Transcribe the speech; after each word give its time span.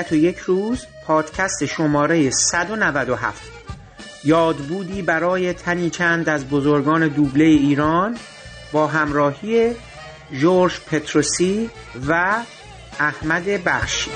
ابدیت 0.00 0.12
و 0.12 0.16
یک 0.16 0.38
روز 0.38 0.86
پادکست 1.06 1.66
شماره 1.66 2.30
197 2.30 3.42
یاد 4.24 4.56
بودی 4.56 5.02
برای 5.02 5.52
تنی 5.52 5.90
چند 5.90 6.28
از 6.28 6.48
بزرگان 6.48 7.08
دوبله 7.08 7.44
ایران 7.44 8.16
با 8.72 8.86
همراهی 8.86 9.72
جورج 10.32 10.72
پتروسی 10.80 11.70
و 12.08 12.36
احمد 13.00 13.64
بخشی. 13.64 14.10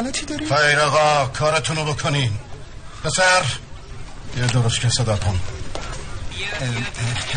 کسالتی 0.00 0.26
داری؟ 0.26 0.46
خیر 0.46 0.80
آقا 0.80 1.26
کارتونو 1.26 1.84
بکنین. 1.84 2.32
پسر 3.04 3.42
یه 4.36 4.46
درست 4.46 4.80
که 4.80 4.88
صدا 4.88 5.16
کن. 5.16 5.40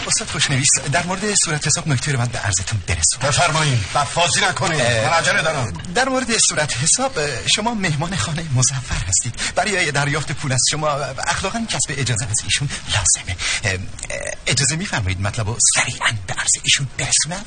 استاد 0.08 0.28
خوشنویس 0.28 0.70
در 0.92 1.04
مورد 1.04 1.36
صورت 1.46 1.68
حساب 1.68 1.88
نکته 1.88 2.12
رو 2.12 2.20
من 2.20 2.26
به 2.26 2.40
عرضتون 2.40 2.82
برسون 2.88 3.20
بفرمایین 3.22 3.84
بفازی 3.96 4.42
نکنین. 4.42 4.82
من 4.82 5.10
عجله 5.10 5.42
دارم. 5.42 5.74
در 5.96 6.10
مورد 6.10 6.38
صورت 6.38 6.78
حساب 6.78 7.20
شما 7.56 7.74
مهمان 7.74 8.16
خانه 8.16 8.46
مزفر 8.56 9.06
هستید. 9.08 9.40
برای 9.56 9.92
دریافت 9.92 10.32
پول 10.32 10.52
از 10.52 10.62
شما 10.72 10.90
اخلاقا 11.28 11.66
کسب 11.70 11.90
اجازه 11.90 12.26
از 12.26 12.38
ایشون 12.44 12.70
لازمه. 12.86 13.38
اجازه 14.48 14.76
میفرمایید 14.76 15.22
مطلب 15.22 15.48
رو 15.48 15.58
سریعا 15.76 16.12
به 16.28 16.34
عرض 16.34 16.52
ایشون 16.64 16.88
برسونم؟ 16.98 17.46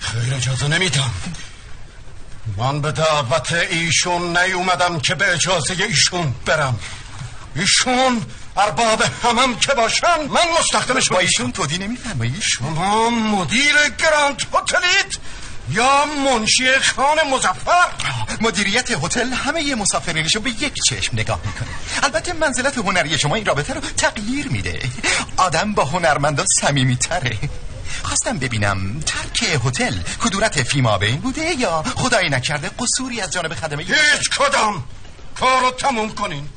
خیر 0.00 0.34
اجازه 0.34 0.68
نمیدم. 0.68 1.10
من 2.58 2.80
به 2.80 2.92
دعوت 2.92 3.52
ایشون 3.52 4.36
نیومدم 4.38 5.00
که 5.00 5.14
به 5.14 5.32
اجازه 5.32 5.84
ایشون 5.84 6.34
برم. 6.46 6.78
ایشون 7.56 8.22
ارباب 8.56 9.02
همم 9.24 9.54
که 9.58 9.74
باشن. 9.74 10.20
من 10.28 10.40
مستخدمش 10.60 11.08
با 11.08 11.18
ایشون. 11.18 11.52
تودی 11.52 11.78
نمیفرمایی؟ 11.78 12.34
شما 12.40 13.10
مدیر 13.10 13.74
گراند 13.98 14.42
هتلید 14.54 15.18
یا 15.70 16.04
منشی 16.06 16.78
خان 16.78 17.16
مزفر 17.30 17.88
مدیریت 18.40 18.90
هتل 18.90 19.32
همه 19.32 19.62
یه 19.62 19.74
مسافرینشو 19.74 20.40
به 20.40 20.50
یک 20.50 20.74
چشم 20.88 21.16
نگاه 21.16 21.40
می‌کنه. 21.44 21.68
البته 22.02 22.32
منزلت 22.32 22.78
هنری 22.78 23.18
شما 23.18 23.34
این 23.34 23.44
رابطه 23.44 23.74
رو 23.74 23.80
تغییر 23.80 24.48
میده. 24.48 24.80
آدم 25.36 25.74
با 25.74 25.84
هنرمندا 25.84 26.44
صمیمی 26.60 26.96
تره 26.96 27.38
خواستم 28.02 28.38
ببینم 28.38 29.00
ترک 29.00 29.42
هتل 29.64 29.94
کدورت 30.20 30.62
فیما 30.62 30.98
بین 30.98 31.20
بوده 31.20 31.54
یا 31.58 31.82
خدایی 31.82 32.30
نکرده 32.30 32.70
قصوری 32.78 33.20
از 33.20 33.30
جانب 33.30 33.54
خدمه 33.54 33.82
هیچ 33.82 34.30
کدام. 34.38 34.84
کارو 35.40 35.70
تموم 35.70 36.14
کنین. 36.14 36.48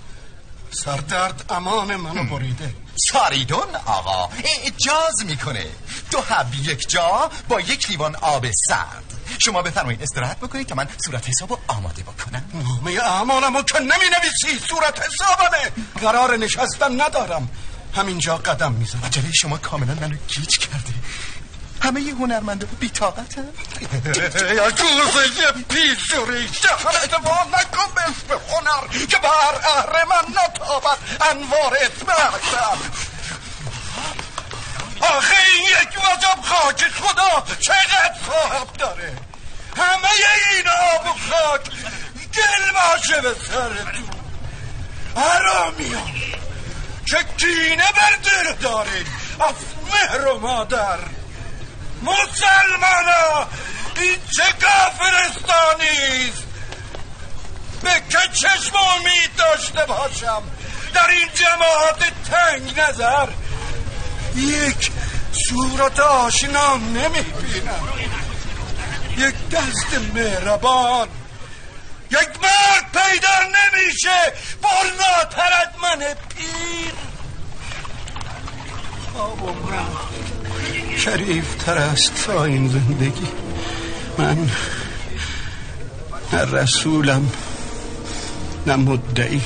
سردرد 0.72 1.46
امان 1.50 1.96
منو 1.96 2.24
بریده. 2.24 2.76
ساریدون 3.12 3.76
آقا 3.86 4.30
اجاز 4.64 5.26
می‌کنه. 5.26 5.66
دو 6.12 6.22
حب 6.22 6.54
یک 6.56 6.90
جا 6.90 7.32
با 7.50 7.62
یک 7.62 7.90
لیوان 7.90 8.16
آب 8.16 8.46
سرد. 8.68 9.04
شما 9.40 9.62
بفرمایید 9.62 10.04
استراحت 10.04 10.40
بکنید 10.40 10.68
که 10.68 10.76
من 10.76 10.88
صورت 11.06 11.30
حسابو 11.30 11.58
آماده 11.68 12.04
بکنم. 12.04 12.44
نامه 12.54 12.92
اعمالمو 12.92 13.62
که 13.62 13.80
نمی 13.80 13.90
نویسی 13.90 14.66
صورت 14.68 15.00
حسابمه. 15.00 15.72
قرار 16.02 16.38
نشستن 16.38 17.02
ندارم. 17.02 17.50
همینجا 17.96 18.38
قدم 18.38 18.72
می‌زنم. 18.72 19.04
عجله 19.04 19.32
شما 19.34 19.58
کاملا 19.58 19.94
منو 19.94 20.16
گیج 20.28 20.58
کرده 20.58 20.94
همه 21.82 22.02
ی 22.02 22.10
هنرمنده 22.10 22.66
بیتاقت 22.66 23.38
هم 23.38 23.46
یا 24.58 24.72
گوزه 24.72 25.52
پیشوری 25.70 26.50
شهرت 26.54 27.16
با 27.16 27.38
نکن 27.44 27.94
به 27.96 28.02
اسم 28.02 28.42
هنر 28.50 29.06
که 29.08 29.18
بر 29.18 29.56
اهر 29.78 30.06
من 30.06 30.44
نتابد 30.44 30.98
انوار 31.32 31.78
اسمتم 31.82 32.78
آخه 35.02 35.36
این 35.54 35.64
یک 35.64 35.98
وجب 35.98 36.42
خاک 36.44 36.84
خدا 36.84 37.44
چقدر 37.60 38.16
صاحب 38.28 38.74
داره؟ 38.74 39.14
همه 39.78 40.10
این 40.52 40.68
آب 40.68 41.06
و 41.06 41.10
خاک 41.10 41.62
گل 42.34 42.72
باشه 42.74 43.22
به 43.22 43.36
سرتون 43.48 44.10
حرامیان 45.16 46.12
که 47.06 47.18
کینه 47.38 47.88
بر 47.96 48.16
دل 48.24 48.54
دارین؟ 48.54 49.06
از 49.40 49.56
مهر 49.92 50.28
و 50.28 50.40
مادر 50.40 51.00
مسلمانا 52.02 53.48
این 53.96 54.18
چه 54.36 54.44
کافرستانیست. 54.62 56.44
به 57.84 58.02
که 58.10 58.18
چشم 58.34 58.76
امید 58.76 59.36
داشته 59.38 59.86
باشم؟ 59.86 60.44
در 60.94 61.10
این 61.10 61.30
جماعت 61.34 62.30
تنگ 62.30 62.80
نظر. 62.80 63.28
یک 64.36 64.92
صورت 65.50 66.00
آشنا 66.00 66.76
نمی‌بینم. 66.78 67.90
یک 69.18 69.50
دست 69.50 70.14
مهربان. 70.14 71.08
یک 72.12 72.30
مرد 72.42 72.92
پیدا 72.94 73.40
نمیشه. 73.44 74.34
برناترد 74.62 75.76
من 75.82 76.00
پیر. 76.00 76.94
رفت 79.72 80.31
شریف 81.02 81.56
تر 81.56 81.78
است 81.78 82.26
تا 82.26 82.44
این 82.46 82.68
زندگی. 82.68 83.28
من 84.18 84.38
نه 86.34 86.46
رسولم 86.52 87.30
نه 88.68 88.76
مدعی. 88.76 89.42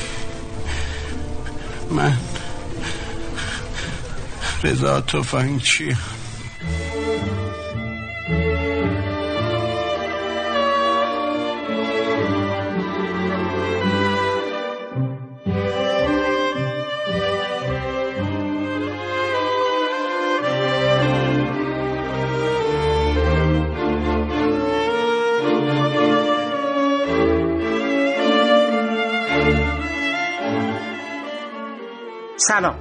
من 1.91 2.17
رضا 4.63 5.01
توفنگچی 5.01 5.97
سلام. 32.37 32.75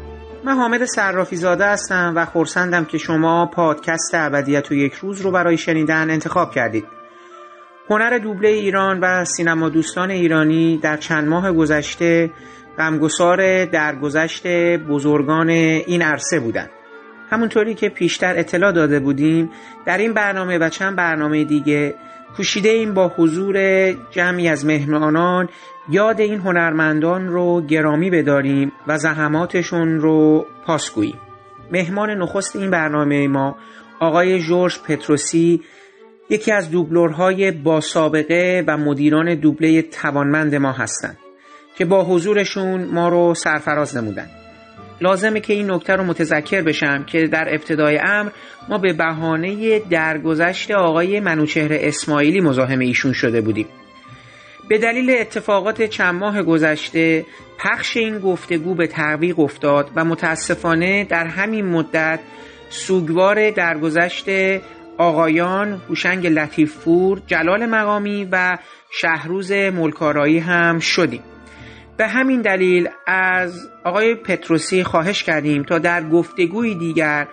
من 0.45 0.57
حامد 0.57 0.85
صرافی 0.85 1.37
زاده 1.37 1.67
هستم 1.67 2.13
و 2.17 2.25
خورسندم 2.25 2.85
که 2.85 2.99
شما 2.99 3.47
پادکست 3.47 4.15
ابدیت 4.15 4.71
و 4.71 4.75
یک 4.75 4.93
روز 4.93 5.21
رو 5.21 5.31
برای 5.31 5.59
شنیدن 5.59 6.11
انتخاب 6.11 6.51
کردید. 6.51 6.85
هنر 7.91 8.19
دوبله 8.19 8.49
ایران 8.49 9.01
و 9.01 9.25
سینما 9.25 9.69
دوستان 9.69 10.11
ایرانی 10.11 10.79
در 10.79 10.97
چند 10.97 11.29
ماه 11.29 11.53
گذشته 11.53 12.31
غمگسار 12.79 13.65
درگذشت 13.65 14.47
بزرگان 14.77 15.49
این 15.51 16.03
عرصه 16.03 16.41
بودند. 16.41 16.71
همونطوری 17.31 17.75
که 17.75 17.89
پیشتر 17.89 18.39
اطلاع 18.39 18.73
داده 18.73 19.01
بودیم 19.01 19.51
در 19.87 19.99
این 19.99 20.13
برنامه 20.13 20.59
و 20.59 20.69
چند 20.69 20.97
برنامه 20.97 21.45
دیگه 21.45 21.95
کوشیده 22.37 22.69
این 22.69 22.95
با 22.95 23.09
حضور 23.09 23.57
جمعی 24.11 24.49
از 24.49 24.67
مهمانان 24.67 25.49
یاد 25.89 26.21
این 26.21 26.41
هنرمندان 26.41 27.29
رو 27.29 27.61
گرامی 27.61 28.11
بداریم 28.11 28.73
و 28.87 28.99
زحماتشون 28.99 30.01
رو 30.01 30.47
پاسگوییم 30.67 31.21
مهمان 31.73 32.11
نخست 32.11 32.57
این 32.57 32.71
برنامه 32.71 33.29
ما 33.29 33.57
آقای 34.01 34.41
جورج 34.41 34.79
پتروسی 34.89 35.63
یکی 36.31 36.53
از 36.53 36.71
دوبلورهای 36.71 37.51
با 37.51 37.81
سابقه 37.81 38.65
و 38.67 38.77
مدیران 38.77 39.35
دوبله 39.35 39.83
توانمند 39.83 40.55
ما 40.55 40.73
هستند 40.73 41.19
که 41.77 41.85
با 41.85 42.05
حضورشون 42.05 42.85
ما 42.85 43.09
رو 43.09 43.35
سرفراز 43.35 43.97
نمودن. 43.97 44.27
لازمه 45.01 45.41
که 45.41 45.53
این 45.53 45.71
نکته 45.71 45.93
رو 45.93 46.05
متذکر 46.05 46.63
بشم 46.63 47.05
که 47.05 47.27
در 47.27 47.47
ابتدای 47.49 47.99
امر 47.99 48.31
ما 48.69 48.79
به 48.79 48.93
بهانه 48.93 49.79
درگذشت 49.79 50.71
آقای 50.71 51.21
منوچهر 51.21 51.73
اسماعیلی 51.73 52.41
مزاحم 52.41 52.79
ایشون 52.79 53.13
شده 53.13 53.41
بودیم. 53.41 53.67
به 54.69 54.79
دلیل 54.79 55.11
اتفاقات 55.11 55.83
چند 55.83 56.15
ماه 56.15 56.43
گذشته 56.43 57.27
پخش 57.59 57.97
این 57.97 58.19
گفتگو 58.19 58.75
به 58.75 58.87
تعویق 58.87 59.41
افتاد 59.41 59.91
و 59.97 60.05
متاسفانه 60.05 61.05
در 61.05 61.27
همین 61.27 61.67
مدت 61.67 62.21
سوگوار 62.71 63.51
درگذشت 63.51 64.27
آقایان 64.99 65.83
هوشنگ 65.89 66.27
لطیفپور، 66.27 67.23
جلال 67.27 67.67
مقامی 67.67 68.29
و 68.33 68.59
شهروز 68.91 69.53
ملکارایی 69.53 70.39
هم 70.39 70.79
شدیم. 70.79 71.23
به 71.97 72.07
همین 72.07 72.43
دلیل 72.43 72.89
از 73.07 73.69
آقای 73.85 74.15
پتروسی 74.15 74.85
خواهش 74.85 75.23
کردیم 75.23 75.63
تا 75.63 75.79
در 75.79 76.09
گفتگوی 76.09 76.75
دیگر 76.75 77.29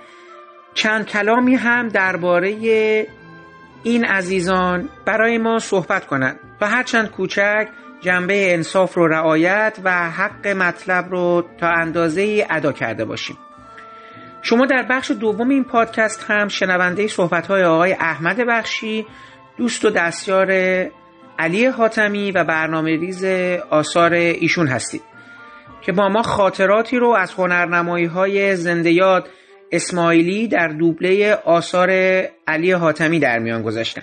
چند 0.73 1.05
کلامی 1.05 1.55
هم 1.55 1.87
درباره 1.87 3.07
این 3.83 4.05
عزیزان 4.05 4.89
برای 5.05 5.37
ما 5.37 5.59
صحبت 5.59 6.05
کنند 6.05 6.39
و 6.61 6.67
هرچند 6.67 7.11
کوچک 7.11 7.67
جنبه 8.01 8.53
انصاف 8.53 8.93
رو 8.93 9.07
رعایت 9.07 9.77
و 9.83 10.09
حق 10.09 10.47
مطلب 10.47 11.09
رو 11.09 11.45
تا 11.59 11.69
اندازه 11.69 12.21
ای 12.21 12.45
ادا 12.49 12.71
کرده 12.71 13.05
باشیم. 13.05 13.37
شما 14.41 14.65
در 14.65 14.85
بخش 14.89 15.11
دوم 15.11 15.49
این 15.49 15.63
پادکست 15.63 16.25
هم 16.27 16.47
شنونده 16.47 17.07
صحبت 17.07 17.47
های 17.47 17.63
آقای 17.63 17.93
احمد 17.93 18.37
بخشی 18.37 19.05
دوست 19.57 19.85
و 19.85 19.89
دستیار 19.89 20.51
علی 21.39 21.65
حاتمی 21.65 22.31
و 22.31 22.43
برنامه 22.43 22.95
ریز 22.95 23.25
آثار 23.69 24.13
ایشون 24.13 24.67
هستید 24.67 25.01
که 25.81 25.91
با 25.91 26.09
ما 26.09 26.21
خاطراتی 26.21 26.97
رو 26.97 27.09
از 27.09 27.33
هنرنمایی 27.33 28.05
های 28.05 28.55
زنده 28.55 29.21
اسماعیلی 29.71 30.47
در 30.47 30.67
دوبله 30.67 31.37
آثار 31.45 31.89
علی 32.47 32.71
حاتمی 32.71 33.19
در 33.19 33.39
میان 33.39 33.61
گذاشتن. 33.63 34.01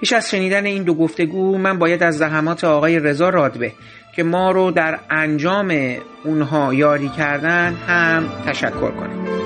پیش 0.00 0.12
از 0.12 0.30
شنیدن 0.30 0.66
این 0.66 0.82
دو 0.82 0.94
گفتگو 0.94 1.58
من 1.58 1.78
باید 1.78 2.02
از 2.02 2.18
زحمات 2.18 2.64
آقای 2.64 2.98
رضا 2.98 3.28
رادبه 3.28 3.72
که 4.16 4.22
ما 4.22 4.50
رو 4.50 4.70
در 4.70 4.98
انجام 5.10 5.96
اونها 6.24 6.74
یاری 6.74 7.08
کردن 7.08 7.74
هم 7.74 8.28
تشکر 8.46 8.90
کنیم 8.90 9.39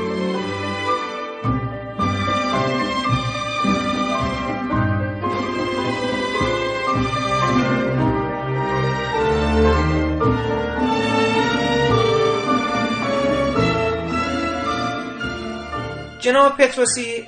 جناب 16.24 16.56
پتروسی 16.56 17.26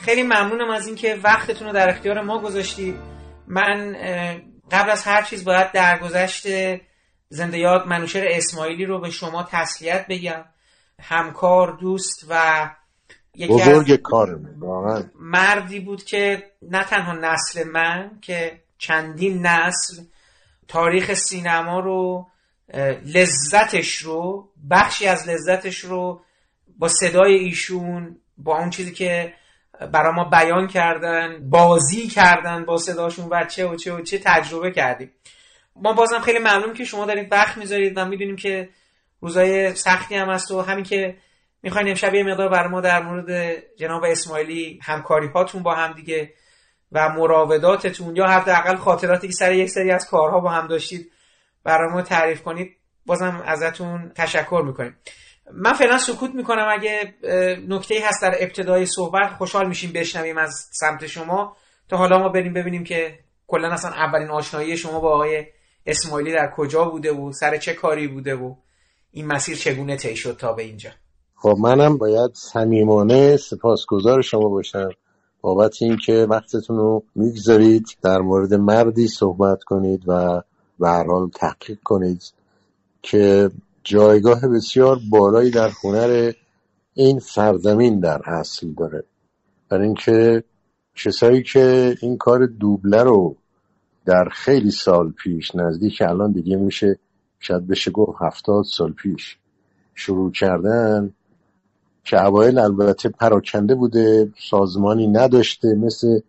خیلی 0.00 0.22
ممنونم 0.22 0.70
از 0.70 0.86
اینکه 0.86 1.18
وقتتون 1.24 1.66
رو 1.66 1.72
در 1.72 1.88
اختیار 1.88 2.22
ما 2.22 2.38
گذاشتید 2.38 2.94
من 3.46 3.96
قبل 4.70 4.90
از 4.90 5.04
هر 5.04 5.22
چیز 5.22 5.44
باید 5.44 5.72
درگذشت 5.72 6.46
زنده 7.28 7.58
یاد 7.58 7.86
منوشر 7.86 8.26
اسماعیلی 8.30 8.84
رو 8.84 9.00
به 9.00 9.10
شما 9.10 9.48
تسلیت 9.50 10.06
بگم. 10.08 10.44
همکار 11.00 11.78
دوست 11.80 12.26
و 12.28 12.70
یکی 13.34 13.52
بزرگ 13.52 13.96
کار 13.96 14.40
مردی 15.20 15.80
بود 15.80 16.04
که 16.04 16.42
نه 16.62 16.84
تنها 16.84 17.12
نسل 17.12 17.68
من 17.68 18.10
که 18.20 18.60
چندین 18.78 19.46
نسل 19.46 20.02
تاریخ 20.68 21.14
سینما 21.14 21.80
رو 21.80 22.26
لذتش 23.04 23.96
رو 23.96 24.48
بخشی 24.70 25.06
از 25.06 25.28
لذتش 25.28 25.78
رو 25.78 26.20
با 26.78 26.88
صدای 26.88 27.34
ایشون 27.34 28.16
با 28.38 28.58
اون 28.58 28.70
چیزی 28.70 28.92
که 28.92 29.34
برای 29.92 30.12
ما 30.12 30.24
بیان 30.24 30.66
کردن 30.66 31.50
بازی 31.50 32.08
کردن 32.08 32.64
با 32.64 32.76
صداشون 32.76 33.28
و 33.30 33.44
چه 33.44 33.66
و 33.66 33.76
چه 33.76 33.92
و 33.92 34.02
چه 34.02 34.18
تجربه 34.24 34.70
کردیم. 34.70 35.12
ما 35.76 35.92
بازم 35.92 36.18
خیلی 36.18 36.38
ممنون 36.38 36.74
که 36.74 36.84
شما 36.84 37.06
دارید 37.06 37.32
وقت 37.32 37.56
می‌ذارید 37.56 37.98
و 37.98 38.04
می‌دونیم 38.04 38.36
که 38.36 38.68
روزای 39.20 39.74
سختی 39.74 40.14
هم 40.14 40.30
هست 40.30 40.50
و 40.50 40.62
همین 40.62 40.84
که 40.84 41.16
می‌خواین 41.62 41.88
امشب 41.88 42.14
یه 42.14 42.22
مقدار 42.22 42.48
برای 42.48 42.68
ما 42.68 42.80
در 42.80 43.02
مورد 43.02 43.56
جناب 43.76 44.04
اسماعیلی 44.04 44.80
همکاری 44.82 45.26
هاتون 45.26 45.62
با 45.62 45.74
هم 45.74 45.92
دیگه 45.92 46.32
و 46.92 47.08
مراوداتتون 47.08 48.16
یا 48.16 48.26
حداقل 48.26 48.76
خاطراتی 48.76 49.26
که 49.26 49.32
سر 49.32 49.52
یک 49.52 49.70
سری 49.70 49.90
از 49.90 50.06
کارها 50.10 50.40
با 50.40 50.50
هم 50.50 50.66
داشتید 50.66 51.12
برای 51.64 51.92
ما 51.92 52.02
تعریف 52.02 52.42
کنید 52.42 52.76
بازم 53.06 53.42
ازتون 53.46 54.12
تشکر 54.16 54.62
می‌کنیم. 54.66 54.96
من 55.52 55.72
فعلا 55.72 55.98
سکوت 55.98 56.34
می‌کنم 56.34 56.66
اگه 56.70 57.14
نکته 57.68 57.94
هست 58.04 58.22
در 58.22 58.34
ابتدای 58.40 58.86
صحبت 58.86 59.32
خوشحال 59.38 59.68
میشیم 59.68 59.92
بشنویم 59.92 60.38
از 60.38 60.68
سمت 60.72 61.06
شما. 61.06 61.56
تا 61.88 61.96
حالا 61.96 62.18
ما 62.18 62.28
بریم 62.28 62.54
ببینیم 62.54 62.84
که 62.84 63.18
کلا 63.46 63.68
اصلا 63.68 63.90
اولین 63.90 64.28
آشنایی 64.28 64.76
شما 64.76 65.00
با 65.00 65.14
آقای 65.14 65.44
اسماعیلی 65.86 66.32
در 66.32 66.52
کجا 66.56 66.84
بوده 66.84 67.12
و 67.12 67.32
سر 67.32 67.56
چه 67.56 67.74
کاری 67.74 68.08
بوده 68.08 68.34
و 68.34 68.54
این 69.10 69.26
مسیر 69.26 69.56
چگونه 69.56 69.96
طی 69.96 70.16
شد 70.16 70.36
تا 70.36 70.52
به 70.52 70.62
اینجا. 70.62 70.90
خب 71.34 71.56
منم 71.60 71.98
باید 71.98 72.30
صمیمانه 72.34 73.36
سپاسگزار 73.36 74.22
شما 74.22 74.48
باشم. 74.48 74.88
بابت 75.40 75.82
اینکه 75.82 76.26
وقتتون 76.30 76.76
رو 76.76 77.02
می‌گذارید 77.14 77.86
در 78.02 78.18
مورد 78.18 78.54
مردی 78.54 79.08
صحبت 79.08 79.62
کنید 79.62 80.02
و 80.06 80.42
به 80.78 80.88
هر 80.88 81.06
حال 81.06 81.28
تحقیق 81.28 81.78
کنید 81.84 82.22
که 83.02 83.50
جایگاه 83.88 84.48
بسیار 84.48 85.00
بالایی 85.10 85.50
در 85.50 85.70
هنر 85.84 86.32
این 86.94 87.18
سرزمین 87.18 88.00
در 88.00 88.22
اصل 88.24 88.72
داره. 88.72 89.04
برای 89.68 89.84
اینکه 89.84 90.44
کسایی 90.94 91.42
که 91.42 91.96
این 92.02 92.16
کار 92.16 92.46
دوبله 92.46 93.02
رو 93.02 93.36
در 94.04 94.28
خیلی 94.32 94.70
سال 94.70 95.10
پیش 95.10 95.54
نزدیک 95.54 96.02
الان 96.02 96.32
دیگه 96.32 96.56
میشه 96.56 96.98
شاید 97.40 97.66
بشه 97.66 97.90
گفت 97.90 98.18
هفتاد 98.20 98.64
سال 98.64 98.92
پیش 98.92 99.38
شروع 99.94 100.32
کردن 100.32 101.12
که 102.04 102.24
اوایل 102.24 102.58
البته 102.58 103.08
پراکنده 103.08 103.74
بوده 103.74 104.32
سازمانی 104.50 105.06
نداشته 105.06 105.74
مثل 105.74 106.20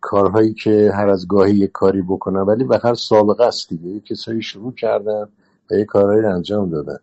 کارهایی 0.00 0.54
که 0.54 0.90
هر 0.94 1.08
از 1.08 1.28
گاهی 1.28 1.54
یک 1.54 1.72
کاری 1.72 2.02
بکنن 2.02 2.40
ولی 2.40 2.64
به 2.64 2.80
هر 2.84 2.94
سابقه 2.94 3.44
است 3.44 3.68
دیگه. 3.68 4.00
کسایی 4.00 4.42
شروع 4.42 4.74
کردن 4.74 5.28
و 5.70 5.74
یه 5.74 5.84
کارهایی 5.84 6.26
انجام 6.26 6.70
دادن. 6.70 6.98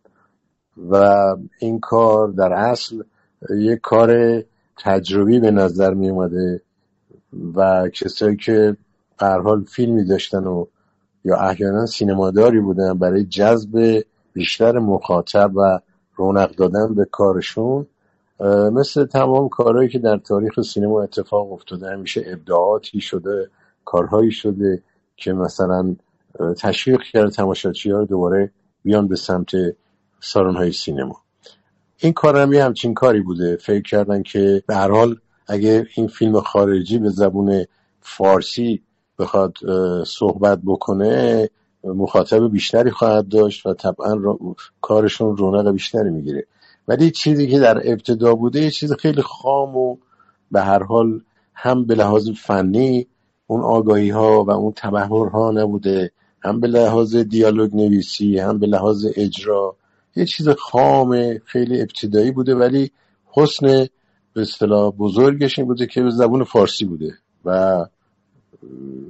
و 0.89 1.25
این 1.59 1.79
کار 1.79 2.27
در 2.27 2.53
اصل 2.53 3.03
یک 3.49 3.79
کار 3.81 4.41
تجربی 4.77 5.39
به 5.39 5.51
نظر 5.51 5.93
می 5.93 6.09
اومده 6.09 6.61
و 7.55 7.89
کسایی 7.89 8.37
که 8.37 8.77
هر 9.19 9.39
حال 9.39 9.63
فیلمی 9.63 10.05
داشتن 10.05 10.43
و 10.43 10.65
یا 11.25 11.37
احیانا 11.37 11.85
سینماداری 11.85 12.59
بودن 12.59 12.93
برای 12.93 13.23
جذب 13.23 14.03
بیشتر 14.33 14.79
مخاطب 14.79 15.51
و 15.55 15.79
رونق 16.15 16.55
دادن 16.55 16.93
به 16.93 17.05
کارشون 17.05 17.87
مثل 18.73 19.05
تمام 19.05 19.49
کارهایی 19.49 19.89
که 19.89 19.99
در 19.99 20.17
تاریخ 20.17 20.61
سینما 20.61 21.03
اتفاق 21.03 21.53
افتاده 21.53 21.91
همیشه 21.91 22.23
ابداعاتی 22.27 23.01
شده 23.01 23.49
کارهایی 23.85 24.31
شده 24.31 24.81
که 25.15 25.33
مثلا 25.33 25.95
تشویق 26.57 27.01
کرده 27.01 27.29
تماشاچی 27.29 27.91
ها 27.91 27.99
رو 27.99 28.05
دوباره 28.05 28.51
بیان 28.83 29.07
به 29.07 29.15
سمت 29.15 29.51
سالن 30.19 30.55
های 30.55 30.71
سینما. 30.71 31.21
این 31.97 32.13
کار 32.13 32.37
هم 32.37 32.53
همچین 32.53 32.93
کاری 32.93 33.21
بوده. 33.21 33.57
فکر 33.57 33.81
کردن 33.81 34.23
که 34.23 34.63
به 34.67 34.75
هر 34.75 34.91
حال 34.91 35.15
اگه 35.47 35.87
این 35.95 36.07
فیلم 36.07 36.41
خارجی 36.41 36.97
به 36.99 37.09
زبون 37.09 37.65
فارسی 38.01 38.81
بخواد 39.19 39.53
صحبت 40.03 40.59
بکنه 40.65 41.49
مخاطب 41.83 42.51
بیشتری 42.51 42.91
خواهد 42.91 43.27
داشت 43.27 43.65
و 43.65 43.73
طبعا 43.73 44.35
کارشون 44.81 45.37
رونق 45.37 45.71
بیشتری 45.71 46.09
می‌گیره. 46.09 46.45
ولی 46.87 47.11
چیزی 47.11 47.47
که 47.47 47.59
در 47.59 47.91
ابتدا 47.91 48.35
بوده 48.35 48.61
یه 48.61 48.71
چیز 48.71 48.93
خیلی 48.93 49.21
خام 49.21 49.77
و 49.77 49.97
به 50.51 50.61
هر 50.61 50.83
حال 50.83 51.21
هم 51.53 51.85
به 51.85 51.95
لحاظ 51.95 52.29
فنی 52.29 53.07
اون 53.47 53.61
آگاهی 53.61 54.09
ها 54.09 54.43
و 54.43 54.51
اون 54.51 54.73
تبهر 54.75 55.27
ها 55.27 55.51
نبوده. 55.51 56.11
هم 56.43 56.59
به 56.59 56.67
لحاظ 56.67 57.15
دیالوگ 57.15 57.75
نویسی 57.75 58.39
هم 58.39 58.59
به 58.59 58.67
لحاظ 58.67 59.05
اجرا. 59.15 59.75
یه 60.15 60.25
چیز 60.25 60.49
خام 60.49 61.37
خیلی 61.45 61.81
ابتدایی 61.81 62.31
بوده 62.31 62.55
ولی 62.55 62.91
حسن 63.25 63.87
به 64.33 64.41
اصطلاح 64.41 64.91
بزرگش 64.91 65.59
این 65.59 65.67
بوده 65.67 65.85
که 65.85 66.01
به 66.01 66.09
زبون 66.09 66.43
فارسی 66.43 66.85
بوده 66.85 67.13
و 67.45 67.85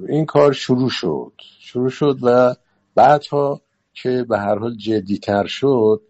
این 0.08 0.26
کار 0.26 0.52
شروع 0.52 0.90
شد. 0.90 1.32
شروع 1.58 1.90
شد 1.90 2.18
و 2.22 2.54
بعدها 2.94 3.60
که 3.94 4.26
به 4.28 4.38
هر 4.38 4.58
حال 4.58 4.76
جدیتر 4.76 5.46
شد 5.46 6.02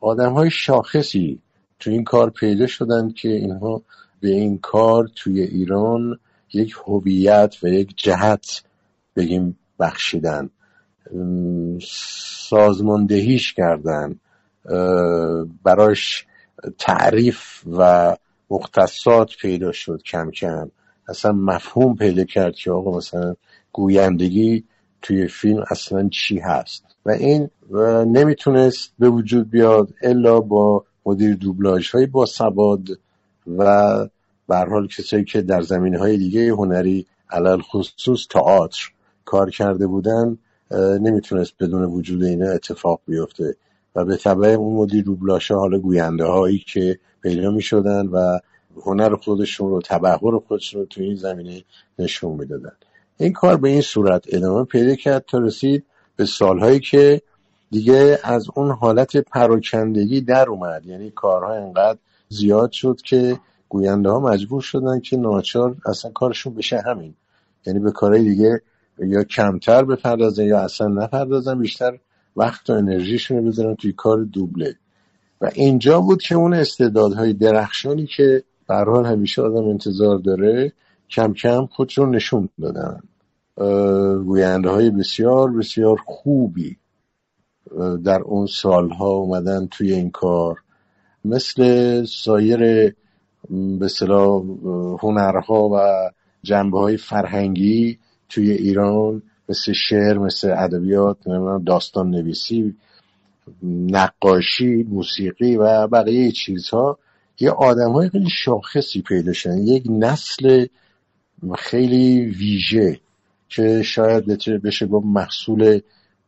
آدم 0.00 0.32
های 0.32 0.50
شاخصی 0.50 1.38
تو 1.80 1.90
این 1.90 2.04
کار 2.04 2.30
پیدا 2.30 2.66
شدن 2.66 3.10
که 3.10 3.28
اینها 3.28 3.82
به 4.20 4.28
این 4.28 4.58
کار 4.58 5.08
توی 5.16 5.40
ایران 5.40 6.18
یک 6.52 6.74
هویت 6.86 7.56
و 7.62 7.68
یک 7.68 7.94
جهت 7.96 8.62
بگیم 9.16 9.58
بخشیدن. 9.80 10.50
سازماندهیش 12.48 13.52
کردن 13.54 14.20
براش 15.64 16.26
تعریف 16.78 17.62
و 17.78 18.16
مختصات 18.50 19.36
پیدا 19.40 19.72
شد 19.72 20.02
کم 20.02 20.30
کم. 20.30 20.70
اصلا 21.08 21.32
مفهوم 21.32 21.96
پیدا 21.96 22.24
کرد 22.24 22.54
که 22.54 22.70
آقا 22.70 22.96
مثلا 22.96 23.34
گویندگی 23.72 24.64
توی 25.02 25.28
فیلم 25.28 25.64
اصلا 25.70 26.08
چی 26.08 26.38
هست. 26.38 26.84
و 27.06 27.10
این 27.10 27.50
نمی‌تونست 28.12 28.92
به 28.98 29.08
وجود 29.08 29.50
بیاد 29.50 29.94
الا 30.02 30.40
با 30.40 30.84
مدیر 31.06 31.34
دوبلاژ 31.34 31.90
های 31.90 32.06
با 32.06 32.26
سواد 32.26 32.88
و 33.58 33.98
به 34.48 34.56
حال 34.56 34.88
کسایی 34.88 35.24
که 35.24 35.42
در 35.42 35.60
زمینه 35.60 35.98
های 35.98 36.16
دیگه 36.16 36.52
هنری 36.52 37.06
علل 37.30 37.60
خصوص 37.60 38.26
تئاتر 38.30 38.90
کار 39.24 39.50
کرده 39.50 39.86
بودن. 39.86 40.38
نمی‌تونست 40.76 41.52
بدون 41.60 41.84
وجود 41.84 42.24
اینا 42.24 42.50
اتفاق 42.50 43.00
بیفته. 43.06 43.56
و 43.94 44.04
به 44.04 44.16
طبع 44.16 44.48
اون 44.48 44.76
مدیر 44.76 45.04
دوبلاژ 45.04 45.50
حالا 45.50 45.78
گوینده 45.78 46.24
هایی 46.24 46.64
که 46.72 46.98
پیدا 47.22 47.50
می‌شدن 47.50 48.06
و 48.06 48.38
هنر 48.84 49.16
خودشون 49.16 49.70
رو 49.70 49.80
تبهر 49.84 50.38
خودشون 50.48 50.80
رو 50.80 50.86
توی 50.86 51.04
این 51.04 51.16
زمینه 51.16 51.64
نشون 51.98 52.36
می‌دادن. 52.36 52.72
این 53.16 53.32
کار 53.32 53.56
به 53.56 53.68
این 53.68 53.80
صورت 53.80 54.24
ادامه 54.28 54.64
پیدا 54.64 54.94
کرد 54.94 55.24
تا 55.28 55.38
رسید 55.38 55.84
به 56.16 56.24
سالهایی 56.24 56.80
که 56.80 57.22
دیگه 57.70 58.18
از 58.24 58.46
اون 58.54 58.70
حالت 58.70 59.16
پراکندگی 59.16 60.20
در 60.20 60.48
اومد. 60.48 60.86
یعنی 60.86 61.10
کارها 61.10 61.54
انقدر 61.54 61.98
زیاد 62.28 62.72
شد 62.72 63.00
که 63.04 63.40
گوینده 63.68 64.10
ها 64.10 64.20
مجبور 64.20 64.62
شدن 64.62 65.00
که 65.00 65.16
ناچار 65.16 65.76
اصلا 65.86 66.10
کارشون 66.10 66.54
بشه 66.54 66.80
همین. 66.80 67.14
یعنی 67.66 67.78
به 67.78 67.92
کارهای 67.92 68.22
دیگه 68.22 68.62
یا 68.98 69.24
کمتر 69.24 69.84
بپردازن 69.84 70.44
یا 70.44 70.60
اصلا 70.60 70.86
نپردازن 70.86 71.58
بیشتر 71.58 71.98
وقت 72.36 72.70
و 72.70 72.72
انرژیشون 72.72 73.36
رو 73.36 73.44
بذارن 73.44 73.74
توی 73.74 73.92
کار 73.92 74.24
دوبله. 74.24 74.76
و 75.40 75.50
اینجا 75.54 76.00
بود 76.00 76.22
که 76.22 76.34
اون 76.34 76.54
استعدادهای 76.54 77.32
درخشانی 77.32 78.06
که 78.06 78.42
به 78.68 78.74
همیشه 79.04 79.42
آدم 79.42 79.68
انتظار 79.68 80.18
داره 80.18 80.72
کم 81.10 81.32
کم 81.32 81.66
خودشون 81.66 82.14
نشون 82.14 82.48
دادن. 82.60 83.00
گوینده 84.24 84.70
های 84.70 84.90
بسیار 84.90 85.52
بسیار 85.52 85.96
خوبی 86.06 86.76
در 88.04 88.20
اون 88.20 88.46
سالها 88.46 89.08
اومدن 89.08 89.66
توی 89.66 89.92
این 89.92 90.10
کار. 90.10 90.58
مثل 91.24 92.04
سایر 92.04 92.94
به 93.50 93.88
هنرها 95.00 95.68
و 95.68 95.78
جنبه 96.42 96.78
های 96.78 96.96
فرهنگی 96.96 97.98
توی 98.28 98.50
ایران 98.50 99.22
مثل 99.48 99.72
شعر 99.72 100.18
مثل 100.18 100.50
ادبیات 100.50 101.16
داستان 101.66 102.10
نویسی 102.10 102.76
نقاشی 103.62 104.82
موسیقی 104.82 105.56
و 105.56 105.86
بقیه 105.86 106.32
چیزها 106.32 106.98
یه 107.40 107.50
آدم 107.50 107.92
های 107.92 108.08
خیلی 108.08 108.30
شاخصی 108.30 109.02
پیدا 109.02 109.32
شدن. 109.32 109.58
یک 109.58 109.84
نسل 109.90 110.66
خیلی 111.58 112.26
ویژه 112.26 113.00
که 113.48 113.82
شاید 113.82 114.24
بشه 114.64 114.86
با 114.86 115.00
محصول 115.00 115.80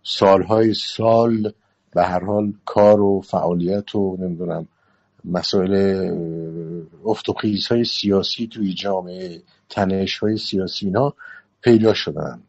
سالهای 0.03 0.75
سال 0.75 1.53
به 1.95 2.03
هر 2.03 2.25
حال 2.25 2.53
کار 2.65 3.01
و 3.01 3.21
فعالیت 3.21 3.95
و 3.95 4.17
نمی‌دونم 4.21 4.69
مسائل 5.25 5.75
افت 7.05 7.27
های 7.71 7.85
سیاسی 7.85 8.47
توی 8.47 8.75
جامعه 8.75 9.43
تنش 9.69 10.19
های 10.19 10.37
سیاسی 10.37 10.87
اینا 10.87 11.15
پیدا 11.63 11.95
شدن. 11.95 12.43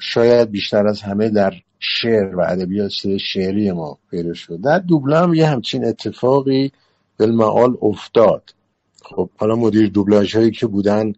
شاید 0.00 0.50
بیشتر 0.50 0.86
از 0.86 1.02
همه 1.02 1.28
در 1.28 1.52
شعر 1.78 2.36
و 2.36 2.40
ادبیات 2.40 2.92
شعری 3.16 3.72
ما 3.72 3.98
پیدا 4.10 4.34
شد. 4.34 4.60
در 4.60 4.78
دوبله 4.78 5.38
یه 5.38 5.46
همچین 5.46 5.84
اتفاقی 5.84 6.72
بالمعال 7.18 7.76
افتاد. 7.82 8.54
خب 9.02 9.30
حالا 9.36 9.56
مدیر 9.56 9.88
دوبلاژ 9.88 10.36
هایی 10.36 10.50
که 10.50 10.66
بودن 10.66 11.12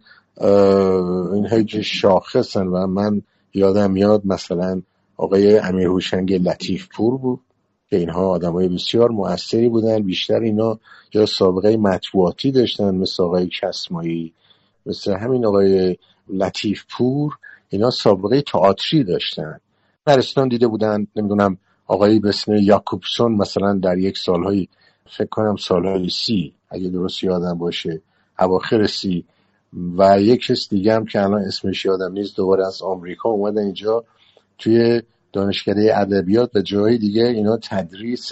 هایی 1.50 1.64
که 1.64 1.82
شاخصن 1.82 2.66
و 2.66 2.86
من 2.86 3.22
یادم 3.54 3.90
میاد 3.90 4.22
مثلا 4.24 4.82
آقای 5.16 5.58
امیر 5.58 5.86
هوشنگ 5.86 6.48
لطیف 6.48 6.88
پور 6.88 7.18
بود 7.18 7.40
که 7.90 7.96
اینها 7.96 8.28
آدم 8.28 8.52
های 8.52 8.68
بسیار 8.68 9.10
موثری 9.10 9.68
بودن. 9.68 10.02
بیشتر 10.02 10.40
اینا 10.40 10.78
یا 11.14 11.26
سابقه 11.26 11.76
مطبوعاتی 11.76 12.50
داشتن 12.50 12.94
مثل 12.94 13.22
آقای 13.22 13.48
کسمایی 13.62 14.32
مثل 14.86 15.16
همین 15.16 15.46
آقای 15.46 15.96
لطیف 16.32 16.84
پور 16.90 17.38
اینا 17.68 17.90
سابقه 17.90 18.42
تئاتری 18.42 19.04
داشتن. 19.04 19.60
برستان 20.04 20.48
دیده 20.48 20.66
بودن 20.66 21.06
نمی‌دونم 21.16 21.58
آقای 21.86 22.18
به 22.18 22.28
اسم 22.28 22.52
یاکوبسون 22.52 23.32
مثلا 23.32 23.74
در 23.82 23.98
یک 23.98 24.18
سالهای 24.18 24.68
فکر 25.06 25.28
کنم 25.28 25.56
سالهای 25.56 26.08
سی 26.08 26.52
اگه 26.70 26.88
درست 26.88 27.24
یادم 27.24 27.58
باشه 27.58 28.00
اواخر 28.38 28.86
سی. 28.86 29.24
و 29.98 30.20
یک 30.20 30.46
کس 30.46 30.68
دیگه 30.68 30.94
هم 30.94 31.04
که 31.04 31.22
الان 31.22 31.40
اسمش 31.42 31.84
یادم 31.84 32.12
نیست 32.12 32.36
دوباره 32.36 32.66
از 32.66 32.82
آمریکا 32.82 33.28
اومدن 33.28 33.62
اینجا 33.62 34.04
توی 34.58 35.02
دانشکده 35.32 35.98
ادبیات 35.98 36.56
و 36.56 36.60
جای 36.60 36.98
دیگه 36.98 37.24
اینا 37.24 37.56
تدریس 37.56 38.30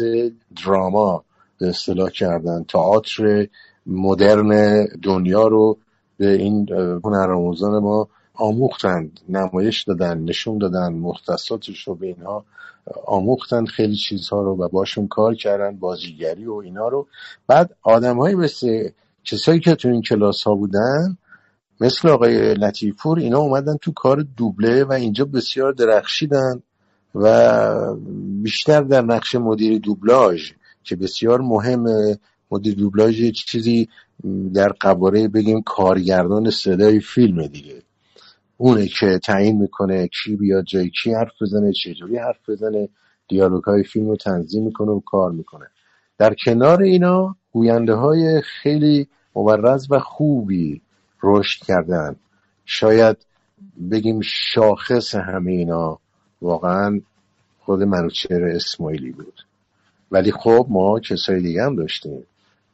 دراما 0.65 1.25
به 1.59 1.69
اصطلاح 1.69 2.11
کردن. 2.11 2.65
تئاتر 2.65 3.49
مدرن 3.87 4.85
دنیا 5.03 5.47
رو 5.47 5.79
به 6.21 6.33
این 6.33 6.69
هنرآموزان 7.05 7.83
ما 7.83 8.09
آموختند 8.35 9.21
نمایش 9.29 9.83
دادن 9.83 10.19
نشون 10.19 10.59
دادن 10.59 10.93
مختصاتش 10.93 11.89
رو 11.89 11.95
به 11.95 12.07
اینها 12.07 12.45
آموختن 13.07 13.65
خیلی 13.65 13.97
چیزها 13.97 14.43
رو 14.43 14.57
و 14.57 14.69
باشون 14.69 15.09
کار 15.09 15.35
کردن 15.35 15.77
بازیگری 15.77 16.47
و 16.47 16.55
اینا 16.55 16.89
رو. 16.89 17.07
بعد 17.47 17.77
آدم 17.83 18.19
های 18.19 18.35
مثل 18.35 18.89
کسایی 19.25 19.61
که 19.61 19.75
تو 19.75 19.89
این 19.89 20.03
کلاس 20.03 20.43
ها 20.43 20.55
بودن 20.55 21.17
مثل 21.81 22.09
آقای 22.09 22.55
لطیفور 22.55 23.19
اینا 23.19 23.39
اومدن 23.39 23.77
تو 23.77 23.93
کار 23.93 24.27
دوبله 24.37 24.85
و 24.85 24.93
اینجا 24.93 25.25
بسیار 25.25 25.73
درخشیدن 25.73 26.63
و 27.15 27.95
بیشتر 28.43 28.81
در 28.81 29.03
نقش 29.03 29.35
مدیر 29.35 29.79
دوبلاژ 29.79 30.53
که 30.85 30.97
بسیار 30.97 31.41
مهم 31.41 31.85
مدیر 32.51 32.75
دوبلاژ 32.75 33.31
چیزی 33.31 33.89
در 34.55 34.69
قواره 34.69 35.29
بگیم 35.29 35.63
کارگردان 35.63 36.51
صدای 36.51 37.01
فیلم 37.01 37.47
دیگه. 37.47 37.83
اونه 38.57 38.87
که 39.01 39.21
تعیین 39.25 39.59
می‌کنه 39.59 40.09
کی 40.09 40.37
بیاد 40.37 40.65
جای 40.65 40.91
کی 41.03 41.15
حرف 41.15 41.33
بزنه 41.43 41.73
چجوری 41.85 42.17
حرف 42.17 42.49
بزنه 42.49 42.89
دیالوگ 43.29 43.65
های 43.65 43.85
فیلم 43.85 44.09
رو 44.09 44.17
تنظیم 44.17 44.65
می‌کنه 44.65 44.91
و 44.91 45.01
کار 45.01 45.31
می‌کنه. 45.31 45.67
در 46.19 46.35
کنار 46.45 46.83
اینا 46.83 47.37
گوینده 47.53 47.95
های 47.95 48.43
خیلی 48.63 49.09
مبرز 49.37 49.87
و 49.91 49.99
خوبی 49.99 50.83
رشد 51.23 51.65
کردن. 51.65 52.17
شاید 52.65 53.17
بگیم 53.91 54.21
شاخص 54.25 55.15
همه 55.15 55.53
اینا 55.53 55.99
واقعا 56.43 57.01
خود 57.61 57.83
منوچهر 57.83 58.45
اسماعیلی 58.45 59.11
بود. 59.11 59.47
ولی 60.11 60.33
خب 60.33 60.67
ما 60.69 61.01
کسای 61.01 61.41
دیگه 61.41 61.63
هم 61.63 61.77
داشتیم. 61.77 62.23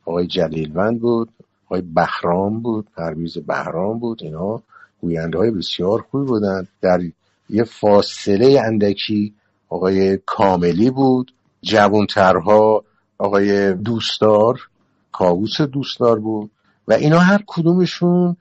آقای 0.05 0.27
جلیلوند 0.27 1.01
بود. 1.01 1.29
آقای 1.67 1.81
بهرام 1.81 2.61
بود 2.61 2.87
پرویز 2.97 3.39
بهرام 3.39 3.99
بود 3.99 4.23
اینا 4.23 4.63
گوینده 5.01 5.39
های 5.39 5.51
بسیار 5.51 6.05
خوبی 6.11 6.27
بودن. 6.27 6.67
در 6.81 7.01
یه 7.51 7.65
فاصله 7.65 8.61
اندکی 8.65 9.35
آقای 9.69 10.19
کاملی 10.27 10.91
بود 10.91 11.35
جوانترها 11.63 12.85
آقای 13.19 13.75
دوستدار 13.75 14.61
کاووس 15.13 15.61
دوستدار 15.61 16.19
بود. 16.19 16.51
و 16.89 16.93
اینا 16.93 17.19
هر 17.19 17.45
کدومشون 17.47 18.37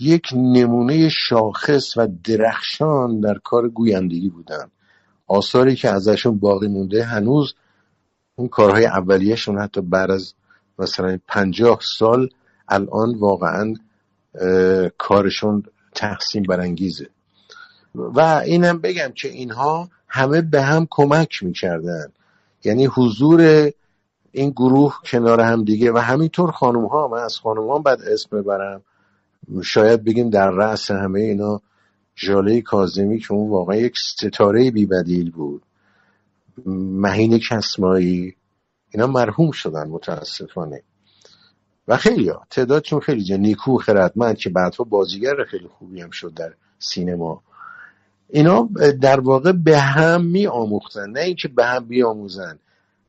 یک 0.00 0.28
نمونه 0.34 1.08
شاخص 1.08 1.96
و 1.96 2.08
درخشان 2.24 3.20
در 3.20 3.38
کار 3.44 3.68
گویندگی 3.68 4.28
بودن. 4.28 4.70
آثاری 5.26 5.76
که 5.76 5.90
ازشون 5.90 6.38
باقی 6.38 6.68
مونده 6.68 7.04
هنوز 7.04 7.54
اون 8.36 8.48
کارهای 8.48 8.86
اولیهشون 8.86 9.58
حتی 9.58 9.80
بعد 9.80 10.10
از 10.10 10.34
مثلا 10.78 11.18
پنجاه 11.28 11.78
سال 11.82 12.28
الان 12.68 13.14
واقعا 13.18 13.74
کارشون 14.98 15.62
تقسیم 15.94 16.42
برانگیزه. 16.42 17.06
و 17.94 18.20
اینم 18.20 18.78
بگم 18.78 19.12
که 19.14 19.28
اینها 19.28 19.88
همه 20.08 20.42
به 20.42 20.62
هم 20.62 20.86
کمک 20.90 21.42
می‌کردن. 21.42 22.12
یعنی 22.64 22.86
حضور 22.86 23.70
این 24.32 24.50
گروه 24.50 24.98
کنار 25.04 25.40
هم 25.40 25.64
دیگه 25.64 25.92
و 25.92 25.98
همینطور 25.98 26.50
خانم 26.50 26.86
ها 26.86 27.08
من 27.08 27.18
از 27.18 27.38
خانم 27.38 27.68
ها 27.68 27.78
بعد 27.78 28.02
اسم 28.02 28.40
ببرم. 28.40 28.82
شاید 29.62 30.04
بگیم 30.04 30.30
در 30.30 30.50
رأس 30.50 30.90
همه 30.90 31.20
اینا 31.20 31.60
جاله 32.14 32.60
کازمی 32.60 33.18
که 33.18 33.32
اون 33.32 33.50
واقعا 33.50 33.76
یک 33.76 33.98
ستاره 33.98 34.70
بیبدیل 34.70 35.30
بود. 35.30 35.62
مهین 36.66 37.38
کسمایی 37.38 38.36
اینا 38.90 39.06
مرحوم 39.06 39.50
شدن 39.50 39.88
متاسفانه. 39.88 40.82
و 41.88 41.96
خیلی 41.96 42.28
ها 42.28 42.46
تعدادشون 42.50 43.00
خیلی 43.00 43.24
جا. 43.24 43.36
نیکو 43.36 43.76
خردمند 43.76 44.38
که 44.38 44.50
بعدها 44.50 44.84
بازیگر 44.84 45.44
خیلی 45.44 45.68
خوبی 45.68 46.00
هم 46.00 46.10
شد 46.10 46.34
در 46.34 46.52
سینما. 46.78 47.42
اینا 48.28 48.68
در 49.00 49.20
واقع 49.20 49.52
به 49.52 49.78
هم 49.78 50.24
می 50.24 50.46
آموختن 50.46 51.10
نه 51.10 51.20
اینکه 51.20 51.48
به 51.48 51.66
هم 51.66 51.84
بیاموزن. 51.84 52.58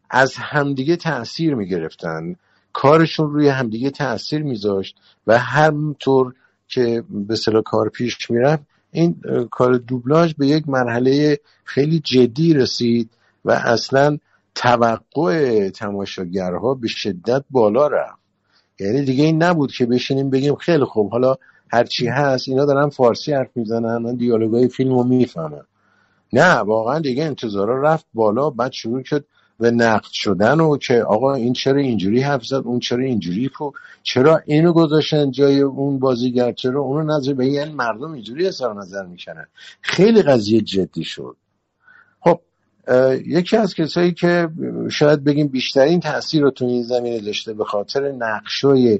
از 0.09 0.35
همدیگه 0.35 0.95
تاثیر 0.95 1.55
می 1.55 1.67
گرفتن 1.67 2.35
کارشون 2.73 3.31
روی 3.31 3.47
همدیگه 3.47 3.89
تاثیر 3.89 4.43
میذاشت 4.43 4.97
و 5.27 5.37
همطور 5.37 6.33
که 6.67 7.03
به 7.09 7.35
صلاح 7.35 7.61
کار 7.61 7.89
پیش 7.89 8.31
می‌رفت 8.31 8.63
این 8.91 9.21
کار 9.51 9.77
دوبلاژ 9.77 10.33
به 10.33 10.47
یک 10.47 10.69
مرحله 10.69 11.39
خیلی 11.63 11.99
جدی 11.99 12.53
رسید 12.53 13.09
و 13.45 13.51
اصلا 13.51 14.17
توقع 14.55 15.69
تماشاگرها 15.69 16.73
به 16.73 16.87
شدت 16.87 17.43
بالا 17.49 17.87
رفت. 17.87 18.18
یعنی 18.79 19.01
دیگه 19.01 19.23
این 19.23 19.43
نبود 19.43 19.71
که 19.71 19.85
بشینیم 19.85 20.29
بگیم 20.29 20.55
خیلی 20.55 20.83
خوب 20.83 21.11
حالا 21.11 21.35
هرچی 21.71 22.07
هست 22.07 22.47
اینا 22.49 22.65
دارن 22.65 22.89
فارسی 22.89 23.33
حرف 23.33 23.49
می‌زنن 23.55 23.97
من 23.97 24.15
دیالوگای 24.15 24.67
فیلم 24.67 24.93
رو 24.93 25.03
نه 26.33 26.53
واقعا 26.53 26.99
دیگه 26.99 27.23
انتظارا 27.23 27.81
رفت 27.81 28.05
بالا 28.13 28.49
بعد 28.49 28.71
شروع 28.71 29.03
شد 29.03 29.25
به 29.59 29.71
نقد 29.71 30.11
شدن 30.11 30.59
و 30.59 30.77
که 30.77 31.03
آقا 31.03 31.33
این 31.33 31.53
چرا 31.53 31.79
اینجوری 31.79 32.21
حرف 32.21 32.45
زد 32.45 32.61
اون 32.65 32.79
چرا 32.79 33.03
اینجوری 33.03 33.49
فو 33.49 33.71
چرا 34.03 34.41
اینو 34.45 34.73
گذاشتن 34.73 35.31
جای 35.31 35.61
اون 35.61 35.99
بازیگر 35.99 36.51
چرا 36.51 36.81
اونو 36.81 37.17
نظر 37.17 37.33
به 37.33 37.47
یعنی 37.47 37.73
مردم 37.73 38.11
اینجوری 38.11 38.47
اظهار 38.47 38.75
نظر 38.75 39.05
می‌کنن 39.05 39.47
خیلی 39.81 40.21
قضیه 40.21 40.61
جدی 40.61 41.03
شد. 41.03 41.35
یکی 43.25 43.57
از 43.57 43.75
کسایی 43.75 44.13
که 44.13 44.49
شاید 44.91 45.23
بگیم 45.23 45.47
بیشترین 45.47 45.99
تاثیر 45.99 46.41
رو 46.41 46.51
تو 46.51 46.65
این 46.65 46.83
زمینه 46.83 47.19
داشته 47.19 47.53
به 47.53 47.63
خاطر 47.65 48.11
نقشای 48.11 48.99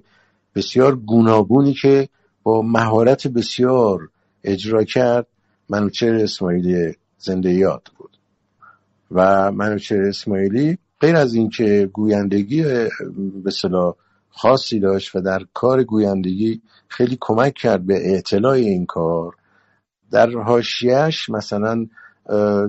بسیار 0.55 0.95
گوناگونی 0.95 1.73
که 1.73 2.09
با 2.43 2.61
مهارت 2.61 3.27
بسیار 3.27 4.09
اجرا 4.43 4.83
کرد 4.83 5.27
منوچهر 5.69 6.15
اسماعیلی 6.15 6.95
زنده 7.17 7.53
یاد 7.53 7.91
بود. 7.97 8.09
و 9.11 9.51
منوچهر 9.51 10.01
اسماعیلی 10.01 10.77
غیر 10.99 11.15
از 11.15 11.33
اینکه 11.33 11.89
گویندگی 11.93 12.63
به 13.43 13.51
صلاح 13.51 13.95
خاصی 14.29 14.79
داشت 14.79 15.15
و 15.15 15.21
در 15.21 15.41
کار 15.53 15.83
گویندگی 15.83 16.61
خیلی 16.87 17.17
کمک 17.21 17.53
کرد 17.53 17.85
به 17.85 18.17
اطلاع 18.17 18.53
این 18.53 18.85
کار 18.85 19.35
در 20.11 20.29
حاشیهش 20.29 21.29
مثلا 21.29 21.85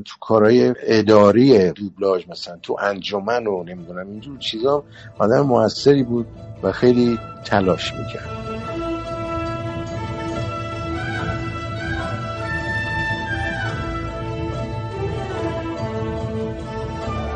تو 0.04 0.16
کارهای 0.20 0.74
اداری 0.82 1.72
دوبلاژ 1.72 2.28
مثلا 2.28 2.56
تو 2.62 2.76
انجمن 2.80 3.46
و 3.46 3.64
نمی‌دونم 3.64 4.06
اینجور 4.06 4.38
چیزا 4.38 4.84
آدم 5.18 5.40
موثری 5.40 6.02
بود 6.02 6.26
و 6.62 6.72
خیلی 6.72 7.18
تلاش 7.44 7.94
می‌کرد. 7.94 8.28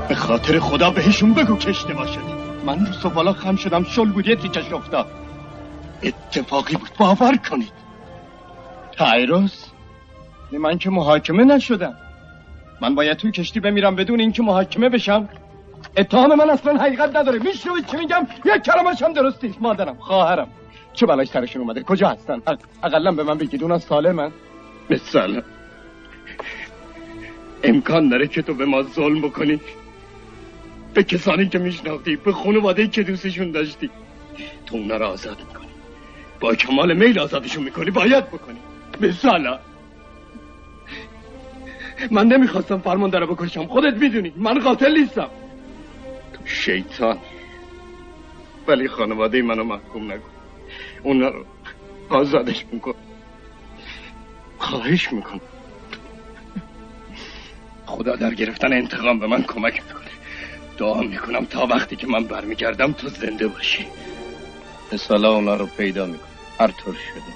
به 0.09 0.15
خاطر 0.15 0.59
خدا 0.59 0.91
بهشون 0.91 1.35
بگو 1.35 1.57
که 1.57 1.71
اشتباه 1.71 2.09
من 2.67 2.87
رو 2.87 2.93
سفالا 2.93 3.33
خم 3.33 3.57
شدم 3.57 3.85
شل 3.85 4.13
بود 4.13 4.29
یه 4.29 4.37
تیکش 4.37 4.73
افتاد. 4.73 5.07
اتفاقی 6.03 6.77
بود 6.77 6.91
باور 6.99 7.37
کنید. 7.51 7.73
تایروس 8.93 9.65
من 10.53 10.79
که 10.79 10.91
محاکمه 10.91 11.45
نشدم. 11.45 11.95
من 12.81 12.95
باید 12.95 13.17
توی 13.17 13.31
کشتی 13.31 13.61
بمیرم 13.61 13.97
بدون 13.97 14.21
اینکه 14.21 14.43
محاکمه 14.43 14.89
بشم. 14.89 15.29
اتهام 15.97 16.35
من 16.35 16.51
اصلا 16.51 16.77
حقیقت 16.77 17.17
نداره. 17.17 17.39
میشنوید 17.39 17.87
چی 17.87 17.97
میگم؟ 17.97 18.27
یک 18.45 18.63
کلمش 18.63 19.03
هم 19.03 19.13
درست 19.13 19.45
نیست 19.45 19.63
مادرم 19.63 19.95
خواهرم. 19.95 20.49
چه 20.93 21.07
بلایش 21.07 21.29
سرشون 21.29 21.63
اومده؟ 21.63 21.83
کجا 21.83 22.09
هستن؟ 22.09 22.43
اقلا 22.83 23.13
به 23.13 23.23
من 23.23 23.39
بگید 23.39 23.63
اونا 23.63 23.79
سالمن. 23.79 24.33
مثلا 24.91 25.43
امکان 27.63 28.09
داره 28.09 28.27
که 28.27 28.43
تو 28.43 28.55
به 28.55 28.65
ما 28.65 28.83
ظلم 28.83 29.21
بکنی. 29.21 29.61
به 30.95 31.03
کسانی 31.03 31.49
که 31.49 31.59
میشناختی 31.59 32.17
به 32.17 32.33
خانواده 32.33 32.89
که 32.89 33.03
دوستشون 33.03 33.51
داشتی. 33.51 33.91
تو 34.67 34.77
اونا 34.77 34.97
رو 34.97 35.07
آزاد 35.07 35.39
می‌کنی. 35.39 35.67
با 36.41 36.55
کمال 36.55 36.93
میل 36.93 37.19
آزادشون 37.19 37.65
می‌کنی. 37.65 37.91
باید 37.91 38.27
بکنی. 38.27 38.59
مثلا 39.01 39.59
من 42.11 42.27
نمی‌خواستم 42.27 42.79
فرمان 42.79 43.11
داره 43.11 43.27
بکشم. 43.27 43.67
خودت 43.67 43.95
می‌دونی 43.95 44.33
من 44.37 44.59
قاتل 44.59 44.99
نیستم. 45.01 45.29
تو 46.33 46.47
شیطان. 46.47 47.19
ولی 48.69 48.89
خانواده 48.89 49.43
منو 49.43 49.65
محکوم 49.65 50.13
نکن. 50.13 50.31
اونا 51.03 51.29
رو 51.29 51.45
آزادش 52.09 52.65
میکن 52.73 52.95
خواهش 54.59 55.13
میکن 55.13 55.41
خدا 57.87 58.17
در 58.17 58.35
گرفتن 58.35 58.73
انتقام 58.73 59.19
به 59.19 59.27
من 59.27 59.43
کمک 59.43 59.83
کنه 59.93 60.05
دعا 60.79 61.01
می‌کنم 61.01 61.45
تا 61.45 61.67
وقتی 61.67 61.97
که 61.97 62.07
من 62.07 62.25
برمیگردم 62.25 62.93
تو 62.93 63.09
زنده 63.09 63.49
باشی. 63.49 63.87
مثلا 64.93 65.35
اونا 65.35 65.55
رو 65.55 65.67
پیدا 65.67 66.07
میکن 66.07 66.25
هر 66.61 66.67
طور 66.67 66.95
شده. 66.95 67.35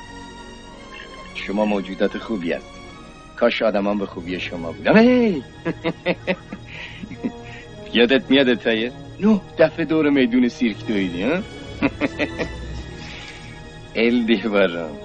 شما 1.35 1.64
موجودات 1.64 2.18
خوبی 2.18 2.53
هست 2.53 2.77
کاش 3.40 3.62
آدمان 3.62 3.98
به 3.98 4.07
خوبی 4.07 4.40
شما 4.40 4.72
بودم 4.72 4.94
یادت 7.94 8.31
میاد 8.31 8.55
تایه؟ 8.55 8.92
نه 9.20 9.40
دفعه 9.59 9.85
دور 9.85 10.11
میدون 10.11 10.48
سیرک 10.48 10.87
دویدی 10.87 11.22
ها؟ 11.22 11.38
الدی 13.96 14.37
برام 14.37 14.98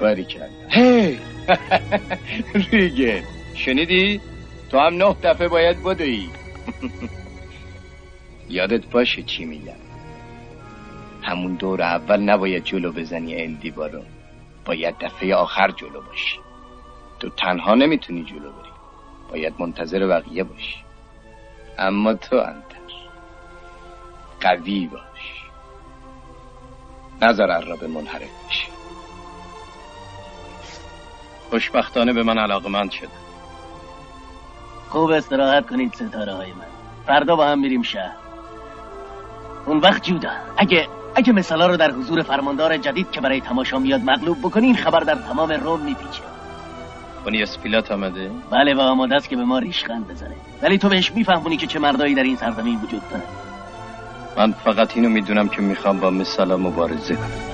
باری 0.00 0.24
کرد. 0.24 0.50
هی! 0.68 1.18
ریگه. 2.72 3.22
شنیدی؟ 3.54 4.20
تو 4.70 4.78
هم 4.78 4.94
نه 4.94 5.16
دفعه 5.22 5.48
باید 5.48 5.82
بدوی. 5.82 6.28
یادت 8.48 8.86
باشه 8.86 9.22
چی 9.22 9.44
میگم. 9.44 9.72
همون 11.22 11.54
دور 11.54 11.82
اول 11.82 12.20
نباید 12.20 12.64
جلو 12.64 12.92
بزنی 12.92 13.42
الدی 13.42 13.70
بارون 13.70 14.06
باید 14.64 14.98
دفعه 14.98 15.34
آخر 15.34 15.70
جلو 15.70 16.00
باشی. 16.00 16.40
تو 17.20 17.28
تنها 17.28 17.74
نمی‌تونی 17.74 18.24
جلو 18.24 18.52
بری. 18.52 18.72
باید 19.30 19.54
منتظر 19.58 20.06
بقیه 20.06 20.44
باشی. 20.44 20.84
اما 21.78 22.14
تو 22.14 22.36
انتر. 22.36 22.76
قوی 24.40 24.86
باش. 24.86 25.42
نظر 27.22 27.60
را 27.60 27.76
به 27.76 27.86
منحرف 27.86 28.46
بشی 28.48 28.68
خوشبختانه 31.50 32.12
به 32.12 32.22
من 32.22 32.38
علاقه 32.38 32.68
مند 32.68 32.90
شده. 32.90 33.08
خوب 34.88 35.10
استراحت 35.10 35.68
کنید 35.68 35.94
ستاره 35.94 36.34
های 36.34 36.52
من. 36.52 36.66
فردا 37.06 37.36
با 37.36 37.46
هم 37.46 37.60
میریم 37.60 37.82
شهر. 37.82 38.16
اون 39.66 39.78
وقت 39.78 40.02
جودا. 40.02 40.30
اگه 40.56 40.88
اگه 41.14 41.32
مثلا 41.32 41.66
رو 41.66 41.76
در 41.76 41.90
حضور 41.90 42.22
فرماندار 42.22 42.76
جدید 42.76 43.10
که 43.10 43.20
برای 43.20 43.40
تماشا 43.40 43.78
میاد 43.78 44.00
مغلوب 44.00 44.38
بکنی 44.38 44.66
این 44.66 44.76
خبر 44.76 45.00
در 45.00 45.14
تمام 45.14 45.50
روم 45.50 45.80
میپیچه. 45.80 46.22
اونی 47.24 47.42
اسپیلات 47.42 47.92
آمده؟ 47.92 48.30
بله 48.50 48.74
و 48.74 48.80
آماده 48.80 49.16
است 49.16 49.28
که 49.28 49.36
به 49.36 49.44
ما 49.44 49.58
ریشخند 49.58 50.08
بزنه. 50.08 50.34
ولی 50.62 50.78
تو 50.78 50.88
بهش 50.88 51.12
میفهمونی 51.12 51.56
که 51.56 51.66
چه 51.66 51.78
مردایی 51.78 52.14
در 52.14 52.22
این 52.22 52.36
سرزمین 52.36 52.80
وجود 52.80 53.02
داره 53.10 53.22
من 54.36 54.52
فقط 54.52 54.96
اینو 54.96 55.08
می‌دونم 55.08 55.48
که 55.48 55.62
می‌خوام 55.62 56.00
با 56.00 56.10
مثلا 56.10 56.56
مبارزه 56.56 57.14
کنم. 57.14 57.51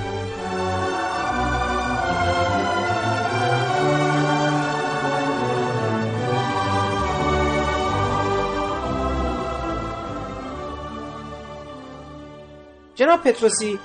جناب 12.99 13.23
پتروسی 13.23 13.79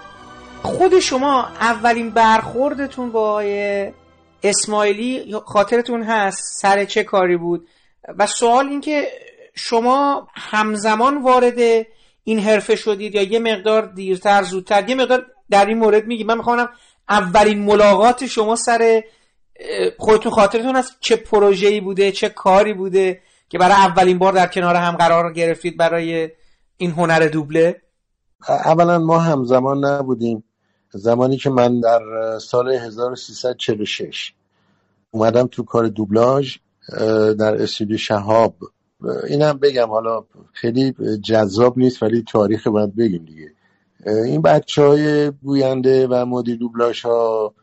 خود 0.61 0.99
شما 0.99 1.43
اولین 1.43 2.09
برخوردتون 2.09 3.11
با 3.11 3.41
اسماعیلی 4.43 5.35
خاطرتون 5.45 6.03
هست؟ 6.03 6.61
سر 6.61 6.85
چه 6.85 7.03
کاری 7.03 7.37
بود؟ 7.37 7.67
و 8.17 8.27
سوال 8.27 8.67
این 8.67 8.81
که 8.81 9.07
شما 9.55 10.27
همزمان 10.35 11.21
وارد 11.21 11.85
این 12.23 12.39
حرفه 12.39 12.75
شدید 12.75 13.15
یا 13.15 13.21
یه 13.21 13.39
مقدار 13.39 13.85
دیرتر 13.85 14.43
زودتر 14.43 14.89
یه 14.89 14.95
مقدار 14.95 15.25
در 15.49 15.65
این 15.65 15.77
مورد 15.77 16.05
میگی. 16.07 16.23
من 16.23 16.37
می‌خوام 16.37 16.69
اولین 17.09 17.59
ملاقات 17.59 18.25
شما 18.25 18.55
سر 18.55 19.03
خودتون 19.97 20.31
خاطرتون 20.31 20.75
هست؟ 20.75 20.97
چه 20.99 21.15
پروژه‌ای 21.15 21.81
بوده؟ 21.81 22.11
چه 22.11 22.29
کاری 22.29 22.73
بوده 22.73 23.21
که 23.49 23.57
برای 23.57 23.75
اولین 23.75 24.17
بار 24.17 24.33
در 24.33 24.47
کنار 24.47 24.75
هم 24.75 24.95
قرار 24.95 25.33
گرفتید 25.33 25.77
برای 25.77 26.29
این 26.77 26.91
هنر 26.91 27.19
دوبله؟ 27.19 27.82
اولا 28.49 28.99
ما 28.99 29.19
همزمان 29.19 29.85
نبودیم. 29.85 30.43
زمانی 30.91 31.37
که 31.37 31.49
من 31.49 31.79
در 31.79 32.01
سال 32.39 32.71
1346 32.71 34.33
اومدم 35.11 35.47
تو 35.47 35.63
کار 35.63 35.87
دوبلاژ 35.87 36.57
در 37.39 37.61
استودیو 37.61 37.97
شهاب. 37.97 38.55
اینم 39.27 39.53
بگم 39.53 39.89
حالا 39.89 40.23
خیلی 40.53 40.95
جذاب 41.23 41.77
نیست 41.77 42.03
ولی 42.03 42.23
تاریخ 42.31 42.67
باید 42.67 42.95
بگیم 42.95 43.25
دیگه. 43.25 43.51
این 44.05 44.41
بچه 44.41 44.83
های 44.83 45.31
گوینده 45.31 46.07
و 46.07 46.25
مدیر 46.25 46.57
دوبلاژ 46.57 47.01
ها 47.05 47.53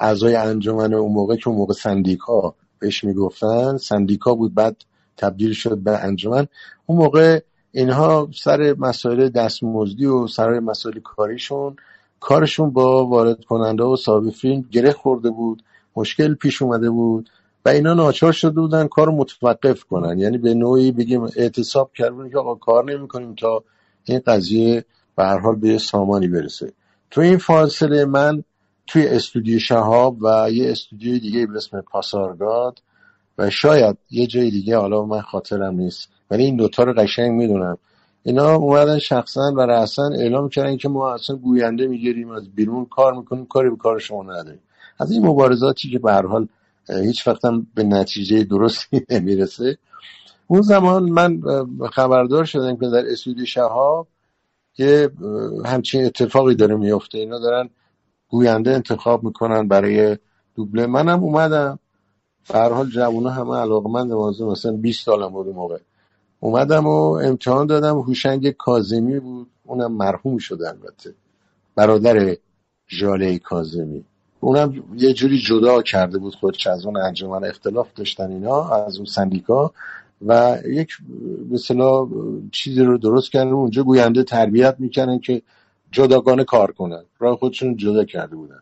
اعضای 0.00 0.36
انجمن 0.36 0.94
اون 0.94 1.12
موقع 1.12 1.36
که 1.36 1.48
اون 1.48 1.56
موقع 1.56 1.74
سندیکا 1.74 2.54
بهش 2.78 3.04
می‌گفتن 3.04 3.76
سندیکا 3.76 4.34
بود 4.34 4.54
بعد 4.54 4.76
تبدیل 5.16 5.52
شد 5.52 5.78
به 5.78 5.98
انجمن. 5.98 6.46
اون 6.86 6.98
موقع 6.98 7.40
اینها 7.72 8.28
سر 8.34 8.74
مسائل 8.78 9.28
دستمزدی 9.28 10.06
و 10.06 10.26
سر 10.26 10.60
مسائل 10.60 10.98
کاریشون 11.00 11.76
کارشون 12.20 12.70
با 12.70 13.06
وارد 13.06 13.44
کننده 13.44 13.84
و 13.84 13.96
صاحب 13.96 14.30
فیلم 14.30 14.64
گره 14.70 14.92
خورده 14.92 15.30
بود 15.30 15.62
مشکل 15.96 16.34
پیش 16.34 16.62
اومده 16.62 16.90
بود 16.90 17.30
و 17.64 17.68
اینا 17.68 17.94
ناچار 17.94 18.32
شده 18.32 18.60
بودن 18.60 18.86
کار 18.86 19.10
متوقف 19.10 19.84
کنن. 19.84 20.18
یعنی 20.18 20.38
به 20.38 20.54
نوعی 20.54 20.92
بگیم 20.92 21.22
اعتصاب 21.22 21.90
کردن 21.92 22.30
که 22.30 22.38
آقا 22.38 22.54
کار 22.54 22.92
نمی‌کنیم 22.92 23.34
تا 23.34 23.64
این 24.04 24.20
قضیه 24.26 24.84
به 25.16 25.24
هر 25.24 25.38
حال 25.38 25.56
به 25.56 25.78
سامانی 25.78 26.28
برسه. 26.28 26.72
تو 27.10 27.20
این 27.20 27.38
فاصله 27.38 28.04
من 28.04 28.44
توی 28.86 29.06
استودیو 29.06 29.58
شهاب 29.58 30.16
و 30.22 30.50
یه 30.50 30.70
استودیو 30.70 31.18
دیگه 31.18 31.46
به 31.46 31.56
اسم 31.56 31.80
پاسارگاد 31.80 32.78
و 33.38 33.50
شاید 33.50 33.96
یه 34.10 34.26
جای 34.26 34.50
دیگه 34.50 34.78
حالا 34.78 35.04
من 35.04 35.20
خاطرم 35.20 35.74
نیست 35.74 36.08
ولی 36.30 36.44
این 36.44 36.56
دوتا 36.56 36.82
رو 36.82 36.92
قشنگ 36.92 37.30
می‌دونم. 37.30 37.78
اینا 38.22 38.54
اومدن 38.54 38.98
شخصا 38.98 39.52
و 39.56 39.60
رأسا 39.60 40.08
اعلام 40.08 40.48
کردن 40.48 40.76
که 40.76 40.88
ما 40.88 41.14
اصلا 41.14 41.36
گوینده 41.36 41.86
می‌گیریم 41.86 42.30
از 42.30 42.48
بیرون 42.54 42.84
کار 42.84 43.14
می‌کنیم 43.14 43.46
کاری 43.46 43.70
به 43.70 43.76
کار 43.76 43.98
شما 43.98 44.22
نداریم. 44.22 44.60
از 44.98 45.10
این 45.12 45.26
مبارزاتی 45.26 45.90
که 45.90 45.98
به 45.98 46.12
هر 46.12 46.26
حال 46.26 46.48
هیچ 46.88 47.28
وقتم 47.28 47.66
به 47.74 47.82
نتیجه 47.82 48.44
درستی 48.44 49.00
نمی‌رسه. 49.10 49.78
اون 50.46 50.62
زمان 50.62 51.02
من 51.10 51.40
خبردار 51.92 52.44
شدم 52.44 52.76
که 52.76 52.88
در 52.88 53.06
استودیو 53.06 53.44
شهاب 53.44 54.08
که 54.74 55.10
همچین 55.64 56.04
اتفاقی 56.04 56.54
داره 56.54 56.76
میفته 56.76 57.18
اینا 57.18 57.38
دارن 57.38 57.70
گوینده 58.28 58.70
انتخاب 58.70 59.24
می‌کنن 59.24 59.68
برای 59.68 60.18
دوبله. 60.56 60.86
منم 60.86 61.24
اومدم. 61.24 61.78
هر 62.54 62.72
حال 62.72 62.90
جوونا 62.90 63.30
همه 63.30 63.56
علاقمند 63.56 64.12
موضوع 64.12 64.52
مثلا 64.52 64.72
20 64.72 65.04
سالم 65.04 65.28
بود 65.28 65.48
موقع. 65.48 65.78
اومدم 66.40 66.86
و 66.86 67.12
امتحان 67.12 67.66
دادم. 67.66 67.98
هوشنگ 67.98 68.50
کازمی 68.50 69.20
بود. 69.20 69.46
اونم 69.64 69.92
مرحوم 69.92 70.38
شده 70.38 70.68
البته. 70.68 71.14
برادر 71.74 72.36
ژاله 72.88 73.38
کازمی 73.38 74.04
اونم 74.40 74.84
یه 74.96 75.12
جوری 75.12 75.38
جدا 75.38 75.82
کرده 75.82 76.18
بود 76.18 76.34
خودش 76.34 76.66
از 76.66 76.86
اون 76.86 76.96
انجمن 76.96 77.44
اختلاف 77.44 77.88
داشتن 77.94 78.30
اینا 78.30 78.68
از 78.68 78.96
اون 78.96 79.06
سندیکا. 79.06 79.72
و 80.26 80.58
یک 80.66 80.90
مثلا 81.50 82.08
چیزی 82.52 82.82
رو 82.82 82.98
درست 82.98 83.30
کردن. 83.30 83.50
اونجا 83.50 83.82
گوینده 83.82 84.22
تربیت 84.22 84.76
می‌کنن 84.78 85.18
که 85.18 85.42
جداگانه 85.92 86.44
کار 86.44 86.72
کنن. 86.72 87.02
راه 87.18 87.36
خودشون 87.36 87.76
جدا 87.76 88.04
کرده 88.04 88.36
بودن. 88.36 88.60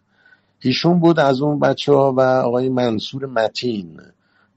ایشون 0.61 1.01
بود 1.01 1.21
از 1.21 1.41
اون 1.41 1.61
بچه 1.61 1.93
ها 1.93 2.13
و 2.13 2.21
آقای 2.21 2.69
منصور 2.69 3.27
متین. 3.27 4.01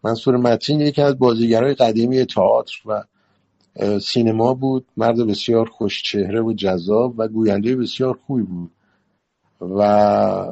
منصور 0.03 0.37
متین 0.37 0.81
یکی 0.81 1.01
از 1.01 1.19
بازیگرای 1.19 1.73
قدیمی 1.73 2.25
تئاتر 2.25 2.75
و 2.85 3.03
سینما 3.99 4.53
بود. 4.53 4.85
مرد 4.97 5.27
بسیار 5.27 5.69
خوش 5.69 6.03
چهره 6.03 6.41
و 6.41 6.53
جذاب 6.53 7.13
و 7.17 7.27
گوینده 7.27 7.75
بسیار 7.75 8.19
خوبی 8.27 8.43
بود. 8.43 8.71
و 9.61 10.51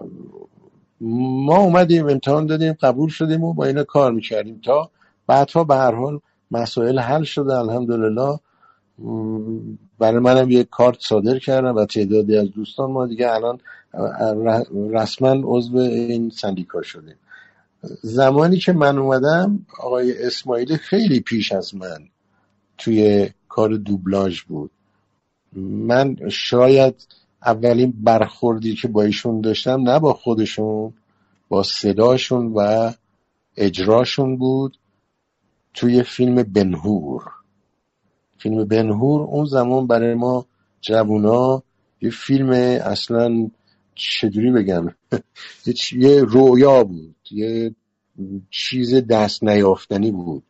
ما 1.01 1.57
اومدیم 1.57 2.09
امتحان 2.09 2.45
دادیم 2.45 2.73
قبول 2.73 3.09
شدیم 3.09 3.43
و 3.43 3.53
با 3.53 3.65
اینا 3.65 3.83
کار 3.83 4.11
می‌کردیم 4.11 4.61
تا 4.63 4.91
بعدها 5.27 5.63
به 5.63 5.75
هر 5.75 5.91
حال 5.91 6.19
مسائل 6.51 6.99
حل 6.99 7.23
شده 7.23 7.57
الحمدلله. 7.57 8.39
برای 9.99 10.19
منم 10.19 10.51
یک 10.51 10.69
کارت 10.69 10.97
صادر 10.99 11.39
کردم 11.39 11.75
و 11.75 11.85
تعدادی 11.85 12.37
از 12.37 12.51
دوستان 12.51 12.91
ما 12.91 13.05
دیگه 13.07 13.31
الان 13.31 13.59
رسما 14.91 15.35
عضو 15.43 15.77
این 15.77 16.29
سندیکا 16.29 16.81
شدیم. 16.81 17.15
زمانی 18.01 18.57
که 18.57 18.73
من 18.73 18.97
اومدم 18.97 19.65
آقای 19.79 20.25
اسماعیلی 20.25 20.77
خیلی 20.77 21.19
پیش 21.19 21.51
از 21.51 21.75
من 21.75 21.99
توی 22.77 23.29
کار 23.49 23.69
دوبلاژ 23.69 24.41
بود. 24.41 24.71
من 25.53 26.15
شاید 26.29 27.07
اولین 27.45 27.93
برخوردی 28.03 28.75
که 28.75 28.87
با 28.87 29.03
ایشون 29.03 29.41
داشتم 29.41 29.81
نه 29.89 29.99
با 29.99 30.13
خودشون 30.13 30.93
با 31.49 31.63
صداشون 31.63 32.53
و 32.55 32.91
اجراشون 33.57 34.37
بود 34.37 34.77
توی 35.73 36.03
فیلم 36.03 36.43
بنهور. 36.43 37.23
فیلم 38.37 38.65
بنهور 38.65 39.21
اون 39.21 39.45
زمان 39.45 39.87
برای 39.87 40.13
ما 40.13 40.45
جوونا 40.81 41.63
یه 42.01 42.09
فیلم 42.09 42.49
اصلا 42.83 43.49
چجوری 43.95 44.51
بگم؟ 44.51 44.87
یه 45.93 46.23
رویا 46.23 46.83
بود. 46.83 47.16
یه 47.31 47.75
چیز 48.49 49.07
دست 49.07 49.43
نیافتنی 49.43 50.11
بود 50.11 50.43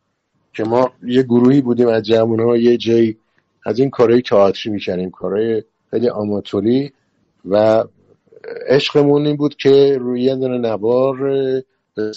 که 0.52 0.64
ما 0.64 0.92
یه 1.06 1.22
گروهی 1.22 1.60
بودیم 1.60 1.88
از 1.88 2.02
جوونا 2.02 2.56
یه 2.56 2.76
جایی 2.76 3.16
از 3.66 3.78
این 3.78 3.90
کارهای 3.90 4.22
تئاتری 4.22 4.72
می‌کردیم 4.72 5.10
کارهای 5.10 5.62
خیلی 5.90 6.08
آماتوری 6.08 6.92
و 7.44 7.84
عشقمون 8.68 9.26
این 9.26 9.36
بود 9.36 9.56
که 9.56 9.98
روی 10.00 10.22
یه 10.22 10.36
دونه 10.36 10.58
نوار 10.58 11.16
به 11.94 12.12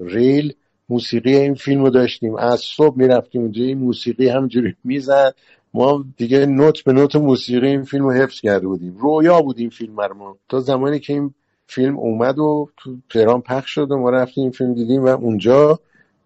ریل 0.00 0.54
موسیقی 0.88 1.36
این 1.36 1.54
فیلم 1.54 1.84
رو 1.84 1.90
داشتیم. 1.90 2.34
از 2.36 2.60
صبح 2.60 2.98
می‌رفتیم 2.98 3.42
اونجا 3.42 3.64
این 3.64 3.78
موسیقی 3.78 4.28
همجوری 4.28 4.74
می‌زد. 4.84 5.34
ما 5.74 6.04
دیگه 6.16 6.46
نوت 6.46 6.84
به 6.84 6.92
نوت 6.92 7.16
موسیقی 7.16 7.66
این 7.66 7.84
فیلم 7.84 8.04
رو 8.04 8.12
حفظ 8.12 8.40
کرده 8.40 8.66
بودیم. 8.66 8.96
رویا 8.98 9.42
بود 9.42 9.58
این 9.58 9.70
فیلم 9.70 9.92
ما. 9.92 10.36
تا 10.48 10.60
زمانی 10.60 11.00
که 11.00 11.12
این 11.12 11.34
فیلم 11.68 11.98
اومد 11.98 12.38
و 12.38 12.68
تو 12.76 12.96
تهران 13.10 13.40
پخش 13.40 13.70
شد 13.70 13.90
و 13.90 13.98
ما 13.98 14.10
رفتیم 14.10 14.42
این 14.42 14.52
فیلم 14.52 14.74
دیدیم 14.74 15.04
و 15.04 15.08
اونجا 15.08 15.80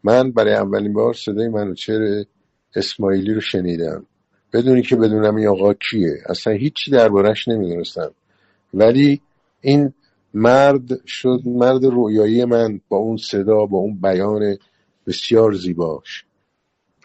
من 0.05 0.31
برای 0.31 0.55
اولین 0.55 0.93
بار 0.93 1.15
صدای 1.15 1.49
منوچهر 1.49 2.25
اسماعیلی 2.77 3.35
رو 3.35 3.41
شنیدم. 3.41 4.07
بدونی 4.53 4.83
که 4.83 4.97
بدونم 4.97 5.37
این 5.37 5.49
آقا 5.49 5.75
کیه. 5.75 6.15
اصلا 6.27 6.53
هیچی 6.53 6.91
دربارش 6.91 7.49
نمی‌دونستم. 7.49 8.11
ولی 8.75 9.21
این 9.61 9.93
مرد 10.35 11.07
شد 11.07 11.41
مرد 11.45 11.85
رویایی 11.85 12.45
من 12.45 12.81
با 12.89 12.97
اون 12.97 13.17
صدا 13.17 13.67
با 13.67 13.79
اون 13.79 14.01
بیان 14.01 14.57
بسیار 15.07 15.53
زیباش. 15.53 16.25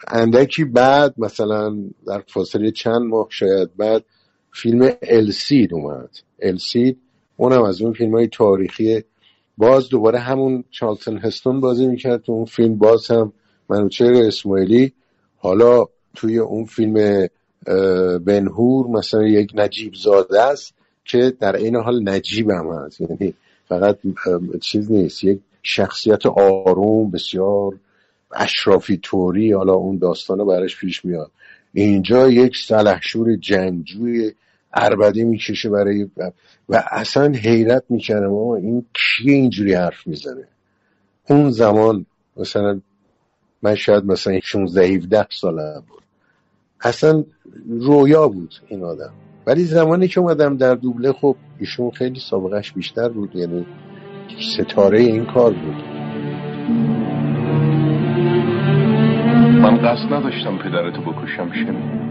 اندکی 0.08 0.64
بعد 0.64 1.14
مثلا 1.18 1.76
در 2.06 2.22
فاصله 2.28 2.70
چند 2.70 3.02
ماه 3.02 3.26
شاید 3.30 3.76
بعد 3.76 4.04
فیلم 4.52 4.90
السید 5.02 5.74
اومد. 5.74 6.10
السید 6.42 6.98
اونم 7.40 7.62
از 7.62 7.82
اون 7.82 7.92
فیلم 7.92 8.14
های 8.14 8.28
تاریخی. 8.28 9.04
باز 9.58 9.88
دوباره 9.88 10.18
همون 10.18 10.64
چالتن 10.70 11.16
هستون 11.18 11.60
بازی 11.60 11.86
می‌کرد 11.86 12.22
تو 12.22 12.32
اون 12.32 12.44
فیلم. 12.44 12.78
باز 12.78 13.10
هم 13.10 13.32
منوچهر 13.68 14.12
اسماعیلی. 14.12 14.92
حالا 15.38 15.86
توی 16.14 16.38
اون 16.38 16.64
فیلم 16.64 17.28
بنهور 18.24 18.86
مثلا 18.86 19.26
یک 19.26 19.52
نجیب 19.54 19.94
زاده 19.94 20.42
است 20.42 20.74
که 21.04 21.32
در 21.40 21.56
این 21.56 21.76
حال 21.76 22.08
نجیب 22.08 22.50
هم 22.50 22.66
هست. 22.72 23.00
یعنی 23.00 23.34
فقط 23.68 23.98
چیز 24.60 24.90
نیست. 24.90 25.24
یک 25.24 25.38
شخصیت 25.62 26.26
آروم 26.26 27.10
بسیار 27.10 27.74
اشرافی 28.32 29.00
توری 29.02 29.52
حالا 29.52 29.74
اون 29.74 29.98
داستانه 29.98 30.44
برش 30.44 30.76
پیش 30.76 31.04
میاد. 31.04 31.30
اینجا 31.74 32.28
یک 32.28 32.56
سلحشور 32.56 33.36
جنگجوی 33.36 34.32
اربدی 34.74 35.24
می‌کشه 35.24 35.70
برای 35.70 36.10
و 36.68 36.82
اصلا 36.90 37.32
حیرت 37.32 37.84
می‌کنه 37.88 38.26
ما 38.26 38.56
این 38.56 38.86
کیه 38.94 39.34
اینجوری 39.34 39.74
حرف 39.74 40.06
می‌زنه؟ 40.06 40.48
اون 41.28 41.50
زمان 41.50 42.06
مثلا 42.36 42.80
من 43.62 43.74
شاید 43.74 44.04
مثلا 44.04 44.40
16 44.42 44.86
17 44.86 45.26
ساله 45.30 45.82
بود. 45.88 46.02
اصلا 46.80 47.24
رویا 47.68 48.28
بود 48.28 48.54
این 48.68 48.84
آدم. 48.84 49.12
ولی 49.46 49.64
زمانی 49.64 50.08
که 50.08 50.20
اومدم 50.20 50.56
در 50.56 50.74
دوبله 50.74 51.12
خب 51.12 51.36
ایشون 51.58 51.90
خیلی 51.90 52.20
سابقش 52.20 52.72
بیشتر 52.72 53.08
بود 53.08 53.36
یعنی 53.36 53.66
ستاره 54.40 55.00
این 55.00 55.26
کار 55.26 55.52
بود. 55.52 55.76
من 59.62 59.76
قصد 59.76 60.12
نداشتم 60.12 60.58
پدرتو 60.58 61.02
بکشم 61.02 61.52
شمی 61.52 62.08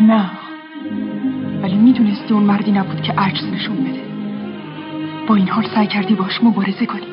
نه. 0.00 0.30
ولی 1.62 1.76
می‌دونستی 1.76 2.34
اون 2.34 2.42
مردی 2.42 2.72
نبود 2.72 3.02
که 3.02 3.12
عجز 3.12 3.44
نشون 3.52 3.76
بده. 3.76 4.02
با 5.26 5.34
این 5.34 5.48
حال 5.48 5.64
سعی 5.74 5.86
کردی 5.86 6.14
باش 6.14 6.42
مبارزه 6.42 6.86
کنی. 6.86 7.06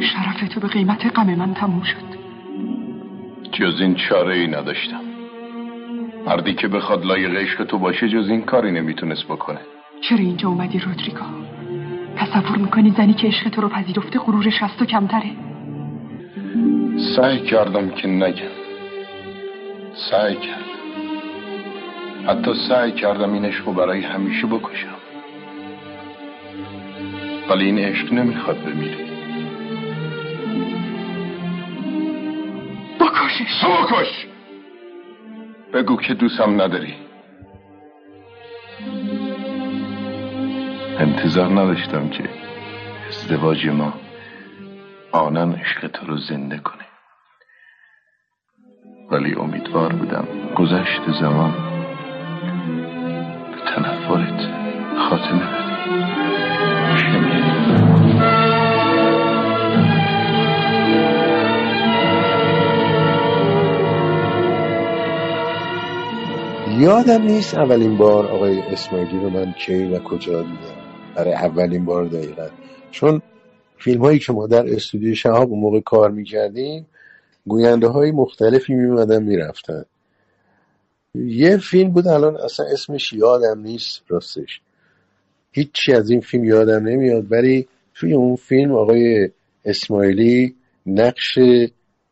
شرف 0.00 0.48
تو 0.48 0.60
به 0.60 0.68
قیمت 0.68 1.18
غم 1.18 1.34
من 1.34 1.54
تموم 1.54 1.82
شد. 1.82 2.14
جز 3.52 3.80
این 3.80 3.94
چاره 3.94 4.34
ای 4.34 4.46
نداشتم. 4.46 5.00
مردی 6.26 6.54
که 6.54 6.68
بخواد 6.68 7.06
لایق 7.06 7.36
عشق 7.36 7.64
تو 7.64 7.78
باشه 7.78 8.08
جز 8.08 8.28
این 8.28 8.42
کاری 8.42 8.72
نمی‌تونست 8.72 9.24
بکنه. 9.24 9.60
چرا 10.00 10.18
اینجا 10.18 10.48
اومدی 10.48 10.78
رودریگا 10.78 11.24
تصور 12.16 12.56
می‌کنی 12.56 12.90
زنی 12.90 13.12
که 13.12 13.26
عشق 13.26 13.48
تو 13.48 13.60
رو 13.60 13.68
پذیرفته 13.68 14.18
غرورش 14.18 14.62
از 14.62 14.76
تو 14.78 14.84
کمتره؟ 14.84 15.30
سعی 16.98 17.40
کردم 17.40 17.90
که 17.90 18.08
نگم. 18.08 18.54
سعی 20.10 20.34
کردم. 20.34 20.64
حتی 22.26 22.54
سعی 22.68 22.92
کردم 22.92 23.32
این 23.32 23.44
عشق 23.44 23.66
رو 23.66 23.72
برای 23.72 24.00
همیشه 24.00 24.46
بکشم. 24.46 24.96
ولی 27.50 27.64
این 27.64 27.78
عشق 27.78 28.12
نمی‌خواد 28.12 28.62
بمیره. 28.64 29.04
بکشش 33.00 33.64
بکش. 33.64 34.26
بگو 35.72 35.96
که 35.96 36.14
دوستم 36.14 36.62
نداری. 36.62 36.94
انتظار 40.98 41.50
نداشتم 41.50 42.08
که 42.08 42.24
ازدواج 43.08 43.68
ما 43.68 44.03
آنن 45.14 45.52
عشق 45.52 45.88
تو 45.88 46.06
رو 46.06 46.18
زنده 46.18 46.58
کنه. 46.58 46.84
ولی 49.10 49.34
امیدوار 49.34 49.92
بودم 49.92 50.28
گذشت 50.56 51.02
زمان 51.20 51.74
به 53.40 53.58
تنفرت 53.76 54.40
خاتمه 55.10 55.66
یادم 66.78 67.22
نیست 67.22 67.54
اولین 67.54 67.96
بار 67.98 68.26
آقای 68.26 68.60
اسماعیلی 68.60 69.20
رو 69.20 69.30
من 69.30 69.52
کی 69.52 69.84
و 69.84 69.98
کجا 69.98 70.42
دیدم. 70.42 70.76
برای 71.16 71.34
اولین 71.34 71.84
بار 71.84 72.04
دقیقا. 72.06 72.48
چون 72.90 73.22
فیلم 73.78 74.00
هایی 74.00 74.18
که 74.18 74.32
ما 74.32 74.46
در 74.46 74.74
استودیو 74.74 75.14
شهاب 75.14 75.50
اون 75.50 75.60
موقع 75.60 75.80
کار 75.80 76.10
می‌کردیم 76.10 76.86
گوینده 77.46 77.86
های 77.86 78.10
مختلفی 78.10 78.74
میمدن 78.74 79.22
می‌رفتن. 79.22 79.84
یه 81.14 81.56
فیلم 81.56 81.90
بود 81.90 82.08
الان 82.08 82.36
اصلا 82.36 82.66
اسمش 82.66 83.12
یادم 83.12 83.60
نیست 83.60 84.02
راستش. 84.08 84.60
هیچی 85.52 85.92
از 85.92 86.10
این 86.10 86.20
فیلم 86.20 86.44
یادم 86.44 86.88
نمیاد 86.88 87.32
ولی 87.32 87.68
توی 87.94 88.12
اون 88.14 88.36
فیلم 88.36 88.72
آقای 88.72 89.30
اسماعیلی 89.64 90.54
نقش 90.86 91.38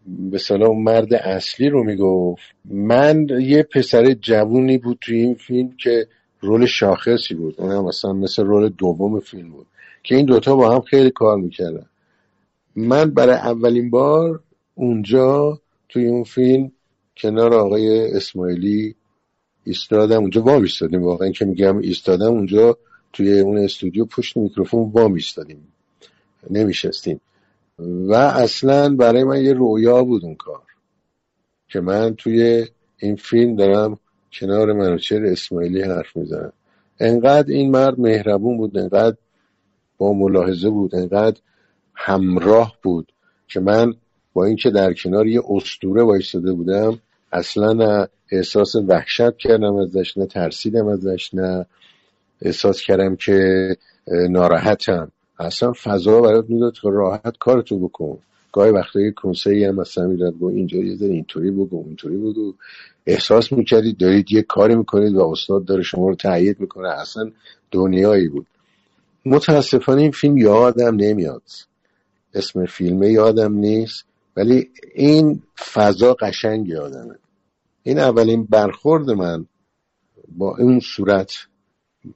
به 0.06 0.38
صلاح 0.38 0.76
مرد 0.76 1.14
اصلی 1.14 1.68
رو 1.68 1.84
می‌گفت. 1.84 2.42
من 2.64 3.26
یه 3.40 3.62
پسر 3.62 4.12
جوونی 4.12 4.78
بود 4.78 4.98
توی 5.00 5.20
این 5.20 5.34
فیلم 5.34 5.76
که 5.78 6.06
رول 6.40 6.66
شاخصی 6.66 7.34
بود. 7.34 7.54
اونم 7.58 7.84
مثلا 7.84 8.12
مثل 8.12 8.44
رول 8.44 8.68
دوم 8.68 9.20
فیلم 9.20 9.50
بود. 9.50 9.66
که 10.02 10.14
این 10.14 10.26
دوتا 10.26 10.56
با 10.56 10.74
هم 10.74 10.80
خیلی 10.80 11.10
کار 11.10 11.36
می‌کردن. 11.36 11.86
من 12.76 13.10
برای 13.10 13.34
اولین 13.34 13.90
بار 13.90 14.40
اونجا 14.74 15.60
توی 15.88 16.08
اون 16.08 16.24
فیلم 16.24 16.72
کنار 17.16 17.54
آقای 17.54 18.12
اسماعیلی 18.16 18.94
ایستادم. 19.64 20.20
اونجا 20.20 20.42
وام 20.42 20.62
ایستادیم. 20.62 21.02
واقعا 21.02 21.30
که 21.30 21.44
میگم 21.44 21.78
ایستادم 21.78 22.30
اونجا 22.30 22.78
توی 23.12 23.40
اون 23.40 23.58
استودیو 23.58 24.04
پشت 24.04 24.36
میکروفون 24.36 24.90
وام 24.90 25.14
ایستادیم. 25.14 25.68
نمیشستیم. 26.50 27.20
و 27.78 28.14
اصلا 28.14 28.96
برای 28.96 29.24
من 29.24 29.44
یه 29.44 29.52
رویا 29.52 30.04
بود 30.04 30.24
اون 30.24 30.34
کار. 30.34 30.62
که 31.68 31.80
من 31.80 32.14
توی 32.14 32.66
این 32.98 33.16
فیلم 33.16 33.56
دارم 33.56 33.98
کنار 34.32 34.72
منوچهر 34.72 35.24
اسماعیلی 35.24 35.82
حرف 35.82 36.16
می‌زنم. 36.16 36.52
انقدر 37.00 37.52
این 37.52 37.70
مرد 37.70 38.00
مهربون 38.00 38.56
بود 38.56 38.78
انقدر 38.78 39.16
با 40.02 40.12
ملاحظه 40.12 40.70
بود 40.70 40.94
انقدر 40.94 41.40
همراه 41.94 42.76
بود 42.82 43.12
که 43.48 43.60
من 43.60 43.94
با 44.32 44.44
اینکه 44.44 44.70
در 44.70 44.92
کنار 44.92 45.26
یه 45.26 45.42
استوره 45.50 46.02
وایستاده 46.02 46.52
بودم 46.52 46.98
اصلا 47.32 47.72
نه 47.72 48.08
احساس 48.30 48.76
وحشت 48.76 49.36
کردم 49.36 49.76
ازش 49.76 50.18
نه 50.18 50.26
ترسیدم 50.26 50.86
ازش 50.86 51.34
نه 51.34 51.66
احساس 52.42 52.80
کردم 52.80 53.16
که 53.16 53.68
ناراحتم. 54.30 55.12
اصلا 55.38 55.72
فضا 55.72 56.20
برات 56.20 56.50
می‌داد 56.50 56.72
که 56.72 56.88
راحت 56.90 57.38
کارتو 57.38 57.78
بکن. 57.78 58.18
گاهی 58.52 58.70
وقتا 58.70 59.00
یه 59.00 59.10
کنسهی 59.10 59.64
هم 59.64 59.74
مثلا 59.74 60.06
می‌داد 60.06 60.32
گو 60.32 60.48
اینجا 60.48 60.78
یه 60.78 60.96
ذره 60.96 61.10
اینطوری 61.10 61.50
بگو 61.50 61.84
اینطوری 61.86 62.16
بگو. 62.16 62.54
احساس 63.06 63.52
می‌کردید 63.52 63.98
دارید 63.98 64.32
یه 64.32 64.42
کاری 64.42 64.74
می‌کنید 64.74 65.14
و 65.14 65.20
استاد 65.20 65.64
داره 65.64 65.82
شما 65.82 66.08
رو 66.08 66.14
تایید 66.14 66.60
می‌کنه. 66.60 66.88
اصلا 66.88 67.30
دنیایی 67.70 68.28
بود. 68.28 68.46
متاسفانه 69.26 70.02
این 70.02 70.10
فیلم 70.10 70.36
یادم 70.36 70.96
نمیاد. 70.96 71.42
اسم 72.34 72.66
فیلمه 72.66 73.10
یادم 73.10 73.52
نیست. 73.52 74.04
ولی 74.36 74.70
این 74.94 75.42
فضا 75.72 76.14
قشنگ 76.14 76.68
یادمه. 76.68 77.14
این 77.82 77.98
اولین 77.98 78.44
برخورد 78.44 79.10
من 79.10 79.46
با 80.28 80.56
این 80.56 80.80
صورت 80.80 81.32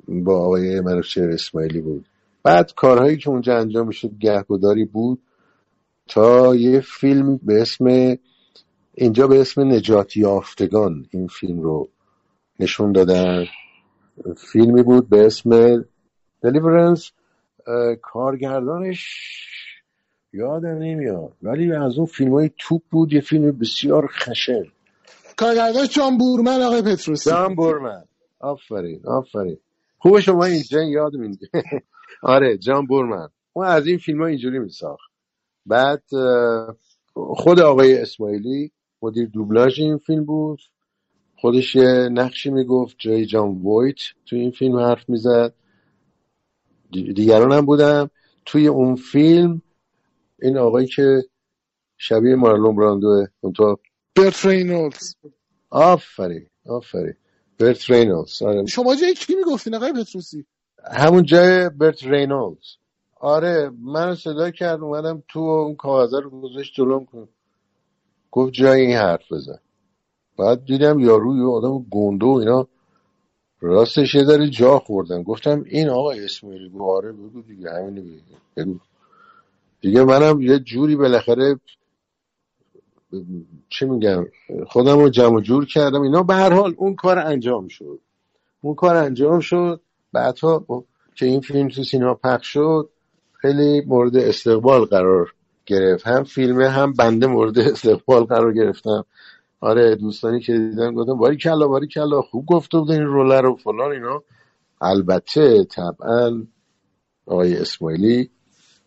با 0.09 0.45
آقای 0.45 0.81
منوچهر 0.81 1.31
اسماعیلی 1.31 1.81
بود. 1.81 2.07
بعد 2.43 2.73
کارهایی 2.77 3.17
که 3.17 3.31
اونجا 3.31 3.59
انجام 3.59 3.91
شد 3.91 4.11
گهگداری 4.21 4.85
بود 4.85 5.23
تا 6.09 6.57
یه 6.57 6.81
فیلم 6.81 7.37
به 7.43 7.63
اسم 7.63 8.17
اینجا 8.95 9.27
به 9.27 9.41
اسم 9.41 9.73
نجات 9.73 10.17
یافتگان 10.17 11.07
این 11.11 11.27
فیلم 11.27 11.61
رو 11.61 11.89
نشون 12.61 12.93
دادن. 12.93 13.45
فیلمی 14.37 14.83
بود 14.83 15.09
به 15.09 15.27
اسم 15.27 15.85
دلیورنس 16.43 17.11
کارگردانش 18.03 19.07
یادم 20.33 20.79
نمیاد. 20.79 21.33
ولی 21.43 21.73
از 21.73 21.99
اون 21.99 22.07
فیلم 22.07 22.33
های 22.33 22.51
توپ 22.59 22.83
بود 22.91 23.13
یه 23.13 23.21
فیلم 23.21 23.59
بسیار 23.59 24.07
خشن. 24.07 24.65
کارگردان 25.37 25.87
جان 25.87 26.19
بورمن 26.19 26.63
آقای 26.63 26.83
پتروسی. 26.83 27.31
جان 27.31 27.55
بورمن. 27.55 28.05
آفرین 28.41 29.01
آفرین. 29.07 29.59
خوب 29.99 30.21
شما 30.21 30.45
اینجا 30.45 30.83
یاد 30.83 31.15
میده 31.23 31.47
آره 32.23 32.59
جان 32.59 32.87
بورمن. 32.87 33.29
اون 33.53 33.67
از 33.67 33.87
این 33.87 33.99
فیلم 33.99 34.21
ها 34.21 34.27
اینجوری 34.27 34.59
میساخت. 34.59 35.11
بعد 35.67 36.03
خود 37.15 37.61
آقای 37.61 37.99
اسماعیلی 37.99 38.73
مدیر 39.03 39.29
دوبلاژ 39.29 39.81
این 39.81 39.99
فیلم 39.99 40.25
بود. 40.25 40.61
خودش 41.37 41.77
یه 41.77 42.09
نقشی 42.13 42.51
می‌گفت 42.51 42.97
جای 42.99 43.27
جان 43.27 43.63
وایت 43.63 43.99
توی 44.27 44.41
این 44.41 44.51
فیلم 44.51 44.79
حرف 44.79 45.09
می‌زد. 45.09 45.55
دیگران 46.91 47.53
هم 47.53 47.67
بودم. 47.67 48.11
توی 48.47 48.67
اون 48.67 48.97
فیلم 48.97 49.63
این 50.43 50.59
آقایی 50.59 50.87
که 50.87 51.25
شبیه 51.99 52.35
مارلون 52.35 52.77
براندوه 52.77 53.27
اونطور. 53.41 53.77
برت 54.17 54.47
رینولدز. 54.47 55.15
آفرین 55.71 56.47
آفرین. 56.67 57.15
برت 57.59 57.91
رینولدز 57.91 58.43
آره. 58.43 58.67
شما 58.67 58.95
جای 58.95 59.15
کی 59.15 59.35
می‌گفتین 59.35 59.75
آقای 59.75 59.93
پتروسی؟ 59.93 60.47
همون 60.93 61.23
جای 61.23 61.69
برت 61.69 62.05
رینولدز. 62.05 62.67
آره 63.21 63.71
من 63.83 64.15
صدا 64.15 64.51
کرد 64.51 64.81
اومدم 64.81 65.23
تو 65.29 65.41
اون 65.41 65.75
کاغذه 65.75 66.21
رو 66.21 66.31
گذاشت 66.31 66.75
جلوم. 66.75 67.05
کن 67.05 67.29
گفت 68.31 68.53
جای 68.53 68.81
این 68.81 68.97
حرف 68.97 69.33
بزن. 69.33 69.59
بعد 70.39 70.65
دیدم 70.65 71.01
یارو 71.01 71.37
یه 71.37 71.45
آدم 71.45 71.87
گنده 71.91 72.27
و 72.27 72.29
اینا. 72.29 72.69
راستش 73.61 74.15
یه 74.15 74.25
داره 74.25 74.51
جا 74.51 74.79
خوردن 74.79 75.23
گفتم 75.23 75.65
این 75.67 75.89
آقا 75.89 76.13
اسماعیلی 76.13 76.69
گفت 76.69 76.83
آره 76.83 77.13
بگو 77.13 77.43
دیگه 77.43 77.71
همینی 77.71 78.01
بگو 78.57 78.79
دیگه 79.81 80.05
منم 80.05 80.41
یه 80.41 80.59
جوری 80.59 80.97
بالاخره 80.97 81.61
چه 83.69 83.87
میگم 83.87 84.27
خودم 84.67 84.99
رو 84.99 85.09
جمع 85.09 85.41
جور 85.41 85.67
کردم. 85.67 86.03
اینا 86.03 86.23
به 86.23 86.35
هر 86.35 86.53
حال 86.53 86.75
اون 86.77 86.95
کار 86.95 87.19
انجام 87.19 87.69
شد. 87.69 88.01
اون 88.61 88.75
کار 88.75 88.97
انجام 88.97 89.41
شد. 89.41 89.81
بعدها 90.13 90.85
که 91.15 91.27
این 91.27 91.41
فیلم 91.41 91.69
تو 91.69 91.85
سینما 91.85 92.15
پخش 92.15 92.47
شد 92.47 92.91
خیلی 93.33 93.81
مورد 93.81 94.17
استقبال 94.17 94.85
قرار 94.85 95.35
گرفت. 95.67 96.07
هم 96.07 96.25
فیلمه 96.25 96.69
هم 96.69 96.93
بنده 96.93 97.27
مورد 97.27 97.59
استقبال 97.73 98.25
قرار 98.25 98.53
گرفتم. 98.53 99.05
آره 99.61 99.95
دوستانی 99.95 100.41
که 100.41 100.53
دیدن 100.53 100.95
گفتم 100.95 101.15
باری 101.15 101.37
کلا 101.37 101.69
باری 101.69 101.87
کلا 101.87 102.23
خوب 102.23 102.47
گفته 102.47 102.79
بود 102.79 102.91
این 102.91 103.03
رولر 103.03 103.41
رو 103.41 103.57
فلان 103.57 103.93
اینا. 103.93 104.23
البته 104.81 105.65
طبعا 105.65 106.47
آقای 107.27 107.57
اسماعیلی 107.57 108.31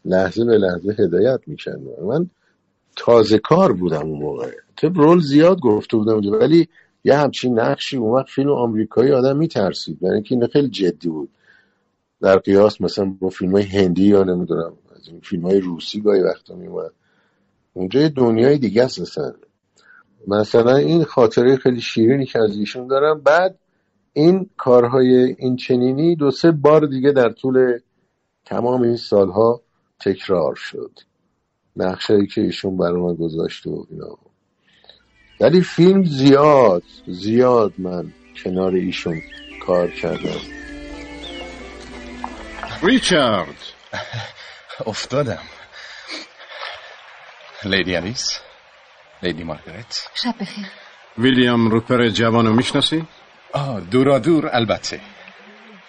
لحظه 0.05 0.45
به 0.45 0.57
لحظه 0.57 0.95
هدایت 0.99 1.39
می‌کرد. 1.47 1.79
من 2.03 2.29
تازه 2.95 3.37
کار 3.37 3.73
بودم 3.73 4.07
اون 4.07 4.19
موقع. 4.19 4.51
طب 4.77 4.97
رول 4.97 5.19
زیاد 5.19 5.59
گفته 5.59 5.97
بودم 5.97 6.31
ولی 6.31 6.67
یه 7.03 7.17
همچین 7.17 7.59
نقشی 7.59 7.97
اون 7.97 8.19
وقت 8.19 8.29
فیلم 8.29 8.51
آمریکایی 8.51 9.11
آدم 9.11 9.37
میترسید. 9.37 9.99
برای 9.99 10.13
اینکه 10.13 10.35
این 10.35 10.47
خیلی 10.47 10.69
جدی 10.69 11.09
بود. 11.09 11.29
در 12.21 12.37
قیاس 12.37 12.81
مثلا 12.81 13.15
با 13.19 13.29
فیلم 13.29 13.51
های 13.51 13.63
هندی 13.63 14.03
یا 14.03 14.23
نمی‌دونم 14.23 14.73
از 14.95 15.07
این 15.07 15.19
فیلم 15.19 15.43
های 15.43 15.59
روسی 15.59 16.01
گاهی 16.01 16.21
وقتا 16.21 16.55
میومد 16.55 16.91
اونجا 17.73 18.01
یه 18.01 18.09
دنیای 18.09 18.57
دیگه 18.57 18.83
است 18.83 19.19
مثلا 20.27 20.75
این 20.75 21.03
خاطره 21.03 21.55
خیلی 21.55 21.81
شیرینی 21.81 22.25
که 22.25 22.39
از 22.39 22.57
ایشون 22.57 22.87
دارم 22.87 23.21
بعد 23.21 23.59
این 24.13 24.49
کارهای 24.57 25.35
این 25.39 25.55
چنینی 25.55 26.15
دو 26.15 26.31
سه 26.31 26.51
بار 26.51 26.85
دیگه 26.85 27.11
در 27.11 27.29
طول 27.29 27.79
تمام 28.45 28.81
این 28.81 28.95
سالها 28.97 29.61
تکرار 29.99 30.55
شد. 30.55 30.91
نقشهایی 31.75 32.27
که 32.27 32.41
ایشون 32.41 32.77
برای 32.77 33.01
من 33.01 33.15
گذاشت 33.15 33.67
و 33.67 33.87
اینا. 33.89 34.17
ولی 35.39 35.61
فیلم 35.61 36.03
زیاد 36.03 36.83
زیاد 37.07 37.73
من 37.77 38.13
کنار 38.43 38.75
ایشون 38.75 39.21
کار 39.65 39.91
کردم. 39.91 40.39
ریچارد. 42.83 43.55
افتادم. 44.85 45.41
لیدی 47.65 47.95
الیس 47.95 48.39
لیدی 49.23 49.43
مارگرت؟ 49.43 50.09
شب 50.13 50.35
بخیر. 50.41 50.65
ویلیام 51.17 51.69
روپر 51.69 52.09
جوانو 52.09 52.53
می‌شناسی؟ 52.53 53.05
آه 53.53 53.79
دورا 53.79 54.19
دور 54.19 54.49
البته. 54.53 55.01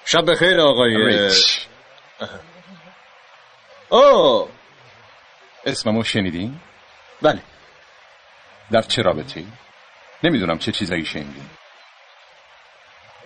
شب 0.04 0.30
بخیر 0.30 0.60
آقای 0.60 0.96
ریچ. 0.96 1.60
اوه. 3.88 4.48
اسممو 5.66 6.04
شنیدین؟ 6.04 6.60
بله. 7.22 7.42
در 8.70 8.82
چه 8.82 9.02
رابطه 9.02 9.44
نمی‌دونم 10.24 10.58
چه 10.58 10.72
چیزایی 10.72 11.04
شنیدین 11.04 11.50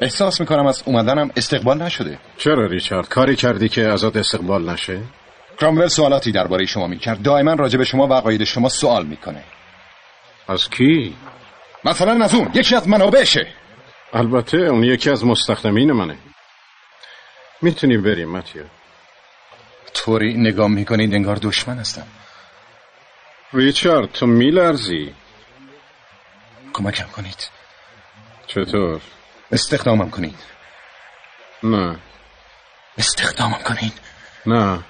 احساس 0.00 0.40
می‌کنم 0.40 0.66
از 0.66 0.82
اومدنم 0.86 1.30
استقبال 1.36 1.82
نشده. 1.82 2.18
چرا 2.38 2.66
ریچارد؟ 2.66 3.08
کاری 3.08 3.36
کردی 3.36 3.68
که 3.68 3.82
ازت 3.82 4.16
استقبال 4.16 4.70
نشه؟ 4.70 5.00
کرامول 5.60 5.86
سوالاتی 5.86 6.32
درباره 6.32 6.66
شما 6.66 6.86
می‌کرد. 6.86 7.22
دائما 7.22 7.54
راجع 7.54 7.78
به 7.78 7.84
شما 7.84 8.06
و 8.06 8.12
عقاید 8.12 8.44
شما 8.44 8.68
سوال 8.68 9.06
می‌کنه. 9.06 9.44
از 10.48 10.70
کی؟ 10.70 11.16
مثلا 11.84 12.24
از 12.24 12.34
اون. 12.34 12.50
یکی 12.54 12.76
از 12.76 12.88
منابعشه. 12.88 13.54
البته 14.12 14.56
اون 14.56 14.84
یکی 14.84 15.10
از 15.10 15.24
مستخدمین 15.24 15.92
منه. 15.92 16.18
می‌تونیم 17.62 18.02
بریم 18.02 18.30
متیو. 18.30 18.62
طوری 19.94 20.34
نگاه 20.34 20.68
می‌کنید 20.68 21.14
انگار 21.14 21.36
دشمن 21.36 21.78
هستم. 21.78 22.06
ریچارد 23.52 24.12
تو 24.12 24.26
میلرزی. 24.26 25.14
کمکم 26.72 27.06
کنید. 27.08 27.48
چطور؟ 28.46 29.00
استخدامم 29.52 30.10
کنید. 30.10 30.38
نه. 31.62 31.96
استخدامم 32.98 33.62
کنید. 33.62 34.00
نه. 34.46 34.84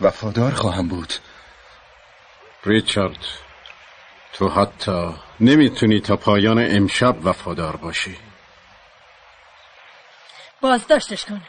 وفادار 0.00 0.54
خواهم 0.54 0.88
بود. 0.88 1.12
ریچارد. 2.66 3.49
تو 4.32 4.48
حتی 4.48 5.14
نمی‌تونی 5.40 6.00
تا 6.00 6.16
پایان 6.16 6.58
امشب 6.70 7.16
وفادار 7.26 7.76
باشی. 7.76 8.16
بازداشتش 10.60 11.24
کن. 11.24 11.40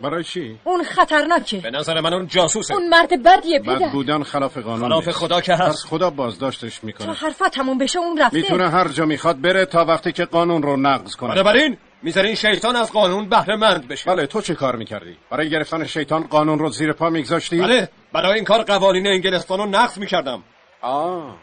برای 0.00 0.24
چی؟ 0.24 0.58
اون 0.64 0.84
خطرناکه. 0.84 1.56
به 1.56 1.70
نظر 1.70 2.00
من 2.00 2.12
اون 2.12 2.26
جاسوسه. 2.26 2.74
اون 2.74 2.88
مرد 2.88 3.22
بدیه 3.22 3.58
بد 3.58 3.76
پدر 3.76 3.88
بودن 3.88 4.22
خلاف 4.22 4.58
قانون 4.58 4.88
خلاف 4.88 5.06
نیست. 5.06 5.18
خدا 5.18 5.40
که 5.40 5.52
پس 5.52 5.60
هست 5.60 5.86
خدا 5.86 6.10
بازداشتش 6.10 6.78
تا 6.78 6.86
می‌کنه 6.86 7.12
حرفت 7.12 7.48
تموم 7.48 7.78
بشه 7.78 7.98
اون 7.98 8.18
رفته. 8.18 8.36
می‌تونه 8.36 8.70
هر 8.70 8.88
جا 8.88 9.06
می‌خواد 9.06 9.40
بره 9.40 9.64
تا 9.64 9.84
وقتی 9.84 10.12
که 10.12 10.24
قانون 10.24 10.62
رو 10.62 10.76
نقض 10.76 11.16
کنه. 11.16 11.34
بنابراین 11.34 11.78
می‌ذارین 12.02 12.34
شیطان 12.34 12.76
از 12.76 12.92
قانون 12.92 13.28
بهره 13.28 13.56
مند 13.56 13.88
بشه. 13.88 14.10
بله 14.10 14.26
تو 14.26 14.40
چه 14.40 14.54
کار 14.54 14.76
می‌کردی؟ 14.76 15.16
برای 15.30 15.50
گرفتن 15.50 15.84
شیطان 15.84 16.22
قانون 16.22 16.58
رو 16.58 16.68
زیر 16.68 16.92
پا 16.92 17.10
میگذاشتی؟ 17.10 17.60
بله 17.60 17.88
برای 18.12 18.34
این 18.34 18.44
کار 18.44 18.62
قوانین 18.62 19.06
انگلستان 19.06 19.58
رو 19.58 19.66
نقض 19.66 19.98
می‌کردم. 19.98 20.42
آه. 20.80 21.36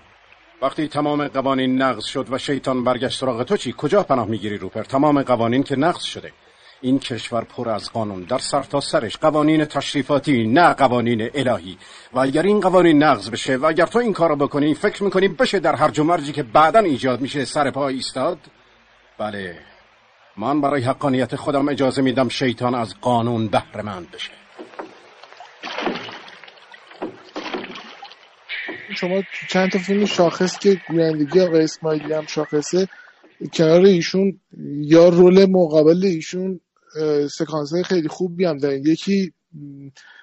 وقتی 0.61 0.87
تمام 0.87 1.27
قوانین 1.27 1.81
نقض 1.81 2.05
شد 2.05 2.27
و 2.31 2.37
شیطان 2.37 2.83
برگشت 2.83 3.19
سراغ 3.19 3.43
تو 3.43 3.57
چی؟ 3.57 3.73
کجا 3.77 4.03
پناه 4.03 4.27
می‌گیری 4.27 4.57
روپر؟ 4.57 4.83
تمام 4.83 5.21
قوانین 5.21 5.63
که 5.63 5.75
نقض 5.75 6.01
شده. 6.01 6.31
این 6.81 6.99
کشور 6.99 7.43
پر 7.43 7.69
از 7.69 7.91
قانون 7.91 8.23
در 8.23 8.37
سر 8.37 8.63
تا 8.63 8.79
سرش. 8.79 9.17
قوانین 9.17 9.65
تشریفاتی 9.65 10.47
نه 10.47 10.73
قوانین 10.73 11.29
الهی. 11.33 11.77
و 12.13 12.19
اگر 12.19 12.43
این 12.43 12.59
قوانین 12.59 13.03
نقض 13.03 13.29
بشه 13.29 13.57
و 13.57 13.65
اگر 13.65 13.85
تو 13.85 13.99
این 13.99 14.13
کارو 14.13 14.35
بکنی 14.35 14.73
فکر 14.73 15.03
می‌کنی 15.03 15.27
بشه 15.27 15.59
در 15.59 15.75
هر 15.75 16.01
مرجی 16.01 16.31
که 16.31 16.43
بعدا 16.43 16.79
ایجاد 16.79 17.21
میشه 17.21 17.45
سر 17.45 17.71
پا 17.71 17.87
ایستاد؟ 17.87 18.37
بله. 19.17 19.59
من 20.37 20.61
برای 20.61 20.81
حقانیت 20.81 21.35
خودم 21.35 21.69
اجازه 21.69 22.01
میدم 22.01 22.29
شیطان 22.29 22.75
از 22.75 22.95
قانون 23.01 23.47
بهره 23.47 23.81
مند 23.81 24.11
بشه. 24.11 24.36
شما 28.95 29.21
چند 29.49 29.71
تا 29.71 29.79
فیلم 29.79 30.05
شاخص 30.05 30.59
که 30.59 30.81
گویندگی 30.87 31.39
آقای 31.39 31.63
اسماعیلی 31.63 32.13
هم 32.13 32.25
شاخصه 32.25 32.87
کنار 33.53 33.85
ایشون 33.85 34.39
یا 34.81 35.09
رول 35.09 35.45
مقابل 35.45 36.05
ایشون 36.05 36.59
سکانس 37.31 37.73
های 37.73 37.83
خیلی 37.83 38.07
خوبی 38.07 38.45
هم 38.45 38.57
دارین 38.57 38.83
یکی 38.85 39.33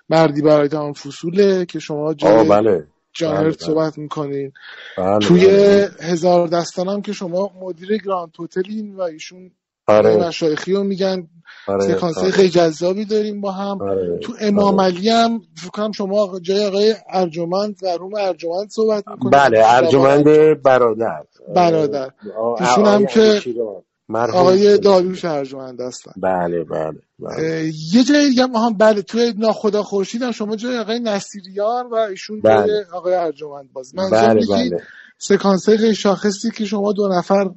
مردی 0.08 0.42
برای 0.42 0.68
تمام 0.68 0.92
فصوله 0.92 1.66
که 1.66 1.78
شما 1.78 2.14
جای 2.14 2.48
بله 2.48 2.86
جان 3.12 3.34
بله، 3.34 3.42
بله. 3.42 3.52
صحبت 3.52 3.98
می‌کنین 3.98 4.52
بله، 4.98 5.18
توی 5.18 5.46
بله. 5.46 5.90
هزار 6.00 6.48
دستان 6.48 6.88
هم 6.88 7.02
که 7.02 7.12
شما 7.12 7.50
مدیر 7.60 7.96
گراند 7.96 8.32
هتلین 8.40 8.94
و 8.94 9.00
ایشون 9.00 9.50
آره 9.86 10.16
مشایخی 10.16 10.72
رو 10.72 10.84
میگن 10.84 11.28
آره 11.66 11.94
سکانس 11.94 12.18
آره. 12.18 12.30
خیلی 12.30 12.48
جذابی 12.48 13.04
داریم 13.04 13.40
با 13.40 13.52
هم 13.52 13.82
آره. 13.82 14.18
تو 14.18 14.32
امام 14.40 14.80
علی 14.80 15.08
هم 15.08 15.40
فکر 15.56 15.70
کنم 15.70 15.92
شما 15.92 16.40
جای 16.40 16.66
آقای 16.66 16.94
ارجمند 17.08 17.76
و 17.82 17.86
روم 17.98 18.14
ارجمند 18.14 18.68
صحبت 18.70 19.08
می‌کنید 19.08 19.34
بله 19.34 19.62
ارجمند 19.64 20.24
برادر 20.62 21.24
برادر. 21.54 22.10
ایشون 22.60 22.86
هم 22.86 23.06
که 23.06 23.42
آقای. 24.32 24.78
داریوش 24.78 25.24
ارجمند 25.24 25.80
هستن 25.80 26.12
بله 26.16 26.64
بله 26.64 26.98
بله 27.18 27.72
یه 27.92 28.04
جای 28.04 28.28
دیگه 28.28 28.42
هم 28.42 28.76
بله 28.78 29.02
توی 29.02 29.34
ناخدا 29.38 29.82
خورشید 29.82 30.22
هم 30.22 30.30
شما 30.30 30.56
جای 30.56 30.78
آقای 30.78 31.00
نصیریان 31.00 31.86
و 31.90 31.94
ایشون 31.94 32.40
جای 32.44 32.54
بله. 32.54 32.86
آقای 32.92 33.14
ارجمند 33.14 33.72
باز 33.72 33.94
منظورم 33.94 34.34
بله 34.34 34.46
بله 34.46 34.82
سکانس 35.18 35.68
خیلی 35.68 35.94
شاخصی 35.94 36.50
که 36.50 36.64
شما 36.64 36.92
دو 36.92 37.08
نفر 37.08 37.50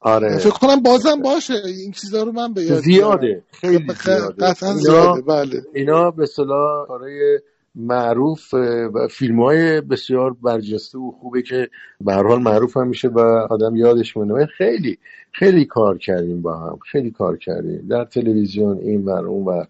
آره. 0.00 0.38
فکر 0.38 0.50
کنم 0.50 0.82
بازم 0.82 1.22
باشه. 1.22 1.54
این 1.66 1.92
چیزا 1.92 2.22
رو 2.22 2.32
من 2.32 2.52
به 2.52 2.62
یاد 2.62 2.80
زیاده. 2.80 3.42
خیلی. 3.52 3.86
زیاده. 4.04 4.46
قطعا 4.46 4.74
زیاده. 4.74 5.22
بله. 5.22 5.62
اینا 5.74 6.10
به 6.10 6.26
صلاح 6.26 6.86
کارهای 6.86 7.40
معروف 7.74 8.54
و 8.94 9.08
فیلم 9.10 9.42
های 9.42 9.80
بسیار 9.80 10.36
برجسته 10.42 10.98
و 10.98 11.10
خوبه 11.10 11.42
که 11.42 11.68
به 12.00 12.12
هر 12.12 12.22
حال 12.22 12.42
معروف 12.42 12.76
هم 12.76 12.88
میشه 12.88 13.08
و 13.08 13.20
آدم 13.50 13.76
یادش 13.76 14.16
مونه 14.16 14.46
خیلی 14.46 14.98
خیلی 15.32 15.64
کار 15.64 15.98
کردیم 15.98 16.42
با 16.42 16.58
هم. 16.58 16.78
خیلی 16.92 17.10
کار 17.10 17.36
کردیم. 17.36 17.86
در 17.88 18.04
تلویزیون 18.04 18.78
این 18.78 19.04
ور 19.04 19.26
اون 19.26 19.44
ور. 19.44 19.66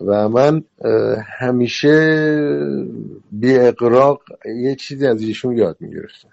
و 0.00 0.28
من 0.28 0.64
همیشه 1.38 1.96
بی 3.32 3.58
اقراق 3.58 4.22
یه 4.44 4.74
چیزی 4.74 5.06
از 5.06 5.22
ایشون 5.22 5.58
یاد 5.58 5.76
می‌گرفتم. 5.80 6.28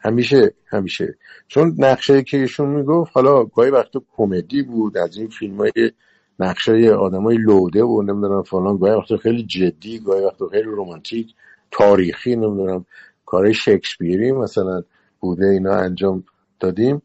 همیشه 0.00 0.54
همیشه. 0.66 1.14
چون 1.48 1.74
نقشه 1.78 2.22
که 2.22 2.36
ایشون 2.36 2.68
می‌گفت 2.68 3.10
حالا 3.14 3.44
گاهی 3.44 3.70
وقتا 3.70 4.02
کمدی 4.16 4.62
بود 4.62 4.98
از 4.98 5.16
این 5.16 5.28
فیلم 5.28 5.56
های 5.56 5.92
نقشه 6.38 6.90
آدمای 6.90 7.36
لوده 7.36 7.84
و 7.84 8.02
نمی‌دونم 8.02 8.42
فلان 8.42 8.76
گاهی 8.76 8.92
وقتا 8.92 9.16
خیلی 9.16 9.42
جدی 9.42 9.98
گاهی 9.98 10.24
وقتا 10.24 10.48
خیلی 10.48 10.62
رومانتیک 10.62 11.34
تاریخی 11.70 12.36
نمی‌دونم 12.36 12.86
کارهای 13.26 13.54
شکسپیری 13.54 14.32
مثلا 14.32 14.82
بوده 15.20 15.46
اینا 15.46 15.74
انجام 15.74 16.24
دادیم. 16.60 17.02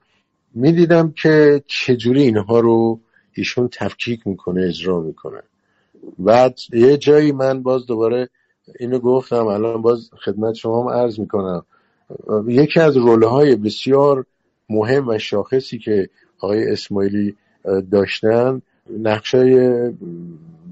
می‌دیدم 0.53 1.11
که 1.11 1.63
چجوری 1.67 2.21
اینها 2.21 2.59
رو 2.59 2.99
ایشون 3.33 3.69
تفکیک 3.71 4.27
می‌کنه 4.27 4.61
اجرا 4.61 4.99
می‌کنه. 4.99 5.41
بعد 6.19 6.59
یه 6.73 6.97
جایی 6.97 7.31
من 7.31 7.63
باز 7.63 7.85
دوباره 7.85 8.29
اینو 8.79 8.99
گفتم 8.99 9.47
الان 9.47 9.81
باز 9.81 10.09
خدمت 10.25 10.53
شما 10.53 10.81
هم 10.81 10.89
عرض 10.89 11.19
می‌کنم. 11.19 11.65
یکی 12.47 12.79
از 12.79 12.97
روله 12.97 13.27
های 13.27 13.55
بسیار 13.55 14.25
مهم 14.69 15.07
و 15.07 15.17
شاخصی 15.17 15.77
که 15.77 16.09
آقای 16.39 16.71
اسماعیلی 16.71 17.35
داشتن 17.91 18.61
نقشای 18.99 19.91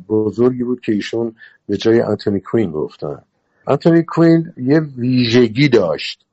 بزرگی 0.10 0.64
بود 0.64 0.82
که 0.82 0.92
ایشون 0.92 1.36
به 1.68 1.78
جای 1.78 2.02
آنتونی 2.02 2.40
کوین 2.40 2.72
گفتن. 2.72 3.22
آنتونی 3.66 4.04
کوین 4.04 4.54
یه 4.58 4.80
ویژگی 4.80 5.70
داشت. 5.70 6.26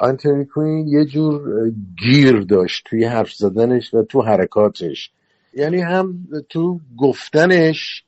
آنتونی 0.00 0.44
کوین 0.44 0.88
یه 0.88 1.04
جور 1.04 1.70
گیر 1.98 2.40
داشت 2.40 2.84
توی 2.84 3.04
حرف 3.04 3.32
زدنش 3.32 3.94
و 3.94 4.02
تو 4.02 4.22
حرکاتش. 4.22 5.10
یعنی 5.54 5.80
هم 5.80 6.28
تو 6.48 6.80
گفتنش 6.98 8.04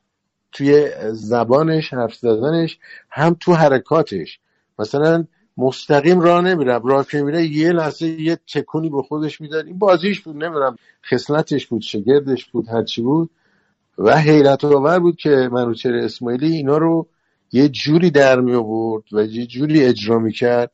توی 0.52 0.90
زبانش 1.12 1.94
حرف 1.94 2.14
زدنش 2.14 2.78
هم 3.10 3.36
تو 3.40 3.52
حرکاتش. 3.52 4.40
مثلا 4.78 5.24
مستقیم 5.60 6.20
راه 6.20 6.40
نمیره 6.40 6.80
راه 6.84 7.06
که 7.06 7.22
میره 7.22 7.46
یه 7.46 7.72
لحظه 7.72 8.06
یه 8.06 8.38
تکونی 8.54 8.90
به 8.90 9.02
خودش 9.02 9.40
می‌داد. 9.40 9.66
این 9.66 9.78
بازیش 9.78 10.20
بود 10.20 10.36
نمی‌دونم. 10.36 10.76
خصلتش 11.10 11.66
بود 11.66 11.82
شگردش 11.82 12.44
بود 12.44 12.68
هرچی 12.68 13.02
بود. 13.02 13.30
و 13.98 14.16
حیرت 14.16 14.64
آور 14.64 14.98
بود 14.98 15.16
که 15.16 15.48
منوچهر 15.52 15.94
اسماعیلی 15.94 16.56
اینا 16.56 16.78
رو 16.78 17.06
یه 17.52 17.68
جوری 17.68 18.10
در 18.10 18.40
می 18.40 18.54
آورد 18.54 19.04
و 19.12 19.24
یه 19.24 19.46
جوری 19.46 19.84
اجرا 19.84 20.18
می‌کرد 20.18 20.70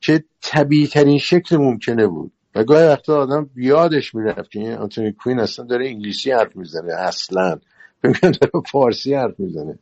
که 0.00 0.24
طبیعی 0.42 0.86
ترین 0.86 1.18
شکل 1.18 1.56
ممکنه 1.56 2.06
بود. 2.06 2.32
و 2.54 2.64
گاهی 2.64 2.86
وقتا 2.86 3.20
آدم 3.22 3.50
یادش 3.56 4.14
می‌رفت 4.14 4.50
که 4.50 4.76
آنتونی 4.80 5.12
کوین 5.12 5.40
اصلا 5.40 5.64
داره 5.64 5.86
انگلیسی 5.86 6.30
حرف 6.30 6.56
می‌زنه 6.56 6.92
اصلا. 6.92 7.58
فکر 8.02 8.30
داره 8.30 8.64
فارسی 8.72 9.14
حرف 9.14 9.40
می‌زنه. 9.40 9.78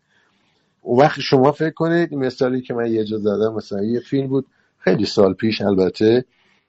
اون 0.89 1.01
وقت 1.01 1.20
شما 1.20 1.53
فکر 1.53 1.70
کنید 1.70 2.14
مثالی 2.14 2.61
که 2.61 2.74
من 2.74 2.93
یه 2.93 3.05
جا 3.05 3.18
زدم 3.18 3.55
مثلا 3.55 3.84
یه 3.84 4.01
فیلم 4.01 4.26
بود 4.26 4.47
خیلی 4.78 5.07
سال 5.07 5.34
پیش 5.34 5.61
البته 5.61 6.24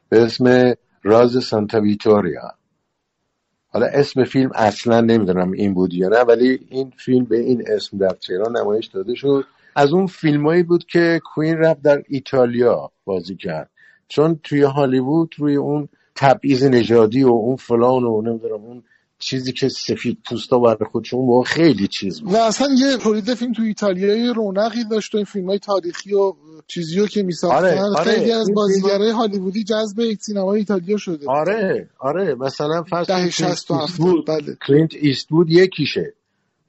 به 0.10 0.22
اسم 0.22 0.74
راز 1.04 1.44
سانتا 1.44 1.82
ویتوریا. 1.82 2.52
حالا 3.68 3.86
اسم 3.86 4.24
فیلم 4.24 4.52
اصلا 4.56 5.02
نمی‌دونم 5.02 5.52
این 5.52 5.74
بود 5.74 5.94
یا 5.94 6.08
نه 6.10 6.20
ولی 6.20 6.60
این 6.70 6.94
فیلم 6.98 7.26
به 7.26 7.40
این 7.40 7.64
اسم 7.68 7.98
در 7.98 8.10
تهران 8.10 8.58
نمایش 8.58 8.88
داده 8.88 9.16
شد. 9.16 9.46
از 9.76 9.94
اون 9.94 10.08
فیلمایی 10.08 10.64
بود 10.64 10.86
که 10.86 11.22
کوین 11.34 11.58
رفت 11.58 11.82
در 11.82 12.04
ایتالیا 12.08 12.92
بازی 13.06 13.36
کرد. 13.36 13.70
چون 14.08 14.40
توی 14.44 14.62
هالیوود 14.62 15.36
روی 15.38 15.56
اون 15.56 15.90
تبعیض 16.16 16.64
نژادی 16.64 17.24
و 17.24 17.30
اون 17.30 17.56
فلان 17.56 18.04
و 18.04 18.22
نمی‌دونم 18.22 18.64
اون 18.64 18.84
چیزی 19.20 19.52
که 19.52 19.70
سفید 19.70 20.18
پوستا 20.30 20.60
برای 20.60 20.90
خودشون 20.92 21.28
با 21.28 21.44
خیلی 21.44 21.88
چیز 21.88 22.22
بود. 22.22 22.34
و 22.34 22.38
اصلا 22.38 22.68
یه 22.78 22.98
تولید 22.98 23.34
فیلم 23.34 23.54
تو 23.54 23.62
ایتالیا 23.62 24.16
یه 24.16 24.34
رونقی 24.34 24.84
داشت 24.84 25.16
و 25.16 25.18
این 25.18 25.26
فیلم 25.26 25.50
های 25.50 25.60
تاریخی 25.60 26.14
و 26.14 26.34
چیزی 26.68 27.00
رو 27.00 27.08
که 27.08 27.24
میساختن. 27.24 27.58
آره، 27.58 27.82
آره. 27.82 28.12
خیلی 28.12 28.32
از 28.32 28.52
بازیگرای 28.54 29.12
هالیوودی 29.12 29.64
جذب 29.64 30.14
سینمای 30.20 30.60
ایتالیا 30.60 30.98
شده. 30.98 31.28
آره 31.28 31.90
آره. 32.00 32.36
مثلا 32.36 32.84
فرض 32.84 33.08
دهه 33.08 33.24
کن 33.24 33.30
60 33.30 33.72
و 33.72 33.74
کلینت 33.74 33.90
70 33.90 34.08
ایستوود- 34.08 34.26
بله. 34.28 34.58
کلینت 34.68 34.94
ایستوود 34.94 35.50
یکیشه. 35.50 36.14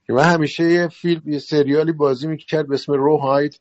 که 0.07 0.13
من 0.13 0.23
همیشه 0.23 0.73
یه 0.73 0.89
فیلم 0.89 1.23
یه 1.27 1.39
سریالی 1.39 1.93
بازی 1.93 2.27
می‌کرد 2.27 2.69
به 2.69 2.75
اسم 2.75 2.93
Rawhide 2.93 3.61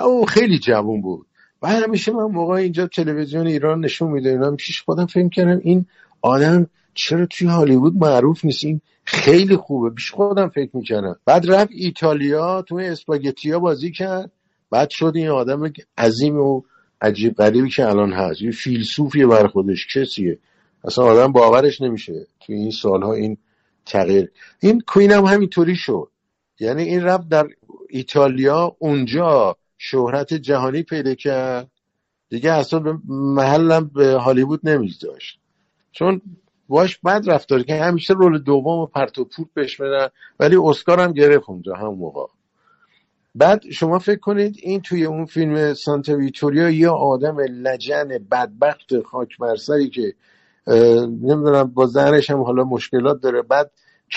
او 0.00 0.26
خیلی 0.26 0.58
جوون 0.58 1.02
بود. 1.02 1.26
و 1.62 1.66
همیشه 1.68 2.12
من 2.12 2.24
موقع 2.24 2.54
اینجا 2.54 2.86
تلویزیون 2.86 3.46
ایران 3.46 3.84
نشون 3.84 4.10
میده. 4.10 4.30
اینا 4.30 4.50
پیش 4.56 4.82
خودم 4.82 5.06
فکر 5.06 5.28
کردم 5.28 5.60
این 5.64 5.86
آدم 6.22 6.66
چرا 6.96 7.26
توی 7.26 7.48
هالیوود 7.48 7.96
معروف 7.96 8.44
نیست 8.44 8.64
این 8.64 8.80
خیلی 9.04 9.56
خوبه. 9.56 9.90
پیش 9.90 10.10
خودم 10.10 10.48
فکر 10.48 10.76
می‌کردم. 10.76 11.16
بعد 11.24 11.50
رفت 11.50 11.70
ایتالیا 11.72 12.62
توی 12.62 12.86
اسپاگتیا 12.86 13.58
بازی 13.58 13.92
کرد. 13.92 14.32
بعد 14.70 14.90
شد 14.90 15.12
این 15.14 15.28
آدم 15.28 15.72
عظیم 15.98 16.36
و 16.36 16.62
عجیب 17.00 17.34
غریبی 17.34 17.70
که 17.70 17.88
الان 17.88 18.12
هست. 18.12 18.42
یه 18.42 18.50
فیلسوفیه 18.50 19.26
بر 19.26 19.46
خودش. 19.46 19.86
کسیه. 19.96 20.38
اصلا 20.84 21.04
آدم 21.04 21.32
باورش 21.32 21.80
نمیشه. 21.80 22.26
توی 22.40 22.54
این 22.54 22.70
سالها 22.70 23.14
این 23.14 23.36
تغییر. 23.86 24.30
این 24.60 24.82
کوین 24.86 25.12
هم 25.12 25.24
همینطوری 25.24 25.76
شد. 25.76 26.08
یعنی 26.60 26.82
این 26.82 27.02
رفت 27.02 27.28
در 27.28 27.46
ایتالیا. 27.90 28.76
اونجا 28.78 29.56
شهرت 29.78 30.34
جهانی 30.34 30.82
پیدا 30.82 31.14
کرد. 31.14 31.70
دیگه 32.28 32.52
اصلا 32.52 32.78
به 32.78 32.98
محلم 33.08 33.90
به 33.94 34.12
هالیوود 34.12 34.68
نمیذاشت 34.68 35.38
چون 35.92 36.20
باش 36.68 36.98
بد 36.98 37.22
رفتار 37.26 37.62
که 37.62 37.74
همیشه 37.74 38.14
رول 38.14 38.38
دوم 38.38 38.78
و 38.78 38.86
پرت 38.86 39.18
و 39.18 39.24
پورت 39.24 39.48
بهش 39.54 39.80
بدن 39.80 40.08
ولی 40.40 40.56
اسکار 40.56 41.00
هم 41.00 41.12
گرفت 41.12 41.50
اونجا 41.50 41.74
هم 41.74 41.94
موقع. 41.94 42.26
بعد 43.34 43.70
شما 43.70 43.98
فکر 43.98 44.18
کنید 44.18 44.56
این 44.62 44.80
توی 44.80 45.04
اون 45.04 45.24
فیلم 45.24 45.74
سانتا 45.74 46.16
ویتوریا 46.16 46.70
یه 46.70 46.88
آدم 46.88 47.40
لجن 47.40 48.08
بدبخت 48.30 49.02
خاک 49.02 49.38
برسری 49.40 49.90
که 49.90 50.14
نمی‌دونم 51.06 51.64
با 51.74 51.86
زنش 51.86 52.30
هم 52.30 52.42
حالا 52.42 52.64
مشکلات 52.64 53.20
داره. 53.20 53.42
بعد 53.42 53.70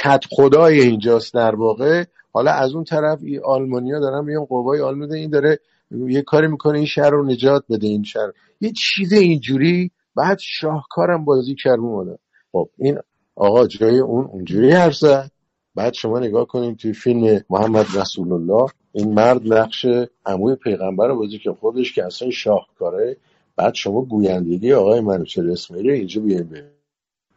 کت 0.04 0.24
خدای 0.30 0.80
اینجاست 0.80 1.34
در 1.34 1.56
واقع. 1.56 2.04
حالا 2.34 2.52
از 2.52 2.74
اون 2.74 2.84
طرف 2.84 3.20
این 3.24 3.39
آلمانیا 3.43 4.00
دارن 4.00 4.26
میان 4.26 4.45
قوای 4.45 4.82
آلمان 4.82 5.14
این 5.14 5.30
داره 5.30 5.60
یه 5.91 6.22
کاری 6.22 6.47
می‌کنه 6.47 6.78
این 6.78 6.88
شهر 6.88 7.10
رو 7.10 7.26
نجات 7.26 7.64
بده 7.70 7.88
این 7.88 8.04
شهر. 8.04 8.32
یه 8.62 8.72
چیز 8.72 9.14
اینجوری 9.14 9.91
بعد 10.16 10.38
شاهکارم 10.41 11.26
بازی 11.26 11.56
کرد 11.56 11.80
اون 11.80 12.18
خب 12.52 12.70
این 12.78 13.00
آقا 13.36 13.68
جای 13.68 14.00
اون 14.00 14.26
اونجوری 14.26 14.72
حرف 14.72 14.95
زد. 14.95 15.32
بعد 15.76 15.93
شما 15.93 16.20
نگاه 16.20 16.47
کنید 16.47 16.78
توی 16.78 16.93
فیلم 16.93 17.41
محمد 17.50 17.86
رسول 17.95 18.34
الله 18.34 18.72
این 18.91 19.14
مرد 19.14 19.54
نقش 19.54 19.86
عموی 20.26 20.56
پیغمبر 20.56 21.08
رو 21.08 21.20
بازی 21.20 21.39
که 21.39 21.52
خودش 21.52 21.93
که 21.93 22.06
اصلا 22.06 22.30
شاهکاره. 22.30 23.18
بعد 23.56 23.74
شما 23.74 24.02
گویندگی 24.02 24.74
آقای 24.74 25.00
منوچهر 25.00 25.43
رو 25.70 25.91
اینجا 25.91 26.22
ببینید. 26.22 26.64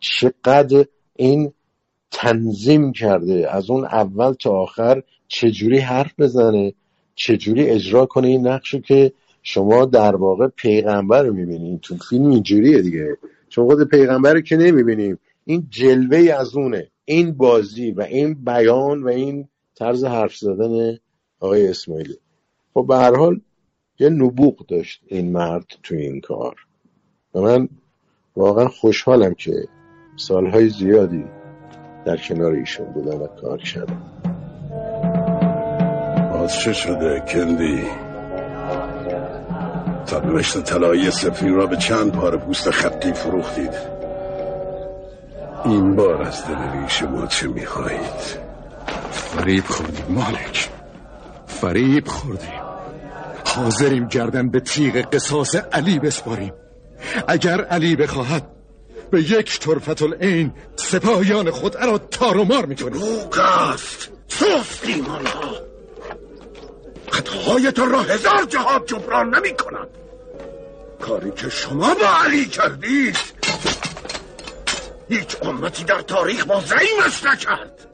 چقدر 0.01 0.85
این 1.17 1.53
تنظیم 2.11 2.93
کرده. 2.93 3.51
از 3.51 3.71
اون 3.71 3.85
اول 3.85 4.33
تا 4.33 4.51
آخر 4.51 5.03
چجوری 5.29 5.79
حرف 5.79 6.13
بزنه؟ 6.19 6.75
چجوری 7.15 7.71
اجرا 7.71 8.07
کنه 8.07 8.29
این 8.29 8.47
نقشو 8.47 8.81
که 8.81 9.13
شما 9.43 9.85
در 9.85 10.17
واقع 10.17 10.49
پیغمبر 10.49 11.23
رو 11.23 11.35
می‌بینید 11.35 11.81
تو 11.81 11.97
فیلم 11.97 12.31
اینجوریه 12.31 12.83
دیگه. 12.83 13.17
چون 13.53 13.67
خود 13.67 13.89
پیغمبر 13.89 14.35
رو 14.35 14.41
که 14.41 14.57
نمی‌بینیم. 14.57 15.19
این 15.45 15.67
جلوه 15.71 16.33
از 16.41 16.57
اونه. 16.57 16.91
این 17.05 17.33
بازی 17.33 17.91
و 17.91 18.01
این 18.01 18.35
بیان 18.35 19.03
و 19.03 19.09
این 19.09 19.49
طرز 19.75 20.05
حرف 20.05 20.37
زدن 20.37 20.99
آقای 21.41 21.69
اسماعیلی. 21.69 22.19
خب 22.75 22.85
به 22.89 22.97
هر 22.97 23.17
حال 23.17 23.41
یه 23.99 24.09
نبوغ 24.09 24.67
داشت 24.67 25.03
این 25.07 25.33
مرد 25.33 25.67
تو 25.83 25.95
این 25.95 26.21
کار. 26.21 26.55
و 27.35 27.41
من 27.41 27.69
واقعا 28.37 28.69
خوشحالم 28.69 29.35
که 29.35 29.69
سالهای 30.17 30.69
زیادی 30.69 31.25
در 32.07 32.17
کنار 32.17 32.53
ایشون 32.53 32.87
بودم 32.87 33.23
و 33.23 33.27
کار 33.27 33.59
کردم. 33.59 34.03
باز 36.33 36.53
شده 36.53 37.23
کندی؟ 37.29 38.02
سرنوشت 40.07 40.63
طلایی 40.63 41.11
سفین 41.11 41.55
را 41.55 41.67
به 41.67 41.77
چند 41.77 42.13
پاره 42.13 42.39
پوست 42.39 42.71
خطی 42.71 43.13
فروختید. 43.13 43.75
این 45.65 45.97
بار 45.97 46.23
از 46.23 46.47
دل 46.47 46.81
ریش 46.81 47.03
ما 47.03 47.27
چه 47.27 47.49
می‌خواهید؟ 47.49 48.43
فریب 49.13 49.65
خوردیم 49.65 50.05
مالک. 50.09 50.69
فریب 51.47 52.09
خوردیم. 52.09 52.61
حاضریم 53.47 54.09
گردن 54.09 54.49
به 54.49 54.61
تیغ 54.61 54.97
قصاص 54.97 55.57
علی 55.73 55.99
بسپاریم. 55.99 56.53
اگر 57.29 57.65
علی 57.65 57.97
بخواهد 57.97 58.47
به 59.11 59.21
یک 59.23 59.61
طرفت 59.61 60.03
العین 60.03 60.53
سپاهیان 60.77 61.51
خود 61.51 61.77
را 61.77 61.99
تار 61.99 62.37
و 62.37 62.45
مار 62.45 62.67
می‌کنیم. 62.67 62.93
دروغ 62.93 63.39
است 63.75 64.11
آنها 67.13 67.21
خطاهایتان 67.21 67.91
را 67.91 68.03
هزار 68.03 68.45
جهات 68.45 68.87
جبران 68.87 69.35
نمی 69.35 69.57
کند 69.57 69.89
کاری 71.01 71.31
که 71.31 71.49
شما 71.49 71.95
با 71.95 72.09
علی 72.25 72.47
کردید 72.47 73.17
هیچ 75.09 75.37
امتی 75.43 75.85
در 75.85 76.01
تاریخ 76.01 76.47
با 76.47 76.61
زعیمش 76.61 77.25
نکرد. 77.25 77.87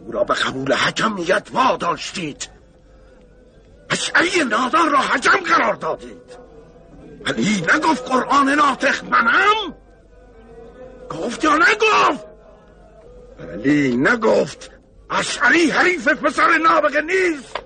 او 0.00 0.12
را 0.12 0.24
به 0.24 0.34
قبول 0.34 0.72
حکمیت 0.72 1.48
واداشتید. 1.52 2.48
اشعری 3.90 4.44
نادان 4.44 4.90
را 4.90 4.98
حجم 4.98 5.40
قرار 5.46 5.74
دادید. 5.74 6.38
علی 7.26 7.60
نگفت 7.74 8.08
قرآن 8.08 8.48
ناطق 8.48 9.04
منم؟ 9.04 9.74
گفت 11.10 11.44
یا 11.44 11.56
نگفت؟ 11.56 12.26
علی 13.52 13.96
نگفت 13.96 14.73
اشعری 15.10 15.70
حریف 15.70 16.08
پسر 16.08 16.58
نابغه 16.58 17.00
نیست. 17.00 17.56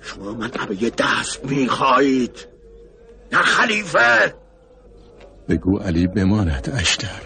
شما 0.00 0.32
منطبه 0.32 0.90
دست 0.90 1.44
می‌خواهید. 1.44 2.46
نه 3.32 3.38
خلیفه. 3.38 4.34
بگو 5.48 5.78
علی 5.78 6.06
بماند 6.06 6.72
اشتر. 6.80 7.20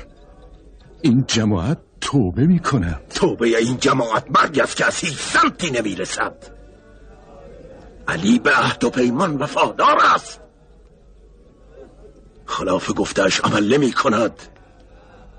این 1.02 1.24
جماعت 1.26 1.78
توبه 2.00 2.46
می‌کنند 2.46 3.08
توبه 3.14 3.46
این 3.46 3.78
جماعت 3.78 4.24
مرگی 4.30 4.60
است 4.60 4.76
که 4.76 4.86
از 4.86 4.96
هیچ 4.96 5.18
سمتی 5.18 5.70
نمی‌رسد. 5.70 6.36
علی 8.08 8.38
به 8.38 8.50
عهد 8.50 8.84
و 8.84 8.90
پیمان 8.90 9.36
وفادار 9.36 9.98
است. 10.14 10.40
خلاف 12.46 12.92
گفتش 12.96 13.40
عمل 13.40 13.74
نمی 13.74 13.92
کند 13.92 14.42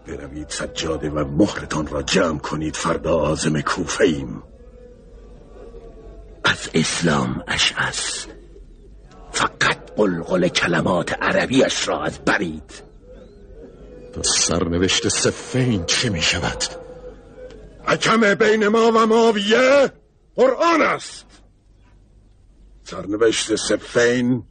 بروید 0.07 0.49
سجاده 0.49 1.09
و 1.09 1.25
مهرتان 1.25 1.87
را 1.87 2.01
جمع 2.01 2.39
کنید 2.39 2.75
فردا 2.75 3.17
آزم 3.17 3.61
کوفه 3.61 4.03
ایم. 4.03 4.43
از 6.43 6.69
اسلام 6.73 7.43
اشعث. 7.47 8.25
فقط 9.31 9.91
قلقل 9.97 10.47
کلمات 10.47 11.13
عربیش 11.13 11.87
را 11.87 12.03
از 12.03 12.19
برید. 12.19 12.71
تا 14.13 14.23
سرنوشت 14.23 15.07
سفین 15.07 15.85
چه 15.85 16.09
می‌شود؟ 16.09 16.63
حکم 17.83 18.35
بین 18.35 18.67
ما 18.67 18.91
و 18.91 19.05
ماویه 19.05 19.91
قرآن 20.35 20.81
است. 20.81 21.25
سرنوشت 22.83 23.55
سفین 23.55 24.43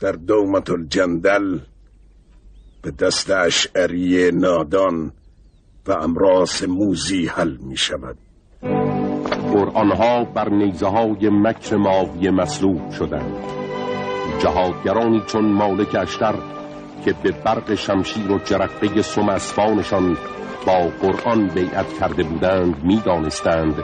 در 0.00 0.12
دومت 0.12 0.70
الجندل 0.70 1.58
به 2.82 2.90
دست 2.90 3.30
اشعری 3.30 4.30
نادان 4.32 5.12
و 5.86 5.92
امراس 5.92 6.64
موزی 6.64 7.26
حل 7.26 7.56
می 7.56 7.76
شود. 7.76 8.16
قرآنها 9.52 10.24
بر 10.24 10.48
نیزه 10.48 10.86
های 10.86 11.28
مکر 11.30 11.76
ماوی 11.76 12.30
مسلوب 12.30 12.90
شدند. 12.90 13.34
جهادگرانی 14.38 15.22
چون 15.26 15.52
مالک 15.52 15.94
اشتر 15.94 16.34
که 17.04 17.14
به 17.22 17.30
برق 17.30 17.74
شمشیر 17.74 18.32
و 18.32 18.38
جرقه 18.38 19.02
سم 19.02 19.28
اسبانشان 19.28 20.16
با 20.66 20.78
قرآن 21.00 21.48
بیعت 21.48 21.98
کرده 22.00 22.22
بودند 22.22 22.84
می‌دانستند 22.84 23.74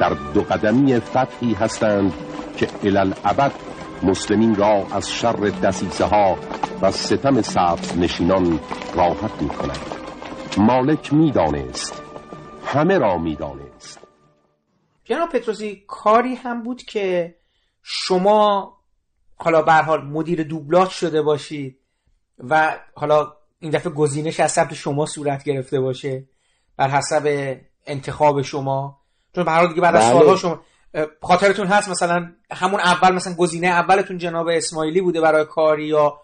در 0.00 0.16
دو 0.34 0.40
قدمی 0.40 1.00
فتحی 1.00 1.52
هستند 1.52 2.12
که 2.56 2.68
الالعبد 2.84 3.52
مسلمین 4.02 4.54
را 4.54 4.86
از 4.92 5.10
شر 5.10 5.52
دسیسه 5.62 6.04
ها 6.04 6.36
و 6.82 6.90
ستم 6.90 7.42
سبز 7.42 7.98
نشینان 7.98 8.60
راحت 8.94 9.42
می 9.42 9.48
کند. 9.48 9.78
مالک 10.58 11.12
می‌دانست 11.12 12.02
همه 12.64 12.98
را 12.98 13.18
می‌دانست 13.18 14.00
جناب 15.04 15.28
پتروسی 15.28 15.84
کاری 15.86 16.34
هم 16.34 16.62
بود 16.62 16.82
که 16.82 17.34
شما 17.82 18.72
حالا 19.36 19.62
به 19.62 19.72
حال 19.72 20.04
مدیر 20.04 20.42
دوبلاژ 20.42 20.88
شده 20.88 21.22
باشید 21.22 21.78
و 22.38 22.78
حالا 22.94 23.32
این 23.58 23.70
دفعه 23.70 23.92
گزینش 23.92 24.40
از 24.40 24.52
سمت 24.52 24.74
شما 24.74 25.06
صورت 25.06 25.44
گرفته 25.44 25.80
باشه 25.80 26.24
بر 26.76 26.88
حسب 26.88 27.56
انتخاب 27.86 28.42
شما. 28.42 29.00
چون 29.34 29.44
به 29.44 29.68
دیگه 29.68 29.80
بعد 29.80 29.96
از 29.96 30.02
بله. 30.02 30.12
سالها 30.12 30.36
شما 30.36 30.60
خاطرتون 31.22 31.66
هست 31.66 31.88
مثلا 31.88 32.32
همون 32.50 32.80
اول 32.80 33.12
مثلا 33.14 33.34
گزینه 33.34 33.66
اولتون 33.66 34.18
جناب 34.18 34.48
اسماعیلی 34.48 35.00
بوده 35.00 35.20
برای 35.20 35.44
کاری 35.44 35.86
یا 35.86 36.20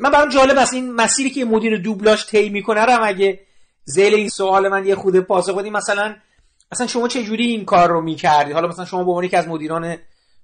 من 0.00 0.10
برام 0.10 0.28
جالب 0.28 0.58
است 0.58 0.74
این 0.74 0.92
مسیری 0.92 1.30
که 1.30 1.44
مدیر 1.44 1.78
دوبلاژ 1.78 2.24
طی 2.24 2.48
می‌کنه 2.48 2.84
رو 2.84 2.92
هم 2.92 3.02
اگه 3.02 3.40
ذیل 3.90 4.14
این 4.14 4.28
سوال 4.28 4.68
من 4.68 4.86
یه 4.86 4.94
خود 4.94 5.20
پاسخ 5.20 5.58
بدیم 5.58 5.72
مثلا 5.72 6.14
اصلا 6.72 6.86
شما 6.86 7.08
چه 7.08 7.22
جوری 7.22 7.46
این 7.46 7.64
کار 7.64 7.88
رو 7.88 8.00
می‌کردید 8.00 8.54
حالا 8.54 8.68
مثلا 8.68 8.84
شما 8.84 9.04
به 9.04 9.10
عنوان 9.10 9.24
یکی 9.24 9.36
از 9.36 9.48
مدیران 9.48 9.96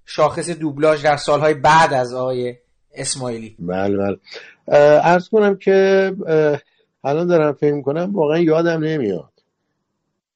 شاخص 0.07 0.51
دوبلاژ 0.51 1.03
در 1.03 1.17
سالهای 1.17 1.55
بعد 1.55 1.93
از 1.93 2.15
آقای 2.15 2.55
اسماعیلی. 2.95 3.57
بله 3.59 3.97
بله. 3.97 4.19
عرض 4.99 5.29
کنم 5.29 5.57
که 5.57 6.13
الان 7.05 7.27
دارم 7.27 7.53
فکر 7.53 7.83
کنم 7.83 8.11
واقعا 8.15 8.39
یادم 8.39 8.85
نمیاد. 8.85 9.32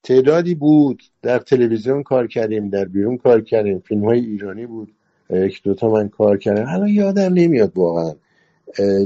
تعدادی 0.07 0.55
بود. 0.55 1.03
در 1.23 1.39
تلویزیون 1.39 2.03
کار 2.03 2.27
کردیم 2.27 2.69
در 2.69 2.85
بیرون 2.85 3.17
کار 3.17 3.41
کردیم. 3.41 3.79
فیلم 3.79 4.05
های 4.05 4.21
ایرانی 4.21 4.67
بود. 4.67 4.95
یک 5.31 5.63
دوتا 5.63 5.91
من 5.91 6.09
کار 6.09 6.39
کردم. 6.39 6.67
الان 6.69 6.89
یادم 6.89 7.33
نمیاد 7.33 7.73
واقعا 7.75 8.15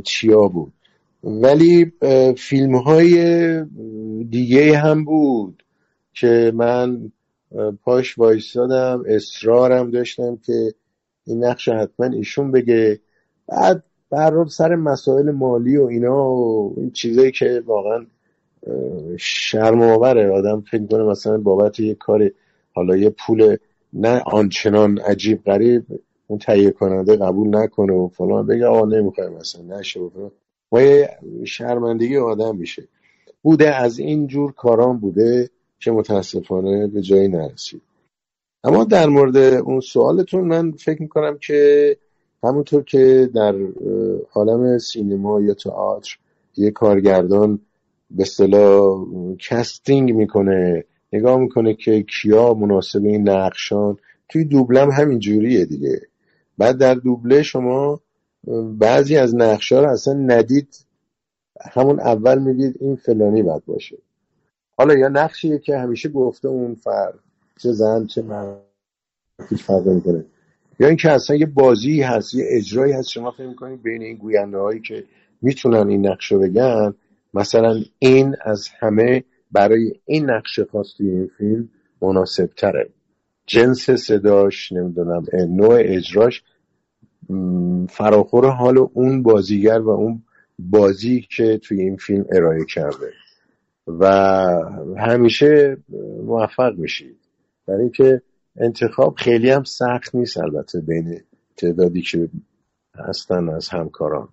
چیا 0.04 0.48
بود. 0.48 0.72
ولی 1.24 1.92
فیلم 2.36 2.76
های 2.76 3.64
دیگه 4.24 4.78
هم 4.78 5.04
بود 5.04 5.62
که 6.14 6.52
من 6.54 7.12
پاش 7.84 8.18
وایستادم 8.18 9.04
اصرارم 9.06 9.90
داشتم 9.90 10.36
که 10.36 10.74
این 11.26 11.44
نقش 11.44 11.68
حتما 11.68 12.06
ایشون 12.06 12.52
بگه. 12.52 13.00
بعد 13.48 13.84
بر 14.10 14.44
سر 14.44 14.74
مسائل 14.74 15.30
مالی 15.30 15.76
و 15.76 15.84
اینا 15.84 16.30
و 16.30 16.74
این 16.76 16.90
چیزایی 16.90 17.32
که 17.32 17.62
واقعا 17.66 18.06
شرم 19.18 19.82
آوره 19.82 20.30
آدم 20.30 20.60
فکر 20.60 20.86
کنه 20.86 21.02
مثلا 21.02 21.38
بابت 21.38 21.80
یه 21.80 21.94
کار 21.94 22.30
حالا 22.74 22.96
یه 22.96 23.10
پول 23.10 23.56
نه 23.92 24.22
آنچنان 24.26 24.98
عجیب 24.98 25.44
غریب 25.44 25.84
اون 26.26 26.38
تهیه 26.38 26.70
کننده 26.70 27.16
قبول 27.16 27.56
نکنه 27.56 27.92
و 27.92 28.08
فلان 28.08 28.46
بگه 28.46 28.66
آقا 28.66 28.86
نمی‌خوایم 28.86 29.32
مثلا 29.32 29.78
نشه 29.78 30.00
و 30.00 30.08
فلان. 30.08 30.30
و 30.72 30.82
یه 30.82 31.18
شرمندگی 31.44 32.16
آدم 32.16 32.56
میشه. 32.56 32.88
بوده 33.42 33.74
از 33.74 33.98
این 33.98 34.26
جور 34.26 34.52
کاران 34.52 34.98
بوده 34.98 35.50
که 35.80 35.90
متاسفانه 35.90 36.86
به 36.86 37.02
جایی 37.02 37.28
نرسید. 37.28 37.82
اما 38.64 38.84
در 38.84 39.06
مورد 39.06 39.36
اون 39.36 39.80
سوالتون 39.80 40.44
من 40.44 40.72
فکر 40.72 41.02
می‌کنم 41.02 41.38
که 41.38 41.96
همونطور 42.42 42.82
که 42.84 43.30
در 43.34 43.54
عالم 44.34 44.78
سینما 44.78 45.40
یا 45.40 45.54
تئاتر 45.54 46.18
یه 46.56 46.70
کارگردان 46.70 47.60
به 48.10 48.22
اصطلاح 48.22 49.06
کستینگ 49.38 50.12
می‌کنه 50.12 50.84
نگاه 51.12 51.38
می‌کنه 51.38 51.74
که 51.74 52.02
کیا 52.02 52.54
مناسب 52.54 53.04
این 53.04 53.28
نقشان. 53.28 53.96
توی 54.28 54.44
دوبلم 54.44 54.90
همین 54.90 55.18
جوریه 55.18 55.64
دیگه. 55.64 56.00
بعد 56.58 56.78
در 56.78 56.94
دوبله 56.94 57.42
شما 57.42 58.00
بعضی 58.78 59.16
از 59.16 59.34
نقشا 59.34 59.84
رو 59.84 59.90
اصلا 59.90 60.14
ندید. 60.14 60.86
همون 61.72 62.00
اول 62.00 62.38
میگید 62.38 62.76
این 62.80 62.96
فلانی 62.96 63.42
باید 63.42 63.64
باشه. 63.64 63.98
حالا 64.76 64.94
یا 64.94 65.08
نقشیه 65.08 65.58
که 65.58 65.78
همیشه 65.78 66.08
گفته 66.08 66.48
اون 66.48 66.74
فرد 66.74 67.18
چه 67.58 67.72
زن 67.72 68.06
چه 68.06 68.22
مرد 68.22 68.60
هیچ 69.48 69.62
فرقی 69.62 69.90
می‌کنه 69.90 70.24
یا 70.80 70.88
اینکه 70.88 71.10
اصلا 71.10 71.36
یه 71.36 71.46
بازی 71.46 72.02
هست 72.02 72.34
یه 72.34 72.44
اجرایی 72.48 72.92
هست. 72.92 73.08
شما 73.08 73.30
فکر 73.30 73.46
می‌کنید 73.46 73.82
بین 73.82 74.02
این 74.02 74.16
گوینده 74.16 74.58
هایی 74.58 74.80
که 74.80 75.04
می‌تونن 75.42 75.88
این 75.88 76.06
نقش 76.06 76.32
رو 76.32 76.38
بگن 76.38 76.94
مثلا 77.34 77.74
این 77.98 78.36
از 78.44 78.68
همه 78.80 79.24
برای 79.52 79.92
این 80.04 80.30
نقش 80.30 80.60
خاص 80.60 80.86
توی 80.96 81.10
این 81.10 81.30
فیلم 81.38 81.68
مناسب 82.02 82.46
تره 82.46 82.90
جنس 83.46 83.90
صداش 83.90 84.72
نمی‌دونم 84.72 85.24
نوع 85.48 85.78
اجراش 85.80 86.42
فراخور 87.88 88.50
حال 88.50 88.78
اون 88.78 89.22
بازیگر 89.22 89.78
و 89.78 89.88
اون 89.88 90.22
بازی 90.58 91.26
که 91.36 91.58
توی 91.58 91.80
این 91.80 91.96
فیلم 91.96 92.24
ارائه 92.32 92.64
کرده. 92.64 93.12
و 93.86 94.06
همیشه 94.98 95.76
موفق 96.24 96.78
میشید 96.78 97.16
برای 97.66 97.80
اینکه 97.80 98.22
انتخاب 98.56 99.14
خیلی 99.14 99.50
هم 99.50 99.64
سخت 99.64 100.14
نیست 100.14 100.38
البته 100.38 100.80
بین 100.80 101.20
تعدادی 101.56 102.02
که 102.02 102.28
هستن 102.94 103.48
از 103.48 103.68
همکاران. 103.68 104.28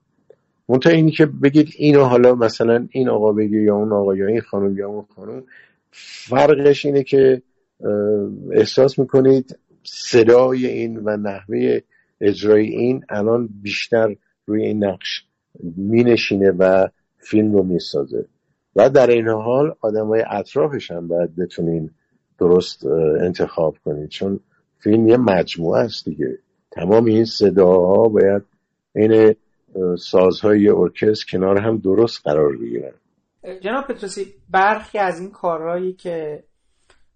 منتها 0.70 0.94
اینی 0.94 1.12
که 1.12 1.26
بگید 1.26 1.70
اینو 1.78 2.04
حالا 2.04 2.36
مثلا 2.36 2.88
این 2.92 3.10
آقا 3.10 3.32
بگه 3.32 3.58
یا 3.62 3.76
اون 3.76 3.92
آقا 3.94 4.16
یا 4.16 4.28
این 4.28 4.42
خانم 4.42 4.78
یا 4.78 4.88
اون 4.88 5.06
خانم 5.16 5.44
فرقش 5.92 6.86
اینه 6.86 7.04
که 7.04 7.42
احساس 8.52 9.00
می‌کنید 9.00 9.60
صدای 9.84 10.68
این 10.68 11.02
و 11.06 11.18
نحوه 11.18 11.80
اجرای 12.22 12.66
این 12.66 13.06
الان 13.10 13.50
بیشتر 13.62 14.16
روی 14.46 14.66
این 14.66 14.84
نقش 14.84 15.26
مینشینه 15.78 16.52
و 16.52 16.88
فیلم 17.18 17.54
رو 17.54 17.64
می‌سازه. 17.64 18.26
و 18.76 18.90
در 18.90 19.08
این 19.08 19.28
حال 19.28 19.76
آدم 19.82 20.08
های 20.08 20.24
اطرافش 20.30 20.92
هم 20.92 21.08
باید 21.08 21.36
بتونین 21.36 21.90
درست 22.40 22.86
انتخاب 23.22 23.76
کنید 23.86 24.10
چون 24.10 24.40
فیلم 24.80 25.08
یه 25.08 25.18
مجموعه 25.18 25.82
است 25.82 26.06
دیگه. 26.06 26.38
تمام 26.72 27.06
این 27.06 27.26
صداها 27.26 28.08
باید 28.08 28.44
این 28.96 29.14
اه، 29.14 29.34
سازهای 30.00 30.70
ارکستر 30.70 31.26
کنار 31.32 31.58
هم 31.58 31.78
درست 31.78 32.22
قرار 32.24 32.58
بگیرن. 32.58 32.94
جناب 33.62 33.88
پتروسی 33.88 34.34
برخی 34.50 34.98
از 34.98 35.20
این 35.20 35.32
کارهایی 35.32 35.94
که 35.94 36.44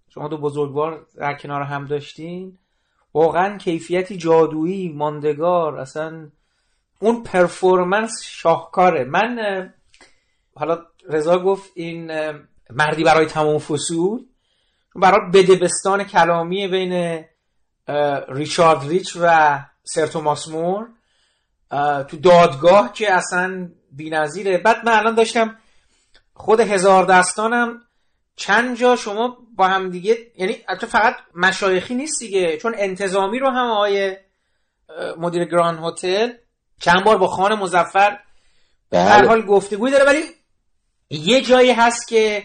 شما 0.10 0.28
دو 0.28 0.38
بزرگوار 0.38 1.06
در 1.18 1.34
کنار 1.34 1.62
هم 1.62 1.86
داشتین 1.86 2.58
واقعا 3.14 3.58
کیفیتی 3.58 4.18
جادویی 4.18 4.90
ماندگار 4.90 5.78
اصلا 5.78 6.30
اون 7.00 7.24
پرفورمنس 7.24 8.24
شاهکاره. 8.24 9.04
من 9.04 9.38
حالا 10.56 10.86
رضا 11.10 11.40
گفت 11.40 11.72
این 11.76 12.12
مردی 12.70 13.04
برای 13.04 13.26
تمام 13.26 13.58
فصول 13.58 14.26
برای 14.96 15.32
بدبستان 15.34 16.04
کلامی 16.04 16.68
بین 16.68 17.24
ریچارد 18.30 18.90
ریچ 18.90 19.18
و 19.22 19.60
سر 19.84 20.08
توماس 20.08 20.48
مور. 20.48 20.88
تو 22.08 22.18
دادگاه 22.18 22.94
که 22.94 23.14
اصلا 23.14 23.70
بی‌نظیره 23.92 24.58
بعد 24.58 24.86
من 24.86 24.92
الان 24.92 25.16
داشتم 25.16 25.56
خود 26.34 26.60
هزار 26.60 27.06
دستانم 27.06 27.82
چند 28.36 28.78
جا 28.78 28.96
شما 28.96 29.38
با 29.56 29.68
هم 29.68 29.90
دیگه 29.90 30.18
یعنی 30.36 30.58
البته 30.68 30.88
فقط 30.88 31.16
مشایخی 31.36 31.96
نیست 31.96 32.20
دیگه 32.20 32.58
چون 32.58 32.76
انتظامی 32.78 33.40
رو 33.40 33.50
هم 33.50 33.72
آقای 33.72 34.18
مدیر 35.18 35.46
گران 35.46 35.84
هتل 35.84 36.32
چند 36.80 37.04
بار 37.06 37.18
با 37.18 37.28
خان 37.28 37.56
مزفر 37.56 38.20
به 38.90 39.00
هر 39.00 39.20
بله. 39.20 39.28
حال 39.28 39.42
گفتگوی 39.42 39.92
داره 39.92 40.06
ولی 40.06 40.24
یه 41.10 41.42
جایی 41.42 41.72
هست 41.72 42.08
که 42.08 42.44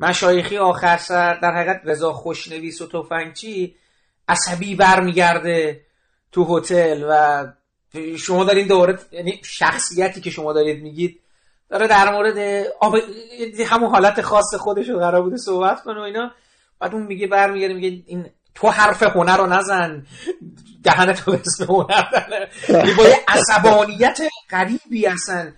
مشایخی 0.00 0.58
آخر 0.58 0.96
سر 0.96 1.34
در 1.34 1.54
حقیقت 1.54 1.80
رضا 1.84 2.12
خوشنویس 2.12 2.80
و 2.80 2.86
تفنگچی 2.86 3.76
عصبی 4.28 4.74
برمیگرده 4.74 5.80
تو 6.32 6.58
هتل 6.58 7.04
و 7.08 7.46
شما 8.18 8.44
دارین 8.44 8.66
دوباره 8.66 8.98
یعنی 9.12 9.40
شخصیتی 9.44 10.20
که 10.20 10.30
شما 10.30 10.52
دارید 10.52 10.82
میگید 10.82 11.20
داره 11.70 11.86
در 11.86 12.12
مورد 12.12 12.66
آب... 12.80 12.94
همون 13.66 13.90
حالت 13.90 14.20
خاص 14.20 14.54
خودش 14.54 14.88
رو 14.88 14.98
قرار 14.98 15.22
بوده 15.22 15.36
صحبت 15.36 15.82
کنه 15.82 16.00
و 16.00 16.02
اینا. 16.02 16.30
بعد 16.80 16.94
اون 16.94 17.02
میگه 17.02 17.26
برمیگرده 17.26 17.74
میگه 17.74 18.02
این 18.06 18.30
تو 18.54 18.68
حرف 18.68 19.02
هنر 19.02 19.36
رو 19.36 19.46
نزن. 19.46 20.06
دهن 20.84 21.12
تو 21.12 21.30
اسم 21.30 21.64
هنر 21.64 22.48
یعنی 22.68 22.94
با 22.94 23.08
یه 23.08 23.20
عصبانیت 23.28 24.20
غریبی 24.50 25.06
اصلا. 25.06 25.52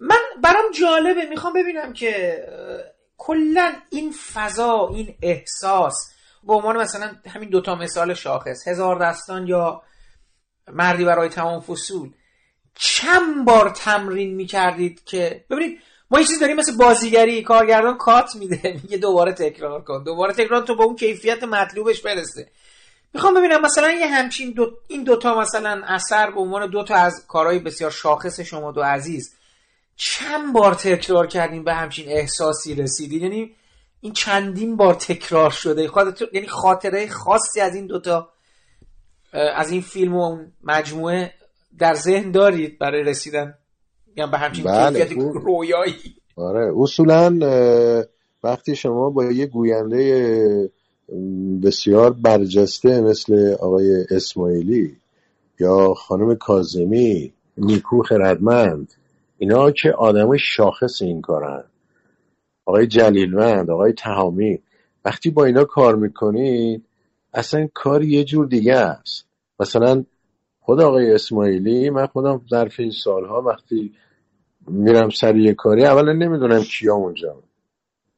من 0.00 0.16
برام 0.42 0.64
جالبه. 0.80 1.26
می‌خوام 1.30 1.52
ببینم 1.52 1.92
که 1.92 2.38
کلا 3.18 3.72
این 3.90 4.14
فضا 4.34 4.88
این 4.94 5.14
احساس 5.22 5.94
به 6.46 6.52
عنوان 6.54 6.76
مثلا 6.76 7.10
همین 7.28 7.48
دوتا 7.48 7.74
مثال 7.74 8.14
شاخص 8.14 8.68
هزار 8.68 8.98
دستان 8.98 9.46
یا 9.46 9.82
مردی 10.72 11.04
برای 11.04 11.28
تمام 11.28 11.60
فصول. 11.60 12.10
چند 12.74 13.44
بار 13.44 13.70
تمرین 13.70 14.34
می‌کردید 14.34 15.04
که 15.04 15.44
ببینید 15.50 15.78
ما 16.10 16.20
یه 16.20 16.26
چیز 16.26 16.40
داریم 16.40 16.56
مثل 16.56 16.76
بازیگری 16.76 17.42
کارگردان 17.42 17.96
کات 17.96 18.36
میده 18.36 18.80
میگه 18.82 18.96
دوباره 18.96 19.32
تکرار 19.32 19.82
کن. 19.82 20.04
دوباره 20.04 20.32
تکرار 20.32 20.62
تو 20.62 20.74
با 20.74 20.84
اون 20.84 20.96
کیفیت 20.96 21.44
مطلوبش 21.44 22.02
برسه. 22.02 22.50
می‌خوام 23.14 23.34
ببینم 23.34 23.60
مثلا 23.60 23.92
یه 23.92 24.06
همچین 24.06 24.50
دو 24.50 24.70
این 24.88 25.04
دوتا 25.04 25.40
مثلا 25.40 25.82
اثر 25.86 26.30
به 26.30 26.40
عنوان 26.40 26.70
دوتا 26.70 26.94
از 26.94 27.24
کارهای 27.28 27.58
بسیار 27.58 27.90
شاخص 27.90 28.40
شما 28.40 28.72
دو 28.72 28.82
عزیز 28.82 29.34
چند 29.96 30.52
بار 30.52 30.74
تکرار 30.74 31.26
کردیم 31.26 31.64
به 31.64 31.74
همچین 31.74 32.08
احساسی 32.08 32.74
رسیدید 32.74 33.22
یعنی 33.22 33.56
این 34.00 34.12
چندین 34.12 34.76
بار 34.76 34.94
تکرار 34.94 35.50
شده. 35.50 35.88
خاطر 35.88 36.26
یعنی 36.32 36.46
خاطره 36.46 37.08
خاصی 37.08 37.60
از 37.60 37.74
این 37.74 37.86
دوتا 37.86 38.32
از 39.40 39.70
این 39.70 39.80
فیلم 39.80 40.16
و 40.16 40.22
اون 40.22 40.52
مجموعه 40.64 41.32
در 41.78 41.94
ذهن 41.94 42.30
دارید 42.30 42.78
برای 42.78 43.02
رسیدن؟ 43.02 43.54
میگم 44.06 44.30
به 44.30 44.38
همچین 44.38 44.64
بله، 44.64 45.04
کیفیت 45.06 45.22
اون- 45.22 45.34
رویایی؟ 45.42 45.94
آره 46.36 46.72
اصولا 46.78 47.38
وقتی 48.44 48.76
شما 48.76 49.10
با 49.10 49.24
یه 49.24 49.46
گوینده 49.46 50.70
بسیار 51.62 52.12
برجسته 52.12 53.00
مثل 53.00 53.56
آقای 53.60 54.04
اسماعیلی 54.10 54.96
یا 55.60 55.94
خانم 55.94 56.34
کازمی 56.34 57.32
نیکو 57.58 58.02
خردمند 58.02 58.92
اینا 59.38 59.70
که 59.70 59.92
آدم 59.92 60.36
شاخص 60.36 61.02
این 61.02 61.20
کارن. 61.20 61.64
آقای 62.66 62.86
جلیلوند 62.86 63.70
آقای 63.70 63.92
تهامی 63.92 64.58
وقتی 65.04 65.30
با 65.30 65.44
اینا 65.44 65.64
کار 65.64 65.94
می‌کنید 65.96 66.84
اصلا 67.34 67.68
کار 67.74 68.02
یه 68.04 68.24
جور 68.24 68.46
دیگه 68.46 68.74
است. 68.74 69.25
مثلا 69.60 70.04
خود 70.60 70.80
آقای 70.80 71.12
اسماعیلی 71.14 71.90
من 71.90 72.06
خودم 72.06 72.40
ظرف 72.50 72.80
این 72.80 72.90
سالها 72.90 73.42
وقتی 73.42 73.94
میرم 74.68 75.10
سر 75.10 75.36
یه 75.36 75.54
کاری 75.54 75.84
اولا 75.84 76.12
نمی‌دونم 76.12 76.62
کیا 76.62 76.94
اونجا. 76.94 77.42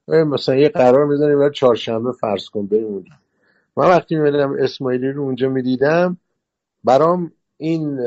مثلا 0.09 0.57
یه 0.57 0.69
قرار 0.69 1.07
می‌زنیم 1.07 1.39
برای 1.39 1.51
چهارشنبه 1.55 2.13
فرض 2.13 2.49
کن 2.49 2.67
بریم 2.67 2.87
اونجا. 2.87 3.13
من 3.77 3.87
وقتی 3.89 4.17
میدم 4.17 4.57
اسماعیلی 4.59 5.13
رو 5.13 5.23
اونجا 5.23 5.49
می‌دیدم 5.49 6.19
برام 6.85 7.33
این 7.57 7.99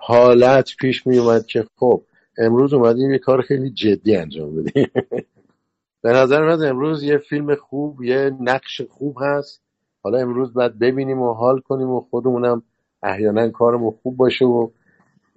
حالت 0.00 0.76
پیش 0.80 1.06
میومد 1.06 1.46
که 1.46 1.64
خب 1.76 2.02
امروز 2.38 2.72
اومدیم 2.74 3.10
یه 3.10 3.18
کار 3.18 3.42
خیلی 3.42 3.70
جدی 3.70 4.16
انجام 4.16 4.56
بدیم. 4.56 4.90
به 6.02 6.12
نظر 6.12 6.46
من 6.46 6.68
امروز 6.68 7.02
یه 7.02 7.18
فیلم 7.18 7.54
خوب 7.54 8.02
یه 8.02 8.30
نقش 8.40 8.80
خوب 8.80 9.16
هست. 9.20 9.62
حالا 10.02 10.18
امروز 10.18 10.54
باید 10.54 10.78
ببینیم 10.78 11.22
و 11.22 11.32
حال 11.32 11.60
کنیم 11.60 11.90
و 11.90 12.00
خودمونم 12.00 12.62
احیانا 13.02 13.48
کارمون 13.48 13.94
خوب 14.02 14.16
باشه 14.16 14.44
و 14.44 14.68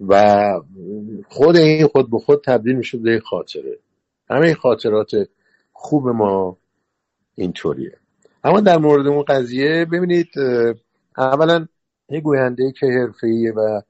و 0.08 0.60
خود 1.28 1.56
این 1.56 1.86
خود 1.86 2.10
به 2.10 2.18
خود 2.18 2.44
تبدیل 2.44 2.76
میشه 2.76 2.98
به 2.98 3.20
خاطره. 3.20 3.78
همه 4.30 4.54
خاطرات 4.54 5.10
خوب 5.72 6.08
ما 6.08 6.56
اینطوریه. 7.34 7.96
اما 8.44 8.60
در 8.60 8.78
مورد 8.78 9.06
اون 9.06 9.22
قضیه 9.22 9.84
ببینید 9.92 10.28
اولا 11.18 11.66
یه 12.08 12.20
گوینده 12.20 12.72
که 12.72 12.86
حرفه‌ایه 12.86 13.52
و 13.52 13.80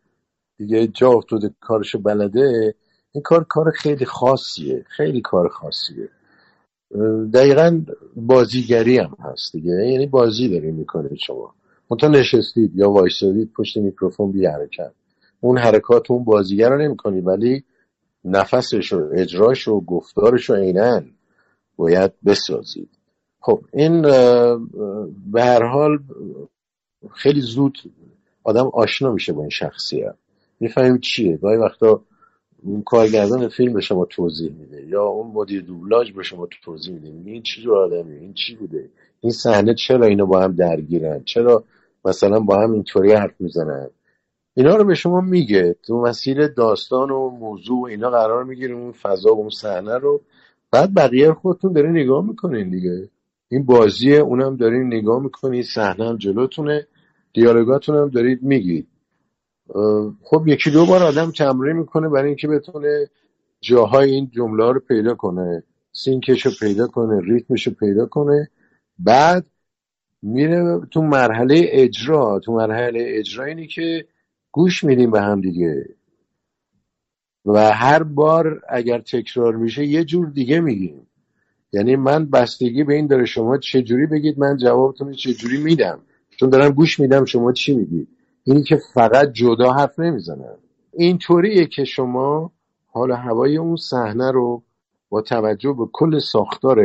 دیگه 0.58 0.86
جا 0.86 1.10
افتاده 1.10 1.50
کارشو 1.60 1.98
بلده 1.98 2.74
این 3.12 3.22
کار 3.22 3.44
کار 3.44 3.70
خیلی 3.70 4.04
خاصیه 4.04 4.84
خیلی 4.88 5.20
کار 5.20 5.48
خاصیه. 5.48 6.08
دقیقا 7.34 7.80
بازیگری 8.16 8.98
هم 8.98 9.16
هست 9.20 9.52
دیگه. 9.52 9.70
یعنی 9.70 10.06
بازی 10.06 10.48
داریم 10.48 10.74
می‌کنید 10.74 11.18
شما. 11.18 11.54
منتها 11.90 12.10
نشستید 12.10 12.76
یا 12.76 12.90
وایسادید 12.90 13.52
پشت 13.52 13.76
میکروفون 13.76 14.32
بی 14.32 14.46
حرکت. 14.46 14.92
اون 15.40 15.58
حرکات 15.58 16.10
اون 16.10 16.24
بازیگر 16.24 16.68
رو 16.68 16.78
نمی‌کنی 16.78 17.20
ولی 17.20 17.64
نفسش 18.24 18.92
و 18.92 19.08
اجراش 19.12 19.68
و 19.68 19.80
گفتارش 19.80 20.50
رو 20.50 20.56
عینا 20.56 21.02
باید 21.76 22.12
بسازید. 22.26 22.88
خب 23.40 23.60
این 23.72 24.02
به 25.32 25.42
هر 25.42 25.62
حال 25.62 25.98
خیلی 27.14 27.40
زود 27.40 27.78
آدم 28.44 28.66
آشنا 28.66 29.12
میشه 29.12 29.32
با 29.32 29.40
این 29.40 29.50
شخصیت. 29.50 30.14
می‌فهمیم 30.60 30.98
چیه؟ 30.98 31.36
گاهی 31.36 31.56
وقتا 31.56 32.02
اون 32.64 32.82
کارگردان 32.82 33.48
فیلم 33.48 33.72
به 33.72 33.80
شما 33.80 34.04
توضیح 34.04 34.52
میده 34.52 34.86
یا 34.86 35.02
اون 35.02 35.32
مدیر 35.34 35.62
دوبلاژ 35.62 36.12
به 36.12 36.22
شما 36.22 36.48
توضیح 36.64 36.94
میده؟ 36.94 37.30
این 37.30 37.42
چی 37.42 37.62
جور 37.62 37.78
آدمی 37.78 38.16
این 38.16 38.34
چی 38.34 38.54
بوده؟ 38.56 38.88
این 39.20 39.32
صحنه 39.32 39.74
چرا 39.74 40.06
اینا 40.06 40.24
با 40.24 40.40
هم 40.40 40.52
درگیرن؟ 40.52 41.22
چرا 41.24 41.64
مثلا 42.04 42.40
با 42.40 42.60
هم 42.62 42.72
اینطوری 42.72 43.12
حرف 43.12 43.40
می‌زنن؟ 43.40 43.90
اینا 44.54 44.76
رو 44.76 44.84
به 44.84 44.94
شما 44.94 45.20
میگه. 45.20 45.76
تو 45.82 46.00
مسیر 46.00 46.46
داستان 46.46 47.10
و 47.10 47.30
موضوع 47.30 47.80
و 47.80 47.84
اینا 47.84 48.10
قرار 48.10 48.44
می‌گیره 48.44 48.74
اون 48.74 48.92
فضا 48.92 49.34
و 49.34 49.38
اون 49.38 49.50
صحنه 49.50 49.98
رو. 49.98 50.20
بعد 50.70 50.94
بقیه 50.94 51.32
خودتون 51.32 51.72
داره 51.72 51.90
نگاه 51.90 52.26
می‌کنین 52.26 52.70
دیگه. 52.70 53.08
این 53.50 53.64
بازیه 53.64 54.18
اونم 54.18 54.56
دارین 54.56 54.86
نگاه 54.86 55.22
می‌کنید 55.22 55.64
صحنه 55.64 56.08
هم 56.08 56.16
جلوتونه. 56.16 56.86
دیالوگاتون 57.34 57.96
هم 57.96 58.08
دارید 58.08 58.42
میگید. 58.42 58.86
خب 60.22 60.44
یکی 60.46 60.70
دو 60.70 60.86
بار 60.86 61.02
آدم 61.02 61.30
تمرین 61.30 61.76
می‌کنه 61.76 62.08
برای 62.08 62.26
اینکه 62.26 62.48
بتونه 62.48 63.10
جاهای 63.60 64.10
این 64.10 64.30
جمله 64.30 64.72
رو 64.72 64.80
پیدا 64.80 65.14
کنه 65.14 65.62
سینکش 65.92 66.46
رو 66.46 66.52
پیدا 66.60 66.86
کنه 66.86 67.20
ریتمش 67.20 67.66
رو 67.66 67.72
پیدا 67.72 68.06
کنه. 68.06 68.50
بعد 68.98 69.46
میره 70.22 70.80
تو 70.90 71.02
مرحله 71.02 71.64
اجرا. 71.68 72.40
تو 72.44 72.52
مرحله 72.52 73.04
اجرا 73.06 73.44
اینی 73.44 73.66
که 73.66 74.06
گوش 74.50 74.84
میدیم 74.84 75.10
به 75.10 75.20
هم 75.20 75.40
دیگه. 75.40 75.88
و 77.46 77.72
هر 77.72 78.02
بار 78.02 78.62
اگر 78.68 79.00
تکرار 79.00 79.56
میشه 79.56 79.86
یه 79.86 80.04
جور 80.04 80.30
دیگه 80.30 80.60
میگیم. 80.60 81.06
یعنی 81.72 81.96
من 81.96 82.30
بستگی 82.30 82.84
به 82.84 82.94
این 82.94 83.06
داره 83.06 83.24
شما 83.24 83.58
چه 83.58 83.82
جوری 83.82 84.06
بگید 84.06 84.38
من 84.38 84.56
جوابتون 84.56 85.08
رو 85.08 85.14
چه 85.14 85.32
جوری 85.34 85.58
میدم. 85.58 86.00
چون 86.36 86.50
دارم 86.50 86.70
گوش 86.70 87.00
میدم 87.00 87.24
شما 87.24 87.52
چی 87.52 87.74
میگید 87.74 88.08
اینی 88.44 88.62
که 88.62 88.78
فقط 88.94 89.32
جدا 89.32 89.72
حرف 89.72 89.98
نمی‌زنم 89.98 90.58
اینطوریه 90.92 91.66
که 91.66 91.84
شما 91.84 92.52
حال 92.86 93.12
هوای 93.12 93.56
اون 93.56 93.76
صحنه 93.76 94.30
رو 94.30 94.62
با 95.08 95.22
توجه 95.22 95.72
به 95.72 95.86
کل 95.92 96.18
ساختار 96.18 96.78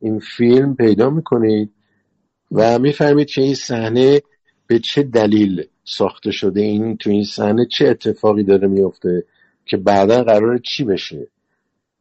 این 0.00 0.18
فیلم 0.18 0.74
پیدا 0.74 1.10
می‌کنید 1.10 1.72
و 2.52 2.78
می‌فهمید 2.78 3.26
که 3.26 3.42
این 3.42 3.54
صحنه 3.54 4.22
به 4.66 4.78
چه 4.78 5.02
دلیل 5.02 5.66
ساخته 5.84 6.30
شده 6.30 6.60
این 6.60 6.96
تو 6.96 7.10
این 7.10 7.24
صحنه 7.24 7.66
چه 7.66 7.88
اتفاقی 7.88 8.42
داره 8.42 8.68
میفته 8.68 9.24
که 9.66 9.76
بعدا 9.76 10.22
قرار 10.22 10.58
چی 10.58 10.84
بشه. 10.84 11.28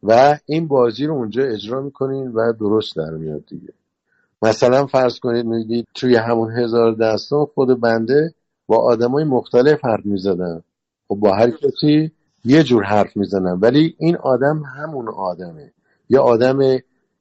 و 0.04 0.40
این 0.46 0.68
بازی 0.68 1.06
رو 1.06 1.14
اونجا 1.14 1.44
اجرا 1.44 1.82
می‌کنین 1.82 2.28
و 2.28 2.54
درست 2.54 2.96
در 2.96 3.12
میاد 3.12 3.46
دیگه. 3.46 3.74
مثلا 4.42 4.86
فرض 4.86 5.20
کنید 5.20 5.46
میگید 5.46 5.88
توی 5.94 6.16
همون 6.16 6.52
هزار 6.52 6.92
داستان 6.92 7.46
خود 7.46 7.82
بنده 7.82 8.34
با 8.68 8.78
آدمای 8.78 9.24
مختلف 9.24 9.86
حرف 9.86 10.06
می‌زدم 10.06 10.64
خب 11.08 11.16
با 11.16 11.36
هر 11.36 11.50
کسی 11.50 12.12
یه 12.46 12.64
جور 12.64 12.84
حرف 12.84 13.18
می‌زنم 13.18 13.60
ولی 13.62 13.96
این 14.00 14.16
آدم 14.16 14.64
همون 14.78 15.10
آدمه. 15.10 15.72
یه 16.10 16.20
آدم 16.20 16.60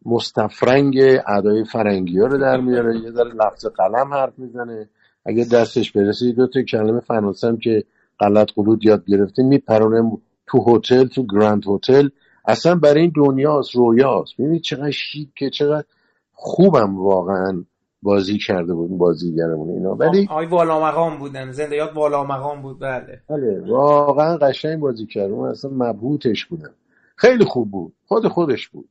مستفرنگ 0.05 0.99
ادای 1.27 1.65
فرنگی 1.65 2.19
ها 2.19 2.27
رو 2.27 2.39
در 2.39 2.61
میاره 2.61 3.01
یه 3.01 3.11
ذره 3.11 3.35
لفظ 3.35 3.67
قلم 3.67 4.15
حرف 4.15 4.39
می‌زنه. 4.39 4.89
اگه 5.25 5.45
دستش 5.45 5.93
برسه 5.93 6.33
دو 6.33 6.47
تا 6.47 6.63
کلمه 6.63 7.01
فرانسه 7.01 7.49
هم 7.49 7.57
که 7.57 7.85
غلط 8.21 8.49
قلوت 8.55 8.85
یاد 8.85 9.05
گرفته 9.05 9.43
میپرونه 9.43 10.13
تو 10.47 10.77
هتل 10.77 11.05
تو 11.05 11.27
گراند 11.27 11.63
هتل. 11.69 12.09
اصلا 12.45 12.75
برای 12.75 13.01
این 13.01 13.13
دنیاست 13.17 13.77
رویاست. 13.77 14.33
ببینید 14.39 14.63
چقدر 14.63 14.91
شیکه 14.91 15.51
چقدر 15.51 15.87
خوبم 16.33 16.99
واقعا. 16.99 17.65
بازی 18.07 18.39
کرده 18.39 18.75
بود 18.75 18.99
بازیگرمون 18.99 19.71
اینا. 19.71 19.95
ولی 19.95 20.27
آقای 20.31 20.47
والا 20.47 20.81
مقام 20.81 21.19
بودن 21.19 21.53
زنده 21.53 21.77
یاد 21.77 21.97
والا 21.97 22.25
مقام 22.25 22.63
بود 22.63 22.81
بله. 22.81 23.21
بله 23.29 23.61
واقعا 23.71 24.37
قشنگ 24.37 24.81
بازی 24.81 25.07
کرد. 25.07 25.31
اون 25.31 25.49
اصلا 25.49 25.71
مبهوتش 25.71 26.47
بودم 26.47 26.75
خیلی 27.17 27.45
خوب 27.45 27.71
بود 27.71 27.93
خود 28.07 28.29
خودش 28.29 28.69
بود. 28.69 28.89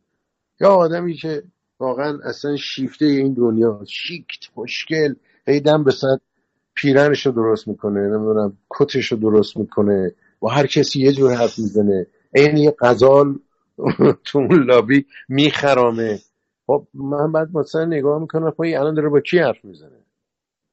یا 0.59 0.69
آدمی 0.69 1.13
که 1.13 1.43
واقعا 1.79 2.19
اصلا 2.23 2.55
شیفته 2.55 3.05
این 3.05 3.33
دنیا 3.33 3.79
شیکت 3.87 4.43
مشکل 4.55 5.13
هی 5.47 5.59
دم 5.59 5.83
به 5.83 5.91
صد 5.91 6.21
پیرنش 6.75 7.25
رو 7.25 7.31
درست 7.31 7.67
می‌کنه 7.67 7.99
نمی‌دونم 7.99 8.57
کتش 8.69 9.11
رو 9.11 9.17
درست 9.17 9.57
می‌کنه 9.57 10.11
با 10.39 10.49
هر 10.49 10.67
کسی 10.67 11.01
یه 11.01 11.11
جور 11.11 11.33
حرف 11.33 11.59
می‌زنه 11.59 12.07
این 12.35 12.57
یه 12.57 12.75
غزال 12.81 13.39
تو 14.25 14.39
اون 14.39 14.63
لابی 14.63 15.05
میخرامه. 15.29 16.19
خب 16.67 16.87
من 16.93 17.31
بعد 17.31 17.57
مثلا 17.57 17.85
نگاه 17.85 18.21
می‌کنم 18.21 18.51
خب 18.51 18.61
این 18.61 18.77
الان 18.77 18.93
داره 18.93 19.09
با 19.09 19.19
کی 19.19 19.39
حرف 19.39 19.65
می‌زنه؟ 19.65 20.05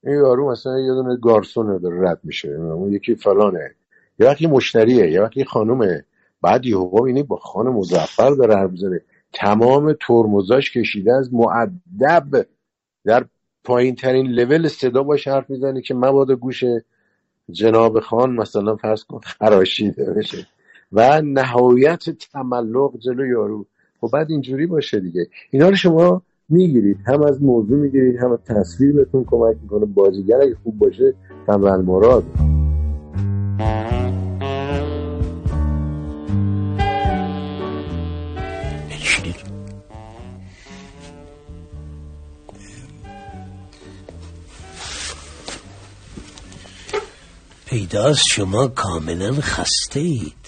این 0.04 0.14
یارو 0.14 0.50
مثلا 0.50 0.80
یه 0.80 0.92
دونه 0.92 1.16
گارسونه 1.16 1.78
داره 1.78 2.10
رد 2.10 2.20
میشه 2.24 2.48
اون 2.48 2.92
یکی 2.92 3.14
فلانه. 3.14 3.74
یه 4.18 4.26
وقتی 4.26 4.46
مشتریه 4.46 5.10
یه 5.10 5.22
وقتی 5.22 5.44
خانومه. 5.44 6.04
بعد 6.42 6.66
یه 6.66 6.76
حقوق 6.76 7.02
اینی 7.02 7.22
با 7.22 7.36
خانم 7.36 7.72
مزفر 7.72 8.30
داره 8.30 8.56
حرف 8.56 8.70
می‌زنه. 8.70 9.00
تمام 9.32 9.92
ترمزاش 9.92 10.72
کشیده 10.72 11.12
از 11.12 11.34
معدب 11.34 12.46
در 13.04 13.24
پایین 13.64 13.94
ترین 13.94 14.26
لول 14.26 14.68
صدا 14.68 15.02
باش 15.02 15.28
حرف 15.28 15.50
می‌زنه 15.50 15.80
که 15.80 15.94
مبادا 15.94 16.36
گوش 16.36 16.64
جناب 17.50 18.00
خان 18.00 18.32
مثلا 18.32 18.76
فرض 18.76 19.04
کن 19.04 19.18
خراشیده 19.18 20.12
بشه. 20.12 20.46
و 20.92 21.22
نهایت 21.22 22.10
تملق 22.10 22.98
جلو 22.98 23.26
یارو. 23.26 23.66
خب 24.02 24.10
بعد 24.12 24.30
اینجوری 24.30 24.66
باشه 24.66 25.00
دیگه. 25.00 25.26
اینا 25.50 25.68
رو 25.68 25.74
شما 25.74 26.22
می‌گیرید. 26.48 26.96
هم 27.06 27.22
از 27.22 27.42
موضوع 27.42 27.78
می‌گیرید 27.78 28.16
هم 28.16 28.32
از 28.32 28.38
تصویر 28.46 28.92
بهتون 28.92 29.24
کمک 29.24 29.56
می‌کنه. 29.62 29.86
بازیگر 29.86 30.36
اگه 30.42 30.56
خوب 30.62 30.78
باشه 30.78 31.14
تمام 31.46 31.84
مراد 31.84 32.24
پیداست 47.66 48.22
شما 48.30 48.68
کاملا 48.68 49.32
خسته 49.32 50.00
اید 50.00 50.41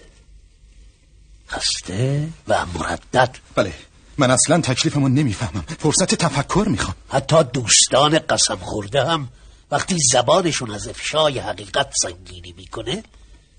پیوسته 1.55 2.29
و 2.49 2.67
مردد. 2.67 3.37
بله 3.55 3.73
من 4.19 4.31
اصلا 4.31 4.61
تکلیفمو 4.61 5.09
نمی‌فهمم. 5.09 5.65
فرصت 5.79 6.15
تفکر 6.15 6.67
می‌خوام. 6.69 6.97
حتی 7.09 7.45
دوستان 7.45 8.19
قسم 8.19 8.57
خورده 8.57 9.05
هم 9.05 9.29
وقتی 9.71 9.97
زبانشون 10.13 10.71
از 10.71 10.89
افشای 10.89 11.39
حقیقت 11.39 11.93
سنگینی 12.03 12.55
می‌کنه 12.57 13.03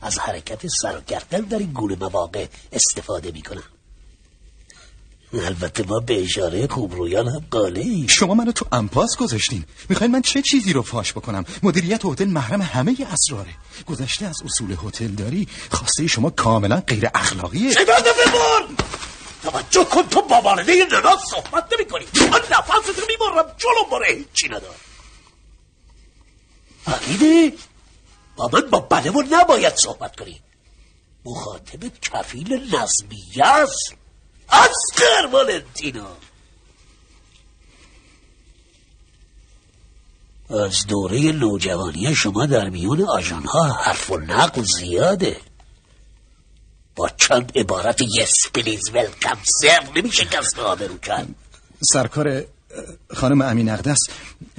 از 0.01 0.19
حرکت 0.19 0.67
سر 0.67 0.97
و 0.97 1.01
گردن 1.07 1.41
در 1.41 1.57
این 1.57 1.71
گونه 1.71 1.95
مواقع 1.95 2.45
استفاده 2.71 3.31
می‌کنن. 3.31 3.63
البته 5.33 5.83
ما 5.83 5.99
به 5.99 6.23
اشاره 6.23 6.67
خوبرویان 6.67 7.27
هم 7.27 7.45
قاله 7.51 8.07
شما 8.07 8.33
منو 8.33 8.51
تو 8.51 8.65
امپاس 8.71 9.17
گذاشتین. 9.17 9.65
می‌خواین 9.89 10.11
من 10.11 10.21
چه 10.21 10.41
چیزی 10.41 10.73
رو 10.73 10.81
فاش 10.81 11.13
بکنم؟ 11.13 11.45
مدیریت 11.63 12.05
هتل 12.05 12.25
محرم 12.25 12.61
همه 12.61 12.97
اسراره. 13.11 13.55
گذشته 13.87 14.25
از 14.25 14.35
اصول 14.45 14.77
هتل 14.85 15.07
داری؟ 15.07 15.47
خواسته 15.71 16.07
شما 16.07 16.29
کاملا 16.29 16.83
غیر 16.87 17.09
اخلاقیه. 17.15 17.71
شبانه 17.73 18.11
ببون 18.25 18.77
توجه 19.43 19.83
کن 19.83 20.03
تو 20.03 20.21
با 20.21 20.41
والده 20.41 20.85
ننا 20.91 21.17
صحبت 21.31 21.73
نمی 21.73 21.85
کنی. 21.85 22.05
من 22.31 22.39
نفس 22.51 22.89
رو 22.99 23.05
می‌برم 23.07 23.55
جلو 23.57 23.89
باره 23.91 24.13
هیچی 24.13 24.47
ندار 24.47 24.75
فهمیدی؟ 26.85 27.53
با 28.35 28.49
من 28.53 28.61
با 28.61 28.79
بله 28.79 29.11
و 29.11 29.23
نباید 29.31 29.75
صحبت 29.75 30.15
کنی. 30.15 30.41
مخاطب 31.25 31.91
کفیل 32.01 32.53
نظمیه 32.53 33.45
است. 33.45 33.93
اسکر 34.49 35.27
والنتینا 35.31 36.17
از 40.49 40.87
دوره 40.87 41.31
نوجوانی 41.31 42.15
شما 42.15 42.45
در 42.45 42.69
میون 42.69 43.01
آژانها 43.01 43.63
حرف 43.63 44.09
و 44.09 44.17
نقل 44.17 44.63
زیاده. 44.63 45.37
با 46.95 47.09
چند 47.09 47.51
عبارت 47.55 48.01
yes 48.01 48.33
please 48.53 48.89
welcome 48.93 49.37
sir 49.61 49.87
نمیشه 49.95 50.25
کسب 50.25 50.59
آبرو 50.59 50.97
کرد. 50.97 51.27
سرکار 51.93 52.45
خانم 53.13 53.41
امین 53.41 53.69
اقدس 53.69 53.97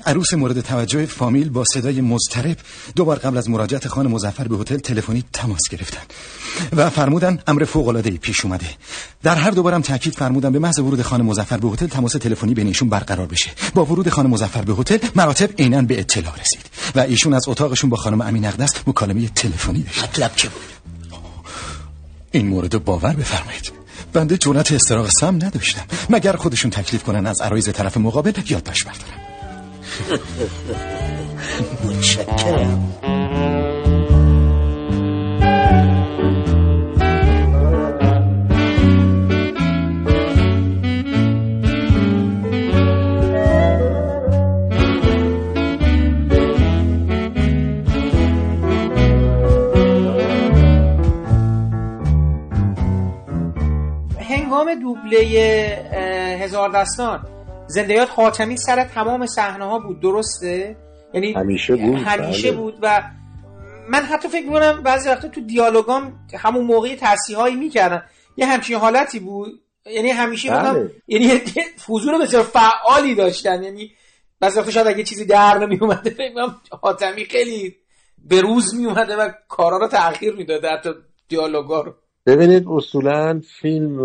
عروس 0.06 0.34
مورد 0.34 0.60
توجه 0.60 1.06
فامیل 1.06 1.48
با 1.48 1.64
صدای 1.74 2.00
مضطرب 2.00 2.56
دوبار 2.96 3.18
قبل 3.18 3.36
از 3.36 3.50
مراجعت 3.50 3.88
خانم 3.88 4.10
مظفر 4.10 4.48
به 4.48 4.56
هتل 4.56 4.76
تلفنی 4.76 5.24
تماس 5.32 5.60
گرفتن 5.70 6.02
و 6.76 6.90
فرمودن 6.90 7.38
امر 7.46 7.64
فوق 7.64 7.88
العاده 7.88 8.10
پیش 8.10 8.44
اومده. 8.44 8.66
در 9.22 9.34
هر 9.34 9.50
دوبارم 9.50 9.82
تاکید 9.82 10.14
فرمودن 10.14 10.52
به 10.52 10.58
محض 10.58 10.78
ورود 10.78 11.02
خانم 11.02 11.26
مظفر 11.26 11.56
به 11.56 11.68
هتل 11.68 11.86
تماس 11.86 12.12
تلفنی 12.12 12.54
بینشون 12.54 12.88
برقرار 12.88 13.26
بشه. 13.26 13.50
با 13.74 13.84
ورود 13.84 14.08
خانم 14.08 14.30
مظفر 14.30 14.62
به 14.62 14.72
هتل 14.72 14.98
مراتب 15.14 15.50
عینا 15.58 15.82
به 15.82 16.00
اطلاع 16.00 16.40
رسید 16.40 16.60
و 16.94 17.00
ایشون 17.00 17.34
از 17.34 17.48
اتاقشون 17.48 17.90
با 17.90 17.96
خانم 17.96 18.20
امین 18.20 18.44
اقدس 18.44 18.70
مکالمه 18.86 19.28
تلفنی 19.28 19.82
داشت 19.82 20.02
مطلب 20.02 20.32
چه 20.36 20.48
بود؟ 20.48 20.62
این 22.30 22.46
مورد 22.46 22.84
باور 22.84 23.12
بفرمایید. 23.12 23.85
بنده 24.16 24.36
جونت 24.36 24.72
استراق 24.72 25.08
سم 25.20 25.34
نداشتم. 25.34 25.82
مگر 26.10 26.36
خودشون 26.36 26.70
تکلیف 26.70 27.02
کنن 27.02 27.26
از 27.26 27.40
عرایز 27.40 27.72
طرف 27.72 27.96
مقابل؟ 27.96 28.32
یادداشت 28.48 28.86
بردارم. 28.86 29.20
متشکرم. 31.84 33.75
دوبله 54.86 56.38
هزار 56.40 56.70
دستان. 56.70 57.26
زندیات 57.66 58.08
خاتمی 58.08 58.56
سر 58.56 58.84
تمام 58.84 59.26
صحنه 59.26 59.64
ها 59.64 59.78
بود 59.78 60.00
درسته؟ 60.00 60.76
یعنی 61.14 61.32
همیشه 61.32 61.76
بود 61.76 61.94
همیشه 61.94 62.52
بله. 62.52 62.60
بود 62.60 62.78
و 62.82 63.02
من 63.88 64.02
حتی 64.02 64.28
فکر 64.28 64.46
می‌کنم 64.46 64.82
بعضی 64.82 65.08
وقتا 65.08 65.28
تو 65.28 65.40
دیالوگام 65.40 66.26
همون 66.38 66.64
موقعی 66.64 66.96
تصحیح 67.00 67.38
هایی 67.38 67.56
می‌کردن 67.56 68.02
یه 68.36 68.46
همچین 68.46 68.76
حالتی 68.76 69.18
بود؟ 69.18 69.60
یعنی 69.86 70.10
همیشه 70.10 70.50
بله. 70.50 70.72
بودم 70.72 70.90
یعنی 71.06 71.40
حضور 71.88 72.22
بسیار 72.22 72.42
فعالی 72.42 73.14
داشتن. 73.14 73.62
یعنی 73.62 73.90
بعضی 74.40 74.58
وقتا 74.58 74.70
شاید 74.70 74.86
اگه 74.86 75.02
چیزی 75.02 75.24
در 75.24 75.58
نمی 75.58 75.78
اومده 75.80 76.10
فکر 76.10 76.34
حاتمی 76.82 77.24
خیلی 77.24 77.76
به 78.18 78.40
روز 78.40 78.74
می 78.74 78.86
اومده 78.86 79.16
و 79.16 79.30
کارا 79.48 79.78
رو 79.78 79.88
تأخیر 79.88 80.34
می‌داده 80.34 80.68
حتی 80.68 80.90
دیالوگا 81.28 81.80
رو. 81.80 81.94
ببینید 82.26 82.68
اصولا 82.68 83.40
فیلم 83.44 83.96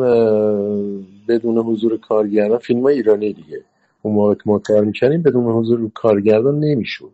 بدون 1.28 1.58
حضور 1.58 1.98
کارگردان 1.98 2.58
فیلم 2.58 2.82
های 2.82 2.96
ایرانی 2.96 3.34
دیگه. 3.34 3.64
اون 4.02 4.16
موقع 4.16 4.34
که 4.34 4.42
ما 4.46 4.60
کار 4.60 4.84
می‌کنیم 4.84 5.22
بدون 5.22 5.44
حضور 5.46 5.92
کارگردان 5.94 6.60
نمی‌شد. 6.60 7.12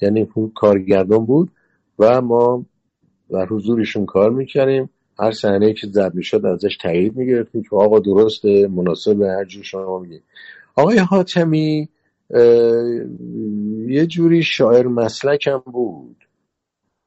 یعنی 0.00 0.28
کارگردان 0.54 1.26
بود 1.26 1.50
و 1.98 2.20
ما 2.20 2.64
در 3.30 3.46
حضورشون 3.46 4.06
کار 4.06 4.30
می‌کردیم. 4.30 4.90
هر 5.18 5.30
صحنه 5.30 5.72
که 5.72 5.86
زد 5.86 6.14
می‌شد 6.14 6.46
ازش 6.46 6.76
تایید 6.76 7.16
می‌گرفتیم 7.16 7.62
که 7.62 7.76
آقا 7.76 7.98
درسته 7.98 8.68
مناسب 8.68 9.22
هر 9.22 9.44
جور 9.44 9.62
شما 9.62 9.98
میگید. 9.98 10.22
آقای 10.76 10.98
حاتمی 10.98 11.88
یه 13.88 14.06
جوری 14.06 14.42
شاعر 14.42 14.86
مسلک 14.86 15.46
هم 15.46 15.62
بود. 15.66 16.16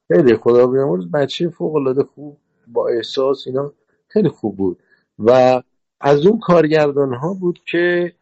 خیلی 0.08 0.36
خدا 0.36 0.68
بیامرز 0.68 1.12
بچه 1.12 1.50
فوق 1.50 1.76
العاده 1.76 2.04
خوب. 2.04 2.38
با 2.68 2.88
احساس 2.88 3.48
اینا 3.48 3.74
خیلی 4.08 4.30
خوب 4.30 4.58
بود. 4.58 4.78
و 5.20 5.62
از 6.02 6.26
اون 6.26 6.40
کارگردان 6.40 7.14
ها 7.14 7.34
بود 7.34 7.60
که 7.66 8.14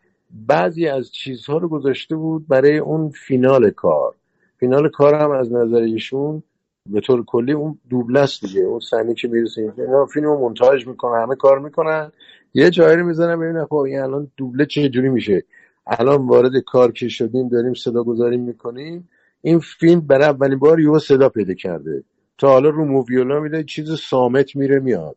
بعضی 0.48 0.88
از 0.88 1.12
چیزها 1.12 1.58
رو 1.58 1.68
گذاشته 1.68 2.16
بود 2.16 2.48
برای 2.48 2.78
اون 2.78 3.10
فینال 3.10 3.70
کار. 3.70 4.16
فینال 4.58 4.90
کار 4.90 5.16
هم 5.16 5.32
از 5.32 5.52
نظر 5.52 5.82
ایشون 5.82 6.44
به 6.90 7.02
طور 7.02 7.26
کلی 7.26 7.52
اون 7.52 7.80
دوبله 7.90 8.20
است 8.20 8.46
دیگه. 8.46 8.62
اون 8.62 8.80
صحنه 8.80 9.14
که 9.14 9.28
می‌رسه 9.28 9.74
اینا 9.78 10.06
فیلم 10.06 10.26
رو 10.26 10.40
مونتاژ 10.40 10.88
می‌کنن 10.88 11.22
همه 11.22 11.36
کار 11.36 11.60
می‌کنن. 11.60 12.12
یه 12.54 12.70
جایی 12.70 12.98
رو 12.98 13.06
می‌زنن 13.06 13.40
ببینن 13.40 13.66
خب 13.66 13.76
این 13.76 14.00
الان 14.00 14.32
دوبله 14.38 14.66
چه 14.66 14.90
جوری 14.90 15.10
میشه. 15.10 15.44
الان 15.88 16.28
وارد 16.28 16.58
کار 16.58 16.92
که 16.92 17.08
شدیم 17.08 17.50
داریم 17.50 17.74
صدا 17.74 18.04
گذاری 18.04 18.38
می‌کنیم. 18.38 19.10
این 19.42 19.60
فیلم 19.60 20.02
برای 20.02 20.26
اولین 20.26 20.60
بار 20.60 20.80
یهو 20.80 21.00
صدا 21.00 21.30
پیدا 21.30 21.54
کرده. 21.54 22.04
تا 22.38 22.48
حالا 22.50 22.70
رو 22.70 22.86
موویولا 22.86 23.40
میده 23.40 23.64
چیز 23.64 24.00
سامت 24.00 24.56
میره 24.56 24.80
میاد. 24.80 25.16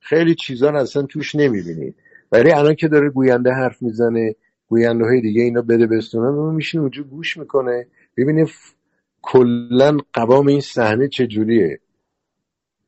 خیلی 0.00 0.34
چیزا 0.34 0.70
اصلا 0.70 1.02
توش 1.02 1.34
نمی‌بینید 1.34 1.94
ولی 2.32 2.50
الان 2.52 2.74
که 2.74 2.88
داره 2.88 3.10
گوینده 3.10 3.52
حرف 3.52 3.82
می‌زنه 3.82 4.34
گوینده 4.68 5.04
های 5.04 5.20
دیگه 5.20 5.42
اینا 5.42 5.62
بده 5.62 5.86
بستونن 5.86 6.26
اون 6.38 6.54
میشین 6.54 6.80
اونجا 6.80 7.02
گوش 7.02 7.36
می‌کنه. 7.36 7.86
ببینه 8.16 8.44
ف- 8.44 8.74
کلا 9.22 9.98
قوام 10.12 10.46
این 10.46 10.60
صحنه 10.60 11.08
چجوریه. 11.08 11.80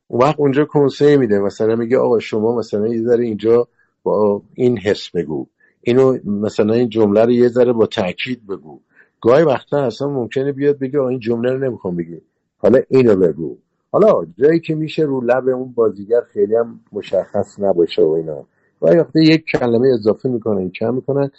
اون 0.07 0.21
وقت 0.21 0.39
اونجا 0.39 0.65
کنسه 0.65 1.17
میده. 1.17 1.39
مثلا 1.39 1.75
میگه 1.75 1.97
آقا 1.97 2.19
شما 2.19 2.55
مثلا 2.57 2.87
یه 2.87 3.01
ذره 3.01 3.25
اینجا 3.25 3.67
با 4.03 4.41
این 4.53 4.77
حس 4.77 5.09
بگو. 5.09 5.47
اینو 5.81 6.17
مثلا 6.25 6.73
این 6.73 6.89
جمله 6.89 7.25
رو 7.25 7.31
یه 7.31 7.47
ذره 7.47 7.73
با 7.73 7.85
تاکید 7.85 8.47
بگو. 8.47 8.79
گاهی 9.21 9.43
وقتا 9.43 9.85
اصلا 9.85 10.07
ممکنه 10.07 10.51
بیاد 10.51 10.79
بگه 10.79 10.99
آقا 10.99 11.09
این 11.09 11.19
جمله 11.19 11.51
رو 11.51 11.59
نمی‌خوام 11.59 11.95
بگی. 11.95 12.21
حالا 12.57 12.79
اینو 12.89 13.15
بگو. 13.15 13.57
حالا 13.91 14.25
جایی 14.37 14.59
که 14.59 14.75
میشه 14.75 15.03
رو 15.03 15.21
لب 15.21 15.47
اون 15.47 15.71
بازیگر 15.71 16.21
خیلی 16.21 16.55
هم 16.55 16.79
مشخص 16.91 17.59
نباشه 17.59 18.01
و 18.01 18.09
اینا. 18.09 18.45
وقتا 18.81 19.19
یک 19.19 19.45
کلمه 19.45 19.87
اضافه 19.87 20.29
می‌کنن 20.29 20.69
کم 20.69 20.93
می‌کنن 20.93 21.31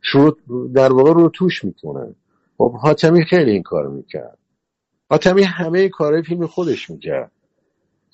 شروع 0.00 0.36
در 0.74 0.92
واقع 0.92 1.12
رو 1.12 1.28
توش 1.28 1.64
می‌کنن 1.64 2.14
خب 2.58 2.72
حاتمی 2.72 3.24
خیلی 3.24 3.50
این 3.50 3.62
کار 3.62 3.88
می‌کرد. 3.88 4.38
حاتمی 5.10 5.42
همه 5.42 5.88
کارهای 5.88 6.22
فیلم 6.22 6.46
خودش 6.46 6.90
می‌کرد. 6.90 7.30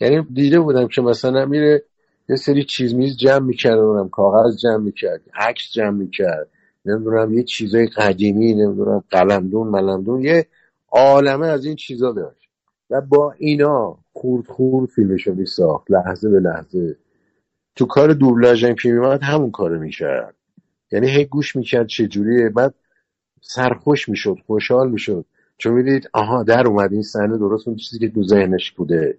یعنی 0.00 0.26
دیده 0.34 0.60
بودم 0.60 0.88
که 0.88 1.02
مثلا 1.02 1.46
میره 1.46 1.82
یه 2.28 2.36
سری 2.36 2.64
چیز 2.64 2.94
میز 2.94 3.16
جمع 3.16 3.46
می‌کرد 3.46 3.78
نمی‌دونم 3.78 4.08
کاغذ 4.08 4.56
جمع 4.62 4.76
می‌کرد 4.76 5.20
عکس 5.34 5.72
جمع 5.72 5.90
می‌کرد 5.90 6.48
نمی‌دونم 6.84 7.34
یه 7.34 7.42
چیزای 7.42 7.86
قدیمی 7.86 8.54
نمی‌دونم 8.54 9.04
قلمدون 9.10 9.66
ملمدون 9.68 10.22
یه 10.22 10.46
عالمه 10.90 11.46
از 11.46 11.64
این 11.64 11.76
چیزا 11.76 12.12
داشت. 12.12 12.43
با 13.00 13.34
اینا 13.38 13.98
خورد 14.12 14.46
خورد 14.46 14.88
فیلمشو 14.88 15.34
میساخت 15.34 15.90
لحظه 15.90 16.30
به 16.30 16.40
لحظه. 16.40 16.96
تو 17.76 17.86
کار 17.86 18.12
دوبلاژ 18.12 18.64
هم 18.64 18.74
که 18.74 18.92
میمد 18.92 19.22
همون 19.22 19.50
کارو 19.50 19.80
می‌کرد. 19.80 20.34
یعنی 20.92 21.10
هی 21.10 21.24
گوش 21.24 21.56
می‌کرد 21.56 21.86
چجوریه 21.86 22.48
بعد 22.48 22.74
سرخوش 23.40 24.08
می‌شد 24.08 24.36
خوشحال 24.46 24.90
می‌شد. 24.90 25.24
چون 25.58 25.72
می‌دید 25.72 26.10
آها 26.12 26.42
در 26.42 26.66
اومد. 26.66 26.92
این 26.92 27.02
صحنه 27.02 27.38
درست 27.38 27.68
اون 27.68 27.76
چیزی 27.76 27.98
که 27.98 28.08
تو 28.08 28.22
ذهنش 28.22 28.72
بوده. 28.72 29.18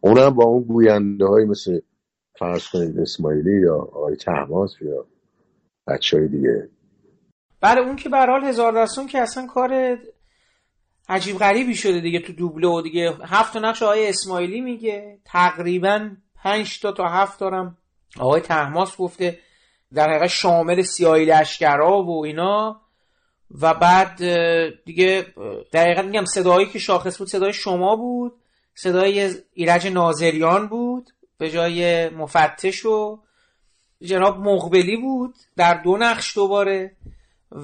اونم 0.00 0.30
با 0.30 0.44
اون 0.44 0.62
گوینده 0.62 1.26
های 1.26 1.44
مثل 1.44 1.80
فرض 2.38 2.68
کنید 2.68 2.98
اسماعیلی 2.98 3.60
یا 3.60 3.76
آقای 3.76 4.16
تحماس 4.16 4.82
یا 4.82 5.06
بچه 5.86 6.18
های 6.18 6.28
دیگه. 6.28 6.68
بله 7.60 7.80
اون 7.80 7.96
که 7.96 8.08
به 8.08 8.18
هزار 8.44 8.82
دستون 8.82 9.06
که 9.06 9.20
اصلا 9.20 9.46
کار 9.46 9.98
عجیب 11.08 11.38
غریبی 11.38 11.74
شده 11.74 12.00
دیگه 12.00 12.20
تو 12.20 12.32
دوبله 12.32 12.68
و 12.68 12.82
دیگه. 12.82 13.16
هفت 13.24 13.52
تا 13.52 13.58
نقش 13.58 13.82
آقای 13.82 14.08
اسماعیلی 14.08 14.60
میگه. 14.60 15.18
تقریبا 15.24 16.10
پنج 16.42 16.80
تا 16.80 16.92
تا 16.92 17.08
هفت 17.08 17.40
دارم 17.40 17.78
آقای 18.18 18.40
تحماس 18.40 18.96
گفته 18.96 19.38
در 19.94 20.10
حقیقت 20.10 20.26
شامل 20.26 20.82
سیاهی 20.82 21.24
لشکرها 21.24 22.02
و 22.02 22.24
اینا. 22.24 22.80
و 23.60 23.74
بعد 23.74 24.16
دیگه 24.84 25.26
دقیقا 25.72 26.02
میگم 26.02 26.24
صدایی 26.24 26.66
که 26.66 26.78
شاخص 26.78 27.18
بود 27.18 27.28
صدای 27.28 27.52
شما 27.52 27.96
بود. 27.96 28.32
صدای 28.74 29.34
ایرج 29.52 29.86
ناظریان 29.86 30.68
بود 30.68 31.10
به 31.38 31.50
جای 31.50 32.08
مفتش 32.08 32.86
و 32.86 33.18
جناب 34.02 34.38
مقبلی 34.38 34.96
بود 34.96 35.34
در 35.56 35.74
دو 35.74 35.96
نقش 35.96 36.34
دوباره. 36.34 36.96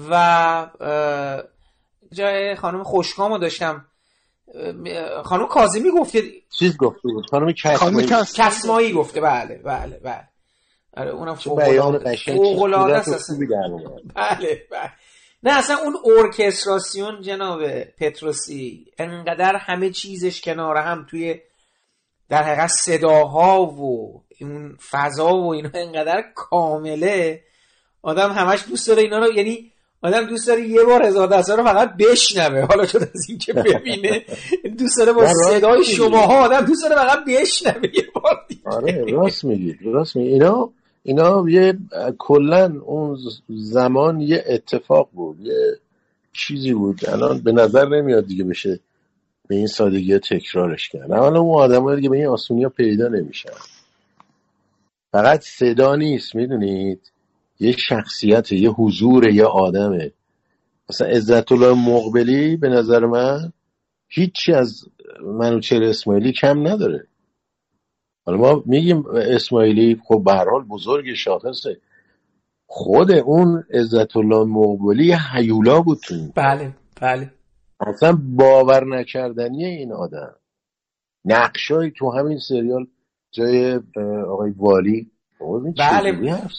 و 0.09 0.67
جای 2.13 2.55
خانم 2.55 2.83
خوشکامو 2.83 3.37
داشتم. 3.37 3.85
خانم 5.23 5.47
کازمی 5.47 5.91
گفته 5.91 6.23
چیز 6.59 6.77
گفته 6.77 7.01
بود 7.03 7.29
خانم 7.29 7.51
کسمایی. 7.51 8.07
کسمایی 8.35 8.93
گفته. 8.93 9.21
بله 9.21 9.55
بله 9.55 9.99
بله. 10.03 10.27
آره 10.97 11.11
اونم 11.11 11.37
بیان 11.57 11.97
قشنگ 11.97 12.35
فوق 12.35 12.69
بله 14.15 14.67
بله. 14.71 14.91
نه 15.43 15.57
اصلا 15.57 15.77
اون 15.77 15.97
ارکستراسیون 16.17 17.21
جناب 17.21 17.83
پتروسی 17.83 18.85
انقدر 18.97 19.55
همه 19.55 19.89
چیزش 19.89 20.41
کنار 20.41 20.77
هم 20.77 21.05
توی 21.09 21.39
در 22.29 22.43
حقیقت 22.43 22.69
صداها 22.69 23.65
و 23.65 24.23
اون 24.41 24.77
فضا 24.89 25.35
و 25.35 25.53
اینا 25.53 25.69
انقدر 25.73 26.23
کامله. 26.35 27.43
آدم 28.01 28.31
همش 28.31 28.63
دوست 28.67 28.87
داره 28.87 29.01
اینا 29.01 29.17
رو 29.17 29.33
یعنی 29.33 29.72
آدم 30.03 30.25
دوست 30.25 30.47
داره 30.47 30.67
یه 30.67 30.83
بار 30.83 31.03
هزار 31.05 31.27
دسته 31.27 31.55
رو 31.55 31.63
فقط 31.63 31.97
بشنوه. 31.97 32.61
حالا 32.61 32.85
شد 32.85 32.97
از 33.15 33.29
این 33.29 33.37
که 33.37 33.53
ببینه. 33.53 34.25
دوست 34.77 34.97
داره 34.97 35.13
با 35.13 35.27
صدای 35.49 35.83
شماها 35.83 36.45
آدم 36.45 36.61
دوست 36.65 36.83
داره 36.83 36.95
فقط 36.95 37.25
بشنوه 37.25 37.95
یه 37.95 38.03
بار 38.15 38.45
آره 38.65 39.05
راست 39.11 39.43
میگی 39.43 39.77
راست 39.83 40.15
میگی. 40.15 40.29
اینا 40.29 40.69
اینا 41.03 41.45
یه 41.49 41.77
کلا 42.17 42.73
اون 42.85 43.17
زمان 43.49 44.21
یه 44.21 44.43
اتفاق 44.47 45.09
بود 45.13 45.39
یه 45.39 45.53
چیزی 46.33 46.73
بود. 46.73 47.09
الان 47.09 47.39
به 47.39 47.51
نظر 47.51 47.89
نمیاد 47.89 48.27
دیگه 48.27 48.43
بشه 48.43 48.79
به 49.47 49.55
این 49.55 49.67
سادگی 49.67 50.19
تکرارش 50.19 50.89
کرد. 50.89 51.11
اولا 51.11 51.39
اون 51.39 51.61
آدم 51.61 51.95
دیگه 51.95 52.09
به 52.09 52.17
این 52.17 52.27
آسونی 52.27 52.63
ها 52.63 52.69
پیدا 52.69 53.07
نمیشن. 53.07 53.49
فقط 55.11 55.41
صدا 55.41 55.95
نیست 55.95 56.35
می‌دونید؟ 56.35 57.12
یه 57.59 57.71
شخصیت 57.71 58.51
یه 58.51 58.69
حضور 58.69 59.29
یه 59.29 59.45
آدمه. 59.45 60.11
مثلا 60.89 61.07
عزت 61.07 61.51
الله 61.51 61.73
مقبلی 61.73 62.57
به 62.57 62.69
نظر 62.69 63.05
من 63.05 63.53
هیچی 64.07 64.53
از 64.53 64.85
منوچهر 65.23 65.83
اسماعیلی 65.83 66.31
کم 66.31 66.67
نداره. 66.67 67.07
حالا 68.25 68.37
ما 68.37 68.63
میگیم 68.65 69.05
اسماعیلی 69.07 70.01
خب 70.07 70.21
به 70.25 70.33
حال 70.33 70.63
بزرگ 70.63 71.13
شاخصه. 71.13 71.81
خود 72.67 73.11
اون 73.11 73.63
عزت 73.73 74.17
الله 74.17 74.43
مقبلی 74.43 75.13
حیولا 75.13 75.81
بود 75.81 75.97
تو 76.07 76.15
بله 76.35 76.73
بله. 77.01 77.33
اصلا 77.79 78.19
باور 78.23 78.85
نکردنی 78.85 79.65
این 79.65 79.91
آدم. 79.91 80.35
نقشایی 81.25 81.91
تو 81.91 82.11
همین 82.11 82.39
سریال 82.39 82.87
جای 83.31 83.79
آقای 84.27 84.51
والی 84.51 85.11
بله 85.79 86.11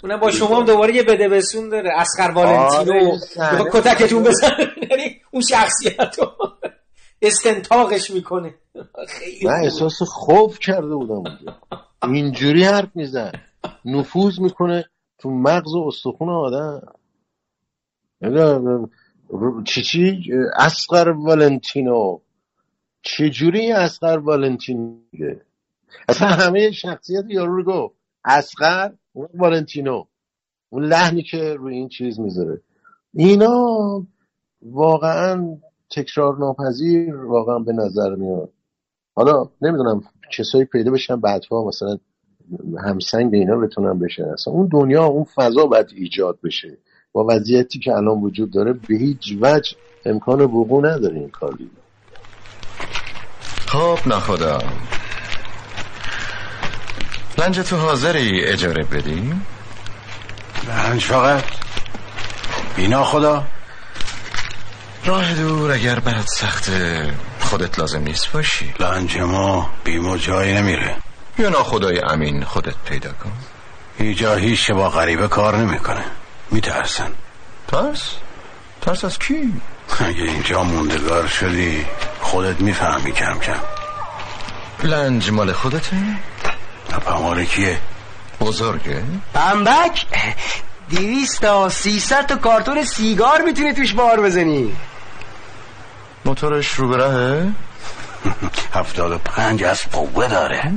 اونم 0.03 0.21
با 0.21 0.31
شما 0.31 0.57
هم 0.61 0.65
دوباره 0.65 0.95
یه 0.95 1.03
بده 1.03 1.29
بسون 1.29 1.69
داره. 1.69 1.91
اسخر 1.97 2.31
والنتینو 2.31 3.19
آره 3.41 3.71
کتکتون 3.73 4.23
بزن 4.23 4.49
یعنی 4.91 5.21
اون 5.31 5.43
شخصیت 5.43 6.19
رو 6.19 6.27
استنتاقش 7.23 8.11
می‌کنه. 8.11 8.55
من 9.45 9.53
احساس 9.63 10.03
خوف 10.03 10.59
کرده 10.59 10.95
بودم 10.95 11.23
اینجوری 12.03 12.65
حرف 12.65 12.89
میزن 12.95 13.33
نفوذ 13.85 14.41
می‌کنه 14.41 14.85
تو 15.19 15.31
مغز 15.31 15.75
و 15.75 15.85
استخون 15.89 16.29
آدم. 16.29 16.83
چی 19.65 19.83
چی؟ 19.83 20.23
اسقر 20.57 21.09
والنتینو. 21.09 22.19
چجوری 23.03 23.73
اسقر 23.73 24.19
والنتینو 24.19 24.97
اصلا 26.09 26.29
همه 26.29 26.71
شخصیت 26.71 27.25
یارو 27.29 27.57
رو 27.57 27.65
گفت. 27.65 28.04
اسقر 28.25 28.91
اون 29.13 29.29
والنتینو 29.35 30.05
اون 30.71 30.85
لحنی 30.85 31.23
که 31.23 31.55
روی 31.55 31.75
این 31.75 31.89
چیز 31.89 32.21
می‌ذاره. 32.21 32.61
اینا 33.15 34.07
واقعا 34.63 35.57
تکرار 35.91 36.39
ناپذیر 36.39 37.17
واقعا 37.17 37.59
به 37.59 37.73
نظر 37.73 38.15
میاد. 38.15 38.53
حالا 39.17 39.49
نمی‌دونم 39.63 40.03
کسایی 40.39 40.65
پیدا 40.65 40.91
بشن 40.91 41.21
بعدها 41.21 41.65
مثلا 41.65 41.99
همسنگ 42.85 43.35
اینا 43.35 43.57
بتونن 43.57 43.99
بشن. 43.99 44.25
اصلا 44.25 44.55
اون 44.55 44.69
دنیا 44.73 45.05
اون 45.05 45.25
فضا 45.25 45.67
باید 45.67 45.87
ایجاد 45.95 46.39
بشه. 46.45 46.79
با 47.13 47.27
وضعیتی 47.29 47.79
که 47.79 47.93
الان 47.93 48.21
وجود 48.21 48.51
داره 48.51 48.73
به 48.73 48.95
هیچ 48.95 49.39
وجه 49.41 49.77
امکان 50.05 50.41
وقوع 50.41 50.95
نداره 50.95 51.19
این 51.19 51.31
کار. 51.31 51.59
خب 53.67 54.09
نخدا 54.09 54.59
لنج 57.39 57.61
تو 57.61 57.77
حاضری 57.77 58.45
اجاره 58.45 58.85
بدیم؟ 58.85 59.47
لنج 60.69 61.03
فقط 61.03 61.45
بینا 62.77 63.05
خدا 63.05 63.45
راه 65.05 65.35
دور 65.35 65.73
اگر 65.73 66.01
برات 66.01 66.27
سخته 66.27 67.11
خودت 67.41 67.79
لازم 67.79 68.03
نیست 68.03 68.33
باشی 68.33 68.75
لنج 68.81 69.19
ما 69.19 69.71
بیمو 69.85 70.17
جایی 70.17 70.55
نمیره 70.55 70.97
یا 71.39 71.49
ناخدای 71.49 72.01
امین 72.01 72.45
خودت 72.45 72.75
پیدا 72.87 73.13
کن 73.13 73.33
هیجا 73.99 74.35
هیچ 74.35 74.71
با 74.71 74.89
غریبه 74.89 75.29
کار 75.29 75.57
نمی‌کنه 75.57 76.05
میترسن 76.51 77.11
ترس؟ 77.69 78.17
ترس 78.81 79.05
از 79.05 79.19
کی؟ 79.19 79.53
اگه 80.01 80.23
اینجا 80.23 80.63
موندگار 80.63 81.27
شدی 81.27 81.87
خودت 82.21 82.61
می‌فهمی 82.61 83.13
کم 83.13 83.39
کم 83.39 83.61
لنج 84.83 85.31
مال 85.31 85.53
خودته؟ 85.53 85.97
پماره 87.01 87.47
کیه؟ 87.47 87.79
بزرگه؟ 88.41 89.03
بمبک 89.35 90.07
دیویست 90.89 91.41
تا 91.41 91.69
سیصد 91.69 92.27
تا 92.27 92.37
کارتون 92.37 92.85
سیگار 92.85 93.43
می‌تونی 93.43 93.75
توش 93.75 93.95
بار 93.95 94.21
بزنی 94.21 94.73
موتورش 96.25 96.69
رو 96.69 96.89
برهه؟ 96.89 97.53
هفتاد 98.75 99.13
و 99.13 99.19
پنج 99.19 99.65
از 99.65 99.83
قوه 99.93 100.29
داره 100.29 100.73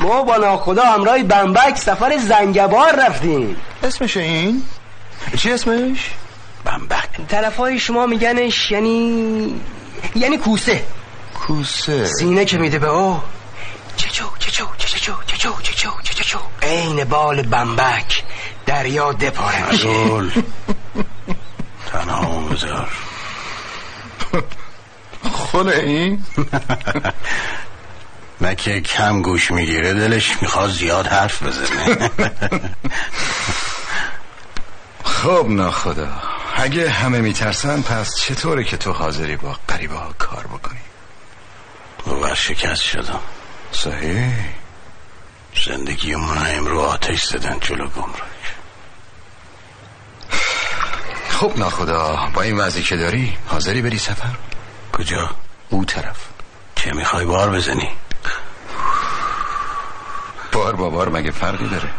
ما 0.00 0.22
با 0.22 0.36
ناخدا 0.36 0.84
همراه 0.84 1.22
بمبک 1.22 1.76
سفر 1.78 2.18
زنگبار 2.18 3.06
رفتیم 3.06 3.56
اسمش 3.82 4.16
این؟ 4.16 4.62
چی 5.36 5.52
اسمش؟ 5.52 6.10
بمبک 6.64 7.26
طرف 7.28 7.56
های 7.56 7.78
شما 7.78 8.06
میگنش 8.06 8.70
یعنی 8.70 9.60
یعنی 10.14 10.38
کوسه 10.38 10.84
کوسه 11.34 12.04
سینه 12.04 12.44
که 12.44 12.58
میده 12.58 12.78
به 12.78 12.88
او 12.88 13.20
چچو 13.96 14.24
چچو 14.38 14.66
چچو 14.78 15.12
چچو 15.26 15.52
چچو 15.62 15.90
چچو. 16.02 16.38
عین 16.62 17.04
بال 17.04 17.42
بمبک 17.42 18.24
دریا 18.66 19.12
دپاره 19.12 19.70
میشه. 19.70 20.42
تنها 21.92 22.40
بذار. 22.40 22.88
خونه 25.32 25.72
این 25.72 26.24
نه 28.40 28.54
که 28.54 28.80
کم 28.80 29.22
گوش 29.22 29.50
می‌گیره 29.50 29.94
دلش 29.94 30.42
می‌خواد 30.42 30.70
زیاد 30.70 31.06
حرف 31.06 31.42
بزنه. 31.42 32.10
خب 35.04 35.46
ناخدا 35.48 36.08
اگه 36.56 36.90
همه 36.90 37.20
میترسن 37.20 37.82
پس 37.82 38.20
چطوره 38.20 38.64
که 38.64 38.76
تو 38.76 38.92
حاضری 38.92 39.36
با 39.36 39.56
قریبه 39.68 39.94
ها 39.94 40.14
کار 40.18 40.46
بکنی؟ 40.46 40.80
و 42.22 42.34
شکست 42.34 42.82
شدم. 42.82 43.20
صحیح؟ 43.76 44.32
زندگی 45.66 46.14
من 46.14 46.66
رو 46.66 46.80
آتش 46.80 47.24
زدن 47.24 47.58
جلو 47.60 47.88
گمرک. 47.88 48.54
خب 51.28 51.52
ناخدا 51.56 52.28
با 52.34 52.42
این 52.42 52.56
وضعی 52.56 52.82
که 52.82 52.96
داری 52.96 53.36
حاضری 53.46 53.82
بری 53.82 53.98
سفر؟ 53.98 54.34
کجا؟ 54.92 55.30
او 55.70 55.84
طرف. 55.84 56.16
چه 56.74 56.92
می‌خوای 56.92 57.24
بار 57.24 57.50
بزنی؟ 57.50 57.88
بار 60.52 60.76
با 60.76 60.90
بار 60.90 61.08
مگه 61.08 61.30
فرقی 61.30 61.68
داره؟ 61.68 61.90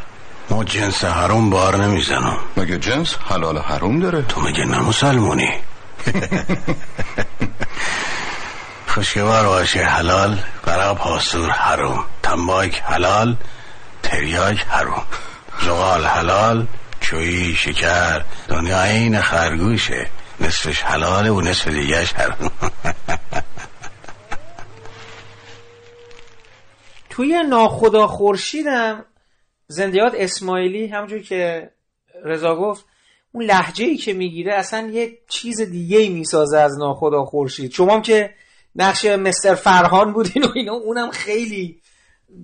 ما 0.49 0.63
جنس 0.63 1.03
حروم 1.03 1.49
بار 1.49 1.86
نمی‌زنم. 1.86 2.38
مگه 2.57 2.78
جنس 2.78 3.15
حلال 3.30 3.57
حروم 3.57 3.99
داره؟ 3.99 4.21
تو 4.21 4.41
مگه 4.41 4.65
نمسلمونی؟ 4.65 5.51
خوشگوار 8.98 9.45
باشه 9.45 9.80
حلال 9.80 10.38
برق 10.66 10.98
پاسور 10.98 11.50
حروم. 11.50 12.06
تنباک 12.24 12.82
حلال 12.82 13.36
تریاک 14.04 14.58
حروم. 14.60 15.06
زغال 15.62 16.06
حلال 16.06 16.68
چویی 17.00 17.56
شکر. 17.56 18.22
دنیا 18.48 18.84
این 18.84 19.22
خرگوشه. 19.22 20.10
نصفش 20.39 20.82
حلاله 20.82 21.32
و 21.32 21.41
نصف 21.41 21.68
دیگهش 21.68 22.14
حروم 22.14 22.52
توی 27.10 27.43
ناخدا 27.50 28.08
خورشیدم 28.08 29.06
زندیات 29.68 30.14
اسماعیلی 30.16 30.88
همونجور 30.88 31.22
که 31.22 31.72
رضا 32.24 32.56
گفت 32.56 32.86
اون 33.32 33.43
لحجه 33.43 33.86
ای 33.86 33.98
که 33.98 34.14
می‌گیره 34.14 34.54
اصلا 34.54 34.88
یه 34.88 35.18
چیز 35.30 35.62
دیگه 35.62 35.98
ای 35.98 36.10
می‌سازه 36.10 36.58
از 36.58 36.78
ناخدا 36.80 37.26
خورشید. 37.26 37.72
شما 37.72 38.02
که 38.02 38.30
نقش 38.78 39.05
مستر 39.05 39.55
فرهان 39.55 40.13
بودین 40.13 40.43
و 40.43 40.47
اینا. 40.55 40.73
اونم 40.73 41.09
خیلی 41.11 41.82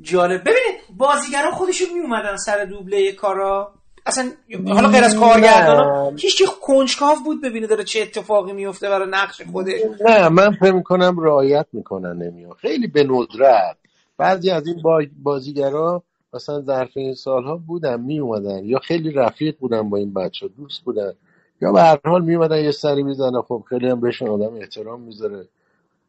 جالب. 0.01 0.41
ببینید 0.41 0.81
بازیگران 0.97 1.51
خودشون 1.51 1.87
میومدن 1.93 2.37
سر 2.37 2.65
دوبله 2.65 3.11
کارا. 3.11 3.73
اصلا 4.05 4.31
حالا 4.67 4.89
غیر 4.89 5.03
از 5.03 5.15
کارگردان 5.15 6.17
هیچ 6.19 6.43
کنجکاو 6.61 7.15
بود 7.25 7.41
ببینه 7.41 7.67
داره 7.67 7.83
چه 7.83 8.01
اتفاقی 8.01 8.53
میفته 8.53 8.89
برای 8.89 9.09
نقش 9.09 9.41
خودش. 9.51 9.81
نه 10.05 10.29
من 10.29 10.51
فکر 10.51 10.71
می‌کنم 10.71 11.19
رعایت 11.19 11.65
می‌کنن 11.73 12.23
نمیان. 12.23 12.53
خیلی 12.53 12.87
به 12.87 13.03
ندرت. 13.03 13.77
بعضی 14.17 14.49
از 14.49 14.67
این 14.67 14.81
با... 14.81 15.03
بازیگرا 15.23 16.03
مثلا 16.33 16.61
ظرف 16.61 16.89
این 16.95 17.13
سالها 17.13 17.57
بودن 17.67 17.99
می 17.99 18.19
اومدن 18.19 18.65
یا 18.65 18.79
خیلی 18.79 19.11
رفیق 19.11 19.57
بودن 19.59 19.89
با 19.89 19.97
این 19.97 20.13
بچه 20.13 20.47
دوست 20.47 20.83
بودن. 20.83 21.13
یا 21.61 21.71
به 21.71 21.81
هر 21.81 21.99
حال 22.05 22.21
می 22.21 22.35
اومدن 22.35 22.63
یه 22.63 22.71
سری 22.71 23.03
می‌زنن. 23.03 23.41
خب 23.41 23.63
خیلی 23.69 23.87
هم 23.87 24.01
بهشون 24.01 24.29
آدم 24.29 24.55
احترام 24.55 25.01
می‌ذاره. 25.01 25.47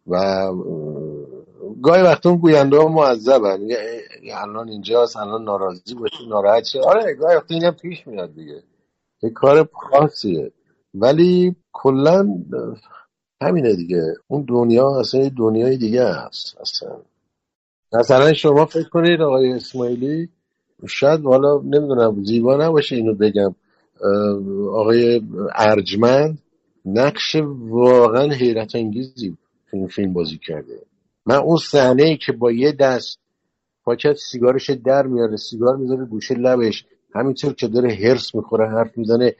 و 0.07 0.47
گاهی 1.83 2.03
وقتا 2.03 2.37
گوینده 2.37 2.77
ها 2.77 2.89
معذبن. 2.89 3.61
میگه 3.61 4.03
الان 4.33 4.69
اینجاست 4.69 5.17
الان 5.17 5.45
ناراضی 5.45 5.95
باشه 5.95 6.29
ناراحت 6.29 6.65
شه 6.65 6.81
آره 6.81 7.15
گاهی 7.15 7.37
وقتا 7.37 7.55
اینم 7.55 7.71
پیش 7.71 8.07
میاد 8.07 8.35
دیگه. 8.35 8.63
یه 9.23 9.31
کار 9.31 9.69
خاصیه. 9.73 10.53
ولی 10.95 11.57
کلا 11.73 12.29
همینه 13.43 13.77
دیگه. 13.77 14.15
اون 14.29 14.45
دنیا 14.49 15.01
اصلا 15.01 15.21
یه 15.21 15.31
دنیای 15.31 15.77
دیگه 15.77 16.03
است 16.03 16.59
اصلا. 16.61 16.97
مثلا 17.93 18.33
شما 18.33 18.67
فکر 18.67 18.89
کنید 18.89 19.21
آقای 19.21 19.53
اسماعیلی 19.53 20.29
شاید 20.87 21.25
حالا 21.25 21.57
نمی‌دونم 21.57 22.25
زیبا 22.25 22.57
نباشه 22.57 22.97
اینو 22.97 23.15
بگم. 23.15 23.55
آقای 24.73 25.23
ارجمند 25.55 26.39
نقش 26.85 27.37
واقعا 27.59 28.33
حیرت 28.33 28.75
انگیزی 28.75 29.37
این 29.75 29.87
فیلم 29.87 30.13
بازی 30.13 30.39
کرده. 30.39 30.83
من 31.27 31.37
اون 31.37 31.57
صحنه 31.57 32.03
ای 32.03 32.17
که 32.17 32.33
با 32.33 32.53
یه 32.53 32.73
دست 32.73 33.19
پاکت 33.85 34.17
سیگارش 34.17 34.71
در 34.71 35.07
میاره 35.07 35.37
سیگار 35.37 35.77
می‌ذاره 35.77 36.05
گوشه 36.05 36.35
لبش 36.35 36.87
همینطور 37.15 37.53
که 37.55 37.69
داره 37.69 37.95
هرس 37.95 38.35
می‌خوره 38.35 38.71
حرف 38.71 38.99
می‌زنه 38.99 39.35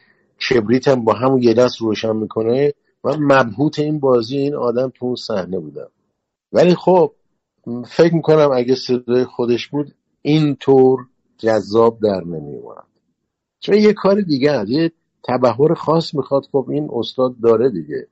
کبریت 0.51 0.89
هم 0.89 1.05
با 1.05 1.13
همون 1.13 1.43
یه 1.43 1.55
دست 1.55 1.81
روشن 1.81 2.17
می‌کنه. 2.17 2.73
من 3.05 3.17
مبهوت 3.19 3.79
این 3.79 4.01
بازی 4.01 4.37
این 4.37 4.55
آدم 4.55 4.93
تو 4.95 5.07
اون 5.07 5.17
صحنه 5.17 5.59
بودم. 5.59 5.89
ولی 6.53 6.75
خب 6.75 7.13
فکر 7.87 8.15
می‌کنم 8.15 8.51
اگه 8.55 8.75
صدای 8.75 9.25
خودش 9.25 9.69
بود 9.69 9.95
اینطور 10.23 11.07
جذاب 11.39 11.99
در 12.03 12.25
نمیومد 12.25 12.85
چون 13.61 13.75
یه 13.75 13.93
کار 13.93 14.21
دیگه 14.21 14.53
هست 14.53 14.71
یه 14.71 14.93
تبهر 15.25 15.75
خاص 15.75 16.15
می‌خواد. 16.15 16.43
خب 16.53 16.67
این 16.71 16.89
استاد 16.93 17.35
داره 17.43 17.71
دیگه. 17.71 18.07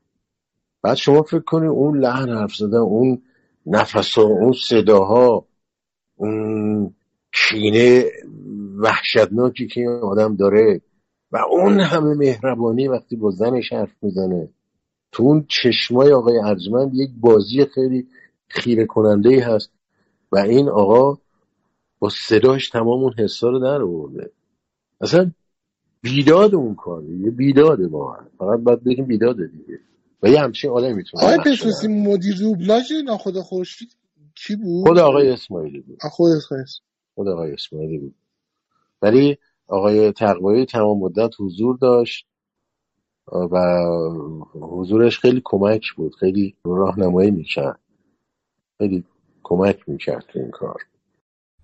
بعد 0.82 0.96
شما 0.96 1.22
فکر 1.22 1.40
کنید 1.40 1.70
اون 1.70 1.98
لحن 1.98 2.28
حرف 2.28 2.54
زدن 2.54 2.78
اون 2.78 3.22
نفس 3.66 4.18
اون 4.18 4.52
صداها 4.52 5.46
اون 6.16 6.94
کینه 7.32 8.04
وحشتناکی 8.76 9.66
که 9.66 9.80
این 9.80 9.90
آدم 9.90 10.36
داره 10.36 10.80
و 11.32 11.38
اون 11.50 11.80
همه 11.80 12.14
مهربانی 12.14 12.88
وقتی 12.88 13.16
با 13.16 13.30
زنش 13.30 13.72
حرف 13.72 13.92
می‌زنه. 14.02 14.48
تو 15.12 15.22
اون 15.22 15.44
چشمای 15.48 16.12
آقای 16.12 16.38
ارجمند 16.38 16.94
یک 16.94 17.10
بازی 17.20 17.64
خیلی 17.64 18.06
خیره 18.48 18.86
کننده 18.86 19.44
هست 19.44 19.70
و 20.32 20.38
این 20.38 20.68
آقا 20.68 21.18
با 21.98 22.08
صداش 22.08 22.68
تمام 22.68 23.02
اون 23.02 23.12
حسا 23.18 23.48
رو 23.50 23.58
در 23.58 23.82
آورده. 23.82 24.30
اصلا 25.00 25.30
بیداد 26.02 26.54
اون 26.54 26.74
کار 26.74 27.04
یه 27.04 27.30
بیداده 27.30 27.86
واقعا. 27.86 28.24
فقط 28.38 28.60
باید 28.60 28.84
بگیم 28.84 29.04
بیداده 29.04 29.46
دیگه. 29.46 29.80
و 30.22 30.28
یه 30.28 30.40
همچین 30.40 30.70
آدم 30.70 30.94
می‌تونه 30.96 31.24
آقای 31.24 31.38
پتروسی 31.38 31.88
مدیر 31.88 32.36
دوبلاژ 32.38 32.92
ناخدا 33.04 33.42
خورشید. 33.42 33.96
کی 34.34 34.56
بود؟ 34.56 34.88
خود 34.88 34.98
آقای 34.98 35.30
اسماعیلی 35.30 35.80
بود. 35.80 35.98
خود 36.02 36.30
اسماعیلی. 36.32 36.70
خود 37.14 37.28
آقای 37.28 37.52
اسماعیلی 37.52 37.98
بود. 37.98 38.14
ولی 39.02 39.38
آقای 39.66 40.12
تقوایی 40.12 40.66
تمام 40.66 40.98
مدت 40.98 41.30
حضور 41.40 41.76
داشت 41.76 42.26
و 43.32 43.58
حضورش 44.52 45.18
خیلی 45.18 45.42
کمک 45.44 45.92
بود. 45.96 46.14
خیلی 46.14 46.56
راهنمایی 46.64 47.30
می‌کرد. 47.30 47.80
خیلی 48.78 49.04
کمک 49.42 49.88
می‌کرد 49.88 50.24
تو 50.32 50.38
این 50.38 50.50
کار. 50.50 50.82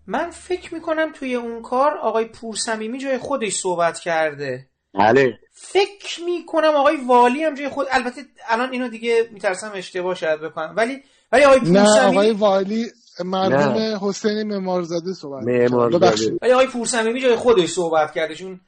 من 0.07 0.31
فکر 0.31 0.75
می‌کنم 0.75 1.13
توی 1.15 1.35
اون 1.35 1.63
کار 1.63 1.99
آقای 1.99 2.25
پورسمیمی 2.25 2.99
جای 2.99 3.19
خودش 3.19 3.53
صحبت 3.53 3.99
کرده. 3.99 4.71
بله. 4.99 5.39
فکر 5.53 6.23
می‌کنم 6.25 6.75
آقای 6.77 6.97
والی 7.07 7.45
هم 7.45 7.55
جای 7.55 7.69
خود 7.69 7.87
البته 7.91 8.21
الان 8.49 8.73
اینو 8.73 8.89
دیگه 8.89 9.29
میترسم 9.33 9.73
اشتباه 9.75 10.15
شاید 10.15 10.41
بکنم. 10.41 10.75
ولی 10.77 11.03
ولی 11.33 11.45
آقای 11.45 11.61
نه 11.61 11.65
پورسمیمی 11.65 12.17
آقای 12.17 12.33
والی 12.33 12.87
مرحوم 13.25 14.09
حسین 14.09 14.43
معمارزاده 14.43 15.13
صحبت 15.13 15.45
معمارزاده. 15.45 16.39
ولی 16.43 16.53
آقای 16.53 16.67
پورسمیمی 16.67 17.21
جای 17.21 17.37
خودش 17.37 17.69
صحبت 17.69 18.13
کرده 18.13 18.35
چون 18.35 18.61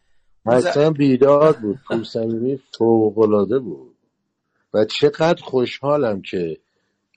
اصلا 0.47 0.91
بیداد 0.91 1.59
بود. 1.59 1.79
پورسمیمی 1.89 2.61
فوقالعاده 2.79 3.59
بود. 3.59 3.97
و 4.75 4.85
چقدر 4.85 5.43
خوشحالم 5.43 6.23
که 6.23 6.57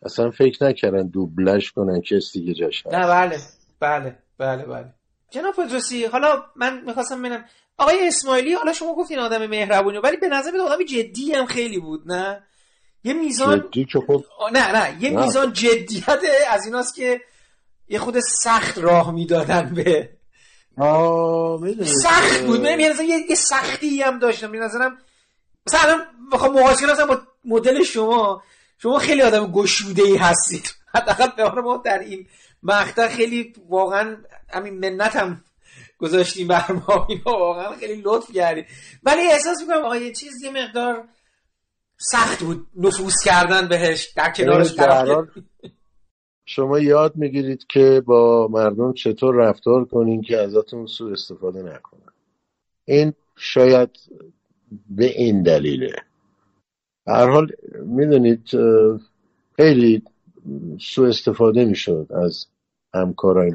اصلا 0.04 0.32
فکر 0.32 0.66
نکردن 0.66 1.08
دوبلش 1.08 1.72
کنن 1.72 2.02
کسی 2.02 2.40
دیگه 2.40 2.54
جاش 2.54 2.88
نه 2.88 3.08
بله. 3.08 3.38
بله 3.80 4.18
بله 4.38 4.66
بله. 4.66 4.94
جناب 5.32 5.56
پدرسی 5.56 6.06
حالا 6.06 6.44
من 6.56 6.82
می‌خواستم 6.86 7.20
ببینم 7.20 7.46
آقای 7.78 8.08
اسماعیلی 8.08 8.54
حالا 8.54 8.74
شما 8.74 8.96
گفتین 8.96 9.20
آدم 9.20 9.46
مهربونی 9.48 9.98
ولی 9.98 10.18
به 10.18 10.28
نظر 10.28 10.52
آدم 10.58 10.84
جدی 10.84 11.32
هم 11.34 11.46
خیلی 11.46 11.80
بود 11.80 12.12
نه؟ 12.12 12.44
یه 13.04 13.14
میزان 13.14 13.70
جدی 13.72 13.88
خب 14.08 14.24
نه 14.54 14.72
نه 14.72 15.04
یه 15.04 15.10
نه. 15.10 15.26
میزان 15.26 15.54
جدیت 15.54 16.20
از 16.50 16.66
ایناست 16.66 16.96
که 16.96 17.22
یه 17.88 18.00
خود 18.00 18.20
سخت 18.20 18.78
راه 18.78 19.12
می‌دادن 19.12 19.74
به 19.74 20.10
سخت 21.86 22.42
بود. 22.42 22.62
من 22.62 22.80
یه 22.80 23.26
یه 23.30 23.36
سختی 23.36 24.02
هم 24.02 24.20
داشتم. 24.20 24.52
به 24.52 24.58
نظرم 24.58 24.98
مثلا 25.68 25.82
الان 25.82 26.06
بخوام 26.32 26.60
مقایسه 26.60 27.06
با 27.06 27.22
مدل 27.46 27.84
شما 27.84 28.44
شما 28.78 29.00
خیلی 29.00 29.22
آدم 29.22 29.52
گشوده 29.52 30.04
ای 30.04 30.18
هستید. 30.18 30.76
حداقل 30.96 31.52
به 31.54 31.62
ما 31.62 31.78
در 31.78 32.00
این 32.00 32.28
مقطع 32.64 33.08
خیلی 33.08 33.54
واقعا 33.70 34.18
همین 34.50 34.74
منت 34.74 35.16
هم 35.16 35.44
گذاشتیم 36.04 36.48
بر 36.48 36.72
ما. 36.72 37.06
اینا 37.10 37.40
واقعا 37.40 37.76
خیلی 37.76 38.02
لطف 38.06 38.32
کردید 38.32 38.66
ولی 39.04 39.22
احساس 39.22 39.62
می‌کنم 39.62 39.86
آقا 39.86 39.96
یه 39.96 40.12
چیز 40.12 40.44
یه 40.44 40.52
مقدار 40.52 41.04
سخت 41.98 42.44
بود 42.44 42.68
نفوذ 42.76 43.14
کردن 43.26 43.68
بهش 43.68 44.14
در 44.16 44.32
کنارش 44.32 44.76
شما 46.46 46.80
یاد 46.80 47.16
می‌گیرید 47.16 47.66
که 47.70 48.02
با 48.06 48.48
مردم 48.48 48.94
چطور 48.94 49.36
رفتار 49.36 49.86
کنین 49.86 50.22
که 50.22 50.38
ازتون 50.38 50.86
سوء 50.86 51.12
استفاده 51.12 51.62
نکنن. 51.64 52.14
این 52.86 53.14
شاید 53.36 53.90
به 54.90 55.06
این 55.06 55.44
دلیله. 55.44 55.96
هر 57.08 57.30
حال 57.30 57.52
می‌دونید 57.86 58.50
خیلی 59.56 60.04
سوء 60.80 61.08
استفاده 61.08 61.66
می‌شد 61.66 62.08
از 62.10 62.46
همکارای 62.94 63.54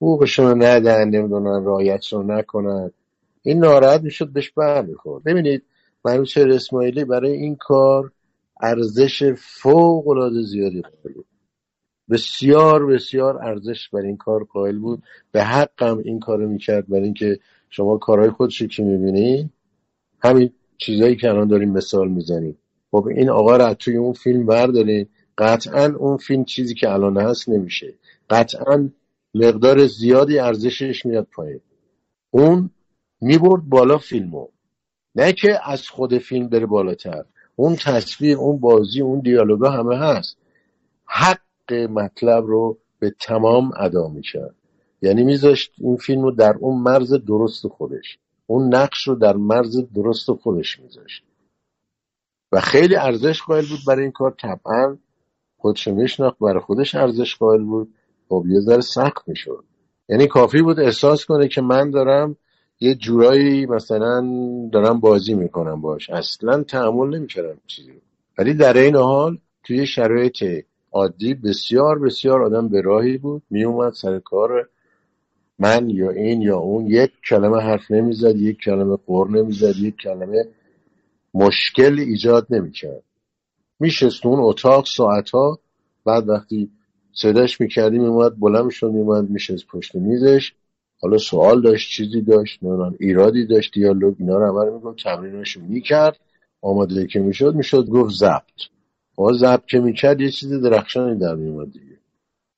حقوقشون 0.00 0.46
رو 0.46 0.54
ندن 0.54 1.08
نمی‌دونن 1.08 1.64
رایت 1.64 2.06
رو 2.06 2.22
نکنن. 2.22 2.90
این 3.42 3.58
ناراحت 3.58 4.02
می‌شد 4.02 4.28
بهش 4.28 4.50
برمیخورد. 4.50 5.24
ببینید 5.24 5.62
منوچهر 6.04 6.50
اسماعیلی 6.50 7.04
برای 7.04 7.32
این 7.32 7.56
کار 7.56 8.12
ارزش 8.60 9.32
فوق 9.36 10.08
العاده 10.08 10.42
زیادی 10.42 10.82
قائل 10.82 11.14
بود. 11.14 11.26
بسیار 12.10 12.86
بسیار 12.86 13.44
ارزش 13.44 13.88
برای 13.88 14.06
این 14.06 14.16
کار 14.16 14.44
قائل 14.44 14.78
بود. 14.78 15.02
به 15.32 15.44
حقم 15.44 15.98
این 15.98 16.20
کارو 16.20 16.48
می‌کرد 16.48 16.88
برای 16.88 17.04
اینکه 17.04 17.38
شما 17.70 17.98
کارهای 17.98 18.30
خودش 18.30 18.62
که 18.62 18.82
می‌بینید 18.82 19.50
همین 20.22 20.50
چیزایی 20.78 21.16
که 21.16 21.28
الان 21.28 21.48
داریم 21.48 21.70
مثال 21.70 22.08
می‌زنیم. 22.08 22.58
خب 22.90 23.06
این 23.06 23.30
آقا 23.30 23.56
رو 23.56 23.74
توی 23.74 23.96
اون 23.96 24.12
فیلم 24.12 24.46
بردارین. 24.46 25.06
قطعا 25.38 25.94
اون 25.98 26.16
فیلم 26.16 26.44
چیزی 26.44 26.74
که 26.74 26.90
الان 26.90 27.16
هست 27.16 27.48
نمیشه. 27.48 27.94
قطعا 28.30 28.90
مقدار 29.34 29.86
زیادی 29.86 30.38
ارزشش 30.38 31.06
میاد 31.06 31.26
پایین. 31.32 31.60
اون 32.30 32.70
می‌برد 33.20 33.68
بالا 33.68 33.98
فیلمو. 33.98 34.46
نه 35.14 35.32
که 35.32 35.70
از 35.70 35.88
خود 35.88 36.18
فیلم 36.18 36.48
بره 36.48 36.66
بالاتر. 36.66 37.24
اون 37.56 37.76
تصویر 37.76 38.36
اون 38.36 38.60
بازی 38.60 39.00
اون 39.00 39.20
دیالوگا 39.20 39.70
همه 39.70 39.96
هست. 39.98 40.36
حق 41.04 41.72
مطلب 41.72 42.46
رو 42.46 42.78
به 42.98 43.14
تمام 43.20 43.72
ادا 43.76 44.08
می‌کرد. 44.08 44.54
یعنی 45.02 45.24
میذاشت 45.24 45.72
این 45.78 45.96
فیلم 45.96 46.22
رو 46.22 46.30
در 46.30 46.56
اون 46.60 46.82
مرز 46.82 47.12
درست 47.12 47.68
خودش. 47.68 48.18
اون 48.46 48.74
نقش 48.74 49.08
رو 49.08 49.14
در 49.14 49.36
مرز 49.36 49.92
درست 49.94 50.32
خودش 50.32 50.80
میذاشت. 50.80 51.24
و 52.52 52.60
خیلی 52.60 52.96
ارزش 52.96 53.42
قائل 53.42 53.64
بود 53.68 53.78
برای 53.86 54.02
این 54.02 54.12
کار. 54.12 54.34
طبعا 54.38 54.96
خودش 55.58 55.88
میشناخت 55.88 56.38
برای 56.38 56.60
خودش 56.60 56.94
ارزش 56.94 57.36
قائل 57.36 57.62
بود. 57.62 57.94
خب 58.30 58.44
یه 58.48 58.60
ذره 58.60 58.80
سخت 58.80 59.28
می‌شد. 59.28 59.64
یعنی 60.08 60.26
کافی 60.26 60.62
بود 60.62 60.80
احساس 60.80 61.24
کنه 61.24 61.48
که 61.48 61.60
من 61.60 61.90
دارم 61.90 62.36
یه 62.80 62.94
جورایی 62.94 63.66
مثلا 63.66 64.28
دارم 64.72 65.00
بازی 65.00 65.34
می‌کنم 65.34 65.80
باش. 65.80 66.10
اصلا 66.10 66.62
تحمل 66.62 67.16
نمی‌کردم 67.16 67.60
چیزی 67.66 67.92
ولی 68.38 68.54
در 68.54 68.76
این 68.76 68.96
حال 68.96 69.38
توی 69.64 69.86
شرایط 69.86 70.44
عادی 70.92 71.34
بسیار 71.34 71.98
بسیار 71.98 72.42
آدم 72.42 72.68
به 72.68 72.80
راهی 72.80 73.18
بود. 73.18 73.42
میومد 73.50 73.92
سر 73.92 74.18
کار 74.18 74.68
من 75.58 75.90
یا 75.90 76.10
این 76.10 76.42
یا 76.42 76.58
اون. 76.58 76.86
یک 76.86 77.10
کلمه 77.28 77.60
حرف 77.60 77.90
نمی‌زد 77.90 78.36
یک 78.36 78.58
کلمه 78.58 78.96
قر 79.06 79.28
نمی‌زد 79.28 79.76
یک 79.76 79.96
کلمه 79.96 80.44
مشکل 81.34 82.00
ایجاد 82.00 82.46
نمی‌کرد. 82.50 83.02
میشست 83.80 84.26
اون 84.26 84.40
اتاق 84.40 84.86
ساعتها 84.86 85.58
بعد 86.04 86.28
وقتی 86.28 86.70
صداش 87.12 87.60
می‌کردیم 87.60 88.02
میومد 88.02 88.40
بلند 88.40 88.64
می‌شد 88.64 88.90
میومد 88.90 89.30
میشست 89.30 89.66
پشت 89.66 89.94
میزش. 89.94 90.52
حالا 91.00 91.18
سوال 91.18 91.62
داشت 91.62 91.90
چیزی 91.90 92.22
داشت 92.22 92.62
نمی‌دونم 92.62 92.94
ایرادی 93.00 93.46
داشت 93.46 93.74
دیالوگ 93.74 94.14
اینا 94.18 94.38
رو 94.38 94.46
عمل 94.46 94.72
می‌کنم 94.72 94.94
تمریناشو 94.94 95.60
می‌کرد 95.60 96.20
آماده 96.62 97.06
که 97.06 97.20
می‌شد 97.20 97.54
می‌شد 97.54 97.88
گفت 97.88 98.14
ضبط. 98.14 98.60
آقا 99.16 99.32
ضبط 99.32 99.66
که 99.66 99.80
می‌کرد 99.80 100.20
یه 100.20 100.30
چیز 100.30 100.52
درخشانی 100.52 101.18
در 101.18 101.34
میومد 101.34 101.72
دیگه. 101.72 101.98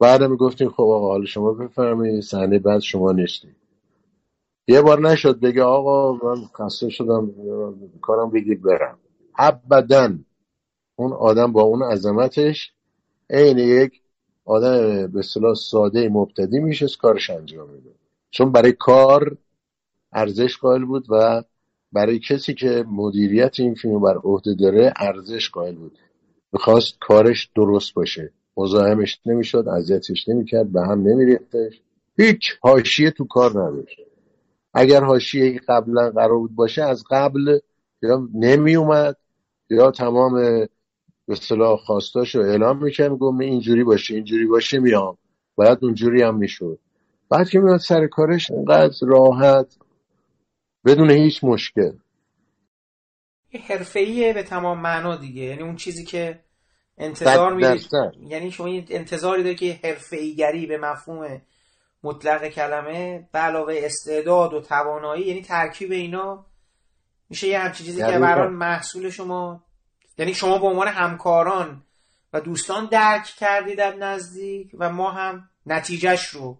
بعد 0.00 0.22
می‌گفتیم 0.22 0.68
خب 0.68 0.82
آقا 0.82 1.08
حالا 1.08 1.24
شما 1.24 1.52
بفرمایید 1.52 2.20
صحنه 2.20 2.58
بعد 2.58 2.80
شما 2.80 3.12
نیستیم 3.12 3.56
یه 4.68 4.82
بار 4.82 5.00
نشد 5.00 5.40
بگه 5.40 5.62
آقا 5.62 6.12
من 6.12 6.44
خسته 6.58 6.88
شدم 6.88 7.30
کارم 8.00 8.30
بگی 8.30 8.54
برم. 8.54 8.98
ابدا 9.38 10.18
اون 10.96 11.12
آدم 11.12 11.52
با 11.52 11.62
اون 11.62 11.82
عظمتش 11.82 12.72
عین 13.30 13.58
یک 13.58 14.01
آدم 14.52 15.06
به 15.06 15.18
اصطلاح 15.18 15.54
ساده 15.54 16.08
مبتدی 16.08 16.58
میشه 16.58 16.86
کارش 17.02 17.30
انجام 17.30 17.70
میده. 17.70 17.90
چون 18.30 18.52
برای 18.52 18.72
کار 18.72 19.36
ارزش 20.12 20.58
قائل 20.58 20.84
بود 20.84 21.06
و 21.08 21.42
برای 21.92 22.18
کسی 22.18 22.54
که 22.54 22.84
مدیریت 22.88 23.60
این 23.60 23.74
فیلم 23.74 24.00
بر 24.00 24.16
عهده 24.16 24.54
داره 24.54 24.92
ارزش 24.96 25.50
قائل 25.50 25.74
بود. 25.74 25.98
می‌خواست 26.52 26.94
کارش 27.00 27.50
درست 27.56 27.94
باشه. 27.94 28.32
مزاحمش 28.56 29.20
نمی‌شد 29.26 29.68
اذیتش 29.68 30.28
نمی‌کرد 30.28 30.72
به 30.72 30.82
هم 30.82 31.08
نمیریختش. 31.08 31.80
هیچ 32.18 32.52
حاشیه 32.60 33.10
تو 33.10 33.24
کار 33.24 33.50
نداشت. 33.50 34.00
اگر 34.74 35.04
حاشیه 35.04 35.60
قبلا 35.68 36.10
قرار 36.10 36.38
بود 36.38 36.54
باشه 36.54 36.82
از 36.82 37.04
قبل 37.10 37.58
یا 38.02 38.28
نمی 38.34 38.76
اومد 38.76 39.16
یا 39.70 39.90
تمام 39.90 40.66
به 41.26 41.32
اصطلاح 41.32 41.76
خواستاشو 41.76 42.38
اعلام 42.38 42.84
می‌کرد 42.84 43.10
میگم 43.10 43.38
اینجوری 43.38 43.84
باشه 43.84 44.14
اینجوری 44.14 44.46
باشه 44.46 44.78
میام. 44.78 45.18
باید 45.54 45.78
اونجوری 45.82 46.22
هم 46.22 46.36
می‌شد. 46.36 46.78
بعد 47.28 47.48
که 47.48 47.58
میاد 47.58 47.80
سر 47.80 48.06
کارش 48.06 48.50
انقدر 48.50 48.94
راحت 49.02 49.78
بدون 50.84 51.10
هیچ 51.10 51.44
مشکل. 51.44 51.92
حرفه‌ایه 53.68 54.32
به 54.32 54.42
تمام 54.42 54.80
معنا 54.80 55.16
دیگه. 55.16 55.42
یعنی 55.42 55.62
اون 55.62 55.76
چیزی 55.76 56.04
که 56.04 56.40
انتظار 56.98 57.54
می‌دید 57.54 57.88
یعنی 58.20 58.50
شما 58.50 58.68
انتظاری 58.88 59.42
داره 59.42 59.54
که 59.54 59.80
حرفه‌ایگری 59.84 60.66
به 60.66 60.78
مفهوم 60.78 61.42
مطلق 62.02 62.48
کلمه 62.48 63.28
به 63.32 63.38
علاوه 63.38 63.74
استعداد 63.76 64.54
و 64.54 64.60
توانایی 64.60 65.26
یعنی 65.26 65.42
ترکیب 65.42 65.92
اینا 65.92 66.46
میشه 67.30 67.48
یه 67.48 67.58
همچین 67.58 67.86
چیزی 67.86 67.98
که 67.98 68.18
برای 68.18 68.48
محصول 68.48 69.10
شما 69.10 69.64
یعنی 70.18 70.34
شما 70.34 70.58
به 70.58 70.66
عنوان 70.66 70.88
همکاران 70.88 71.82
و 72.32 72.40
دوستان 72.40 72.86
درک 72.86 73.24
کردید 73.24 73.78
در 73.78 73.94
نزدیک 73.94 74.70
و 74.78 74.90
ما 74.90 75.10
هم 75.10 75.48
نتیجهش 75.66 76.26
رو 76.26 76.58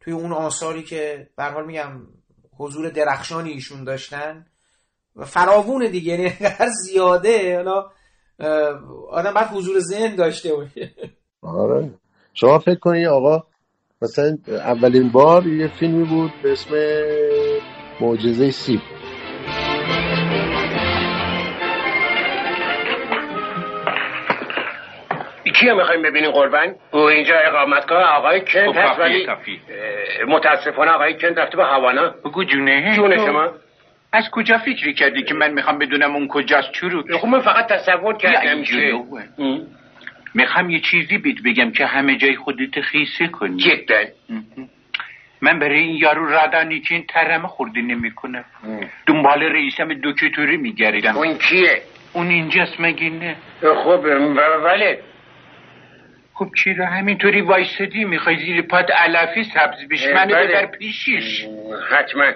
توی 0.00 0.12
اون 0.12 0.32
آثاری 0.32 0.82
که 0.82 1.28
به 1.36 1.44
حال 1.44 1.66
میگم 1.66 2.00
حضور 2.58 2.90
درخشانی 2.90 3.50
ایشون 3.50 3.84
داشتن 3.84 4.46
و 5.16 5.24
فراوون 5.24 5.90
دیگه 5.90 6.12
یعنی 6.12 6.28
هر 6.58 6.68
زیاده 6.68 7.56
حالا 7.56 7.90
آدم 9.10 9.34
بعد 9.34 9.50
حضور 9.50 9.78
ذهن 9.78 10.16
داشته 10.16 10.54
باشه. 10.54 10.90
آره. 11.42 11.90
شما 12.34 12.58
فکر 12.58 12.78
کنید 12.78 13.06
آقا 13.06 13.46
مثلا 14.02 14.38
اولین 14.46 15.12
بار 15.12 15.46
یه 15.46 15.68
فیلمی 15.78 16.04
بود 16.04 16.32
به 16.42 16.52
اسم 16.52 16.74
معجزه 18.00 18.50
سیب. 18.50 18.80
کیه 25.60 25.72
می‌خوایم 25.72 26.02
ببینیم 26.02 26.30
قربان؟ 26.30 26.74
او 26.90 27.00
اینجا 27.00 27.34
اقامتگاه 27.38 28.02
آقای 28.02 28.40
کنت 28.40 28.76
هست 28.76 29.00
ولی 29.00 29.26
متاسفانه 30.26 30.90
آقای 30.90 31.14
کنت 31.14 31.38
رفته 31.38 31.56
به 31.56 31.64
هوانا. 31.64 32.14
بگو 32.24 32.44
جونه. 32.44 32.92
جونه 32.96 33.16
شما. 33.16 33.50
از 34.12 34.30
کجا 34.30 34.58
فکری 34.58 34.94
کردی 34.94 35.22
که 35.22 35.34
من 35.34 35.50
می‌خوام 35.50 35.78
بدونم 35.78 36.16
اون 36.16 36.28
کجاست 36.28 36.72
چروک؟ 36.72 37.12
خب 37.12 37.28
من 37.28 37.40
فقط 37.40 37.66
تصور 37.66 38.16
کردم 38.16 38.62
که 38.62 38.92
می‌خوام 40.34 40.70
یه 40.70 40.80
چیزی 40.80 41.18
بیت 41.18 41.36
بگم 41.44 41.70
که 41.70 41.86
همه 41.86 42.16
جای 42.16 42.36
خودت 42.36 42.80
خیسه 42.80 43.26
کنی. 43.26 43.56
جدا. 43.56 44.04
من 45.40 45.58
برای 45.58 45.78
این 45.78 45.96
یارو 45.96 46.26
رادانی 46.26 46.80
که 46.80 46.94
این 46.94 47.04
ترمه 47.08 47.48
خوردی 47.48 47.82
نمی‌کنه. 47.82 48.44
دنبال 49.06 49.42
رئیسم 49.42 49.88
دکتری 50.04 50.56
میگردم. 50.56 51.16
اون 51.16 51.38
کیه؟ 51.38 51.82
اون 52.12 52.26
اینجاست 52.26 52.80
مگه 52.80 53.10
نه؟ 53.10 53.36
خب 53.84 54.04
ولی 54.64 54.96
خب 56.38 56.48
چرا 56.64 56.86
همینطوری 56.86 57.40
وایستدی 57.40 58.04
می‌خوای 58.04 58.36
زیر 58.36 58.62
پاد 58.62 58.92
علفی 58.92 59.44
سبز 59.44 59.88
بشی 59.90 60.12
منو 60.12 60.34
ببر 60.34 60.66
پیشیش. 60.66 61.46
حتما. 61.90 62.32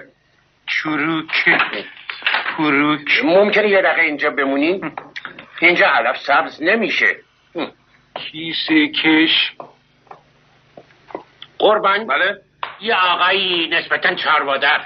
چروک. 0.67 1.49
پروک. 2.57 3.21
ممکنه 3.23 3.69
یه 3.69 3.81
دقیقه 3.81 4.01
اینجا 4.01 4.29
بمونی؟ 4.29 4.81
اینجا 5.61 5.87
علف 5.87 6.17
سبز 6.17 6.63
نمیشه. 6.63 7.15
کیسه 8.15 8.87
کش. 8.87 9.51
قربان. 11.59 12.07
بله. 12.07 12.41
یه 12.81 12.95
آقایی 12.95 13.69
نسبتا 13.71 14.15
چاروادر. 14.15 14.81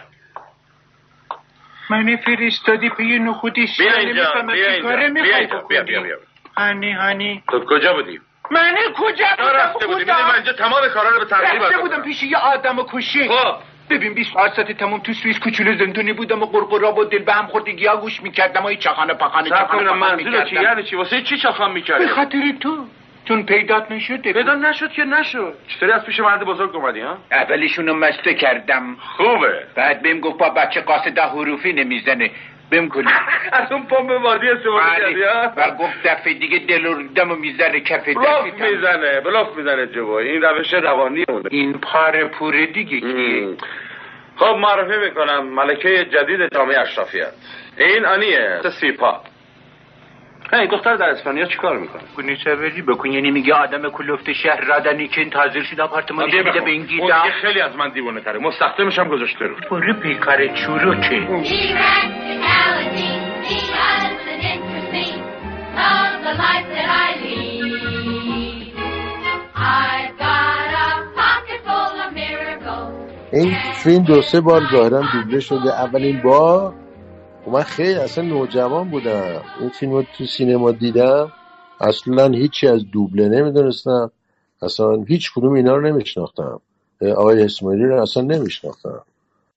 من 1.89 2.15
فرستادی 2.15 2.89
به 2.89 3.05
یه 3.05 3.19
نخودی. 3.19 3.67
بیا 3.77 3.93
اینجا 3.93 4.31
بیا 4.53 4.71
اینجا. 4.71 5.61
بیا 5.69 5.83
بیا 5.83 6.01
بیا 6.01 6.17
هنی 6.57 6.91
هنی 6.91 7.43
تو 7.51 7.59
کجا 7.59 7.93
بودی؟ 7.93 8.19
من 8.51 8.75
کجا 8.95 9.25
بودم؟ 9.37 9.49
رفته 9.49 9.87
بودی؟ 9.87 10.05
من 10.05 10.35
اینجا 10.35 10.53
تمام 10.53 10.87
کارا 10.93 11.09
رو 11.09 11.19
به 11.19 11.25
ترتیب 11.25 11.63
رفته 11.63 11.77
بودم 11.77 12.01
پیش 12.01 12.23
یه 12.23 12.37
آدم 12.37 12.75
کشی 12.93 13.29
خب. 13.29 13.55
ببین 13.89 14.13
24 14.13 14.49
ساعت 14.49 14.71
تمام 14.71 14.99
تو 14.99 15.13
سوئیس 15.13 15.39
کوچولو 15.39 15.77
زندونی 15.77 16.13
بودم 16.13 16.43
و 16.43 16.45
قرقرا 16.45 16.91
با 16.91 17.03
دل 17.03 17.23
به 17.23 17.33
هم 17.33 17.47
خوردگی 17.47 17.85
ها 17.85 17.97
گوش 17.97 18.21
می‌کردم 18.21 18.63
و 18.63 18.65
این 18.65 18.79
چخانه 18.79 19.13
پخانه 19.13 19.49
چخانه 19.49 19.93
منظور 19.93 20.45
چی؟ 20.45 20.55
یعنی 20.55 20.83
چی؟ 20.83 20.95
واسه 20.95 21.21
چی 21.21 21.37
چخان 21.37 21.71
می‌کردی؟ 21.71 22.05
به 22.05 22.11
خاطر 22.11 22.53
تو. 22.59 22.85
چون 23.25 23.45
پیدات 23.45 23.91
نشده 23.91 24.33
پیدا 24.33 24.53
نشد 24.53 24.91
که 24.91 25.03
نشد. 25.03 25.53
چطوری 25.67 25.91
از 25.91 26.05
پیش 26.05 26.19
مرد 26.19 26.43
بزرگ 26.43 26.75
اومدی 26.75 27.01
ها؟ 27.01 27.17
اولشونو 27.31 27.93
مسته 27.93 28.33
کردم. 28.33 28.95
خوبه. 29.17 29.63
بعد 29.75 30.01
بهم 30.01 30.19
گفت 30.19 30.37
با 30.37 30.49
بچه 30.49 30.81
قاصد 30.81 31.19
حروفی 31.19 31.73
نمی‌زنه. 31.73 32.31
بهم 32.75 32.89
کنی. 32.89 33.05
از 33.51 33.71
اون 33.71 33.85
پمپ 33.85 34.21
وادی 34.23 34.49
استفاده 34.49 34.85
کردی 34.97 35.23
ها؟ 35.23 35.53
و 35.57 35.71
گفت 35.71 36.03
دفعه 36.05 36.33
دیگه 36.33 36.59
دل 36.59 36.85
و 36.85 37.07
دم 37.07 37.37
می‌زنه 37.37 37.79
کف 37.79 38.05
بلاف 38.09 38.45
می‌زنه 38.45 39.21
بلاف 39.21 39.57
می‌زنه 39.57 39.87
جو 39.87 40.09
این 40.09 40.41
روش 40.41 40.73
روانی 40.73 41.25
اونه 41.29 41.49
این 41.51 41.73
پاره 41.73 42.25
پوره 42.25 42.65
دیگه 42.65 42.99
کیه؟ 42.99 43.47
خب 44.35 44.45
معرفی 44.45 45.05
می‌کنم. 45.05 45.49
ملکه 45.49 46.05
جدید 46.05 46.53
جامعه 46.53 46.79
اشرافیت. 46.79 47.31
این 47.77 48.05
انیه 48.05 48.61
سیپا. 48.79 49.21
هی 50.53 50.67
دختر 50.67 50.95
در 50.95 51.09
اسپانیا 51.09 51.45
چیکار 51.45 51.77
می‌کنه 51.77 52.01
کنی 52.17 52.35
سوری 52.35 52.81
بکن 52.81 53.11
یعنی 53.11 53.31
میگه 53.31 53.53
آدم 53.53 53.89
کلفت 53.89 54.33
شهر 54.33 54.61
رادنی 54.61 55.07
که 55.07 55.29
تازر 55.29 55.63
شده 55.63 55.83
آپارتمانش 55.83 56.33
میده 56.33 56.61
به 56.61 56.71
این 56.71 56.85
گیدا 56.85 57.03
اون 57.03 57.31
خیلی 57.41 57.61
از 57.61 57.75
من 57.75 57.89
دیوانه 57.89 58.21
تره. 58.21 58.39
مستخدمش 58.39 58.99
هم 58.99 59.07
گذاشته 59.07 59.45
رو. 59.45 59.55
برو 59.71 59.93
پیکار 59.93 60.47
چوروکه 60.47 61.27
این 73.33 73.53
فیلم 73.73 74.03
دو 74.03 74.21
سه 74.21 74.41
بار 74.41 74.61
ظاهرا 74.71 75.01
دوبله 75.13 75.39
شده. 75.39 75.81
اولین 75.83 76.21
بار 76.21 76.84
من 77.47 77.63
خیلی 77.63 77.93
اصلا 77.93 78.23
نوجوان 78.23 78.89
بودم. 78.89 79.41
این 79.59 79.69
فیلم 79.69 79.91
رو 79.91 80.03
تو 80.17 80.25
سینما 80.25 80.71
دیدم. 80.71 81.31
اصلا 81.79 82.27
هیچی 82.27 82.67
از 82.67 82.81
دوبله 82.91 83.29
نمی‌دونستم. 83.29 84.11
اصلا 84.61 85.03
هیچ 85.03 85.33
کدوم 85.33 85.53
اینا 85.53 85.75
رو 85.75 85.87
نمیشناختم. 85.87 86.61
آقای 87.15 87.43
اسماعیلی 87.43 87.83
رو 87.83 88.01
اصلا 88.01 88.23
نمیشناختم. 88.23 89.01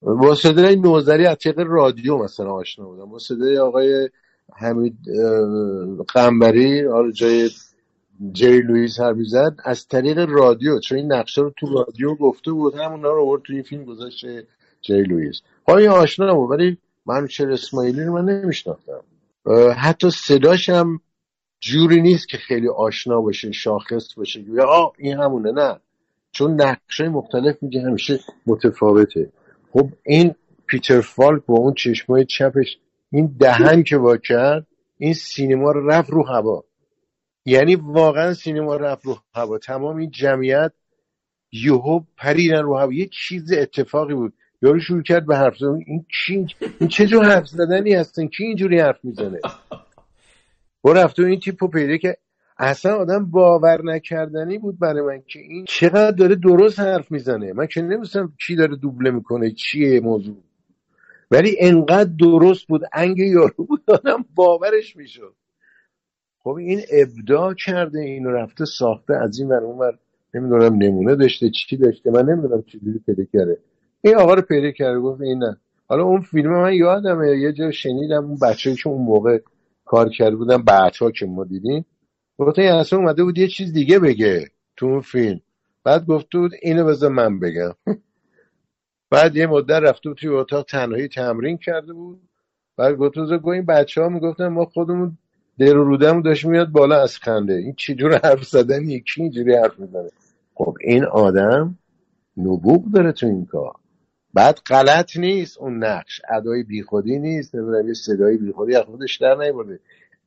با 0.02 0.35
صدای 0.35 0.77
نوزری 0.77 1.27
از 1.27 1.39
طریق 1.39 1.59
رادیو 1.59 2.19
مثلا 2.19 2.52
آشنا 2.52 2.85
بودم. 2.85 3.10
با 3.10 3.19
صدای 3.19 3.59
آقای 3.59 4.09
حمید 4.56 4.97
قنبری 6.09 6.86
آره 6.86 7.12
جای 7.12 7.51
جری 8.32 8.60
لوئیس 8.60 9.01
حرف 9.01 9.16
زد 9.16 9.56
از 9.65 9.89
طریق 9.89 10.19
رادیو 10.19 10.78
چون 10.78 10.98
این 10.98 11.12
نقشه 11.12 11.40
رو 11.40 11.52
تو 11.56 11.66
رادیو 11.74 12.15
گفته 12.15 12.52
بود 12.52 12.74
همونا 12.74 13.10
رو 13.10 13.23
آورد 13.23 13.43
تو 13.43 13.52
این 13.52 13.62
فیلم 13.62 13.85
گذاشت 13.85 14.27
جری 14.82 15.02
لوئیس. 15.02 15.40
های 15.69 15.89
آشنا 15.89 16.35
بود 16.35 16.51
ولی 16.51 16.78
من 17.09 17.26
چرا 17.26 17.52
اسماعیلی 17.52 18.05
رو 18.05 18.12
من 18.12 18.24
نمیشناختم. 18.24 19.01
حتی 19.76 20.10
صداش 20.10 20.68
هم 20.68 21.01
جوری 21.60 22.01
نیست 22.01 22.28
که 22.28 22.36
خیلی 22.36 22.68
آشنا 22.68 23.20
باشه 23.20 23.52
شاخص 23.52 24.14
باشه. 24.14 24.40
یا 24.40 24.93
این 24.98 25.18
همونه. 25.18 25.52
نه. 25.52 25.80
چون 26.32 26.60
نقشه 26.60 27.09
مختلف 27.09 27.62
میگه 27.62 27.82
همیشه 27.82 28.20
متفاوته. 28.47 29.32
خب 29.72 29.89
این 30.02 30.35
پیتر 30.66 31.01
فالک 31.01 31.43
با 31.47 31.55
اون 31.55 31.74
چشمای 31.74 32.24
چپش 32.24 32.78
این 33.12 33.36
دهن 33.40 33.82
که 33.82 33.97
وا 33.97 34.16
کرد 34.16 34.66
این 34.98 35.14
سینما 35.14 35.72
رو 35.72 35.90
رفت 35.90 36.10
رو 36.10 36.26
هوا. 36.26 36.64
یعنی 37.44 37.74
واقعا 37.74 38.35
سینما 38.35 38.76
رفت 38.76 39.05
رو 39.05 39.18
هوا. 39.35 39.59
تمام 39.59 39.97
این 39.97 40.10
جمعیت 40.10 40.72
یهو 41.52 42.01
پریدن 42.16 42.62
رو 42.62 42.78
هوا. 42.78 42.93
یه 42.93 43.09
چیز 43.12 43.52
اتفاقی 43.52 44.14
بود. 44.14 44.32
یارو 44.62 44.80
شروع 44.80 45.02
کرد 45.02 45.26
به 45.26 45.36
حرف 45.36 45.56
زدن. 45.59 45.80
این 45.86 46.06
کی 46.26 46.47
این 46.80 46.89
چه 46.89 47.06
جور 47.06 47.24
حرف 47.24 47.47
زدنی 47.47 47.94
هستن؟ 47.94 48.26
کی 48.26 48.44
اینجوری 48.44 48.80
حرف 48.80 49.05
می‌زنه؟ 49.05 49.40
و 50.85 50.89
رفت 50.89 51.20
این 51.20 51.40
تیپو 51.40 51.68
پیدا 51.68 51.97
که 51.97 52.16
اصلا 52.59 52.97
آدم 52.97 53.30
باور 53.30 53.85
نکردنی 53.85 54.59
بود 54.59 54.78
برای 54.78 55.02
من 55.02 55.22
که 55.26 55.39
این 55.39 55.64
چقدر 55.68 56.10
داره 56.10 56.35
درست 56.35 56.80
حرف 56.80 57.10
می‌زنه. 57.10 57.52
من 57.52 57.66
که 57.66 57.82
نمیستم 57.82 58.32
کی 58.47 58.56
داره 58.56 58.76
دوبله 58.76 59.10
می‌کنه 59.10 59.51
چیه 59.51 60.01
موضوع. 60.01 60.36
ولی 61.30 61.56
انقدر 61.60 62.10
درست 62.20 62.66
بود. 62.68 62.82
انگ 62.93 63.18
یارو 63.18 63.64
بود 63.64 63.82
آدم 63.89 64.24
باورش 64.35 64.97
می‌شد. 64.97 65.35
خب 66.39 66.51
این 66.51 66.80
ابداع 66.93 67.55
کرده 67.55 68.01
اینو 68.01 68.30
رفته 68.30 68.64
ساخته. 68.64 69.14
از 69.14 69.39
این 69.39 69.48
ور 69.48 69.64
اون 69.64 69.98
نمی‌دونم 70.35 70.74
نمونه 70.74 71.16
داشته 71.16 71.51
چی 71.51 71.76
داشته. 71.76 72.10
من 72.10 72.22
نمی‌دونم 72.22 72.62
چجوری 72.62 72.98
پیدا 73.06 73.24
کرده. 73.32 73.59
این 74.01 74.16
آقا 74.16 74.35
رو 74.35 74.43
پیدا 74.43 74.70
کرده 74.70 75.01
گفت 75.01 75.20
این 75.20 75.39
نه. 75.39 75.57
حالا 75.89 76.03
اون 76.03 76.20
فیلم 76.20 76.51
من 76.51 76.75
یادمه 76.75 77.39
یه 77.39 77.53
جا 77.53 77.70
شنیدم 77.70 78.25
اون 78.25 78.39
بچه 78.43 78.75
که 78.75 78.89
اون 78.89 79.03
موقع 79.03 79.39
کار 79.85 80.09
کرده 80.09 80.37
بودن 80.37 80.62
بچه 80.62 81.12
که 81.12 81.27
ما 81.27 81.45
دیدیم 81.45 81.87
گفت 82.39 82.59
این 82.59 82.73
اصلا 82.73 82.99
اومده 82.99 83.25
بود 83.25 83.39
یه 83.39 83.49
چیز 83.49 83.73
دیگه 83.73 83.99
بگه 83.99 84.51
تو 84.77 84.87
اون 84.87 85.01
فیلم. 85.01 85.41
بعد 85.85 86.07
گفته 86.07 86.39
بود 86.39 86.53
اینو 86.62 86.85
بذار 86.85 87.11
من 87.11 87.41
بگم. 87.41 87.75
بعد 89.11 89.37
یه 89.37 89.47
مدت 89.47 89.83
رفته 89.83 90.09
بود 90.09 90.19
توی 90.19 90.29
اتاق 90.29 90.66
تنهایی 90.66 91.09
تمرین 91.09 91.59
کرده 91.59 91.93
بود. 91.93 92.20
بعد 92.77 92.97
گفت 92.97 93.19
گفت 93.19 93.47
این 93.47 93.66
بچه 93.66 94.03
ها 94.03 94.09
می‌گفتن 94.09 94.49
ما 94.49 94.65
خودمون 94.65 95.19
در 95.59 95.77
و 95.77 95.85
رودمون 95.85 96.23
داشت 96.23 96.45
میاد 96.45 96.69
بالا 96.69 97.03
از 97.03 97.16
خنده. 97.16 97.55
این 97.55 97.75
چجور 97.75 98.20
حرف 98.25 98.45
زدن 98.45 98.89
یکی 98.91 99.23
اینجوری 99.23 99.55
حرف 99.55 99.79
می‌زنه؟ 99.79 100.11
خب 100.55 100.77
این 100.81 101.05
آدم 101.05 101.79
نبوغ 102.37 102.85
داره 102.93 103.12
تو 103.12 103.27
این 103.27 103.47
کار. 103.47 103.75
بعد 104.34 104.59
غلط 104.66 105.16
نیست 105.16 105.59
اون 105.59 105.84
نقش. 105.84 106.20
ادای 106.30 106.62
بیخودی 106.62 107.18
نیست 107.18 107.55
نمی‌دونم 107.55 107.88
یه 107.88 107.94
صدای 107.94 108.36
بیخودی 108.36 108.76
از 108.76 108.84
خودش 108.84 109.16
در 109.16 109.34
نیورده. 109.34 109.80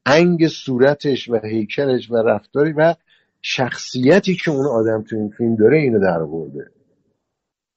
انگ 0.05 0.47
صورتش 0.47 1.29
و 1.29 1.39
هیکلش 1.43 2.11
و 2.11 2.15
رفتاری 2.15 2.71
و 2.71 2.95
شخصیتی 3.41 4.35
که 4.35 4.51
اون 4.51 4.65
آدم 4.65 5.01
تو 5.01 5.15
این 5.15 5.29
فیلم 5.29 5.55
داره 5.55 5.77
اینو 5.77 5.99
در 5.99 6.23
برده 6.23 6.71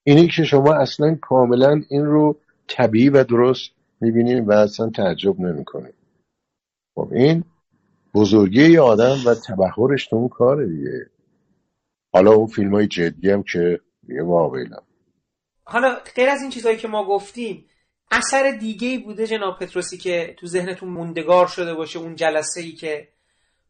اینی 0.03 0.27
که 0.27 0.43
شما 0.43 0.73
اصلا 0.73 1.17
کاملا 1.21 1.81
این 1.89 2.05
رو 2.05 2.37
طبیعی 2.67 3.09
و 3.09 3.23
درست 3.23 3.71
می‌بینید 4.01 4.47
و 4.47 4.51
اصلا 4.51 4.89
تعجب 4.89 5.39
نمی‌کنید 5.39 5.93
خب 6.95 7.09
این 7.13 7.43
بزرگی 8.13 8.71
یه 8.71 8.81
آدم 8.81 9.15
و 9.25 9.35
تبخورش 9.35 10.07
تو 10.07 10.15
اون 10.15 10.27
کاره 10.27 10.67
دیگه. 10.67 11.09
حالا 12.13 12.33
اون 12.33 12.47
فیلم 12.47 12.73
های 12.73 12.87
جدی 12.87 13.29
هم 13.29 13.43
که 13.43 13.79
یه 14.07 14.23
واقعیلم 14.23 14.83
حالا 15.67 15.97
غیر 16.15 16.29
از 16.29 16.41
این 16.41 16.51
چیزهایی 16.51 16.77
که 16.77 16.87
ما 16.87 17.07
گفتیم 17.07 17.65
اثر 18.11 18.51
دیگه 18.51 18.87
ای 18.87 18.97
بوده 18.97 19.27
جناب 19.27 19.59
پتروسی 19.59 19.97
که 19.97 20.35
تو 20.39 20.47
ذهنتون 20.47 20.89
موندگار 20.89 21.47
شده 21.47 21.73
باشه 21.73 21.99
اون 21.99 22.15
جلسه 22.15 22.61
ای 22.61 22.71
که 22.71 23.07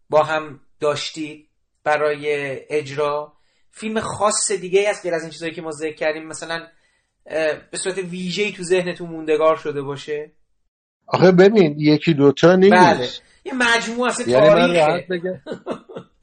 با 0.09 0.23
هم 0.23 0.59
داشتید 0.79 1.49
برای 1.83 2.25
اجرا. 2.69 3.33
فیلم 3.71 3.99
خاص 3.99 4.51
دیگه 4.51 4.89
از 4.89 5.03
غیر 5.03 5.13
از 5.13 5.21
این 5.21 5.31
چیزهایی 5.31 5.55
که 5.55 5.61
ما 5.61 5.71
ذکر 5.71 5.95
کردیم. 5.95 6.27
مثلا 6.27 6.67
به 7.71 7.77
صورت 7.77 7.97
ویژه‌ای 7.97 8.51
تو 8.51 8.63
ذهنتون 8.63 9.09
موندگار 9.09 9.55
شده 9.55 9.81
باشه. 9.81 10.31
آخه 11.07 11.31
ببین 11.31 11.75
یکی 11.79 12.13
دوتا 12.13 12.55
نیست. 12.55 12.73
بله. 12.73 13.07
یه 13.45 13.53
مجموعه 13.53 14.09
از 14.09 14.27
یعنی 14.27 14.49
من 14.49 14.77
تاریخه. 14.77 15.41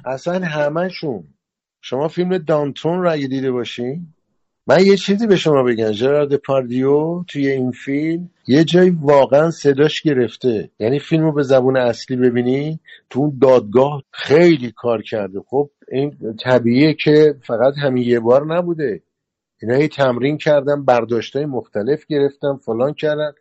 اصلا 0.05 0.47
همشون 0.47 1.24
شما 1.81 2.09
فیلم 2.09 2.39
دانتون 2.39 3.03
رو 3.03 3.12
اگه 3.12 3.27
دیده 3.27 3.53
باشین 3.53 4.15
من 4.66 4.86
یه 4.86 4.97
چیزی 4.97 5.26
به 5.26 5.36
شما 5.36 5.62
بگم 5.62 5.90
جرارد 5.90 6.36
پاردیو 6.36 7.24
توی 7.28 7.48
این 7.48 7.70
فیلم 7.70 8.30
یه 8.47 8.64
جایی 8.64 8.90
واقعا 8.90 9.51
صداش 9.51 10.02
گرفته. 10.02 10.70
یعنی 10.78 10.98
فیلم 10.98 11.24
رو 11.24 11.32
به 11.32 11.43
زبون 11.43 11.76
اصلی 11.76 12.16
ببینی 12.16 12.80
تو 13.10 13.20
اون 13.20 13.39
دادگاه 13.40 14.02
خیلی 14.10 14.72
کار 14.76 15.02
کرده. 15.02 15.40
خب 15.47 15.70
این 15.93 16.36
طبیعیه 16.44 16.94
که 16.94 17.34
فقط 17.43 17.74
همین 17.82 18.02
یه 18.02 18.20
بار 18.20 18.55
نبوده. 18.55 19.02
اینا 19.62 19.74
هی 19.74 19.89
تمرین 19.89 20.39
کردن 20.39 20.84
برداشتای 20.84 21.47
مختلف 21.47 22.06
گرفتن 22.06 22.56
فلان 22.56 22.94
کردن. 22.94 23.32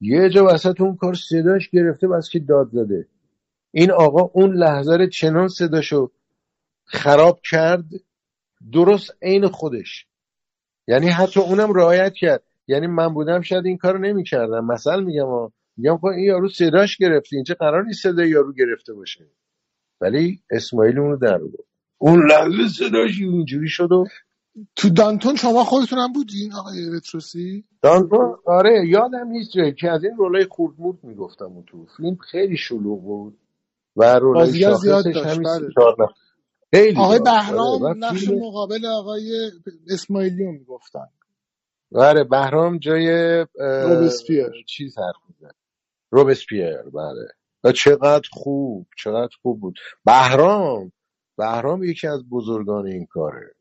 یه 0.00 0.28
جا 0.28 0.44
وسط 0.44 0.80
اون 0.80 0.96
کار 0.96 1.14
صداش 1.14 1.68
گرفته 1.70 2.08
بس 2.08 2.28
که 2.28 2.38
داد 2.38 2.68
زده. 2.72 3.06
این 3.70 3.90
آقا 3.90 4.30
اون 4.32 4.54
لحظه 4.54 5.06
چنان 5.06 5.48
صداشو 5.48 6.10
خراب 6.84 7.40
کرد 7.50 7.84
درست 8.72 9.10
عین 9.22 9.48
خودش. 9.48 10.06
یعنی 10.90 11.08
حتی 11.08 11.40
اونم 11.40 11.72
رعایت 11.72 12.14
کرد. 12.14 12.42
یعنی 12.68 12.86
من 12.86 13.14
بودم 13.14 13.40
شاید 13.40 13.66
این 13.66 13.76
کارو 13.76 13.98
نمی‌کردم. 13.98 14.66
مثل 14.66 15.04
میگم 15.04 15.26
میگم 15.76 15.96
خب 15.96 16.06
این 16.06 16.24
یارو 16.24 16.48
صداش 16.48 16.96
گرفته. 16.96 17.36
اینجا 17.36 17.54
قرار 17.54 17.84
نیست 17.84 18.02
صدای 18.02 18.28
یارو 18.28 18.52
گرفته 18.52 18.94
باشه؟ 18.94 19.26
ولی 20.00 20.40
اسماعیل 20.50 20.98
اونو 20.98 21.16
در 21.16 21.38
بود 21.38 21.66
اون 21.98 22.30
لحظه 22.30 22.68
صداش 22.68 23.20
اینجوری 23.20 23.68
شد 23.68 23.92
و 23.92 24.04
تو 24.76 24.88
دانتون 24.90 25.36
شما 25.36 25.64
خودتون 25.64 25.98
هم 25.98 26.12
بودین 26.12 26.52
آقای 26.52 26.90
رتروسی؟ 26.96 27.64
دانتون؟ 27.82 28.36
آره 28.46 28.88
یادم 28.88 29.28
نیست 29.28 29.50
جایی 29.52 29.74
که 29.74 29.90
از 29.90 30.04
این 30.04 30.16
رولای 30.16 30.46
خوردمورد 30.50 30.98
می‌گفتم 31.02 31.44
اون 31.44 31.64
تو 31.66 31.86
فیلم. 31.96 32.16
خیلی 32.16 32.56
شلوغ 32.56 33.02
بود. 33.02 33.38
و 33.96 34.14
رولای 34.14 34.60
شاخصش 34.60 35.16
همین 35.16 35.46
خیلی 36.74 36.98
آقای. 36.98 37.18
بهرام 37.24 37.82
آره. 37.84 37.94
و 37.94 37.98
نقش 37.98 38.20
فیلم- 38.20 38.38
مقابل 38.46 38.86
آقای 38.86 39.50
اسماعیلی 39.90 40.44
رو 40.44 40.52
می‌گفتن. 40.52 41.06
آره 41.94 42.24
بهرام 42.24 42.78
جای 42.78 43.10
اه، 43.60 43.94
روبسپیر. 43.94 44.46
چیز 44.68 44.98
حرف 44.98 45.16
میزن 45.28 45.50
روبسپیر 46.10 46.82
بله. 46.82 47.28
و 47.64 47.72
چقدر 47.72 48.28
خوب 48.32 48.86
چقدر 48.98 49.36
خوب 49.42 49.60
بود. 49.60 49.78
بهرام 50.04 50.92
بهرام 51.38 51.84
یکی 51.84 52.06
از 52.06 52.28
بزرگان 52.28 52.86
این 52.86 53.06
کاره. 53.06 53.54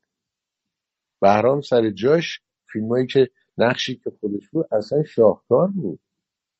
بهرام 1.21 1.61
سر 1.61 1.89
جاش 1.89 2.41
فیلمایی 2.71 3.07
که 3.07 3.29
نقشی 3.57 3.95
که 3.95 4.11
خودش 4.19 4.49
بود 4.51 4.65
اصلا 4.73 5.03
شاهکار 5.03 5.67
بود. 5.67 5.99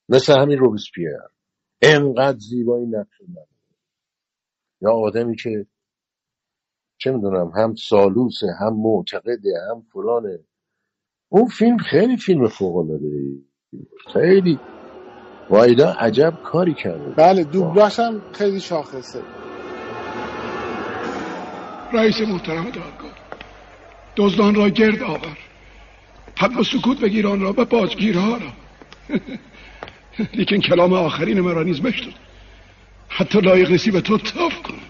مثل 0.10 0.34
همین 0.42 0.58
روبسپیر. 0.58 1.10
انقدر 1.82 2.38
زیبایی 2.40 2.86
نقش 2.86 3.22
یا 4.82 4.92
آدمی 4.92 5.36
که 5.36 5.66
چه 7.00 7.12
می‌دونم 7.12 7.52
هم 7.56 7.76
سالوسه 7.76 8.48
هم 8.62 8.74
معتقده 8.74 9.54
هم 9.72 9.82
فلانه 9.94 10.40
اون 11.30 11.48
فیلم 11.48 11.78
خیلی 11.78 12.18
فیلم 12.18 12.48
فوق 12.48 12.78
العاده 12.78 13.08
خیلی. 14.14 14.60
وایدا 15.50 15.92
عجب 16.00 16.34
کاری 16.44 16.74
کرده. 16.74 17.14
بله 17.18 17.44
دوبلاش 17.44 18.00
هم 18.00 18.22
خیلی 18.34 18.60
شاخصه. 18.60 19.24
رئیس 21.94 22.22
محترم 22.22 22.64
دادگاه 22.66 23.16
دزدان 24.18 24.56
را 24.56 24.70
گرد 24.70 25.04
آور. 25.04 25.38
و 26.60 26.64
سکوت 26.64 27.02
بگیر 27.02 27.28
آن 27.28 27.42
را 27.42 27.50
و 27.58 27.66
بازگیرها 27.66 28.38
را. 28.38 28.54
لیکن 30.40 30.60
کلام 30.60 30.94
آخرین 30.94 31.42
مرا 31.42 31.64
نیز 31.64 31.82
بشنو 31.82 32.14
حتی 33.10 33.42
لایق 33.42 33.72
نیستی 33.72 33.92
به 33.92 34.02
تو 34.02 34.18
تاف 34.18 34.64
کنم 34.64 34.89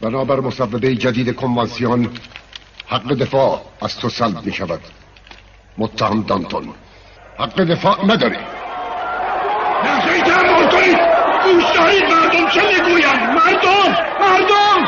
بنابر 0.00 0.40
مصوبه 0.40 0.94
جدید 0.94 1.34
کنوانسیون 1.34 2.08
حق 2.86 3.12
دفاع 3.12 3.62
از 3.80 3.98
تو 3.98 4.08
سلب 4.08 4.46
می 4.46 4.52
شود 4.52 4.80
متهم 5.78 6.22
دانتون. 6.22 6.74
حق 7.38 7.60
دفاع 7.60 8.04
نداری. 8.04 8.36
لحظه 9.84 10.12
ای 10.12 10.20
تحمل 10.20 10.70
کنید 10.70 11.16
مردم 12.10 12.48
چه 12.48 12.60
می‌گویند؟ 12.60 13.30
مردم! 13.30 13.96
مردم! 14.20 14.86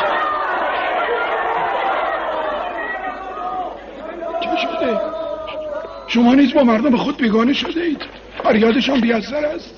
چه 4.41 4.57
شده؟ 4.61 4.99
شما 6.07 6.35
نیز 6.35 6.53
با 6.53 6.63
مردم 6.63 6.97
خود 6.97 7.17
بیگانه 7.17 7.53
شده 7.53 7.81
اید. 7.81 8.01
فریادشان 8.43 9.01
بیاثر 9.01 9.45
است. 9.45 9.75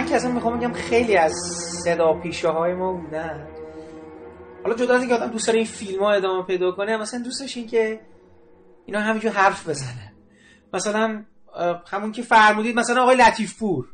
من 0.00 0.06
که 0.06 0.16
اصلا 0.16 0.30
می‌خوام 0.30 0.58
بگم 0.58 0.72
خیلی 0.72 1.16
از 1.16 1.32
صدا 1.84 2.12
پیشه 2.12 2.48
های 2.48 2.74
ما 2.74 2.92
بودن. 2.92 3.48
حالا 4.62 4.76
جدا 4.76 4.94
از 4.94 5.00
اینکه 5.00 5.14
آدم 5.14 5.26
دوست 5.26 5.46
داره 5.46 5.58
این 5.58 5.68
فیلم 5.68 6.02
ها 6.02 6.12
ادامه 6.12 6.46
پیدا 6.46 6.72
کنه 6.72 6.96
مثلا 6.96 7.22
دوست 7.22 7.40
داشت 7.40 7.56
این 7.56 7.66
که 7.66 8.00
اینا 8.86 9.00
همینجور 9.00 9.32
حرف 9.32 9.68
بزنه. 9.68 10.12
مثلا 10.72 11.24
همون 11.86 12.12
که 12.12 12.22
فرمودید 12.22 12.76
مثلا 12.76 13.02
آقای 13.02 13.16
لطیف 13.16 13.58
پور 13.58 13.88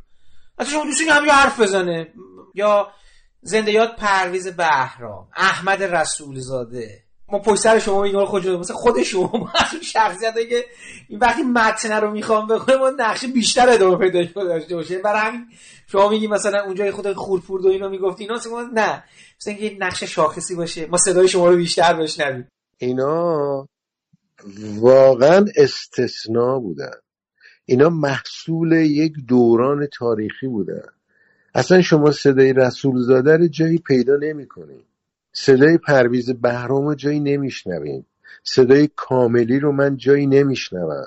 مثلا 0.58 0.72
شما 0.72 0.84
دوست 0.84 1.00
همینجور 1.00 1.34
حرف 1.34 1.60
بزنه. 1.60 2.08
یا 2.54 2.88
زنده 3.42 3.72
یاد 3.72 3.96
پرویز 3.96 4.48
بهرام 4.48 5.28
احمد 5.36 5.82
رسول 5.82 6.38
زاده 6.38 7.05
ما 7.28 7.38
پشت 7.38 7.60
سر 7.60 7.78
شما 7.78 8.06
رو 8.06 8.26
خود 8.26 8.48
مثلا 8.48 8.76
خود 8.76 9.02
شما 9.02 9.52
شخصیت 9.92 10.34
که 10.48 10.64
این 11.08 11.18
وقتی 11.18 11.42
متن 11.42 12.00
رو 12.00 12.10
می‌خوام 12.10 12.46
بخونه 12.46 12.76
ما 12.76 12.90
نقشه 12.90 13.26
بیشتر 13.26 13.68
ادامه 13.68 13.96
پیدا 13.96 14.42
داشته 14.44 14.76
باشه 14.76 14.98
برای 14.98 15.20
همین 15.20 15.46
شما 15.86 16.08
میگی 16.08 16.26
مثلا 16.26 16.64
اونجا 16.64 16.92
خود 16.92 17.12
خورپورد 17.12 17.64
و 17.64 17.68
اینا 17.68 17.88
می‌گفت 17.88 18.20
اینا 18.20 18.38
ما 18.50 18.62
نه. 18.62 19.04
مثلا 19.40 19.54
اینکه 19.54 19.76
نقش 19.80 20.04
شاخصی 20.04 20.54
باشه. 20.54 20.86
ما 20.86 20.96
صدای 20.96 21.28
شما 21.28 21.50
رو 21.50 21.56
بیشتر 21.56 21.94
بشنویم. 21.94 22.48
اینا 22.78 23.68
واقعا 24.76 25.44
استثناء 25.56 26.58
بودن. 26.58 26.94
اینا 27.64 27.88
محصول 27.88 28.72
یک 28.72 29.12
دوران 29.28 29.86
تاریخی 29.86 30.46
بودن. 30.46 30.88
اصلا 31.54 31.82
شما 31.82 32.10
صدای 32.10 32.52
رسول 32.52 33.02
زاده 33.02 33.36
رو 33.36 33.48
جایی 33.48 33.78
پیدا 33.78 34.16
نمی 34.16 34.46
صدای 35.38 35.78
پرویز 35.78 36.30
بهرام 36.30 36.86
رو 36.86 36.94
جایی 36.94 37.20
نمیشنویم. 37.20 38.06
صدای 38.44 38.88
کاملی 38.96 39.58
رو 39.58 39.72
من 39.72 39.96
جایی 39.96 40.26
نمیشنوم. 40.26 41.06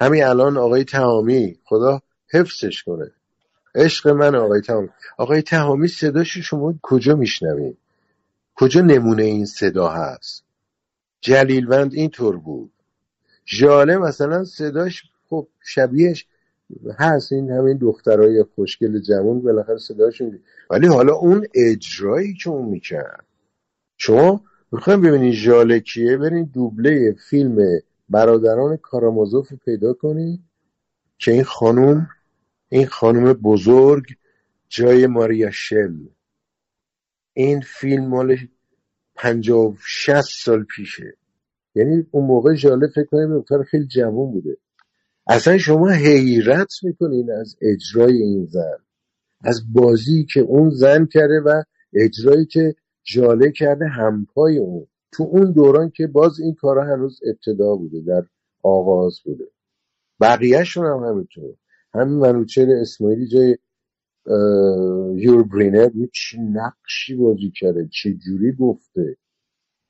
همین 0.00 0.24
الان 0.24 0.56
آقای 0.56 0.84
تهامی 0.84 1.58
خدا 1.64 2.00
حفظش 2.32 2.82
کنه. 2.82 3.10
عشق 3.74 4.08
من 4.08 4.34
آقای 4.34 4.60
تهامی. 4.60 4.88
آقای 5.18 5.42
تهامی 5.42 5.88
صداش 5.88 6.38
شما 6.38 6.74
کجا 6.82 7.16
میشنویم 7.16 7.76
کجا 8.54 8.80
نمونه 8.80 9.22
این 9.22 9.46
صدا 9.46 9.88
هست؟ 9.88 10.44
جلیلوند 11.20 11.94
اینطور 11.94 12.36
بود. 12.36 12.72
ژاله 13.46 13.98
مثلا 13.98 14.44
صداش 14.44 15.02
خب 15.30 15.48
شبیهش 15.64 16.26
هست. 16.98 17.32
این 17.32 17.50
همین 17.50 17.76
دخترای 17.76 18.44
خوشگل 18.54 19.00
جوان 19.00 19.40
بالاخره 19.40 19.78
صداشون 19.78 20.38
ولی 20.70 20.86
حالا 20.86 21.14
اون 21.14 21.46
اجرایی 21.54 22.34
که 22.34 22.50
اون 22.50 22.68
می‌کرد. 22.68 23.29
شما 24.02 24.44
می‌خوایم 24.72 25.00
ببینید 25.00 25.34
ژاله 25.34 25.80
کیه؟ 25.80 26.16
برین 26.16 26.44
دوبله 26.44 27.16
فیلم 27.30 27.58
برادران 28.08 28.76
کارامازوف 28.76 29.52
پیدا 29.52 29.92
کنید 29.92 30.40
که 31.18 31.32
این 31.32 31.44
خانوم 31.44 32.08
این 32.68 32.86
خانوم 32.86 33.32
بزرگ 33.32 34.04
جای 34.68 35.06
ماریا 35.06 35.50
شل. 35.50 35.96
این 37.32 37.60
فیلم 37.60 38.06
مال 38.06 38.36
پنجاه 39.14 39.74
شست 39.86 40.44
سال 40.44 40.64
پیشه. 40.64 41.16
یعنی 41.74 42.06
اون 42.10 42.26
موقع 42.26 42.54
ژاله 42.54 42.86
فکر 42.86 43.04
کنیم 43.04 43.38
دختر 43.38 43.62
خیلی 43.62 43.86
جوان 43.86 44.32
بوده. 44.32 44.56
اصلا 45.26 45.58
شما 45.58 45.88
حیرت 45.88 46.72
می‌کنین 46.82 47.32
از 47.32 47.56
اجرای 47.62 48.22
این 48.22 48.46
زن 48.46 48.78
از 49.40 49.72
بازی 49.72 50.26
که 50.32 50.40
اون 50.40 50.70
زن 50.70 51.06
کرده 51.06 51.40
و 51.40 51.62
اجرایی 51.92 52.46
که 52.46 52.74
جاله 53.02 53.52
کرده 53.52 53.86
همپای 53.86 54.58
اون. 54.58 54.86
تو 55.12 55.22
اون 55.22 55.52
دوران 55.52 55.90
که 55.90 56.06
باز 56.06 56.40
این 56.40 56.54
کارا 56.54 56.84
هنوز 56.84 57.20
ابتدا 57.26 57.76
بوده 57.76 58.00
در 58.00 58.22
آغاز 58.62 59.20
بوده. 59.24 59.44
بقیهشون 60.20 60.86
هم 60.86 61.04
همینطور. 61.04 61.54
همین 61.94 62.18
منوچهر 62.18 62.70
اسماعیلی 62.80 63.26
جای 63.26 63.56
یور 65.16 65.42
برینر 65.42 65.90
چه 66.12 66.38
نقشی 66.38 67.14
بازی 67.14 67.52
کرده 67.56 67.88
چه 67.92 68.14
جوری 68.14 68.52
گفته. 68.52 69.16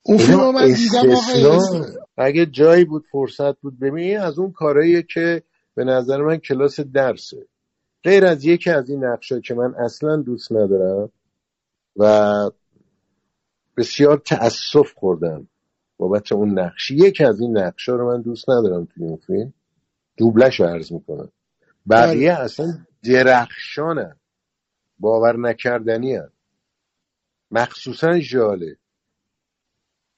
اون 0.03 0.19
فیلم 0.19 0.55
من 0.55 0.67
دیدم 0.67 1.85
اگه 2.17 2.47
جایی 2.47 2.85
بود 2.85 3.05
فرصت 3.13 3.61
بود 3.61 3.79
ببین 3.79 4.19
از 4.19 4.39
اون 4.39 4.53
کارهاییه 4.53 5.03
که 5.03 5.43
به 5.75 5.85
نظر 5.85 6.23
من 6.23 6.37
کلاس 6.37 6.81
درسه. 6.81 7.47
غیر 8.05 8.25
از 8.25 8.45
یکی 8.45 8.71
از 8.71 8.91
این 8.91 9.05
نقشه 9.05 9.41
که 9.41 9.55
من 9.55 9.75
اصلا 9.75 10.17
دوست 10.17 10.53
ندارم 10.53 11.13
و 11.97 12.05
بسیار 13.81 14.19
تأسف 14.19 14.93
خوردم 14.97 15.49
بابت 15.97 16.33
اون 16.33 16.59
نقشی. 16.59 16.97
یکی 16.97 17.25
از 17.25 17.41
این 17.41 17.59
نقشه 17.59 17.93
رو 17.93 18.13
من 18.13 18.23
دوست 18.23 18.51
ندارم 18.51 18.85
توی 18.85 19.05
اون 19.05 19.17
فیلم. 19.17 19.55
دوبلش 20.17 20.61
رو 20.61 20.67
عرض 20.67 20.93
می‌کنم. 20.93 21.33
بقیه 21.91 22.33
بله. 22.33 22.41
اصلا 22.41 22.87
درخشانن 23.03 24.17
باور 24.99 25.37
نکردنی 25.37 26.15
هن. 26.15 26.31
مخصوصا 27.51 28.19
جاله 28.19 28.77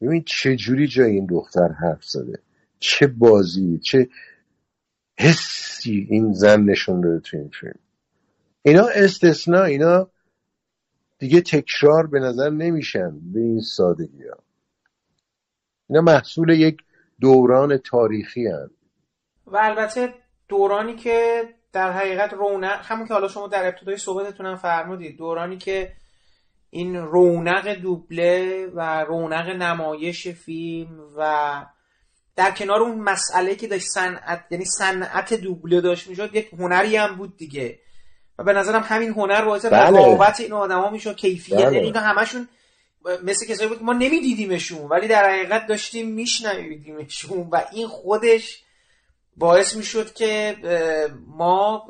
ببین 0.00 0.24
چه 0.26 0.56
جوری 0.56 0.86
جای 0.86 1.10
این 1.10 1.26
دختر 1.26 1.68
حرف 1.68 2.04
زده. 2.04 2.38
چه 2.78 3.06
بازی 3.06 3.78
چه 3.78 4.08
حسی 5.18 6.06
این 6.10 6.32
زن 6.32 6.62
نشون 6.62 7.00
داده 7.00 7.20
تو 7.20 7.36
این 7.36 7.50
فیلم. 7.60 7.78
اینا 8.62 8.86
استثناء 8.94 9.64
اینا 9.64 10.10
دیگه 11.22 11.40
تکرار 11.40 12.06
به 12.06 12.20
نظر 12.20 12.50
نمیشن 12.50 13.32
به 13.32 13.40
این 13.40 13.60
سادگی 13.60 14.24
ها 14.28 14.38
اینا 15.88 16.00
محصول 16.00 16.50
یک 16.50 16.76
دوران 17.20 17.76
تاریخی 17.76 18.46
هن. 18.46 18.70
و 19.46 19.56
البته 19.56 20.14
دورانی 20.48 20.96
که 20.96 21.42
در 21.72 21.92
حقیقت 21.92 22.32
رونق 22.32 22.80
همون 22.82 23.06
که 23.06 23.14
حالا 23.14 23.28
شما 23.28 23.48
در 23.48 23.68
ابتدای 23.68 23.96
صحبتتون 23.96 24.46
هم 24.46 24.56
فرمودید 24.56 25.18
دورانی 25.18 25.58
که 25.58 25.92
این 26.70 26.96
رونق 26.96 27.74
دوبله 27.74 28.66
و 28.66 29.04
رونق 29.04 29.48
نمایش 29.48 30.28
فیلم 30.28 31.00
و 31.16 31.52
در 32.36 32.50
کنار 32.50 32.80
اون 32.80 33.00
مسئله 33.00 33.54
که 33.54 33.66
داشت 33.66 33.86
صنعت 33.86 34.44
یعنی 34.50 34.64
صنعت 34.64 35.34
دوبله 35.34 35.80
داشت 35.80 36.08
می‌شد 36.08 36.34
یک 36.34 36.50
هنری 36.58 36.96
هم 36.96 37.16
بود 37.16 37.36
دیگه 37.36 37.78
و 38.38 38.44
به 38.44 38.52
نظرم 38.52 38.82
همین 38.82 39.10
هنر 39.10 39.44
باعث 39.44 39.64
بله. 39.64 39.98
رقابت 39.98 40.40
این 40.40 40.52
آدما 40.52 40.90
می‌شد. 40.90 41.16
کیفیت 41.16 41.58
بله. 41.58 41.64
یعنی 41.64 41.86
اینا 41.86 42.00
همشون 42.00 42.48
مثل 43.22 43.46
کسایی 43.46 43.68
بود 43.68 43.78
که 43.78 43.84
ما 43.84 43.92
نمیدیدیمشون 43.92 44.88
ولی 44.88 45.08
در 45.08 45.30
حقیقت 45.30 45.66
داشتیم 45.66 46.08
میشنویدیمشون 46.08 47.48
و 47.52 47.60
این 47.72 47.88
خودش 47.88 48.62
باعث 49.36 49.76
می‌شد 49.76 50.12
که 50.12 50.56
ما 51.26 51.86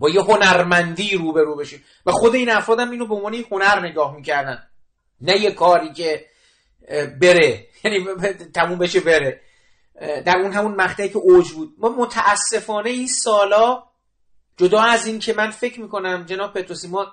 با 0.00 0.10
یه 0.10 0.20
هنرمندی 0.20 1.16
روبرو 1.16 1.56
بشیم. 1.56 1.84
و 2.06 2.12
خود 2.12 2.34
این 2.34 2.50
افراد 2.50 2.80
هم 2.80 2.90
اینو 2.90 3.06
به 3.06 3.14
عنوان 3.14 3.34
هنر 3.50 3.80
نگاه 3.80 4.16
می‌کردن. 4.16 4.62
نه 5.20 5.40
یه 5.40 5.50
کاری 5.50 5.92
که 5.92 6.24
بره. 7.20 7.66
یعنی 7.84 8.06
تموم 8.54 8.78
بشه 8.78 9.00
بره. 9.00 9.40
در 10.00 10.36
اون 10.36 10.52
همون 10.52 10.74
مقطعی 10.74 11.08
که 11.08 11.18
اوج 11.18 11.52
بود. 11.52 11.74
ما 11.78 11.88
متاسفانه 11.88 12.90
این 12.90 13.06
سالا 13.06 13.82
جدا 14.56 14.80
از 14.80 15.06
این 15.06 15.18
که 15.18 15.32
من 15.32 15.50
فکر 15.50 15.80
می‌کنم 15.80 16.24
جناب 16.26 16.52
پتروسی 16.52 16.88
ما 16.88 17.06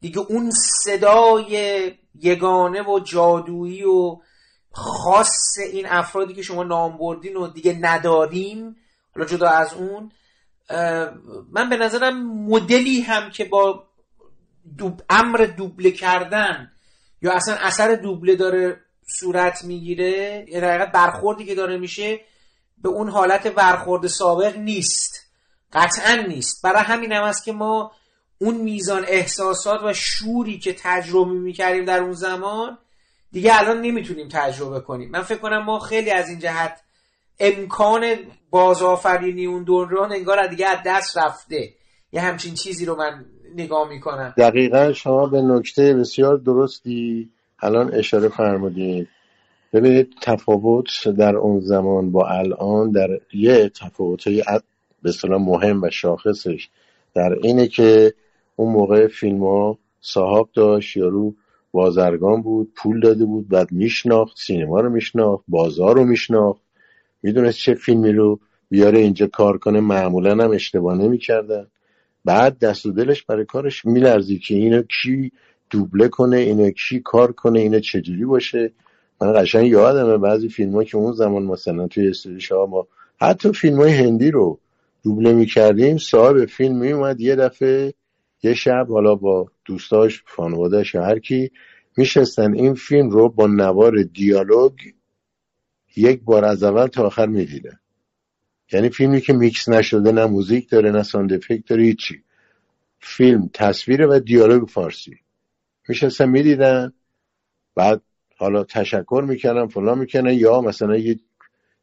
دیگه 0.00 0.18
اون 0.18 0.50
صدای 0.84 1.92
یگانه 2.20 2.82
و 2.82 3.00
جادویی 3.00 3.84
و 3.84 4.16
خاص 4.72 5.58
این 5.72 5.86
افرادی 5.86 6.34
که 6.34 6.42
شما 6.42 6.64
نام 6.64 6.98
بردین 6.98 7.36
و 7.36 7.48
دیگه 7.48 7.78
نداریم 7.80 8.76
حالا 9.14 9.26
جدا 9.26 9.48
از 9.48 9.74
اون 9.74 10.12
من 11.50 11.68
به 11.70 11.76
نظرم 11.76 12.26
مدلی 12.46 13.00
هم 13.00 13.30
که 13.30 13.44
با 13.44 13.84
دوب 14.78 15.02
امر 15.10 15.38
دوبله 15.56 15.90
کردن 15.90 16.72
یا 17.22 17.32
اصلا 17.32 17.54
اثر 17.54 17.94
دوبله 17.94 18.36
داره 18.36 18.80
صورت 19.20 19.64
می‌گیره 19.64 20.46
یه 20.48 20.60
حقیقت 20.60 20.92
برخوردی 20.92 21.44
که 21.44 21.54
داره 21.54 21.78
میشه 21.78 22.20
به 22.82 22.88
اون 22.88 23.08
حالت 23.08 23.46
برخورد 23.46 24.06
سابق 24.06 24.56
نیست. 24.56 25.27
قطعا 25.72 26.26
نیست. 26.28 26.62
برای 26.64 26.82
همین 26.82 27.12
هم 27.12 27.22
است 27.22 27.44
که 27.44 27.52
ما 27.52 27.92
اون 28.38 28.54
میزان 28.54 29.04
احساسات 29.08 29.80
و 29.84 29.92
شوری 29.92 30.58
که 30.58 30.76
تجربه 30.78 31.32
می‌کردیم 31.32 31.84
در 31.84 31.98
اون 31.98 32.12
زمان 32.12 32.78
دیگه 33.32 33.58
الان 33.60 33.80
نمی‌تونیم 33.80 34.28
تجربه 34.28 34.80
کنیم. 34.80 35.10
من 35.10 35.22
فکر 35.22 35.38
کنم 35.38 35.64
ما 35.64 35.78
خیلی 35.78 36.10
از 36.10 36.28
این 36.28 36.38
جهت 36.38 36.80
امکان 37.40 38.14
بازآفرینی 38.50 39.46
اون 39.46 39.64
دوران 39.64 40.12
انگار 40.12 40.46
دیگه 40.46 40.66
از 40.66 40.78
دست 40.86 41.18
رفته. 41.18 41.70
یه 42.12 42.20
همچین 42.20 42.54
چیزی 42.54 42.84
رو 42.86 42.96
من 42.96 43.24
نگاه 43.54 43.88
می‌کنم. 43.88 44.34
دقیقا 44.36 44.92
شما 44.92 45.26
به 45.26 45.42
نکته 45.42 45.94
بسیار 45.94 46.36
درستی 46.36 47.30
الان 47.62 47.94
اشاره 47.94 48.28
فرمودید. 48.28 49.08
ببینید 49.72 50.14
تفاوت 50.22 51.08
در 51.18 51.36
اون 51.36 51.60
زمان 51.60 52.12
با 52.12 52.28
الان 52.28 52.90
در 52.90 53.08
یه 53.32 53.68
تفاوت 53.68 54.26
به 55.02 55.12
مهم 55.38 55.82
و 55.82 55.90
شاخصش 55.90 56.68
در 57.14 57.32
اینه 57.42 57.68
که 57.68 58.14
اون 58.56 58.72
موقع 58.72 59.06
فیلم 59.06 59.44
ها 59.44 59.78
صاحب 60.00 60.48
داشت 60.54 60.96
یارو 60.96 61.34
بازرگان 61.72 62.42
بود 62.42 62.72
پول 62.76 63.00
داده 63.00 63.24
بود 63.24 63.48
بعد 63.48 63.72
میشناخت 63.72 64.38
سینما 64.38 64.80
رو 64.80 64.90
میشناخت 64.90 65.44
بازار 65.48 65.96
رو 65.96 66.04
میشناخت. 66.04 66.62
می‌دونست 67.22 67.58
چه 67.58 67.74
فیلمی 67.74 68.12
رو 68.12 68.40
بیاره 68.70 68.98
اینجا 68.98 69.26
کار 69.26 69.58
کنه 69.58 69.80
معمولا 69.80 70.44
هم 70.44 70.50
اشتباه 70.50 70.98
نمی‌کردن. 70.98 71.66
بعد 72.24 72.58
دست 72.58 72.86
و 72.86 72.92
دلش 72.92 73.22
برای 73.22 73.44
کارش 73.44 73.84
میلرزی 73.84 74.38
که 74.38 74.54
اینو 74.54 74.82
کی 74.82 75.32
دوبله 75.70 76.08
کنه 76.08 76.36
اینو 76.36 76.70
کی 76.70 77.00
کار 77.00 77.32
کنه 77.32 77.60
اینو 77.60 77.80
چجوری 77.80 78.24
باشه. 78.24 78.72
من 79.20 79.42
قشنگ 79.42 79.66
یادمه 79.66 80.18
بعضی 80.18 80.48
فیلم 80.48 80.84
که 80.84 80.96
اون 80.96 81.12
زمان 81.12 81.42
مثلا 81.42 81.86
توی 81.86 82.08
استودیوش 82.08 82.52
ها 82.52 82.66
ما 82.66 82.86
حتی 83.20 83.52
فیلم 83.52 83.76
های 83.76 83.92
هندی 83.92 84.30
رو 84.30 84.58
دوبله 85.02 85.32
می‌کردیم 85.32 85.98
صاحب 85.98 86.44
فیلم 86.44 86.78
میومد 86.78 87.20
یه 87.20 87.36
دفعه 87.36 87.94
یه 88.42 88.54
شب 88.54 88.86
حالا 88.88 89.14
با 89.14 89.50
دوستاش 89.64 90.22
خانوادهش 90.26 90.94
هر 90.94 91.18
کی 91.18 91.50
میشستن 91.96 92.54
این 92.54 92.74
فیلم 92.74 93.10
رو 93.10 93.28
با 93.28 93.46
نوار 93.46 94.02
دیالوگ 94.02 94.72
یک 95.96 96.22
بار 96.22 96.44
از 96.44 96.62
اول 96.62 96.86
تا 96.86 97.06
آخر 97.06 97.26
می‌دیدن. 97.26 97.78
یعنی 98.72 98.88
فیلمی 98.90 99.20
که 99.20 99.32
میکس 99.32 99.68
نشده 99.68 100.12
نه 100.12 100.26
موزیک 100.26 100.70
داره 100.70 100.90
نه 100.90 101.02
sound 101.02 101.32
effect 101.32 101.66
داره 101.66 101.82
هیچی. 101.82 102.22
فیلم 103.00 103.50
تصویر 103.54 104.06
و 104.06 104.18
دیالوگ 104.18 104.68
فارسی. 104.68 105.16
میشستن 105.88 106.28
می‌دیدن. 106.28 106.92
بعد 107.74 108.02
حالا 108.36 108.64
تشکر 108.64 109.24
می‌کنن 109.28 109.66
فلان 109.66 109.98
می‌کنن 109.98 110.32
یا 110.32 110.60
مثلا 110.60 110.96
یه 110.96 111.20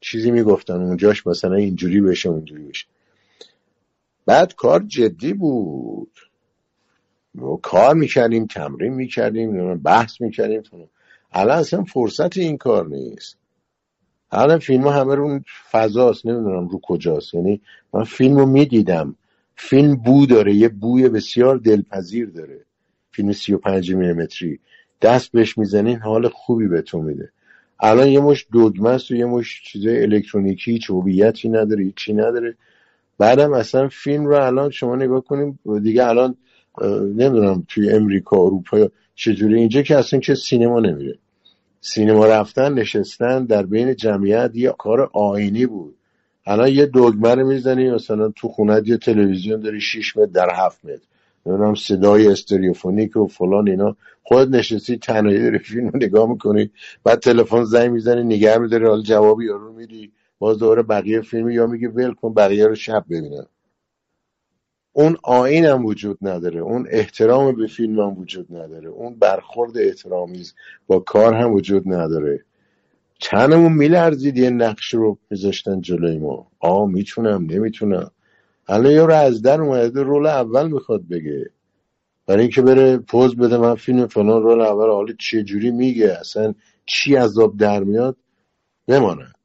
چیزی 0.01 0.31
می‌گفتن 0.31 0.73
اونجاش 0.73 1.27
مثلا 1.27 1.55
اینجوری 1.55 2.01
بشه 2.01 2.29
اونجوری 2.29 2.63
بشه. 2.63 2.85
بعد 4.25 4.55
کار 4.55 4.83
جدی 4.83 5.33
بود. 5.33 6.11
ما 7.35 7.55
کار 7.55 7.95
می‌کردیم 7.95 8.45
تمرین 8.45 8.93
می‌کردیم 8.93 9.77
بحث 9.77 10.21
می‌کردیم. 10.21 10.61
الان 11.31 11.57
اصلا 11.57 11.83
فرصت 11.83 12.37
این 12.37 12.57
کار 12.57 12.87
نیست. 12.87 13.37
الان 14.31 14.59
فیلم 14.59 14.83
ها 14.83 14.91
همه 14.91 15.15
رو 15.15 15.39
فضاست 15.71 16.25
نمی‌دونم 16.25 16.67
رو 16.67 16.79
کجاست. 16.83 17.33
یعنی 17.33 17.61
من 17.93 18.03
فیلم 18.03 18.37
رو 18.37 18.45
می‌دیدم. 18.45 19.15
فیلم 19.55 19.95
بو 19.95 20.25
داره 20.25 20.53
یه 20.53 20.69
بوی 20.69 21.09
بسیار 21.09 21.57
دلپذیر 21.57 22.29
داره. 22.29 22.65
فیلم 23.11 23.31
سی 23.31 23.53
و 23.53 23.57
پنج 23.57 23.93
میلیمتری. 23.93 24.59
دست 25.01 25.31
بهش 25.31 25.57
می‌زنین 25.57 25.99
حال 25.99 26.27
خوبی 26.27 26.67
به 26.67 26.81
تو 26.81 27.01
میده. 27.01 27.31
الان 27.79 28.07
یه 28.07 28.19
مش 28.19 28.47
است 28.85 29.11
و 29.11 29.15
یه 29.15 29.25
مش 29.25 29.61
چیزای 29.63 30.01
الکترونیکی 30.01 30.79
چوبیتی 30.79 31.49
نداره 31.49 31.93
چی 31.95 32.13
نداره. 32.13 32.55
بعدم 33.17 33.53
اصلا 33.53 33.87
فیلم 33.87 34.25
رو 34.25 34.45
الان 34.45 34.69
شما 34.69 34.95
نگاه 34.95 35.21
کنیم 35.21 35.59
دیگه 35.83 36.07
الان 36.07 36.35
نمی‌دونم 37.01 37.63
توی 37.67 37.89
امریکا 37.89 38.37
اروپا 38.37 38.89
چجوری 39.15 39.55
اینجا 39.59 39.81
که 39.81 39.97
اصلا 39.97 40.19
که 40.19 40.35
سینما 40.35 40.79
نمیره. 40.79 41.17
سینما 41.81 42.25
رفتن 42.25 42.73
نشستن 42.73 43.45
در 43.45 43.63
بین 43.63 43.95
جمعیت 43.95 44.51
یه 44.53 44.75
کار 44.77 45.09
آینی 45.13 45.65
بود. 45.65 45.95
الان 46.45 46.67
یه 46.69 46.85
دگمه 46.85 47.35
رو 47.35 47.47
می‌زنی 47.47 47.91
مثلا 47.91 48.29
تو 48.29 48.47
خونت 48.47 48.87
یه 48.87 48.97
تلویزیون 48.97 49.59
داری 49.59 49.81
6 49.81 50.17
متر 50.17 50.31
در 50.31 50.49
7 50.55 50.85
متر. 50.85 51.03
نمی‌دونم 51.45 51.75
صدای 51.75 52.27
استریوفونیک 52.27 53.17
و 53.17 53.27
فلان 53.27 53.69
اینا. 53.69 53.95
خود 54.23 54.55
نشستی 54.55 54.97
تنهایی 54.97 55.41
داری 55.41 55.59
فیلم 55.59 55.89
رو 55.89 55.99
نگاه 55.99 56.29
می‌کنی 56.29 56.69
بعد 57.03 57.19
تلفن 57.19 57.63
زنگ 57.63 57.91
می‌زنی 57.91 58.23
نگه 58.23 58.57
میداری 58.57 58.85
حال 58.85 59.01
جواب 59.01 59.41
یارو 59.41 59.73
میدی. 59.73 60.11
باز 60.39 60.59
دوباره 60.59 60.83
بقیه 60.83 61.21
فیلم 61.21 61.49
یا 61.49 61.67
میگه 61.67 61.89
ول 61.89 62.13
کن 62.13 62.33
بقیه 62.33 62.67
رو 62.67 62.75
شب 62.75 63.05
ببینم. 63.09 63.47
اون 64.93 65.17
آین 65.23 65.65
هم 65.65 65.85
وجود 65.85 66.17
نداره. 66.21 66.59
اون 66.59 66.87
احترام 66.89 67.55
به 67.55 67.67
فیلم 67.67 67.99
هم 67.99 68.17
وجود 68.17 68.55
نداره. 68.55 68.89
اون 68.89 69.15
برخورد 69.15 69.77
احترامیز 69.77 70.53
با 70.87 70.99
کار 70.99 71.33
هم 71.33 71.53
وجود 71.53 71.93
نداره. 71.93 72.45
چندمون 73.19 73.73
میلرزید 73.73 74.37
یه 74.37 74.49
نقش 74.49 74.93
رو 74.93 75.17
میذاشتن 75.29 75.81
جلوی 75.81 76.17
ما. 76.17 76.51
آ 76.59 76.85
می‌تونم 76.85 77.45
نمی‌تونم. 77.45 78.11
الان 78.67 78.91
یه 78.91 79.03
رو 79.03 79.13
از 79.13 79.41
در 79.41 79.61
اومده 79.61 80.03
رول 80.03 80.27
اول 80.27 80.71
می‌خواد 80.71 81.07
بگه. 81.07 81.49
برای 82.25 82.41
اینکه 82.41 82.61
بره 82.61 82.97
پوز 82.97 83.35
بده 83.35 83.57
من 83.57 83.75
فیلم 83.75 84.07
فلان 84.07 84.43
رول 84.43 84.61
اول 84.61 84.89
حالا 84.89 85.13
چه 85.19 85.43
جوری 85.43 85.71
میگه؟ 85.71 86.17
اصلا 86.19 86.53
چی 86.85 87.15
عذاب 87.15 87.57
در 87.57 87.83
میاد؟ 87.83 88.17
بماند 88.87 89.35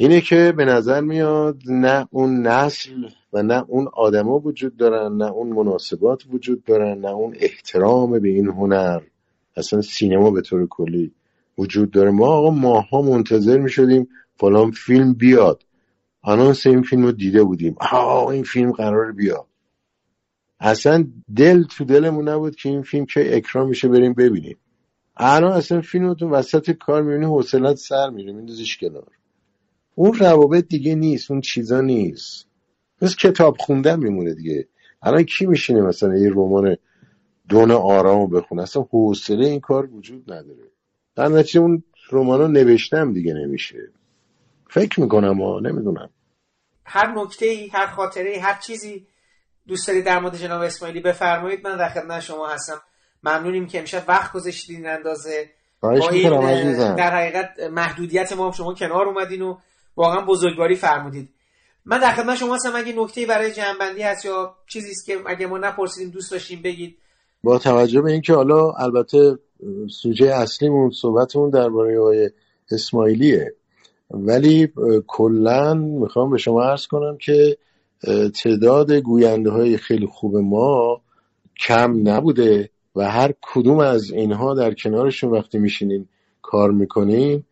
اینه 0.00 0.20
که 0.20 0.54
به 0.56 0.64
نظر 0.64 1.00
میاد 1.00 1.62
نه 1.66 2.08
اون 2.10 2.46
نسل 2.46 3.08
و 3.32 3.42
نه 3.42 3.64
اون 3.68 3.88
آدما 3.92 4.38
وجود 4.38 4.76
دارن 4.76 5.16
نه 5.16 5.30
اون 5.30 5.48
مناسبات 5.48 6.22
وجود 6.30 6.64
دارن 6.64 6.98
نه 6.98 7.10
اون 7.10 7.34
احترام 7.38 8.18
به 8.18 8.28
این 8.28 8.46
هنر. 8.46 9.00
اصلا 9.56 9.82
سینما 9.82 10.30
به 10.30 10.40
طور 10.40 10.66
کلی 10.66 11.12
وجود 11.58 11.90
داره. 11.90 12.10
ما 12.10 12.26
آقا 12.26 12.50
ماها 12.50 13.02
منتظر 13.02 13.58
می 13.58 13.70
شدیم 13.70 14.08
فلان 14.36 14.70
فیلم 14.70 15.14
بیاد. 15.14 15.62
آنانس 16.22 16.66
این 16.66 16.82
فیلم 16.82 17.02
رو 17.02 17.12
دیده 17.12 17.42
بودیم. 17.44 17.76
آه 17.80 18.26
این 18.26 18.44
فیلم 18.44 18.72
قرار 18.72 19.12
بیاد. 19.12 19.46
اصلا 20.60 21.06
دل 21.36 21.64
تو 21.64 21.84
دلمون 21.84 22.28
نبود 22.28 22.56
که 22.56 22.68
این 22.68 22.82
فیلم 22.82 23.06
که 23.06 23.36
اکرام 23.36 23.68
میشه 23.68 23.88
بریم 23.88 24.14
ببینیم. 24.14 24.56
الان 25.16 25.52
اصلا 25.52 25.80
فیلم 25.80 26.14
تو 26.14 26.28
وسط 26.28 26.70
کار 26.70 27.02
می‌بینی 27.02 27.24
حوصلت 27.24 27.76
سر 27.76 28.10
میره. 28.10 28.32
میندازیش 28.32 28.78
کنار. 28.78 29.17
اون 29.98 30.12
روابط 30.12 30.64
دیگه 30.64 30.94
نیست 30.94 31.30
اون 31.30 31.40
چیزا 31.40 31.80
نیست. 31.80 32.46
مثل 33.02 33.16
کتاب 33.16 33.56
خوندن 33.58 33.98
میمونه 33.98 34.34
دیگه. 34.34 34.68
الان 35.02 35.22
کی 35.22 35.46
میشینه 35.46 35.80
مثلا 35.80 36.16
یه 36.16 36.30
رمان 36.30 36.76
دون 37.48 37.70
آرامو 37.70 38.26
بخونه؟ 38.26 38.62
اصلا 38.62 38.82
حوصله 38.82 39.46
این 39.46 39.60
کار 39.60 39.86
وجود 39.94 40.32
نداره. 40.32 40.70
در 41.16 41.28
نتیجه 41.28 41.60
اون 41.60 41.82
رمانو 42.12 42.48
نوشتم 42.48 43.12
دیگه 43.12 43.34
نمیشه. 43.34 43.78
فکر 44.70 45.00
می‌کنم 45.00 45.42
ها 45.42 45.60
نمی‌دونم. 45.60 46.10
هر 46.84 47.20
نکته 47.22 47.46
ای 47.46 47.68
هر 47.68 47.86
خاطره 47.86 48.38
هر 48.42 48.58
چیزی 48.60 49.06
دوست 49.68 49.88
دارید 49.88 50.04
در 50.04 50.20
مورد 50.20 50.36
جناب 50.36 50.62
اسماعیلی 50.62 51.00
بفرمایید 51.00 51.66
من 51.66 51.76
در 51.76 51.88
خدمت 51.88 52.20
شما 52.20 52.48
هستم. 52.48 52.80
ممنونیم 53.22 53.66
که 53.66 53.78
امشب 53.78 54.04
وقت 54.08 54.32
گذاشتید 54.32 54.76
این 54.76 54.86
اندازه. 54.86 55.50
با 55.80 55.90
این 55.90 56.94
در 56.94 57.10
حقیقت 57.10 57.60
محدودیت 57.60 58.32
ما 58.32 58.52
شما 58.52 58.74
کنار 58.74 59.06
اومدین 59.06 59.42
و 59.42 59.58
واقعا 59.98 60.20
بزرگواری 60.20 60.74
فرمودید. 60.74 61.28
من 61.84 62.00
در 62.00 62.12
خدمت 62.12 62.36
شما 62.36 62.54
هستم. 62.54 62.72
اگه 62.74 62.92
نکته 62.96 63.26
برای 63.26 63.52
جنبندی 63.52 64.02
هست 64.02 64.24
یا 64.24 64.54
چیزی 64.66 64.90
است 64.90 65.06
که 65.06 65.18
اگه 65.26 65.46
ما 65.46 65.58
نپرسیدیم 65.58 66.10
دوست 66.10 66.32
داشتیم 66.32 66.62
بگید. 66.62 66.98
با 67.44 67.58
توجه 67.58 68.00
به 68.00 68.12
اینکه 68.12 68.34
حالا 68.34 68.70
البته 68.70 69.38
سوژه 70.02 70.26
اصلیمون 70.26 70.90
صحبتمون 70.90 71.50
درباره 71.50 71.98
آقای 71.98 72.30
اسماعیلیه. 72.70 73.54
ولی 74.10 74.72
کلا 75.06 75.74
می‌خوام 75.74 76.30
به 76.30 76.38
شما 76.38 76.62
عرض 76.62 76.86
کنم 76.86 77.16
که 77.16 77.58
تعداد 78.42 78.92
گوینده 78.92 79.50
های 79.50 79.76
خیلی 79.76 80.06
خوب 80.06 80.36
ما 80.36 81.00
کم 81.60 82.08
نبوده 82.08 82.70
و 82.96 83.10
هر 83.10 83.34
کدوم 83.42 83.78
از 83.78 84.10
اینها 84.10 84.54
در 84.54 84.74
کنارشون 84.74 85.30
وقتی 85.30 85.58
میشینین 85.58 86.08
کار 86.42 86.70
می‌کنین 86.70 87.44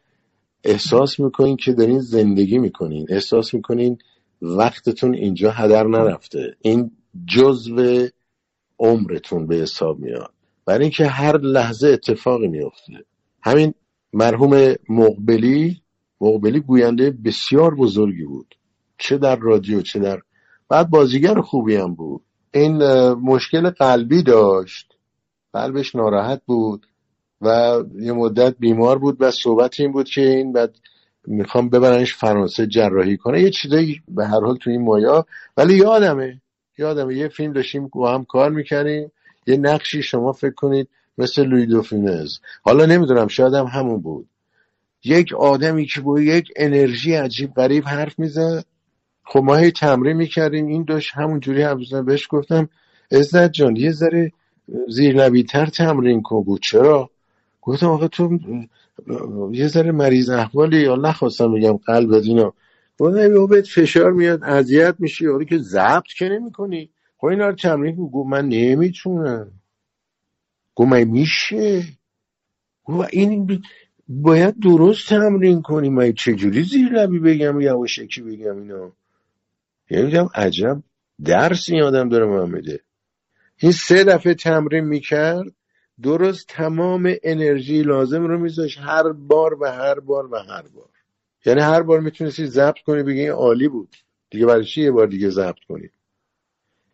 احساس 0.64 1.20
می‌کنین 1.20 1.56
که 1.56 1.72
دارین 1.72 2.00
زندگی 2.00 2.58
می‌کنین. 2.58 3.06
احساس 3.08 3.54
می‌کنین 3.54 3.98
وقتتون 4.42 5.14
اینجا 5.14 5.50
هدر 5.50 5.86
نرفته. 5.86 6.56
این 6.60 6.90
جزو 7.26 8.06
عمرتون 8.78 9.46
به 9.46 9.56
حساب 9.56 9.98
میاد. 9.98 10.32
برای 10.64 10.82
اینکه 10.82 11.06
هر 11.06 11.38
لحظه 11.38 11.88
اتفاقی 11.88 12.48
میفته 12.48 12.92
همین 13.42 13.74
مرحوم 14.12 14.74
مقبلی 14.88 15.82
مقبلی 16.20 16.60
گوینده 16.60 17.10
بسیار 17.10 17.74
بزرگی 17.74 18.24
بود. 18.24 18.54
چه 18.98 19.18
در 19.18 19.36
رادیو 19.36 19.82
چه 19.82 19.98
در 19.98 20.20
بعد 20.68 20.90
بازیگر 20.90 21.40
خوبی 21.40 21.76
هم 21.76 21.94
بود. 21.94 22.22
این 22.54 22.82
مشکل 23.12 23.70
قلبی 23.70 24.22
داشت. 24.22 24.92
قلبش 25.52 25.94
ناراحت 25.94 26.42
بود. 26.46 26.86
و 27.40 27.82
یه 28.00 28.12
مدت 28.12 28.54
بیمار 28.58 28.98
بود 28.98 29.16
و 29.20 29.30
صحبت 29.30 29.80
این 29.80 29.92
بود 29.92 30.08
که 30.08 30.20
این 30.20 30.52
بعد 30.52 30.76
می‌خوام 31.26 31.68
ببرنش 31.68 32.14
فرانسه 32.14 32.66
جراحی 32.66 33.16
کنه. 33.16 33.42
یه 33.42 33.50
چیزایی 33.50 34.02
به 34.08 34.26
هر 34.26 34.40
حال 34.40 34.56
تو 34.56 34.70
این 34.70 34.84
مایا. 34.84 35.26
ولی 35.56 35.74
یادمه 35.74 36.40
یادمه. 36.78 37.14
یه 37.16 37.28
فیلم 37.28 37.52
داشتیم 37.52 37.88
با 37.88 38.14
هم 38.14 38.24
کار 38.24 38.50
می‌کنیم 38.50 39.12
یه 39.46 39.56
نقشی 39.56 40.02
شما 40.02 40.32
فکر 40.32 40.54
کنید 40.54 40.88
مثل 41.18 41.44
لوی 41.44 41.66
دوفینز 41.66 42.38
حالا 42.62 42.86
نمی‌دونم 42.86 43.28
شاید 43.28 43.54
هم 43.54 43.66
همون 43.66 44.00
بود. 44.00 44.28
یک 45.04 45.34
آدمی 45.34 45.86
که 45.86 46.00
با 46.00 46.20
یک 46.20 46.48
انرژی 46.56 47.14
عجیب 47.14 47.54
غریب 47.54 47.84
حرف 47.84 48.18
می‌زد. 48.18 48.64
خب 49.24 49.40
ما 49.40 49.56
هی 49.56 49.70
تمرین 49.70 50.16
می‌کردیم. 50.16 50.66
این 50.66 50.84
داشت 50.84 51.10
همونجوری 51.14 51.62
حرف 51.62 51.92
بهش 51.92 52.26
گفتم 52.30 52.68
عزت 53.12 53.52
جان 53.52 53.76
یه 53.76 53.92
ذره 53.92 54.32
زیر 54.88 55.42
تر 55.42 55.66
تمرین 55.66 56.22
کن. 56.22 56.42
بود. 56.42 56.62
چرا؟ 56.62 57.10
گفتم 57.66 57.86
آقا 57.86 58.08
تو 58.08 58.38
یه 59.52 59.68
ذره 59.68 59.92
مریض 59.92 60.30
احوالی 60.30 60.80
یا 60.80 60.96
نخواستم 60.96 61.54
بگم 61.54 61.76
قلب 61.76 62.12
اینا. 62.12 62.54
گفتم 62.98 63.46
بهت 63.46 63.66
فشار 63.66 64.12
میاد 64.12 64.44
اذیت 64.44 64.94
میشی 64.98 65.26
حالا 65.26 65.44
که 65.44 65.58
ضبط 65.58 66.06
که 66.18 66.28
نمی‌کنی. 66.28 66.90
خب 67.18 67.26
اینا 67.26 67.48
رو 67.48 67.54
تمرین 67.54 67.96
گفت 67.96 68.28
من 68.28 68.48
نمی‌تونم. 68.48 69.52
گفت 70.74 70.88
من 70.92 71.04
میشه؟ 71.04 71.82
گفت 72.84 73.08
این 73.12 73.62
باید 74.08 74.60
درست 74.60 75.08
تمرین 75.08 75.62
کنی. 75.62 75.88
من 75.88 76.12
چجوری 76.12 76.62
زیر 76.62 76.92
لبی 76.92 77.18
بگم 77.18 77.60
یواشکی 77.60 78.22
بگم 78.22 78.58
اینا؟ 78.58 78.92
یعنی 79.90 80.28
عجب 80.34 80.82
درس 81.24 81.68
این 81.68 81.82
آدم 81.82 82.08
داره 82.08 82.26
ما 82.26 82.46
میده 82.46 82.80
این 83.56 83.72
سه 83.72 84.04
دفعه 84.04 84.34
تمرین 84.34 84.84
می‌کرد. 84.84 85.52
درست 86.02 86.46
تمام 86.48 87.14
انرژی 87.22 87.82
لازم 87.82 88.26
رو 88.26 88.38
میذاش 88.38 88.78
هر 88.78 89.12
بار 89.12 89.62
و 89.62 89.72
هر 89.72 90.00
بار 90.00 90.32
و 90.32 90.36
هر 90.36 90.62
بار. 90.62 90.88
یعنی 91.46 91.60
هر 91.60 91.82
بار 91.82 92.00
می‌تونستی 92.00 92.46
ضبط 92.46 92.78
کنی 92.86 93.02
بگی 93.02 93.20
این 93.20 93.30
عالی 93.30 93.68
بود. 93.68 93.96
دیگه 94.30 94.46
برای 94.46 94.64
چی 94.64 94.82
یه 94.82 94.90
بار 94.90 95.06
دیگه 95.06 95.30
ضبط 95.30 95.58
کنی؟ 95.68 95.90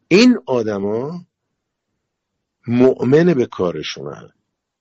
این 0.08 0.38
آدما 0.46 1.24
مؤمن 2.66 3.34
به 3.34 3.46
کارشونن 3.46 4.32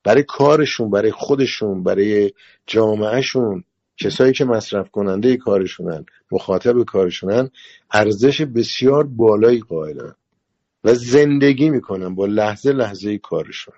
برای 0.04 0.24
کارشون 0.24 0.90
برای 0.90 1.12
خودشون 1.12 1.84
برای 1.84 2.32
جامعهشون. 2.68 3.64
کسایی 3.98 4.34
که 4.34 4.46
مصرف 4.46 4.90
کننده 4.90 5.38
کارشونن 5.38 6.06
مخاطب 6.32 6.84
کارشونن 6.84 7.50
ارزش 7.92 8.42
بسیار 8.42 9.04
بالایی 9.04 9.60
قائلن 9.60 10.16
و 10.84 10.94
زندگی 10.94 11.70
می‌کنن 11.70 12.16
با 12.16 12.26
لحظه 12.26 12.72
لحظه 12.72 13.18
کارشون. 13.18 13.74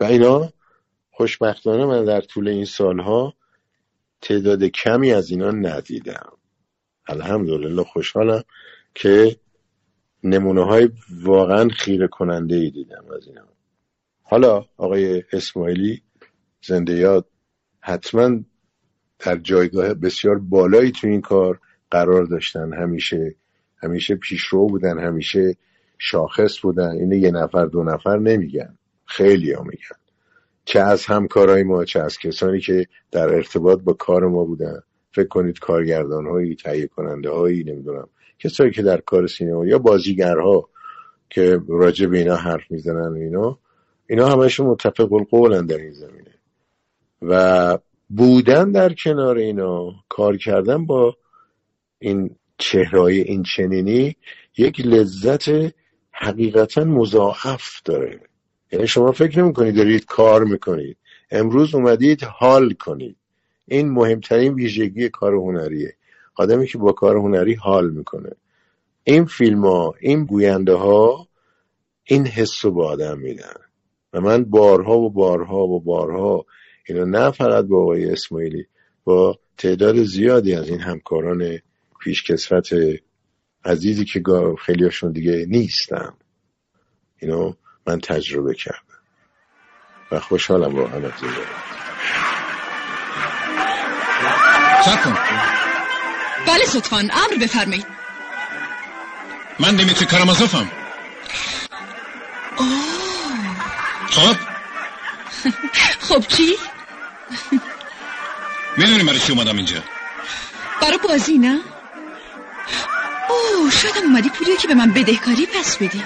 و 0.00 0.04
اینا 0.04 0.52
خوشبختانه 1.10 1.86
من 1.86 2.04
در 2.04 2.20
طول 2.20 2.48
این 2.48 2.64
سالها 2.64 3.34
تعداد 4.20 4.64
کمی 4.64 5.12
از 5.12 5.30
اینا 5.30 5.50
ندیدم. 5.50 6.32
الحمدلله 7.08 7.84
خوشحالم 7.84 8.42
که 8.94 9.36
نمونه 10.24 10.64
های 10.64 10.90
واقعا 11.22 11.68
خیره 11.68 12.08
کننده 12.08 12.56
ای 12.56 12.70
دیدم 12.70 13.04
از 13.16 13.28
اینا. 13.28 13.48
حالا 14.22 14.64
آقای 14.76 15.22
اسماعیلی 15.32 16.02
زنده 16.62 16.92
یاد 16.92 17.26
حتما 17.80 18.40
در 19.18 19.36
جایگاه 19.36 19.94
بسیار 19.94 20.38
بالایی 20.38 20.92
تو 20.92 21.06
این 21.06 21.20
کار 21.20 21.60
قرار 21.90 22.24
داشتن. 22.24 22.72
همیشه 22.72 23.34
همیشه 23.82 24.14
پیشرو 24.14 24.66
بودن 24.66 24.98
همیشه 24.98 25.56
شاخص 25.98 26.58
بودن. 26.58 26.90
اینه 26.90 27.18
یه 27.18 27.30
نفر 27.30 27.66
دو 27.66 27.84
نفر 27.84 28.18
نمیگن. 28.18 28.78
خیلی 29.06 29.52
ها 29.52 29.62
میگن. 29.62 29.96
چه 30.64 30.80
از 30.80 31.06
همکارای 31.06 31.62
ما 31.62 31.84
چه 31.84 32.00
از 32.00 32.18
کسانی 32.18 32.60
که 32.60 32.86
در 33.10 33.34
ارتباط 33.34 33.80
با 33.80 33.92
کار 33.92 34.28
ما 34.28 34.44
بودن. 34.44 34.80
فکر 35.12 35.28
کنید 35.28 35.58
کارگردان 35.58 36.26
هایی 36.26 36.54
تهیه 36.54 36.86
کننده 36.86 37.30
هایی 37.30 37.64
نمی‌دونم. 37.64 38.08
کسایی 38.38 38.70
که 38.70 38.82
در 38.82 39.00
کار 39.00 39.26
سینما 39.26 39.66
یا 39.66 39.78
بازیگرها 39.78 40.68
که 41.30 41.60
راجع 41.68 42.06
به 42.06 42.18
اینا 42.18 42.36
حرف 42.36 42.70
می‌زنن 42.70 43.08
و 43.08 43.14
اینا 43.14 43.58
اینا 44.06 44.28
همشون 44.28 44.66
متفق 44.66 45.12
القولن 45.12 45.66
در 45.66 45.78
این 45.78 45.92
زمینه. 45.92 46.34
و 47.22 47.78
بودن 48.08 48.72
در 48.72 48.92
کنار 48.92 49.36
اینا 49.36 49.92
کار 50.08 50.36
کردن 50.36 50.86
با 50.86 51.16
این 51.98 52.36
چهرهای 52.58 53.20
این 53.20 53.42
چنینی 53.42 54.16
یک 54.58 54.80
لذت 54.86 55.74
حقیقتا 56.10 56.84
مضاعف 56.84 57.82
داره. 57.84 58.20
یعنی 58.72 58.86
شما 58.86 59.12
فکر 59.12 59.42
نمی 59.42 59.52
کنید 59.52 59.76
دارید 59.76 60.04
کار 60.04 60.44
می‌کنید. 60.44 60.96
امروز 61.30 61.74
اومدید 61.74 62.22
حال 62.22 62.72
کنید. 62.72 63.16
این 63.68 63.90
مهمترین 63.90 64.54
ویژگی 64.54 65.08
کار 65.08 65.34
هنریه. 65.34 65.96
آدمی 66.34 66.66
که 66.66 66.78
با 66.78 66.92
کار 66.92 67.16
هنری 67.16 67.54
حال 67.54 67.90
می‌کنه. 67.90 68.30
این 69.04 69.24
فیلم 69.24 69.66
ها 69.66 69.94
این 70.00 70.24
گوینده 70.24 70.74
ها 70.74 71.28
این 72.04 72.26
حس 72.26 72.64
رو 72.64 72.70
به 72.70 72.84
آدم 72.84 73.18
میدن. 73.18 73.54
و 74.12 74.20
من 74.20 74.44
بارها 74.44 74.98
و 74.98 75.10
بارها 75.10 75.66
و 75.66 75.80
بارها 75.80 76.46
اینو 76.88 77.04
نه 77.04 77.30
فقط 77.30 77.64
با 77.64 77.82
آقای 77.82 78.10
اسماعیلی 78.10 78.66
با 79.04 79.38
تعداد 79.58 80.02
زیادی 80.02 80.54
از 80.54 80.68
این 80.68 80.80
همکاران 80.80 81.58
پیشکسوت 82.00 82.70
عزیزی 83.64 84.04
که 84.04 84.22
خیلی 84.58 84.84
هاشون 84.84 85.12
دیگه 85.12 85.46
نیستم 85.48 86.14
اینو 87.18 87.52
من 87.86 88.00
تجربه 88.00 88.54
کردم. 88.54 88.78
و 90.10 90.20
خوشحالم 90.20 90.74
با 90.74 90.88
همه 90.88 91.10
کن 95.04 95.18
بله 96.46 96.64
سطفان 96.64 97.10
امر 97.12 97.36
بفرمایید. 97.40 97.86
من 99.58 99.76
دیمیتری 99.76 100.06
کارامازوفم 100.06 100.70
خب؟ 104.10 104.36
خب 106.08 106.26
چی؟ 106.26 106.56
می‌دونی 108.76 109.02
برای 109.04 109.18
چی 109.18 109.32
اومدم 109.32 109.56
اینجا. 109.56 109.82
برای 110.82 110.98
بازی 111.08 111.38
نه؟ 111.38 111.60
اوه 113.28 113.70
شاید 113.70 113.96
اومدی 113.96 114.28
پولی 114.28 114.56
که 114.56 114.68
به 114.68 114.74
من 114.74 114.92
بدهکاری 114.92 115.46
پس 115.46 115.76
بدی. 115.76 116.04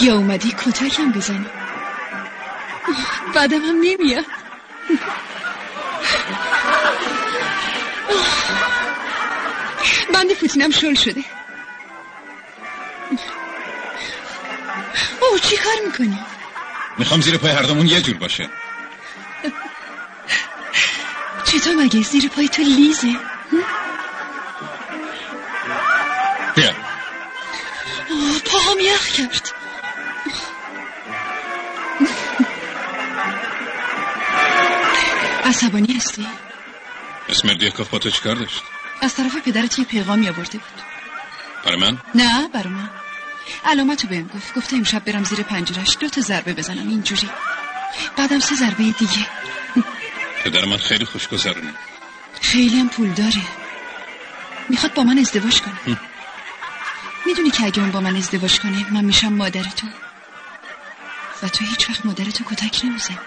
یا 0.00 0.14
اومدی 0.14 0.50
کتکم 0.64 1.12
بزنی؟ 1.12 1.46
بعدم 3.34 3.62
هم 3.62 3.76
نمیاد 3.82 4.24
بند 10.14 10.34
پوتینم 10.34 10.70
شل 10.70 10.94
شده. 10.94 11.24
اوه 15.20 15.40
چی 15.40 15.56
کار 15.56 15.74
می‌کنی؟ 15.86 16.18
می‌خوام 16.98 17.20
زیر 17.20 17.38
پای 17.38 17.50
هر 17.50 17.62
دومون 17.62 17.86
یه 17.86 18.00
جور 18.00 18.16
باشه. 18.16 18.48
چطور 21.44 21.74
مگه؟ 21.74 22.02
زیر 22.02 22.28
پای 22.28 22.48
تو 22.48 22.62
لیزه؟ 22.62 23.16
بیا. 26.54 26.72
پاهم 28.44 28.80
یخ 28.80 29.06
کرد. 29.06 29.57
عصبانی 35.48 35.92
هستی؟ 35.92 36.26
اسمردیاکوف 37.28 37.88
با 37.88 37.98
تو 37.98 38.10
چیکار 38.10 38.34
داشت؟ 38.34 38.62
از 39.02 39.14
طرف 39.14 39.36
پدرت 39.36 39.78
یه 39.78 39.84
پیغامی 39.84 40.28
آورده 40.28 40.58
بود؟ 40.58 40.82
برای 41.64 41.78
من؟ 41.80 41.98
نه 42.14 42.48
برای 42.48 42.68
من. 42.68 42.90
علامتو 43.64 44.08
بهم 44.08 44.30
گفت. 44.34 44.54
گفته 44.54 44.76
امشب 44.76 45.04
برم 45.04 45.24
زیر 45.24 45.42
پنجرش 45.42 45.96
دو 46.00 46.08
تا 46.08 46.20
ضربه 46.20 46.54
بزنم. 46.54 46.88
اینجوری. 46.88 47.30
بعدم 48.16 48.38
سه 48.38 48.54
ضربه 48.54 48.84
دیگه. 48.84 49.26
پدر 50.44 50.64
من 50.64 50.76
خیلی 50.76 51.04
خوش 51.04 51.28
گذرونه 51.28 51.74
خیلی 52.40 52.80
هم 52.80 52.88
پول 52.88 53.12
داره. 53.12 53.42
می‌خواد 54.68 54.94
با 54.94 55.02
من 55.02 55.18
ازدواج 55.18 55.60
کنه. 55.60 55.98
می‌دونی 57.26 57.50
که 57.50 57.64
اگه 57.64 57.82
اون 57.82 57.90
با 57.90 58.00
من 58.00 58.16
ازدواج 58.16 58.60
کنه 58.60 58.92
من 58.92 59.04
میشم 59.04 59.32
مادر 59.32 59.62
تو. 59.62 59.86
و 61.42 61.48
تو 61.48 61.64
هیچ 61.64 61.90
وقت 61.90 62.06
مادر 62.06 62.24
تو 62.24 62.44
کتک 62.44 62.84
نمی‌زنی. 62.84 63.18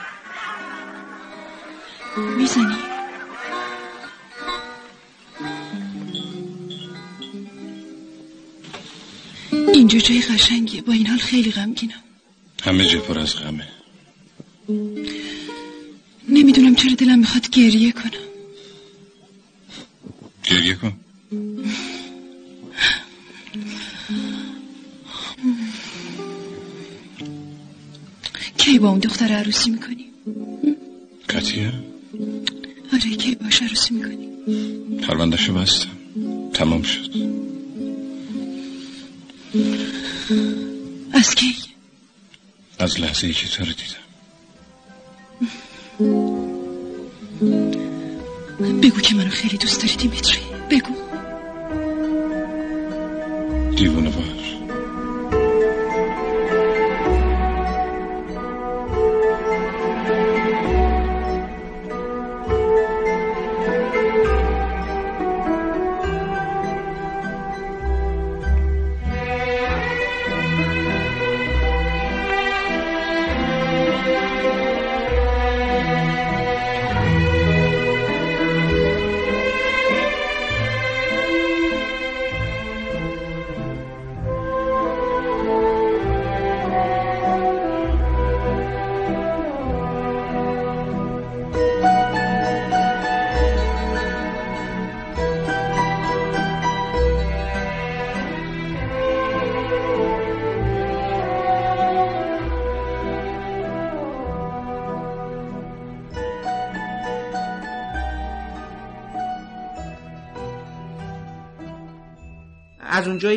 می‌زنی؟ 2.17 2.75
اینجا 9.73 9.99
جای 9.99 10.21
قشنگیه. 10.21 10.81
با 10.81 10.93
این 10.93 11.07
حال 11.07 11.17
خیلی 11.17 11.51
غمگینم 11.51 12.03
همه 12.63 12.85
جا 12.85 12.99
پر 12.99 13.19
از 13.19 13.35
غمه. 13.35 13.67
نمی‌دونم 16.29 16.75
چرا 16.75 16.93
دلم 16.95 17.19
می‌خواد 17.19 17.49
گریه 17.49 17.91
کنم. 17.91 18.11
گریه 20.43 20.75
کن. 20.75 20.93
کی 28.57 28.79
با 28.79 28.89
اون 28.89 28.99
دختر 28.99 29.25
عروسی 29.31 29.69
می‌کنی؟ 29.69 30.05
کتیه؟ 31.29 31.90
آره 32.93 33.15
کی 33.17 33.35
باش 33.35 33.61
عروسی 33.61 33.93
می‌کنی؟ 33.93 34.27
پروندهشو 34.97 35.53
بستم. 35.53 35.89
تمام 36.53 36.81
شد. 36.81 37.11
از 41.13 41.35
کی؟ 41.35 41.55
از 42.79 42.99
لحظه 42.99 43.27
ای 43.27 43.33
که 43.33 43.47
تو 43.47 43.63
رو 43.63 43.71
دیدم. 43.71 44.01
بگو 48.81 48.99
که 48.99 49.15
منو 49.15 49.29
خیلی 49.29 49.57
دوست 49.57 49.81
داری 49.81 49.95
دیمیتری 49.95 50.41
بگو. 50.69 50.95
دیوونه 53.75 54.09
بار 54.09 54.40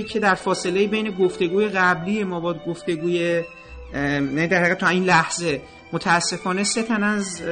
که 0.05 0.20
در 0.20 0.35
فاصله 0.35 0.86
بین 0.86 1.10
گفتگوی 1.10 1.68
قبلی 1.68 2.24
ما 2.24 2.40
با 2.40 2.55
گفتگوی 2.55 3.43
نه 4.20 4.47
در 4.47 4.60
حقیقت 4.60 4.78
تا 4.78 4.89
این 4.89 5.05
لحظه 5.05 5.60
متاسفانه 5.93 6.64
سه 6.64 6.82
تن 6.82 7.02
از 7.02 7.43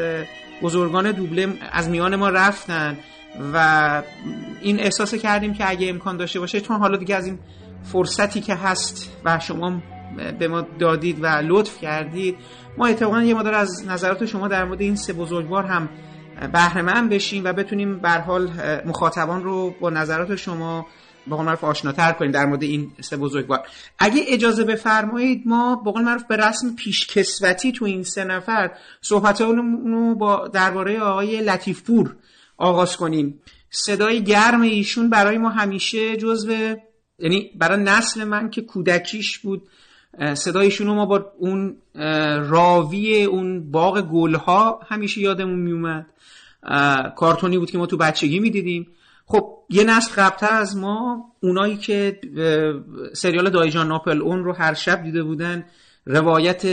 بزرگان 0.63 1.13
دوبله 1.13 1.49
از 1.73 1.89
میان 1.89 2.17
ما 2.17 2.29
رفتن 2.29 2.99
و 3.55 4.03
این 4.63 4.81
احساس 4.81 5.15
کردیم 5.15 5.55
که 5.55 5.71
اگه 5.71 5.89
امکان 5.89 6.17
داشته 6.17 6.41
باشه 6.41 6.61
چون 6.61 6.77
حالا 6.77 6.97
دیگه 6.97 7.17
از 7.17 7.27
این 7.27 7.39
فرصتی 7.83 8.41
که 8.41 8.55
هست 8.55 9.11
و 9.25 9.39
شما 9.39 9.83
به 10.39 10.49
ما 10.49 10.67
دادید 10.79 11.19
و 11.23 11.27
لطف 11.27 11.81
کردید 11.81 12.37
ما 12.79 12.87
اتفاقا 12.87 13.23
یه 13.23 13.35
مدار 13.35 13.55
از 13.55 13.87
نظرات 13.89 14.27
شما 14.27 14.49
در 14.49 14.65
مورد 14.65 14.81
این 14.81 14.97
سه 14.97 15.13
بزرگوار 15.13 15.65
هم 15.65 15.89
بهره 16.53 16.83
بشیم 17.09 17.45
و 17.45 17.53
بتونیم 17.53 17.99
به 17.99 18.11
حال 18.11 18.51
مخاطبان 18.87 19.45
رو 19.45 19.75
با 19.81 19.91
نظرات 19.91 20.37
شما 20.37 20.87
به 21.27 21.37
قول 21.37 21.47
معروف 21.47 21.65
آشناتر 21.65 22.13
کنیم 22.13 22.31
در 22.31 22.47
مورد 22.47 22.63
این 22.63 22.93
سه 23.01 23.17
بزرگوار. 23.17 23.67
اگه 23.99 24.23
اجازه 24.29 24.65
بفرمایید 24.65 25.43
ما 25.47 25.77
به 25.77 25.91
قول 25.91 26.03
معروف 26.03 26.25
به 26.25 26.37
رسم 26.37 26.75
پیشکسوتی 26.75 27.73
تو 27.73 27.85
این 27.85 28.03
سه 28.03 28.25
نفر 28.25 28.71
صحبتمون 29.01 30.15
با 30.15 30.49
درباره 30.49 31.01
آقای 31.01 31.41
لطیف 31.41 31.83
پور 31.83 32.17
آغاز 32.57 32.97
کنیم. 32.97 33.41
صدای 33.71 34.25
گرم 34.25 34.61
ایشون 34.61 35.11
برای 35.11 35.39
ما 35.39 35.49
همیشه 35.49 36.17
جزو 36.17 36.77
یعنی 37.19 37.51
برای 37.55 37.83
نسل 37.83 38.25
من 38.25 38.51
که 38.51 38.63
کودکیش 38.63 39.39
بود 39.39 39.63
صدایشون 40.35 40.87
رو 40.87 40.95
ما 40.95 41.07
با 41.07 41.33
اون 41.39 41.77
راوی 42.49 43.25
اون 43.25 43.71
باغ 43.71 44.01
گلها 44.01 44.81
همیشه 44.89 45.21
یادمون 45.21 45.59
میومد. 45.59 46.07
کارتونی 47.17 47.59
بود 47.59 47.71
که 47.71 47.79
ما 47.79 47.87
تو 47.87 47.97
بچگی 47.97 48.41
می‌دیدیم. 48.41 48.87
خب 49.33 49.59
یه 49.69 49.85
نسل 49.85 50.13
قبلتر 50.17 50.55
از 50.55 50.77
ما 50.77 51.25
اونایی 51.41 51.77
که 51.77 52.21
سریال 53.13 53.51
دایجان 53.51 53.89
ناپل 53.89 54.23
اون 54.23 54.45
رو 54.45 54.53
هر 54.53 54.75
شب 54.75 55.03
دیده 55.03 55.23
بودن 55.23 55.65
روایت 56.07 56.67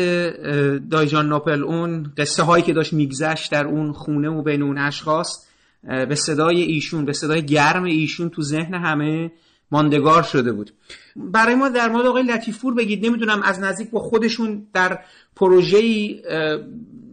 دایجان 0.90 1.30
ناپل 1.30 1.64
اون 1.64 2.14
قصه 2.18 2.44
هایی 2.44 2.64
که 2.64 2.74
داشت 2.74 2.94
میگذشت 2.94 3.52
در 3.52 3.66
اون 3.66 3.94
خونه 3.94 4.30
و 4.30 4.42
بین 4.42 4.62
اون 4.62 4.78
اشخاص 4.78 5.46
به 5.84 6.16
صدای 6.16 6.62
ایشون 6.62 7.06
به 7.06 7.14
صدای 7.14 7.46
گرم 7.46 7.84
ایشون 7.84 8.30
تو 8.30 8.42
ذهن 8.42 8.74
همه 8.74 9.32
ماندگار 9.72 10.24
شده 10.24 10.52
بود. 10.52 10.72
برای 11.16 11.56
ما 11.56 11.70
در 11.70 11.90
مورد 11.90 12.06
آقای 12.06 12.24
لطیفور 12.24 12.74
بگید 12.74 13.06
نمی‌دونم 13.06 13.42
از 13.42 13.60
نزدیک 13.60 13.90
با 13.90 14.00
خودشون 14.00 14.68
در 14.74 15.00
پروژه‌ای 15.36 16.22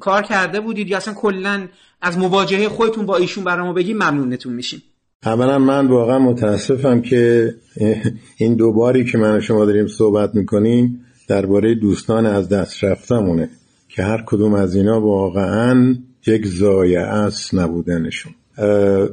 کار 0.01 0.23
کرده 0.23 0.61
بودید 0.61 0.89
یا 0.89 0.97
اصلا 0.97 1.15
کلا 1.15 1.69
از 2.03 2.19
مواجهه 2.19 2.69
خودتون 2.69 3.07
با 3.07 3.17
ایشون 3.17 3.45
برای 3.45 3.67
ما 3.67 3.73
بگید 3.73 3.97
ممنونتون 3.97 4.53
میشیم. 4.53 4.83
اولا 5.27 5.59
من 5.59 5.87
واقعا 5.87 6.19
متاسفم 6.19 7.01
که 7.01 7.55
این 8.37 8.55
دوباری 8.55 9.05
که 9.05 9.19
من 9.19 9.37
و 9.37 9.41
شما 9.41 9.65
داریم 9.65 9.87
صحبت 9.87 10.35
می‌کنیم 10.35 11.01
درباره 11.29 11.75
دوستان 11.75 12.27
از 12.27 12.49
دست 12.49 12.85
رفتمونه 12.85 13.49
که 13.89 14.03
هر 14.03 14.23
کدوم 14.27 14.55
از 14.55 14.77
اینا 14.77 15.01
واقعا 15.01 15.97
یک 16.27 16.47
زایه 16.47 17.01
است 17.01 17.55
نبودنشون. 17.55 18.33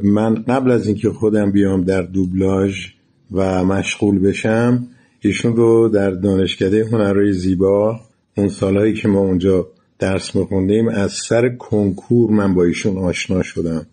من 0.03 0.35
قبل 0.35 0.72
از 0.72 0.88
اینکه 0.88 1.10
خودم 1.10 1.52
بیام 1.52 1.84
در 1.84 2.02
دوبلاژ 2.02 2.88
و 3.31 3.65
مشغول 3.65 4.19
بشم 4.19 4.88
ایشون 5.22 5.56
رو 5.56 5.90
در 5.90 6.11
دانشکده 6.11 6.85
هنرهای 6.91 7.34
زیبا 7.34 7.99
اون 8.38 8.49
سالهایی 8.49 8.94
که 8.94 9.07
ما 9.07 9.19
اونجا 9.19 9.68
درس 9.99 10.35
میخوندیم 10.35 10.88
از 10.88 11.11
سر 11.11 11.49
کنکور 11.49 12.31
من 12.31 12.53
با 12.53 12.64
ایشون 12.64 12.98
آشنا 12.98 13.44
شدم. 13.44 13.85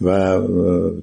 و 0.00 0.38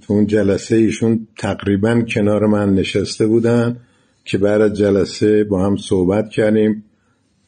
تو 0.01 0.13
اون 0.13 0.27
جلسه 0.27 0.75
ایشون 0.75 1.27
تقریبا 1.37 2.01
کنار 2.01 2.45
من 2.45 2.75
نشسته 2.75 3.27
بودن 3.27 3.77
که 4.25 4.37
بعد 4.37 4.61
از 4.61 4.73
جلسه 4.73 5.43
با 5.43 5.65
هم 5.65 5.77
صحبت 5.77 6.29
کردیم. 6.29 6.83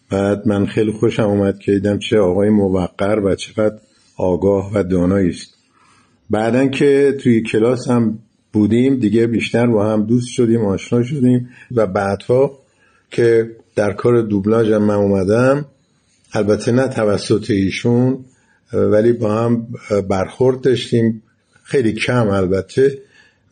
بعد 0.10 0.48
من 0.48 0.66
خیلی 0.66 0.92
خوشم 0.92 1.24
اومد 1.24 1.60
که 1.60 1.72
دیدم 1.72 2.00
چه 2.00 2.20
آقای 2.20 2.50
موقر 2.50 3.20
و 3.20 3.36
چقدر 3.36 3.76
آگاه 4.18 4.72
و 4.74 4.84
دانایی 4.84 5.30
است. 5.30 5.54
بعدا 6.30 6.68
که 6.68 7.18
توی 7.24 7.42
کلاس 7.42 7.90
هم 7.90 8.20
بودیم 8.54 8.96
دیگه 8.96 9.28
بیشتر 9.28 9.68
با 9.68 9.94
هم 9.94 10.04
دوست 10.04 10.28
شدیم 10.30 10.66
آشنا 10.66 11.04
شدیم 11.04 11.50
و 11.72 11.88
بعدها 11.88 12.60
که 13.12 13.52
در 13.76 13.94
کار 13.94 14.22
دوبلاژ 14.22 14.72
من 14.72 14.94
اومدم 14.94 15.66
البته 16.34 16.72
نه 16.72 16.88
توسط 16.88 17.52
ایشون 17.52 18.26
ولی 18.74 19.14
با 19.14 19.36
هم 19.36 19.68
برخورد 20.10 20.62
داشتیم. 20.62 21.24
خیلی 21.64 21.94
کم 21.94 22.28
البته 22.28 23.00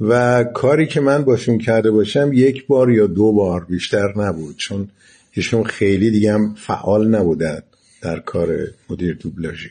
و 0.01 0.43
کاری 0.43 0.87
که 0.87 1.01
من 1.01 1.23
باشون 1.23 1.57
کرده 1.57 1.91
باشم 1.91 2.29
یک 2.33 2.67
بار 2.67 2.91
یا 2.91 3.07
دو 3.07 3.31
بار 3.31 3.65
بیشتر 3.65 4.13
نبود 4.17 4.57
چون 4.57 4.89
ایشون 5.33 5.63
خیلی 5.63 6.11
دیگه 6.11 6.33
هم 6.33 6.55
فعال 6.55 7.07
نبودن 7.07 7.61
در 8.01 8.19
کار 8.19 8.57
مدیر 8.89 9.13
دوبلاژی. 9.13 9.69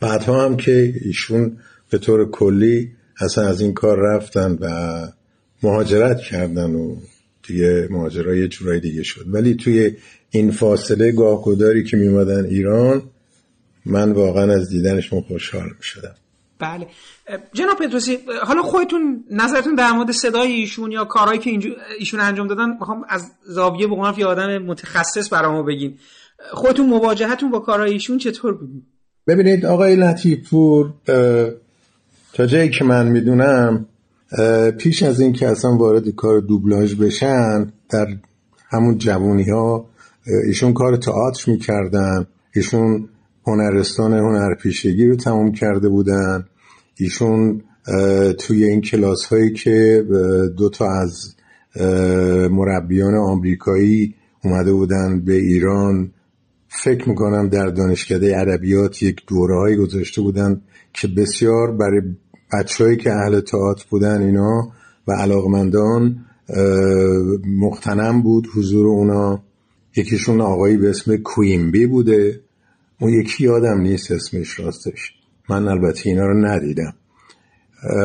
بعدها 0.00 0.44
هم 0.44 0.56
که 0.56 0.94
ایشون 1.04 1.56
به 1.90 1.98
طور 1.98 2.30
کلی 2.30 2.90
اصلا 3.20 3.48
از 3.48 3.60
این 3.60 3.74
کار 3.74 3.98
رفتن 3.98 4.58
و 4.60 5.06
مهاجرت 5.62 6.20
کردن 6.20 6.70
و 6.74 6.96
دیگه 7.46 7.88
مهاجرها 7.90 8.34
یه 8.34 8.48
جورای 8.48 8.80
دیگه 8.80 9.02
شد. 9.02 9.24
ولی 9.26 9.54
توی 9.54 9.96
این 10.30 10.50
فاصله 10.50 11.12
گاه 11.12 11.42
گداری 11.42 11.84
که 11.84 11.96
میمدن 11.96 12.44
ایران 12.44 13.02
من 13.86 14.12
واقعا 14.12 14.52
از 14.52 14.68
دیدنشون 14.68 15.20
خوشحال 15.20 15.68
می 15.68 15.82
شدم 15.82 16.14
بله. 16.58 16.86
جناب 17.52 17.78
پتروسی 17.78 18.18
حالا 18.42 18.62
خودتون 18.62 19.24
نظرتون 19.30 19.74
در 19.74 19.92
مورد 19.92 20.10
صدای 20.10 20.52
ایشون 20.52 20.92
یا 20.92 21.04
کارهایی 21.04 21.38
که 21.38 21.50
ایشون 21.98 22.20
انجام 22.20 22.46
دادن 22.46 22.70
می‌خوام 22.70 23.04
از 23.08 23.30
زاویه 23.46 23.86
به 23.86 23.94
یه 24.18 24.26
آدم 24.26 24.58
متخصص 24.58 25.32
برامو 25.32 25.62
بگین. 25.62 25.98
خودتون 26.52 26.86
مواجهتون 26.86 27.50
با 27.50 27.58
کارهای 27.58 27.92
ایشون 27.92 28.18
چطور 28.18 28.54
بود 28.54 28.82
ببینید 29.26 29.66
آقای 29.66 29.96
لطیفپور 29.96 30.92
تا 32.32 32.46
جایی 32.46 32.70
که 32.70 32.84
من 32.84 33.06
می‌دونم 33.08 33.86
پیش 34.78 35.02
از 35.02 35.20
این 35.20 35.32
که 35.32 35.48
اصلا 35.48 35.76
وارد 35.76 36.08
کار 36.08 36.40
دوبلاژ 36.40 36.94
بشن 36.94 37.72
در 37.90 38.06
همون 38.70 38.98
جوونی 38.98 39.50
ها 39.50 39.86
ایشون 40.46 40.72
کار 40.72 40.96
تئاتر 40.96 41.50
می‌کردن. 41.50 42.26
ایشون 42.54 43.08
هنرستان 43.48 44.12
هنرپیشگی 44.12 45.06
رو 45.06 45.16
تمام 45.16 45.52
کرده 45.52 45.88
بودن. 45.88 46.44
ایشون 46.96 47.62
توی 48.38 48.64
این 48.64 48.80
کلاس 48.80 49.24
هایی 49.26 49.52
که 49.52 50.04
دو 50.56 50.68
تا 50.68 50.92
از 50.92 51.34
مربیان 52.50 53.14
آمریکایی 53.14 54.14
اومده 54.44 54.72
بودن 54.72 55.20
به 55.20 55.34
ایران 55.34 56.10
فکر 56.68 57.08
می‌کنم 57.08 57.48
در 57.48 57.66
دانشکده 57.66 58.40
ادبیات 58.40 59.02
یک 59.02 59.22
دوره 59.26 59.76
گذاشته 59.76 60.22
بودن 60.22 60.60
که 60.92 61.08
بسیار 61.08 61.76
برای 61.76 62.00
بچههایی 62.52 62.96
که 62.96 63.12
اهل 63.12 63.40
تئاتر 63.40 63.84
بودن 63.90 64.22
اینا 64.22 64.72
و 65.08 65.12
علاقمندان 65.12 66.24
مختنم 67.58 68.22
بود 68.22 68.48
حضور 68.56 68.86
اونا. 68.86 69.42
یکیشون 69.96 70.40
آقایی 70.40 70.76
به 70.76 70.90
اسم 70.90 71.16
کویمبی 71.16 71.86
بوده. 71.86 72.40
اون 73.00 73.12
یکی 73.12 73.44
یادم 73.44 73.80
نیست 73.80 74.10
اسمش 74.10 74.60
راستش. 74.60 75.12
من 75.50 75.68
البته 75.68 76.10
اینا 76.10 76.26
رو 76.26 76.46
ندیدم. 76.46 76.94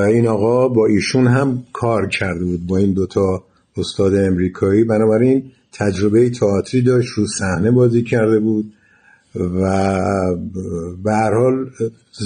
این 0.08 0.28
آقا 0.28 0.68
با 0.68 0.86
ایشون 0.86 1.28
هم 1.28 1.64
کار 1.74 2.08
کرده 2.08 2.46
بود 2.46 2.68
با 2.68 2.78
این 2.78 2.94
دوتا 2.94 3.44
استاد 3.78 4.16
امریکایی. 4.16 4.84
بنابراین 4.84 5.44
تجربه 5.72 6.30
تئاتری 6.30 6.82
داشت 6.82 7.10
رو 7.10 7.28
صحنه 7.28 7.72
بازی 7.72 8.04
کرده 8.04 8.40
بود 8.40 8.74
و 9.36 9.62
به 11.04 11.12
هر 11.12 11.34
حال 11.34 11.70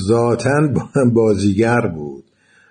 ذاتا 0.08 0.74
بازیگر 1.14 1.82
بود. 1.82 2.24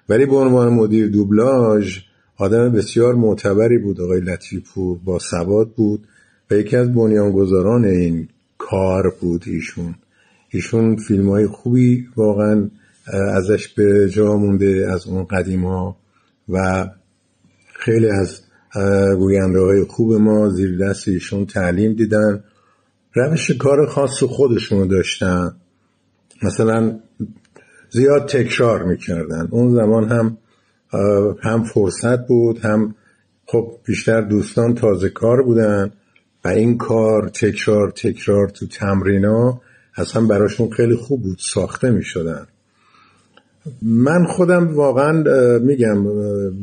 ولی 0.09 0.27
به 0.27 0.37
عنوان 0.37 0.73
مدیر 0.73 1.09
دوبلاژ 1.09 1.99
آدم 2.37 2.73
بسیار 2.73 3.15
معتبری 3.15 3.79
بود. 3.79 4.01
آقای 4.01 4.21
لطیفپور 4.21 4.99
با 5.05 5.19
سواد 5.19 5.71
بود 5.71 6.09
و 6.51 6.55
یکی 6.55 6.77
از 6.77 6.95
بنیانگذاران 6.95 7.85
این 7.85 8.29
کار 8.71 9.15
بود 9.21 9.45
ایشون. 9.47 9.95
ایشون 10.51 10.97
فیلم 10.97 11.31
های 11.31 11.47
خوبی 11.47 12.09
واقعا 12.17 12.71
ازش 13.35 13.69
به 13.69 14.11
جا 14.11 14.37
مونده 14.37 14.89
از 14.93 15.07
اون 15.07 15.25
قدیم 15.25 15.65
ها 15.65 15.97
و 16.49 16.87
خیلی 17.75 18.09
از 18.09 18.41
گوینده 19.19 19.61
های 19.61 19.85
خوب 19.85 20.13
ما 20.13 20.49
زیر 20.49 20.79
دست 20.79 21.09
ایشون 21.09 21.47
تعلیم 21.47 21.93
دیدن. 21.93 22.45
روش 23.15 23.51
کار 23.51 23.87
خاص 23.87 24.23
خودشون 24.23 24.89
داشتن. 24.89 25.57
مثلا 26.43 26.99
زیاد 27.91 28.29
تکرار 28.29 28.83
می‌کردن. 28.83 29.49
اون 29.51 29.75
زمان 29.75 30.09
هم 30.09 30.39
هم 31.43 31.65
فرصت 31.65 32.27
بود 32.27 32.59
هم 32.59 32.95
خب 33.47 33.79
بیشتر 33.87 34.21
دوستان 34.21 34.75
تازه 34.75 35.09
کار 35.09 35.43
بودن. 35.43 35.93
و 36.47 36.49
این 36.49 36.79
کار 36.79 37.29
تکرار 37.29 37.91
تکرار 37.91 38.49
تو 38.49 38.67
تمرینا 38.67 39.61
اصلا 39.97 40.27
براشون 40.27 40.71
خیلی 40.71 40.95
خوب 40.95 41.23
بود 41.23 41.39
ساخته 41.41 41.91
می 41.91 42.05
شدن 42.05 42.47
من 43.83 44.25
خودم 44.25 44.75
واقعا 44.75 45.13
میگم 45.59 46.07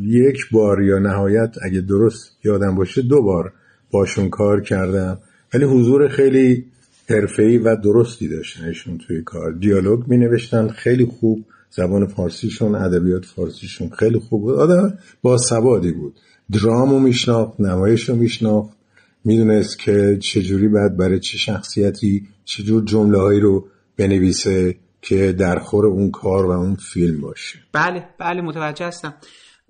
یک 0.03 0.37
بار 0.51 0.83
یا 0.83 0.99
نهایت 0.99 1.55
اگه 1.61 1.81
درست 1.81 2.37
یادم 2.43 2.75
باشه 2.75 3.01
دو 3.01 3.21
بار 3.21 3.53
باشون 3.91 4.29
کار 4.29 4.61
کردم. 4.61 5.17
ولی 5.53 5.65
حضور 5.65 6.07
خیلی 6.07 6.65
حرفه‌ای 7.09 7.57
و 7.57 7.75
درستی 7.75 8.27
داشتن 8.27 8.65
ایشون 8.65 8.97
توی 8.97 9.21
کار. 9.21 9.51
دیالوگ 9.51 10.07
می 10.07 10.17
نوشتن 10.17 10.67
خیلی 10.67 11.05
خوب. 11.05 11.45
زبان 11.69 12.07
فارسیشون 12.07 12.75
ادبیات 12.75 13.25
فارسیشون 13.25 13.89
خیلی 13.89 14.19
خوب 14.19 14.41
بود. 14.41 14.55
آدم 14.55 14.97
با 15.21 15.37
سوادی 15.37 15.91
بود. 15.91 16.15
درامو 16.51 16.99
میشناخت 16.99 17.59
نمایش 17.59 18.09
رو 18.09 18.15
میشناخت. 18.15 18.82
می‌دونست 19.23 19.79
که 19.79 20.17
چجوری 20.21 20.67
باید 20.67 20.97
برای 20.97 21.19
چه 21.19 21.37
شخصیتی 21.37 22.27
چجور 22.45 22.83
جمله 22.83 23.17
هایی 23.17 23.39
رو 23.39 23.67
بنویسه 23.97 24.75
که 25.01 25.31
در 25.31 25.59
خور 25.59 25.85
اون 25.85 26.11
کار 26.11 26.45
و 26.45 26.51
اون 26.51 26.75
فیلم 26.75 27.21
باشه. 27.21 27.59
بله 27.71 28.09
بله 28.17 28.41
متوجه 28.41 28.85
هستم. 28.85 29.15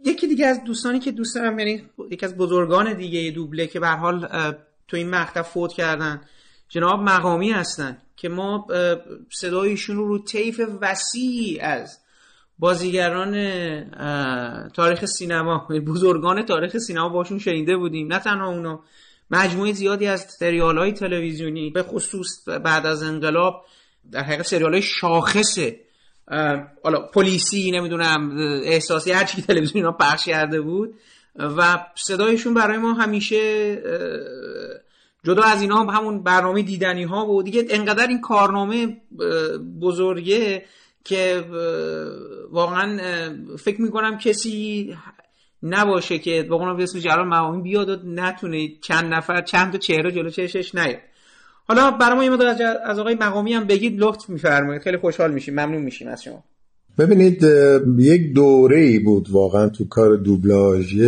یکی 0.05 0.27
دیگه 0.27 0.47
از 0.47 0.63
دوستانی 0.63 0.99
که 0.99 1.11
دوست 1.11 1.35
دارم 1.35 1.59
یعنی 1.59 1.83
یکی 2.11 2.25
از 2.25 2.37
بزرگان 2.37 2.93
دیگه 2.93 3.31
دوبله 3.31 3.67
که 3.67 3.79
به 3.79 3.87
حال 3.87 4.27
تو 4.87 4.97
این 4.97 5.09
مقطع 5.09 5.41
فوت 5.41 5.73
کردن 5.73 6.21
جناب 6.69 6.99
مقامی 6.99 7.51
هستن 7.51 7.97
که 8.15 8.29
ما 8.29 8.67
صدایشون 9.29 9.95
رو 9.95 10.07
رو 10.07 10.19
طیف 10.19 10.61
وسیعی 10.81 11.59
از 11.59 11.99
بازیگران 12.59 13.33
تاریخ 14.69 15.05
سینما 15.05 15.67
بزرگان 15.87 16.45
تاریخ 16.45 16.77
سینما 16.77 17.09
باشون 17.09 17.39
شنیده 17.39 17.77
بودیم. 17.77 18.13
نه 18.13 18.19
تنها 18.19 18.49
اونا 18.49 18.83
مجموعه 19.31 19.73
زیادی 19.73 20.07
از 20.07 20.25
سریال 20.39 20.77
های 20.77 20.91
تلویزیونی 20.91 21.69
به 21.69 21.83
خصوص 21.83 22.49
بعد 22.63 22.85
از 22.85 23.03
انقلاب 23.03 23.65
در 24.11 24.23
حقیقت 24.23 24.47
سریال 24.47 24.73
های 24.73 24.81
شاخص 24.81 25.59
حالا 26.83 27.01
پلیسی 27.13 27.71
نمی‌دونم 27.71 28.37
احساسی 28.63 29.11
هر 29.11 29.23
چی 29.23 29.41
تلویزیون 29.41 29.85
ها 29.85 29.91
پخش 29.91 30.25
کرده 30.25 30.61
بود. 30.61 30.93
و 31.35 31.85
صدایشون 31.95 32.53
برای 32.53 32.77
ما 32.77 32.93
همیشه 32.93 33.75
جدا 35.23 35.43
از 35.43 35.61
اینا 35.61 35.75
هم 35.75 35.89
همون 35.89 36.23
برنامه 36.23 36.61
دیدنی 36.61 37.03
ها 37.03 37.25
بود. 37.25 37.45
دیگه 37.45 37.65
انقدر 37.69 38.07
این 38.07 38.21
کارنامه 38.21 39.01
بزرگه 39.81 40.65
که 41.03 41.45
واقعا 42.51 42.99
فکر 43.59 43.81
می‌کنم 43.81 44.17
کسی 44.17 44.95
نباشه 45.63 46.19
که 46.19 46.43
قول 46.49 46.81
اسم 46.81 46.99
جلال 46.99 47.27
مقامی 47.27 47.61
بیاد 47.61 47.89
و 47.89 47.95
نتونه 48.05 48.67
چند 48.81 49.13
نفر 49.13 49.41
چند 49.41 49.71
تا 49.71 49.77
چهره 49.77 50.11
جلو 50.11 50.29
چشش 50.29 50.75
نیاد. 50.75 50.99
حالا 51.67 51.91
برای 51.91 52.15
ما 52.15 52.23
یه 52.23 52.29
مقدار 52.29 52.55
از- 52.85 52.99
آقای 52.99 53.15
مقامی 53.15 53.53
هم 53.53 53.63
بگید 53.67 53.99
لطف 53.99 54.29
میفرمایید. 54.29 54.81
خیلی 54.81 54.97
خوشحال 54.97 55.33
میشیم. 55.33 55.53
ممنون 55.53 55.81
میشیم 55.81 56.07
از 56.07 56.23
شما. 56.23 56.43
ببینید 56.97 57.43
یک 57.97 58.33
دوره 58.33 58.79
ای 58.79 58.99
بود 58.99 59.29
واقعا 59.29 59.69
تو 59.69 59.87
کار 59.87 60.15
دوبلاژ 60.15 61.01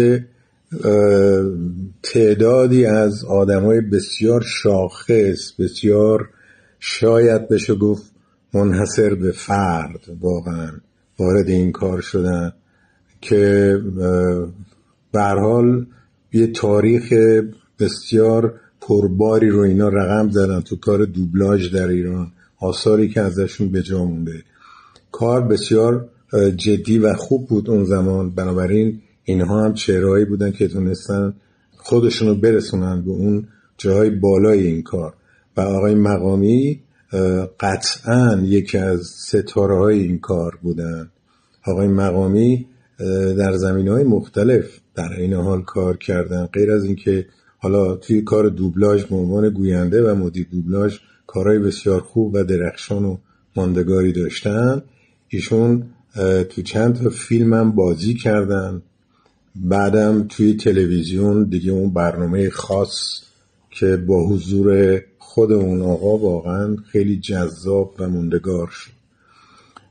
تعدادی 2.03 2.85
از 2.85 3.25
آدمای 3.25 3.81
بسیار 3.81 4.41
شاخص 4.41 5.51
بسیار 5.59 6.29
شاید 6.79 7.49
بشه 7.49 7.75
گفت 7.75 8.11
منحصر 8.53 9.15
به 9.15 9.31
فرد 9.31 9.99
واقعا 10.21 10.69
وارد 11.19 11.49
این 11.49 11.71
کار 11.71 12.01
شدن. 12.01 12.53
که 13.29 13.81
به 15.11 15.21
حال 15.21 15.85
یه 16.33 16.47
تاریخ 16.47 17.13
بسیار 17.79 18.53
پرباری 18.81 19.49
رو 19.49 19.59
اینا 19.59 19.89
رقم 19.89 20.29
زدن 20.29 20.61
تو 20.61 20.75
کار 20.75 21.05
دوبلاژ 21.05 21.73
در 21.73 21.87
ایران. 21.87 22.31
آثاری 22.59 23.09
که 23.09 23.21
ازشون 23.21 23.71
به 23.71 23.81
جا 23.81 24.05
مونده. 24.05 24.43
کار 25.11 25.41
بسیار 25.41 26.09
جدی 26.55 26.99
و 26.99 27.13
خوب 27.13 27.47
بود 27.47 27.69
اون 27.69 27.85
زمان. 27.85 28.29
بنابراین 28.29 29.01
اینها 29.23 29.63
هم 29.65 29.73
چهرهایی 29.73 30.25
بودن 30.25 30.51
که 30.51 30.67
تونستن 30.67 31.33
خودشون 31.77 32.27
رو 32.27 32.35
برسونن 32.35 33.01
به 33.01 33.11
اون 33.11 33.47
جاهای 33.77 34.09
بالای 34.09 34.67
این 34.67 34.83
کار. 34.83 35.13
و 35.57 35.61
آقای 35.61 35.95
مقامی 35.95 36.81
قطعا 37.59 38.41
یکی 38.43 38.77
از 38.77 39.01
ستاره 39.05 39.77
های 39.77 39.99
این 39.99 40.19
کار 40.19 40.59
بودن. 40.61 41.09
آقای 41.65 41.87
مقامی 41.87 42.67
در 43.37 43.55
زمین 43.55 43.87
های 43.87 44.03
مختلف 44.03 44.79
در 44.95 45.13
این 45.13 45.33
حال 45.33 45.61
کار 45.61 45.97
کردن. 45.97 46.45
غیر 46.45 46.71
از 46.71 46.83
اینکه 46.83 47.25
حالا 47.57 47.95
توی 47.95 48.21
کار 48.21 48.49
دوبلاژ 48.49 49.03
به 49.03 49.15
عنوان 49.15 49.49
گوینده 49.49 50.11
و 50.11 50.15
مدیر 50.15 50.47
دوبلاژ 50.51 50.97
کارهای 51.27 51.59
بسیار 51.59 52.01
خوب 52.01 52.33
و 52.33 52.43
درخشان 52.43 53.05
و 53.05 53.17
ماندگاری 53.55 54.11
داشتن 54.11 54.81
ایشون 55.27 55.83
تو 56.49 56.61
چند 56.61 56.95
تا 56.95 57.09
فیلم 57.09 57.53
هم 57.53 57.71
بازی 57.71 58.13
کردن. 58.13 58.81
بعدم 59.55 60.27
توی 60.29 60.53
تلویزیون 60.53 61.43
دیگه 61.43 61.71
اون 61.71 61.93
برنامه 61.93 62.49
خاص 62.49 63.21
که 63.71 63.97
با 63.97 64.27
حضور 64.27 65.01
خود 65.17 65.51
اون 65.51 65.81
آقا 65.81 66.17
واقعا 66.17 66.75
خیلی 66.91 67.19
جذاب 67.19 67.95
و 67.99 68.09
موندگار 68.09 68.67
شد. 68.67 68.94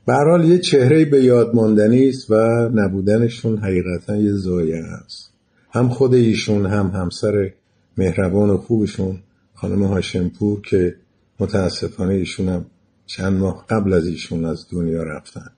به 0.05 0.13
هر 0.13 0.29
حال 0.29 0.45
یه 0.49 0.57
چهره 0.57 1.05
به 1.05 1.23
یاد 1.23 1.55
ماندنی 1.55 2.09
است 2.09 2.31
و 2.31 2.35
نبودنشون 2.73 3.57
حقیقتا 3.57 4.15
یه 4.15 4.31
زایه 4.31 4.83
است 4.83 5.31
هم 5.71 5.89
خود 5.89 6.13
ایشون 6.13 6.65
هم 6.65 6.87
همسر 6.87 7.51
مهربان 7.97 8.49
و 8.49 8.57
خوبشون 8.57 9.19
خانم 9.53 9.83
هاشمپور 9.83 10.61
که 10.61 10.95
متاسفانه 11.39 12.13
ایشون 12.13 12.49
هم 12.49 12.65
چند 13.05 13.33
ماه 13.33 13.65
قبل 13.69 13.93
از 13.93 14.07
ایشون 14.07 14.45
از 14.45 14.65
دنیا 14.71 15.03
رفتن. 15.03 15.51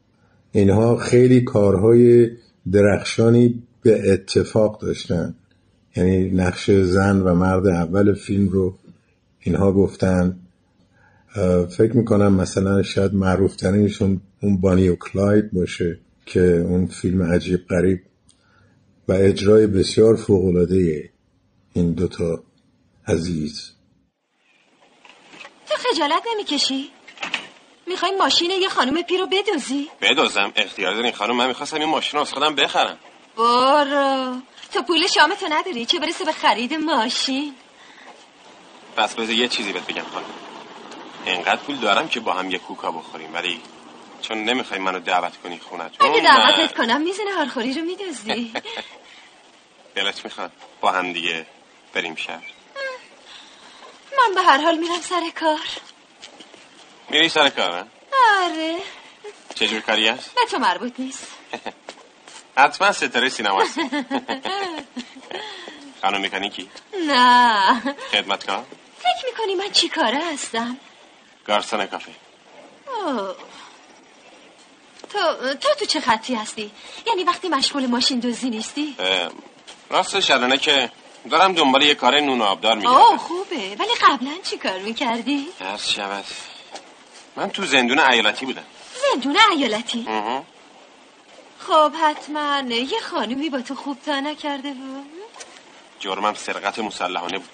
اینها 0.52 0.96
خیلی 0.96 1.42
کارهای 1.42 2.30
درخشانی 2.72 3.64
به 3.82 4.14
اتفاق 4.14 4.82
داشتن. 4.82 5.36
یعنی 5.96 6.32
نقش 6.32 6.72
زن 6.72 7.22
و 7.22 7.36
مرد 7.36 7.68
اول 7.68 8.14
فیلم 8.14 8.50
رو 8.50 8.78
اینها 9.40 9.72
گفتن. 9.72 10.40
فکر 11.70 11.98
می‌کنم 11.98 12.34
مثلا 12.34 12.84
شاید 12.84 13.14
معروف 13.14 13.56
ترینشون 13.56 14.22
اون 14.42 14.62
بانی 14.62 14.90
و 14.90 14.96
کلاید 14.96 15.54
باشه 15.54 16.00
که 16.26 16.40
اون 16.40 16.88
فیلم 16.88 17.24
عجیب 17.24 17.68
غریب 17.68 18.00
و 19.08 19.12
اجرای 19.12 19.68
بسیار 19.68 20.16
فوق‌العاده 20.16 21.10
این 21.74 21.94
دوتا 21.94 22.44
عزیز. 23.08 23.72
تو 25.70 25.76
خجالت 25.78 26.24
نمی‌کشی؟ 26.34 26.90
می‌خوای 27.88 28.12
ماشین 28.20 28.52
یه 28.52 28.70
خانم 28.70 29.02
پیر 29.02 29.20
رو 29.20 29.28
بدوزی؟ 29.28 29.90
بدوزم. 30.02 30.52
اختیار 30.56 30.94
دارین 30.94 31.12
خانم 31.12 31.36
من 31.36 31.48
می‌خواستم 31.48 31.80
این 31.80 31.90
ماشین 31.90 32.18
رو 32.18 32.22
از 32.22 32.34
خودم 32.34 32.56
بخرم. 32.56 32.98
برو. 33.38 34.36
تو 34.74 34.82
پول 34.82 35.08
شامتو 35.08 35.46
نداری. 35.50 35.86
چه 35.86 36.00
برسه 36.00 36.26
به 36.26 36.32
خرید 36.32 36.74
ماشین؟ 36.74 37.54
پس 38.98 39.16
بذار 39.16 39.36
یه 39.36 39.48
چیزی 39.48 39.74
بهت 39.74 39.88
بگم 39.88 40.04
خانم. 40.04 40.26
انقدر 41.26 41.62
پول 41.62 41.76
دارم 41.76 42.08
که 42.08 42.20
با 42.20 42.34
هم 42.34 42.52
یه 42.52 42.58
کوکا 42.58 42.92
بخوریم 42.92 43.34
ولی 43.34 43.60
چون 44.22 44.44
نمی‌خوای 44.44 44.80
منو 44.80 45.00
دعوت 45.00 45.38
کنی 45.38 45.60
خونت 45.60 46.02
اگه 46.02 46.22
دعوتت 46.22 46.76
کنم 46.76 47.02
می‌زنه 47.02 47.34
هارخوری 47.34 47.74
رو 47.74 47.82
میدوزی. 47.82 48.54
دلت 49.96 50.26
می‌خواد 50.26 50.52
با 50.82 50.92
هم 50.92 51.14
دیگه 51.14 51.46
بریم 51.94 52.16
شهر. 52.16 52.44
من 54.18 54.36
به 54.36 54.42
هر 54.42 54.58
حال 54.58 54.78
میرم 54.78 55.02
سر 55.02 55.22
کار. 55.40 55.60
میری 57.10 57.30
سر 57.30 57.50
کار؟ 57.50 57.86
آره. 58.42 58.78
چجور 59.56 59.82
کاری 59.82 60.08
هست؟ 60.08 60.36
به 60.36 60.42
تو 60.52 60.58
مربوط 60.58 60.94
نیست. 61.00 61.28
حتما 62.58 62.92
ستاره 62.92 63.30
سینما 63.30 63.62
هست. 63.62 63.80
خانم 66.02 66.22
مکانیکی؟ 66.22 66.70
نه. 67.08 67.82
خدمتکار؟ 68.12 68.66
فکر 69.00 69.26
می‌کنی 69.26 69.56
من 69.56 69.72
چی 69.72 69.90
کاره 69.90 70.20
هستم؟ 70.34 70.78
گارسون 71.48 71.86
کافه. 71.86 72.12
اوه. 72.88 73.36
تو 75.10 75.20
تو 75.54 75.70
تو 75.80 75.86
چه 75.86 76.00
خطی 76.00 76.36
هستی؟ 76.36 76.72
یعنی 77.08 77.24
وقتی 77.24 77.50
مشغول 77.50 77.86
ماشین 77.86 78.20
دوزی 78.20 78.50
نیستی؟ 78.50 78.96
راستش 79.90 80.32
الانه 80.32 80.58
که 80.58 80.92
دارم 81.30 81.54
دنبال 81.54 81.84
یه 81.84 81.96
کار 81.96 82.20
نون 82.20 82.42
آبدار 82.42 82.76
میگردم. 82.76 82.96
اوه 82.96 83.18
خوبه. 83.18 83.76
ولی 83.80 83.94
قبلا 84.02 84.32
چی 84.44 84.58
کار 84.58 84.80
می‌کردی؟ 84.80 85.48
هر 85.60 85.78
شود. 85.78 86.26
من 87.36 87.50
تو 87.50 87.66
زندون 87.66 88.00
ایالتی 88.00 88.46
بودم. 88.46 88.64
زندون 89.14 89.38
ایالتی. 89.52 90.08
خب 91.60 91.92
حتما. 92.02 92.62
یه 92.70 93.00
خانومی 93.00 93.50
با 93.50 93.62
تو 93.62 93.76
خوب 93.76 93.98
تا 94.06 94.20
نکرده 94.20 94.74
بود. 94.74 95.06
جرمم 96.00 96.34
سرقت 96.34 96.80
مسلحانه 96.80 97.38
بود. 97.38 97.50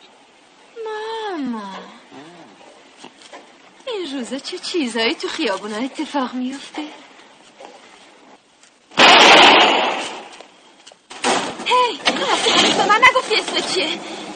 ماما. 0.86 1.74
این 3.88 4.12
روزا 4.14 4.40
چه 4.40 4.58
چیزایی 4.58 5.16
تو 5.16 5.28
خیابونا 5.28 5.78
اتفاق 5.78 6.34
میفته 6.34 6.82
هی 6.82 6.88
تو 6.88 7.02
رفتی 11.58 11.72
هنوز 11.72 11.73
به 12.78 12.86
من 12.90 13.00
نگفتی 13.10 13.36
اسم 13.36 13.74
چیه. 13.74 13.88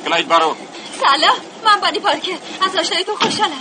کلاید 0.05 0.27
بارو 0.27 0.55
سلام 0.91 1.37
من 1.65 1.81
بانی 1.81 1.99
پارکر. 1.99 2.37
از 2.61 2.75
آشنایتون 2.75 3.15
خوشحالم. 3.15 3.51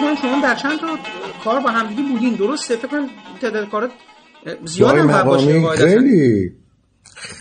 کنم 0.00 0.14
شما 0.22 0.40
در 0.42 0.54
چند 0.54 0.80
تا 0.80 0.98
کار 1.44 1.60
با 1.60 1.70
همدیگه 1.70 2.02
بودین. 2.02 2.34
درسته؟ 2.34 2.76
فکر 2.76 2.88
کنم 2.88 3.08
تعداد 3.40 3.68
کارات 3.68 3.90
زیاد 4.64 4.98
هم 4.98 5.22
باشه. 5.22 5.76
خیلی 5.76 6.52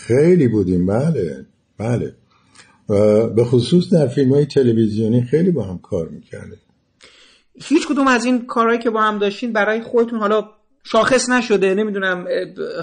خیلی 0.07 0.47
بودیم. 0.47 0.85
بله 0.85 1.45
بله. 1.77 2.15
به 3.35 3.45
خصوص 3.45 3.93
در 3.93 4.07
فیلم 4.07 4.33
های 4.33 4.45
تلویزیونی 4.45 5.23
خیلی 5.23 5.51
با 5.51 5.63
هم 5.63 5.77
کار 5.77 6.07
می‌کردیم. 6.07 6.59
هیچ 7.63 7.87
کدوم 7.87 8.07
از 8.07 8.25
این 8.25 8.45
کارهایی 8.45 8.79
که 8.79 8.89
با 8.89 9.01
هم 9.01 9.17
داشتین 9.17 9.53
برای 9.53 9.81
خودتون 9.81 10.19
حالا 10.19 10.49
شاخص 10.83 11.29
نشده 11.29 11.73
نمی‌دونم 11.73 12.25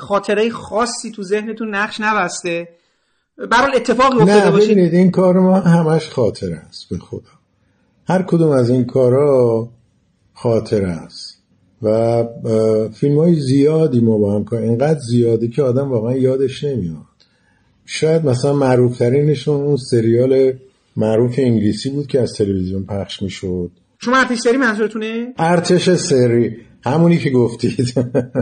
خاطره 0.00 0.50
خاصی 0.50 1.10
تو 1.10 1.22
ذهنتون 1.22 1.74
نقش 1.74 2.00
نبسته؟ 2.00 2.68
برای 3.50 3.76
اتفاقی 3.76 4.16
افتاده 4.16 4.44
نه 4.44 4.50
باشه 4.50 4.66
ببینید 4.66 4.94
این 4.94 5.10
کار 5.10 5.40
ما 5.40 5.60
همش 5.60 6.08
خاطره 6.10 6.56
است 6.56 6.88
به 6.90 6.98
خدا. 6.98 7.30
هر 8.08 8.22
کدوم 8.22 8.50
از 8.50 8.70
این 8.70 8.84
کارا 8.84 9.68
خاطره 10.34 10.88
است. 10.88 11.34
و 11.82 12.24
فیلم 12.94 13.18
های 13.18 13.34
زیادی 13.40 14.00
ما 14.00 14.18
با 14.18 14.34
هم 14.34 14.44
کار 14.44 14.62
اینقدر 14.62 14.98
زیاده 14.98 15.48
که 15.48 15.62
آدم 15.62 15.90
واقعا 15.90 16.16
یادش 16.16 16.64
نمیاد. 16.64 17.04
شاید 17.86 18.24
مثلا 18.24 18.52
معروف 18.52 18.98
ترینشون 18.98 19.60
اون 19.60 19.76
سریال 19.76 20.52
معروف 20.96 21.34
انگلیسی 21.38 21.90
بود 21.90 22.06
که 22.06 22.20
از 22.20 22.32
تلویزیون 22.32 22.84
پخش 22.84 23.22
می‌شد. 23.22 23.70
شما 24.04 24.16
ارتش 24.16 24.38
سری 24.38 24.56
منظورتونه؟ 24.56 25.34
ارتش 25.38 25.94
سری. 25.94 26.56
همونی 26.84 27.18
که 27.18 27.30
گفتید. 27.30 27.94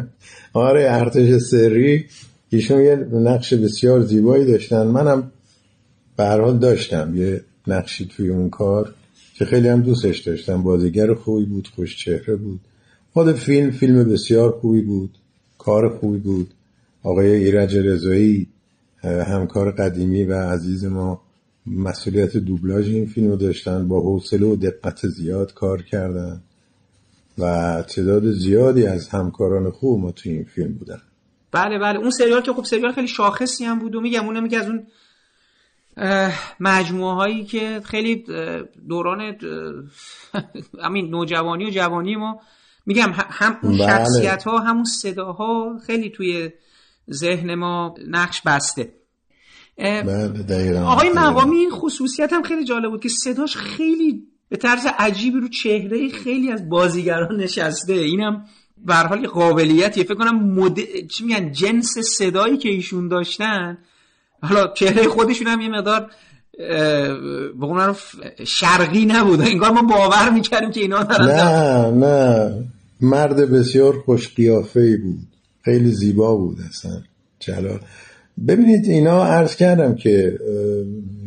آره 0.52 0.86
ارتش 0.89 1.36
سری. 1.36 2.06
ایشون 2.51 2.80
یه 2.80 2.97
نقش 3.12 3.55
بسیار 3.55 4.01
زیبایی 4.01 4.44
داشتن. 4.44 4.86
منم 4.86 5.32
به 6.16 6.24
هر 6.24 6.40
حال 6.40 6.59
داشتم 6.59 7.16
یه 7.16 7.40
نقشی 7.66 8.06
توی 8.16 8.28
اون 8.28 8.51
کار 8.51 8.94
که 9.34 9.44
خیلی 9.44 9.68
هم 9.68 9.80
دوستش 9.80 10.18
داشتم. 10.18 10.62
بازیگر 10.62 11.14
خوبی 11.14 11.44
بود 11.44 11.68
خوش 11.74 12.05
چهره 12.05 12.36
بود. 12.36 12.60
خود 13.12 13.32
فیلم 13.32 13.70
فیلم 13.70 14.05
بسیار 14.05 14.51
خوبی 14.51 14.80
بود. 14.80 15.10
کار 15.59 15.98
خوبی 15.98 16.18
بود. 16.18 16.51
آقای 17.02 17.34
ایرج 17.34 17.76
رضایی 17.76 18.47
همکار 19.05 19.70
قدیمی 19.70 20.24
و 20.24 20.34
عزیز 20.34 20.84
ما. 20.84 21.22
مسئولیت 21.66 22.36
دوبلاژ 22.36 22.89
این 22.89 23.06
فیلم 23.06 23.28
رو 23.30 23.36
داشتن 23.36 23.89
با 23.89 24.01
حوصله 24.01 24.47
و 24.47 24.56
دقت 24.56 25.06
زیاد 25.06 25.55
کار 25.55 25.82
کردن 25.82 26.43
و 27.39 27.82
تعداد 27.82 28.32
زیادی 28.32 28.86
از 28.86 29.09
همکاران 29.09 29.70
خوب 29.70 30.01
ما 30.01 30.12
توی 30.12 30.32
این 30.32 30.44
فیلم 30.44 30.72
بودن. 30.72 31.02
بله 31.52 31.78
بله. 31.78 31.98
اون 31.98 32.10
سریال 32.10 32.43
که 32.43 32.52
خب 32.52 32.64
سریال 32.64 32.93
خیلی 32.93 33.09
شاخصی 33.09 33.64
هم 33.64 33.78
بود 33.78 33.94
و 33.94 34.01
میگم 34.01 34.26
اونم 34.26 34.43
میگه 34.43 34.59
از 34.59 34.66
اون 34.66 34.86
مجموعه 36.60 37.14
هایی 37.14 37.44
که 37.44 37.80
خیلی 37.84 38.24
دوران 38.89 39.20
همین 40.84 41.10
نوجوانی 41.10 41.66
و 41.66 41.70
جوانی 41.70 42.16
ما. 42.16 42.40
میگم 42.86 43.12
هم 43.14 43.59
اون 43.62 43.78
بله. 43.78 43.86
شخصیت 43.86 44.43
ها 44.43 44.59
همون 44.59 44.84
صداها 44.84 45.78
خیلی 45.86 46.10
توی 46.10 46.51
ذهن 47.10 47.55
ما 47.55 47.94
نقش 48.09 48.43
بسته. 48.47 48.93
بله 49.78 50.81
آقای 50.81 51.11
مقامی 51.12 51.57
این 51.57 51.70
خصوصیت 51.70 52.32
هم 52.32 52.43
خیلی 52.43 52.65
جالب 52.65 52.90
بود 52.90 53.03
که 53.03 53.09
صداش 53.09 53.57
خیلی 53.57 54.23
به 54.49 54.57
طرز 54.57 54.86
عجیبی 54.99 55.40
رو 55.40 55.49
چهره 55.49 56.09
خیلی 56.09 56.53
از 56.53 56.69
بازیگران 56.69 57.36
نشسته. 57.36 57.93
اینم 57.93 58.44
به 58.86 58.94
هر 58.94 59.07
حال 59.07 59.23
یه 59.23 59.28
قابلیتیه. 59.28 60.05
فکر 60.05 60.15
کنم 60.15 60.55
مد... 60.55 60.78
چی 61.11 61.24
میگن 61.24 61.53
جنس 61.53 61.99
صدایی 61.99 62.57
که 62.57 62.69
ایشون 62.69 63.09
داشتن. 63.09 63.78
حالا 64.43 64.73
چهره 64.74 65.09
خودشون 65.09 65.47
هم 65.47 65.61
یه 65.61 65.69
مقدار 65.69 66.11
به 66.59 67.53
قول 67.61 67.77
معروف 67.77 68.15
شرقی 68.44 69.07
نبود. 69.07 69.40
انگار 69.40 69.70
ما 69.70 69.82
باور 69.82 70.31
می‌کردیم 70.31 70.70
که 70.70 70.81
اینا 70.81 71.03
دارن 71.03 71.27
نه 71.27 72.07
نه. 72.07 72.65
مرد 73.01 73.36
بسیار 73.36 73.99
خوش 73.99 74.35
قیافه 74.35 74.97
بود. 74.97 75.28
خیلی 75.65 75.90
زیبا 75.90 76.36
بود 76.36 76.59
اصلا. 76.69 77.03
جلال. 77.40 77.81
ببینید 78.48 78.84
اینا 78.84 79.24
عرض 79.24 79.56
کردم 79.56 79.94
که 79.94 80.38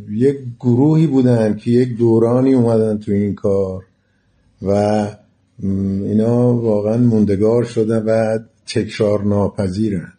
یک 0.09 0.37
گروهی 0.59 1.07
بودن 1.07 1.55
که 1.55 1.71
یک 1.71 1.97
دورانی 1.97 2.53
اومدن 2.53 2.97
تو 2.97 3.11
این 3.11 3.35
کار 3.35 3.83
و 4.61 5.07
اینا 6.03 6.53
واقعا 6.53 6.97
موندگار 6.97 7.63
شدن 7.63 8.03
و 8.05 8.39
تکرار 8.67 9.23
ناپذیرن 9.23 10.13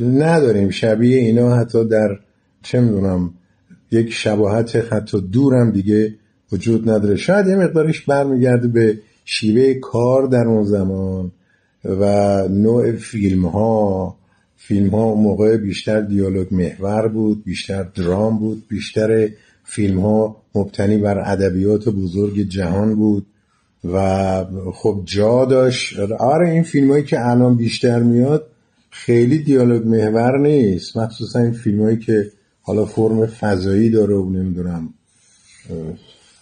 نداریم. 0.00 0.70
شبیه 0.70 1.18
اینا 1.18 1.56
حتی 1.56 1.84
در 1.84 2.18
چه 2.62 2.80
می‌دونم 2.80 3.34
یک 3.90 4.12
شباهت 4.12 4.76
حتی 4.76 5.20
دورم 5.20 5.70
دیگه 5.70 6.14
وجود 6.52 6.90
نداره. 6.90 7.16
شاید 7.16 7.46
یه 7.46 7.56
مقدارش 7.56 8.00
برمیگرده 8.00 8.68
به 8.68 8.98
شیوه 9.24 9.74
کار 9.74 10.26
در 10.26 10.44
اون 10.44 10.64
زمان 10.64 11.32
و 11.84 12.42
نوع 12.48 12.92
فیلم 12.92 13.46
ها 13.46 14.16
فیلم 14.56 14.90
ها 14.90 15.14
موقع 15.14 15.56
بیشتر 15.56 16.00
دیالوگ 16.00 16.54
محور 16.54 17.08
بود 17.08 17.44
بیشتر 17.44 17.82
درام 17.82 18.38
بود 18.38 18.62
بیشتر 18.68 19.28
فیلم 19.64 20.00
ها 20.00 20.42
مبتنی 20.54 20.98
بر 20.98 21.32
ادبیات 21.32 21.88
بزرگ 21.88 22.40
جهان 22.40 22.94
بود 22.94 23.26
و 23.84 24.44
خب 24.74 25.02
جا 25.04 25.44
داشت. 25.44 25.98
آره 26.18 26.50
این 26.50 26.62
فیلم 26.62 26.90
هایی 26.90 27.04
که 27.04 27.26
الان 27.26 27.56
بیشتر 27.56 27.98
میاد 28.02 28.46
خیلی 28.90 29.38
دیالوگ 29.38 29.86
محور 29.86 30.38
نیست. 30.38 30.96
مخصوصا 30.96 31.38
این 31.38 31.52
فیلم 31.52 31.82
هایی 31.82 31.98
که 31.98 32.32
حالا 32.62 32.84
فرم 32.84 33.26
فضایی 33.26 33.90
داره 33.90 34.14
و 34.14 34.30
نمی‌دونم 34.30 34.88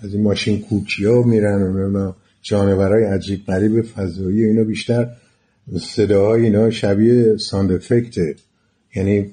از 0.01 0.15
این 0.15 0.23
ماشین 0.23 0.61
کوکی 0.61 1.05
ها 1.05 1.23
میرن 1.23 1.63
و 1.63 2.13
جانورای 2.43 3.05
عجیب 3.05 3.47
غریب 3.47 3.83
فضایی 3.83 4.45
اینا 4.45 4.65
بیشتر 4.65 5.09
صداهای 5.81 6.45
اینا 6.45 6.71
شبیه 6.71 7.37
ساند 7.37 7.73
افکته 7.73 8.37
یعنی 8.97 9.31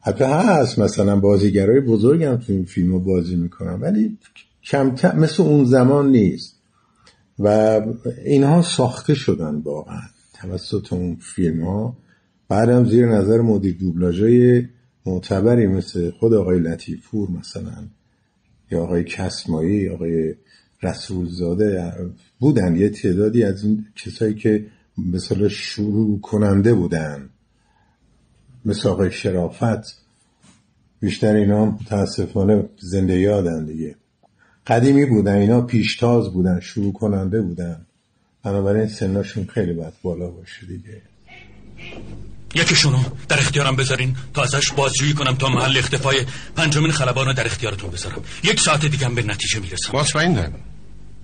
حتی 0.00 0.24
هست 0.24 0.78
مثلا 0.78 1.20
بازیگرای 1.20 1.80
بزرگ 1.80 2.24
هم 2.24 2.36
تو 2.36 2.52
این 2.52 2.64
فیلم 2.64 2.98
بازی 2.98 3.36
می‌کنن 3.36 3.80
ولی 3.80 4.18
کمتر 4.64 5.16
مثل 5.16 5.42
اون 5.42 5.64
زمان 5.64 6.10
نیست. 6.10 6.54
و 7.38 7.80
اینها 8.24 8.62
ساخته 8.62 9.14
شدن 9.14 9.54
واقعا 9.54 10.02
توسط 10.34 10.92
اون 10.92 11.16
فیلم 11.16 11.64
ها 11.64 11.96
بعدم 12.48 12.84
زیر 12.84 13.06
نظر 13.06 13.40
مدیر 13.40 13.76
دوبلاژای 13.80 14.62
معتبری 15.06 15.66
مثل 15.66 16.10
خود 16.10 16.34
آقای 16.34 16.58
لطیفپور 16.58 17.30
مثلا 17.30 17.88
یا 18.70 18.82
آقای 18.82 19.04
کسمایی 19.04 19.88
آقای 19.88 20.34
رسولزاده 20.82 21.92
بودن 22.38 22.76
یه 22.76 22.88
تعدادی 22.88 23.44
از 23.44 23.64
این 23.64 23.86
کسایی 23.96 24.34
که 24.34 24.66
مثلا 24.98 25.48
شروع 25.48 26.20
کننده 26.20 26.74
بودن. 26.74 27.30
مثل 28.64 28.88
آقای 28.88 29.12
شرافت. 29.12 30.04
بیشتر 31.00 31.34
اینا 31.34 31.64
متاسفانه 31.64 32.68
زنده 32.78 33.18
یادن 33.18 33.64
دیگه. 33.64 33.96
قدیمی 34.66 35.06
بودن 35.06 35.34
اینا 35.34 35.60
پیشتاز 35.60 36.32
بودن 36.32 36.60
شروع 36.60 36.92
کننده 36.92 37.40
بودن. 37.42 37.86
بنابراین 38.42 38.88
سنشون 38.88 39.46
خیلی 39.46 39.72
باید 39.72 39.92
بالا 40.02 40.30
باشه 40.30 40.66
دیگه. 40.66 41.02
یکیشونو 42.54 42.98
در 43.28 43.38
اختیارم 43.38 43.76
بذارین. 43.76 44.16
تا 44.34 44.42
ازش 44.42 44.72
بازجویی 44.72 45.14
کنم 45.14 45.34
تا 45.34 45.48
محل 45.48 45.76
اختفای 45.76 46.26
پنجمین 46.56 46.90
خلبان 46.90 47.26
رو 47.26 47.32
در 47.32 47.46
اختیارتون 47.46 47.90
بذارم. 47.90 48.22
یک 48.44 48.60
ساعت 48.60 48.86
دیگه 48.86 49.08
به 49.08 49.22
نتیجه 49.22 49.60
می‌رسم. 49.60 49.98
مطمئنم 49.98 50.52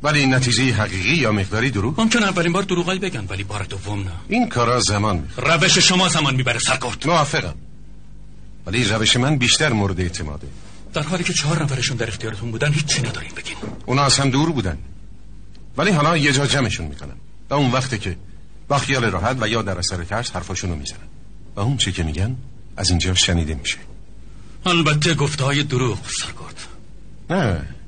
ولی 0.02 0.18
این 0.18 0.34
نتیجه 0.34 0.72
حقیقی 0.72 1.14
یا 1.14 1.32
مقداری 1.32 1.70
دروغ؟ 1.70 2.00
ممکن 2.00 2.22
اولین 2.22 2.52
بار 2.52 2.62
دروغایی 2.62 2.98
بگن 2.98 3.26
ولی 3.28 3.44
بار 3.44 3.62
دوم 3.62 4.00
نه. 4.00 4.12
این 4.28 4.48
کارا 4.48 4.80
زمان 4.80 5.16
می‌خواد 5.16 5.64
روش 5.64 5.78
شما 5.78 6.08
زمان 6.08 6.34
می‌بره 6.34 6.58
سرکارت 6.58 7.06
موافقم. 7.06 7.54
ولی 8.66 8.84
روش 8.84 9.16
من 9.16 9.38
بیشتر 9.38 9.72
مورد 9.72 10.00
اعتماده. 10.00 10.46
در 10.92 11.02
حالی 11.02 11.24
که 11.24 11.32
چهار 11.32 11.62
نفرشون 11.62 11.96
در 11.96 12.08
اختیارتون 12.08 12.50
بودن 12.50 12.72
هیچی 12.72 13.02
ندارین 13.02 13.30
بگین. 13.36 13.56
اونا 13.86 14.02
از 14.02 14.18
هم 14.18 14.30
دور 14.30 14.52
بودن. 14.52 14.78
ولی 15.76 15.90
حالا 15.90 16.16
یه 16.16 16.32
جا 16.32 16.46
جمعشون 16.46 16.86
می‌کنم 16.86 17.16
و 17.50 17.54
اون 17.54 17.70
وقته 17.70 17.98
که 17.98 18.16
با 18.68 18.78
خیال 18.78 19.04
راحت 19.04 19.36
و 19.40 19.48
یا 19.48 19.62
در 19.62 19.78
اثر 19.78 20.04
ترس 20.04 20.36
حرفاشونو 20.36 20.76
می‌زنن. 20.76 21.08
و 21.56 21.60
اون 21.60 21.76
چی 21.76 21.92
که 21.92 22.02
میگن 22.02 22.36
از 22.76 22.90
اینجا 22.90 23.14
شنیده 23.14 23.54
میشه. 23.54 23.78
البته 24.66 25.14
گفته 25.14 25.44
های 25.44 25.62
دروغ 25.62 25.98
سرکارت 26.20 26.56
نه. 27.30 27.79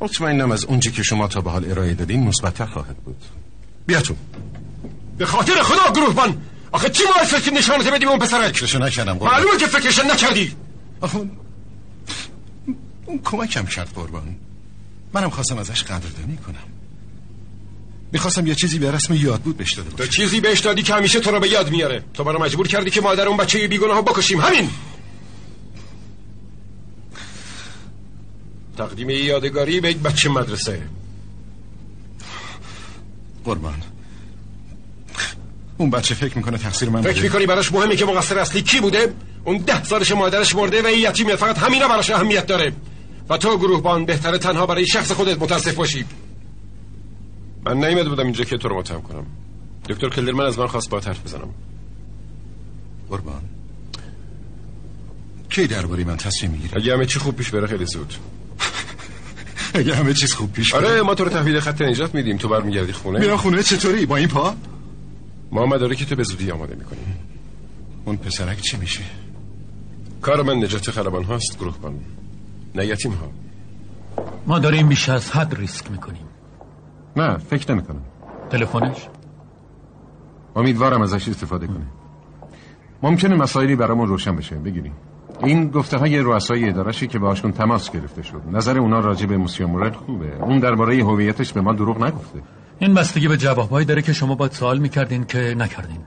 مطمئنم 0.00 0.50
از 0.50 0.64
اونچه 0.64 0.90
که 0.90 1.02
شما 1.02 1.28
تا 1.28 1.40
به 1.40 1.50
حال 1.50 1.70
ارائه 1.70 1.94
دادین 1.94 2.28
مثبتتر 2.28 2.66
خواهد 2.66 2.96
بود. 2.96 3.16
بیا 3.86 4.00
تو. 4.00 4.14
به 5.18 5.26
خاطر 5.26 5.62
خدا 5.62 5.92
گروهبان! 5.92 6.42
آخه 6.72 6.90
چی 6.90 7.02
باعث 7.16 7.30
شد 7.30 7.42
که 7.42 7.50
نشانت 7.50 7.88
بدیم 7.88 8.08
اون 8.08 8.18
پسرک؟ 8.18 8.56
فکرشو 8.56 8.78
نکردم 8.78 9.12
قربان. 9.12 9.34
معلومه 9.34 9.58
که 9.58 9.66
فکرش 9.66 9.98
نکردی. 9.98 10.54
آخه 11.00 11.18
اون 13.06 13.20
کمکم 13.24 13.66
کرد 13.66 13.88
قربان. 13.94 14.36
منم 15.12 15.30
خواستم 15.30 15.58
ازش 15.58 15.82
قدردانی 15.82 16.36
کنم. 16.46 16.54
می‌خواستم 18.12 18.46
یه 18.46 18.54
چیزی 18.54 18.78
به 18.78 18.90
رسم 18.90 19.14
یاد 19.14 19.40
بود 19.40 19.56
بهش 19.56 19.72
داده 19.72 19.90
تو 19.90 20.06
چیزی 20.06 20.40
بهش 20.40 20.60
دادی 20.60 20.82
که 20.82 20.94
همیشه 20.94 21.20
تو 21.20 21.30
رو 21.30 21.40
به 21.40 21.48
یاد 21.48 21.70
میاره. 21.70 22.04
تو 22.14 22.24
منو 22.24 22.38
مجبور 22.38 22.68
کردی 22.68 22.90
که 22.90 23.00
مادر 23.00 23.28
اون 23.28 23.36
بچه 23.36 23.68
بیگناه 23.68 24.02
بکشیم. 24.02 24.40
همین! 24.40 24.70
تقدیم 28.78 29.10
یادگاری 29.10 29.80
به 29.80 29.90
یک 29.90 29.98
بچه 29.98 30.28
مدرسه. 30.28 30.82
قربان. 33.44 33.74
اون 35.78 35.90
بچه 35.90 36.14
فکر 36.14 36.36
می‌کنه 36.36 36.58
تقصیر 36.58 36.88
من 36.88 37.02
فکر 37.02 37.12
بوده. 37.12 37.22
می‌کنی 37.22 37.46
براش 37.46 37.72
مهمه 37.72 37.96
که 37.96 38.04
مقصر 38.04 38.38
اصلی 38.38 38.62
کی 38.62 38.80
بوده؟ 38.80 39.14
اون 39.44 39.56
ده 39.56 39.84
سالش 39.84 40.12
مادرش 40.12 40.54
مرده 40.54 40.82
و 40.82 40.86
این 40.86 41.10
یتیمه 41.10 41.36
فقط 41.36 41.58
همینا 41.58 41.88
براش 41.88 42.10
اهمیت 42.10 42.46
داره. 42.46 42.72
و 43.28 43.36
تو 43.36 43.58
گروهبان 43.58 44.04
بهتره 44.04 44.38
تنها 44.38 44.66
برای 44.66 44.86
شخص 44.86 45.12
خودت 45.12 45.42
متاسف 45.42 45.74
باشی. 45.74 46.04
من 47.64 47.76
نیومده 47.76 48.08
بودم 48.08 48.24
اینجا 48.24 48.44
که 48.44 48.56
تو 48.56 48.68
رو 48.68 48.78
متهم 48.78 49.02
کنم. 49.02 49.26
دکتر 49.88 50.08
کلرمن 50.08 50.44
از 50.44 50.58
من 50.58 50.66
خواست 50.66 50.90
با 50.90 51.00
حرف 51.00 51.24
بزنم. 51.24 51.54
قربان. 53.10 53.42
کی 55.50 55.66
درباره 55.66 56.04
من 56.04 56.16
تصمیم 56.16 56.52
می‌گیره؟ 56.52 56.76
اگه 56.76 56.94
همه 56.94 57.06
چی 57.06 57.18
خوب 57.18 57.36
پیش 57.36 57.50
بره 57.50 57.66
خیلی 57.66 57.86
زود. 57.86 58.14
اگه 59.74 59.94
همه 59.94 60.14
چیز 60.14 60.34
خوب 60.34 60.52
پیش 60.52 60.74
بره 60.74 60.88
آره 60.88 61.02
ما 61.02 61.14
تو 61.14 61.24
رو 61.24 61.30
تحویل 61.30 61.60
خط 61.60 61.82
نجات 61.82 62.14
میدیم. 62.14 62.36
تو 62.36 62.48
برمیگردی 62.48 62.92
خونه؟ 62.92 63.18
میرم 63.18 63.36
خونه 63.36 63.62
چطوری؟ 63.62 64.06
با 64.06 64.16
این 64.16 64.28
پا؟ 64.28 64.54
ما 65.52 65.66
مداره 65.66 65.96
که 65.96 66.04
تو 66.04 66.16
به 66.16 66.22
زودی 66.22 66.50
آماده 66.50 66.74
می‌کنیم 66.74 67.18
اون 68.04 68.16
پسرک 68.16 68.60
چی 68.60 68.76
میشه؟ 68.76 69.02
کار 70.22 70.42
من 70.42 70.64
نجات 70.64 70.90
خلبان 70.90 71.24
هاست 71.24 71.58
گروهبان 71.58 72.00
نه 72.74 72.86
یتیم 72.86 73.12
ها. 73.12 73.30
ما 74.46 74.58
داریم 74.58 74.88
بیش 74.88 75.08
از 75.08 75.30
حد 75.30 75.54
ریسک 75.54 75.90
می‌کنیم. 75.90 76.26
نه 77.16 77.38
فکر 77.38 77.72
نمی‌کنم. 77.72 78.02
تلفنش؟ 78.50 79.08
امیدوارم 80.56 81.02
ازش 81.02 81.28
استفاده 81.28 81.66
کنه 81.66 81.86
ممکنه 83.02 83.34
مسائلی 83.34 83.76
برامون 83.76 84.08
روشن 84.08 84.36
بشه 84.36 84.54
بگیریم. 84.54 84.92
این 85.44 85.70
گفته 85.70 85.96
های 85.96 86.18
رؤسای 86.18 86.68
ادارهشه 86.68 87.06
که 87.06 87.18
باشون 87.18 87.52
تماس 87.52 87.90
گرفته 87.90 88.22
شد. 88.22 88.42
نظر 88.52 88.78
اونا 88.78 89.00
راجع 89.00 89.26
به 89.26 89.36
موسیو 89.36 89.68
مورل 89.68 89.92
خوبه. 89.92 90.36
اون 90.40 90.58
درباره 90.58 91.04
هویتش 91.04 91.52
به 91.52 91.60
ما 91.60 91.72
دروغ 91.72 92.04
نگفته. 92.04 92.42
این 92.78 92.94
بستگی 92.94 93.28
به 93.28 93.36
جوابهایی 93.36 93.86
داره 93.86 94.02
که 94.02 94.12
شما 94.12 94.34
باید 94.34 94.52
سوال 94.52 94.78
می‌کردین 94.78 95.24
که 95.24 95.54
نکردین. 95.58 96.00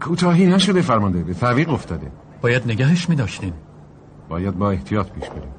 کوتاهی 0.00 0.46
نشده 0.46 0.80
فرمانده. 0.82 1.22
به 1.22 1.34
تعویق 1.34 1.70
افتاده. 1.70 2.12
باید 2.40 2.62
نگهش 2.66 3.08
میداشتین. 3.08 3.52
باید 4.28 4.58
با 4.58 4.70
احتیاط 4.70 5.10
پیش 5.10 5.28
بریم. 5.28 5.52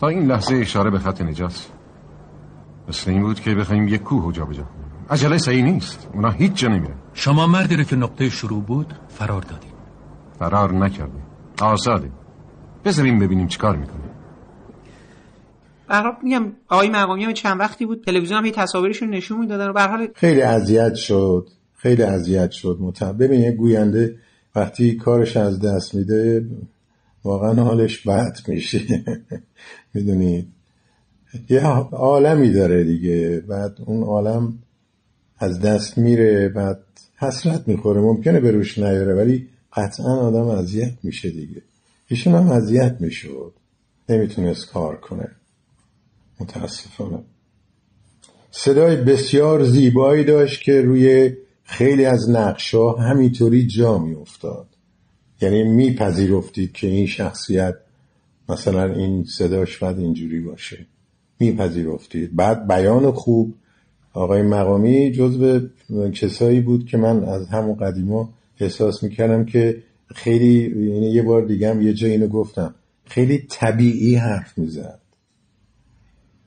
تا 0.00 0.08
این 0.08 0.26
لحظه 0.26 0.54
اشاره 0.54 0.90
به 0.90 0.98
خط 0.98 1.22
نجات 1.22 1.68
مثل 2.88 3.10
این 3.10 3.22
بود 3.22 3.40
که 3.40 3.54
بخوایم 3.54 3.88
یک 3.88 4.02
کوه 4.02 4.32
جابجا 4.32 4.62
کنیم. 4.62 5.06
عجله 5.10 5.38
صحیح 5.38 5.64
نیست. 5.64 6.08
اونا 6.14 6.30
هیچ 6.30 6.52
جا 6.52 6.68
نمیره 6.68 6.94
شما 7.14 7.46
مردی 7.46 7.76
رو 7.76 7.84
که 7.84 7.96
نقطه 7.96 8.28
شروع 8.28 8.62
بود 8.62 8.94
فرار 9.08 9.42
دادین. 9.42 9.72
فرار 10.38 10.72
نکرده 10.72 11.29
آزاده. 11.62 12.10
بذاریم 12.84 13.18
ببینیم 13.18 13.46
چیکار 13.46 13.76
می‌کنه. 13.76 14.00
برحال 15.88 16.12
میگم 16.22 16.52
آقای 16.68 16.88
مقامی 16.88 17.24
هم 17.24 17.32
چند 17.32 17.60
وقتی 17.60 17.86
بود 17.86 18.04
تلویزیون 18.04 18.38
هم 18.38 18.44
هی 18.44 18.52
تصاویرشون 18.52 19.10
نشون 19.10 19.38
می‌دادن 19.38 19.68
و 19.68 19.72
به 19.72 19.80
هر 19.80 19.88
حال 19.88 20.08
خیلی 20.14 20.42
اذیت 20.42 20.94
شد. 20.94 21.48
خیلی 21.76 22.02
اذیت 22.02 22.50
شد. 22.50 22.78
متهم 22.80 23.16
ببین 23.16 23.40
یه 23.40 23.52
گوینده 23.52 24.16
وقتی 24.56 24.96
کارش 24.96 25.36
از 25.36 25.60
دست 25.60 25.94
میده 25.94 26.46
واقعا 27.24 27.54
حالش 27.64 28.06
بد 28.06 28.36
میشه. 28.48 28.80
می‌دونید 29.94 30.48
یه 31.48 31.66
عالمی 31.92 32.52
داره 32.52 32.84
دیگه. 32.84 33.44
بعد 33.48 33.76
اون 33.86 34.02
عالم 34.02 34.58
از 35.38 35.60
دست 35.60 35.98
میره 35.98 36.48
بعد 36.48 36.80
حسرت 37.16 37.68
می‌خوره. 37.68 38.00
ممکنه 38.00 38.40
به 38.40 38.50
روش 38.50 38.78
نیاره 38.78 39.14
ولی 39.14 39.48
قطعا 39.72 40.20
آدم 40.20 40.46
اذیت 40.46 40.92
میشه 41.02 41.30
دیگه. 41.30 41.62
ایشون 42.08 42.34
هم 42.34 42.50
اذیت 42.50 42.96
می‌شد. 43.00 43.52
نمی‌تونست 44.08 44.70
کار 44.70 44.96
کنه. 44.96 45.28
متاسفانه. 46.40 47.18
صدای 48.50 48.96
بسیار 48.96 49.64
زیبایی 49.64 50.24
داشت 50.24 50.62
که 50.62 50.82
روی 50.82 51.32
خیلی 51.64 52.04
از 52.04 52.30
نقشا 52.30 52.92
همینطوری 52.92 53.66
جا 53.66 53.98
میافتاد. 53.98 54.66
یعنی 55.40 55.64
میپذیرفتید 55.64 56.72
که 56.72 56.86
این 56.86 57.06
شخصیت 57.06 57.74
مثلا 58.48 58.94
این 58.94 59.24
صداش 59.24 59.78
باید 59.78 59.98
اینجوری 59.98 60.40
باشه. 60.40 60.86
میپذیرفتید 61.38 62.36
بعد 62.36 62.68
بیان 62.68 63.12
خوب. 63.12 63.54
آقای 64.12 64.42
مقامی 64.42 65.12
جزو 65.12 65.68
کسایی 66.14 66.60
بود 66.60 66.86
که 66.86 66.96
من 66.96 67.24
از 67.24 67.48
همون 67.48 67.76
قدیما 67.76 68.32
احساس 68.62 69.02
می‌کردم 69.02 69.44
که 69.44 69.82
خیلی 70.14 70.62
یعنی 70.92 71.10
یه 71.10 71.22
بار 71.22 71.46
دیگه 71.46 71.70
هم 71.70 71.82
یه 71.82 71.92
جا 71.92 72.08
اینو 72.08 72.26
گفتم. 72.26 72.74
خیلی 73.04 73.38
طبیعی 73.38 74.14
حرف 74.14 74.58
می‌زد. 74.58 75.00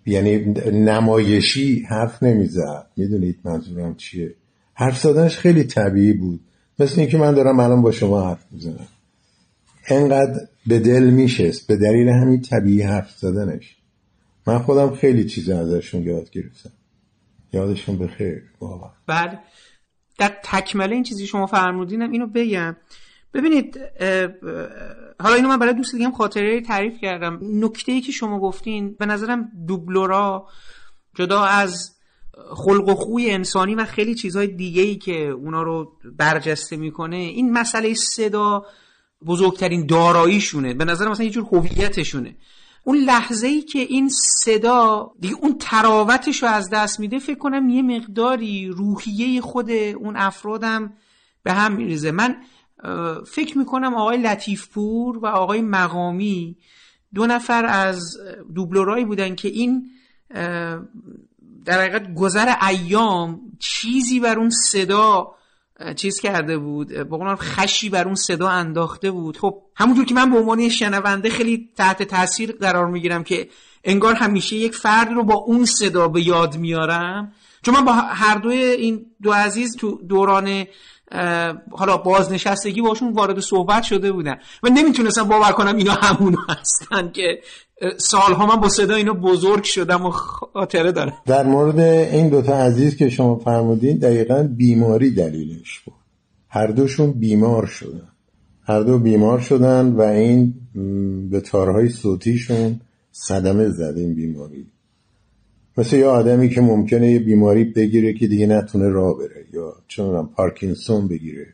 یعنی 0.05 0.37
نمایشی 0.71 1.79
حرف 1.89 2.23
نمی‌زد. 2.23 2.87
می‌دونید 2.97 3.39
منظورم 3.43 3.95
چیه؟ 3.95 4.35
حرف 4.73 4.99
زدنش 4.99 5.37
خیلی 5.37 5.63
طبیعی 5.63 6.13
بود. 6.13 6.39
مثل 6.79 6.99
اینکه 6.99 7.17
من 7.17 7.33
دارم 7.33 7.59
الان 7.59 7.81
با 7.81 7.91
شما 7.91 8.29
حرف 8.29 8.45
می‌زنم. 8.51 8.87
انقدر 9.87 10.47
به 10.67 10.79
دل 10.79 11.03
میشست. 11.03 11.67
به 11.67 11.77
دلیل 11.77 12.09
همین 12.09 12.41
طبیعی 12.41 12.81
حرف 12.81 13.11
زدنش. 13.11 13.77
من 14.47 14.59
خودم 14.59 14.95
خیلی 14.95 15.25
چیزا 15.25 15.59
ازشون 15.59 16.03
یاد 16.03 16.29
گرفتم. 16.29 16.71
یادشون 17.53 17.97
بخیر. 17.97 18.43
واقعا. 18.59 18.89
بعد 19.07 19.39
در 20.23 20.37
تکمله 20.43 20.95
این 20.95 21.03
چیزی 21.03 21.27
شما 21.27 21.45
فرمودینم 21.45 22.11
اینو 22.11 22.27
بگم. 22.27 22.75
ببینید 23.33 23.79
حالا 25.19 25.35
اینو 25.35 25.47
من 25.47 25.59
برای 25.59 25.73
دوست 25.73 25.91
دیگه 25.95 26.11
خاطره 26.11 26.61
تعریف 26.61 27.01
کردم. 27.01 27.39
نکته 27.41 27.91
ای 27.91 28.01
که 28.01 28.11
شما 28.11 28.39
گفتین 28.39 28.95
به 28.99 29.05
نظرم 29.05 29.51
دوبلورا 29.67 30.47
جدا 31.15 31.43
از 31.43 31.95
خلق 32.55 32.89
و 32.89 32.95
خوی 32.95 33.31
انسانی 33.31 33.75
و 33.75 33.85
خیلی 33.85 34.15
چیزهای 34.15 34.47
دیگه 34.47 34.81
ای 34.81 34.95
که 34.95 35.27
اونا 35.27 35.63
رو 35.63 35.91
برجسته 36.17 36.77
می‌کنه 36.77 37.15
این 37.15 37.53
مسئله 37.53 37.93
صدا 37.93 38.65
بزرگترین 39.25 39.85
داراییشونه. 39.85 40.73
به 40.73 40.85
نظر 40.85 41.09
مثلا 41.09 41.25
یه 41.25 41.31
جور 41.31 41.45
هویتشونه. 41.51 42.35
اون 42.83 42.97
لحظه 42.97 43.47
ای 43.47 43.61
که 43.61 43.79
این 43.79 44.09
صدا 44.43 45.11
دیگه 45.19 45.35
اون 45.41 45.57
تراوتش 45.59 46.43
رو 46.43 46.49
از 46.49 46.69
دست 46.69 46.99
میده 46.99 47.19
فکر 47.19 47.37
کنم 47.37 47.69
یه 47.69 47.81
مقداری 47.81 48.67
روحیه 48.67 49.41
خود 49.41 49.71
اون 49.71 50.15
افرادم 50.17 50.93
به 51.43 51.53
هم 51.53 51.75
میریزه. 51.75 52.11
من 52.11 52.35
فکر 53.27 53.57
می‌کنم 53.57 53.93
آقای 53.93 54.17
لطیفپور 54.17 55.17
و 55.17 55.25
آقای 55.25 55.61
مقامی 55.61 56.57
دو 57.13 57.27
نفر 57.27 57.65
از 57.65 58.17
دوبلورایی 58.55 59.05
بودن 59.05 59.35
که 59.35 59.47
این 59.47 59.89
در 61.65 61.81
حقیقت 61.81 62.13
گذر 62.13 62.55
ایام 62.69 63.41
چیزی 63.59 64.19
بر 64.19 64.39
اون 64.39 64.49
صدا 64.49 65.35
چیز 65.95 66.19
کرده 66.19 66.57
بود 66.57 66.87
به 66.87 67.35
خشی 67.35 67.89
بر 67.89 68.05
اون 68.05 68.15
صدا 68.15 68.49
انداخته 68.49 69.11
بود. 69.11 69.37
خب 69.37 69.61
همونجور 69.75 70.05
که 70.05 70.13
من 70.13 70.31
به 70.31 70.37
عنوان 70.37 70.69
شنونده 70.69 71.29
خیلی 71.29 71.69
تحت 71.75 72.03
تاثیر 72.03 72.51
قرار 72.51 72.87
می‌گیرم 72.87 73.23
که 73.23 73.49
انگار 73.83 74.15
همیشه 74.15 74.55
یک 74.55 74.75
فرد 74.75 75.11
رو 75.11 75.23
با 75.23 75.33
اون 75.33 75.65
صدا 75.65 76.07
به 76.07 76.21
یاد 76.21 76.57
میارم. 76.57 77.31
چون 77.61 77.73
من 77.75 77.85
با 77.85 77.93
هر 77.93 78.35
دوی 78.35 78.57
این 78.57 79.05
دو 79.21 79.31
عزیز 79.31 79.77
تو 79.77 80.01
دوران 80.07 80.65
حالا 81.71 81.97
بازنشستگی 81.97 82.81
باشون 82.81 83.13
وارد 83.13 83.39
صحبت 83.39 83.83
شده 83.83 84.11
بودن 84.11 84.35
و 84.63 84.69
نمی‌تونستم 84.69 85.23
باور 85.23 85.51
کنم 85.51 85.75
اینا 85.75 85.91
همون 85.91 86.37
هستن 86.49 87.11
که 87.11 87.39
سالها 87.97 88.45
من 88.45 88.55
با 88.55 88.69
صدا 88.69 88.95
اینا 88.95 89.13
بزرگ 89.13 89.63
شدم 89.63 90.05
و 90.05 90.09
خاطره 90.09 90.91
دارم. 90.91 91.13
در 91.25 91.43
مورد 91.43 91.79
این 91.79 92.29
دوتا 92.29 92.53
عزیز 92.53 92.95
که 92.95 93.09
شما 93.09 93.35
فرمودین 93.35 93.97
دقیقا 93.97 94.47
بیماری 94.57 95.11
دلیلش 95.11 95.79
بود. 95.79 95.93
هر 96.49 96.67
دوشون 96.67 97.11
بیمار 97.11 97.65
شدن. 97.65 98.07
هر 98.67 98.81
دو 98.81 98.99
بیمار 98.99 99.39
شدن 99.39 99.91
و 99.91 100.01
این 100.01 100.53
به 101.29 101.41
تارهای 101.41 101.89
صوتیشون 101.89 102.79
صدمه 103.11 103.69
زد 103.69 103.93
این 103.97 104.15
بیماری. 104.15 104.67
مثل 105.77 105.97
یه 105.97 106.05
آدمی 106.05 106.49
که 106.49 106.61
ممکنه 106.61 107.11
یه 107.11 107.19
بیماری 107.19 107.63
بگیره 107.63 108.13
که 108.13 108.27
دیگه 108.27 108.47
نتونه 108.47 108.89
راه 108.89 109.17
بره 109.17 109.45
یا 109.53 109.75
چون 109.87 110.27
پارکینسون 110.27 111.07
بگیره. 111.07 111.47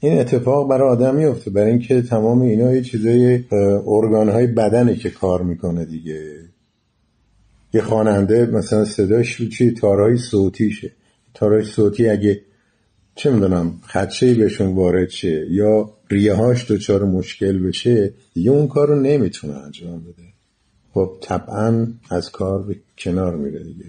این 0.00 0.18
اتفاق 0.18 0.68
برای 0.68 0.88
آدم 0.88 1.14
میفته 1.14 1.50
برای 1.50 1.70
اینکه 1.70 2.02
تمام 2.02 2.42
اینا 2.42 2.72
یه 2.72 2.82
چیزای 2.82 3.44
ارگانهای 3.86 4.46
بدنه 4.46 4.96
که 4.96 5.10
کار 5.10 5.42
می‌کنه 5.42 5.84
دیگه. 5.84 6.36
یه 7.74 7.82
خواننده 7.82 8.46
مثلا 8.46 8.84
صداش 8.84 9.42
چی؟ 9.42 9.70
تارهای 9.70 10.16
صوتیشه. 10.16 10.92
تارهای 11.34 11.64
صوتی 11.64 12.08
اگه 12.08 12.40
چه 13.14 13.30
می‌دونم 13.30 13.80
خدشه 13.86 14.34
بهشون 14.34 14.74
وارد 14.74 15.08
شه 15.08 15.46
یا 15.50 15.90
ریه 16.10 16.34
هاش 16.34 16.70
دچار 16.70 17.04
مشکل 17.04 17.58
بشه 17.58 18.12
دیگه 18.34 18.50
اون 18.50 18.68
کار 18.68 18.88
رو 18.88 19.00
نمی‌تونه 19.00 19.54
انجام 19.54 20.00
بده. 20.00 20.22
خب 20.94 21.16
طبعا 21.20 21.86
از 22.10 22.30
کار 22.30 22.62
به 22.62 22.76
کنار 22.98 23.36
میره 23.36 23.64
دیگه. 23.64 23.84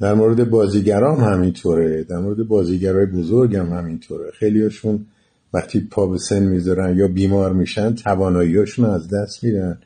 در 0.00 0.14
مورد 0.14 0.50
بازیگرام 0.50 1.20
همینطوره 1.20 2.04
در 2.04 2.18
مورد 2.18 2.48
بازیگرای 2.48 3.06
بزرگ 3.06 3.56
هم 3.56 3.72
همینطوره 3.72 4.30
خیلیاشون 4.30 5.06
وقتی 5.52 5.80
پا 5.80 6.06
به 6.06 6.18
سن 6.18 6.42
می‌ذارن 6.42 6.96
یا 6.96 7.08
بیمار 7.08 7.52
میشن 7.52 7.94
تواناییاشون 7.94 8.84
از 8.84 9.08
دست 9.14 9.44
میدن 9.44 9.78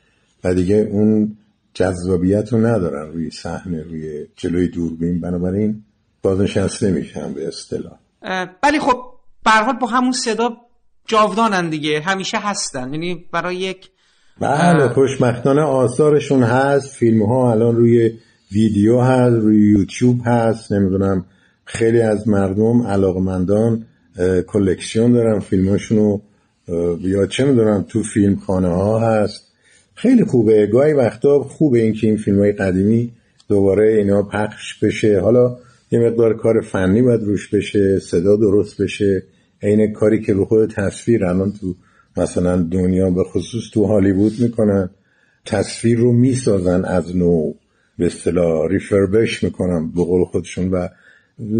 و 0.43 0.53
دیگه 0.53 0.75
اون 0.75 1.37
جذابیت 1.73 2.53
رو 2.53 2.65
ندارن 2.65 3.11
روی 3.11 3.31
صحنه 3.31 3.83
روی 3.83 4.25
جلوی 4.35 4.67
دوربین. 4.67 5.21
بنابراین 5.21 5.83
بازنشسته 6.21 6.91
میشن 6.91 7.33
به 7.33 7.47
اصطلاح. 7.47 7.97
ولی 8.63 8.79
خب 8.79 9.03
به 9.45 9.73
با 9.81 9.87
همون 9.87 10.11
صدا 10.11 10.57
جاودانن 11.07 11.69
دیگه. 11.69 12.01
همیشه 12.01 12.37
هستن. 12.37 12.93
یعنی 12.93 13.25
برای 13.31 13.55
یک 13.55 13.89
بله 14.39 14.87
خوشبختانه 14.87 15.61
آثارشون 15.61 16.43
هست 16.43 16.95
فیلم 16.95 17.23
ها 17.23 17.51
الان 17.51 17.75
روی 17.75 18.11
ویدیو 18.51 18.99
هست 18.99 19.35
روی 19.35 19.71
یوتیوب 19.71 20.19
هست 20.25 20.71
نمی‌دونم 20.71 21.25
خیلی 21.65 22.01
از 22.01 22.27
مردم 22.27 22.81
علاقمندان 22.81 23.85
کلکسیون 24.47 25.13
دارن 25.13 25.39
فیلماشونو 25.39 26.19
یا 27.01 27.25
چه 27.25 27.45
می‌دونم 27.45 27.85
تو 27.89 28.03
فیلم 28.03 28.35
خانه 28.35 28.67
ها 28.67 28.99
هست. 28.99 29.41
خیلی 29.95 30.23
خوبه 30.23 30.67
گاهی 30.67 30.93
وقتا 30.93 31.39
خوبه 31.39 31.79
اینکه 31.79 32.07
این 32.07 32.17
فیلم 32.17 32.39
های 32.39 32.51
قدیمی 32.51 33.11
دوباره 33.47 33.93
اینا 33.93 34.23
پخش 34.23 34.83
بشه. 34.83 35.19
حالا 35.19 35.57
یه 35.91 35.99
مقدار 35.99 36.37
کار 36.37 36.61
فنی 36.61 37.01
باید 37.01 37.23
روش 37.23 37.49
بشه 37.53 37.99
صدا 37.99 38.35
درست 38.35 38.81
بشه 38.81 39.23
عین 39.61 39.93
کاری 39.93 40.21
که 40.21 40.33
رو 40.33 40.45
خود 40.45 40.69
تصویر 40.69 41.25
الان 41.25 41.51
تو 41.51 41.75
مثلا 42.19 42.61
دنیا 42.61 43.09
به 43.09 43.23
خصوص 43.23 43.63
تو 43.73 43.85
هالیوود 43.85 44.33
می‌کنن 44.39 44.89
تصویر 45.45 45.97
رو 45.97 46.13
می‌سازن 46.13 46.85
از 46.85 47.17
نو 47.17 47.53
به 47.97 48.05
اصطلاح 48.05 48.67
ریفربش 48.67 49.43
می‌کنن 49.43 49.91
به 49.91 50.03
قول 50.03 50.25
خودشون 50.25 50.71
و 50.71 50.87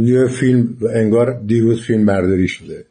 یه 0.04 0.28
فیلم 0.28 0.78
انگار 0.94 1.42
دیروز 1.46 1.82
فیلم 1.82 2.06
برداری 2.06 2.48
شده. 2.48 2.86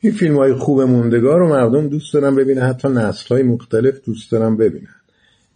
این 0.00 0.12
فیلم 0.12 0.36
های 0.36 0.54
خوب 0.54 0.80
موندگار 0.80 1.38
رو 1.38 1.48
مردم 1.48 1.88
دوست 1.88 2.14
دارن 2.14 2.34
ببینن 2.34 2.62
حتی 2.62 2.88
نسل 2.88 3.34
های 3.34 3.42
مختلف 3.42 4.00
دوست 4.04 4.32
دارن 4.32 4.56
ببینن. 4.56 4.94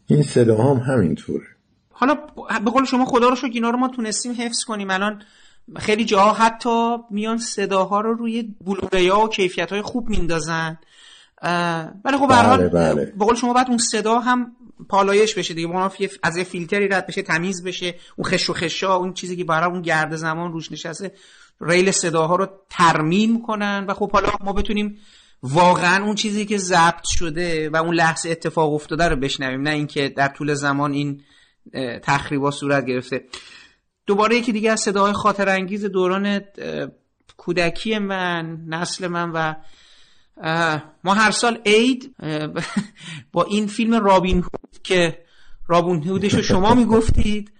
این 0.07 0.23
صدا 0.23 0.57
هم 0.57 0.77
همینطوره. 0.77 1.47
حالا 1.91 2.19
به 2.65 2.71
قول 2.71 2.85
شما 2.85 3.05
خدا 3.05 3.29
رو 3.29 3.37
شکر 3.37 3.51
اینا 3.53 3.71
رو 3.71 3.77
ما 3.79 3.89
تونستیم 3.89 4.33
حفظ 4.33 4.65
کنیم. 4.65 4.91
الان 4.91 5.23
خیلی 5.77 6.05
جاها 6.05 6.33
حتی 6.33 6.97
میان 7.11 7.39
صداها 7.39 8.01
رو 8.01 8.15
روی 8.15 8.55
بلوریا 8.65 9.21
و 9.21 9.29
کیفیت 9.29 9.71
های 9.71 9.83
خوب 9.83 10.09
میندازن. 10.09 10.79
ولی 12.05 12.19
خب 12.19 12.27
بله 12.29 12.69
بله. 12.69 13.05
به 13.05 13.25
قول 13.25 13.35
شما 13.37 13.53
بعد 13.53 13.69
اون 13.69 13.79
صدا 13.79 14.19
هم 14.19 14.53
پالایش 14.89 15.35
بشه 15.35 15.55
دیگه. 15.55 15.69
ما 15.69 15.93
از 16.23 16.37
یه 16.37 16.45
فیلتری 16.45 16.89
رد 16.89 17.07
بشه 17.07 17.23
تمیز 17.23 17.65
بشه. 17.65 17.95
اون 18.17 18.29
خش 18.29 18.51
و 18.51 18.53
خشا 18.53 18.95
اون 18.95 19.13
چیزی 19.13 19.37
که 19.37 19.45
برای 19.45 19.71
اون 19.71 19.83
گرد 19.83 20.17
زمان 20.17 20.53
روش 20.53 20.73
نشسته 20.73 21.13
ریل 21.61 21.91
صداها 21.91 22.37
رو 22.37 22.49
ترمیم 22.71 23.43
کنن. 23.43 23.85
و 23.89 23.95
خب 23.95 24.13
حالا 24.13 24.29
ما 24.45 24.53
بتونیم 24.53 24.99
واقعا 25.43 26.05
اون 26.05 26.15
چیزی 26.15 26.47
که 26.47 26.59
ضبط 26.59 27.05
شده 27.05 27.71
و 27.71 27.77
اون 27.77 27.95
لحظه 27.95 28.31
اتفاق 28.31 28.73
افتاده 28.73 29.09
رو 29.09 29.17
بشنویم. 29.17 29.61
نه 29.61 29.71
اینکه 29.71 30.09
در 30.09 30.29
طول 30.29 30.55
زمان 30.55 30.93
این 30.93 31.23
تخریبا 32.03 32.51
صورت 32.51 32.87
گرفته. 32.87 33.25
دوباره 34.07 34.37
یکی 34.37 34.53
دیگه 34.53 34.71
از 34.71 34.81
صداهای 34.81 35.13
خاطر 35.13 35.49
انگیز 35.49 35.85
دوران 35.85 36.41
کودکی 37.37 37.99
من 37.99 38.59
نسل 38.67 39.07
من 39.07 39.31
و 39.31 39.55
ما 41.05 41.15
هر 41.15 41.31
سال 41.31 41.59
عید 41.67 42.15
با 43.33 43.45
این 43.45 43.67
فیلم 43.67 44.05
رابین 44.05 44.37
هود 44.37 44.83
که 44.83 45.19
رابین 45.69 46.03
هودش 46.03 46.35
رو 46.35 46.43
شما 46.43 46.75
می‌گفتید 46.75 47.53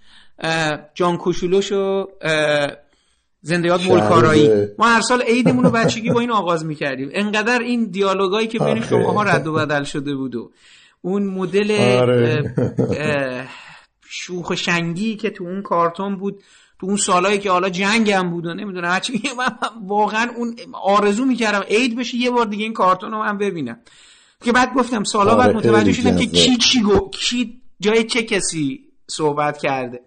جان 0.93 1.17
کوشولوش 1.17 1.71
و 1.71 2.07
زندیات 3.41 3.85
ملکارایی 3.85 4.49
ما 4.77 4.87
هر 4.87 5.01
سال 5.01 5.21
عیدمون 5.21 5.63
رو 5.63 5.71
بچگی 5.71 6.09
با 6.09 6.19
این 6.19 6.31
آغاز 6.31 6.65
می‌کردیم. 6.65 7.09
انقدر 7.13 7.59
این 7.59 7.85
دیالوگایی 7.85 8.47
که 8.47 8.59
بین 8.59 8.81
شما 8.81 9.23
رد 9.23 9.47
و 9.47 9.53
بدل 9.53 9.83
شده 9.83 10.15
بود 10.15 10.35
و 10.35 10.51
اون 11.01 11.23
مدل 11.23 11.71
آره. 11.99 12.55
شوخ 14.09 14.49
و 14.49 14.55
شنگی 14.55 15.15
که 15.15 15.29
تو 15.29 15.43
اون 15.43 15.61
کارتون 15.61 16.15
بود. 16.15 16.43
تو 16.81 16.87
اون 16.87 16.97
سالایی 16.97 17.39
که 17.39 17.51
حالا 17.51 17.69
جنگم 17.69 18.29
بود 18.29 18.45
و 18.45 18.53
نمی‌دونم 18.53 18.89
هرچی 18.89 19.21
من 19.37 19.57
واقعا 19.87 20.31
اون 20.35 20.55
آرزو 20.73 21.25
می‌کردم 21.25 21.63
عید 21.69 21.95
بشه 21.95 22.17
یه 22.17 22.31
بار 22.31 22.45
دیگه 22.45 22.63
این 22.63 22.73
کارتون 22.73 23.11
رو 23.11 23.19
من 23.19 23.37
ببینم 23.37 23.79
که 24.43 24.51
بعد 24.51 24.73
گفتم 24.73 25.03
سالا 25.03 25.35
بعد 25.35 25.49
آره، 25.49 25.57
متوجه 25.57 25.93
شدم 25.93 26.17
که. 26.17 26.25
کی 26.25 26.57
چی 26.57 26.81
گو 26.81 27.09
کی 27.09 27.61
جای 27.79 28.03
چه 28.03 28.23
کسی 28.23 28.79
صحبت 29.07 29.57
کرده 29.57 30.01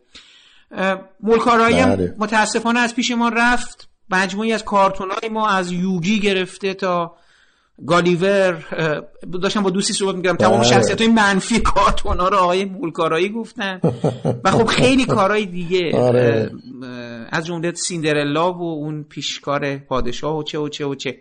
ملکارایی 1.20 1.78
هم 1.78 1.96
بله. 1.96 2.14
متاسفانه 2.18 2.80
از 2.80 2.94
پیش 2.94 3.10
ما 3.10 3.28
رفت 3.28 3.88
مجموعی 4.10 4.52
از 4.52 4.64
کارتون 4.64 5.10
های 5.10 5.28
ما 5.28 5.48
از 5.48 5.72
یوگی 5.72 6.20
گرفته 6.20 6.74
تا 6.74 7.16
گالیور 7.86 8.64
داشتم 9.42 9.62
با 9.62 9.70
دوستی 9.70 9.92
صحبت 9.92 10.14
می‌کردم. 10.14 10.36
تمام 10.36 10.60
بله. 10.60 10.68
شخصیت 10.68 11.01
های 11.01 11.10
منفی 11.10 11.60
کارتون 11.60 12.20
ها 12.20 12.28
رو 12.28 12.36
آقای 12.36 12.64
مولکارایی 12.64 13.28
گفتن. 13.28 13.80
و 14.44 14.51
خب 14.51 14.64
خیلی 14.64 15.05
کارهای 15.05 15.46
دیگه. 15.46 15.90
آره. 15.98 16.51
اه، 16.82 16.88
از 17.30 17.46
جمله 17.46 17.72
سیندرلا 17.74 18.52
و 18.52 18.62
اون 18.62 19.02
پیشکار 19.09 19.76
پادشاه 19.76 20.38
و 20.38 20.42
چه 20.42 20.59
و 20.59 20.68
چه 20.68 20.86
و 20.86 20.94
چه. 20.94 21.16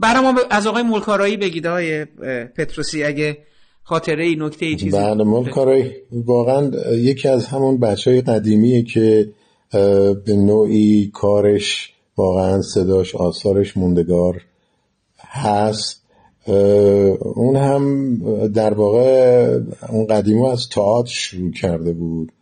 برای 0.00 0.22
ما 0.22 0.34
از 0.50 0.66
آقای 0.66 0.82
مولکارایی 0.82 1.36
بگید 1.36 1.66
آقای 1.66 2.04
پتروسی 2.56 3.04
اگه 3.04 3.38
خاطره 3.82 4.24
ای 4.24 4.36
نکته 4.36 4.66
ای 4.66 4.76
چیزی؟ 4.76 4.96
بله 4.96 5.24
ملکارای 5.24 5.92
واقعا 6.12 6.70
یکی 6.92 7.28
از 7.28 7.46
همون 7.46 7.80
بچه 7.80 8.10
های 8.10 8.20
قدیمیه 8.20 8.82
که 8.82 9.32
به 10.24 10.36
نوعی 10.36 11.10
کارش 11.14 11.92
واقعا 12.16 12.62
صداش 12.62 13.14
آثارش 13.14 13.76
موندگار. 13.76 14.40
هست. 15.30 16.02
اون 17.20 17.56
هم 17.56 18.16
در 18.48 18.74
واقع 18.74 19.58
اون 19.88 20.06
قدیمو 20.06 20.44
از 20.44 20.68
تئاتر 20.68 21.12
شروع 21.12 21.52
کرده 21.52 21.92
بود. 21.92 22.32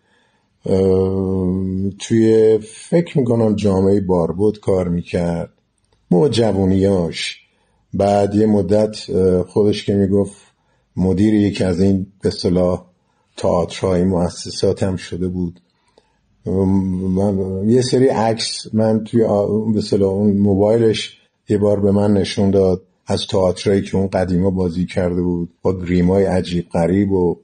توی 1.99 2.59
فکر 2.59 3.19
می‌کنم 3.19 3.55
جامعه 3.55 4.01
باربود 4.01 4.61
کار 4.61 4.89
می‌کرد. 4.89 5.51
موقع 6.11 6.29
جوونیاش. 6.29 7.37
بعد 7.95 8.35
یه 8.35 8.47
مدت 8.47 8.97
خودش 9.43 9.85
که 9.85 9.95
می‌گفت 9.95 10.37
مدیر 10.97 11.35
یکی 11.35 11.65
از 11.65 11.81
این 11.81 12.07
به 12.23 12.29
اصطلاح 12.29 12.85
تئاترهای 13.37 14.05
مؤسسات 14.05 14.83
هم 14.83 14.97
شده 14.97 15.29
بود. 15.29 15.61
من 16.47 17.63
یه 17.69 17.83
سری 17.83 18.09
عکس 18.09 18.75
من 18.75 19.05
توی 19.05 19.21
به 19.73 19.79
اصطلاح 19.79 20.13
اون 20.13 20.37
موبایلش 20.37 21.18
یه 21.49 21.59
بار 21.59 21.81
به 21.81 21.93
من 21.93 22.13
نشون 22.13 22.51
داد 22.51 22.83
از 23.07 23.27
تئاترایی 23.27 23.83
که 23.83 23.97
اون 23.97 24.07
قدیما 24.07 24.51
بازی 24.51 24.87
کرده 24.87 25.23
بود 25.23 25.49
با 25.63 25.79
گریمای 25.79 26.25
عجیب 26.25 26.69
غریب 26.69 27.13
و 27.13 27.37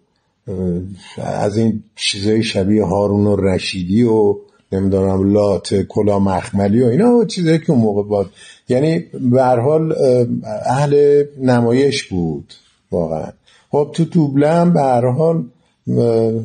از 1.16 1.56
این 1.56 1.82
چیزای 1.96 2.42
شبیه 2.42 2.84
هارون 2.84 3.26
و 3.26 3.36
رشیدی 3.36 4.02
و 4.02 4.36
نمی‌دونم 4.72 5.32
لات 5.32 5.74
کلا 5.74 6.18
مخملی 6.18 6.82
و 6.82 6.86
اینا 6.86 7.24
چیزایی 7.24 7.58
که 7.58 7.70
اون 7.70 7.80
موقع 7.80 8.02
بود 8.02 8.30
یعنی 8.68 8.98
به 9.30 9.42
هر 9.42 9.60
حال 9.60 9.92
اه، 9.92 10.26
اهل 10.66 11.24
نمایش 11.40 12.04
بود 12.04 12.54
واقعا. 12.90 13.32
خب 13.70 13.90
تو 13.92 14.04
دوبله 14.04 14.48
هم 14.48 14.72
به 14.72 14.80
هر 14.80 15.06
حال 15.06 15.44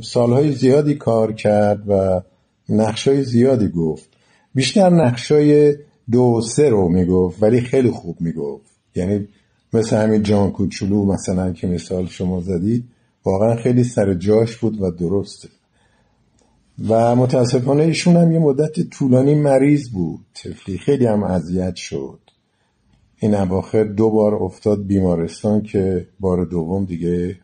سالهای 0.01 0.51
زیادی 0.51 0.95
کار 0.95 1.33
کرد 1.33 1.89
و 1.89 2.21
نقشای 2.69 3.23
زیادی 3.23 3.67
گفت. 3.67 4.09
بیشتر 4.55 4.89
نقشای 4.89 5.75
دو 6.11 6.41
سه 6.41 6.69
رو 6.69 6.89
می‌گفت 6.89 7.43
ولی 7.43 7.61
خیلی 7.61 7.91
خوب 7.91 8.21
می‌گفت. 8.21 8.71
یعنی 8.95 9.27
مثل 9.73 9.97
همین 9.97 10.23
جان 10.23 10.51
کوچولو 10.51 11.05
مثلا 11.05 11.51
که 11.51 11.67
مثال 11.67 12.05
شما 12.05 12.41
زدید 12.41 12.83
واقعا 13.25 13.55
خیلی 13.55 13.83
سر 13.83 14.13
جاش 14.13 14.57
بود 14.57 14.81
و 14.81 14.91
درسته. 14.91 15.49
و 16.89 17.15
متاسفانه 17.15 17.83
ایشون 17.83 18.15
هم 18.17 18.31
یه 18.31 18.39
مدت 18.39 18.89
طولانی 18.89 19.35
مریض 19.35 19.89
بود. 19.89 20.19
تفلی 20.35 20.77
خیلی 20.77 21.05
هم 21.05 21.23
اذیت 21.23 21.75
شد. 21.75 22.19
این 23.19 23.35
اواخر 23.35 23.83
دو 23.83 24.09
بار 24.09 24.35
افتاد 24.35 24.85
بیمارستان 24.85 25.61
که 25.61 26.07
بار 26.19 26.45
دوم 26.45 26.85
دیگه 26.85 27.35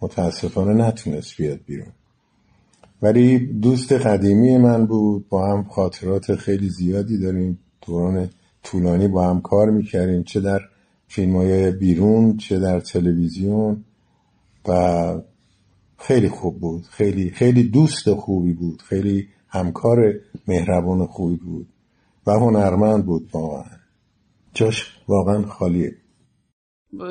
متاسفانه 0.00 0.86
نتونست 0.86 1.36
بیاد 1.36 1.60
بیرون. 1.66 1.92
ولی 3.02 3.38
دوست 3.38 3.92
قدیمی 3.92 4.58
من 4.58 4.86
بود 4.86 5.28
با 5.28 5.48
هم 5.48 5.62
خاطرات 5.62 6.34
خیلی 6.34 6.68
زیادی 6.68 7.18
داریم. 7.18 7.58
دوران 7.86 8.30
طولانی 8.62 9.08
با 9.08 9.30
هم 9.30 9.40
کار 9.40 9.70
می‌کردیم 9.70 10.22
چه 10.22 10.40
در 10.40 10.60
فیلم 11.08 11.36
های 11.36 11.70
بیرون 11.70 12.36
چه 12.36 12.58
در 12.58 12.80
تلویزیون 12.80 13.84
و 14.68 15.14
خیلی 15.98 16.28
خوب 16.28 16.60
بود. 16.60 16.84
خیلی 16.90 17.30
خیلی 17.30 17.62
دوست 17.62 18.14
خوبی 18.14 18.52
بود. 18.52 18.82
خیلی 18.82 19.28
همکار 19.48 20.14
مهربان 20.48 21.06
خوبی 21.06 21.36
بود 21.36 21.68
و 22.26 22.30
هنرمند 22.30 23.06
بود 23.06 23.30
واقعا. 23.32 23.64
جاش 24.54 24.96
واقعا 25.08 25.42
خالیه. 25.42 25.92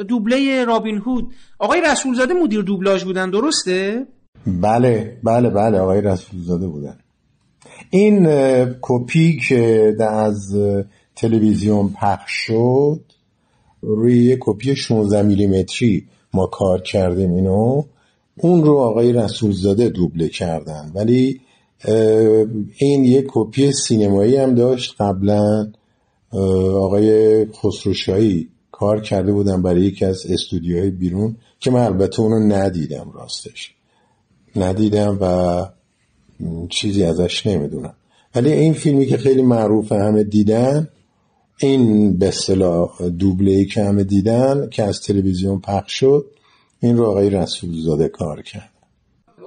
دوبله 0.07 0.65
رابین 0.65 0.97
هود. 0.97 1.33
آقای 1.59 1.81
رسولزاده 1.81 2.33
مدیر 2.33 2.61
دوبلاژ 2.61 3.03
بودن 3.03 3.29
درسته؟ 3.29 4.07
بله 4.47 5.19
بله 5.23 5.49
بله 5.49 5.79
آقای 5.79 6.01
رسولزاده 6.01 6.67
بودن. 6.67 6.97
این 7.89 8.27
کپی 8.81 9.39
که 9.49 9.95
از 9.99 10.57
تلویزیون 11.15 11.89
پخش 12.01 12.31
شد 12.31 13.01
روی 13.81 14.23
یه 14.23 14.37
کپی 14.39 14.75
16 14.75 15.21
میلیمتری 15.21 16.05
ما 16.33 16.45
کار 16.45 16.81
کردیم 16.81 17.33
اینو. 17.33 17.83
اون 18.37 18.63
رو 18.63 18.77
آقای 18.77 19.13
رسولزاده 19.13 19.89
دوبله 19.89 20.29
کردن. 20.29 20.91
ولی 20.95 21.41
این 22.77 23.05
یک 23.05 23.25
کپی 23.27 23.71
سینمایی 23.71 24.35
هم 24.35 24.55
داشت. 24.55 24.95
قبلا 24.99 25.71
آقای 26.73 27.45
خسروشایی 27.45 28.49
کار 28.71 29.01
کرده 29.01 29.31
بودن 29.31 29.61
برای 29.61 29.81
یکی 29.81 30.05
از 30.05 30.25
استودیوهای 30.29 30.89
بیرون 30.89 31.35
که 31.59 31.71
من 31.71 31.83
البته 31.83 32.21
اونو 32.21 32.55
ندیدم 32.55 33.11
راستش. 33.13 33.73
ندیدم 34.55 35.17
و 35.21 35.65
چیزی 36.69 37.03
ازش 37.03 37.47
نمی‌دونم. 37.47 37.93
ولی 38.35 38.51
این 38.51 38.73
فیلمی 38.73 39.05
که 39.05 39.17
خیلی 39.17 39.41
معروفه 39.41 39.95
همه 39.95 40.23
دیدن 40.23 40.87
این 41.57 42.17
به 42.17 42.27
اصطلاح 42.27 43.09
دوبله 43.19 43.51
ای 43.51 43.65
که 43.65 43.83
همه 43.83 44.03
دیدن 44.03 44.69
که 44.69 44.83
از 44.83 45.01
تلویزیون 45.01 45.61
پخش 45.61 45.93
شد 45.93 46.25
این 46.79 46.97
رو 46.97 47.05
آقای 47.05 47.29
رسول 47.29 47.81
زاده 47.81 48.07
کار 48.07 48.41
کرد. 48.41 48.71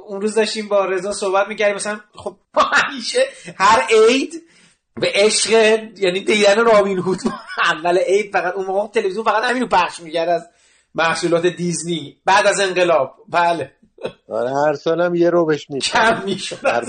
اون 0.09 0.21
روز 0.21 0.35
داشتیم 0.35 0.69
با 0.69 0.85
رضا 0.85 1.13
صحبت 1.13 1.49
می‌کردیم 1.49 1.75
مثلا 1.77 2.01
خب 2.15 2.37
همیشه 2.73 3.21
هر 3.57 3.83
عید 4.09 4.43
به 5.01 5.13
عشق 5.15 5.51
یعنی 5.99 6.21
دیدن 6.21 6.65
رابین 6.65 6.99
هود 6.99 7.19
اول 7.65 7.99
عید 7.99 8.33
فقط 8.33 8.55
اون 8.55 8.67
موقع 8.67 8.87
تلویزیون 8.87 9.25
فقط 9.25 9.45
همینو 9.45 9.67
پخش 9.67 10.01
می‌کرد 10.01 10.29
از 10.29 10.43
محصولات 10.95 11.47
دیزنی 11.47 12.17
بعد 12.25 12.47
از 12.47 12.61
انقلاب. 12.61 13.15
بله. 13.29 13.73
آره 14.29 14.51
هر 14.67 14.75
سالم 14.75 15.15
یه 15.15 15.31
رو 15.31 15.45
بهش 15.45 15.67
کم 15.67 16.23
می‌شد. 16.27 16.57
هر 16.67 16.85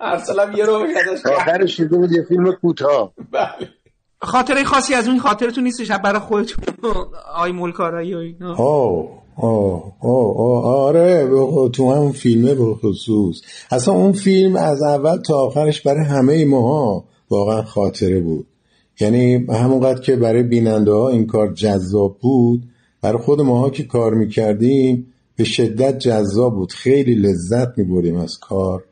هر 0.00 0.18
سالم 0.18 0.56
یه 0.56 0.64
رو 0.64 0.86
آخرش 1.36 1.80
دیده 1.80 1.96
بود 1.96 2.12
یه 2.12 2.22
فیلم 2.28 2.52
کوتاه. 2.52 3.12
بله. 3.32 3.68
خاطره 4.22 4.64
خاصی 4.64 4.94
از 4.94 5.08
اون 5.08 5.18
خاطرتون 5.18 5.64
نیستش 5.64 5.90
برای 5.90 6.18
خودتون. 6.18 6.64
آی 7.36 7.52
مولکارایی 7.52 8.14
و 8.14 8.18
اینا. 8.18 8.54
آه 8.54 9.22
آه 9.36 9.92
آه 10.00 10.36
آه 10.36 10.64
آره 10.64 11.28
تو 11.72 11.92
هم 11.92 12.12
فیلمه 12.12 12.54
به 12.54 12.74
خصوص. 12.74 13.40
اصلا 13.70 13.94
اون 13.94 14.12
فیلم 14.12 14.56
از 14.56 14.82
اول 14.82 15.16
تا 15.16 15.34
آخرش 15.34 15.80
برای 15.80 16.04
همه 16.04 16.44
ماها 16.44 17.04
واقعا 17.30 17.62
خاطره 17.62 18.20
بود. 18.20 18.46
یعنی 19.00 19.46
همونقدر 19.48 20.00
که 20.00 20.16
برای 20.16 20.42
بیننده 20.42 20.92
ها 20.92 21.08
این 21.08 21.26
کار 21.26 21.52
جذاب 21.52 22.16
بود 22.20 22.62
برای 23.02 23.18
خود 23.18 23.40
ماها 23.40 23.70
که 23.70 23.84
کار 23.84 24.14
می‌کردیم 24.14 25.11
به 25.36 25.44
شدت 25.44 25.98
جذاب 25.98 26.54
بود. 26.54 26.72
خیلی 26.72 27.14
لذت 27.14 27.78
می‌بریم 27.78 28.16
از 28.16 28.38
کار. 28.38 28.84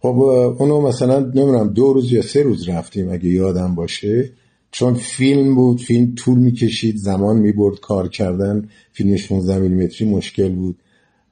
خب 0.00 0.18
اونو 0.58 0.80
مثلا 0.80 1.20
نمی‌دونم 1.20 1.68
دو 1.68 1.92
روز 1.92 2.12
یا 2.12 2.22
سه 2.22 2.42
روز 2.42 2.68
رفتیم 2.68 3.10
اگه 3.10 3.28
یادم 3.28 3.74
باشه. 3.74 4.30
چون 4.70 4.94
فیلم 4.94 5.54
بود 5.54 5.80
فیلم 5.80 6.14
طول 6.14 6.38
می‌کشید 6.38 6.96
زمان 6.96 7.36
می‌برد 7.36 7.80
کار 7.80 8.08
کردن. 8.08 8.68
فیلم 8.92 9.16
16 9.16 9.58
میلیمتری 9.58 10.08
مشکل 10.08 10.48
بود. 10.48 10.76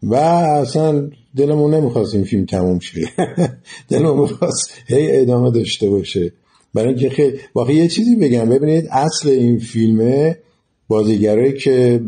و 0.02 0.14
اصلا 0.14 1.10
دلمون 1.36 1.74
نمی‌خواست 1.74 2.14
این 2.14 2.24
فیلم 2.24 2.44
تموم 2.44 2.78
شه. 2.78 3.00
دلمون 3.90 4.20
می‌خواست 4.20 4.70
هی 4.86 5.20
ادامه 5.20 5.50
داشته 5.50 5.90
باشه. 5.90 6.32
برای 6.74 6.88
اینکه 6.88 7.10
خیلی 7.10 7.38
واقعا 7.54 7.74
یه 7.74 7.88
چیزی 7.88 8.16
بگم. 8.16 8.48
ببینید 8.48 8.88
اصل 8.90 9.28
این 9.28 9.58
فیلمه 9.58 10.36
بازیگرایی 10.90 11.52
که 11.52 12.00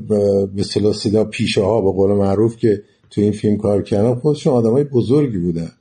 به 0.54 0.62
صلاح 0.62 0.92
صدا 0.92 1.24
پیشه 1.24 1.62
ها 1.62 1.80
به 1.80 1.92
قول 1.92 2.10
معروف 2.10 2.56
که 2.56 2.82
تو 3.10 3.20
این 3.20 3.32
فیلم 3.32 3.56
کار 3.56 3.82
کردن 3.82 4.14
خودشون 4.14 4.52
آدمای 4.52 4.84
بزرگی 4.84 5.38
بودن. 5.38 5.72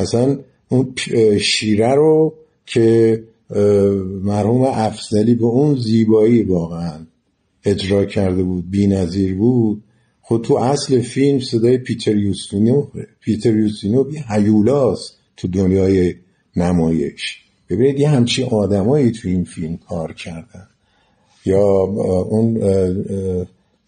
مثلا 0.00 0.38
اون 0.68 0.94
شیره 1.40 1.94
رو 1.94 2.34
که 2.66 3.22
مرحوم 4.22 4.62
افزلی 4.62 5.34
به 5.34 5.44
اون 5.44 5.74
زیبایی 5.74 6.42
واقعا 6.42 7.06
اجرا 7.64 8.04
کرده 8.04 8.42
بود 8.42 8.70
بی 8.70 9.32
بود 9.32 9.82
خود 10.20 10.44
تو 10.44 10.54
اصل 10.54 11.00
فیلم 11.00 11.40
صدای 11.40 11.78
پیتر 11.78 12.16
یوستینو 12.16 12.86
پیتر 13.20 13.56
یوستینو 13.56 14.04
بی 14.04 14.18
حیولاست 14.18 15.18
تو 15.36 15.48
دنیای 15.48 16.14
نمایش. 16.56 17.38
ببینید 17.68 18.00
یه 18.00 18.08
همچی 18.08 18.42
آدمایی 18.42 19.10
تو 19.10 19.28
این 19.28 19.44
فیلم 19.44 19.76
کار 19.76 20.12
کردن. 20.12 20.66
یا 21.44 21.62
اون 22.30 22.60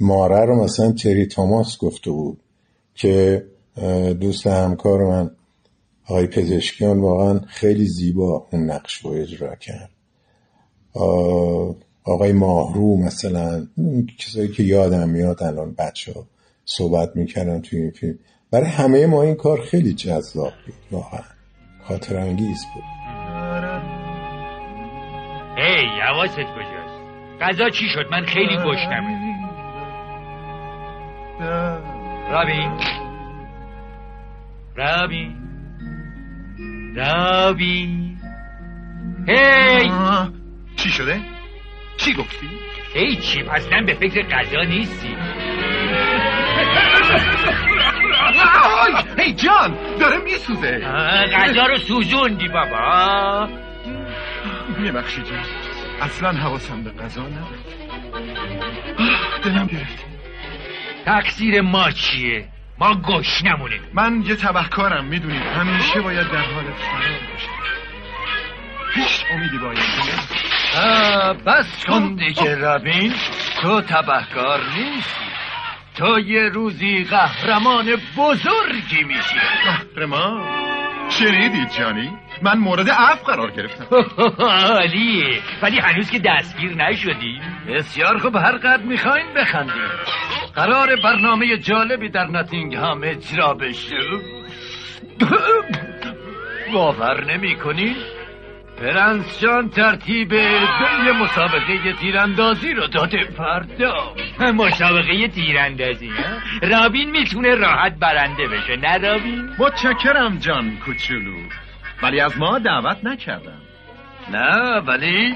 ماره 0.00 0.44
رو 0.44 0.64
مثلا 0.64 0.92
تری 0.92 1.26
تاماس 1.26 1.78
گفته 1.78 2.10
بود 2.10 2.38
که 2.94 3.44
دوست 4.20 4.46
همکار 4.46 5.04
من 5.04 5.30
آقای 6.06 6.26
پزشکیان 6.26 7.00
واقعا 7.00 7.40
خیلی 7.48 7.86
زیبا 7.86 8.46
اون 8.52 8.70
نقش 8.70 8.94
رو 8.94 9.10
اجرا 9.10 9.54
کرد. 9.54 9.90
آقای 12.04 12.32
ماهرو 12.32 12.96
مثلا 12.96 13.66
کسایی 14.18 14.48
که 14.48 14.62
یادم 14.62 15.08
میاد 15.08 15.42
الان 15.42 15.74
بچه 15.78 16.12
ها 16.12 16.26
صحبت 16.64 17.16
می‌کردن 17.16 17.60
توی 17.60 17.80
این 17.80 17.90
فیلم. 17.90 18.18
برای 18.50 18.66
همه 18.66 19.06
ما 19.06 19.22
این 19.22 19.34
کار 19.34 19.60
خیلی 19.60 19.92
جذاب 19.94 20.52
بود 20.66 20.74
واقعا. 20.90 21.22
خاطر 21.88 22.16
انگیز 22.16 22.58
بود. 22.74 22.82
هی 25.56 25.86
حواست 26.06 26.34
کجاست 26.34 26.81
غذا 27.42 27.68
چی 27.68 27.88
شد؟ 27.88 28.06
من 28.10 28.24
خیلی 28.24 28.56
گشنمه. 28.56 29.22
رابین 32.30 32.70
رابین 34.76 35.36
رابین 36.96 38.18
هی! 39.28 39.90
چی 40.76 40.88
شده؟ 40.88 41.20
چی 41.96 42.14
گفتی؟ 42.14 42.48
هی 42.94 43.16
چی 43.16 43.42
اصلا 43.42 43.82
به 43.86 43.94
فکر 43.94 44.22
غذا 44.22 44.62
نیستی. 44.62 45.16
هی 49.18 49.32
جان 49.32 49.76
داره 50.00 50.18
میسوزه. 50.24 50.78
غذا 51.32 51.66
رو 51.66 51.78
سوزوندی 51.78 52.48
بابا. 52.48 53.48
میبخشی 54.78 55.22
جان. 55.22 55.61
اصلا 56.02 56.32
حواسم 56.32 56.82
به 56.82 56.90
غذا 56.90 57.22
نبود. 57.22 57.58
دلم 59.44 59.66
گرفته 59.66 60.04
تقصیر 61.04 61.60
ما 61.60 61.90
چیه؟ 61.90 62.48
ما 62.78 62.94
گشنمونیم 62.94 63.80
من 63.94 64.22
یه 64.26 64.36
تبهکارم 64.36 65.04
می‌دونید. 65.04 65.42
همیشه 65.42 66.00
باید 66.00 66.30
در 66.30 66.38
حال 66.38 66.64
فرار 66.64 67.18
باشم. 67.32 67.48
هیچ 68.94 69.24
امیدی 69.30 69.58
باید 69.58 69.78
بس 71.46 71.84
کن 71.86 72.14
دیگه 72.14 72.54
رابین. 72.54 73.14
تو 73.62 73.80
تبهکار 73.80 74.60
نیستی. 74.60 75.24
تو 75.94 76.18
یه 76.18 76.48
روزی 76.48 77.04
قهرمان 77.04 77.96
بزرگی 78.16 79.04
میشی. 79.04 79.38
قهرمان؟ 79.64 80.42
شنیدید 81.10 81.70
جانی؟ 81.78 82.10
من 82.42 82.58
مورد 82.58 82.90
عفو 82.90 83.24
قرار 83.24 83.50
گرفتم. 83.50 83.86
عالیه 84.72 85.40
ولی 85.62 85.78
هنوز 85.78 86.10
که 86.10 86.18
دستگیر 86.18 86.74
نشدیم 86.74 87.40
بسیار 87.68 88.18
خوب. 88.18 88.36
هر 88.36 88.56
قد 88.56 88.84
می‌خواین 88.84 89.26
بخندیم. 89.36 89.90
قرار 90.54 90.96
برنامه 91.04 91.58
جالبی 91.58 92.08
در 92.08 92.26
ناتینگهام 92.26 93.00
اجرا 93.04 93.54
بشه. 93.54 93.96
باور 96.72 97.24
نمی 97.24 97.56
کنین؟ 97.56 97.96
پرنس 98.78 99.40
جان 99.40 99.68
ترتیب 99.68 100.32
یه 100.32 101.12
مسابقه 101.22 101.92
تیراندازی 102.00 102.74
رو 102.74 102.86
داده 102.86 103.24
فردا. 103.36 104.14
مسابقه 104.52 105.28
تیراندازی 105.28 106.10
رابین 106.62 107.10
می‌تونه 107.10 107.54
راحت 107.54 107.98
برنده 107.98 108.48
بشه 108.48 108.76
نه 108.76 108.98
رابین؟ 108.98 109.50
متشکرم 109.58 110.38
جان 110.38 110.76
کوچولو. 110.84 111.36
ولی 112.02 112.20
از 112.20 112.38
ما 112.38 112.58
دعوت 112.58 113.04
نکردم 113.04 113.58
نه 114.32 114.80
ولی 114.80 115.34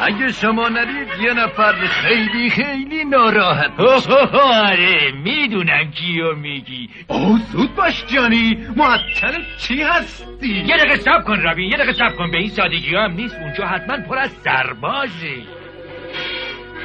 اگه 0.00 0.32
شما 0.32 0.68
نرید 0.68 1.08
یه 1.20 1.32
نفر 1.34 1.72
خیلی 1.72 2.50
خیلی 2.50 3.04
ناراحت 3.04 3.80
آره 3.80 5.12
می‌دونم 5.12 5.90
کیو 5.90 6.34
میگی. 6.34 6.90
او 7.08 7.38
زود 7.38 7.74
باش 7.74 8.04
جانی. 8.06 8.66
معطل 8.76 9.42
چی 9.58 9.82
هستی؟ 9.82 10.48
یه 10.48 10.76
دقیقه 10.76 10.96
سب 10.96 11.24
کن 11.24 11.40
رابین 11.40 11.70
یه 11.70 11.76
دقیقه 11.76 11.92
سب 11.92 12.16
کن. 12.16 12.30
به 12.30 12.38
این 12.38 12.48
سادگی 12.48 12.96
هم 12.96 13.12
نیست 13.12 13.34
اونجا 13.34 13.66
حتما 13.66 13.96
پر 13.96 14.18
از 14.18 14.30
سربازه. 14.30 15.42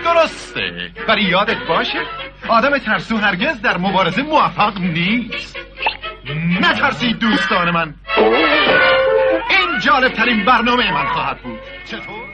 درسته. 0.03 0.91
ولی 1.07 1.23
یادت 1.23 1.67
باشه 1.67 1.99
آدم 2.47 2.77
ترسو 2.77 3.17
هرگز 3.17 3.61
در 3.61 3.77
مبارزه 3.77 4.21
موفق 4.21 4.77
نیست. 4.80 5.59
نترسید 6.61 7.19
دوستان 7.19 7.71
من. 7.71 7.93
این 9.49 9.80
جالب 9.80 10.13
ترین 10.13 10.45
برنامه 10.45 10.91
من 10.91 11.05
خواهد 11.05 11.38
بود. 11.41 11.59
چطور؟ 11.85 12.30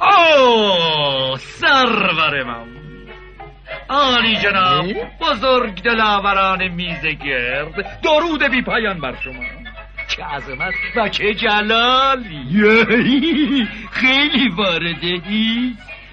اوه 0.00 1.38
سرور 1.38 2.42
من. 2.42 2.66
آنی 3.88 4.36
جناب 4.36 4.86
بزرگ 5.20 5.82
دلاوران 5.82 6.68
میز 6.68 7.06
گرد 7.06 8.00
درود 8.02 8.42
بی 8.42 8.62
پایان 8.62 9.00
بر 9.00 9.14
شما. 9.24 9.44
چه 10.08 10.24
عظمت 10.24 10.74
و 10.96 11.08
چه 11.08 11.34
جلالی. 11.34 12.48
خیلی 13.90 14.48
وارده 14.48 15.16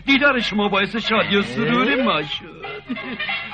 دیدار 0.05 0.39
شما 0.39 0.67
باعث 0.67 0.95
شادی 0.95 1.35
و 1.35 1.41
سرور 1.41 2.03
ما 2.03 2.21
شد. 2.21 2.63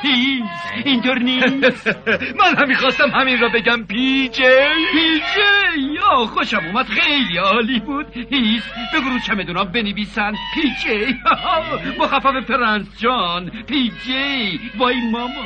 هیس 0.01 0.85
اینطور 0.85 1.19
نیست. 1.19 1.87
من 2.39 2.55
هم 2.57 2.67
می‌خواستم 2.67 3.09
همین 3.09 3.39
را 3.39 3.49
بگم 3.49 3.83
پیجی 3.83 4.43
پیجی 4.91 5.99
آه 6.11 6.27
خوشم 6.27 6.65
اومد 6.65 6.85
خیلی 6.85 7.37
عالی 7.37 7.79
بود. 7.79 8.17
هیس 8.17 8.63
بگو 8.93 9.09
رو 9.09 9.19
چمدونا 9.27 9.63
بنویسن. 9.63 10.31
پیجی 10.53 11.15
مخفف 11.99 12.47
پرنس 12.47 12.99
جان. 12.99 13.49
پیجی 13.49 14.59
وای 14.77 14.95
ماما. 15.11 15.45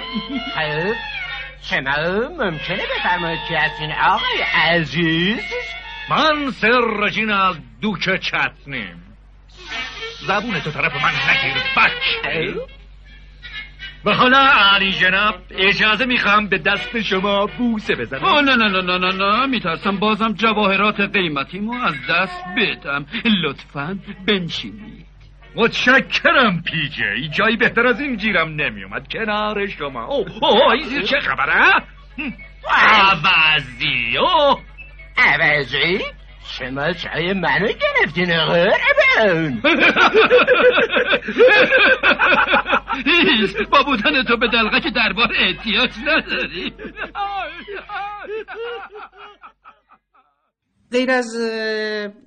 شما 1.61 2.29
ممکنه 2.29 2.83
بفرمایید 2.97 3.39
که 3.49 3.57
هستین 3.57 3.91
آقای 3.91 4.41
عزیز؟ 4.55 5.39
من 6.09 6.51
سر 6.51 6.81
رژینا 6.99 7.55
دوک 7.81 8.19
چتنیم. 8.21 9.02
زبون 10.27 10.59
تو 10.59 10.71
طرف 10.71 10.95
من 10.95 11.11
نگیر 11.29 11.63
بچ 11.77 12.57
و 14.05 14.13
حالا 14.13 14.37
علی 14.73 14.91
جناب 14.91 15.35
اجازه 15.51 16.05
می‌خوام 16.05 16.47
به 16.47 16.57
دست 16.57 17.01
شما 17.01 17.45
بوسه 17.45 17.95
بزنم. 17.95 18.23
آه 18.23 18.41
نه 18.41 18.55
نه 18.55 18.67
نه 18.67 18.81
نه 18.81 18.97
نه 18.97 19.13
نه 19.13 19.45
میترسم 19.45 19.97
بازم 19.97 20.33
جواهرات 20.33 20.99
قیمتیمو 20.99 21.73
از 21.83 21.95
دست 22.09 22.43
بدم. 22.57 23.05
لطفا 23.43 23.99
بنشینید. 24.27 25.05
متشکرم 25.55 26.63
پیجی 26.63 27.29
جایی 27.29 27.57
بهتر 27.57 27.87
از 27.87 28.01
این 28.01 28.15
گیرم 28.15 28.49
نمیومد 28.49 29.07
کنار 29.07 29.67
شما. 29.67 30.05
اوه 30.05 30.43
اوه 30.43 30.71
این 30.71 31.01
چه 31.01 31.19
خبره؟ 31.19 31.71
عوضی 32.69 34.17
اوه. 34.17 34.59
عوضی؟ 35.17 35.99
شما 36.47 36.93
چای 36.93 37.33
منو 37.33 37.67
گرفتین 37.67 38.37
قربان 38.45 39.61
با 43.71 43.83
بودن 43.83 44.23
تو 44.27 44.37
به 44.37 44.47
دلغک 44.47 44.93
دربار 44.95 45.27
احتیاج 45.39 45.89
نداری. 46.07 46.73
غیر 50.91 51.11
از 51.11 51.35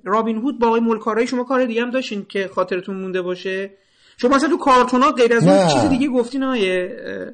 رابین 0.03 0.37
هود 0.37 0.59
با 0.59 0.67
آقای 0.67 0.79
ملکارای 0.79 1.27
شما 1.27 1.43
کار 1.43 1.65
دیگه 1.65 1.81
هم 1.81 1.89
داشتین 1.91 2.25
که 2.29 2.47
خاطرتون 2.55 2.95
مونده 2.95 3.21
باشه. 3.21 3.71
شما 4.17 4.35
مثلا 4.35 4.49
تو 4.49 4.57
کارتونا 4.57 5.11
غیر 5.11 5.33
از 5.33 5.47
اون. 5.47 5.67
چیز 5.67 5.89
دیگه 5.89 6.07
گفتین 6.07 6.43
آقای 6.43 6.81
اه، 6.81 7.25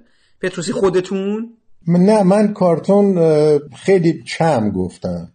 پتروسی 0.42 0.72
خودتون؟ 0.74 1.50
من- 1.88 2.00
نه 2.00 2.24
من 2.24 2.54
کارتون 2.54 3.16
خیلی 3.78 4.24
کم 4.24 4.70
گفتم. 4.72 5.33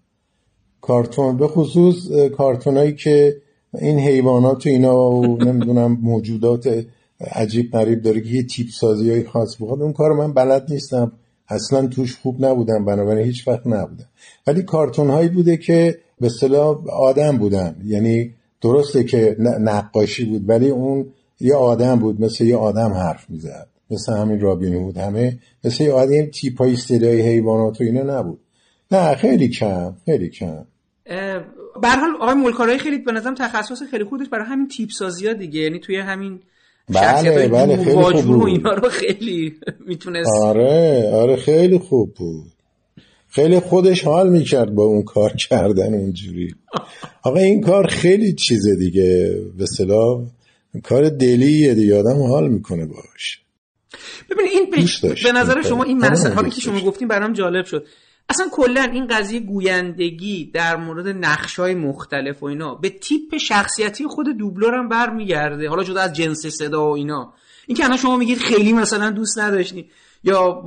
کارتون 0.88 1.36
به 1.36 1.48
خصوص 1.48 1.96
کارتونایی 2.36 2.92
که 2.92 3.36
این 3.80 3.98
حیوانات 3.98 4.66
و 4.66 4.68
اینا 4.68 5.10
و 5.10 5.44
نمی‌دونم 5.44 5.98
موجودات 6.02 6.84
عجیب 7.20 7.72
غریب 7.72 8.02
داره 8.02 8.20
که 8.20 8.28
یه 8.28 8.42
تیپ 8.42 8.66
سازی 8.80 9.10
های 9.10 9.24
خاص 9.24 9.56
بخواد 9.60 9.82
اون 9.82 9.92
کار 9.92 10.12
من 10.12 10.32
بلد 10.32 10.66
نیستم. 10.72 11.12
اصلا 11.48 11.86
توش 11.86 12.16
خوب 12.16 12.44
نبودم. 12.44 12.84
بنابراین 12.84 13.26
هیچ 13.26 13.48
وقت 13.48 13.66
نبودم. 13.66 14.08
ولی 14.46 14.62
کارتون 14.62 15.10
هایی 15.10 15.28
بوده 15.28 15.56
که 15.56 15.98
به 16.20 16.26
اصطلاح 16.26 16.88
آدم 16.88 17.38
بودن. 17.38 17.76
یعنی 17.84 18.34
درسته 18.60 19.04
که 19.04 19.36
نقاشی 19.60 20.24
بود 20.24 20.48
ولی 20.48 20.68
اون 20.68 21.06
یه 21.40 21.54
آدم 21.54 21.98
بود. 21.98 22.20
مثل 22.20 22.44
یه 22.44 22.56
آدم 22.56 22.92
حرف 22.92 23.30
می‌زد. 23.30 23.68
مثل 23.90 24.12
همین 24.12 24.40
رابین 24.40 24.74
هود. 24.74 24.96
همه 24.96 25.38
مثل 25.64 25.84
یه 25.84 25.92
آدم 25.92 26.26
تیپ 26.26 26.58
های 26.58 26.76
صدای 26.76 27.20
حیوانات 27.20 27.80
و 27.80 27.84
اینا 27.84 28.18
نبود. 28.18 28.40
نه 28.90 29.14
خیلی 29.14 29.48
کم 29.48 29.94
خیلی 30.04 30.28
کم. 30.28 30.64
به 31.82 31.88
هر 31.88 32.00
حال 32.00 32.10
آقای 32.20 32.34
ملکارای 32.34 32.78
خیلی 32.78 32.98
به 32.98 33.12
نظرم 33.12 33.34
تخصص 33.34 33.82
خیلی 33.90 34.04
خودش 34.04 34.28
برای 34.28 34.46
همین 34.46 34.68
تیپ 34.68 34.90
سازی 34.90 35.26
ها 35.26 35.32
دیگه. 35.32 35.60
یعنی 35.60 35.78
توی 35.78 35.96
همین 35.96 36.40
بله، 36.88 37.48
بله، 37.48 37.76
خیلی 37.76 37.90
خوب 37.92 38.02
واجور 38.02 38.36
و 38.36 38.38
بود. 38.38 38.48
اینا 38.48 38.74
رو 38.74 38.88
خیلی 38.88 39.56
می‌تونست. 39.88 40.30
آره 40.42 41.10
آره 41.14 41.36
خیلی 41.36 41.78
خوب 41.78 42.14
بود. 42.14 42.52
خیلی 43.30 43.60
خودش 43.60 44.04
حال 44.04 44.30
می‌کرد 44.30 44.74
با 44.74 44.82
اون 44.82 45.02
کار 45.02 45.32
کردن 45.32 45.94
اونجوری. 45.94 46.54
آقا 47.22 47.38
این 47.38 47.60
کار 47.60 47.86
خیلی 47.86 48.32
چیزه 48.32 48.76
دیگه. 48.76 49.40
به 49.58 49.66
صلاح 49.66 50.22
کار 50.82 51.08
دلیه 51.08 51.74
دیگه. 51.74 51.98
آدم 51.98 52.22
حال 52.22 52.48
می‌کنه 52.48 52.86
باش 52.86 53.40
ببینید 54.30 54.52
این 54.52 54.70
به, 55.24 55.32
نظر 55.32 55.62
شما. 55.62 55.84
این 55.84 55.98
مسئله 55.98 56.50
که 56.50 56.60
شما 56.60 56.80
گفتین 56.80 57.08
برام 57.08 57.32
جالب 57.32 57.64
شد. 57.64 57.86
اصلا 58.28 58.46
کلا 58.52 58.82
این 58.82 59.06
قضیه 59.06 59.40
گویندگی 59.40 60.50
در 60.54 60.76
مورد 60.76 61.08
نقش 61.08 61.58
های 61.58 61.74
مختلف 61.74 62.42
و 62.42 62.46
اینا 62.46 62.74
به 62.74 62.90
تیپ 62.90 63.36
شخصیتی 63.36 64.06
خود 64.06 64.26
دوبلور 64.38 64.74
هم 64.74 64.88
برمیگرده. 64.88 65.68
حالا 65.68 65.84
جدا 65.84 66.00
از 66.00 66.12
جنس 66.12 66.46
صدا 66.46 66.90
و 66.90 66.94
اینا. 66.94 67.32
این 67.66 67.76
که 67.76 67.96
شما 67.96 68.16
میگید 68.16 68.38
خیلی 68.38 68.72
مثلا 68.72 69.10
دوست 69.10 69.38
نداشتین. 69.38 69.84
یا 70.24 70.62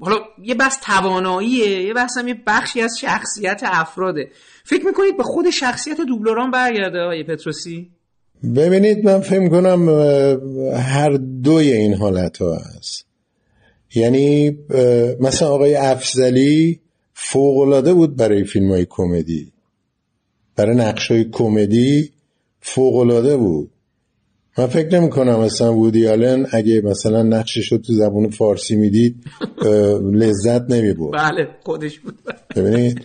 حالا 0.00 0.18
یه 0.42 0.54
بحث 0.54 0.80
تواناییه 0.82 1.82
یه 1.82 1.94
بحث 1.94 2.18
هم 2.18 2.28
یه 2.28 2.42
بخشی 2.46 2.80
از 2.80 2.98
شخصیت 3.00 3.60
افراده. 3.64 4.30
فکر 4.64 4.86
می‌کنید 4.86 5.16
به 5.16 5.22
خود 5.22 5.50
شخصیت 5.50 6.00
دوبلوران 6.00 6.50
برگرده 6.50 6.98
آقای 6.98 7.24
پتروسی؟ 7.24 7.90
ببینید 8.56 9.04
من 9.04 9.20
فکر 9.20 9.48
کنم 9.48 9.88
هر 10.76 11.16
دوی 11.42 11.72
این 11.72 11.94
حالت 11.94 12.38
ها 12.42 12.54
هست. 12.54 13.05
یعنی 13.96 14.58
مثلا 15.20 15.48
آقای 15.48 15.74
افزلی 15.74 16.80
فوقلاده 17.14 17.94
بود 17.94 18.16
برای 18.16 18.44
فیلم 18.44 18.70
های 18.70 18.86
کمدی. 18.90 19.52
برای 20.56 20.76
نقش 20.76 21.10
های 21.10 21.24
کمدی 21.24 22.10
فوقلاده 22.60 23.36
بود. 23.36 23.70
من 24.58 24.66
فکر 24.66 24.98
نمی 25.00 25.10
کنم 25.10 25.40
مثلا 25.40 25.74
وودی 25.74 26.06
آلن 26.06 26.46
اگه 26.50 26.80
مثلا 26.80 27.22
نقشش 27.22 27.72
رو 27.72 27.78
تو 27.78 27.92
زبون 27.92 28.30
فارسی 28.30 28.76
می‌دید 28.76 29.16
لذت 30.12 30.70
نمی 30.70 30.92
بود 30.92 31.12
بله 31.12 31.48
خودش 31.62 31.98
بود. 31.98 32.18
ببینید 32.56 33.00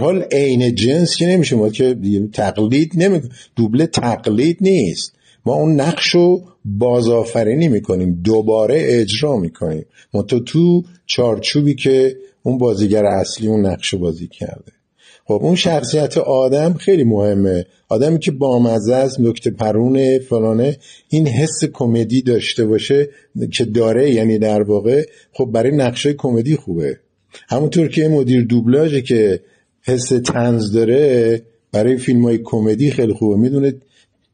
حال 0.00 0.22
عین 0.32 0.74
جنس 0.74 1.16
که 1.16 1.26
نمیشه 1.26 1.56
ما 1.56 1.68
که 1.68 1.96
تقلید 2.32 2.92
نمی 2.94 3.20
دوبله 3.56 3.86
تقلید 3.86 4.58
نیست. 4.60 5.14
ما 5.46 5.54
اون 5.54 5.80
نقش 5.80 6.08
رو 6.08 6.42
بازآفرینی 6.64 7.68
می‌کنیم 7.68 8.20
دوباره 8.24 8.82
اجرا 8.84 9.36
می‌کنیم. 9.36 9.84
ما 10.14 10.22
تو 10.22 10.82
چارچوبی 11.06 11.74
که 11.74 12.16
اون 12.42 12.58
بازیگر 12.58 13.04
اصلی 13.04 13.48
اون 13.48 13.66
نقش 13.66 13.94
بازی 13.94 14.28
کرده. 14.28 14.72
خب 15.24 15.40
اون 15.42 15.54
شخصیت 15.54 16.18
آدم 16.18 16.74
خیلی 16.74 17.04
مهمه. 17.04 17.66
آدمی 17.88 18.18
که 18.18 18.30
بامزه 18.30 18.94
است 18.94 19.20
نکته 19.20 19.50
پرونه 19.50 20.18
فلانه 20.18 20.76
این 21.08 21.26
حس 21.26 21.64
کمدی 21.72 22.22
داشته 22.22 22.66
باشه 22.66 23.08
که 23.52 23.64
داره 23.64 24.10
یعنی 24.10 24.38
در 24.38 24.62
واقع 24.62 25.04
خب 25.32 25.44
برای 25.44 25.76
نقشه 25.76 26.12
کمدی 26.12 26.56
خوبه. 26.56 26.98
همونطور 27.48 27.88
که 27.88 28.08
مدیر 28.08 28.44
دوبلاژه 28.44 29.02
که 29.02 29.40
حس 29.82 30.08
تنز 30.08 30.72
داره 30.72 31.42
برای 31.72 31.96
فیلم 31.96 32.22
های 32.22 32.38
کمدی 32.44 32.90
خیلی 32.90 33.12
خوبه. 33.12 33.36
می‌دونه 33.36 33.74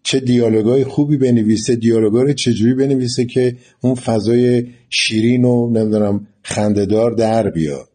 چه 0.09 0.21
دیالوگای 0.21 0.85
خوبی 0.85 1.17
بنویسه 1.17 1.77
دیالوگا 1.77 2.23
رو 2.23 2.33
چجوری 2.33 2.75
بنویسه 2.75 3.25
که 3.25 3.57
اون 3.81 3.95
فضای 3.95 4.67
شیرین 4.91 5.45
و 5.45 5.71
نمی‌دونم 5.71 6.27
خندهدار 6.43 7.11
در 7.11 7.51
بیاد. 7.51 7.89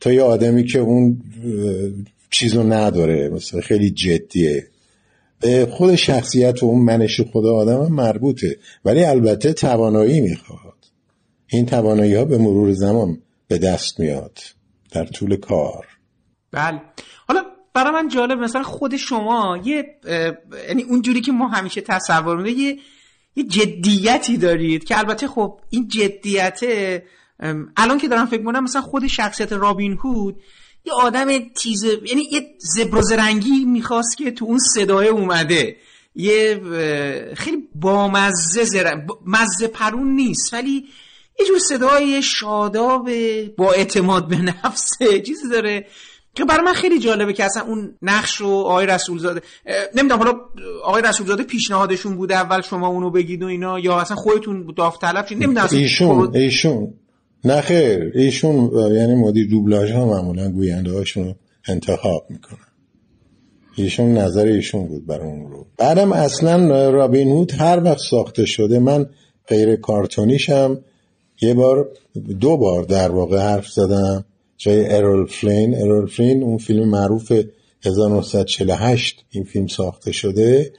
تا 0.00 0.12
یه 0.12 0.22
آدمی 0.22 0.64
که 0.64 0.78
اون 0.78 1.22
چیزو 2.30 2.62
نداره 2.62 3.28
مثلا 3.28 3.60
خیلی 3.60 3.90
جدیه. 3.90 4.66
به 5.40 5.66
خود 5.70 5.94
شخصیت 5.94 6.62
و 6.62 6.66
اون 6.66 6.82
منش 6.82 7.20
خود 7.20 7.46
آدم 7.46 7.92
مربوطه. 7.92 8.56
ولی 8.84 9.04
البته 9.04 9.52
توانایی 9.52 10.20
می‌خواد. 10.20 10.74
این 11.46 11.66
توانایی 11.66 12.14
ها 12.14 12.24
به 12.24 12.38
مرور 12.38 12.72
زمان 12.72 13.18
به 13.48 13.58
دست 13.58 14.00
میاد. 14.00 14.38
در 14.92 15.04
طول 15.04 15.36
کار. 15.36 15.86
بله. 16.52 16.80
برای 17.74 17.92
من 17.92 18.08
جالب 18.08 18.38
مثلا 18.38 18.62
خود 18.62 18.96
شما 18.96 19.58
یه 19.64 20.00
یعنی 20.68 20.82
اونجوری 20.82 21.20
که 21.20 21.32
ما 21.32 21.48
همیشه 21.48 21.80
تصور 21.80 22.36
می‌کنیم، 22.36 22.58
یه 22.58 22.78
یه 23.36 23.44
جدیتی 23.44 24.36
دارید 24.36 24.84
که 24.84 24.98
البته 24.98 25.28
خب 25.28 25.60
این 25.70 25.88
جدیت 25.88 26.60
الان 27.76 27.98
که 27.98 28.08
دارم 28.08 28.26
فکر 28.26 28.40
می‌کنم 28.40 28.64
مثلا 28.64 28.82
خود 28.82 29.06
شخصیت 29.06 29.52
رابین 29.52 29.92
هود 29.92 30.40
یه 30.84 30.92
آدم 30.92 31.38
تیز 31.38 31.84
یعنی 31.84 32.22
یه 32.32 32.54
زبر 32.58 32.98
و 32.98 33.02
زرنگی 33.02 33.64
می‌خواست 33.64 34.16
که 34.18 34.30
تو 34.30 34.44
اون 34.44 34.58
صدای 34.58 35.08
اومده. 35.08 35.76
یه 36.14 36.60
خیلی 37.36 37.68
بامزه 37.74 38.64
زرن... 38.64 39.06
مزه 39.26 39.66
پرون 39.66 40.14
نیست 40.14 40.54
ولی 40.54 40.84
یه 41.40 41.46
جور 41.46 41.58
صدای 41.58 42.22
شاداب 42.22 43.10
با 43.46 43.72
اعتماد 43.72 44.28
به 44.28 44.36
نفسه 44.36 45.20
چیزی 45.26 45.48
داره. 45.48 45.86
که 46.34 46.44
برای 46.44 46.64
من 46.64 46.72
خیلی 46.72 46.98
جالبه 46.98 47.32
که 47.32 47.44
اصلا 47.44 47.62
اون 47.62 47.94
نقش 48.02 48.36
رو 48.36 48.48
آقای 48.48 48.86
رسولزاده 48.86 49.40
نمی‌دونم 49.94 50.18
حالا 50.18 50.34
آقای 50.84 51.02
رسولزاده 51.02 51.42
پیشنهادشون 51.42 52.16
بوده 52.16 52.34
اول 52.34 52.60
شما 52.60 52.88
اونو 52.88 53.10
بگید 53.10 53.42
و 53.42 53.46
اینا 53.46 53.78
یا 53.78 54.00
اصلا 54.00 54.16
خودتون 54.16 54.72
داوطلب 54.76 55.26
شید 55.26 55.38
نمی‌دونم 55.42 55.68
ایشون 55.72 56.36
ایشون. 56.36 56.94
نه 57.44 57.60
خیر 57.60 58.12
ایشون 58.14 58.70
یعنی 58.92 59.14
مدیر 59.14 59.50
دوبلاژ 59.50 59.90
ها 59.92 60.06
معمولا 60.06 60.50
گوینده 60.50 60.92
هاشون 60.92 61.34
انتخاب 61.68 62.26
می‌کنن. 62.30 62.58
ایشون 63.76 64.18
نظر 64.18 64.46
ایشون 64.46 64.86
بود 64.86 65.06
برای 65.06 65.26
اون 65.26 65.50
رو. 65.50 65.66
بعدم 65.78 66.12
اصلا 66.12 66.90
رابین 66.90 67.28
هود 67.28 67.52
هر 67.52 67.84
وقت 67.84 67.98
ساخته 67.98 68.44
شده 68.44 68.78
من 68.78 69.06
غیر 69.48 69.76
کارتونیش 69.76 70.50
هم 70.50 70.78
یه 71.42 71.54
بار 71.54 71.88
دو 72.40 72.56
بار 72.56 72.82
در 72.82 73.10
واقع 73.10 73.38
حرف 73.38 73.68
زدم. 73.68 74.24
جای 74.60 74.94
ارول 74.94 75.26
فلین 75.26 75.74
ارول 75.82 76.06
فلین 76.06 76.42
اون 76.42 76.58
فیلم 76.58 76.88
معروف 76.88 77.32
1948 77.84 79.24
این 79.30 79.44
فیلم 79.44 79.66
ساخته 79.66 80.12
شده 80.12 80.72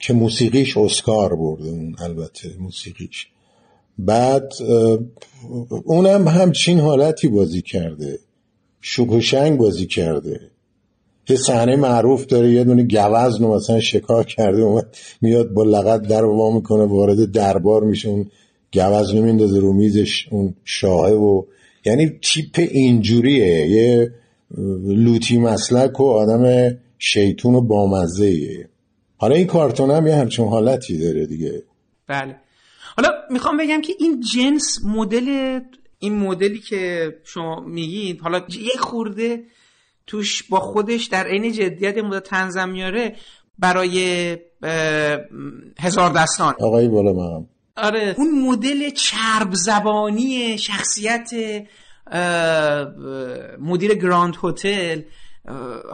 که 0.00 0.12
موسیقیش 0.12 0.76
اسکار 0.76 1.36
برده 1.36 1.68
اون 1.68 1.96
البته 1.98 2.48
موسیقیش. 2.58 3.26
بعد 3.98 4.52
اونم 5.84 6.28
همچین 6.28 6.80
حالتی 6.80 7.28
بازی 7.28 7.62
کرده. 7.62 8.18
شنگ 9.20 9.58
بازی 9.58 9.86
کرده. 9.86 10.40
یه 11.28 11.36
صحنه 11.36 11.76
معروف 11.76 12.26
داره 12.26 12.52
یه 12.52 12.64
دونه 12.64 12.82
گوزن 12.82 13.44
رو 13.44 13.54
مثلا 13.54 13.80
شکار 13.80 14.24
کرده 14.24 14.62
اومد 14.62 14.96
میاد 15.20 15.52
با 15.52 15.62
لغت 15.62 16.02
در 16.02 16.24
وا 16.24 16.50
می‌کنه 16.50 16.84
وارد 16.84 17.32
دربار 17.32 17.84
میشه 17.84 18.08
اون 18.08 18.30
گوزن 18.72 19.18
میندازه 19.18 19.60
رو 19.60 19.72
میزش 19.72 20.28
اون 20.30 20.54
شاهه 20.64 21.12
و 21.12 21.42
یعنی 21.84 22.18
تیپ 22.22 22.68
اینجوریه. 22.70 23.66
یه 23.66 24.12
لوتی 24.84 25.38
مسلک 25.38 26.00
و 26.00 26.04
آدم 26.04 26.76
شیطون 26.98 27.54
و 27.54 27.60
بامزه 27.60 28.68
حالا 29.16 29.34
این 29.34 29.46
کارتون 29.46 29.90
هم 29.90 30.06
یه 30.06 30.14
همچون 30.14 30.48
حالتی 30.48 30.98
داره 30.98 31.26
دیگه. 31.26 31.62
بله. 32.06 32.36
حالا 32.96 33.08
می‌خوام 33.30 33.56
بگم 33.56 33.80
که 33.80 33.92
این 33.98 34.20
جنس 34.34 34.78
مدل 34.84 35.60
این 35.98 36.18
مدلی 36.18 36.58
که 36.58 37.12
شما 37.24 37.60
میگید 37.60 38.20
حالا 38.20 38.38
یه 38.48 38.80
خورده 38.80 39.42
توش 40.06 40.42
با 40.42 40.60
خودش 40.60 41.06
در 41.06 41.26
عین 41.26 41.52
جدیت 41.52 41.98
مدت 41.98 42.22
تنظم 42.22 42.68
میاره 42.68 43.16
برای 43.58 44.36
هزار 45.78 46.12
دستان. 46.12 46.54
آقای 46.60 46.88
بالا 46.88 47.12
مقام. 47.12 47.48
آره. 47.76 48.14
اون 48.18 48.42
مدل 48.42 48.90
چرب 48.90 49.48
زبانی 49.52 50.58
شخصیت 50.58 51.30
مدیر 53.60 53.94
گراند 53.94 54.34
هتل 54.42 55.00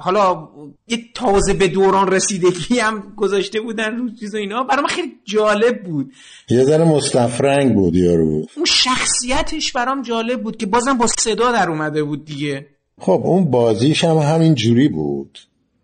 حالا 0.00 0.48
یه 0.88 0.98
تازه 1.14 1.54
به 1.54 1.68
دوران 1.68 2.12
رسیدگی 2.12 2.78
هم 2.78 3.12
گذاشته 3.16 3.60
بودن 3.60 3.96
رو 3.96 4.10
چیز 4.20 4.34
اینا. 4.34 4.62
برای 4.62 4.82
من 4.82 4.88
خیلی 4.88 5.12
جالب 5.24 5.82
بود. 5.82 6.12
یه 6.50 6.64
ذره 6.64 6.84
مستفرنگ 6.84 7.74
بود 7.74 7.96
یارو. 7.96 8.46
اون 8.56 8.64
شخصیتش 8.66 9.72
برام 9.72 10.02
جالب 10.02 10.42
بود 10.42 10.56
که 10.56 10.66
بازم 10.66 10.98
با 10.98 11.06
صدا 11.06 11.52
در 11.52 11.70
اومده 11.70 12.04
بود 12.04 12.24
دیگه. 12.24 12.66
خب 13.00 13.22
اون 13.24 13.50
بازیش 13.50 14.04
هم 14.04 14.16
همین 14.16 14.54
جوری 14.54 14.88
بود. 14.88 15.38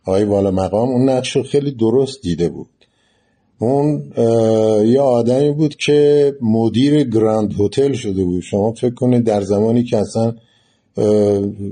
آقای 0.05 0.25
والا 0.25 0.51
مقام 0.51 0.89
اون 0.89 1.09
نقش 1.09 1.37
رو 1.37 1.43
خیلی 1.43 1.73
درست 1.73 2.23
دیده 2.23 2.49
بود. 2.49 2.78
اون 3.59 4.13
یه 4.87 5.01
آدمی 5.01 5.51
بود 5.51 5.77
که 5.77 6.35
مدیر 6.43 7.05
گراند 7.05 7.55
هتل 7.61 7.93
شده 7.93 8.25
بود. 8.25 8.43
شما 8.43 8.73
فکر 8.73 8.95
کنید 8.95 9.25
در 9.25 9.41
زمانی 9.43 9.85
که 9.85 9.97
اصلا 9.97 10.35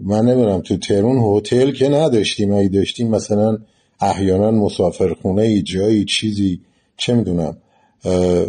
من 0.05 0.25
نمی‌دونم 0.25 0.61
تو 0.61 0.77
ترون 0.77 1.19
هتل 1.19 1.71
که 1.71 1.89
نداشتیم 1.89 2.53
اگه 2.53 2.69
داشتیم 2.69 3.09
مثلا 3.11 3.59
احیانا 4.01 4.51
مسافرخونه 4.51 5.43
ای 5.43 5.63
جایی 5.63 6.05
چیزی 6.05 6.61
چه 6.97 7.15
می‌دونم. 7.15 7.57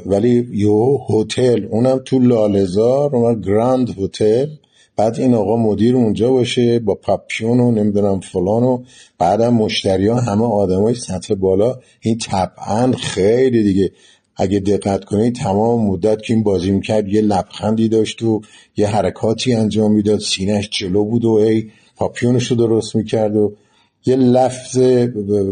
ولی 0.05 0.47
یو 0.51 0.97
هتل 1.09 1.65
اونم 1.71 2.01
تو 2.05 2.19
لالزار 2.19 3.15
و 3.15 3.35
گراند 3.35 3.89
هتل. 3.99 4.47
بعد 4.97 5.19
این 5.19 5.33
آقا 5.33 5.57
مدیر 5.57 5.95
اونجا 5.95 6.31
باشه 6.31 6.79
با 6.79 6.95
پاپیون 6.95 7.59
و 7.59 7.71
نمی‌دونم 7.71 8.19
فلان 8.19 8.63
و 8.63 8.83
بعدم 9.17 9.53
مشتری 9.53 10.07
ها 10.07 10.19
همه 10.19 10.45
آدمای 10.45 10.93
سطح 10.93 11.33
بالا. 11.33 11.79
این 12.01 12.17
طبعا 12.17 12.91
خیلی 12.91 13.63
دیگه. 13.63 13.91
اگه 14.35 14.59
دقت 14.59 15.05
کنید 15.05 15.35
تمام 15.35 15.87
مدت 15.87 16.21
که 16.21 16.33
این 16.33 16.43
بازی 16.43 16.71
می‌کرد 16.71 17.07
یه 17.07 17.21
لبخندی 17.21 17.87
داشت 17.89 18.21
و 18.23 18.41
یه 18.77 18.87
حرکاتی 18.87 19.53
انجام 19.53 19.91
می‌داد. 19.91 20.19
سینهش 20.19 20.69
جلو 20.69 21.03
بود 21.03 21.25
و 21.25 21.31
ای 21.31 21.69
پاپیونش 21.95 22.51
رو 22.51 22.57
درست 22.57 22.95
می‌کرد 22.95 23.35
و 23.35 23.53
یه 24.05 24.15
لفظ 24.15 24.77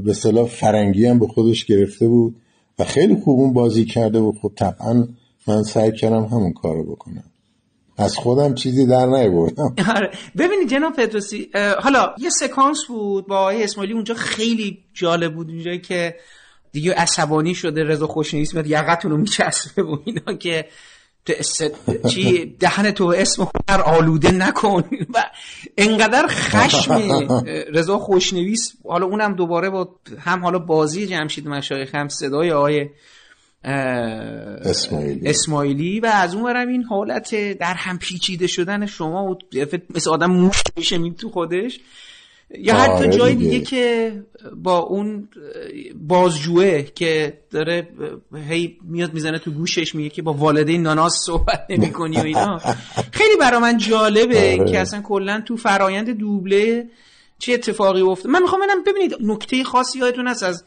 به 0.05 0.13
صلاح 0.13 0.47
فرنگی 0.47 1.05
هم 1.05 1.19
به 1.19 1.27
خودش 1.27 1.65
گرفته 1.65 2.07
بود 2.07 2.35
و 2.79 2.83
خیلی 2.83 3.15
خوب 3.15 3.39
اون 3.39 3.53
بازی 3.53 3.85
کرده 3.85 4.19
و 4.19 4.33
خب 4.41 4.51
طبعا 4.55 5.07
من 5.47 5.63
سعی 5.63 5.91
کردم 5.91 6.23
همون 6.23 6.53
کارو 6.53 6.83
بکنم. 6.83 7.23
از 7.97 8.15
خودم 8.15 8.53
چیزی 8.53 8.85
در 8.85 9.05
نیاوردم. 9.05 9.75
آره. 9.95 10.11
ببینید 10.37 10.69
جناب 10.69 10.93
پتروسی 10.93 11.49
حالا 11.79 12.15
یه 12.17 12.29
سکانس 12.29 12.85
بود 12.87 13.27
با 13.27 13.37
آقای 13.37 13.63
اسماعیلی 13.63 13.93
اونجا 13.93 14.13
خیلی 14.13 14.83
جالب 14.93 15.33
بود 15.33 15.49
اونجایی 15.49 15.79
که 15.79 16.15
دیگه 16.71 16.93
عصبانی 16.93 17.55
شده 17.55 17.83
رضا 17.83 18.07
خوشنویس 18.07 18.53
میاد 18.53 18.67
یقتون 18.67 19.11
رو 19.11 19.17
میچسبه 19.17 19.83
و 19.83 19.97
اینا 20.05 20.33
که 20.33 20.65
چی؟ 22.09 22.55
دهن 22.59 22.91
تو 22.91 23.05
اسم 23.17 23.43
هنر 23.69 23.81
آلوده 23.81 24.31
نکن. 24.31 24.83
و 25.13 25.23
انقدر 25.77 26.25
خشم 26.29 27.27
رضا 27.73 27.99
خوشنویس 27.99 28.73
حالا 28.89 29.05
اونم 29.05 29.33
دوباره 29.33 29.69
با 29.69 29.89
هم 30.19 30.43
حالا 30.43 30.59
بازی 30.59 31.07
جمشید 31.07 31.47
مشایخ 31.47 31.95
هم 31.95 32.07
صدای 32.07 32.51
آقای 32.51 32.89
اسماعیلی. 33.65 35.29
اسماعیلی 35.29 35.99
و 35.99 36.05
از 36.05 36.35
اون 36.35 36.43
برم 36.43 36.67
این 36.67 36.83
حالت 36.83 37.53
در 37.53 37.73
هم 37.73 37.97
پیچیده 37.97 38.47
شدن 38.47 38.85
شما 38.85 39.25
و 39.25 39.37
مثل 39.95 40.09
آدم 40.09 40.31
موش 40.31 40.63
میشه 40.77 40.97
می 40.97 41.15
تو 41.15 41.29
خودش 41.29 41.79
یا 42.59 42.75
حتی 42.75 42.91
آره 42.91 43.17
جای 43.17 43.35
دیگه. 43.35 43.49
دیگه 43.49 43.65
که 43.65 44.13
با 44.55 44.77
اون 44.77 45.29
بازجوه 45.95 46.81
که 46.81 47.39
داره 47.51 47.87
هی 48.49 48.77
میاد 48.83 49.13
می‌زنه 49.13 49.39
تو 49.39 49.51
گوشش 49.51 49.95
میگه 49.95 50.09
که 50.09 50.21
با 50.21 50.33
والدین 50.33 50.81
ناناس 50.81 51.13
صحبت 51.25 51.65
نمی 51.69 51.91
کنی 51.91 52.17
و 52.17 52.23
اینا 52.23 52.61
خیلی 53.19 53.35
برا 53.39 53.59
من 53.59 53.77
جالبه 53.77 54.57
آره. 54.59 54.71
که 54.71 54.79
اصلا 54.79 55.01
کلا 55.01 55.41
تو 55.45 55.57
فرایند 55.57 56.09
دوبله 56.09 56.89
چه 57.39 57.53
اتفاقی 57.53 58.01
افتاد 58.01 58.31
من 58.31 58.41
می‌خوام 58.41 58.61
ببینید 58.87 59.15
نکته 59.21 59.63
خاصی 59.63 59.99
یادتون 59.99 60.27
هست 60.27 60.43
از 60.43 60.63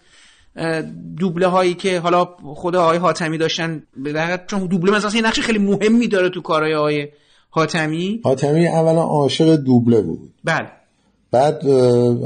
دوبله 1.19 1.47
هایی 1.47 1.75
که 1.75 2.01
حالا 2.01 2.25
خود 2.55 2.77
آقای 2.77 2.99
حاتمی 2.99 3.39
داشتن 3.39 3.83
به 3.97 4.41
چون 4.47 4.66
دوبله 4.66 4.97
مثلا 4.97 5.11
یه 5.15 5.23
نقش 5.23 5.41
خیلی 5.41 5.59
مهمی 5.59 6.09
داره 6.09 6.31
تو 6.31 6.41
کارهای 6.41 6.75
آقای 6.75 7.09
حاتمی. 7.51 8.20
حاتمی 8.25 8.66
اولا 8.66 9.03
عاشق 9.03 9.57
دوبله 9.57 10.01
بود. 10.01 10.31
بله. 10.45 10.69
بعد 11.31 11.66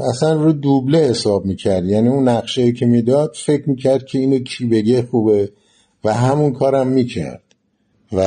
اصلا 0.09 0.33
رو 0.33 0.53
دوبله 0.53 0.99
حساب 0.99 1.47
می‌کرد. 1.47 1.85
یعنی 1.85 2.09
اون 2.09 2.29
نقشه 2.29 2.73
که 2.73 2.87
می‌داد 2.87 3.35
فکر 3.37 3.71
می‌کرد 3.71 4.07
که 4.07 4.19
اینو 4.19 4.39
کی 4.39 4.67
بگه 4.67 5.03
خوبه 5.03 5.53
و 6.05 6.15
همون 6.15 6.53
کارم 6.53 6.87
می‌کرد. 6.87 7.43
و 8.13 8.23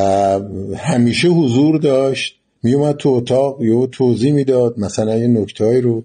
همیشه 0.77 1.27
حضور 1.27 1.77
داشت. 1.77 2.35
میومد 2.63 2.95
تو 2.95 3.09
اتاق 3.09 3.61
یه 3.61 3.88
توضیح 3.88 4.34
می‌داد 4.34 4.80
مثلا 4.80 5.17
یه 5.17 5.27
نکتهایی 5.27 5.81
رو 5.81 6.03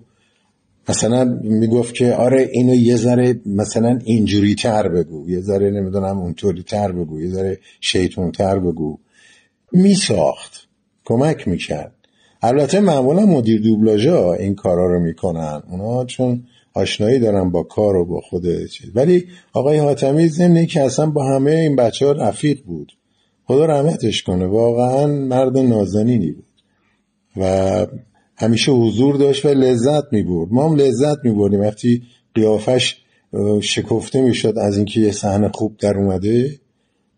مثلا 0.90 1.40
می‌گفت 1.42 1.94
که 1.94 2.14
آره 2.14 2.48
اینو 2.52 2.74
یه 2.74 2.96
ذره 2.96 3.40
مثلا 3.46 3.98
اینجوری 4.04 4.54
تر 4.54 4.88
بگو 4.88 5.30
یه 5.30 5.40
ذره 5.40 5.70
نمی‌دونم 5.70 6.18
اونطوری 6.18 6.62
تر 6.62 6.92
بگو 6.92 7.20
یه 7.20 7.30
ذره 7.30 7.58
شیطون 7.80 8.32
تر 8.32 8.58
بگو. 8.58 8.98
میساخت 9.72 10.68
کمک 11.04 11.48
می‌کرد. 11.48 11.94
البته 12.42 12.80
معمولا 12.80 13.26
مدیر 13.26 13.60
دوبلاژا 13.60 14.32
این 14.32 14.54
کارا 14.54 14.86
رو 14.86 15.00
می‌کنن. 15.00 15.62
اونا 15.70 16.04
چون 16.04 16.44
آشنایی 16.74 17.18
دارن 17.18 17.50
با 17.50 17.62
کار 17.62 17.96
و 17.96 18.04
با 18.04 18.20
خود 18.20 18.66
چیز. 18.66 18.90
ولی 18.94 19.26
آقای 19.52 19.78
حاتمی 19.78 20.28
ضمن 20.28 20.66
که 20.66 20.82
اصلا 20.82 21.06
با 21.06 21.24
همه 21.24 21.50
این 21.50 21.76
بچه 21.76 22.06
ها 22.06 22.12
رفیق 22.12 22.64
بود. 22.64 22.92
خدا 23.44 23.64
رحمتش 23.64 24.22
کنه 24.22 24.46
واقعا 24.46 25.06
مرد 25.06 25.58
نازنینی 25.58 26.30
بود. 26.30 26.44
و 27.36 27.86
همیشه 28.40 28.72
حضور 28.72 29.16
داشت 29.16 29.44
و 29.44 29.48
لذت 29.48 30.12
می‌برد. 30.12 30.48
ما 30.52 30.68
هم 30.68 30.76
لذت 30.76 31.16
میبردیم. 31.24 31.60
وقتی 31.60 32.02
قیافش 32.34 32.96
شکفته 33.60 34.20
می‌شد 34.20 34.54
از 34.58 34.76
اینکه 34.76 35.00
یه 35.00 35.12
صحنه 35.12 35.50
خوب 35.54 35.76
در 35.76 35.98
اومده 35.98 36.60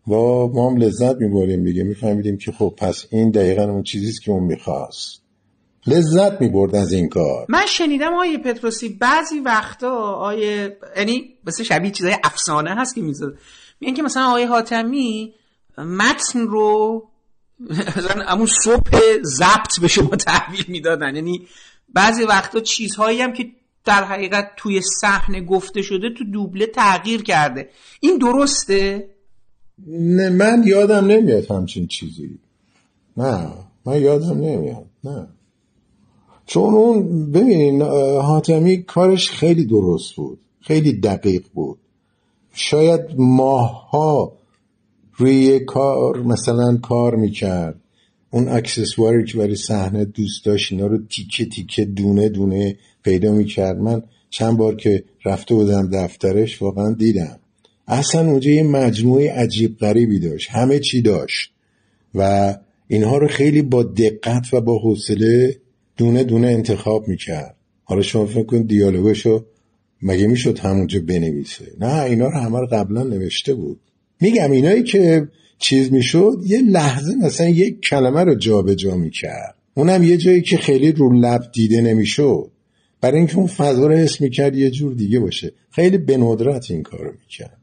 و 0.07 0.13
ما 0.47 0.69
هم 0.69 0.77
لذت 0.77 1.15
می‌بریم 1.15 1.63
دیگه. 1.63 1.83
میفهمیدیم 1.83 2.37
که 2.37 2.51
خب 2.51 2.73
پس 2.77 3.05
این 3.11 3.31
دقیقا 3.31 3.63
اون 3.63 3.83
چیزیست 3.83 4.21
که 4.21 4.31
اون 4.31 4.43
می‌خواست. 4.43 5.23
لذت 5.87 6.41
می‌برد 6.41 6.75
از 6.75 6.93
این 6.93 7.09
کار. 7.09 7.45
من 7.49 7.65
شنیدم 7.67 8.13
آقای 8.13 8.37
پتروسی 8.37 8.89
بعضی 8.89 9.39
وقتا 9.39 9.91
آقای 9.91 10.69
یعنی 10.97 11.23
مثل 11.47 11.63
شبیه 11.63 11.91
چیزای 11.91 12.15
افسانه 12.23 12.75
هست 12.75 12.95
که 12.95 13.01
می‌زد 13.01 13.33
میگن 13.81 13.93
که 13.93 14.01
مثلا 14.01 14.27
آقای 14.27 14.43
حاتمی 14.43 15.33
متن 15.77 16.39
رو 16.39 17.03
مثلا 17.59 18.25
همون 18.25 18.47
صبح 18.63 18.91
ضبط 19.23 19.79
به 19.81 19.87
شما 19.87 20.15
تحویل 20.15 20.65
می‌دادن. 20.67 21.15
یعنی 21.15 21.47
بعضی 21.93 22.23
وقتا 22.23 22.59
چیزهایی 22.59 23.21
هم 23.21 23.33
که 23.33 23.45
در 23.85 24.03
حقیقت 24.03 24.51
توی 24.57 24.81
صحنه 25.01 25.41
گفته 25.41 25.81
شده 25.81 26.09
تو 26.17 26.23
دوبله 26.23 26.65
تغییر 26.65 27.23
کرده. 27.23 27.69
این 27.99 28.17
درسته؟ 28.17 29.09
نه 29.87 30.29
من 30.29 30.63
یادم 30.65 31.05
نمیاد 31.05 31.51
همچین 31.51 31.87
چیزی. 31.87 32.39
نه 33.17 33.47
من 33.85 34.01
یادم 34.01 34.37
نمیاد. 34.37 34.85
نه. 35.03 35.27
چون 36.45 36.73
اون 36.73 37.31
ببینین 37.31 37.81
حاتمی 38.21 38.83
کارش 38.83 39.31
خیلی 39.31 39.65
درست 39.65 40.15
بود. 40.15 40.39
خیلی 40.61 40.93
دقیق 40.93 41.43
بود. 41.53 41.79
شاید 42.53 43.01
ماهها 43.17 44.33
روی 45.15 45.35
یه 45.35 45.59
کار 45.59 46.21
مثلا 46.21 46.77
کار 46.77 47.15
می‌کرد. 47.15 47.79
اون 48.31 48.47
اکسسواری 48.47 49.25
که 49.25 49.37
برای 49.37 49.55
صحنه 49.55 50.05
دوست 50.05 50.45
داشت 50.45 50.71
اینا 50.71 50.87
رو 50.87 50.97
تیکه 50.97 51.45
تیکه 51.45 51.85
دونه 51.85 52.29
دونه 52.29 52.77
پیدا 53.03 53.31
می‌کرد. 53.31 53.77
من 53.77 54.03
چند 54.29 54.57
بار 54.57 54.75
که 54.75 55.03
رفته 55.25 55.55
بودم 55.55 55.89
دفترش 55.93 56.61
واقعا 56.61 56.93
دیدم. 56.93 57.39
اصلا 57.87 58.21
اونجا 58.21 58.51
یه 58.51 58.63
مجموعه 58.63 59.31
عجیب 59.31 59.77
غریبی 59.77 60.19
داشت. 60.19 60.49
همه 60.51 60.79
چی 60.79 61.01
داشت. 61.01 61.51
و 62.15 62.53
اینها 62.87 63.17
رو 63.17 63.27
خیلی 63.27 63.61
با 63.61 63.83
دقت 63.83 64.53
و 64.53 64.61
با 64.61 64.79
حوصله 64.79 65.57
دونه 65.97 66.23
دونه 66.23 66.47
انتخاب 66.47 67.07
می‌کرد. 67.07 67.55
حالا 67.83 68.01
شما 68.01 68.25
فکر 68.25 68.43
کن 68.43 68.61
دیالوگشو 68.61 69.45
مگه 70.01 70.27
می‌شد 70.27 70.59
همونجا 70.59 70.99
بنویسه؟ 71.07 71.65
نه 71.79 72.03
اینا 72.03 72.27
رو 72.27 72.37
همه 72.39 72.59
رو 72.59 72.67
قبلا 72.71 73.03
نوشته 73.03 73.53
بود. 73.53 73.79
میگم 74.21 74.51
اینایی 74.51 74.83
که 74.83 75.27
چیز 75.57 75.91
می‌شد 75.91 76.37
یه 76.45 76.61
لحظه 76.61 77.15
مثلا 77.15 77.49
یک 77.49 77.81
کلمه 77.81 78.23
رو 78.23 78.35
جابجا 78.35 78.75
جا 78.75 78.95
می‌کرد. 78.95 79.55
اونم 79.73 80.03
یه 80.03 80.17
جایی 80.17 80.41
که 80.41 80.57
خیلی 80.57 80.91
رو 80.91 81.19
لب 81.19 81.51
دیده 81.53 81.81
نمی‌شد. 81.81 82.51
برای 83.01 83.17
اینکه 83.17 83.37
اون 83.37 83.47
فضا 83.47 83.87
رو 83.87 83.93
حس 83.93 84.21
می‌کرد 84.21 84.55
یه 84.55 84.69
جور 84.71 84.93
دیگه 84.93 85.19
باشه. 85.19 85.53
خیلی 85.69 85.97
به 85.97 86.17
ندرت 86.17 86.71
این 86.71 86.83
کارو 86.83 87.11
می‌کرد. 87.19 87.57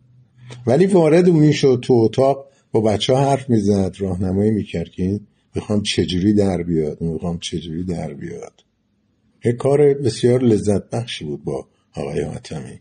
ولی 0.67 0.87
وارد 0.87 1.29
می‌شد 1.29 1.81
تو 1.83 1.95
اتاق 1.95 2.47
با 2.73 2.81
بچه 2.81 3.15
ها 3.15 3.31
حرف 3.31 3.51
می‌زد 3.51 3.97
راهنمایی 3.99 4.51
می‌کرد 4.51 4.91
که 4.91 5.03
این 5.03 5.21
می‌خوام 5.55 5.83
چجوری 5.83 6.33
در 6.33 6.63
بیاد 6.63 7.01
می‌خوام 7.01 7.39
چجوری 7.39 7.85
در 7.85 8.15
بیاد. 8.15 8.65
یه 9.45 9.53
کار 9.53 9.95
بسیار 9.95 10.43
لذت 10.43 10.91
بخشی 10.91 11.25
بود 11.25 11.45
با 11.45 11.67
آقای 11.95 12.21
حاتمی. 12.21 12.81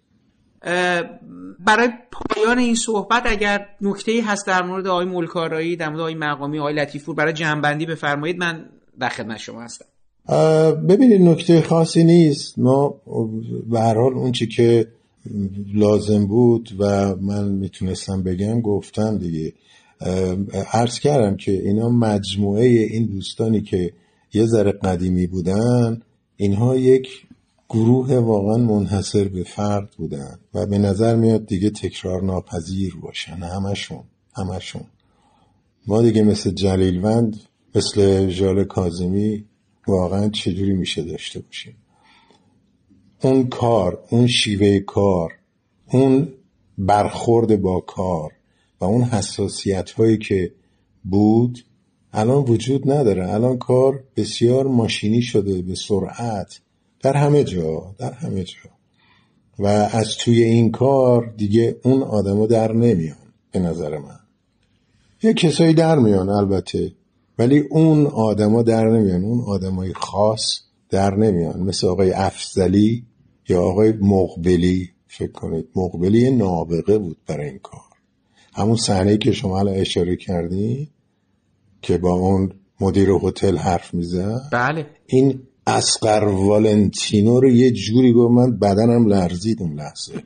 برای 1.59 1.89
پایان 2.11 2.57
این 2.57 2.75
صحبت 2.75 3.23
اگر 3.25 3.65
نکته 3.81 4.11
هست 4.25 4.47
در 4.47 4.63
مورد 4.63 4.87
آقای 4.87 5.05
ملکارایی 5.05 5.75
در 5.75 5.89
مورد 5.89 5.99
آقای 5.99 6.15
مقامی 6.15 6.59
آقای 6.59 6.73
لطیفور 6.73 7.15
برای 7.15 7.33
جنبندی 7.33 7.85
بفرمایید 7.85 8.37
من 8.37 8.65
در 8.99 9.09
خدمت 9.09 9.37
شما 9.37 9.61
هستم. 9.61 9.85
ببینید 10.87 11.21
نکته 11.21 11.61
خاصی 11.61 12.03
نیست. 12.03 12.59
ما 12.59 13.01
به 13.69 13.79
هر 13.79 13.93
حال 13.93 14.13
اون 14.13 14.31
چی 14.31 14.47
که 14.47 14.87
لازم 15.73 16.27
بود 16.27 16.69
و 16.79 17.15
من 17.15 17.47
می‌تونستم 17.47 18.23
بگم 18.23 18.61
گفتم 18.61 19.17
دیگه. 19.17 19.53
عرض 20.71 20.99
کردم 20.99 21.37
که 21.37 21.51
اینا 21.51 21.89
مجموعه 21.89 22.65
این 22.65 23.05
دوستانی 23.05 23.61
که 23.61 23.93
یه 24.33 24.45
ذره 24.45 24.71
قدیمی 24.71 25.27
بودن 25.27 26.01
اینها 26.37 26.75
یک 26.75 27.07
گروه 27.69 28.15
واقعا 28.15 28.57
منحصر 28.57 29.27
به 29.27 29.43
فرد 29.43 29.91
بودن 29.97 30.39
و 30.53 30.65
به 30.65 30.77
نظر 30.77 31.15
میاد 31.15 31.45
دیگه 31.45 31.69
تکرار 31.69 32.23
ناپذیر 32.23 32.95
باشن. 32.95 33.33
همشون 33.33 34.03
همشون. 34.35 34.83
ما 35.87 36.01
دیگه 36.01 36.23
مثل 36.23 36.51
جلیلوند 36.51 37.39
مثل 37.75 38.29
ژال 38.29 38.63
کازمی 38.63 39.45
واقعا 39.87 40.29
چجوری 40.29 40.73
میشه 40.73 41.03
داشته 41.03 41.39
باشیم؟ 41.39 41.75
اون 43.23 43.47
کار 43.47 44.03
اون 44.09 44.27
شیوه 44.27 44.79
کار 44.79 45.31
اون 45.91 46.27
برخورد 46.77 47.61
با 47.61 47.79
کار 47.79 48.31
و 48.81 48.85
اون 48.85 49.03
حساسیت 49.03 49.91
هایی 49.91 50.17
که 50.17 50.51
بود 51.03 51.65
الان 52.13 52.43
وجود 52.43 52.91
نداره. 52.91 53.33
الان 53.33 53.57
کار 53.57 54.03
بسیار 54.15 54.67
ماشینی 54.67 55.21
شده 55.21 55.61
به 55.61 55.75
سرعت 55.75 56.59
در 57.01 57.17
همه 57.17 57.43
جا 57.43 57.95
در 57.97 58.11
همه 58.11 58.43
جا. 58.43 58.69
و 59.59 59.67
از 59.67 60.17
توی 60.17 60.43
این 60.43 60.71
کار 60.71 61.33
دیگه 61.37 61.75
اون 61.83 62.03
آدما 62.03 62.45
در 62.45 62.71
نمیان 62.71 63.17
به 63.51 63.59
نظر 63.59 63.97
من. 63.97 64.19
یه 65.23 65.33
کسایی 65.33 65.73
در 65.73 65.99
میان 65.99 66.29
البته 66.29 66.91
ولی 67.39 67.59
اون 67.59 68.07
آدما 68.07 68.61
در 68.61 68.87
نمیان. 68.89 69.23
اون 69.23 69.41
آدمای 69.41 69.93
خاص 69.93 70.59
در 70.89 71.15
نمیان. 71.15 71.59
مثل 71.59 71.87
آقای 71.87 72.11
افزلی 72.11 73.05
یا 73.49 73.61
آقای 73.61 73.91
مقبلی. 73.91 74.89
فکر 75.07 75.31
کنید 75.31 75.65
مقبلی 75.75 76.31
نابغه 76.31 76.97
بود 76.97 77.17
برای 77.27 77.49
این 77.49 77.59
کار. 77.59 77.81
همون 78.53 78.75
صحنه 78.75 79.17
که 79.17 79.31
شما 79.31 79.59
الان 79.59 79.75
اشاره 79.75 80.15
کردی 80.15 80.89
که 81.81 81.97
با 81.97 82.13
اون 82.13 82.53
مدیر 82.81 83.09
هتل 83.09 83.57
حرف 83.57 83.93
می‌زد. 83.93 84.41
بله. 84.51 84.85
این 85.05 85.41
اسقر 85.69 86.27
والنتینو 86.27 87.39
رو 87.39 87.49
یه 87.49 87.71
جوری 87.71 88.13
گفت 88.13 88.31
من 88.31 88.59
بدنم 88.59 89.07
لرزید 89.07 89.61
اون 89.61 89.73
لحظه. 89.73 90.23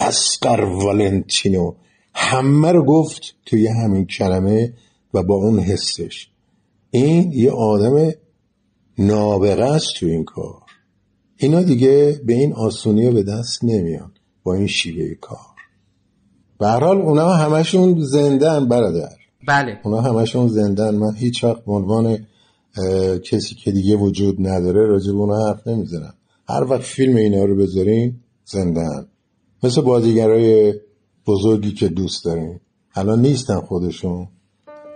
اسقر 0.00 0.64
والنتینو. 0.64 1.74
همه 2.14 2.72
رو 2.72 2.84
گفت 2.84 3.34
توی 3.46 3.66
همین 3.66 4.06
کلمه 4.06 4.72
و 5.14 5.22
با 5.22 5.34
اون 5.34 5.58
حسش. 5.58 6.28
این 6.90 7.32
یه 7.32 7.50
آدم 7.50 8.12
نابغه 8.98 9.64
است 9.64 9.94
تو 9.96 10.06
این 10.06 10.24
کار. 10.24 10.62
اینا 11.36 11.62
دیگه 11.62 12.20
به 12.26 12.32
این 12.34 12.52
آسونی 12.52 13.10
به 13.10 13.22
دست 13.22 13.64
نمیان 13.64 14.12
با 14.42 14.54
این 14.54 14.66
شیوه 14.66 15.14
کار. 15.14 15.56
به 16.58 16.66
حال 16.66 17.00
اونا 17.00 17.28
همشون 17.28 18.00
زندن 18.00 18.68
برادر. 18.68 19.16
بله. 19.48 19.80
اونا 19.84 20.00
همشون 20.00 20.48
زندن 20.48 20.94
من 20.94 21.14
هیچ 21.14 21.44
وقت 21.44 21.62
عنوان 21.66 22.26
کسی 23.24 23.54
که 23.54 23.70
دیگه 23.72 23.96
وجود 23.96 24.46
نداره 24.46 24.86
راجع 24.86 25.12
به 25.12 25.18
اونا 25.18 25.48
حرف 25.48 25.66
نمی‌زنم 25.66 26.14
هر 26.48 26.64
وقت 26.64 26.82
فیلم 26.82 27.16
اینا 27.16 27.44
رو 27.44 27.56
بذارین 27.56 28.14
زندن 28.44 29.06
مثل 29.62 29.80
بازیگرای 29.80 30.74
بزرگی 31.26 31.72
که 31.72 31.88
دوست 31.88 32.24
دارین. 32.24 32.60
الان 32.94 33.20
نیستن 33.20 33.60
خودشون 33.60 34.28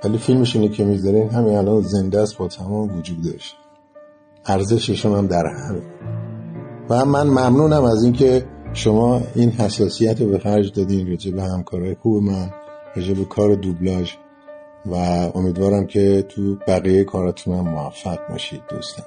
ولی 0.04 0.18
فیلمشونی 0.18 0.68
که 0.68 0.84
می‌ذارین. 0.84 1.28
همین 1.28 1.56
الان 1.56 1.80
زنده 1.80 2.20
است 2.20 2.38
با 2.38 2.48
تمام 2.48 2.98
وجودش 2.98 3.54
ارزششون 4.46 5.18
هم 5.18 5.26
در 5.26 5.46
همین 5.46 5.82
و 6.90 7.04
من 7.04 7.26
ممنونم 7.26 7.84
از 7.84 8.04
اینکه 8.04 8.46
شما 8.72 9.22
این 9.34 9.50
حساسیت 9.50 10.20
رو 10.20 10.28
به 10.28 10.38
خرج 10.38 10.72
دادین 10.72 11.08
راجع 11.08 11.30
به 11.30 11.42
همکارای 11.42 11.94
خوب 11.94 12.22
من 12.22 12.50
راجع 12.96 13.14
به 13.14 13.24
کار 13.24 13.54
دوبلاژ. 13.54 14.12
و 14.86 14.94
امیدوارم 15.34 15.86
که 15.86 16.22
تو 16.28 16.56
بقیه 16.66 17.04
کاراتون 17.04 17.58
هم 17.58 17.68
موفق 17.68 18.18
باشید 18.28 18.62
دوستان 18.70 19.04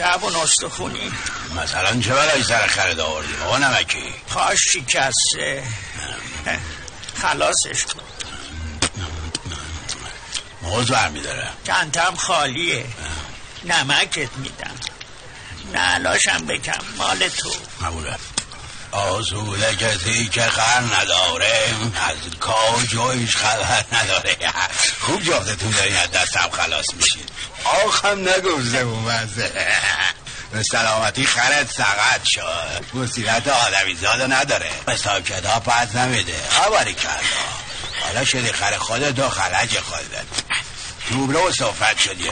شب 0.00 0.24
و 0.24 0.30
نستخونی 0.30 1.12
مثلا 1.56 2.00
چه 2.00 2.14
برای 2.14 2.42
سر 2.42 2.66
خرد 2.66 3.00
آوردی 3.00 3.34
آقا 3.44 3.58
نمکی. 3.58 4.14
پاش 4.28 4.58
شکسته. 4.72 5.62
خلاصش 7.14 7.84
کن. 7.84 8.02
موز 10.62 10.90
برمیداره. 10.90 11.48
چندتم 11.66 12.14
خالیه. 12.14 12.84
نمکت 13.64 14.36
میدم. 14.36 14.74
نعلاشم 15.72 16.46
بکن 16.46 16.84
مال 16.98 17.28
تو. 17.28 17.50
قبوله. 17.82 18.16
آسوده 18.92 19.76
کسی 19.76 20.28
که 20.28 20.42
خر 20.42 20.80
نداره. 20.80 21.74
از 22.08 22.16
کار 22.40 22.82
جایش 22.88 23.36
خبر 23.36 23.84
نداره. 23.92 24.36
خوب 25.00 25.22
جافتتون 25.22 25.70
دارین 25.70 25.96
از 25.96 26.10
دستم 26.10 26.50
خلاص 26.52 26.86
میشید 26.94 27.30
آخم 27.70 28.18
نگفته 28.28 28.84
مزه 28.84 29.52
به 30.52 30.62
سلامتی 30.62 31.26
خرد 31.26 31.70
سقط 31.76 32.24
شد. 32.24 32.84
بسیرت 32.98 33.48
آدمی 33.48 33.94
زاده 33.94 34.26
نداره. 34.26 34.70
حساب 34.88 35.24
کتاب 35.24 35.64
پس 35.64 35.94
نمیده. 35.94 36.34
خبری 36.50 36.94
کرده 36.94 37.24
حالا 38.00 38.24
شدی 38.24 38.52
خر 38.52 38.78
خودت 38.78 39.18
و 39.18 39.28
خلج 39.28 39.78
خودت. 39.78 40.24
دوبله 41.10 41.38
و 41.38 41.52
صفت 41.52 41.98
شد 41.98 42.20
یکی. 42.20 42.30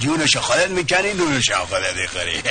جونش 0.00 0.36
خودت 0.36 0.68
می‌کنی 0.68 1.12
دونش 1.12 1.50
خودت 1.50 1.96
می‌خوری. 1.96 2.42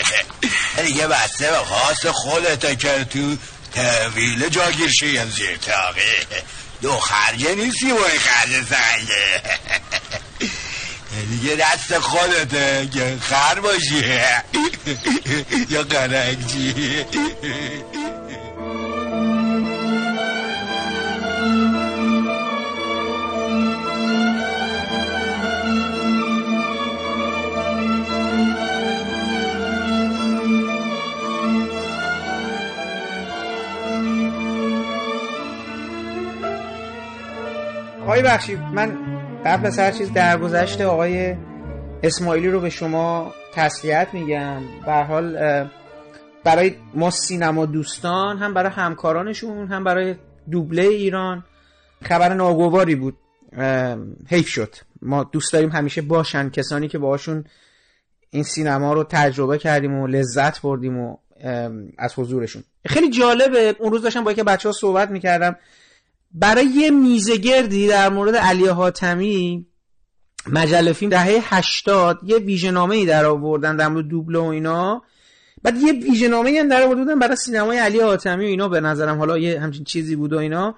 دیگه 0.83 1.07
بسته 1.15 1.51
به 1.51 1.57
خواست 1.57 2.11
خودت 2.11 2.79
که 2.79 3.05
تو 3.05 3.37
تحویل 3.75 4.49
جاگیر 4.49 4.91
شی 4.91 5.17
هم 5.17 5.29
زیر 5.29 5.57
تاقی. 5.57 6.41
دو 6.81 6.99
خرجه 6.99 7.55
نیستی 7.55 7.85
این 7.85 8.19
خرجه 8.19 8.63
سنگه. 8.69 9.41
دیگه 11.29 11.55
دست 11.55 11.99
خودته 11.99 12.89
که 12.93 13.17
خر 13.21 13.59
باشی. 13.59 14.05
یا 15.69 15.83
قرنگجی 15.83 17.05
آقای 38.01 38.21
بخشی 38.21 38.55
من 38.55 39.04
قبل 39.45 39.67
از 39.67 39.79
هر 39.79 39.91
چیز 39.91 40.13
درگذشت 40.13 40.81
آقای 40.81 41.35
اسماعیلی 42.03 42.49
رو 42.49 42.59
به 42.59 42.69
شما 42.69 43.33
تسلیت 43.53 44.07
میگم. 44.13 44.61
به 44.85 44.93
حال 44.93 45.37
برای 46.43 46.75
ما 46.93 47.11
سینما 47.11 47.65
دوستان 47.65 48.37
هم 48.37 48.53
برای 48.53 48.71
همکارانشون 48.71 49.67
هم 49.67 49.83
برای 49.83 50.15
دوبله 50.51 50.81
ایران 50.81 51.43
خبر 52.03 52.33
ناگواری 52.33 52.95
بود. 52.95 53.17
حیف 54.29 54.47
شد. 54.47 54.75
ما 55.01 55.23
دوست 55.23 55.53
داریم 55.53 55.69
همیشه 55.69 56.01
باشن 56.01 56.49
کسانی 56.49 56.87
که 56.87 56.97
باشون 56.97 57.43
این 58.29 58.43
سینما 58.43 58.93
رو 58.93 59.03
تجربه 59.03 59.57
کردیم 59.57 59.99
و 59.99 60.07
لذت 60.07 60.61
بردیم 60.61 60.99
و 60.99 61.17
از 61.97 62.19
حضورشون. 62.19 62.63
خیلی 62.85 63.09
جالبه 63.09 63.75
اون 63.79 63.91
روز 63.91 64.03
داشتم 64.03 64.23
با 64.23 64.33
که 64.33 64.43
بچه 64.43 64.69
ها 64.69 64.73
صحبت 64.73 65.09
می‌کردم. 65.09 65.55
برای 66.31 66.65
یه 66.65 66.91
میزگردی 66.91 67.87
در 67.87 68.09
مورد 68.09 68.35
علی 68.35 68.67
حاتمی 68.67 69.65
مجله 70.51 70.93
فیلم 70.93 71.09
دهه 71.09 71.55
80 71.55 72.19
یه 72.23 72.37
ویژنامه 72.37 72.95
ای 72.95 73.05
در 73.05 73.25
آوردن 73.25 73.75
در 73.75 73.87
مورد 73.87 74.07
دوبله 74.07 74.39
و 74.39 74.43
اینا. 74.43 75.01
بعد 75.63 75.77
یه 75.77 75.93
ویژنامه 75.93 76.49
ای 76.49 76.57
هم 76.57 76.69
در 76.69 76.81
آورده 76.81 77.01
بودن 77.01 77.19
برای 77.19 77.35
سینمای 77.35 77.77
علی 77.77 77.99
حاتمی 77.99 78.45
و 78.45 78.47
اینا 78.47 78.67
به 78.67 78.79
نظرم. 78.79 79.17
حالا 79.17 79.37
یه 79.37 79.61
همچین 79.61 79.83
چیزی 79.83 80.15
بود 80.15 80.33
و 80.33 80.37
اینا. 80.37 80.75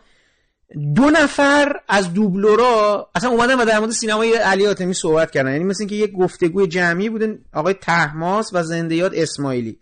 دو 0.95 1.09
نفر 1.09 1.79
از 1.87 2.13
دوبلورا 2.13 3.09
اصلا 3.15 3.29
اومدن 3.29 3.59
و 3.59 3.65
در 3.65 3.79
مورد 3.79 3.91
سینمای 3.91 4.33
علی 4.33 4.65
حاتمی 4.65 4.93
صحبت 4.93 5.31
کردن. 5.31 5.51
یعنی 5.51 5.63
مثل 5.63 5.77
اینکه 5.81 5.95
یه 5.95 6.07
گفتگوی 6.07 6.67
جمعی 6.67 7.09
بودن 7.09 7.39
آقای 7.53 7.73
تحماس 7.73 8.49
و 8.53 8.63
زندیات 8.63 9.11
اسماعیلی. 9.15 9.79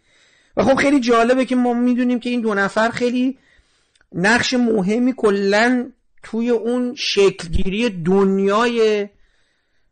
و 0.57 0.63
خب 0.63 0.75
خیلی 0.75 0.99
جالبه 0.99 1.45
که 1.45 1.55
ما 1.55 1.73
می‌دونیم 1.73 2.19
که 2.19 2.29
این 2.29 2.41
دو 2.41 2.53
نفر 2.53 2.89
خیلی 2.89 3.37
نقش 4.15 4.53
مهمی 4.53 5.13
کلا 5.17 5.91
توی 6.23 6.49
اون 6.49 6.95
شکلگیری 6.95 7.89
دنیای 7.89 9.09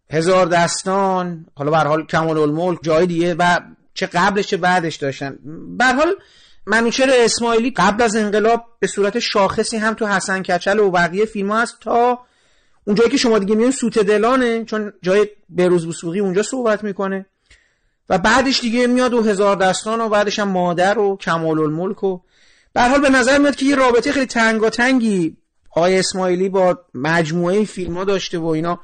هزار 0.10 0.45
دستان 0.45 1.45
حالا 1.56 1.72
به 1.72 1.77
حال 1.77 2.06
کمال 2.06 2.38
الملک 2.38 2.80
جای 2.84 3.06
دیگه 3.06 3.35
و 3.40 3.60
چه 3.93 4.06
قبلش 4.06 4.48
چه 4.48 4.58
بعدش 4.58 4.95
داشتن. 4.95 5.38
به 5.77 5.85
حال 5.85 6.16
منوچهر 6.66 7.10
اسماعیلی 7.14 7.72
قبل 7.72 8.03
از 8.03 8.16
انقلاب 8.16 8.66
به 8.80 8.88
صورت 8.88 9.19
شاخصی 9.19 9.77
هم 9.77 9.93
تو 9.93 10.08
حسن 10.08 10.42
کچل 10.43 10.80
و 10.80 10.92
بقیه 10.92 11.26
فیلم 11.26 11.52
ها 11.52 11.61
هست 11.61 11.80
تا 11.82 12.19
اون 12.88 12.95
جایی 12.95 13.10
که 13.10 13.18
شما 13.18 13.40
دیگه 13.40 13.56
میون 13.56 13.72
سوت 13.72 14.00
دلانه 14.00 14.66
چون 14.66 14.93
جای 15.02 15.27
بروز 15.50 15.88
بسوقی 15.88 16.19
اونجا 16.19 16.43
صحبت 16.43 16.84
می‌کنه. 16.84 17.26
و 18.10 18.18
بعدش 18.18 18.61
دیگه 18.61 18.88
میاد 18.88 19.14
و 19.14 19.24
هزار 19.24 19.56
دستان 19.56 20.02
و 20.02 20.10
بعدش 20.10 20.40
هم 20.40 20.48
مادر 20.48 21.00
و 21.00 21.18
کمال 21.18 21.60
الملک 21.60 22.03
و 22.03 22.19
به 22.74 22.82
حال 22.82 23.02
به 23.02 23.10
نظر 23.10 23.38
میاد 23.38 23.56
که 23.56 23.66
یه 23.66 23.76
رابطه 23.76 24.11
خیلی 24.11 24.26
تنگاتنگی 24.26 25.38
آقای 25.72 26.00
اسماعیلی 26.00 26.50
با 26.50 26.80
مجموعه 26.93 27.66
فیلم 27.66 27.98
ها 27.98 28.03
داشته 28.03 28.40
و 28.40 28.45
اینا. 28.45 28.80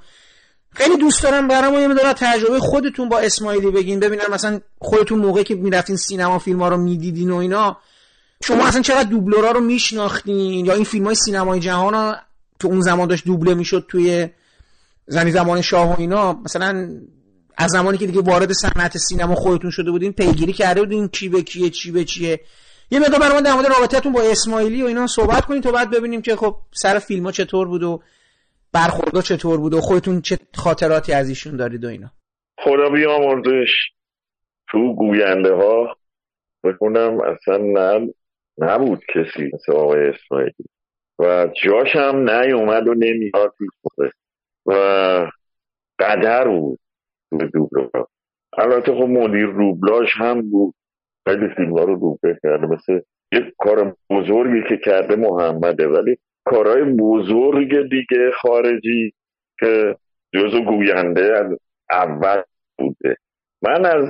خیلی 0.72 0.98
دوست 0.98 1.24
دارم 1.24 1.48
برام 1.48 1.74
یه 1.74 1.88
مدار 1.88 2.14
تجربه 2.14 2.59
خودتون 2.59 3.09
با 3.09 3.19
اسماعیلی 3.19 3.72
بگین. 3.72 4.00
ببینم 4.00 4.24
مثلا 4.32 4.59
خودتون 4.80 5.19
موقعی 5.19 5.43
که 5.43 5.56
می‌رفتین 5.56 5.95
سینما 5.95 6.40
فیلم 6.40 6.59
ها 6.61 6.68
رو 6.68 6.77
می‌دیدین 6.77 7.32
و 7.32 7.35
اینا 7.35 7.77
شما 8.43 8.68
اصلا 8.68 8.82
چقدر 8.82 9.09
دوبلورا 9.09 9.51
رو 9.51 9.59
میشناختین؟ 9.59 10.66
یا 10.66 10.74
این 10.74 10.84
فیلم 10.84 11.06
های 11.06 11.16
سینمای 11.16 11.59
جهان 11.59 11.93
ها 11.93 12.16
تو 12.59 12.68
اون 12.68 12.82
زمان 12.82 13.08
داشت 13.08 13.26
دوبله 13.26 13.53
می‌شد 13.53 13.85
توی 13.88 14.30
زنی 15.08 15.32
زمان 15.32 15.61
شاه 15.61 15.92
و 15.92 15.95
اینا؟ 15.98 16.34
مثلا 16.34 16.90
از 17.58 17.72
زمانی 17.72 17.98
که 17.98 18.08
دیگه 18.08 18.22
وارد 18.22 18.51
صنعت 18.53 18.98
سینما 18.98 19.35
خودتون 19.35 19.72
شده 19.72 19.92
بودین 19.92 20.11
پیگیری 20.11 20.53
کرده 20.53 20.82
بودین 20.82 21.08
کی 21.08 21.30
به 21.30 21.42
کیه 21.42 21.69
چی 21.69 21.92
به 21.92 22.06
چیه؟ 22.06 22.40
یه 22.92 23.00
مقدار 23.00 23.19
برام 23.19 23.42
در 23.42 23.53
مورد 23.53 24.14
با 24.14 24.22
اسماعیلی 24.32 24.84
و 24.84 24.85
اینا 24.85 25.08
صحبت 25.08 25.45
کنید 25.45 25.64
تا 25.64 25.72
بعد 25.72 25.92
ببینیم 25.92 26.22
که 26.22 26.35
خب 26.35 26.56
سر 26.72 27.00
فیلم 27.00 27.26
ها 27.26 27.32
چطور 27.32 27.68
بود 27.68 27.84
و 27.84 28.01
برخوردا 28.74 29.22
چطور 29.22 29.58
بود 29.58 29.74
و 29.74 29.82
خودتون 29.82 30.22
چه 30.22 30.38
خاطراتی 30.56 31.14
از 31.14 31.30
ایشون 31.30 31.58
دارید 31.58 31.85
و 31.85 31.88
اینا. 31.88 32.11
خدا 32.59 32.90
بیامرزش. 32.90 33.69
تو 34.72 34.95
گوینده 34.95 35.53
ها 35.53 35.98
بخونم 36.64 37.22
اصلا 37.22 37.58
نه 37.58 38.14
نبود 38.58 39.00
کسی 39.16 39.51
مثل 39.53 39.74
آقای 39.74 40.00
اسماعیلی. 40.09 40.66
و 41.19 41.48
جاش 41.64 41.95
هم 41.95 42.30
نیومد 42.30 42.88
و 42.88 42.93
نمیاد 42.93 43.56
و 44.66 44.72
قدر 46.00 46.48
بود 46.48 46.80
به 47.32 47.48
دوبلورا 47.53 48.08
البته 48.58 48.92
خب 48.92 49.08
مدیر 49.09 49.45
روبلاش 49.45 50.09
هم 50.16 50.50
بود. 50.50 50.76
خیلی 51.30 51.48
فیلم 51.56 51.77
ها 51.77 51.83
رو 51.83 51.99
دوبله 51.99 52.40
کرده 52.43 52.67
مثل 52.67 52.99
یه 53.32 53.53
کار 53.58 53.95
بزرگی 54.09 54.69
که 54.69 54.77
کرده 54.77 55.16
محمده 55.16 55.88
ولی 55.88 56.17
کارهای 56.45 56.83
بزرگ 56.83 57.90
دیگه 57.90 58.32
خارجی 58.41 59.14
که 59.59 59.95
جزو 60.33 60.64
گوینده 60.64 61.38
از 61.38 61.58
اول 61.91 62.41
بوده. 62.77 63.16
من 63.61 63.85
از 63.85 64.06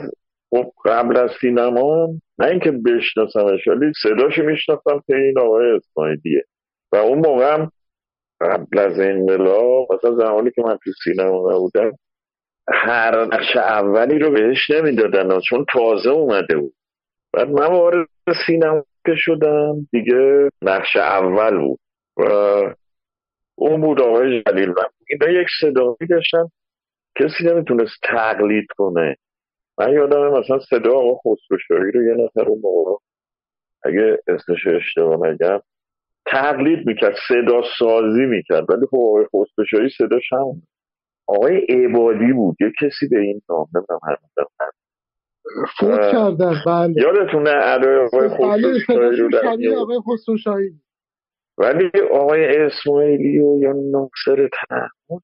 خب 0.49 0.71
قبل 0.85 1.17
از 1.17 1.29
سینما 1.41 2.07
نه 2.39 2.47
اینکه 2.47 2.71
بشناسمش 2.71 3.67
ولی 3.67 3.91
صداشو 4.03 4.43
میشناختم 4.43 5.03
که 5.07 5.15
این 5.15 5.39
آقای 5.39 5.71
اسماعیلیه. 5.71 6.43
و 6.91 6.95
اون 6.95 7.17
موقع 7.17 7.53
هم 7.53 7.71
قبل 8.41 8.79
از 8.79 8.99
انقلاب 8.99 9.93
مثلا 9.93 10.15
زمانی 10.15 10.51
که 10.51 10.61
من 10.61 10.77
تو 10.83 10.91
سینما 11.03 11.51
نبودم 11.51 11.91
هر 12.73 13.25
نقش 13.25 13.55
اولی 13.55 14.19
رو 14.19 14.31
بهش 14.31 14.69
نمی‌دادن 14.69 15.39
چون 15.39 15.65
تازه 15.73 16.09
اومده 16.09 16.57
بود. 16.57 16.73
بعد 17.33 17.49
من 17.49 17.65
وارد 17.65 18.07
سینما 18.45 18.85
که 19.05 19.11
شدم 19.15 19.87
دیگه 19.91 20.49
نقش 20.61 20.95
اول 20.95 21.57
بود 21.57 21.79
و 22.17 22.23
اون 23.55 23.81
بود 23.81 24.01
آقای 24.01 24.43
جلیل 24.47 24.69
من 24.69 24.89
اینا 25.09 25.41
یک 25.41 25.47
صدایی 25.61 26.09
داشتن. 26.09 26.49
کسی 27.19 27.43
نمی‌تونست 27.43 27.95
تقلید 28.03 28.67
کنه. 28.77 29.15
من 29.77 29.93
یادم 29.93 30.39
مثلا 30.39 30.59
صدا 30.59 30.93
آقا 30.95 31.15
خسروشاهی 31.15 31.91
رو 31.91 32.03
یه 32.03 32.25
نفر 32.25 32.49
اون 32.49 32.59
موقع 32.63 32.91
اگه 33.83 34.17
اسمش 34.27 34.67
اشتباه 34.67 35.27
نگم 35.27 35.61
تقلید 36.25 36.87
می‌کرد 36.87 37.15
صدا 37.27 37.61
سازی 37.79 38.25
می‌کرد. 38.25 38.69
ولی 38.69 38.85
خب 38.91 38.97
آقای 38.97 39.25
خسروشاهی 39.25 39.89
صداش 39.97 40.33
هم 40.33 40.61
آقای 41.27 41.57
عبادی 41.57 42.33
بود 42.33 42.57
یه 42.59 42.71
کسی 42.81 43.07
به 43.07 43.19
این 43.19 43.41
نام 43.49 43.67
نمی‌دونم 43.75 43.99
هر 44.03 44.17
فوت 45.79 45.99
کردن 46.11 46.61
بله. 46.65 46.93
یادتونه 46.97 47.51
آقای 47.51 48.27
آقای 49.75 49.99
خسروشاهی؟ 50.07 50.71
ولی 51.57 51.91
آقای 52.11 52.57
اسماعیلی 52.57 53.39
و 53.39 53.59
یا 53.61 53.73
ناصر 53.73 54.49
تحمد 54.53 55.21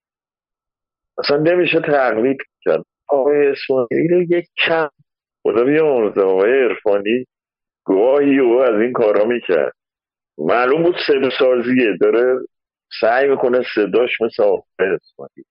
اصلا 1.18 1.38
نمیشه 1.38 1.80
تقلید 1.80 2.38
کرد. 2.62 2.84
آقای 3.10 3.48
اسماعیلی 3.48 4.08
رو 4.08 4.22
یک 4.22 4.46
کم. 4.66 4.90
خدا 5.44 5.64
بیامرزه 5.64 6.22
آقای 6.22 6.52
عرفانی 6.52 7.26
گواهی 7.86 8.40
او 8.40 8.62
از 8.62 8.82
این 8.82 8.94
کارا 8.94 9.26
می‌کرد. 9.26 9.74
معلوم 10.38 10.84
بود 10.84 10.96
صدا 11.08 11.30
سازیه 11.40 11.98
داره 12.02 12.40
سعی 13.02 13.30
می‌کنه 13.30 13.62
صداش 13.76 14.22
مثل 14.22 14.44
آقای 14.44 14.64
اسماعیلی. 14.80 15.46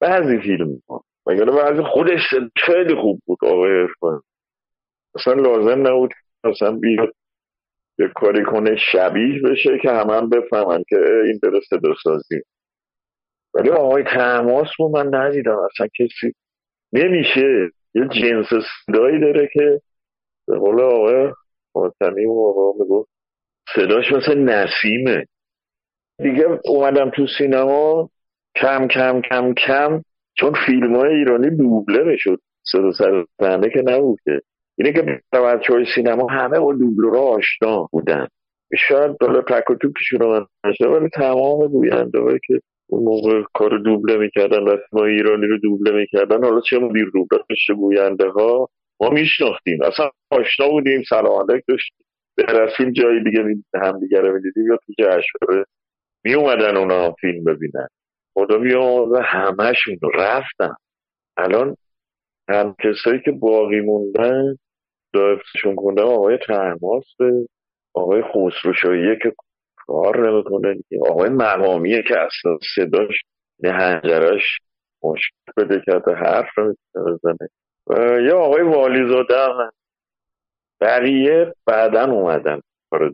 بعضی 0.00 0.38
فیلم 0.38 0.82
ها 0.88 1.04
مگر 1.26 1.44
بعضی 1.44 1.82
خودش 1.82 2.20
خیلی 2.56 2.94
خوب 2.94 3.20
بود 3.26 3.38
آقای 3.42 3.80
عرفانی 3.80 4.20
اصلا 5.14 5.32
لازم 5.32 5.86
نبود 5.86 6.14
اصلا 6.44 6.72
بیاد 6.72 7.14
یه 7.98 8.08
کاری 8.14 8.44
کنه 8.44 8.76
شبیه 8.92 9.42
بشه 9.42 9.78
که 9.82 9.90
همه 9.90 10.12
هم 10.14 10.28
بفهمن 10.28 10.84
که 10.88 10.96
این 11.24 11.38
داره 11.42 11.60
صدا 11.70 11.94
سازی 12.02 12.42
ولی 13.54 13.70
آقای 13.70 14.02
تماس 14.04 14.68
رو 14.78 14.88
من 14.88 15.14
ندیدم. 15.14 15.58
اصلا 15.58 15.86
کسی 15.98 16.34
نمیشه. 16.92 17.70
یه 17.94 18.08
جنس 18.08 18.46
صدایی 18.86 19.20
داره 19.20 19.48
که 19.52 19.80
به 20.46 20.58
قول 20.58 20.80
آقای 20.80 21.32
خاتمی 21.72 22.26
و 22.26 22.32
آقا 22.32 22.84
می‌گفت 22.84 23.10
صداش 23.74 24.12
مثل 24.12 24.38
نسیمه. 24.38 25.26
دیگه 26.18 26.46
اومدم 26.64 27.10
تو 27.10 27.26
سینما 27.38 28.10
کم 28.56 28.88
کم 28.88 29.20
کم 29.20 29.54
کم 29.54 30.02
چون 30.40 30.52
فیلم 30.66 30.96
های 30.96 31.14
ایرانی 31.14 31.50
دوبله 31.50 32.04
می‌شد 32.04 32.40
صدا 32.72 32.92
سر 32.92 33.24
صحنه 33.40 33.70
که 33.70 33.82
نبود 33.86 34.18
که 34.24 34.40
اینه 34.78 34.92
که 34.92 35.20
بچه 35.32 35.72
های 35.72 35.84
سینما 35.94 36.26
همه 36.26 36.60
با 36.60 36.72
دوبله 36.72 37.10
را 37.12 37.20
آشنا 37.20 37.88
بودن. 37.92 38.26
شاید 38.88 39.18
بالا 39.18 39.42
تک 39.42 39.70
و 39.70 39.74
توکشون 39.74 40.20
رو 40.20 40.30
من 40.30 40.70
نشده 40.70 40.88
ولی 40.88 41.08
تمام 41.08 41.68
گوینده 41.68 42.38
که 42.46 42.60
اون 42.88 43.04
موقع 43.04 43.42
کار 43.54 43.78
دوبله 43.78 44.16
می‌کردن 44.16 44.58
ما 44.92 45.04
ایرانی 45.04 45.46
رو 45.46 45.58
دوبله 45.58 45.92
می‌کردن 45.92 46.44
حالا 46.44 46.60
چه 46.60 46.78
مدیر 46.78 47.10
دوبله 47.14 47.40
چه 47.66 47.74
گوینده 47.74 48.28
ها؟ 48.28 48.68
ما 49.00 49.10
میشناختیم. 49.10 49.82
اصلا 49.82 50.10
آشنا 50.30 50.68
بودیم 50.68 51.02
سلام 51.08 51.50
علیک 51.50 51.64
داشتیم. 51.68 52.06
در 52.36 52.68
فیلم 52.76 52.92
جایی 52.92 53.24
دیگه 53.24 53.44
هم 53.74 54.00
دیگه 54.00 54.20
رو 54.20 54.34
می‌دیدیم 54.34 54.66
یا 54.70 54.78
تو 54.86 54.92
جشنواره 54.98 55.64
می 56.24 56.34
اومدن 56.34 56.76
اونا 56.76 57.12
فیلم 57.12 57.44
ببینن. 57.44 57.88
خدا 58.34 58.58
بیامرزه 58.58 59.22
همهشون 59.22 59.98
رفتن. 60.14 60.74
الان 61.36 61.76
هم 62.48 62.74
کسایی 62.84 63.20
که 63.24 63.30
باقی 63.30 63.80
موندن 63.80 64.56
دایفتشون 65.14 65.74
کندم 65.76 66.04
آقای 66.06 66.38
ترماسته 66.46 67.48
آقای 67.94 68.22
خسروشاییه 68.22 69.18
که 69.22 69.32
کار 69.76 70.30
نمی‌کنه 70.30 70.74
آقای 71.10 71.30
مقامیه 71.30 72.02
که 72.02 72.14
اصلا 72.18 72.58
صداش 72.74 73.22
نه 73.62 73.72
هنجرش 73.72 74.58
مشکل 75.02 75.52
بده 75.56 75.82
کرده 75.86 76.14
حرف 76.14 76.58
رو 76.58 76.74
بزنه 76.94 77.48
و 77.86 78.20
یا 78.20 78.38
آقای 78.38 78.62
والیزاده 78.62 79.34
هم. 79.38 79.70
بقیه 80.80 81.54
بعدا 81.66 82.04
اومدن 82.04 82.60
کار 82.90 83.12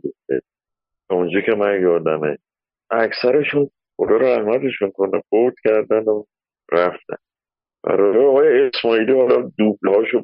اونجا 1.09 1.41
که 1.41 1.51
من 1.55 1.81
یادمه 1.81 2.37
اکثرشون 2.91 3.69
خدا 3.97 4.17
رحمتشون 4.17 4.91
کنه 4.91 5.21
فوت 5.29 5.53
کردن 5.63 6.03
و 6.03 6.23
رفتن. 6.71 7.15
برای 7.83 8.25
آقای 8.25 8.69
اسماعیلی 8.73 9.13
حالا 9.13 9.51
دوبلهاشو 9.57 10.23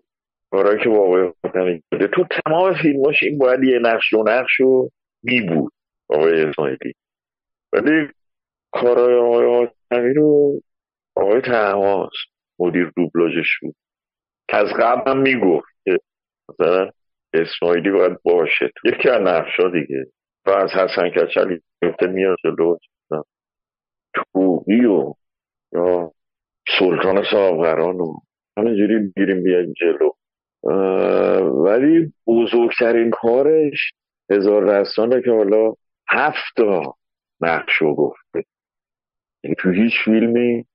کارهایی 0.52 0.84
که 0.84 0.90
با 0.90 1.00
آقای 1.00 1.32
حاتمی 1.44 1.82
تو 1.92 2.26
تمام 2.46 2.74
فیلماش 2.82 3.24
این 3.24 3.38
باید 3.38 3.64
یه 3.64 3.80
نقش 3.80 4.14
و 4.14 4.24
نقش 4.28 4.60
رو 4.60 4.90
می 5.24 5.42
بود 5.42 5.74
آقای 6.10 6.44
اسماعیلی. 6.44 6.94
ولی 7.74 8.08
کارهای 8.72 9.16
آقای 9.16 9.46
حاتمی 9.46 10.14
رو 10.14 10.60
آقای 11.16 11.42
تماس 11.42 12.14
مدیر 12.60 12.92
دوبلاژش 12.96 13.60
بود. 13.62 13.76
که 14.50 14.58
از 14.58 14.68
قبل 14.80 15.12
هم 15.12 15.18
می‌گفت 15.18 15.68
که 15.86 15.98
مثلا 16.50 16.90
اسماعیلی 17.34 17.92
باید 17.92 18.18
باشه. 18.24 18.72
یکی 18.86 19.10
از 19.10 19.22
نقشا 19.22 19.70
دیگه. 19.70 20.06
و 20.46 20.50
از 20.50 20.70
حسن 20.70 21.10
کچلی 21.10 21.62
گفته 21.84 22.08
میاد 22.08 22.38
جلو. 22.44 22.78
توبی 24.14 24.86
و 24.86 25.14
یا 25.74 26.12
سلطان 26.80 27.24
ساغران 27.32 27.96
و 27.96 28.14
همینجوری 28.58 29.14
گیریم 29.16 29.44
بیایم 29.44 29.74
جلو. 29.74 30.10
ولی 31.64 32.14
بزرگترین 32.28 33.10
کارش 33.10 33.94
هزار 34.32 34.66
دستانه 34.66 35.22
که 35.22 35.32
حالا 35.32 35.74
هفتا 36.10 36.96
نقشو 37.42 37.96
گفته. 37.96 38.44
یعنی 39.44 39.56
تو 39.60 39.72
هیچ 39.72 39.94
فیلمی 40.06 40.66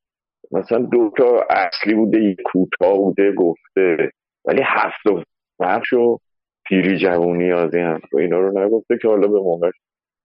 مثلا 0.53 0.79
دو 0.79 1.13
تا 1.17 1.47
اصلی 1.51 1.95
بوده 1.95 2.23
یک 2.23 2.39
کوتاه 2.45 2.97
بوده 2.97 3.33
گفته. 3.33 4.13
ولی 4.45 4.63
هفت 4.65 5.27
نقشو 5.61 6.19
پیری 6.67 6.99
جوونی 6.99 7.51
هم 7.51 8.01
و 8.13 8.19
اینا 8.19 8.39
رو 8.39 8.59
نگفته 8.59 8.99
که 9.03 9.09
حالا 9.09 9.29
به 9.29 9.39
موقع 9.41 9.71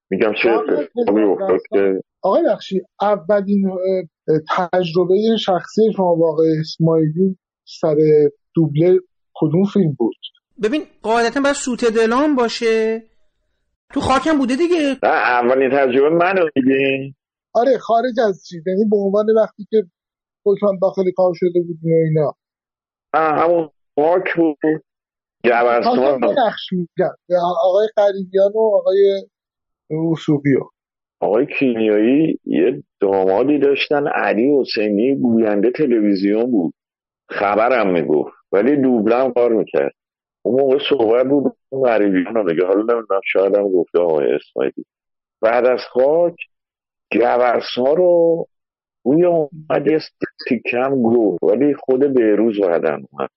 میگم 0.09 0.33
چه 0.43 0.49
اتفاقی 0.49 1.23
افتاد 1.23 1.59
که 1.69 2.01
آقای 2.21 2.43
بخشی 2.49 2.81
اولین 3.01 3.71
تجربه 4.57 5.15
شخصی 5.39 5.81
شما 5.95 6.15
واقع 6.15 6.43
اسماعیلی 6.59 7.37
سر 7.65 7.95
دوبله 8.55 8.99
کدوم 9.33 9.63
فیلم 9.73 9.95
بود؟ 9.97 10.15
ببین 10.63 10.81
قاعدتا 11.01 11.41
باید 11.41 11.55
سوت 11.55 11.85
دلان 11.85 12.35
باشه. 12.35 13.03
تو 13.93 13.99
خاکم 13.99 14.37
بوده 14.37 14.55
دیگه. 14.55 14.97
اولین 15.03 15.69
تجربه 15.69 16.09
منو 16.09 16.45
میگی 16.55 17.15
آره 17.53 17.77
خارج 17.77 18.19
از 18.27 18.45
چیز 18.49 18.67
یعنی 18.67 18.85
به 18.89 18.97
عنوان 18.97 19.25
وقتی 19.35 19.67
که 19.69 19.83
حکم 20.45 20.79
داخل 20.81 21.03
کار 21.15 21.33
شده 21.35 21.61
بود 21.67 21.79
و 21.83 21.87
اینا. 21.87 22.35
همون 23.13 23.69
خاک 23.95 24.35
بود. 24.35 24.83
جبرستان 25.45 26.19
میگن 26.71 27.11
آقای 27.63 27.87
قریبیان 27.95 28.51
و 28.55 28.75
آقای 28.75 29.27
وسوقی 29.93 30.55
آقای 31.19 31.45
کیمیایی 31.59 32.39
یه 32.45 32.83
دامادی 32.99 33.57
داشتن 33.59 34.07
علی 34.07 34.59
حسینی 34.59 35.15
گوینده 35.15 35.71
تلویزیون 35.71 36.51
بود. 36.51 36.73
خبرم 37.29 37.91
می‌گفت 37.91 38.33
ولی 38.51 38.75
دوبلم 38.75 39.33
کار 39.33 39.53
می‌کرد. 39.53 39.93
اون 40.41 40.61
موقع 40.61 40.77
صحبت 40.89 41.27
بود 41.27 41.55
غریبیان 41.71 42.35
رو 42.35 42.43
میگه 42.43 42.65
حالا 42.65 42.79
نمی‌دونم 42.79 43.21
شاید 43.31 43.55
هم 43.55 43.63
گفته 43.63 43.99
آقای 43.99 44.33
اسماعیلی. 44.33 44.85
بعد 45.41 45.65
از 45.65 45.79
خاک 45.91 46.35
گورسا 47.11 47.93
رو 47.93 48.45
روی 49.05 49.25
اومد 49.25 49.87
یه 49.87 49.99
تیکم 50.47 51.01
گفت 51.01 51.43
ولی 51.43 51.73
خود 51.73 52.03
بیروز 52.03 52.61
بعدم 52.61 53.01
اومد. 53.11 53.29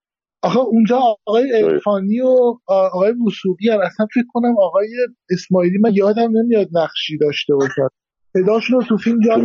آخه 0.47 0.59
اونجا 0.59 0.97
آقای 1.27 1.53
ارفانی 1.55 2.21
و 2.21 2.59
آقای 2.67 3.15
وسوقی 3.27 3.69
هم 3.71 3.81
اصلا 3.81 4.07
فکر 4.15 4.25
کنم 4.29 4.55
آقای 4.59 4.89
اسماعیلی 5.31 5.79
من 5.79 5.91
یادم 5.95 6.31
نمیاد 6.39 6.69
نقشی 6.73 7.19
داشته 7.19 7.55
باشد 7.55 7.91
صداشون 8.33 8.81
رو 8.81 8.87
تو 8.87 8.97
فیلم 8.97 9.21
جا 9.21 9.37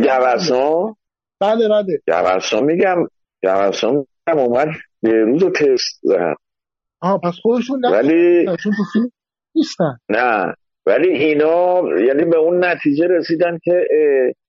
بله 1.40 1.68
بله. 1.68 1.98
گورسا 2.08 2.60
میگم 2.60 2.96
گورسا 3.42 3.90
میگم 3.90 4.38
اومد 4.38 4.68
بیروز 5.02 5.42
رو 5.42 5.50
تست 5.50 6.00
زد 6.02 6.36
آها 7.00 7.18
پس 7.18 7.34
خودشون 7.42 7.84
ولی 7.84 8.44
چون 8.44 8.56
تو 8.56 8.84
فیلم 8.92 9.10
نیستن. 9.54 9.98
نه 10.08 10.54
ولی 10.86 11.08
اینا 11.08 11.82
یعنی 12.06 12.24
به 12.24 12.36
اون 12.36 12.64
نتیجه 12.64 13.06
رسیدن 13.06 13.58
که 13.64 13.86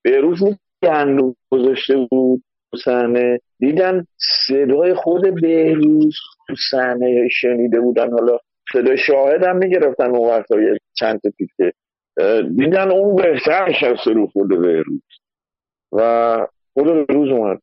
بیروز 0.04 0.44
گندو 0.84 1.36
گذاشته 1.52 2.08
بود 2.12 2.44
تو 2.72 2.78
دیدن 3.64 4.06
صدای 4.48 4.94
خود 4.94 5.42
بهروز 5.42 6.16
تو 6.48 6.56
صحنه 6.72 7.28
شنیده 7.32 7.80
بودن. 7.80 8.12
حالا 8.12 8.38
صدای 8.74 8.98
شاهد 8.98 9.44
هم 9.44 9.58
می‌گرفتن 9.58 10.16
اون 10.16 10.30
وقت 10.30 10.48
چند 10.94 11.20
تا 11.22 11.30
تیکه. 11.30 11.74
دیدن 12.58 12.92
اون 12.92 13.16
بهتر 13.16 13.70
نشسته 13.70 14.12
رو 14.12 14.28
خود 14.28 14.50
بهروز. 14.50 15.02
و 15.92 16.48
خود 16.74 17.08
بهروز 17.08 17.30
اومد. 17.30 17.60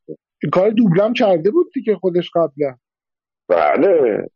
کار 0.52 0.70
دوبلم 0.70 1.12
کرده 1.12 1.50
بود 1.50 1.70
دیگه 1.74 1.96
خودش 1.96 2.30
قبلا. 2.34 2.76
بله. 3.48 4.28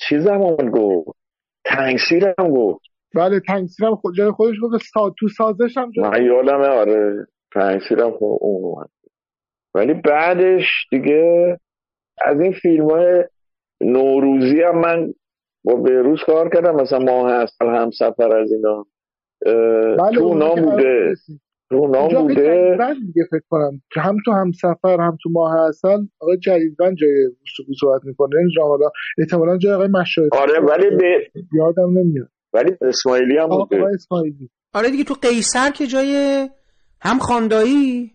چیزم 0.00 0.42
هم 0.42 0.70
گفت. 0.70 1.18
تنگسیر 1.64 2.34
هم 2.38 2.48
گفت. 2.48 2.84
بله 3.14 3.40
تنگسیر 3.40 3.86
هم 3.86 3.96
خود 3.96 4.14
جای 4.16 4.30
خودش 4.30 4.56
گفت 4.62 4.84
سا... 4.94 5.14
تو 5.18 5.28
سازش 5.28 5.76
هم 5.76 5.90
من 5.96 6.24
یادمه 6.24 6.66
آره. 6.66 7.26
تنگسیر 7.54 8.00
هم 8.00 8.10
خود 8.10 8.38
اون 8.40 8.64
اومد. 8.64 8.88
ولی 9.74 9.94
بعدش 9.94 10.64
دیگه 10.90 11.58
از 12.24 12.40
این 12.40 12.52
فیلم 12.52 12.90
های 12.90 13.24
نوروزی 13.80 14.62
هم 14.62 14.78
من 14.78 15.14
با 15.64 15.76
بیروز 15.76 16.20
کار 16.26 16.48
کردم. 16.48 16.74
مثلا 16.74 16.98
ماه 16.98 17.32
اصل 17.32 17.66
هم 17.66 17.90
سفر 17.90 18.36
از 18.36 18.52
اینا 18.52 18.86
بله 19.98 20.18
تو 20.18 20.24
اونا 20.24 20.54
بوده. 20.54 21.14
تو 21.70 21.76
اونا 21.76 22.08
بوده. 22.08 22.76
دیگه 23.06 23.24
فکر 23.30 23.42
کنم. 23.48 23.82
که 23.92 24.00
هم 24.00 24.16
تو 24.24 24.32
هم 24.32 24.52
سفر 24.52 25.00
هم 25.00 25.18
تو 25.22 25.30
ماه 25.32 25.68
اصل 25.68 25.88
آقای 26.20 26.36
جلیلوند 26.38 26.96
جای 26.96 27.26
وسوقی 27.26 27.72
صحبت 27.80 28.04
می‌کنه. 28.04 28.38
این 28.38 28.48
حالا 28.60 28.90
احتمالا 29.18 29.58
جای 29.58 29.72
آقای 29.72 29.88
مشایخ 29.88 30.32
آره 30.32 30.60
ولی 30.60 30.96
به 30.96 31.30
یادم 31.52 31.98
نمیاد. 31.98 32.28
ولی 32.52 32.70
اسماعیلی 32.80 33.38
هم 33.38 33.48
بوده. 33.48 33.78
آقای 33.80 33.94
اسماعیلی. 33.94 34.50
آره 34.74 34.90
دیگه 34.90 35.04
تو 35.04 35.14
قیصر 35.22 35.70
که 35.70 35.86
جای 35.86 36.48
هم 37.00 37.18
خاندایی. 37.18 38.13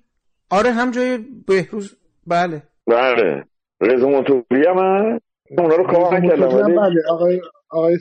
آره 0.49 0.71
هم 0.71 0.91
جای 0.91 1.17
بهروز. 1.47 1.97
بله. 2.27 2.63
بله. 2.87 3.43
رضا 3.81 4.07
موتوری 4.07 4.67
هم 4.67 4.77
هست. 4.79 5.25
اونا 5.57 5.75
رو 5.75 5.87
کار 5.87 6.19
نکردم 6.19 6.47
بله. 6.75 7.01
آقای 7.09 7.41
آقای 7.69 7.97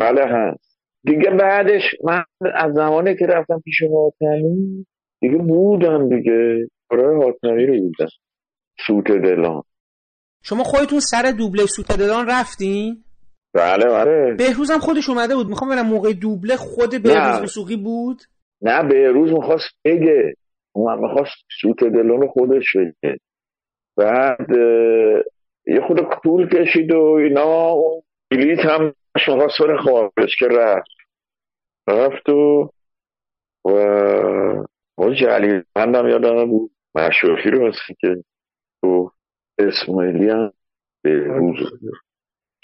بله 0.00 0.22
هست. 0.26 0.78
دیگه 1.04 1.30
بعدش 1.30 1.82
من 2.04 2.24
از 2.54 2.72
زمانی 2.74 3.16
که 3.16 3.26
رفتم 3.26 3.60
پیش 3.64 3.82
حاتمی 3.82 4.86
دیگه 5.20 5.36
بودم 5.36 6.08
دیگه. 6.08 6.68
برای 6.90 7.24
حاتمی 7.24 7.66
رو 7.66 7.82
بودم. 7.82 8.10
سوت 8.86 9.06
دلان. 9.06 9.62
شما 10.42 10.64
خودتون 10.64 11.00
سر 11.00 11.34
دوبله 11.38 11.66
سوت 11.66 11.98
دلان 11.98 12.26
رفتین؟ 12.30 13.04
بله 13.54 13.84
بله. 13.84 14.34
بهروز 14.34 14.70
هم 14.70 14.78
خودش 14.78 15.08
اومده 15.08 15.36
بود. 15.36 15.48
می‌خوام 15.48 15.70
برم 15.70 15.86
موقع 15.86 16.12
دوبله 16.12 16.56
خود 16.56 17.02
بهروز 17.02 17.42
وسوقی 17.42 17.76
بود؟ 17.76 18.22
نه 18.62 18.82
بهروز 18.82 19.32
می‌خواست 19.32 19.74
بگه. 19.84 20.34
اون 20.76 20.98
می‌خواست 20.98 21.34
سوت 21.60 21.84
دلان 21.84 22.22
رو 22.22 22.28
خودش 22.28 22.76
بگه. 22.76 23.18
بعد 23.96 24.50
یه 25.66 25.80
خود 25.86 26.00
طول 26.22 26.48
کشید 26.48 26.92
و 26.94 27.00
اینا 27.00 27.76
بلیت 28.30 28.58
هم 28.58 28.94
می‌خواست 29.14 29.62
بره 29.62 29.76
خارج 29.76 30.36
که 30.38 30.48
رفت. 30.48 30.96
رفت 31.88 32.28
و 32.28 32.70
و 34.98 35.10
جلیل 35.14 35.62
هم 35.76 36.08
یادم 36.08 36.50
بود. 36.50 36.70
مشوخی 36.94 37.50
رو 37.50 37.68
مثل 37.68 37.94
که 38.00 38.24
تو 38.82 39.10
اسماعیلی 39.58 40.30
هم 40.30 40.52
بهروز. 41.02 41.56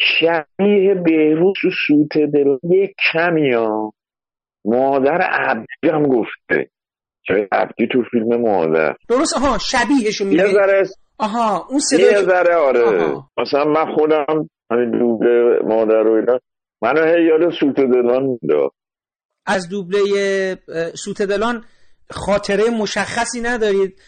شبیه 0.01 0.95
بهروز 0.95 1.55
تو 1.63 1.71
سوت 1.87 2.19
دل 2.19 2.59
یک 2.71 2.95
کمی 3.13 3.53
ها 3.53 3.93
مادر 4.65 5.21
عبدی 5.21 5.89
هم 5.89 6.03
گفته. 6.03 6.71
جای 7.29 7.47
عبدی 7.53 7.87
تو 7.93 8.03
فیلم 8.11 8.41
مادر 8.41 8.95
درست 9.09 9.37
آها 9.37 9.59
شبیهشو 9.59 10.25
یه 10.25 10.31
میگه. 10.31 10.47
ذره 10.53 10.89
آها 11.19 11.67
اون 11.71 11.79
صدا 11.79 12.03
یه 12.03 12.23
ذره 12.23 12.55
آره. 12.57 12.83
آها. 12.83 13.31
مثلا 13.39 13.65
من 13.65 13.95
خودم 13.95 14.49
همین 14.71 14.91
دوبله 14.91 15.59
مادر 15.65 16.07
و 16.07 16.13
اینا 16.13 16.41
منو 16.83 17.05
هی 17.05 17.25
یاد 17.25 17.53
سوت 17.61 17.77
دلان 17.77 18.23
می‌داد 18.23 18.71
از 19.47 19.69
دوبله 19.69 20.59
سوت 20.95 21.23
دلان 21.23 21.65
خاطره 22.11 22.71
مشخصی 22.71 23.41
ندارید. 23.41 24.01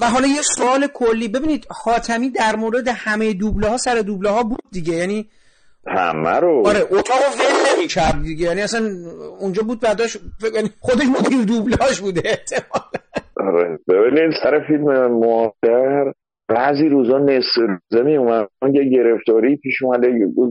و 0.00 0.10
حالا 0.10 0.26
یه 0.26 0.42
سوال 0.42 0.86
کلی 0.94 1.28
ببینید 1.28 1.66
حاتمی 1.84 2.30
در 2.30 2.56
مورد 2.56 2.88
همه 2.88 3.32
دوبله 3.34 3.68
ها 3.68 3.76
سر 3.76 3.94
دوبله 3.94 4.30
ها 4.30 4.42
بود 4.42 4.62
دیگه 4.72 4.94
یعنی 4.94 5.28
همه 5.86 6.40
رو. 6.40 6.62
آره 6.66 6.80
اتاق 6.80 7.18
ول 7.38 7.76
نمی‌کرد 7.76 8.22
دیگه. 8.22 8.44
یعنی 8.46 8.60
اصلا 8.60 8.88
اونجا 9.40 9.62
بود 9.62 9.78
یعنی 10.54 10.68
خودش 10.80 11.04
مدیر 11.04 11.44
دوبلاش 11.44 12.00
بوده. 12.00 12.38
آره 13.36 13.78
ببینید 13.88 14.32
سر 14.42 14.64
فیلم 14.66 15.06
مادر 15.06 16.12
بعضی 16.48 16.88
روزا 16.88 17.18
نصف 17.18 17.56
روزه 17.56 18.04
می 18.04 18.16
اومد 18.16 18.48
یه 18.72 18.84
گرفتاری 18.84 19.56
پیش 19.56 19.82
اومده 19.82 20.08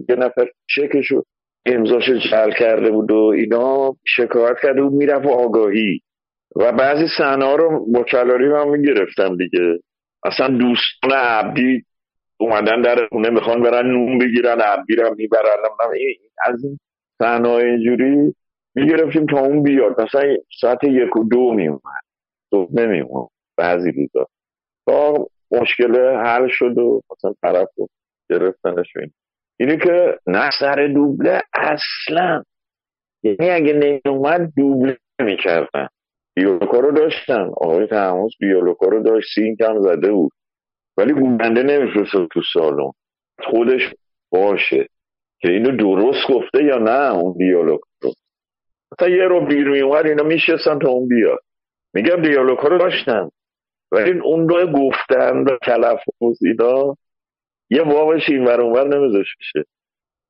یه 0.10 0.16
نفر 0.16 0.48
چکشو 0.76 1.24
امضاشو 1.66 2.14
جل 2.32 2.52
کرده 2.60 2.92
بود 2.92 3.12
و 3.12 3.34
اینا 3.36 3.96
شکایت 4.06 4.56
کرده 4.64 4.82
بود 4.82 4.94
می‌رفت 4.94 5.26
آگاهی. 5.26 6.02
و 6.56 6.72
بعضی 6.72 7.06
صحنه 7.18 7.46
ها 7.46 7.56
رو 7.56 7.86
با 7.94 8.04
کلاری 8.04 8.46
هم 8.46 8.70
می‌گرفتم 8.70 9.38
دیگه. 9.38 9.80
اصلا 10.26 10.48
دوستان 10.48 11.12
عبدی 11.12 11.84
اومدن 12.40 12.82
در 12.82 13.08
خونه 13.08 13.30
می‌خوان 13.30 13.62
برن 13.62 13.88
نون 13.88 14.18
بگیرن 14.18 14.62
عبدی 14.62 14.96
رو 14.96 15.16
می‌برن 15.18 15.60
از 16.46 16.64
این 16.64 16.80
صحنه 17.22 17.50
اینجوری 17.50 18.36
می‌گرفتیم 18.76 19.26
تا 19.26 19.40
اون 19.40 19.64
بیاد. 19.64 20.02
مثلا 20.02 20.36
ساعت 20.62 20.84
یک 20.84 21.16
و 21.16 21.24
دو 21.24 21.54
میومد 21.54 22.04
صبح 22.50 22.70
نمیومد 22.74 23.30
بعضی 23.58 23.92
روزا. 23.92 24.28
تا 24.88 25.28
مشکل 25.52 26.16
حل 26.16 26.48
شد 26.50 26.78
و 26.78 27.02
مثلا 27.12 27.34
طرف 27.42 27.68
رو 27.76 27.88
گرفتنش 28.30 28.98
این. 28.98 29.12
اینی 29.60 29.78
که 29.78 30.20
نه 30.28 30.50
سر 30.60 30.88
دوبله 30.88 31.42
اصلا. 31.54 32.44
یعنی 33.24 33.50
اگه 33.50 33.74
نمیومد 33.74 34.54
دوبله 34.58 34.98
می‌کردن. 35.22 35.88
بیولوکا 36.36 36.80
رو 36.80 36.92
داشتن. 36.92 37.50
آقای 37.58 37.88
تحموس 37.88 38.32
بیولوکا 38.40 38.88
رو 38.88 39.04
داشت. 39.04 39.28
سینک 39.36 39.62
هم 39.62 39.82
زده 39.82 40.12
بود. 40.12 40.32
ولی 40.98 41.14
گوینده 41.14 41.64
نمیفرستد 41.64 42.28
تو 42.32 42.42
سالن. 42.54 42.92
خودش 43.40 43.82
باشه. 44.32 44.88
که 45.40 45.52
اینو 45.52 45.78
درست 45.78 46.32
گفته 46.32 46.64
یا 46.64 46.78
نه 46.78 47.16
اون 47.16 47.38
دیالوگ 47.38 47.80
رو. 48.02 48.12
مثلا 48.92 49.16
یه 49.16 49.24
رو 49.24 49.46
بیر 49.46 49.70
میومد 49.70 50.06
اینا 50.06 50.24
میشستن 50.24 50.80
تا 50.80 50.90
اون 50.90 51.08
بیاد. 51.08 51.40
میگم 51.94 52.22
دیالوگ 52.22 52.60
رو 52.60 52.78
داشتن. 52.78 53.30
ولی 53.92 54.20
اون 54.20 54.50
رو 54.50 54.68
گفتن 54.68 55.38
و 55.38 55.58
تلفظ 55.64 56.44
اینا 56.46 56.98
یه 57.70 57.82
واوش 57.82 58.30
این 58.30 58.46
ور 58.46 58.62
اونور 58.62 58.88
نمیذاش 58.88 59.36
بشه. 59.40 59.66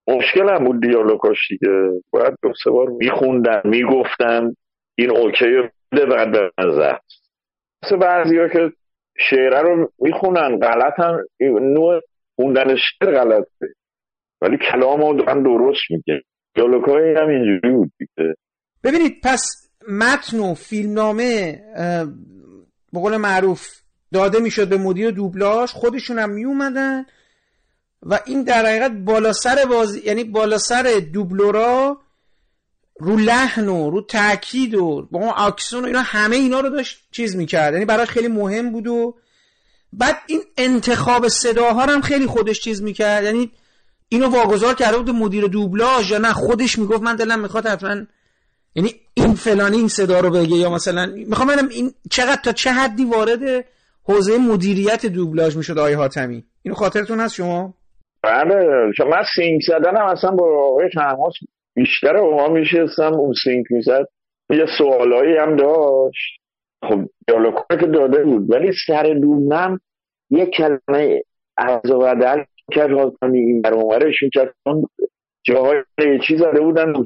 مشکل 0.07 0.49
هم 0.49 0.63
بود 0.63 0.81
دیالوگاش 0.81 1.47
دیگه. 1.49 2.01
باید 2.11 2.33
دو 2.43 2.53
سه 2.63 2.71
بار 2.71 2.89
میخوندن 2.89 3.61
می‌گفتن. 3.63 4.53
این 4.95 5.17
اوکی 5.17 5.69
بده 5.91 6.05
بعد 6.05 6.31
به 6.31 6.51
نظر. 6.57 6.97
مثل 7.83 7.97
بعضی 7.97 8.37
ها 8.37 8.47
که 8.47 8.71
شعره 9.29 9.61
رو 9.61 9.91
می‌خونن 9.99 10.59
غلط 10.59 10.93
هم 10.97 11.19
نوع 11.61 12.01
خوندن 12.35 12.75
شعر 12.75 13.23
غلطه. 13.23 13.67
ولی 14.41 14.57
کلام 14.71 15.01
رو 15.01 15.13
دارن 15.13 15.43
درست 15.43 15.81
میگه 15.89 16.21
دیالوگ 16.55 16.83
های 16.83 17.15
هم 17.15 17.29
اینجوری 17.29 17.73
بود 17.73 17.91
دیگه. 17.99 18.35
ببینید 18.83 19.21
پس 19.23 19.69
متن 19.89 20.39
و 20.39 20.53
فیلمنامه 20.53 21.61
به 22.93 22.99
قول 22.99 23.17
معروف 23.17 23.67
داده 24.13 24.39
می‌شد 24.39 24.69
به 24.69 24.77
مدیر 24.77 25.11
دوبلاژ 25.11 25.71
خودشون 25.71 26.19
هم 26.19 26.29
میومدن 26.29 27.05
و 28.03 28.19
این 28.25 28.43
در 28.43 28.65
حقیقت 28.65 28.91
بالا 28.91 29.33
سر 29.33 29.55
بازی 29.69 30.01
یعنی 30.05 30.23
بالا 30.23 30.57
سر 30.57 31.01
دوبلورا 31.13 31.97
رو 32.99 33.17
لحن 33.17 33.67
و 33.67 33.89
رو 33.89 34.01
تاکید 34.01 34.75
و 34.75 35.07
با 35.11 35.19
اون 35.19 35.33
اکسون 35.37 35.83
و 35.83 35.87
اینا 35.87 36.01
همه 36.01 36.35
اینا 36.35 36.59
رو 36.59 36.69
داشت 36.69 37.07
چیز 37.11 37.35
می‌کرد. 37.35 37.73
یعنی 37.73 37.85
براش 37.85 38.07
خیلی 38.07 38.27
مهم 38.27 38.71
بود 38.71 38.87
و 38.87 39.15
بعد 39.93 40.15
این 40.27 40.41
انتخاب 40.57 41.27
صداها 41.27 41.85
هم 41.85 42.01
خیلی 42.01 42.25
خودش 42.25 42.59
چیز 42.61 42.83
می‌کرد. 42.83 43.23
یعنی 43.23 43.51
اینو 44.09 44.29
واگذار 44.29 44.73
کرده 44.73 44.97
بود 44.97 45.09
مدیر 45.09 45.47
دوبلاژ 45.47 46.11
یا 46.11 46.17
نه 46.17 46.33
خودش 46.33 46.79
می‌گفت 46.79 47.01
من 47.01 47.15
دلم 47.15 47.39
می‌خواد 47.39 47.67
حتما 47.67 47.95
یعنی 48.75 48.93
این 49.13 49.33
فلانی 49.33 49.77
این 49.77 49.87
صدا 49.87 50.19
رو 50.19 50.29
بگه 50.29 50.55
یا 50.55 50.69
مثلا 50.69 51.05
می‌خوام 51.05 51.47
ببینم 51.47 51.69
این 51.69 51.93
چقدر 52.11 52.41
تا 52.43 52.51
چه 52.51 52.71
حدی 52.71 53.05
وارد 53.05 53.65
حوزه 54.03 54.37
مدیریت 54.37 55.05
دوبلاژ 55.05 55.57
می‌شد 55.57 55.77
آقای 55.77 55.93
حاتمی. 55.93 56.43
اینو 56.63 56.75
خاطرتون 56.75 57.19
هست 57.19 57.35
شما؟ 57.35 57.73
بله 58.23 58.55
چون 58.97 59.07
من 59.07 59.23
سینک 59.35 59.61
زدنم 59.67 60.05
اصلا 60.05 60.31
با 60.31 60.69
آقای 60.69 60.89
تماس 60.93 61.33
بیشتر 61.77 62.21
ما 62.21 62.47
میشستم 62.47 63.13
اون 63.13 63.33
سینک 63.43 63.65
می‌زد. 63.69 64.07
یه 64.49 64.65
سوالایی 64.77 65.37
هم 65.37 65.55
داشت. 65.55 66.39
خب 66.83 66.99
دیالوگایی 67.27 67.79
که 67.79 67.87
داده 67.87 68.23
بود. 68.23 68.51
ولی 68.51 68.71
سر 68.87 69.03
دومم 69.03 69.79
یه 70.29 70.45
کلمه 70.45 71.21
از 71.57 71.91
و 71.91 71.99
بدل 71.99 72.43
کرد. 72.71 72.91
حاتمی 72.91 73.39
این 73.39 73.61
برمارشون 73.61 74.29
کرد 74.33 74.53
اون 74.65 74.85
جاهای 75.43 75.83
چیز 76.27 76.39
زده 76.39 76.61
بودن 76.61 76.93
تو 76.93 77.03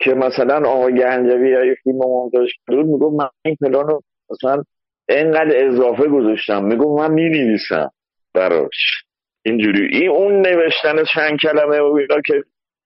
که 0.00 0.14
مثلا 0.14 0.70
آقای 0.70 0.94
گنجوی 0.94 1.50
یا 1.50 1.64
یه 1.64 1.74
فیلم 1.82 1.96
مونتاژ 1.96 2.48
کرده 2.66 2.82
بود 2.82 2.86
می‌گفت 2.86 3.22
من 3.22 3.28
این 3.44 3.56
پلان 3.60 3.88
رو 3.88 4.02
مثلا 4.30 4.64
اینقدر 5.08 5.66
اضافه 5.68 6.08
گذاشتم. 6.08 6.64
می‌گفت 6.64 7.00
من 7.00 7.14
می‌نویسم 7.14 7.90
براش. 8.34 9.04
اینجوری. 9.44 9.98
این 9.98 10.10
اون 10.10 10.40
نوشتن 10.40 11.04
چند 11.14 11.38
کلمه 11.42 11.80
و 11.80 11.84
اینا 11.84 12.20
که 12.26 12.44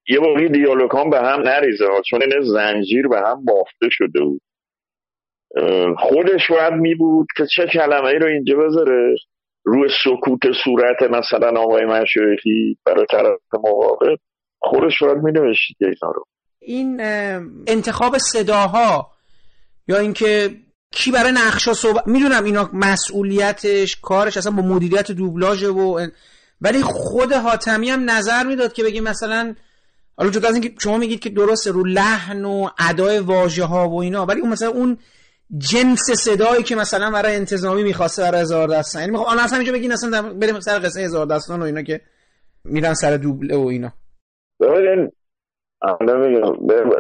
یه 0.09 0.19
موقعی 0.19 0.49
دیالوگ 0.49 1.11
به 1.11 1.19
هم 1.19 1.41
نریزه 1.41 1.85
چون 2.11 2.23
این 2.23 2.53
زنجیر 2.53 3.09
به 3.09 3.17
هم 3.19 3.45
بافته 3.45 3.89
شده 3.91 4.21
بود. 4.21 4.41
خودش 5.99 6.51
باید 6.51 6.73
می 6.73 6.95
بود 6.95 7.27
که 7.37 7.45
چه 7.57 7.67
کلمه 7.73 8.09
ای 8.09 8.19
رو 8.19 8.27
اینجا 8.27 8.57
بذاره. 8.57 9.17
روی 9.65 9.89
سکوت 10.05 10.41
صورت 10.65 11.03
مثلا 11.03 11.61
آقای 11.61 11.85
مشایخی 11.85 12.79
برای 12.87 13.07
طرف 13.11 13.39
مقابل 13.55 14.17
خودش 14.59 15.03
باید 15.03 15.19
می 15.19 15.33
نوشید 15.33 15.77
اینا 15.81 16.13
رو. 16.15 16.25
این 16.61 17.01
انتخاب 17.67 18.19
صداها 18.19 19.11
یا 19.89 19.99
اینکه 19.99 20.51
کی 20.93 21.11
برای 21.13 21.33
نقشا 21.33 21.75
صحبت 21.75 22.09
می‌دونم 22.09 22.45
اینا 22.45 22.71
مسئولیتش 22.73 23.97
کارش 24.03 24.37
اصلا 24.37 24.53
با 24.53 24.63
مدیریت 24.63 25.13
دوبلاژ 25.13 25.65
و 25.65 26.01
ولی 26.61 26.83
خود 26.83 27.33
حاتمی 27.33 27.91
هم 27.91 28.11
نظر 28.11 28.45
می‌داد 28.47 28.73
که 28.73 28.83
بگیم 28.83 29.05
مثلا 29.05 29.55
حالا 30.17 30.31
جدا 30.31 30.49
از 30.49 30.55
اینکه 30.55 30.71
شما 30.81 30.99
میگید 30.99 31.21
که 31.21 31.31
درسته 31.31 31.71
رو 31.71 31.85
لحن 31.85 32.45
و 32.45 32.69
ادای 32.91 33.19
واژه 33.19 33.65
ها 33.65 33.89
و 33.89 34.01
اینا 34.01 34.27
ولی 34.27 34.41
اون 34.41 34.51
مثلا 34.51 34.69
اون 34.69 34.99
جنس 35.59 36.11
صدایی 36.11 36.63
که 36.63 36.77
مثلا 36.77 37.11
برای 37.11 37.37
انتظامی 37.37 37.83
می‌خواسته 37.83 38.23
برای 38.23 38.41
هزار 38.41 38.69
دستان 38.69 39.01
یعنی 39.01 39.13
می‌خوام 39.13 39.39
اصلا 39.39 39.59
اینجا 39.59 39.73
بگین 39.73 39.93
اصلا 39.93 40.35
بریم 40.41 40.61
سر 40.61 40.79
قصه 40.79 41.01
هزار 41.01 41.27
دستان 41.27 41.61
و 41.61 41.65
اینا 41.65 41.83
که 41.83 42.01
میرن 42.65 42.95
سر 42.95 43.17
دوبله 43.17 43.57
و 43.57 43.67
اینا. 43.67 43.93
ببین 44.61 45.11
الان 45.83 46.29
میگم 46.29 46.53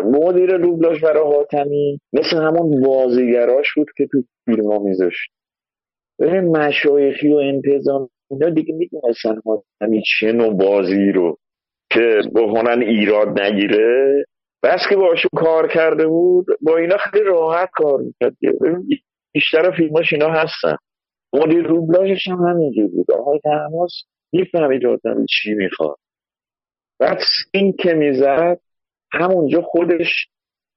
مدیر 0.04 0.58
دوبلاژ 0.58 1.04
برای 1.04 1.24
حاتمی 1.24 2.00
مثل 2.12 2.36
همون 2.36 2.82
بازیگراش 2.82 3.66
بود 3.76 3.86
که 3.96 4.06
تو 4.12 4.22
فیلم 4.44 4.72
ها 4.72 4.78
میذاشت. 4.78 5.30
ببین 6.18 6.56
مشایخی 6.56 7.32
و 7.32 7.36
انتظام 7.36 8.08
اینا 8.30 8.50
دیگه 8.50 8.74
می‌دونستن 8.74 9.34
حاتمی 9.44 10.02
چه 10.20 10.32
نوع 10.32 10.54
بازی 10.56 11.12
رو. 11.12 11.38
که 11.90 12.20
بخونن 12.34 12.82
ایراد 12.82 13.40
نگیره. 13.40 14.24
بس 14.62 14.80
که 14.90 14.96
باشون 14.96 15.30
کار 15.36 15.68
کرده 15.68 16.06
بود 16.06 16.46
با 16.62 16.76
اینا 16.76 16.96
خیلی 16.96 17.24
راحت 17.24 17.70
کار 17.72 18.00
می‌کرد. 18.00 18.36
بیشتر 19.34 19.70
فیلماش 19.70 20.12
اینا 20.12 20.28
هستن. 20.28 20.76
مدیر 21.32 21.62
دوبلاژش 21.62 22.28
هم 22.28 22.36
همینجور 22.36 22.88
بود. 22.88 23.12
آقای 23.12 23.40
تماس 23.44 23.92
می‌فهمید 24.32 24.84
حاتمی 24.84 25.26
چی 25.26 25.54
می‌خواد. 25.54 25.96
بعد 27.00 27.18
سین 27.52 27.72
که 27.72 27.94
می‌زد 27.94 28.60
همونجا 29.12 29.62
خودش 29.62 30.28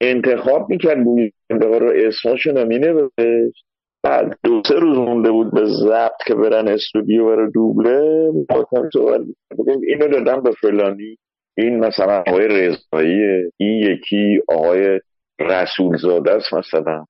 انتخاب 0.02 0.70
می‌کرد 0.70 1.04
گوینده 1.04 1.68
ها 1.68 1.78
رو 1.78 1.92
اسمشون 1.96 2.58
رو 2.58 2.66
مینوشت. 2.66 3.66
بعد 4.04 4.38
دو 4.44 4.62
سه 4.68 4.76
روز 4.76 4.98
مونده 4.98 5.32
بود 5.32 5.54
به 5.54 5.66
ضبط 5.66 6.24
که 6.28 6.36
برن 6.36 6.68
استودیو 6.68 7.26
برای 7.26 7.52
دوبله 7.52 8.32
مخاطب 8.32 8.90
صحبت 8.94 9.20
می‌کرد. 9.20 9.68
بگیم 9.68 9.82
اینو 9.88 10.08
دادم 10.08 10.44
به 10.44 10.52
فلانی. 10.52 11.18
این 11.58 11.80
مثلا 11.80 12.24
آقای 12.28 12.48
رضاییه 12.48 13.52
این 13.58 13.92
یکی 13.92 14.40
آقای 14.48 15.00
رسول 15.40 15.98
زاده 15.98 16.32
است 16.32 16.54
مثلا. 16.54 17.06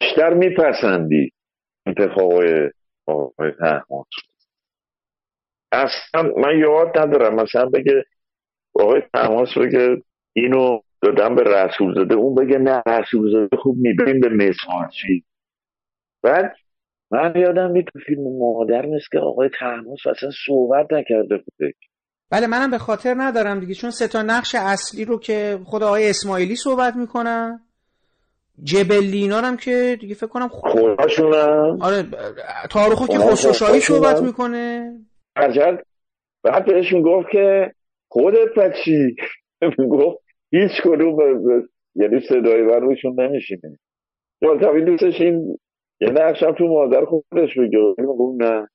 بیشتر 0.00 0.34
میپسندی 0.34 1.32
انتخاب 1.86 2.32
آقای 3.06 3.50
تحماس 3.60 4.06
اصلا 5.72 6.32
من 6.36 6.58
یاد 6.58 6.98
ندارم 6.98 7.34
مثلا 7.34 7.66
بگه 7.66 8.04
آقای 8.74 9.02
تماس 9.14 9.58
بگه 9.58 10.02
اینو 10.32 10.80
دادم 11.02 11.34
به 11.34 11.42
رسول 11.42 11.94
زاده 11.94 12.14
اون 12.14 12.34
بگه 12.34 12.58
نه 12.58 12.82
رسول 12.86 13.32
زاده 13.32 13.56
خوب 13.56 13.76
میبین 13.76 14.20
به 14.20 14.28
مسمارچی 14.28 15.24
بعد 16.22 16.52
من 17.10 17.32
یادم 17.36 17.70
می 17.70 17.84
تو 17.84 17.98
فیلم 18.06 18.38
مادر 18.38 18.86
نیست 18.86 19.10
که 19.12 19.18
آقای 19.18 19.50
تحماس 19.60 20.06
اصلا 20.06 20.30
صحبت 20.46 20.92
نکرده 20.92 21.36
بوده. 21.36 21.74
بله 22.30 22.46
منم 22.46 22.70
به 22.70 22.78
خاطر 22.78 23.14
ندارم 23.18 23.60
دیگه 23.60 23.74
چون 23.74 23.90
سه 23.90 24.08
تا 24.08 24.22
نقش 24.22 24.54
اصلی 24.54 25.04
رو 25.04 25.18
که 25.18 25.58
خود 25.64 25.82
آقای 25.82 26.10
اسماعیلی 26.10 26.56
صحبت 26.56 26.96
می‌کنن 26.96 27.60
جبلینا 28.62 29.40
هم 29.40 29.56
که 29.56 29.96
دیگه 30.00 30.14
فکر 30.14 30.26
کنم 30.26 30.48
خودشونم 30.48 31.78
آره 31.82 32.02
تاروخو 32.70 33.06
که 33.06 33.18
خسروشاهی 33.18 33.80
صحبت 33.80 34.22
می‌کنه. 34.22 34.92
عجل 35.36 35.76
بعد 36.42 36.66
بهشون 36.66 37.02
گفت 37.02 37.28
که 37.32 37.72
خودت 38.08 38.48
پچی 38.56 39.16
گفت 39.98 40.18
هیچ 40.50 40.72
کدوم 40.84 41.16
یعنی 41.94 42.20
صدای 42.28 42.62
من 42.62 42.80
روشون 42.80 43.20
نمیشینه. 43.20 43.78
جالتبی 44.42 44.84
دوستش 44.84 45.20
این 45.20 45.58
یه 46.02 46.10
نقشم 46.10 46.52
تو 46.52 46.64
مادر 46.64 47.04
خودش 47.04 47.58
بگه 47.58 47.78
گفت 48.06 48.42
نه. 48.42 48.68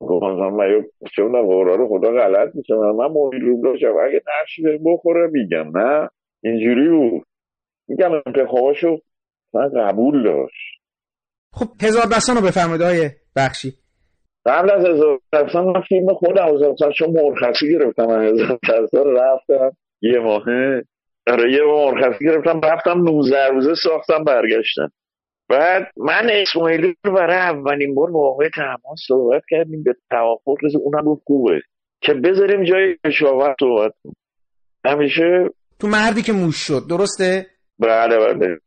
گفت 0.00 0.22
من 0.22 0.84
چون 1.16 1.32
قرار 1.32 1.78
رو 1.78 1.88
خدا 1.88 2.10
غلط 2.10 2.54
میشه 2.54 2.74
من 2.74 3.06
مومین 3.06 3.40
رو 3.40 3.62
داشتم. 3.64 3.94
اگه 4.06 4.22
نقشی 4.40 4.62
بخوره 4.86 5.30
میگم. 5.32 5.78
نه. 5.78 6.08
اینجوری 6.42 6.88
بود. 6.88 7.26
میگم 7.88 8.10
انتخاباشو 8.26 8.98
من 9.54 9.68
قبول 9.68 10.22
داشت. 10.24 10.80
خب 11.52 11.66
هزار 11.82 12.02
بستان 12.16 12.36
رو 12.36 12.42
بفرمایید 12.42 12.82
های 12.82 13.10
بخشی. 13.36 13.72
قبل 14.46 14.70
از 14.70 14.86
هزار 14.86 15.18
بستان 15.32 15.64
من 15.64 15.80
فیلم 15.88 16.14
خودم 16.14 16.54
هزار 16.54 16.72
بستان 16.72 16.92
چون 16.92 17.10
مرخصی 17.10 17.72
گرفتم. 17.72 18.06
من 18.06 18.24
هزار 18.24 18.58
بستان 18.62 19.16
رفتم. 19.16 19.76
یه 20.02 20.18
ماهه. 20.18 20.82
آره 21.26 21.52
یه 21.52 21.60
مرخصی 21.64 22.24
گرفتم. 22.24 22.60
رفتم 22.60 23.00
19 23.00 23.48
روزه 23.48 23.74
ساختم 23.74 24.24
برگشتم. 24.24 24.92
بعد 25.50 25.92
من 25.96 26.30
اسماعیلی 26.32 26.96
رو 27.04 27.14
برای 27.14 27.36
اولین 27.36 27.94
بار 27.94 28.10
با 28.10 28.30
آقای 28.30 28.50
تماس 28.54 28.98
صحبت 29.08 29.42
کردیم 29.50 29.82
به 29.82 29.94
توافق. 30.10 30.64
رسید 30.64 30.80
اونم 30.84 31.04
گفت 31.04 31.22
خوبه 31.26 31.60
که 32.00 32.14
بذاریم 32.14 32.64
جای 32.64 32.96
کشاورز 33.06 33.54
صحبت 33.60 33.92
همیشه 34.84 35.50
تو 35.80 35.86
مردی 35.86 36.22
که 36.22 36.32
موش 36.32 36.56
شد. 36.56 36.82
درسته؟ 36.88 37.46
بله 37.78 38.18
بله. 38.18 38.58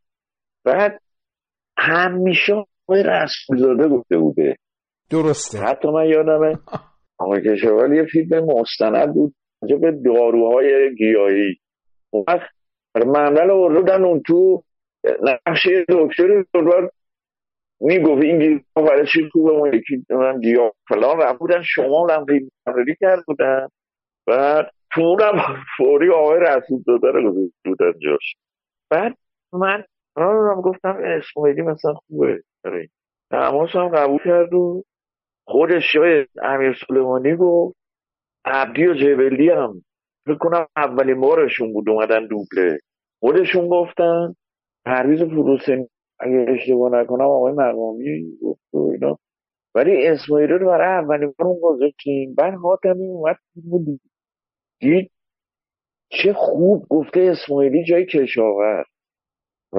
بعد 0.64 1.00
همیشه 1.78 2.52
آقای 2.88 3.02
رسولزاده 3.02 3.88
گفته 3.88 4.18
بوده. 4.18 4.56
درسته. 5.10 5.58
حتی 5.58 5.88
من 5.88 6.06
یادمه 6.06 6.58
آقای 7.18 7.42
کشاورز 7.42 7.92
یه 7.92 8.04
فیلم 8.04 8.44
مستند 8.44 9.14
بود. 9.14 9.34
به 9.80 9.92
داروهای 10.04 10.94
گیاهی. 10.98 11.56
اون 12.10 12.24
وقت 12.28 12.50
معمل 13.06 13.50
آوردن 13.50 14.04
اون 14.04 14.22
تو 14.26 14.62
نقشه 15.22 15.84
دکتر 15.88 16.42
دکتر 16.42 16.88
می‌گفت 17.80 18.22
این 18.22 18.38
گیاه 18.38 18.88
برای 18.88 19.06
چی 19.06 19.28
خوبه؟ 19.32 19.76
یکی 19.76 20.06
من 20.10 20.40
گیاه 20.40 20.72
فلان 20.88 21.18
رفت 21.20 21.38
بودن 21.38 21.62
شما 21.62 22.06
هم 22.10 22.26
ریماری 22.26 22.96
کرد 23.00 23.24
بودن. 23.26 23.68
بعد 24.26 24.70
اونم 24.96 25.64
فوری 25.76 26.10
آقای 26.10 26.40
رسول 26.40 26.82
داده 26.86 27.10
رو 27.10 27.32
گذاشت 27.32 27.54
بودن 27.64 27.92
جاش. 27.98 28.34
بعد 28.90 29.16
من 29.52 29.84
هم 30.16 30.60
گفتم 30.60 30.98
اسماعیلی 31.04 31.62
مثلا 31.62 31.94
خوبه. 31.94 32.42
آره. 32.64 32.88
تماس 33.30 33.70
هم 33.76 33.88
قبول 33.88 34.18
کرد 34.24 34.54
و 34.54 34.84
خودش 35.46 35.92
جای 35.92 36.26
امیر 36.42 36.76
سلیمانی 36.88 37.36
گفت. 37.36 37.76
عبدی 38.44 38.86
و 38.86 38.94
جبلی 38.94 39.50
هم 39.50 39.84
فکر 40.26 40.38
کنم 40.38 40.66
اولین 40.76 41.20
بارشون 41.20 41.72
بود 41.72 41.88
اومدن 41.88 42.26
دوبله. 42.26 42.78
خودشون 43.20 43.68
گفتن 43.68 44.34
پرویز 44.84 45.22
فروسنی 45.22 45.88
اگه 46.20 46.46
اشتباه 46.48 46.92
نکنم 46.92 47.24
آقای 47.24 47.52
مقامی 47.52 48.38
گفت 48.42 48.74
و 48.74 48.90
اینا. 48.92 49.18
ولی 49.74 50.06
اسماعیلی 50.06 50.52
رو 50.52 50.66
برای 50.66 51.04
اولین 51.04 51.34
بار 51.38 51.48
اون 51.48 51.60
گذاشتیم. 51.62 52.34
بعد 52.34 52.54
حاتمی 52.54 53.06
اومد 53.06 53.36
فیلم 53.54 53.98
دید 54.80 55.10
چه 56.08 56.32
خوب 56.32 56.86
گفته 56.88 57.20
اسماعیلی 57.20 57.84
جای 57.84 58.06
کشاورز. 58.06 58.86
و 59.72 59.78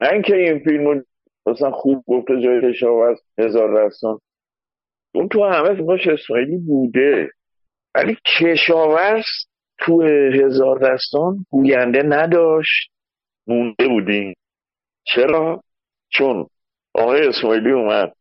نه 0.00 0.12
اینکه 0.12 0.36
این 0.36 0.58
فیلم 0.58 1.04
مثلا 1.46 1.70
خوب 1.70 2.04
گفته 2.06 2.40
جای 2.40 2.72
کشاورز 2.72 3.18
هزار 3.38 3.70
رستان 3.70 4.18
اون 5.14 5.28
تو 5.28 5.44
همه 5.44 5.74
فیلماش 5.74 6.08
اسماعیلی 6.08 6.56
بوده. 6.56 7.30
ولی 7.94 8.16
کشاورز 8.40 9.24
تو 9.78 10.02
هزار 10.42 10.78
دستان 10.78 11.46
گوینده 11.50 12.02
نداشت. 12.02 12.91
مونده 13.46 13.88
بودیم. 13.88 14.34
چرا؟ 15.04 15.62
چون 16.08 16.46
آقای 16.94 17.26
اسماعیلی 17.26 17.70
اومد 17.72 18.12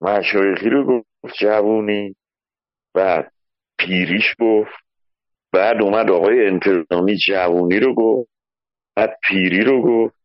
مشایخی 0.00 0.68
رو 0.68 0.84
گفت 0.84 1.34
جوونی 1.40 2.16
بعد 2.94 3.32
پیریش 3.78 4.34
گفت. 4.40 4.72
بعد 5.52 5.82
اومد 5.82 6.10
آقای 6.10 6.46
انتظامی 6.46 7.16
جوونی 7.16 7.80
رو 7.80 7.94
گفت 7.94 8.30
بعد 8.96 9.18
پیری 9.28 9.64
رو 9.64 9.82
گفت 9.82 10.16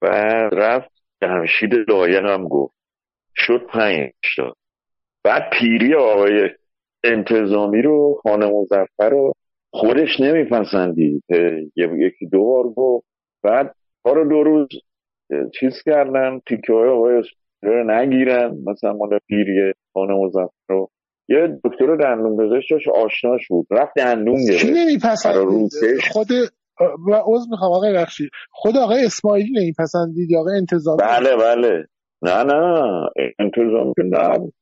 بعد 0.00 0.54
رفت 0.54 0.90
جمشید 1.22 1.74
لایق 1.74 2.24
هم 2.24 2.48
گفت. 2.48 2.74
شد 3.36 3.66
پنج 3.66 4.12
تا. 4.36 4.54
بعد 5.24 5.50
پیری 5.52 5.94
آقای 5.94 6.50
انتظامی 7.04 7.82
رو 7.82 8.20
خانه 8.22 8.46
مزفر 8.46 9.08
رو 9.10 9.32
خودش 9.70 10.20
نمیپسندید. 10.20 11.24
یکی 11.76 12.26
دو 12.32 12.44
بار 12.44 12.64
گفت. 12.76 13.13
بعد 13.44 13.74
کار 14.04 14.24
دو 14.24 14.42
روز 14.42 14.68
چیز 15.60 15.72
کردن 15.84 16.40
تیکه 16.48 16.72
های 16.72 16.88
آقای 16.88 17.22
نگیرن 17.86 18.56
مثلا 18.66 18.92
مال 18.92 19.18
پیری 19.26 19.72
خانه 19.92 20.14
مزفر 20.14 20.48
رو. 20.68 20.90
یه 21.28 21.60
دکتر 21.64 21.96
دندون 21.96 22.36
پزشک 22.36 22.70
داشت 22.70 22.88
آشناش 22.88 23.48
بود. 23.48 23.66
رفت 23.70 23.92
دندون 23.96 24.44
گرفت. 24.48 24.66
کی 24.66 24.72
نمیپسندید؟ 24.72 25.70
خود 26.12 26.26
و 27.08 27.14
عوض 27.14 27.48
می‌خوام 27.50 27.72
آقای 27.72 27.94
بخشی. 27.94 28.28
خود 28.50 28.76
آقای 28.76 29.04
اسماعیلی 29.04 29.50
نمیپسندید 29.60 30.30
یا 30.30 30.40
آقای 30.40 30.56
انتظامی؟ 30.56 31.02
بله 31.02 31.36
بله. 31.36 31.86
نه 32.22 32.44
نه. 32.44 32.84
انتظامی 33.38 33.92
که 33.96 34.02
نه 34.02 34.52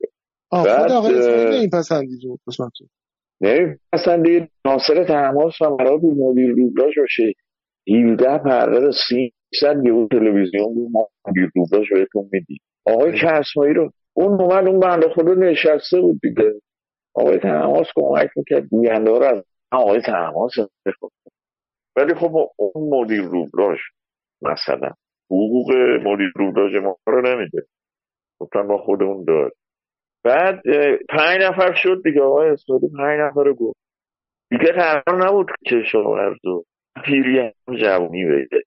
خود 0.50 0.92
آقای 0.92 1.14
اسماعیلی 1.14 1.58
نمیپسندید 1.58 2.20
قسمتون 2.46 2.88
نمیپسندید. 3.40 4.50
ناصر 4.64 5.04
تماس 5.04 5.60
و 5.60 5.76
مراد 5.80 6.00
مدیر 6.04 6.50
روبلاش 6.50 6.94
باشه. 6.98 7.32
17 7.88 8.38
پرده 8.38 8.90
300 9.08 9.84
یهو 9.84 10.08
تلویزیون 10.08 10.74
بود 10.74 10.90
ما 10.92 11.08
روبلاش 11.54 11.92
بهتون 11.92 12.28
میدیم. 12.32 12.60
آقای 12.86 13.12
کسمایی 13.12 13.74
رو 13.74 13.90
اون 14.12 14.40
اومد 14.40 14.68
اون 14.68 14.80
بنده 14.80 15.08
خدا 15.08 15.34
نشسته 15.34 16.00
بود 16.00 16.20
دیگه. 16.22 16.52
آقای 17.14 17.38
تماس 17.38 17.86
کمک 17.96 18.30
می‌کرد. 18.36 18.64
گوینده 18.68 19.10
رو 19.10 19.22
از 19.22 19.44
آقای 19.72 20.00
تماس 20.02 20.52
ولی 21.96 22.14
خب 22.14 22.50
اون 22.56 23.00
مدیر 23.00 23.22
روبلاش 23.22 23.78
مثلا 24.42 24.90
حقوق 25.30 25.72
مدیر 26.02 26.32
روبلاش 26.36 26.82
ما 26.82 26.96
رو 27.06 27.22
نمیده. 27.22 27.62
گفتن 28.40 28.60
ما 28.60 28.78
خودمون 28.78 29.24
داد 29.24 29.52
بعد 30.24 30.62
پنج 31.08 31.42
نفر 31.42 31.74
شد 31.74 32.02
دیگه. 32.04 32.22
آقای 32.22 32.48
اسماعیلی 32.48 32.88
پنج 32.98 33.20
نفر 33.20 33.44
رو 33.44 33.54
گفت. 33.54 33.78
دیگه 34.50 34.72
قرار 34.72 35.26
نبود 35.26 35.50
کشاورز 35.66 36.44
و 36.44 36.64
پیری 37.04 37.38
هم 37.38 37.76
جوانی 37.76 38.24
بده. 38.24 38.62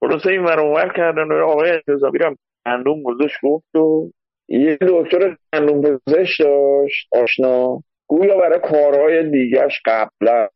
خلاصه 0.00 0.30
این 0.30 0.44
ور 0.44 0.92
کردن 0.96 1.28
و 1.28 1.34
آقای 1.34 1.70
انتظامی 1.70 2.18
هم 2.24 2.36
اندوم 2.66 3.02
گذاشت 3.02 3.36
گفت 3.42 3.76
و 3.76 4.10
یه 4.48 4.78
دکتر 4.80 5.36
دندون 5.52 5.82
پزشک 5.82 6.42
داشت 6.42 7.08
آشنا. 7.12 7.82
گویا 8.06 8.36
برای 8.36 8.60
کارهای 8.60 9.30
دیگرش 9.30 9.80
قبلا 9.86 10.48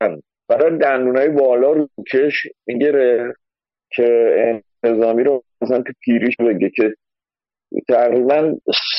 برای 0.48 0.78
دندونای 0.78 1.28
بالا 1.28 1.72
رو 1.72 1.88
کش 2.12 2.46
می‌گیره 2.66 3.34
که 3.92 4.34
انتظامی 4.84 5.24
رو 5.24 5.42
مثلا 5.60 5.82
تو 5.82 5.92
پیریش 6.00 6.36
بگه 6.36 6.70
که 6.70 6.94
تقریبا 7.88 8.54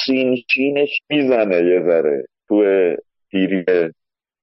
سینچینش 0.05 0.99
می‌زنه 1.09 1.55
یه 1.55 1.83
ذره 1.83 2.25
تو 2.47 2.63
پیری 3.31 3.65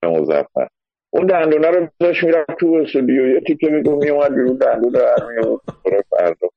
مزفر 0.02 0.68
اون 1.16 1.26
دندونه 1.26 1.70
رو 1.70 1.88
بزاش 2.00 2.24
می‌رفت 2.24 2.50
تو 2.60 2.82
استودیو. 2.82 3.26
یه 3.28 3.40
تیکه 3.40 3.70
میگو 3.70 3.96
میومد 3.96 4.34
بیرون 4.34 4.56
دندون 4.56 4.92
رو 4.92 5.30
میومد 5.30 6.04
فردا. 6.10 6.48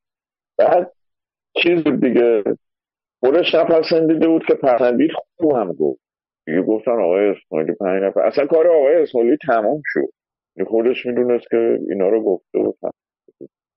بعد 0.57 0.91
چیز 1.63 1.83
بود 1.83 2.01
دیگه. 2.01 2.43
خودش 3.19 3.55
نپسندیده 3.55 4.27
بود 4.27 4.45
که 4.47 4.53
پسندید 4.53 5.11
خوب 5.37 5.55
هم 5.55 5.73
گفت. 5.73 6.01
دیگه 6.45 6.61
گفتن 6.61 6.91
آقای 6.91 7.29
اسماعیلی 7.29 7.73
پنج 7.79 8.03
نفر. 8.03 8.19
اصلا 8.19 8.45
کار 8.45 8.67
آقای 8.67 8.95
اسماعیلی 8.95 9.37
تمام 9.47 9.81
شد. 9.85 10.09
خودش 10.67 11.05
می‌دونست 11.05 11.45
که 11.49 11.79
اینا 11.89 12.09
رو 12.09 12.23
گفته 12.23 12.59
بود. 12.59 12.77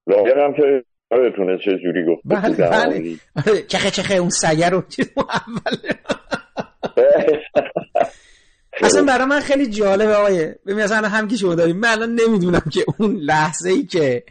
لاغر 0.07 0.44
هم 0.44 0.55
که 0.55 0.85
یادتونه 1.12 1.59
چه 1.59 1.78
جوری 1.78 2.05
گفت 2.07 2.23
بله 2.25 2.69
بله. 2.70 3.62
چخه 3.69 3.91
چخه 3.91 4.15
اون 4.15 4.28
سگه 4.28 4.69
رو 4.69 4.83
چیز 4.89 5.12
اول 5.17 5.77
اصلا 8.83 9.02
برای 9.02 9.25
من 9.25 9.41
خیلی 9.41 9.67
جالبه 9.67 10.15
آقای 10.15 10.55
ببین 10.67 10.81
اصلا 10.81 11.09
هم 11.09 11.28
که 11.28 11.36
شما 11.36 11.55
داریم 11.55 11.77
من 11.77 11.89
الان 11.89 12.15
نمی‌دونم 12.15 12.62
که 12.73 12.85
اون 12.99 13.17
لحظه 13.17 13.70
ای 13.70 13.83
که 13.83 14.25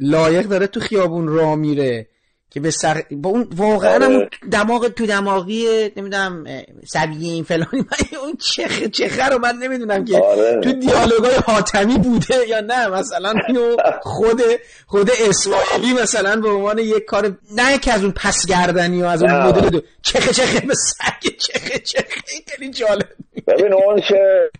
لایق 0.00 0.46
داره 0.46 0.66
تو 0.66 0.80
خیابون 0.80 1.28
راه 1.28 1.54
میره 1.54 2.06
که 2.50 2.60
به 2.60 2.70
سر 2.70 3.02
با 3.10 3.30
اون 3.30 3.48
واقعا 3.56 3.94
هم 3.94 4.12
اون 4.12 4.28
دماغ 4.50 4.88
تو 4.88 5.06
دماغی 5.06 5.90
نمی‌دونم 5.96 6.44
سبیه 6.86 7.32
این 7.32 7.44
فلانی 7.44 7.66
من 7.90 8.18
اون 8.22 8.36
چخه 8.36 8.88
چخه 8.88 9.24
رو 9.24 9.38
من 9.38 9.56
نمی‌دونم 9.56 10.04
که 10.04 10.18
آره. 10.18 10.60
تو 10.64 10.72
دیالوگای 10.72 11.34
حاتمی 11.46 11.98
بوده 11.98 12.48
یا 12.48 12.60
نه 12.60 12.88
مثلا 12.88 13.34
اینو 13.48 13.76
خود 14.02 14.42
خود 14.86 15.10
اسماعیلی 15.28 15.92
مثلا 16.02 16.40
به 16.40 16.48
عنوان 16.48 16.78
یک 16.78 17.04
کار 17.04 17.38
نه 17.56 17.78
که 17.78 17.92
از 17.92 18.02
اون 18.02 18.12
پسگردنی 18.12 19.02
و 19.02 19.06
از 19.06 19.22
اون. 19.22 19.42
مدل 19.42 19.68
دو 19.68 19.80
چخه 20.02 20.32
چخه 20.32 20.66
به 20.66 20.74
سگ 20.74 21.36
چخه 21.38 21.78
چخه 21.78 22.22
خیلی 22.46 22.70
جالب 22.70 23.08
ببین 23.46 23.72
اون 23.72 24.00
چه 24.00 24.50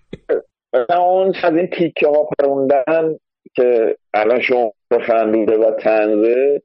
اون 0.99 1.35
از 1.43 1.57
این 1.57 1.67
تیکه 1.67 2.09
ها 2.09 2.29
پروندن 2.39 3.19
که 3.55 3.97
الان 4.15 4.41
شما 4.41 4.73
خندوده 5.07 5.59
و 5.59 5.71
تنزه 5.71 6.63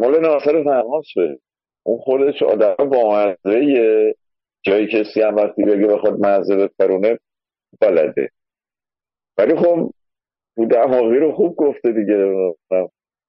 مال 0.00 0.20
ناصر 0.20 0.62
فرماسه 0.64 1.38
اون 1.82 1.98
خودش 1.98 2.42
آدم 2.42 2.74
با 2.74 3.36
جایی 4.62 4.86
کسی 4.86 5.22
هم 5.22 5.36
وقتی 5.36 5.62
بگه 5.62 5.86
بخواد 5.86 6.20
مزه 6.20 6.56
بپرونه 6.56 7.18
بلده. 7.80 8.30
ولی 9.38 9.56
خب 9.56 9.90
دماغی 10.70 11.16
رو 11.16 11.32
خوب 11.32 11.56
گفته 11.56 11.92
دیگه. 11.92 12.54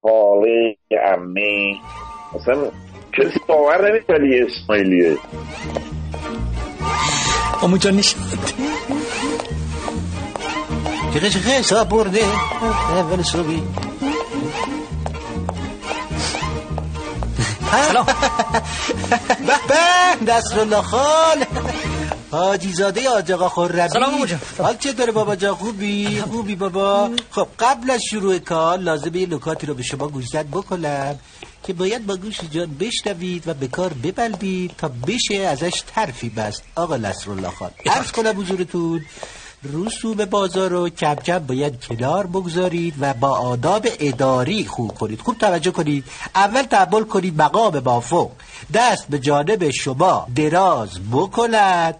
حالی 0.03 0.77
امی 0.91 1.77
مثلا 2.35 2.71
کسی 3.13 3.39
باور 3.47 3.91
نمی‌کنه 3.91 4.29
یه 4.29 4.45
اسماعیلیه 4.45 5.15
امو 7.65 7.77
جان 7.77 7.95
نشد 7.95 8.15
چقه 11.13 11.29
چقه 11.29 11.49
حساب 11.51 11.89
برده؟ 11.89 12.23
اول 12.95 13.23
صبحی. 13.23 13.63
سلام. 17.71 18.05
به 19.47 19.55
به 19.69 20.25
دستالله 20.27 20.81
خال 20.81 21.45
حاجی 22.31 22.71
زاده 22.73 23.09
آج 23.09 23.31
آقا 23.31 23.49
خرمی 23.49 23.89
سلام. 23.89 24.11
حال 24.57 24.77
چطوره 24.77 25.11
بابا 25.11 25.35
جا 25.35 25.55
خوبی؟ 25.55 26.21
خوبی 26.31 26.55
بابا؟ 26.55 27.09
خب 27.31 27.47
قبل 27.59 27.91
از 27.91 28.01
شروع 28.09 28.37
کار 28.37 28.77
لازمه 28.77 29.17
یه 29.17 29.27
نکاتی 29.27 29.67
رو 29.67 29.73
به 29.73 29.83
شما 29.83 30.07
گوشزد 30.07 30.45
بکنم. 30.51 31.19
که 31.65 31.73
باید 31.73 32.05
با 32.05 32.15
گوش 32.15 32.39
جان 32.51 32.77
بشنوید 32.79 33.47
و 33.47 33.53
به 33.53 33.67
کار 33.67 33.93
ببلدید 33.93 34.71
تا 34.77 34.91
بشه 35.07 35.35
ازش 35.35 35.83
ترفی 35.87 36.29
بست. 36.29 36.63
آقا 36.75 36.97
نصرالله 36.97 37.49
خان 37.49 37.71
عرض 37.85 38.11
کنم 38.11 38.39
حضورتون 38.39 39.05
رسوم 39.73 40.25
بازار 40.25 40.69
رو 40.69 40.89
کم 40.89 41.15
کم 41.15 41.39
باید 41.39 41.85
کنار 41.85 42.27
بگذارید 42.27 42.93
و 42.99 43.13
با 43.13 43.29
آداب 43.29 43.87
اداری 43.99 44.65
خوب 44.65 44.93
کنید. 44.93 45.21
خوب 45.21 45.37
توجه 45.37 45.71
کنید. 45.71 46.03
اول 46.35 46.61
تحمل 46.61 47.03
کنید 47.03 47.41
مقام 47.41 47.79
بافو 47.79 48.29
دست 48.73 49.07
به 49.09 49.19
جانب 49.19 49.69
شما 49.69 50.27
دراز 50.35 50.89
بکند. 51.11 51.95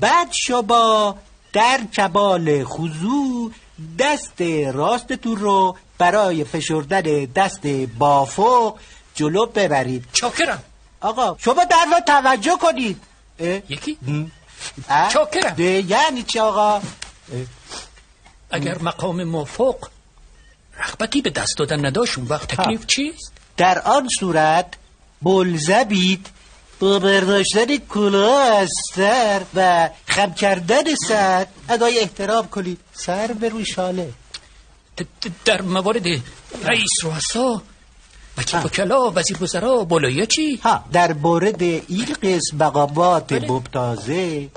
بعد 0.00 0.32
شما 0.32 1.16
در 1.52 1.80
کمال 1.92 2.64
خضوع 2.64 3.52
دست 3.98 4.42
راستتون 4.72 5.36
رو 5.36 5.76
برای 5.98 6.44
فشردن 6.44 7.24
دست 7.24 7.66
بافو 7.98 8.74
جلو 9.14 9.46
ببرید. 9.46 10.04
چاکرم. 10.12 10.62
آقا 11.00 11.36
شما 11.38 11.64
در 11.64 11.86
رو 11.92 12.00
توجه 12.06 12.56
کنید. 12.60 13.00
یکی؟ 13.68 13.98
چاکرم. 15.12 15.54
ده، 15.54 15.64
یعنی 15.64 16.22
چی 16.22 16.38
آقا؟ 16.38 16.80
اگر 18.50 18.78
مقام 18.78 19.24
موفق 19.24 19.76
رغبتی 20.78 21.22
به 21.22 21.30
دست 21.30 21.58
دادن 21.58 21.86
نداشت 21.86 22.18
اون 22.18 22.26
وقت 22.26 22.54
تکلیف 22.54 22.86
چیست؟ 22.86 23.32
در 23.56 23.78
آن 23.78 24.08
صورت 24.20 24.74
بلزبید 25.22 26.26
با 26.80 26.98
برداشتن 26.98 27.76
کلاه 27.76 28.56
از 28.56 28.68
سر 28.94 29.42
و 29.54 29.90
خم 30.06 30.34
کردن 30.34 30.94
سر. 31.08 31.46
ادای 31.68 31.98
احترام 31.98 32.48
کنید. 32.48 32.80
سر 32.92 33.26
به 33.26 33.48
روی 33.48 33.66
شاله. 33.66 34.12
در 35.44 35.62
موارد 35.62 36.06
رئیس 36.64 36.90
رؤسا 37.04 37.62
وکیل 38.38 38.60
وکلا 38.64 39.10
وزیر 39.10 39.42
وزرا 39.42 39.84
بالایی 39.84 40.26
چی؟ 40.26 40.56
ها 40.56 40.84
در 40.92 41.12
مورد 41.12 41.62
این 41.62 42.06
قسم 42.22 42.56
مقامات 42.56 43.32
ممتازه 43.32 44.48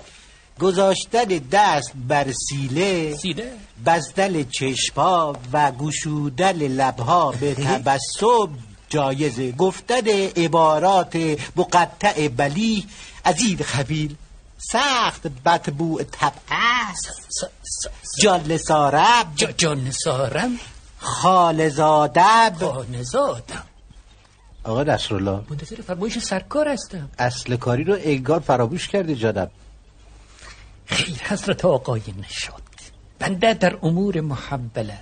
گذاشتن 0.60 1.26
دست 1.52 1.92
بر 2.08 2.28
سیله 2.32 3.16
سیله. 3.16 3.52
بستن 3.86 4.44
چشما 4.44 5.36
و 5.54 5.72
گشودن 5.72 6.52
لبها 6.52 7.32
به 7.32 7.54
تبسم 7.54 8.50
جایزه 8.90 9.52
گفتن 9.52 10.08
عبارات 10.38 11.38
مقطع 11.56 12.28
بلی. 12.28 12.86
از 13.24 13.40
این 13.40 13.60
قبیل 13.78 14.16
سخت 14.58 15.28
بدبوع 15.46 16.04
طبع 16.04 16.32
است. 16.52 17.50
جان 18.20 18.58
سارم 18.58 19.34
جان 19.58 19.92
سارم 19.92 20.60
خالزادم. 21.00 22.54
خانزادم 22.60 23.64
آقا 24.64 24.84
نصرالله. 24.84 25.42
منتظر 25.50 25.76
فرمایش 25.76 26.20
سرکار 26.20 26.68
هستم. 26.68 27.10
اصل 27.20 27.56
کاری 27.56 27.84
رو 27.84 27.98
انگار 28.00 28.40
فراموش 28.40 28.88
کرده 28.88 29.16
جانم. 29.16 29.50
خیر 30.86 31.22
حضرت 31.24 31.66
آقای 31.66 32.02
نشاد. 32.20 32.62
بنده 33.20 33.54
در 33.54 33.78
امور 33.82 34.22
محبله 34.22 34.98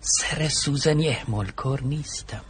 سر 0.00 0.48
سوزنی 0.48 1.08
احمال 1.08 1.46
کار 1.46 1.82
نیستم. 1.82 2.40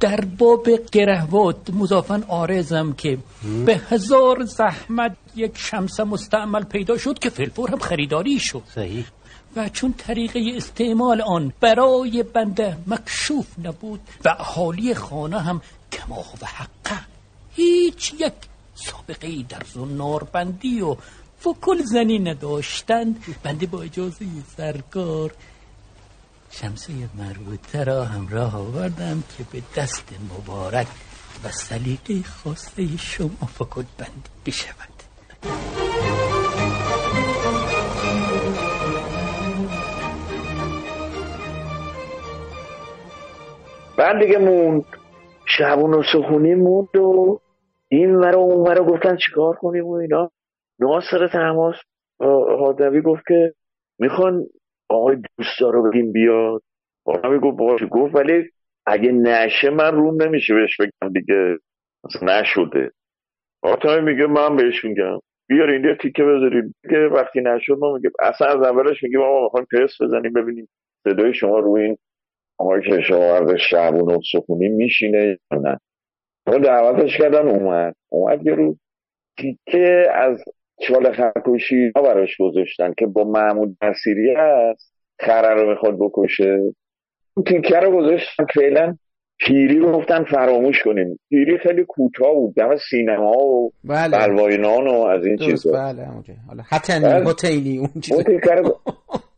در 0.00 0.20
باب 0.20 0.68
گرهوات 0.92 1.70
مضافن 1.70 2.22
آرزم 2.28 2.92
که 2.92 3.18
به 3.66 3.80
هزار 3.90 4.44
زحمت 4.44 5.16
یک 5.34 5.58
شمس 5.58 6.00
مستعمل 6.00 6.64
پیدا 6.64 6.98
شد 6.98 7.18
که 7.18 7.30
فلفور 7.30 7.70
هم 7.70 7.78
خریداری 7.78 8.38
شد. 8.38 8.62
صحیح. 8.74 9.06
و 9.56 9.68
چون 9.68 9.92
طریقه 9.92 10.52
استعمال 10.56 11.20
آن 11.20 11.52
برای 11.60 12.22
بنده 12.22 12.76
مکشوف 12.86 13.46
نبود 13.64 14.00
و 14.24 14.28
اهالی 14.38 14.94
خانه 14.94 15.40
هم 15.40 15.60
کما 15.92 16.24
و 16.42 16.46
حقه 16.46 17.00
هیچ 17.54 18.12
یک 18.12 18.32
سابقه 18.74 19.42
در 19.48 19.62
زنار 19.74 20.24
بندی 20.24 20.80
و 20.80 20.96
فکل 21.40 21.82
زنی 21.82 22.18
نداشتند. 22.18 23.24
بنده 23.42 23.66
با 23.66 23.82
اجازه 23.82 24.26
سرکار 24.56 25.34
شمسه 26.50 26.92
مربوطه 27.18 27.84
را 27.84 28.04
همراه 28.04 28.56
آوردم 28.56 29.22
که 29.38 29.44
به 29.52 29.62
دست 29.76 30.04
مبارک 30.30 30.86
و 31.44 31.50
سلیقه 31.50 32.22
خاصه 32.22 32.96
شما 32.96 33.48
فکل 33.58 33.84
بندی 33.98 34.30
بشود. 34.46 35.02
بعد 44.02 44.24
دیگه 44.24 44.38
موند. 44.38 44.84
شبون 45.58 45.94
و 45.94 46.02
سخونی 46.12 46.54
موند 46.54 46.96
و 46.96 47.38
این 47.88 48.14
ورا 48.14 48.38
اون 48.38 48.66
ورا 48.66 48.84
گفتن 48.84 49.16
چیکار 49.16 49.54
کنیم 49.54 49.86
و 49.86 49.92
اینا. 49.92 50.30
ناصر 50.78 51.28
تماس 51.32 51.74
حادوی 52.58 53.00
گفت 53.00 53.22
که 53.28 53.52
می‌خوان 53.98 54.46
آقای 54.88 55.16
دوستا 55.38 55.70
رو 55.70 55.90
بگیم 55.90 56.12
بیاد. 56.12 56.62
حادوی 57.06 57.38
گفت 57.38 57.56
باشه 57.56 57.86
گفت؟ 57.86 58.14
ولی 58.14 58.50
اگه 58.86 59.12
نشه 59.12 59.70
من 59.70 59.94
روم 59.94 60.22
نمیشه 60.22 60.54
بهش 60.54 60.76
بگم 60.80 61.12
دیگه. 61.12 61.58
نشده. 62.22 62.90
حاتمی 63.64 64.00
میگه 64.00 64.26
من 64.26 64.56
بهش 64.56 64.84
میگم. 64.84 65.18
بیار 65.48 65.70
این 65.70 65.84
یه 65.84 65.96
تیکه 66.02 66.24
بذاریم. 66.24 66.74
که 66.90 66.96
وقتی 66.96 67.40
نشد 67.40 67.78
ما 67.78 67.94
میگه 67.94 68.10
اصلا 68.20 68.46
از 68.46 68.62
اولش 68.62 69.02
میگیم 69.02 69.20
ما 69.20 69.42
می‌خوایم 69.42 69.66
پرس 69.72 70.02
بزنیم 70.02 70.32
ببینیم 70.32 70.68
صدای 71.04 71.34
شما 71.34 71.58
روی 71.58 71.82
این 71.82 71.96
آقای 72.62 72.80
کشاورز 72.80 73.54
شعبون 73.70 74.14
و 74.14 74.20
سکونی 74.32 74.68
میشینه 74.68 75.38
یا 75.52 75.58
نه؟ 75.58 75.80
ما 76.46 76.58
دعوتش 76.58 77.16
کردن 77.18 77.48
اومد. 77.48 77.94
اومد 78.08 78.46
یه 78.46 78.54
روز 78.54 78.76
تیکه 79.38 80.06
از 80.14 80.44
چال 80.88 81.12
خرکوشی 81.12 81.92
ها 81.96 82.02
براش 82.02 82.36
گذاشتن 82.40 82.94
که 82.98 83.06
با 83.06 83.24
محمود 83.24 83.76
نصیری 83.82 84.34
هست. 84.34 84.92
خره 85.20 85.62
رو 85.62 85.70
می‌خواد 85.70 85.98
بکشه. 85.98 86.58
اون 87.34 87.44
تیکه 87.46 87.76
رو 87.76 87.96
گذاشتن 87.96 88.46
فعلا 88.54 88.96
پیری 89.38 89.78
رو 89.78 89.92
گفتن 89.92 90.24
فراموش 90.24 90.82
کنیم 90.82 91.18
پیری 91.28 91.58
خیلی 91.58 91.84
کوتاه 91.84 92.34
بود. 92.34 92.54
دم 92.54 92.76
سینما 92.90 93.38
و 93.38 93.72
بله. 93.84 94.18
بلوای 94.18 94.56
نان 94.58 94.86
و 94.86 95.00
از 95.00 95.26
این 95.26 95.36
چیزا. 95.36 95.72
بله 95.72 96.06
حالا 96.48 96.62
حتنی 96.68 97.04
بله. 97.04 97.30
حتینی 97.30 97.78
اون 97.78 98.02
چیز 98.02 98.14
اون 98.14 98.24
تیکه 98.24 98.54
رو 98.54 98.78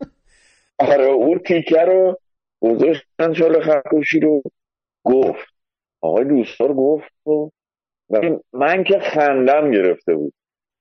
آره 0.88 1.04
اون 1.04 1.38
تیکه 1.38 1.80
رو 1.80 2.18
گذاشتن 2.64 3.32
چال 3.32 3.62
خرکوشی 3.62 4.20
رو 4.20 4.42
گفت. 5.04 5.54
آقای 6.00 6.24
دوستار 6.24 6.72
گفت 6.72 7.26
و 7.26 7.50
من 8.52 8.84
که 8.84 8.98
خندم 8.98 9.70
گرفته 9.70 10.14
بود. 10.14 10.32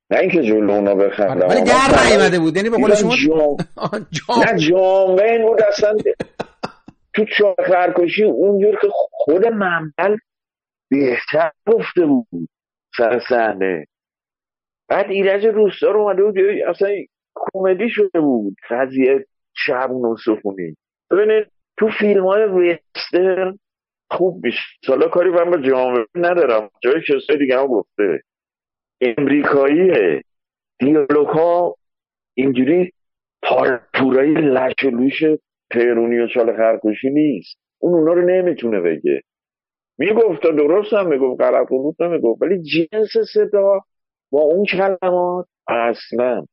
نه 0.09 0.19
اینکه 0.19 0.43
جلو 0.43 0.71
اونا 0.71 0.95
بخندم 0.95 1.47
ولی 1.47 1.61
در 1.61 2.05
نیامده 2.07 2.39
بود. 2.39 2.55
یعنی 2.55 2.69
به 2.69 2.77
قول 2.77 2.95
شما 2.95 3.57
نه 4.45 4.59
جامعه 4.59 5.31
این 5.31 5.47
بود 5.47 5.61
اصلا. 5.61 5.97
تو 7.13 7.25
چاه 7.37 7.55
خرکشی 7.67 8.23
اونجور 8.23 8.79
که 8.81 8.87
خود 9.11 9.47
منبل 9.47 10.17
بهتر 10.89 11.51
گفته 11.67 12.05
بود. 12.05 12.49
سر 12.97 13.21
صحنه. 13.29 13.87
بعد 14.87 15.05
ایرج 15.09 15.45
روستار 15.45 15.97
اومده 15.97 16.23
بود 16.23 16.35
اصلا 16.67 16.89
کمدی 17.35 17.89
شده 17.89 18.19
بود. 18.19 18.55
قضیه 18.69 19.25
شب 19.53 19.89
نوسخونی 19.91 20.75
ببینید 21.11 21.47
تو 21.79 21.89
فیلم 21.99 22.27
های 22.27 22.43
وسترن 22.43 23.59
خوب 24.11 24.45
میشه. 24.45 24.61
سالا 24.85 25.07
کاری 25.07 25.29
من 25.29 25.51
با 25.51 25.57
جامعه 25.57 26.05
ندارم. 26.15 26.69
جای 26.83 27.01
کسای 27.01 27.37
دیگه 27.37 27.59
هم 27.59 27.67
گفته. 27.67 28.21
امریکاییه. 29.01 30.21
دیالوگ 30.79 31.27
ها 31.27 31.75
اینجوری 32.33 32.91
پارپورای 33.43 34.33
لش 34.33 34.73
و 34.83 34.89
لوش 34.89 35.23
تهرونی 35.71 36.19
و 36.19 36.27
چال 36.27 36.57
خرکشی 36.57 37.09
نیست. 37.09 37.57
اون 37.79 37.93
اونا 37.93 38.13
رو 38.13 38.21
نمی‌تونه 38.21 38.81
بگه. 38.81 39.21
می‌گفت 39.97 40.41
تا 40.41 40.51
درست 40.51 40.93
هم 40.93 41.07
می‌گفت. 41.07 41.41
غلط 41.41 41.71
و 41.71 41.93
نمی‌گفت. 41.99 42.41
ولی 42.41 42.61
جنس 42.61 43.11
صدا 43.33 43.79
با 44.31 44.41
اون 44.41 44.65
کلمات 44.65 45.45
اصلا. 45.67 46.45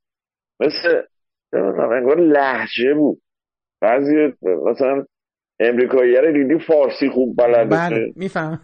مثل 0.61 1.03
انگار 1.93 2.21
لحجه 2.21 2.95
بود. 2.95 3.21
بعضی 3.81 4.15
مثلا 4.43 5.05
امریکایی 5.61 6.17
رو 6.17 6.33
دیدی 6.33 6.65
فارسی 6.67 7.09
خوب 7.15 7.37
بلده 7.37 7.65
بله 7.65 8.13
میفهم. 8.17 8.61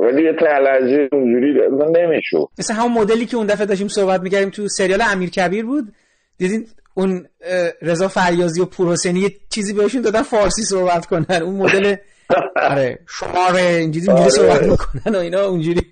ولی 0.00 0.22
یه 0.24 0.32
تلجه 0.40 1.08
اونجوری 1.12 1.54
نمیشو 1.96 2.48
مثل 2.58 2.74
همون 2.74 2.92
مدلی 2.92 3.26
که 3.26 3.36
اون 3.36 3.46
دفعه 3.46 3.66
داشتیم 3.66 3.88
صحبت 3.88 4.20
می‌کردیم 4.20 4.50
تو 4.50 4.68
سریال 4.68 5.02
امیر 5.12 5.30
کبیر 5.30 5.64
بود. 5.64 5.92
دیدین 6.38 6.66
اون 6.94 7.26
رضا 7.82 8.08
فریازی 8.08 8.60
و 8.60 8.64
پورحسینی 8.64 9.20
یه 9.20 9.30
چیزی 9.50 9.72
بهشون 9.72 10.02
دادن 10.02 10.22
فارسی 10.22 10.62
صحبت 10.62 11.06
کنن. 11.06 11.42
اون 11.42 11.54
مدل 11.54 11.96
آره 12.70 12.98
شماره 13.08 13.60
اینجوری 13.60 14.06
اینجوری 14.08 14.30
صحبت 14.30 14.62
می‌کنن 14.62 15.16
و 15.16 15.18
اینا 15.18 15.44
اونجوری. 15.44 15.82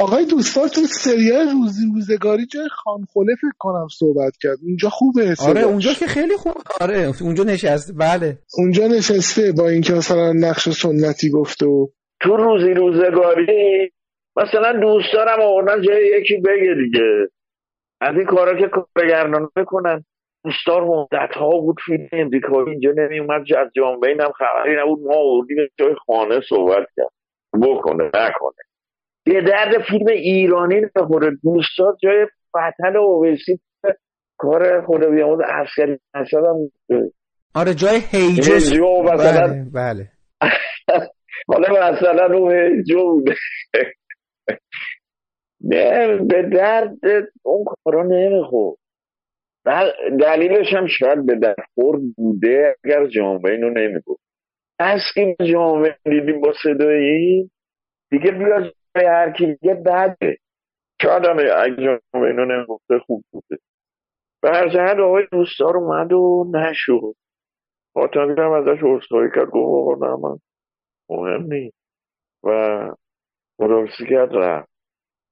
آقای 0.00 0.24
دوستار 0.24 0.68
تو 0.68 0.80
سریال 0.80 1.48
روزی 1.48 1.86
روزگاری 1.94 2.46
جای 2.46 2.68
خانخوله 2.68 3.34
فکر 3.34 3.58
کنم 3.58 3.86
صحبت 3.98 4.32
کرد. 4.42 4.58
اونجا 4.62 4.88
خوبه 4.88 5.34
آره 5.48 5.62
اونجا 5.62 5.92
که 5.92 6.06
خیلی 6.06 6.36
خوب 6.36 6.54
آره 6.80 7.12
اونجا 7.22 7.44
نشسته 7.44 7.92
بله. 7.92 8.38
اونجا 8.58 8.86
نشسته 8.86 9.52
با 9.58 9.68
اینکه 9.68 9.92
مثلا 9.92 10.32
نقش 10.32 10.68
سنتی 10.68 11.30
گفته 11.30 11.66
و 11.66 11.86
تو 12.20 12.36
روزی 12.36 12.74
روزگاری 12.74 13.92
مثلا 14.36 14.72
دوست 14.80 15.12
دارم 15.12 15.40
آوردن 15.42 15.82
جای 15.82 16.20
یکی 16.20 16.36
بگه 16.36 16.74
دیگه. 16.84 17.28
از 18.00 18.16
این 18.16 18.26
کارا 18.26 18.60
که 18.60 18.68
کارگردان 18.68 19.48
بکنن 19.56 20.04
دوستار 20.44 20.84
مدت 20.84 21.34
ها 21.34 21.50
بود 21.50 21.76
فیلم 21.86 22.08
امریکایی 22.12 22.70
اینجا 22.70 22.90
نمی 22.96 23.18
اومد 23.18 23.40
از 23.40 23.68
جامعه 23.76 24.16
هم 24.20 24.32
خبری 24.32 24.76
نبود. 24.82 24.98
ما 25.06 25.16
آوردیم 25.16 25.56
جای 25.78 25.94
خانه 26.06 26.40
صحبت 26.48 26.86
کرد. 26.96 27.12
بکنه 27.62 28.04
نکنه. 28.04 28.69
یه 29.26 29.40
درد 29.40 29.82
فیلم 29.88 30.06
ایرانی 30.08 30.80
نخوره. 30.96 31.30
دوستات 31.42 31.96
جای 32.02 32.26
فتن 32.50 32.96
اویسی 32.96 33.60
کار 34.38 34.86
خدا 34.86 35.10
بیامود 35.10 35.42
عسکری 35.42 35.98
نشد 36.14 36.36
هم 36.36 36.70
آره 37.54 37.74
جای 37.74 38.00
هیجو 38.10 39.02
بله 39.02 39.66
بله. 39.74 40.08
حالا 41.48 41.92
مثلا 41.92 42.26
رو 42.26 42.50
هیجو 42.50 43.02
بوده. 43.02 43.34
نه 45.64 46.16
به 46.16 46.42
درد 46.42 46.96
اون 47.42 47.64
کارا 47.64 48.02
نمیخور 48.02 48.76
دلیلش 50.20 50.66
هم 50.72 50.86
شاید 50.86 51.26
به 51.26 51.34
در 51.34 51.54
خورد 51.74 52.00
بوده 52.16 52.76
اگر 52.84 53.06
جامعه 53.06 53.52
اینو 53.52 53.70
نمی‌گفت. 53.70 54.22
از 54.78 55.00
که 55.14 55.36
جامعه 55.52 55.96
دیدیم 56.04 56.40
با 56.40 56.52
صدایی. 56.62 57.50
دیگه 58.10 58.30
بیاد 58.30 58.74
هر 58.96 59.32
کی 59.32 59.46
دیگه 59.46 59.74
بده 59.74 60.38
شاید 61.02 61.26
اگه 61.26 61.76
جامعه 61.76 62.30
اینو 62.30 62.44
نمی‌گفته 62.44 62.98
خوب 62.98 63.24
بوده. 63.30 63.58
به 64.42 64.50
هر 64.50 64.68
جهت 64.68 64.98
آقای 64.98 65.26
دوستار 65.32 65.76
اومد 65.76 66.12
و 66.12 66.52
نشد. 66.54 67.14
خاطمی 67.94 68.34
هم 68.38 68.52
ازش 68.52 68.78
عذرخواهی 68.82 69.30
کرد 69.34 69.50
گفت 69.50 70.02
آقا 70.02 70.16
من 70.16 70.38
مهم 71.10 71.42
نیست. 71.42 71.76
و 72.44 72.50
خداحافظی 73.60 74.06
کرد 74.10 74.34
رفت. 74.34 74.68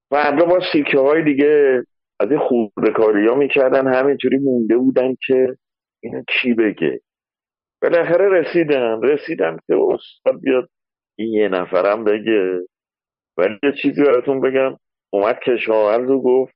فردا 0.09 0.45
با 0.45 0.59
سیکه 0.73 0.99
های 0.99 1.23
دیگه 1.23 1.83
از 2.19 2.31
این 2.31 2.39
خورده 2.39 2.91
کاری 2.91 3.27
ها 3.27 3.35
می‌کردن. 3.35 3.87
همینجوری 3.93 4.37
مونده 4.37 4.77
بودن 4.77 5.15
که 5.27 5.57
اینو 6.03 6.23
کی 6.27 6.53
بگه. 6.53 7.01
بالاخره 7.81 8.29
رسیدم 8.29 9.01
رسیدم 9.01 9.57
که 9.67 9.75
استاد 9.75 10.41
بیاد 10.41 10.69
این 11.17 11.33
یه 11.33 11.47
نفرم 11.47 12.03
بگه. 12.03 12.59
ولی 13.39 13.59
یه 13.63 13.71
چیزی 13.81 14.03
براتون 14.03 14.41
بگم 14.41 14.77
اومد 15.13 15.39
کشاورز 15.45 16.09
رو 16.09 16.21
گفت 16.21 16.53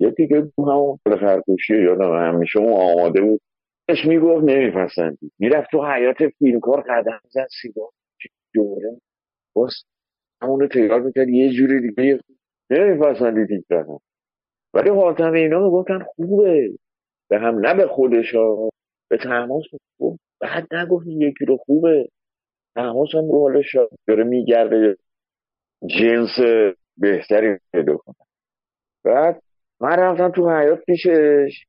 یه 0.00 0.10
دیگه 0.10 0.52
همون 0.58 0.98
خرکوشی 1.20 1.82
یادم 1.82 2.14
همیشه 2.16 2.58
اون 2.58 2.72
آماده 2.72 3.20
بود. 3.20 3.40
اش 3.88 4.04
می‌گفت 4.04 4.44
نمیپسندی 4.44 5.30
می‌رفت 5.38 5.70
تو 5.70 5.86
حیات 5.86 6.16
فیلمکار 6.38 6.80
قدم 6.80 7.20
زن 7.30 7.46
سیگار 7.62 7.88
دوره 8.54 9.00
باز 9.56 9.74
همونو 10.42 10.66
تکرار 10.68 11.00
می‌کرد. 11.00 11.28
یه 11.28 11.52
جوری 11.52 11.80
دیگه 11.80 12.20
نمیپسندی 12.70 13.46
تیک 13.46 13.64
ولی 14.74 14.90
حاتم 14.90 15.32
اینا 15.32 15.58
می‌گفتن 15.64 15.98
خوبه. 15.98 16.70
به 17.30 17.38
هم 17.38 17.58
نه 17.58 17.74
به 17.74 17.86
خودش 17.86 18.34
ها 18.34 18.70
به 19.10 19.16
تماس 19.16 19.64
بعد 20.40 20.74
نگفت 20.74 21.06
یکی 21.06 21.44
رو 21.44 21.56
خوبه. 21.56 22.08
تماس 22.74 23.14
هم 23.14 23.30
رو 23.32 23.40
حالش 23.40 23.76
داره 24.08 24.24
میگرده. 24.24 24.96
جنس 25.86 26.30
بهتری 26.96 27.58
پیدا 27.72 27.96
کنه 27.96 28.14
بعد 29.04 29.42
من 29.80 29.96
رفتم 29.98 30.30
تو 30.30 30.50
حیات 30.50 30.84
پیشش. 30.84 31.64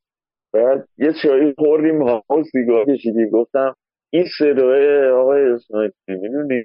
بعد 0.54 0.88
یه 0.98 1.14
چایی 1.24 1.54
خوردیم 1.58 2.02
ها 2.02 2.24
سیگار 2.52 2.86
کشیدیم. 2.86 3.30
گفتم 3.30 3.76
این 4.10 4.26
صدای 4.40 5.10
آقای 5.10 5.42
اسماعیلی 5.42 5.94
می‌دونی 6.08 6.64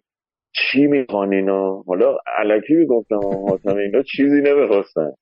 چی 0.53 0.87
می‌خوان 0.87 1.33
اینا؟ 1.33 1.83
حالا 1.87 2.19
علکی 2.39 2.75
می‌گفتم 2.75 3.21
حاتم 3.49 3.77
اینا 3.77 4.03
چیزی 4.03 4.41
نمی‌خواستن. 4.41 5.13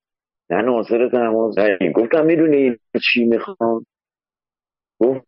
نه 0.50 0.62
ناصر 0.62 1.08
تماس 1.08 1.54
گفتم 1.94 2.26
می‌دونی 2.26 2.76
چی 3.12 3.24
می‌خوان؟ 3.24 3.86
گفت 5.00 5.24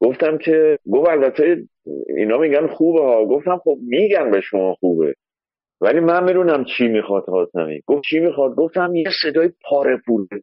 گفتم 0.00 0.38
که 0.38 0.78
گفت 0.92 1.08
البته 1.08 1.62
اینا 2.16 2.38
میگن 2.38 2.66
خوبه 2.66 3.00
ها. 3.02 3.26
گفتم 3.26 3.58
خب 3.64 3.78
میگن 3.82 4.30
به 4.30 4.40
شما 4.40 4.74
خوبه. 4.74 5.14
ولی 5.80 6.00
من 6.00 6.24
می‌دونم 6.24 6.64
چی 6.64 6.88
می‌خواد 6.88 7.28
حاتمی. 7.28 7.82
گفت 7.86 8.02
چی 8.10 8.20
می‌خواد؟ 8.20 8.54
گفتم 8.54 8.94
یه 8.94 9.10
صدای 9.22 9.50
پاره 9.70 9.96
پوره. 10.06 10.42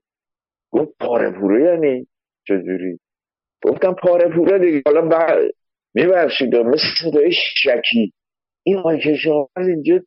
گفت 0.71 0.91
پاره 0.99 1.31
پوره 1.31 1.63
یعنی؟ 1.63 2.07
چجوری؟ 2.47 2.99
گفتم 3.63 3.93
پاره 3.93 4.35
پوره 4.35 4.59
دیگه. 4.59 4.81
حالا 4.85 5.01
بعد 5.01 5.51
میبخشید 5.93 6.55
مثل 6.55 6.83
صدای 7.01 7.31
شکی. 7.31 8.13
این 8.63 8.77
آقای 8.77 8.99
کشاورز 8.99 9.67
اینجا 9.67 9.99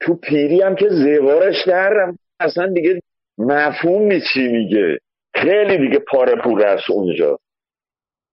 تو 0.00 0.14
پیری 0.14 0.60
هم 0.60 0.74
که 0.74 0.88
زوارش 0.88 1.56
درم 1.66 2.18
اصلا 2.40 2.72
دیگه 2.72 3.00
مفهوم 3.38 4.20
چی 4.34 4.48
میگه. 4.48 4.98
خیلی 5.34 5.78
دیگه 5.78 5.98
پاره 5.98 6.42
پوره 6.42 6.64
است 6.64 6.90
اونجا. 6.90 7.38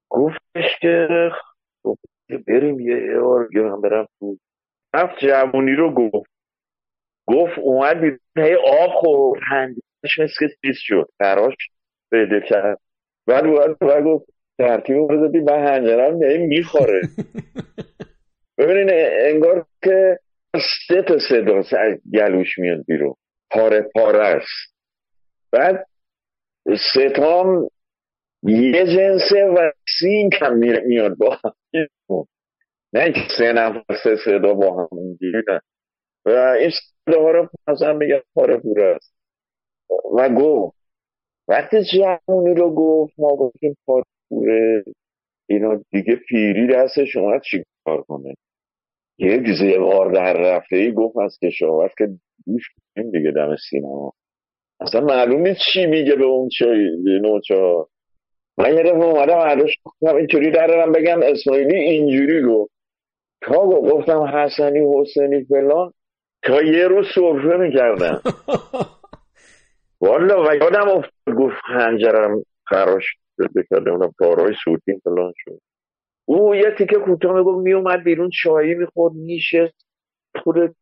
گفتش 0.10 0.80
که 0.82 1.08
بریم 2.48 2.80
یه 2.80 3.20
بار 3.20 3.48
من 3.56 3.82
برم 3.82 4.08
تو 4.20 4.38
رفت 4.96 5.20
جوونی 5.20 5.72
رو 5.72 5.94
گفت. 5.94 6.32
گفت 7.28 7.60
اومد 7.60 8.00
بیرون 8.00 8.20
هی 8.38 8.56
آب 8.56 8.90
خورد. 8.94 9.42
هندیش 9.48 10.20
مثل 10.20 10.48
چیز 10.62 10.76
شد. 10.78 11.10
فراش 11.20 11.56
بده 12.12 12.42
کرد. 12.50 12.80
بعد 13.28 13.46
اومد 13.46 13.78
و 13.82 14.02
گفت 14.02 14.26
ترتیب 14.58 14.98
بزدی 14.98 15.40
من 15.40 15.68
هنجرم 15.68 16.18
نهی 16.18 16.38
می‌خوره. 16.38 17.02
ببینین 18.58 18.90
انگار 19.22 19.66
که 19.84 20.20
سه 20.88 21.02
تا 21.02 21.18
صدا 21.30 21.62
گلوش 22.14 22.58
میاد 22.58 22.86
بیرون. 22.88 23.16
پاره 23.52 23.82
پاره 23.96 24.26
است. 24.26 24.76
بعد 25.52 25.88
ستام 26.94 27.70
یه 28.44 28.86
جنسه 28.86 29.46
و 29.46 29.72
سین 30.00 30.30
کم 30.30 30.54
میاد 30.86 31.18
با 31.18 31.40
نه 32.96 33.12
که 33.12 33.20
سه 33.38 33.54
نفر 33.54 33.84
سه 34.04 34.16
صدا 34.26 34.54
با 34.54 34.74
هم 34.74 34.88
نه. 35.48 35.62
و 36.26 36.30
این 36.30 36.70
صدا 37.06 37.32
رو 37.32 37.50
مثلا 37.68 37.94
میگه 37.94 38.24
پاره 38.36 38.58
پوره 38.58 38.86
است. 38.96 39.14
و 40.18 40.30
گفت 40.30 40.78
وقتی 41.48 41.78
جمعونی 41.84 42.54
رو 42.54 42.76
گفت 42.76 43.14
ما 43.18 43.36
گفتیم 43.36 43.78
پاره 43.86 44.04
پوره. 44.30 44.84
اینا 45.50 45.82
دیگه 45.92 46.16
پیری 46.16 46.68
دست 46.68 47.06
شما 47.06 47.40
چی 47.40 47.64
کار 47.86 48.02
کنه؟ 48.02 48.34
یک 49.18 49.44
زوار 49.60 50.12
در 50.12 50.34
رفته 50.34 50.76
ای 50.76 50.92
گفت 50.92 51.18
از 51.18 51.38
کشاورز 51.44 51.92
که 51.98 52.08
گوش 52.46 52.64
کنیم 52.96 53.12
دیگه 53.12 53.32
دم 53.32 53.56
سینما. 53.70 54.14
اصلا 54.80 55.02
معلوم 55.02 55.42
نیست 55.42 55.60
چی 55.74 55.86
میگه 55.86 56.16
به 56.16 56.26
اون 56.26 56.50
چای 56.50 56.90
نوچا 57.22 57.88
من 58.58 58.74
یه 58.74 58.84
دفعه 58.84 59.06
اومدم 59.06 59.38
عداش 59.38 59.72
اینطوری 60.02 60.52
درارم 60.52 60.92
بگم 60.92 61.20
اسماعیلی 61.24 61.76
اینجوری 61.76 62.44
گفت. 62.44 62.75
تا 63.46 63.66
گفتم 63.66 64.22
حسنی 64.22 64.80
حسینی 64.96 65.46
فلان. 65.46 65.92
تا 66.44 66.62
یه 66.62 66.88
روز 66.88 67.06
صرفه 67.16 67.58
می‌کردم. 67.58 68.22
والا 70.02 70.44
و 70.44 70.56
یادم 70.56 70.90
افتاد 70.90 71.36
گفت 71.38 71.56
هنجرم 71.66 72.44
خراش 72.68 73.04
بکرده 73.56 73.92
اونم 73.92 74.14
پارهای 74.20 74.54
سوتین 74.64 75.02
فلان 75.04 75.34
شد. 75.36 75.60
او 76.26 76.56
یه 76.56 76.76
تیکه 76.78 76.96
کوتاه 76.96 77.36
می‌گفت 77.36 77.64
میومد 77.64 78.04
بیرون 78.04 78.30
چایی 78.44 78.74
می‌خورد 78.74 79.14
میشه 79.14 79.74
خود 80.44 80.76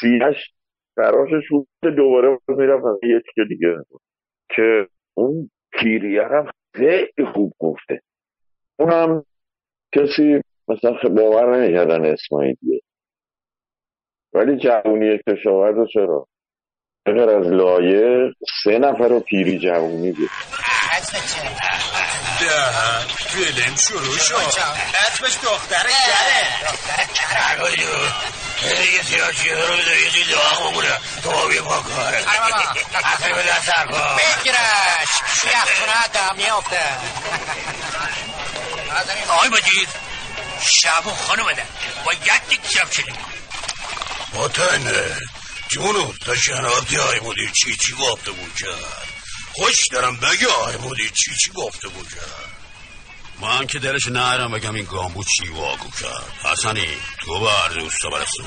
سیهش 0.00 0.52
خراشش 0.96 1.48
بود 1.50 1.68
دوباره 1.96 2.38
می‌رفت 2.48 2.84
یه 3.02 3.20
تیکه 3.20 3.48
دیگه 3.48 3.76
که 4.56 4.86
اون 5.14 5.50
پیریه 5.72 6.22
هم 6.22 6.50
خیلی 6.74 7.26
خوب 7.34 7.52
گفته. 7.58 8.00
اونم 8.78 9.24
کسی 9.94 10.42
مثلا 10.72 11.14
باور 11.14 11.56
نمی‌کردن 11.56 12.06
اسماعیلیه 12.06 12.80
ولی 14.34 14.56
جوونی 14.56 15.18
کشاورز 15.28 15.88
چرا 15.94 16.26
بغیر 17.06 17.30
از 17.30 17.46
لایه 17.46 18.32
سه 18.64 18.78
نفر 18.78 19.08
رو 19.08 19.20
پیری 19.20 19.58
جوونی 19.58 20.12
بود 20.12 20.30
ده 22.40 22.98
فیلم 23.16 23.76
شروع 23.76 24.18
شد 24.18 24.60
اسمش 25.08 25.36
دختر 25.44 25.82
کره 25.82 26.72
دختر 26.72 27.04
کره 27.14 27.92
یه 28.94 29.02
سیاسی 29.02 29.48
رو 29.50 29.56
بده 29.56 30.00
یه 30.04 30.10
دیده 30.12 30.36
آقا 30.36 30.70
بگونه 30.70 30.88
تو 31.22 31.48
بیا 31.48 31.62
با 31.62 31.82
کاره 31.82 32.18
اصلا 33.04 33.34
به 33.34 33.42
دست 33.42 33.66
سر 33.66 33.86
کن 33.86 34.16
بگیرش 34.16 35.10
یخونه 35.44 36.08
دم 36.14 36.36
میافته 36.36 36.80
آقای 39.28 39.48
مجید 39.48 39.88
شب 40.62 41.06
و 41.06 41.10
خانم 41.10 41.52
ده 41.52 41.66
با 42.04 42.12
یک 42.12 42.60
شب 42.68 42.90
چلی 42.90 43.12
وطنه 44.34 45.20
جونو 45.68 46.12
تا 46.12 46.36
شناختی 46.36 46.98
آقای 46.98 47.20
مدیر 47.20 47.50
چی 47.50 47.76
چی 47.76 47.92
گفته 47.92 48.30
بود 48.30 48.54
کرد؟ 48.54 49.08
خوش 49.52 49.88
دارم 49.88 50.16
بگه 50.16 50.46
آقای 50.46 50.76
مدیر 50.76 51.10
چی 51.10 51.36
چی 51.36 51.50
گفته 51.52 51.88
بود 51.88 52.08
کرد؟ 52.08 52.52
من 53.40 53.66
که 53.66 53.78
دلش 53.78 54.06
نهرم 54.06 54.52
بگم 54.52 54.74
این 54.74 54.84
گامبو 54.84 55.24
چی 55.24 55.48
واگو 55.48 55.90
کرد. 55.90 56.52
حسنی 56.52 56.96
تو 57.20 57.48
عرض 57.48 57.76
اوستا 57.76 58.10
برسون 58.10 58.46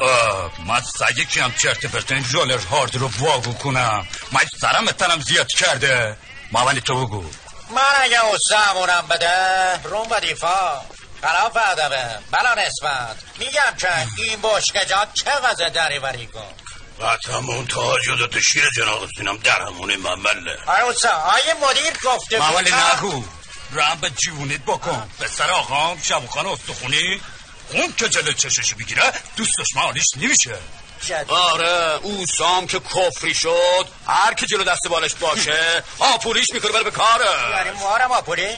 من 0.65 0.81
سگه 0.81 1.25
کیم 1.25 1.51
چرت 1.57 1.85
پرت 1.85 2.11
این 2.11 2.25
رولر 2.31 2.57
هارد 2.57 2.95
رو 2.95 3.09
واگو 3.19 3.53
کنم. 3.53 4.07
من 4.31 4.41
سرم 4.61 4.85
تنم 4.85 5.21
زیاد 5.21 5.47
کرده. 5.47 6.17
ما 6.51 6.65
ولی 6.65 6.81
تو 6.81 7.05
بگو. 7.05 7.23
من 7.69 7.81
اگه 8.01 8.25
اوسامونم 8.25 9.07
بده 9.09 9.83
روم 9.83 10.09
به 10.09 10.19
دیفا 10.19 10.81
خلاف 11.25 11.57
ادبه. 11.71 12.19
بلا 12.31 12.53
نسبت. 12.53 13.15
میگم 13.39 13.75
که 13.79 14.23
این 14.23 14.41
بشکجات 14.41 15.07
چه 15.13 15.31
غزه 15.31 15.69
دری 15.69 15.99
بری 15.99 16.27
کن 16.27 16.53
قطعمون 17.01 17.67
تاجدت 17.67 18.39
شیر 18.41 18.63
جناق 18.77 19.09
سینم 19.17 19.37
در 19.37 19.61
همونه 19.61 19.97
ممله 19.97 20.57
آیا 20.67 20.85
اوسا 20.85 21.09
آیه 21.09 21.53
مدیر 21.69 21.93
گفته 22.05 22.41
ولی 22.41 22.71
نگو. 22.71 23.23
رم 23.73 23.97
به 24.01 24.09
جیونیت 24.09 24.61
بکن. 24.61 25.09
به 25.19 25.27
سر 25.27 25.49
آقام 25.51 26.01
شبوخان 26.03 26.45
استخونی. 26.45 27.21
اون 27.69 27.93
که 27.97 28.09
جلو 28.09 28.33
چشش 28.33 28.73
بگیره 28.73 29.11
دوستش 29.37 29.75
معالیش 29.75 30.05
نمیشه. 30.17 30.57
آره 31.27 31.99
او 32.01 32.25
سام 32.37 32.67
که 32.67 32.79
کفری 32.79 33.33
شد 33.33 33.87
هر 34.07 34.33
که 34.33 34.45
جلو 34.45 34.63
دست 34.63 34.87
بالش 34.89 35.13
باشه 35.13 35.83
آپولیش 35.99 36.47
می‌کنه 36.53 36.71
بره 36.71 36.83
به 36.83 36.91
کاره. 36.91 37.25
یعنی 37.57 37.79
مارم 37.79 38.11
آپولی؟ 38.11 38.57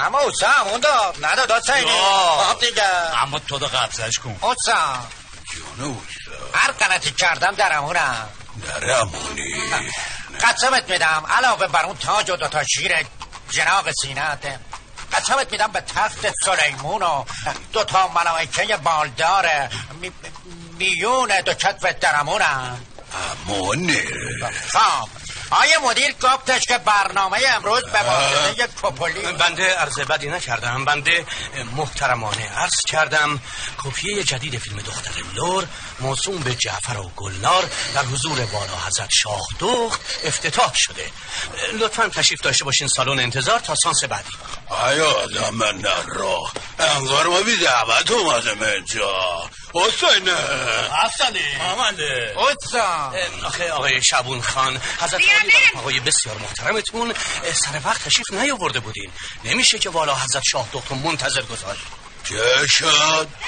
اما 0.00 0.18
اوسا 0.18 0.48
همون 0.48 0.80
داد 0.80 1.24
نداد 1.24 1.48
داد 1.48 1.62
سینی 1.62 1.90
خب 2.38 2.60
دیگه. 2.60 3.22
اما 3.22 3.38
تو 3.38 3.58
دا 3.58 3.66
قبضش 3.66 4.18
کن. 4.18 4.36
اوسا 4.40 4.98
جانو 5.54 5.96
هر 6.54 6.72
غلطی 6.72 7.10
کردم 7.10 7.54
درمونم 7.54 8.28
درمونی 8.80 9.54
قسمت 10.42 10.90
میدم. 10.90 11.26
علاوه 11.28 11.66
بر 11.66 11.84
اون 11.84 11.98
تاج 11.98 12.30
و 12.30 12.36
دوتا 12.36 12.64
شیر 12.64 13.06
جناق 13.50 13.90
سینت 14.02 14.60
قسمت 15.12 15.52
میدم 15.52 15.66
به 15.66 15.80
تخت 15.80 16.26
سلیمون 16.44 17.02
و 17.02 17.24
دوتا 17.72 18.08
ملائکه 18.08 18.76
بالدار. 18.76 19.48
می... 20.00 20.12
میون 20.78 21.40
دو 21.40 21.54
کتف 21.54 21.84
درمونم. 22.00 22.86
امونه. 23.46 24.04
خب. 24.68 25.08
آیه 25.50 25.78
مدیر 25.84 26.14
گفتش 26.22 26.64
که 26.64 26.78
برنامه 26.78 27.38
امروز 27.56 27.84
به 27.84 28.02
واسطه 28.02 28.68
کپولی 28.82 29.32
بنده 29.32 29.74
عرض 29.74 29.98
بدی 29.98 30.28
نکردم. 30.28 30.84
بنده 30.84 31.26
محترمانه 31.76 32.48
عرض 32.48 32.80
کردم. 32.88 33.40
کپی 33.84 34.22
جدید 34.22 34.58
فیلم 34.58 34.78
دختر 34.78 35.10
لور. 35.34 35.66
موسوم 36.00 36.38
به 36.38 36.54
جعفر 36.54 36.98
و 36.98 37.10
گلنار 37.16 37.70
در 37.94 38.04
حضور 38.04 38.40
والا 38.40 38.76
حضرت 38.86 39.10
شاه 39.10 39.46
دخت 39.60 40.00
افتتاح 40.24 40.72
شده. 40.74 41.10
لطفا 41.72 42.08
تشریف 42.08 42.40
داشته 42.40 42.64
باشین 42.64 42.88
سالن 42.88 43.18
انتظار 43.20 43.58
تا 43.58 43.74
سانس 43.74 44.04
بعدی. 44.04 44.30
آیا 44.68 45.10
آدم 45.10 45.54
من 45.54 45.78
در 45.78 46.02
راه. 46.02 46.52
انگار 46.78 47.26
ما 47.26 47.40
بی 47.40 47.56
دعوت 47.56 48.10
اومدم 48.10 48.62
اینجا. 48.62 49.50
حسینه. 49.74 50.36
افسانه. 51.04 51.72
آمده. 51.72 52.34
حسین. 52.36 53.44
آخه 53.44 53.72
آقای 53.72 54.02
شبون 54.02 54.42
خان 54.42 54.80
حضرت 55.00 55.22
آقای 55.76 56.00
بسیار 56.00 56.38
محترمتون 56.38 57.14
سر 57.54 57.80
وقت 57.84 58.04
تشریف 58.04 58.30
نیاورده 58.30 58.80
بودین. 58.80 59.10
نمیشه 59.44 59.78
که 59.78 59.90
والا 59.90 60.14
حضرت 60.14 60.42
شاه 60.50 60.68
دکتر 60.72 60.94
منتظر 60.94 61.42
گذاشت. 61.42 61.82
چه 62.30 62.86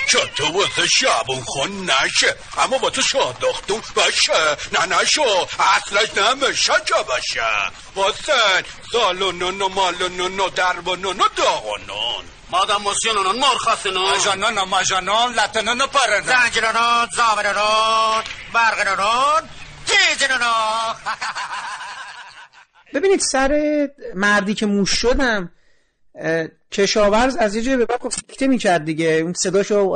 شد 0.08 0.30
تو 0.36 0.52
واسه 0.52 0.86
شبون 0.86 1.40
خون 1.40 1.90
نشه. 1.90 2.36
اما 2.58 2.78
با 2.78 2.90
تو 2.90 3.02
شاه 3.02 3.36
دختون 3.40 3.82
باشه. 3.94 4.56
نه 4.72 4.96
نشو. 4.96 5.46
اصلش 5.58 6.08
نمیشه 6.16 6.72
که 6.86 6.94
باشه. 7.08 7.42
حسین 7.96 8.64
سالونونو 8.92 9.68
مالونونو 9.68 10.48
دربونونو 10.48 11.24
داغونون 11.36 12.24
مادام 12.50 12.82
موسیونونون 12.82 13.38
مرخصنون 13.38 14.14
مجانون 14.14 14.68
مجانون 14.68 15.34
لطنون 15.34 15.86
پرنون 15.86 16.22
زنجرونون 16.22 17.08
زامرونون 17.16 18.22
برغنونون 18.52 19.48
تیزنونون 19.86 20.94
ببینید 22.94 23.20
سر 23.20 23.88
مردی 24.14 24.54
که 24.54 24.66
موش 24.66 24.90
شدم 24.90 25.52
کشاورز 26.72 27.36
از 27.36 27.56
یه 27.56 27.62
جای 27.62 27.76
به 27.76 27.86
بعد 27.86 27.98
فکته 27.98 28.46
می‌کرد 28.46 28.84
دیگه. 28.84 29.20
اون 29.22 29.32
صداشو 29.32 29.92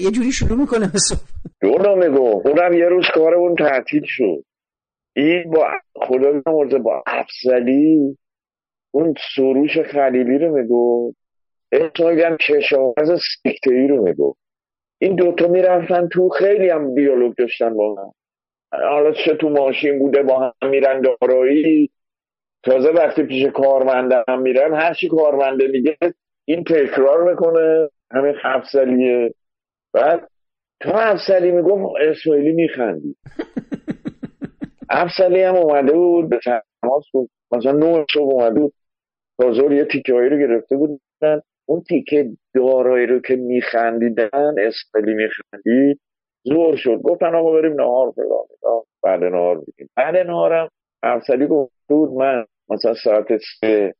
یه 0.00 0.10
جوری 0.10 0.32
شروع 0.32 0.58
می‌کنه 0.58 0.90
مثلا 0.94 1.18
دو 1.60 1.96
میگو 1.96 2.42
اونم 2.44 2.72
یه 2.72 2.88
روز 2.88 3.04
کار 3.14 3.34
اون 3.34 3.54
تعطیل 3.54 4.02
شد. 4.06 4.44
این 5.16 5.50
با 5.50 5.66
خدا 5.94 6.42
نمورده 6.46 6.78
با 6.78 7.02
افسلی 7.06 8.18
اون 8.90 9.14
سروش 9.36 9.78
خلیلی 9.78 10.38
رو 10.38 10.56
میگو 10.56 11.14
اسمایی 11.72 12.22
هم 12.22 12.36
کشاورز 12.36 13.20
سکته 13.20 13.74
ای 13.74 13.88
رو 13.88 14.04
میگو 14.04 14.34
این 15.00 15.16
دوتا 15.16 15.48
می‌رفتن 15.48 16.08
تو 16.08 16.28
خیلی 16.28 16.70
هم 16.70 16.94
دیالوگ 16.94 17.34
داشتن 17.34 17.74
با 17.74 17.94
هم. 17.94 18.12
حالا 18.72 19.12
چه 19.12 19.34
تو 19.40 19.48
ماشین 19.48 19.98
بوده 19.98 20.22
با 20.22 20.38
هم 20.62 20.70
میرن 20.70 21.00
دارایی. 21.00 21.90
تازه 22.68 22.90
وقتی 22.90 23.22
پیش 23.22 23.46
کارمنده 23.46 24.24
هم 24.28 24.42
میرن 24.42 24.74
هر 24.74 24.94
چی 24.94 25.08
کارمنده 25.08 25.68
میگه 25.68 25.96
این 26.44 26.64
تکرار 26.64 27.30
می‌کنه 27.30 27.88
همین 28.12 28.34
افسلیه 28.44 29.34
بعد 29.94 30.28
تا 30.80 30.92
افسلی 30.92 31.50
می‌گفت 31.50 31.94
اسماعیلی 32.00 32.52
میخندی 32.52 33.16
افسلی 34.90 35.42
هم 35.42 35.56
اومده 35.56 35.92
بود 35.92 36.30
به 36.30 36.38
تماس 36.82 37.04
بود 37.12 37.30
مثلا 37.52 37.72
نوع 37.72 38.04
صبح 38.14 38.32
اومده 38.32 38.60
بود 38.60 38.72
تازه 39.40 39.74
یه 39.74 39.84
تیکه 39.84 40.14
هایی 40.14 40.28
رو 40.28 40.38
گرفته 40.38 40.76
بودن. 40.76 41.40
اون 41.66 41.82
تیکه 41.88 42.30
دارایی 42.54 43.06
رو 43.06 43.20
که 43.20 43.36
میخندیدن 43.36 44.54
اسماعیلی 44.58 45.14
میخندید 45.14 46.00
زور 46.42 46.76
شد. 46.76 47.00
گفتن 47.04 47.34
آقا 47.34 47.52
بریم 47.52 47.72
نهار 47.80 48.12
فلان 48.12 48.82
بعد 49.02 49.24
نهار 49.24 49.58
بگیم 49.58 49.90
بعد 49.96 50.16
نهارم 50.16 50.68
افسلی 51.02 51.46
گفت 51.46 51.72
بود 51.88 52.12
من 52.12 52.44
مثلا 52.70 52.94
ساعت 52.94 53.26
سه 53.60 53.94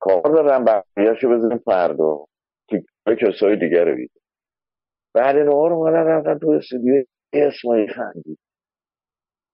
کار 0.00 0.22
دارم 0.22 0.64
بقیهشو 0.64 1.28
بزنیم 1.28 1.58
فردا. 1.58 2.24
که 2.68 2.84
کسای 3.20 3.56
دیگر 3.56 3.84
رو 3.84 3.96
بیدیم. 3.96 4.22
بعد 5.14 5.36
نهار 5.36 5.72
اومدن 5.72 6.04
رفتن 6.04 6.38
تو 6.38 6.50
استودیو 6.50 7.04
اسمایی 7.32 7.88
خندید. 7.88 8.38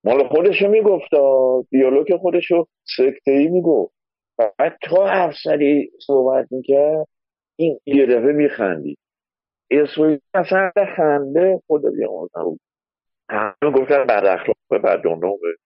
مال 0.05 0.28
خودشو 0.28 0.68
می‌گفت 0.68 1.10
دیالوگ 1.70 2.16
خودشو 2.16 2.66
سکته 2.97 3.30
ای 3.30 3.48
می‌گفت. 3.48 3.94
بعد 4.38 4.78
تا 4.82 5.06
افسری 5.06 5.90
صحبت 6.06 6.47
می‌کرد 6.50 7.06
این 7.56 7.80
یه 7.86 8.06
دفعه 8.06 8.32
میخندید. 8.32 8.98
اسمایی 9.70 10.20
اصلا 10.34 10.72
خنده 10.97 11.62
خدا 11.66 11.90
بیاموزن 11.90 12.58
همه 13.30 13.72
گفتن 13.74 14.05
بعد 14.05 14.26
اخلاق 14.26 14.82
بعد 14.82 15.02
جنوبه 15.05 15.56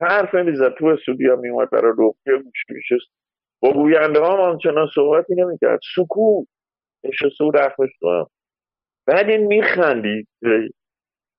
حرف 0.00 0.34
نمی‌زد 0.34 0.74
تو 0.74 0.86
استودیو 0.86 1.36
میومد 1.36 1.70
برای 1.70 1.92
روحی 1.96 2.42
گوش 2.42 2.64
میشست. 2.68 3.10
با 3.60 3.72
گوینده 3.72 4.18
هم 4.18 4.40
آنچنان 4.40 4.88
صحبتی 4.94 5.34
نمی‌کرد. 5.34 5.80
سکوت. 5.96 6.48
نشسته 7.04 7.44
رفت 7.54 7.80
هم. 8.02 8.26
بعد 9.06 9.28
این 9.28 9.46
میخندید. 9.46 10.28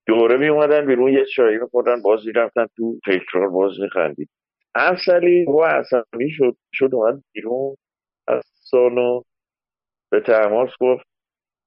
دوره 0.07 0.37
میومدن 0.37 0.85
بیرون 0.85 1.13
یه 1.13 1.25
چایی 1.25 1.57
میخوردن 1.57 2.01
باز 2.01 2.27
می‌رفتن 2.27 2.65
تو 2.77 2.99
تکرار 3.05 3.49
باز 3.49 3.79
میخندید. 3.79 4.29
افسلی 4.75 5.45
و 5.45 5.61
عصبی 5.61 6.29
شد. 6.29 6.57
شد 6.73 6.89
اومد 6.93 7.23
بیرون. 7.33 7.75
از 8.27 8.43
سالن 8.45 9.21
به 10.11 10.19
تماس 10.19 10.69
گفت 10.79 11.05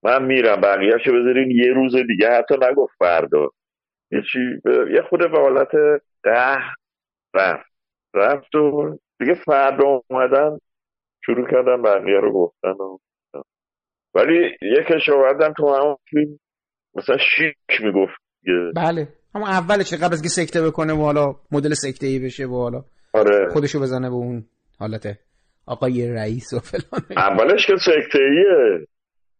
من 0.03 0.25
میرم 0.25 0.61
بقیهشو 0.61 1.13
بذارین 1.13 1.51
یه 1.51 1.73
روز 1.73 1.97
دیگه. 1.97 2.31
حتی 2.31 2.55
نگفت 2.63 2.95
فردا. 2.99 3.49
یه 4.13 4.23
چی 4.33 4.39
یه 4.95 5.03
خود 5.03 5.31
به 5.31 5.39
حالت 5.39 5.71
ده 6.23 6.63
رفت. 7.35 7.71
رفت 8.15 8.55
و 8.55 8.99
دیگه 9.21 9.35
فردا 9.35 10.03
اومدن 10.11 10.59
شروع 11.25 11.51
کردن 11.51 11.83
بقیه 11.83 12.21
رو 12.21 12.33
گفتن 12.33 12.69
و 12.83 12.99
ولی 14.15 14.57
یه 14.63 14.85
کشاوردم 14.89 15.53
تو 15.53 15.75
همون 15.75 15.97
فیلم 16.11 16.39
مثلا 16.95 17.17
شیک 17.17 17.81
می‌گفت 17.81 18.21
بله. 18.77 19.09
اما 19.35 19.49
اولش 19.49 19.95
قبل 19.95 20.13
از 20.13 20.23
که 20.23 20.29
سکته 20.29 20.63
بکنه 20.63 20.93
و 20.93 21.03
حالا 21.03 21.35
مدل 21.53 21.75
سکته 21.75 22.07
ای 22.07 22.19
بشه 22.19 22.47
و 22.47 22.57
حالا 22.57 22.85
آره. 23.15 23.49
خودشو 23.53 23.81
بزنه 23.81 24.09
به 24.09 24.15
اون 24.15 24.45
حالت 24.79 25.19
آقای 25.67 26.09
رئیس 26.09 26.53
و 26.53 26.59
فلان. 26.59 27.03
اولش 27.17 27.67
که 27.67 27.77
سکته 27.77 28.19
ایه 28.19 28.87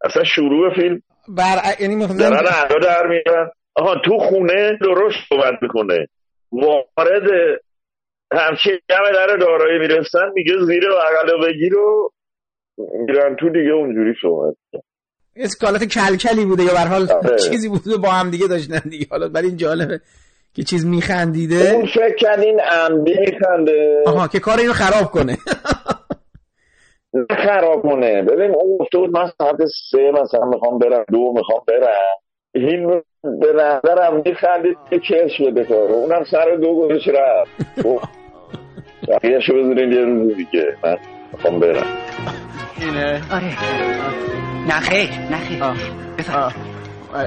اصلا 0.03 0.23
شروع 0.23 0.73
فیلم 0.75 1.01
بر 1.27 1.55
یعنی 1.79 1.95
مثلا 1.95 2.29
دارن 2.29 2.47
ادا 2.65 2.79
در 2.79 3.07
میارن 3.07 3.49
آها 3.75 3.95
تو 4.05 4.17
خونه 4.17 4.77
درست 4.81 5.17
صحبت 5.29 5.53
می‌کنه. 5.61 6.07
وارد 6.51 7.59
همچین 8.31 8.77
دم 8.89 9.11
در 9.13 9.37
دارایی 9.37 9.79
می‌رسن 9.79 10.31
میگه 10.35 10.53
زیر 10.67 10.83
بغل 10.89 11.47
بگیر 11.47 11.75
و 11.75 12.11
میرن 12.77 13.35
تو 13.35 13.49
دیگه 13.49 13.71
اونجوری 13.71 14.13
صحبت 14.21 14.55
اسکالات 15.35 15.83
کلکلی 15.83 16.45
بوده 16.45 16.63
یا 16.63 16.73
به 16.73 16.79
حال 16.79 17.11
آره. 17.11 17.37
چیزی 17.37 17.69
بوده 17.69 17.97
با 17.97 18.09
هم 18.09 18.31
دیگه 18.31 18.47
داشتن 18.47 18.89
دیگه. 18.89 19.05
حالا 19.11 19.29
برای 19.29 19.47
این 19.47 19.57
جالبه 19.57 19.99
که 20.53 20.63
چیز 20.63 20.85
میخندیده. 20.85 21.71
اون 21.71 21.85
فکر 21.85 22.15
کرد 22.15 22.39
این 22.39 22.59
عمدی 22.59 23.19
میخنده. 23.19 24.03
آها 24.05 24.27
که 24.27 24.39
کار 24.39 24.59
اینو 24.59 24.73
خراب 24.73 25.11
کنه. 25.11 25.37
نه 27.13 27.25
خراب 27.45 27.81
کنه. 27.81 28.21
ببین 28.21 28.55
اون 28.55 28.77
گفته 28.77 28.97
بود 28.97 29.09
من 29.09 29.31
ساعت 29.37 29.57
سه 29.91 30.11
مثلا 30.11 30.45
می‌خوام 30.45 30.79
برم 30.79 31.05
دو 31.11 31.33
می‌خوام 31.35 31.61
برم. 31.67 32.17
این 32.55 33.01
به 33.23 33.53
نظرم 33.53 34.21
میخندید 34.25 34.77
که 34.89 34.99
کش 34.99 35.41
بده 35.41 35.63
کارو. 35.63 35.93
اونم 35.93 36.23
سر 36.31 36.55
دو 36.61 36.75
گذاشت 36.75 37.07
رفت. 37.09 37.51
گفت 39.07 39.19
بقیهشو 39.23 39.53
بذارین 39.53 39.91
یه 39.91 40.05
روز 40.05 40.35
دیگه. 40.35 40.77
من 40.83 40.97
می‌خوام 41.33 41.59
برم. 41.59 41.85
اینه. 42.77 43.21
آره. 43.31 43.57
نه 44.67 44.79
خیر 44.79 45.09
نه 45.31 45.37
خیر. 45.37 45.63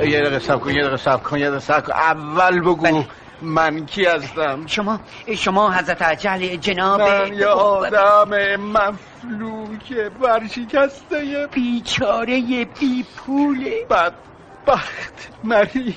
یه 0.09 0.21
دقیقه 0.21 0.39
سب 0.39 0.61
کن 0.61 0.71
یه 0.71 0.81
دقیقه 0.83 0.97
سب 0.97 1.23
کن 1.23 1.39
یه 1.39 1.45
دقیقه 1.45 1.61
سب 1.61 1.87
کن. 1.87 1.93
اول 1.93 2.61
بگو 2.61 3.05
من 3.43 3.87
کی 3.87 4.05
هستم؟ 4.05 4.67
شما 4.67 5.01
شما 5.37 5.71
حضرت 5.73 6.03
عجل 6.03 6.57
جناب 6.57 7.01
من 7.01 7.35
یه 7.35 7.47
آدم 7.47 8.57
مفلوک 8.57 9.93
برشکسته 10.23 11.49
بیچاره 11.53 12.65
بی 12.81 13.05
پوله 13.17 13.87
بدبخت 13.91 15.29
مریض. 15.45 15.95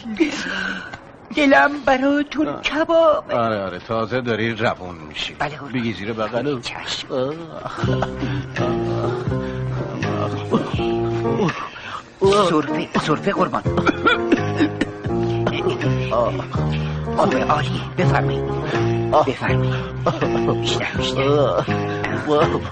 دلم 1.36 1.80
براتون 1.86 2.62
کباب 2.62 3.32
آره 3.32 3.62
آره 3.62 3.80
تازه 3.80 4.22
داری 4.22 4.54
روون 4.54 4.96
میشی. 4.96 5.34
بله 5.34 5.58
بگی 5.74 5.94
زیر 5.94 6.14
بغلو 6.14 6.62
سرفه 12.22 12.90
سرفه 13.00 13.32
قربان. 13.32 13.64
آبه 17.18 17.44
عالیه 17.44 17.82
بفرمایید. 17.98 18.44
بفرمایید. 19.28 19.74
بیشتر 20.62 20.88
بیشتر. 20.98 21.22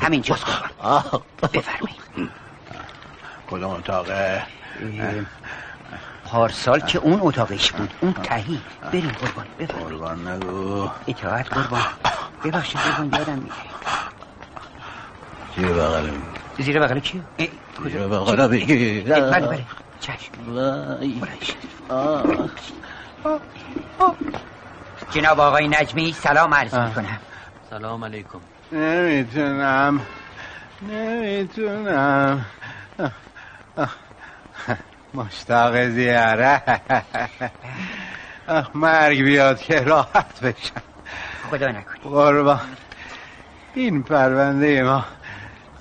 همینجاست 0.02 0.46
قربان. 0.46 1.22
بفرمایید. 1.54 2.32
کدوم 3.48 3.70
اتاقه؟ 3.72 4.44
پارسال 6.26 6.80
که 6.80 7.00
اون 7.00 7.20
اتاقش 7.22 7.72
بود. 7.72 7.94
اون 8.02 8.14
تهی. 8.14 8.62
بریم 8.82 9.10
قربان. 9.10 9.46
بفرمایید. 9.60 9.90
قربان 9.92 10.28
نگو. 10.28 10.90
اطاعت 11.08 11.54
قربان. 11.54 11.82
ببخشید 12.44 12.82
قربان 12.82 13.20
یادم 13.20 13.40
میره 13.40 13.56
زیر 15.56 15.74
بغلو 15.74 16.14
زیر 16.60 16.80
بغل؟ 16.80 16.98
اه، 16.98 17.00
زیر 17.38 17.50
کجا؟ 17.84 18.10
بغلو 18.10 18.48
بگی 18.48 19.12
اه، 19.12 19.32
بله 19.32 19.48
بله. 19.48 19.66
چشم. 20.00 20.32
وای. 20.48 21.22
جناب 25.12 25.40
آقای 25.40 25.68
نجمی 25.68 26.14
سلام 26.14 26.54
عرض 26.54 26.76
می‌کنم. 26.76 27.20
سلام 27.70 28.06
علیکم. 28.06 28.40
نمی‌تونم. 28.72 30.02
نمی‌تونم. 30.82 32.46
مشتاق 35.16 35.88
زیاره. 35.90 36.62
مرگ 38.74 39.22
بیاد 39.22 39.62
که 39.62 39.80
راحت 39.80 40.40
بشم 40.40 40.82
خدا 41.52 41.68
نکنه. 41.68 42.00
قربان. 42.04 42.60
این 43.74 44.04
پرونده 44.04 44.84
ما 44.84 45.06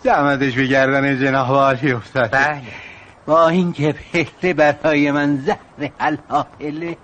زحمتش 0.05 0.55
به 0.55 0.67
گردن 0.67 1.19
جناب 1.19 1.49
عالی 1.49 1.93
افتاد 1.93 2.31
بله. 2.31 2.63
با 3.27 3.49
اینکه 3.49 3.95
پهله 4.13 4.55
برای 4.55 5.11
من 5.11 5.37
زهر 5.37 5.91
حلاله 5.99 6.97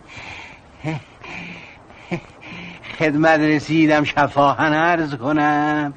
خدمت 2.98 3.40
رسیدم 3.40 4.04
شفاهن 4.04 4.72
عرض 4.72 5.14
کنم. 5.14 5.94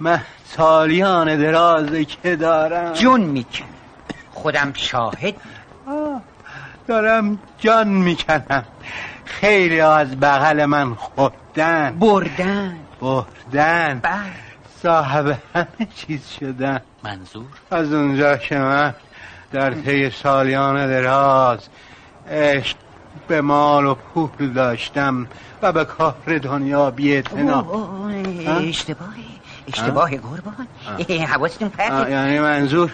من 0.00 0.20
سالیان 0.44 1.36
درازه 1.36 2.04
که 2.04 2.36
دارم. 2.36 2.92
جون 2.92 3.20
میکن 3.20 3.75
خودم 4.36 4.72
شاهد 4.74 5.34
دارم 6.86 7.38
جان 7.58 7.88
می‌کنم. 7.88 8.64
خیلی 9.24 9.80
از 9.80 10.20
بغل 10.20 10.64
من 10.64 10.94
خوردن. 10.94 11.96
بردن. 11.98 12.76
بردن. 13.00 14.00
بله. 14.02 14.14
صاحب 14.82 15.38
همه 15.54 15.88
چیز 15.94 16.28
شدن. 16.40 16.80
منظور؟ 17.04 17.46
از 17.70 17.92
اونجا 17.92 18.36
که 18.36 18.58
من 18.58 18.94
در 19.52 19.74
طی 19.74 20.10
سالیان 20.10 20.86
دراز 20.86 21.68
عشق 22.30 22.76
به 23.28 23.40
مال 23.40 23.86
و 23.86 23.94
پول 23.94 24.52
داشتم 24.52 25.26
و 25.62 25.72
به 25.72 25.84
کار 25.84 26.38
دنیا 26.42 26.90
بی 26.90 27.16
اوه، 27.16 27.68
اوه، 27.68 28.68
اشتباهه 28.68 29.10
اشتباه 29.68 30.10
قربان. 30.10 30.66
اه، 31.08 31.24
حواستون 31.24 31.68
پرته 31.68 32.10
یعنی 32.10 32.40
منظور؟ 32.40 32.92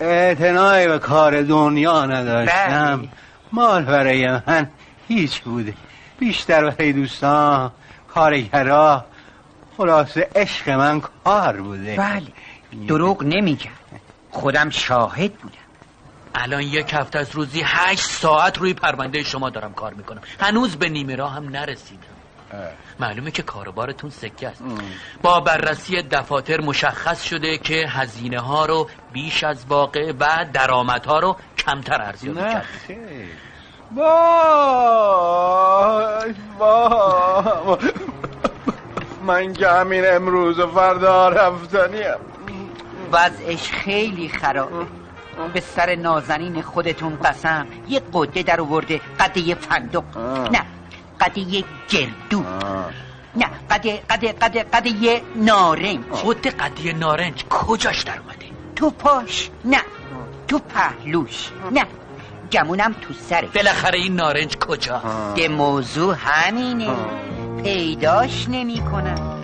اعتنای 0.00 0.88
به 0.88 0.98
کار 0.98 1.42
دنیا 1.42 2.06
نداشتم. 2.06 2.96
بله. 2.96 3.08
مال 3.52 3.84
برای 3.84 4.30
من 4.30 4.70
هیچ 5.08 5.40
بوده. 5.40 5.74
بیشتر 6.18 6.70
برای 6.70 6.92
دوستان 6.92 7.72
کارگرا. 8.14 9.04
خلاصه 9.76 10.28
عشق 10.34 10.70
من 10.70 11.00
کار 11.24 11.60
بوده. 11.60 11.96
بله. 11.96 12.26
دروغ 12.88 13.22
نمیگم. 13.22 13.70
خودم 14.30 14.70
شاهد 14.70 15.34
بودم. 15.34 15.56
الان 16.34 16.62
یک 16.62 16.94
هفته 16.94 17.18
از 17.18 17.34
روزی 17.34 17.62
هشت 17.64 18.10
ساعت 18.10 18.58
روی 18.58 18.74
پرونده 18.74 19.22
شما 19.22 19.50
دارم 19.50 19.72
کار 19.72 19.94
می‌کنم. 19.94 20.20
هنوز 20.40 20.76
به 20.76 20.88
نیمه 20.88 21.16
راه 21.16 21.34
هم 21.34 21.48
نرسیدم. 21.48 22.15
معلومه 23.00 23.30
که 23.30 23.42
کاروبارتون 23.42 24.10
سکه 24.10 24.48
است. 24.48 24.62
با 25.22 25.40
بررسی 25.40 26.02
دفاتر 26.02 26.60
مشخص 26.60 27.22
شده 27.22 27.58
که 27.58 27.86
هزینه 27.88 28.40
ها 28.40 28.66
رو 28.66 28.88
بیش 29.12 29.44
از 29.44 29.66
واقع 29.68 30.12
و 30.20 30.46
درآمدها 30.52 31.18
رو 31.18 31.36
کمتر 31.58 32.02
ارزیابی 32.02 32.40
نه 32.40 32.52
کردید 32.52 33.46
وای 33.96 35.24
وای. 36.58 37.76
من 39.26 39.52
که 39.52 39.68
همین 39.68 40.04
امروز 40.06 40.58
و 40.58 40.66
فردا 40.66 41.28
رفتنیم 41.28 42.14
وضعش 43.12 43.70
خیلی 43.70 44.28
خرابه 44.28 44.86
به 45.54 45.60
سر 45.60 45.94
نازنین 45.94 46.62
خودتون 46.62 47.18
قسم. 47.24 47.66
یه 47.88 48.02
قده 48.12 48.42
در 48.42 48.60
آورده 48.60 49.00
قده 49.20 49.40
یه 49.40 49.54
فندق 49.54 50.18
نه 50.52 50.75
قده 51.20 51.40
یه 51.40 51.64
گردو. 51.88 52.44
نه 53.36 53.46
قده 53.70 54.02
قده 54.10 54.32
قده 54.32 54.62
قده 54.62 54.88
یه 54.88 55.22
نارنج. 55.36 56.00
خود 56.10 56.46
قدیه 56.46 56.92
نارنج 56.92 57.44
کجاش 57.50 58.02
در 58.02 58.18
اومده؟ 58.18 58.46
تو 58.76 58.90
پاش. 58.90 59.50
نه 59.64 59.80
تو 60.48 60.58
پهلوش. 60.58 61.50
نه 61.72 61.84
گمونم 62.52 62.92
تو 62.92 63.14
سره 63.14 63.48
بالاخره 63.54 63.98
این 63.98 64.16
نارنج 64.16 64.56
کجا؟ 64.56 65.02
که 65.36 65.48
موضوع 65.48 66.14
همینه. 66.18 66.90
پیداش 67.62 68.48
نمی 68.48 68.80
کنم. 68.80 69.42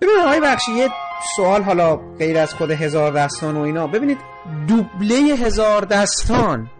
ببینید 0.00 0.20
آقای 0.24 0.40
بخشی 0.40 0.72
یه 0.72 0.88
سوال 1.36 1.62
حالا 1.62 1.96
غیر 2.18 2.38
از 2.38 2.54
خود 2.54 2.70
هزار 2.70 3.12
دستان 3.12 3.56
و 3.56 3.60
اینا. 3.60 3.86
ببینید 3.86 4.18
دوبله 4.68 5.14
هزار 5.14 5.84
دستان 5.84 6.70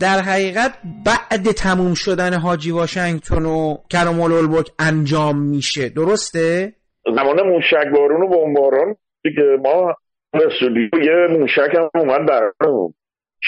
در 0.00 0.20
حقیقت 0.20 0.78
بعد 1.04 1.52
تموم 1.52 1.94
شدن 1.94 2.34
حاجی 2.34 2.70
واشنگتن 2.70 3.44
و 3.44 3.76
کرم 3.90 4.20
البک 4.20 4.70
انجام 4.78 5.38
میشه. 5.38 5.88
درسته؟ 5.88 6.72
زمان 7.16 7.42
موشک 7.42 7.86
بارون 7.94 8.22
و 8.22 8.28
بمباران 8.28 8.96
دیگه 9.22 9.42
ما 9.62 9.94
استودیو 10.34 10.88
یه 11.04 11.38
موشک 11.38 11.74
هم 11.74 11.90
اومد 11.94 12.28
برامون 12.28 12.94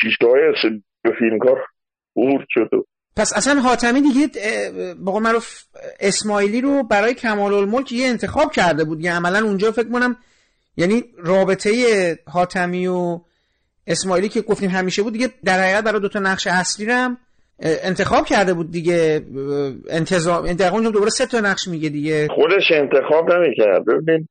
شیشتای 0.02 0.40
استودیو 0.54 1.18
فیلمکار 1.18 1.60
بورد 2.14 2.46
شد 2.50 2.74
و 2.74 2.84
پس 3.16 3.32
اصلا 3.36 3.60
حاتمی 3.60 4.00
دیگه 4.00 4.28
به 5.04 5.20
معروف 5.20 5.64
اسماعیلی 6.00 6.60
رو 6.60 6.82
برای 6.82 7.14
کمال 7.14 7.54
الملک 7.54 7.92
یه 7.92 8.06
انتخاب 8.06 8.52
کرده 8.52 8.84
بود. 8.84 9.00
یعنی 9.00 9.16
عملا 9.16 9.46
اونجا 9.46 9.72
فکر 9.72 9.88
کنم 9.88 10.16
یعنی 10.76 11.04
رابطه 11.18 11.70
حاتمی 12.26 12.86
و 12.86 13.20
اسماعیلی 13.86 14.28
که 14.28 14.40
گفتیم 14.40 14.70
همیشه 14.70 15.02
بود 15.02 15.12
دیگه 15.12 15.28
در 15.44 15.60
حقیقت 15.60 15.84
برای 15.84 16.00
دوتا 16.00 16.18
نقش 16.18 16.46
اصلی 16.46 16.90
هم 16.90 17.18
انتخاب 17.58 18.26
کرده 18.26 18.54
بود 18.54 18.70
دیگه 18.70 19.20
انتظام 19.90 20.44
اونجا 20.72 20.90
دوباره 20.90 21.10
سه 21.10 21.26
تا 21.26 21.40
نقش 21.40 21.68
میگه 21.68 21.88
دیگه. 21.88 22.28
خودش 22.28 22.72
انتخاب 22.72 23.32
نمی‌کرد. 23.32 23.84
ببین 23.84 24.28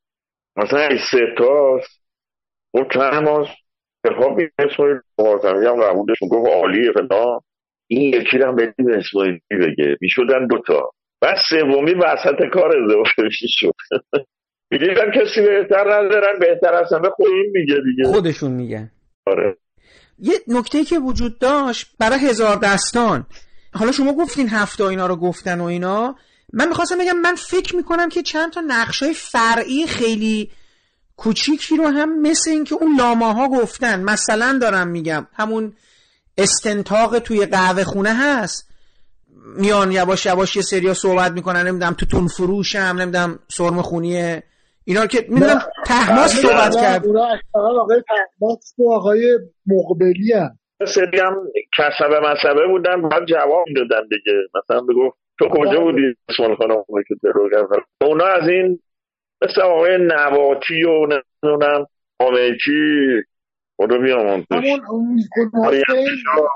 مثلا 0.56 0.88
این 0.88 1.00
سه 1.12 1.20
تاست. 1.38 2.02
اون 2.72 2.88
چند 2.94 3.24
ماه 3.24 3.50
انتخاب 4.06 4.38
می 4.38 4.48
اسماعیلی 4.60 5.00
حاتمی 5.18 5.66
هم 5.66 5.84
قبولش 5.84 6.18
گفت 6.32 6.50
عالیه 6.50 6.92
فلان. 6.92 7.40
این 7.88 8.14
یکی 8.14 8.38
رو 8.38 8.48
هم 8.48 8.56
بدیم 8.56 8.88
اسماعیلی 9.00 9.42
بگه. 9.52 9.98
می‌شدن 10.02 10.48
دوتا 10.48 10.92
بعد 11.22 11.38
سومی 11.50 11.94
وسط 11.94 12.50
کار 12.54 12.72
اضافه 12.84 13.30
شد. 13.32 13.74
میگیدن 14.72 15.12
کسی 15.12 15.42
بهتر 15.42 15.84
ندارن 15.84 16.40
بهتر 16.40 16.74
از 16.74 16.94
همه 16.94 17.10
خودشون 17.10 17.46
میگه 17.54 17.76
دیگه. 17.76 18.04
خودشون 18.12 18.52
میگن. 18.52 18.92
آره. 19.26 19.58
یه 20.20 20.34
نکته 20.48 20.84
که 20.84 21.00
وجود 21.00 21.40
داشت 21.40 21.88
برای 22.00 22.20
هزار 22.20 22.56
دستان. 22.56 23.26
حالا 23.74 23.92
شما 23.92 24.14
گفتین 24.14 24.50
هفته 24.50 24.84
اینا 24.84 25.08
رو 25.08 25.16
گفتن 25.16 25.60
و 25.60 25.64
اینا. 25.64 26.16
من 26.54 26.68
می‌خواستم 26.68 26.98
بگم 26.98 27.18
من 27.18 27.36
فکر 27.36 27.76
می‌کنم 27.76 28.10
که 28.10 28.22
چند 28.22 28.54
تا 28.54 28.62
نقشای 28.68 29.14
فرعی 29.14 29.88
خیلی 29.88 30.52
کوچیکی 31.18 31.78
رو 31.78 31.88
هم 31.88 32.22
مثل 32.22 32.50
اینکه 32.52 32.76
اون 32.76 32.96
لاماها 32.96 33.48
گفتن. 33.48 34.04
مثلا 34.04 34.60
دارم 34.62 34.88
میگم 34.88 35.28
همون 35.34 35.74
استنتاق 36.38 37.20
توی 37.20 37.46
قهوه 37.46 37.84
خونه 37.84 38.14
هست. 38.14 38.70
میان 39.58 39.92
یواش 39.92 40.26
یواش 40.26 40.56
یه 40.56 40.62
سریا 40.62 40.94
صحبت 40.94 41.32
می‌کنن. 41.32 41.68
نمی‌دونم 41.68 41.94
تو 41.94 42.06
تون 42.06 42.28
فروشم 42.28 42.80
نمی‌دونم 42.80 43.40
سرم 43.48 43.82
خونی 43.82 44.42
اینا 44.86 45.08
که 45.08 45.26
می‌دونم 45.30 45.62
تحماس 45.86 46.32
صحبت 46.32 46.76
کرد. 46.76 47.04
آقای 47.54 48.02
تحماس 48.08 48.74
و 48.78 48.94
آقای 48.94 49.40
مقبلی 49.68 50.34
هم. 50.34 50.60
سری 50.88 51.20
هم 51.20 51.48
کسبه 51.78 52.20
مسبه 52.20 52.68
بودن 52.68 53.02
بعد 53.10 53.26
جواب 53.26 53.66
دادن 53.76 54.08
دیگه. 54.08 54.40
مثلا 54.56 54.82
بگفت 54.82 55.18
تو 55.40 55.50
کجا 55.50 55.80
بودی 55.80 56.16
اسمال 56.30 56.56
خانم 56.56 56.84
که 57.08 57.16
درو 57.24 57.50
اونا 58.02 58.26
از 58.26 58.50
این 58.50 58.80
مثل 59.42 59.62
آقای 59.62 59.98
نواتی 59.98 60.84
و 60.84 61.08
نمی‌دونم 61.08 61.86
آمیچی 62.20 62.72
خدا 63.78 63.98
بیامون 63.98 64.46
همون 64.52 65.20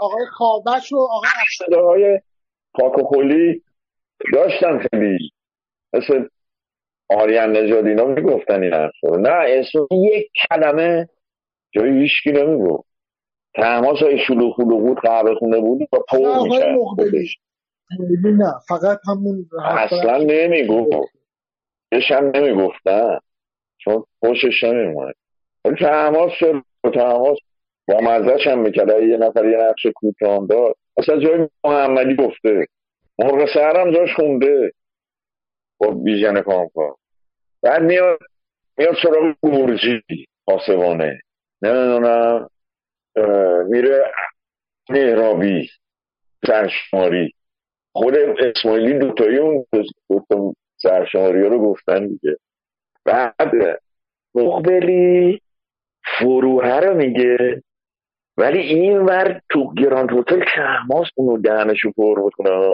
آقای 0.01 0.25
خوابش 0.37 0.91
و 0.91 0.97
آقای 0.97 1.29
صداهای 1.57 2.19
خاک 2.75 2.99
و 2.99 3.03
خلی 3.03 3.61
داشتن 4.33 4.79
خیلی. 4.79 5.31
مثل 5.93 6.27
آریان 7.09 7.57
نجاد 7.57 7.87
اینا 7.87 8.05
می‌گفتن 8.05 8.63
این 8.63 8.73
حرف 8.73 8.93
نه 9.03 9.29
اسم 9.29 9.87
یک 9.91 10.27
کلمه 10.49 11.09
جایی 11.71 12.01
هیچکی 12.01 12.31
نمی‌گفت. 12.31 12.87
تماس 13.55 13.99
های 13.99 14.19
شلو 14.19 14.51
خلو 14.51 14.79
بود 14.79 14.99
قهوه 14.99 15.35
خونه 15.35 15.59
بود 15.59 15.81
و 15.81 15.97
پر 16.09 16.27
آقای 16.27 16.71
مقبلی. 16.71 17.29
نه 18.23 18.53
فقط 18.67 18.99
همون 19.07 19.45
اصلا 19.65 20.17
نمی‌گفت. 20.17 21.13
بهش 21.89 22.11
هم 22.11 22.31
نمی‌گفتن. 22.35 23.19
چون 23.77 24.03
خوشش 24.19 24.63
نمیمونه 24.63 25.13
تماس 25.79 26.31
شد 26.31 26.63
تماس 26.93 27.37
با 27.87 27.99
مزدش 27.99 28.47
هم 28.47 28.59
می‌کرد. 28.59 28.89
یه 28.89 29.17
نفر 29.17 29.45
یه 29.45 29.57
نقش 29.57 29.85
کوتاه 29.95 30.47
داد. 30.47 30.75
اصلا 30.97 31.19
جای 31.19 31.47
محمدی 31.63 32.15
گفته. 32.15 32.65
مرغ 33.19 33.53
سهرم 33.53 33.91
جاش 33.91 34.15
خونده. 34.15 34.71
با 35.77 35.91
بیژن 35.91 36.41
کامکا 36.41 36.95
بعد 37.61 37.81
میاد 37.81 38.19
میاد 38.77 38.95
سراغ 39.03 39.35
گورجی 39.41 40.01
آسوانه. 40.45 41.21
نمی‌دونم 41.61 42.49
میره 43.69 44.03
مهرابی 44.89 45.69
سرشماری. 46.47 47.33
خود 47.91 48.15
اسماعیلی 48.15 48.99
دوتایی 48.99 49.37
اون 49.37 49.65
دوتا 50.09 50.53
سرشماری 50.77 51.41
رو 51.41 51.59
گفتن 51.59 52.07
دیگه. 52.07 52.37
بعد 53.05 53.81
مقبلی 54.35 55.41
فروهه 56.19 56.79
رو 56.79 56.95
میگه 56.95 57.63
ولی 58.37 58.59
این 58.59 58.97
ور 58.97 59.41
تو 59.49 59.73
گراند 59.73 60.09
هتل 60.11 60.45
کهماس 60.55 61.07
اونو 61.15 61.41
دهنشو 61.41 61.91
پر 61.91 62.19
می‌کنه. 62.23 62.73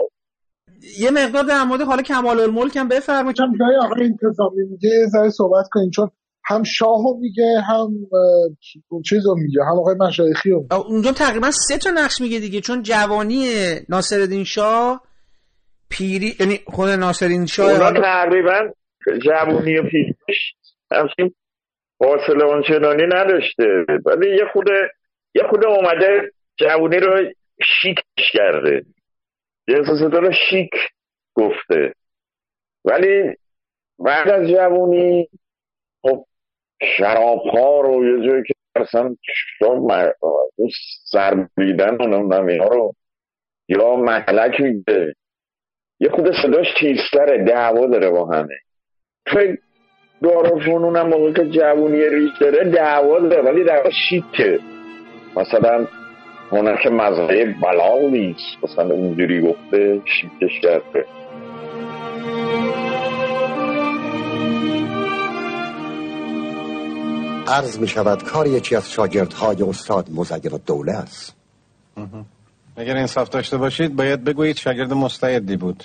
یه 0.98 1.10
مقدار 1.10 1.42
در 1.42 1.64
مورد 1.64 1.80
حالا 1.80 2.02
کمال 2.02 2.40
الملک 2.40 2.76
هم 2.76 2.88
بفرمایید 2.88 3.36
چون 3.36 3.58
جای 3.60 3.76
آقای 3.76 4.04
انتظامی 4.04 4.62
میگه 4.70 5.06
ذره 5.06 5.30
صحبت 5.30 5.64
کنین 5.72 5.90
چون 5.90 6.10
هم 6.46 6.62
شاهو 6.62 7.20
میگه 7.20 7.60
هم 7.68 7.88
چیزو 9.04 9.34
میگه 9.34 9.64
هم 9.64 9.78
آقای 9.78 9.94
مشایخی 10.00 10.50
رو 10.50 10.66
اونجا 10.88 11.12
تقریبا 11.12 11.50
سه 11.50 11.78
تا 11.78 11.90
نقش 11.90 12.20
میگه 12.20 12.38
دیگه 12.38 12.60
چون 12.60 12.82
جوانی 12.82 13.48
ناصرالدین 13.88 14.44
شاه 14.44 15.02
پیری 15.90 16.36
یعنی 16.40 16.60
خود 16.66 16.88
ناصرالدین 16.88 17.46
شاه 17.46 17.70
اونا 17.70 18.00
تقریبا 18.00 18.68
جوانی 19.24 19.78
و 19.78 19.82
پیریش 19.82 20.54
همچین 20.92 21.34
فاصله 21.98 22.44
آنچنانی 22.44 23.02
نداشته 23.06 23.64
ولی 24.06 24.30
یه 24.36 24.44
خود 24.52 24.68
یه 25.34 25.42
خود 25.50 25.66
اومده 25.66 26.32
جوانی 26.56 26.96
رو 26.96 27.30
شیکش 27.82 28.32
کرده. 28.32 28.84
یه 29.68 29.76
رو 29.76 30.32
شیک 30.50 30.70
گفته. 31.34 31.94
ولی 32.84 33.36
بعد 33.98 34.28
از 34.28 34.48
جوانی 34.48 35.28
خب 36.02 36.24
شراب 36.96 37.38
ها 37.38 37.80
رو 37.80 38.04
یه 38.04 38.28
جایی 38.28 38.42
که 38.42 38.54
اصلا 38.76 39.16
سر 41.04 41.48
بیدن 41.56 41.96
و 41.96 42.34
اینا 42.34 42.68
رو 42.68 42.94
یا 43.68 43.96
محلک 43.96 44.60
میده. 44.60 45.14
یه 46.00 46.08
خود 46.08 46.30
صداش 46.42 46.66
تیزتره 46.80 47.44
دعوا 47.44 47.86
داره 47.86 48.10
با 48.10 48.26
همه. 48.26 48.58
توی 49.26 49.58
دارالفنون 50.22 50.96
هم 50.96 51.08
موقع 51.08 51.32
که 51.32 51.44
جوونی 51.44 52.08
ریش 52.08 52.38
داره 52.40 52.70
دعوا 52.70 53.18
داره 53.18 53.42
ولی 53.42 53.64
دعوا 53.64 53.90
شیکه. 54.08 54.58
مثلا 55.36 55.86
هنر 56.52 56.76
که 56.82 56.90
مزرعه 56.90 57.54
بلا 57.62 58.08
نیست. 58.10 58.56
مثلا 58.62 58.94
اونجوری 58.94 59.42
گفته 59.42 60.00
شیکش 60.04 60.60
کرده. 60.62 61.04
عرض 67.46 67.78
می 67.78 67.88
شود 67.88 68.22
کار 68.22 68.46
یکی 68.46 68.76
از 68.76 68.92
شاگردهای 68.92 69.62
استاد 69.62 70.10
مزیر 70.10 70.52
دوله 70.66 70.92
است. 70.92 71.34
اگر 72.76 72.96
انصاف 72.96 73.28
داشته 73.28 73.56
باشید 73.56 73.96
باید 73.96 74.24
بگویید 74.24 74.56
شاگرد 74.56 74.92
مستعدی 74.92 75.56
بود. 75.56 75.84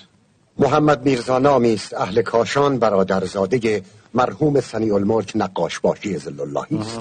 محمد 0.60 1.06
میرزا 1.06 1.40
نامی 1.40 1.74
است 1.74 1.94
اهل 1.94 2.22
کاشان 2.22 2.80
برادرزاده 2.80 3.82
مرحوم 4.14 4.62
سنی 4.62 4.92
الملک 4.92 5.32
نقاش 5.36 5.80
باشی 5.80 6.18
زل 6.18 6.42
اللهی 6.42 6.78
است 6.78 7.00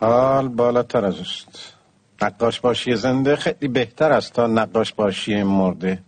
حال 0.00 0.48
بالاتر 0.48 1.04
از 1.04 1.20
است 1.20 1.73
نقاش 2.22 2.60
باشی 2.60 2.96
زنده 2.96 3.36
خیلی 3.36 3.68
بهتر 3.68 4.12
است 4.12 4.32
تا 4.32 4.46
نقاش 4.46 4.92
باشی 4.92 5.42
مرده. 5.42 6.02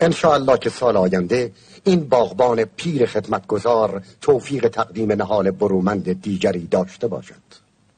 انشاءالله 0.00 0.58
که 0.58 0.70
سال 0.70 0.96
آینده 0.96 1.52
این 1.84 2.08
باغبان 2.08 2.64
پیر 2.64 3.06
خدمتگزار 3.06 4.02
توفیق 4.20 4.68
تقدیم 4.68 5.12
نهال 5.12 5.50
برومند 5.50 6.22
دیگری 6.22 6.66
داشته 6.66 7.08
باشد. 7.08 7.42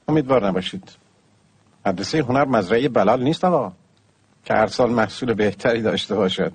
امیدوار 0.09 0.47
نباشید. 0.47 0.89
مدرسه 1.87 2.19
هنر 2.19 2.45
مزرعه 2.45 2.89
بلال 2.89 3.23
نیست 3.23 3.45
آقا. 3.45 3.73
که 4.45 4.55
هر 4.55 4.67
سال 4.67 4.91
محصول 4.91 5.35
بهتری 5.35 5.83
داشته 5.83 6.15
باشد. 6.15 6.53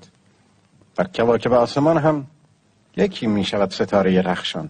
بر 0.95 1.07
کواکب 1.15 1.53
آسمان 1.53 1.97
هم 1.97 2.27
یکی 2.97 3.27
می 3.27 3.43
شود 3.43 3.71
ستاره 3.71 4.21
رخشان. 4.21 4.69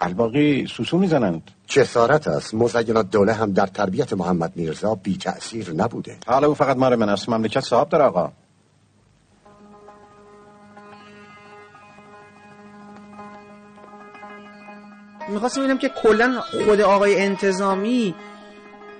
الباقی 0.00 0.66
سوسو 0.66 0.98
می‌زنند. 0.98 1.50
جسارت 1.66 2.28
است. 2.28 2.54
مزینات 2.54 3.10
دوله 3.10 3.32
هم 3.32 3.52
در 3.52 3.66
تربیت 3.66 4.12
محمد 4.12 4.52
میرزا 4.56 4.94
بی 4.94 5.16
تأثیر 5.16 5.72
نبوده. 5.72 6.16
حالا 6.26 6.46
او 6.46 6.54
فقط 6.54 6.76
مال 6.76 6.96
من 6.96 7.08
است. 7.08 7.28
مملکت 7.28 7.60
صاحب 7.60 7.88
داره 7.88 8.04
آقا. 8.04 8.32
می‌خواستم 15.28 15.60
ببینم 15.60 15.78
که 15.78 15.88
کلا 16.02 16.40
خود 16.40 16.80
آقای 16.80 17.20
انتظامی 17.20 18.14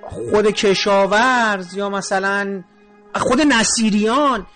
خود 0.02 0.46
کشاورز 0.46 1.74
یا 1.74 1.90
مثلا 1.90 2.62
خود 3.14 3.40
نصیریان 3.40 4.46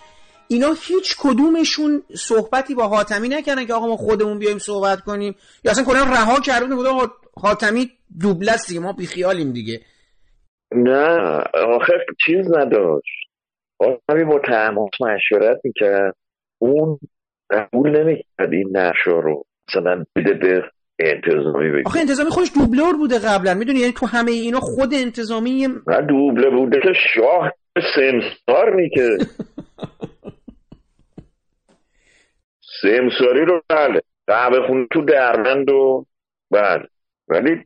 اینا 0.51 0.73
هیچ 0.87 1.15
کدومشون 1.19 2.03
صحبتی 2.15 2.75
با 2.75 2.87
حاتمی 2.87 3.29
نکردن 3.29 3.65
که 3.65 3.73
آقا 3.73 3.87
ما 3.87 3.95
خودمون 3.97 4.39
بیایم 4.39 4.57
صحبت 4.57 5.01
کنیم. 5.01 5.35
یا 5.63 5.71
اصلا 5.71 5.85
کلا 5.85 6.03
رها 6.03 6.39
کردن 6.39 6.75
بود 6.75 6.85
آقا 6.85 7.07
حاتمی 7.41 7.91
دوبلست 8.21 8.67
دیگه 8.67 8.79
ما 8.79 8.93
بیخیالیم 8.93 9.51
دیگه. 9.51 9.81
نه 10.75 11.07
آخر 11.53 11.97
چیز 12.25 12.47
نداشت. 12.57 13.27
حاتمی 13.81 14.23
با 14.23 14.39
تحماس 14.39 14.89
مشورت 15.01 15.57
می‌کرد. 15.63 16.15
اون 16.61 16.99
قبول 17.51 17.99
نمی‌کرد 17.99 18.53
این 18.53 18.77
نقشا 18.77 19.19
رو. 19.19 19.45
مثلا 19.69 20.05
بده 20.15 20.33
به 20.33 20.63
انتظامی 20.99 21.71
بگه. 21.71 21.83
آخه 21.85 21.99
انتظامی 21.99 22.29
خودش 22.29 22.51
دوبلور 22.55 22.97
بوده 22.97 23.19
قبلا. 23.19 23.53
می‌دونی 23.53 23.79
یعنی 23.79 23.93
تو 23.93 24.05
همه 24.05 24.31
اینا 24.31 24.59
خود 24.59 24.93
انتظامی 24.93 25.67
نه 25.87 26.01
دوبله 26.01 26.49
بوده 26.49 26.79
که 26.83 26.93
شاه 27.15 27.51
سمسار 27.95 28.75
که 28.93 29.17
سمساری 32.81 33.45
رو 33.45 33.61
بله. 33.69 34.01
قهوه 34.27 34.67
خونه 34.67 34.87
تو 34.91 35.01
درمند 35.01 35.69
و 35.69 36.05
بله. 36.51 36.87
ولی 37.27 37.65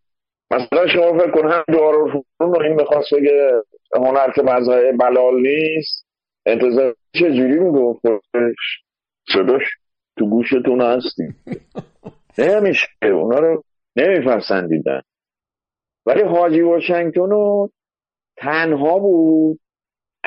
مثلا 0.52 0.88
شما 0.88 1.18
فکر 1.20 1.32
کن 1.32 1.52
هم 1.52 1.64
دارالفنون 1.74 2.24
رو 2.40 2.62
این 2.62 2.74
می‌خواست 2.74 3.14
بگه 3.14 3.52
هنر 3.96 4.32
که 4.36 4.42
مزرعه 4.42 4.92
بلال 4.92 5.42
نیست. 5.42 6.06
انتظار 6.46 6.96
چجوری 7.14 7.60
می‌گفت؟ 7.60 8.02
خودش 8.02 8.84
صداش 9.34 9.64
تو 10.18 10.30
گوشتون 10.30 10.82
هستیم. 10.82 11.36
نمیشه. 12.38 12.88
اونا 13.02 13.40
رو 13.40 13.64
نمیپسندیدن. 13.96 15.02
ولی 16.06 16.22
حاجی 16.22 16.62
واشنگتن 16.62 17.30
رو 17.30 17.70
تنها 18.38 19.00
بود. 19.00 19.60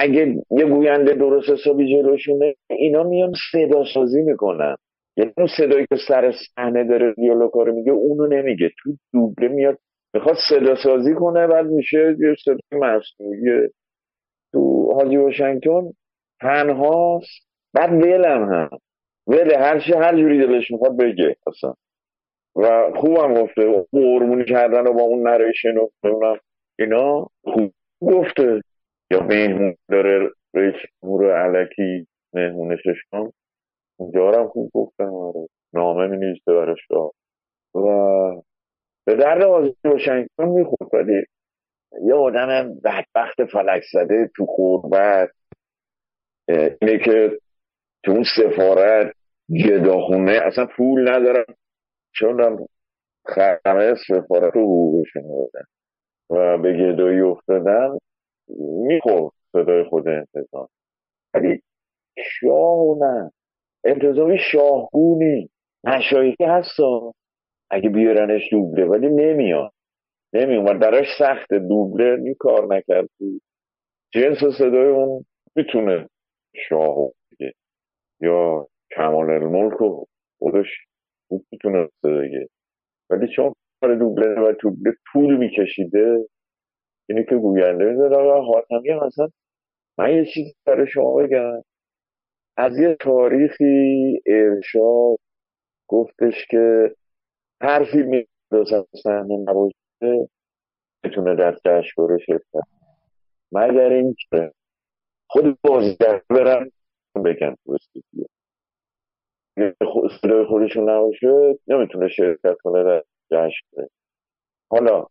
اگه 0.01 0.35
یه 0.51 0.65
گوینده 0.65 1.15
درست 1.15 1.51
حسابی 1.51 1.97
جلوشونه 1.97 2.55
اینا 2.71 3.03
میان 3.03 3.33
صدا 3.53 3.85
سازی 3.95 4.23
می‌کنن. 4.23 4.77
یعنی 5.17 5.33
اون 5.37 5.47
صدایی 5.59 5.87
که 5.87 5.97
سر 6.09 6.33
صحنه 6.33 6.85
داره 6.85 7.15
دیالوگا 7.15 7.63
رو 7.63 7.75
میگه 7.75 7.93
اونو 7.93 8.27
نمیگه. 8.27 8.71
تو 8.83 8.91
دوبله 9.13 9.49
میاد 9.49 9.79
می‌خواد 10.15 10.37
صدا 10.51 10.75
سازی 10.75 11.15
کنه 11.15 11.47
بعد 11.47 11.67
میشه 11.67 12.17
یه 12.21 12.35
صدای 12.45 12.59
مصنوعی 12.73 13.69
تو 14.53 14.93
حاجی 14.93 15.17
واشنگتن 15.17 15.91
تنهاست 16.41 17.49
بعد 17.75 17.93
ولم 17.93 18.53
هم 18.53 18.71
وله 19.27 19.59
هر 19.59 19.81
چی 19.81 19.93
هر 19.93 20.17
جوری 20.17 20.39
دلش 20.39 20.71
می‌خواد 20.71 20.97
بگه 20.97 21.37
اصلا. 21.47 21.75
و 22.57 22.93
خوبم 22.97 23.35
گفته 23.35 23.87
قربونی 23.93 24.45
کردن 24.45 24.87
و 24.87 24.93
با 24.93 25.03
اون 25.03 25.29
نریشن 25.29 25.77
و 25.77 26.37
اینا 26.79 27.27
خوب 27.45 27.73
گفته. 28.01 28.61
یا 29.11 29.21
مهمون 29.21 29.77
داره 29.89 30.31
جمهور 30.55 31.31
علکی 31.37 32.07
مهمونشش 32.35 33.03
کن 33.13 33.33
اونجا 33.97 34.33
هم 34.33 34.49
خوب 34.49 34.71
گفتن 34.75 35.05
آره. 35.05 35.49
نامه 35.73 36.07
می 36.07 36.17
نویسه 36.17 36.53
برای 36.53 36.77
شاه 36.89 37.13
و 37.75 38.43
به 39.07 39.15
درد 39.15 39.43
آزادی 39.43 39.77
واشنگتن 39.85 40.49
می‌خورد 40.49 40.95
ولی 40.95 41.25
یه 42.07 42.15
آدم 42.15 42.75
بدبخت 42.85 43.45
فلک 43.53 43.83
زده 43.93 44.31
تو 44.37 44.47
خوربت. 44.47 45.31
اینه 46.49 46.99
که 47.05 47.39
تو 48.05 48.13
اون 48.13 48.25
سفارت 48.37 49.13
گداخونه 49.67 50.33
اصلا 50.33 50.67
پول 50.77 51.09
ندارم 51.09 51.55
چون 52.15 52.67
خمه 53.27 53.95
سفارت 54.09 54.55
رو 54.55 54.63
حقوقشون 54.63 55.23
و 56.31 56.59
به 56.59 56.73
گدایی 56.73 57.21
افتادن. 57.21 57.99
می‌خورد 58.59 59.33
صدای 59.53 59.85
خود 59.85 60.09
انتظام 60.09 60.69
ولی 61.35 61.63
شاه 62.41 62.99
نه. 63.01 63.33
انتظامی 63.85 64.39
شاهگونی. 64.53 65.51
مشایخی 65.85 66.45
هستا. 66.45 67.13
اگه 67.71 67.89
بیارنش 67.89 68.43
دوبله 68.53 68.87
ولی 68.87 69.09
نمیاد. 69.09 69.73
نمیومد 70.33 70.79
براش 70.79 71.07
سخت 71.19 71.55
دوبله 71.55 72.17
نی 72.17 72.35
کار 72.35 72.77
نکرد. 72.77 73.09
جنس 74.15 74.39
صدای 74.59 74.89
اون 74.89 75.25
می‌تونه 75.57 76.09
شاه 76.69 76.97
بگه. 77.31 77.53
یا 78.21 78.67
کمال 78.97 79.31
الملک 79.31 79.73
رو. 79.73 80.07
خودش 80.39 80.67
خوب 81.29 81.45
می‌تونه 81.53 81.89
بگه. 82.05 82.49
ولی 83.11 83.29
چون 83.37 83.55
کار 83.81 83.95
دوبله 83.95 84.41
و 84.41 84.53
دوبله 84.53 84.95
طول 85.13 85.37
میکشیده 85.37 86.25
اینه 87.09 87.25
که 87.25 87.37
گوینده 87.37 87.85
می‌زد 87.85 88.13
آقا 88.13 88.41
حاتمی 88.41 88.91
هم 88.91 88.99
اصلا 88.99 89.29
من 89.99 90.15
یه 90.15 90.25
چیزی 90.25 90.55
برای 90.67 90.87
شما 90.87 91.15
بگم. 91.15 91.63
از 92.57 92.79
یه 92.79 92.97
تاریخی 93.01 94.21
ارشاد 94.27 95.19
گفتش 95.89 96.47
که 96.51 96.95
هر 97.63 97.85
فیلمی 97.93 98.27
دوست 98.51 98.73
صحنه 99.03 99.37
نباشه 99.37 100.29
بتونه 101.05 101.35
در 101.35 101.57
جشنواره 101.65 102.19
شرکت 102.19 102.69
مگر 103.53 103.93
اینکه 103.93 104.53
خود 105.31 105.59
بازیگر 105.63 106.23
برن 106.31 106.71
بگن 107.25 107.55
تو 107.65 107.73
استودیو. 107.73 108.25
صدای 110.21 110.47
خودشون 110.47 110.91
نباشه 110.91 111.59
نمی‌تونه 111.69 112.09
شرکت 112.09 112.57
کنه 112.63 112.85
در 112.85 113.05
جشن 113.31 113.87
حالا 114.71 115.07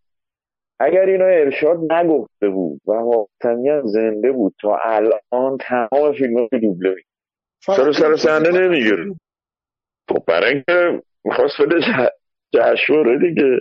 اگر 0.80 1.06
اینا 1.06 1.26
ارشاد 1.26 1.92
نگفته 1.92 2.50
بود 2.50 2.82
و 2.88 2.94
حاتمی 2.94 3.70
هم 3.70 3.82
زنده 3.86 4.32
بود 4.32 4.54
تا 4.62 4.78
الان 4.84 5.58
تمام 5.60 6.14
فیلم 6.14 6.40
ها 6.40 6.48
دوبله 6.62 6.96
می 6.96 7.02
سر 7.66 7.92
سر 7.92 8.16
صحنه 8.16 8.50
نمی‌گیره؟ 8.50 9.16
خب 10.10 10.24
برای 10.28 10.54
اینکه 10.54 11.04
می‌خواست 11.26 11.62
بده 11.62 11.80
جشنواره 12.54 13.20
دیگه. 13.20 13.60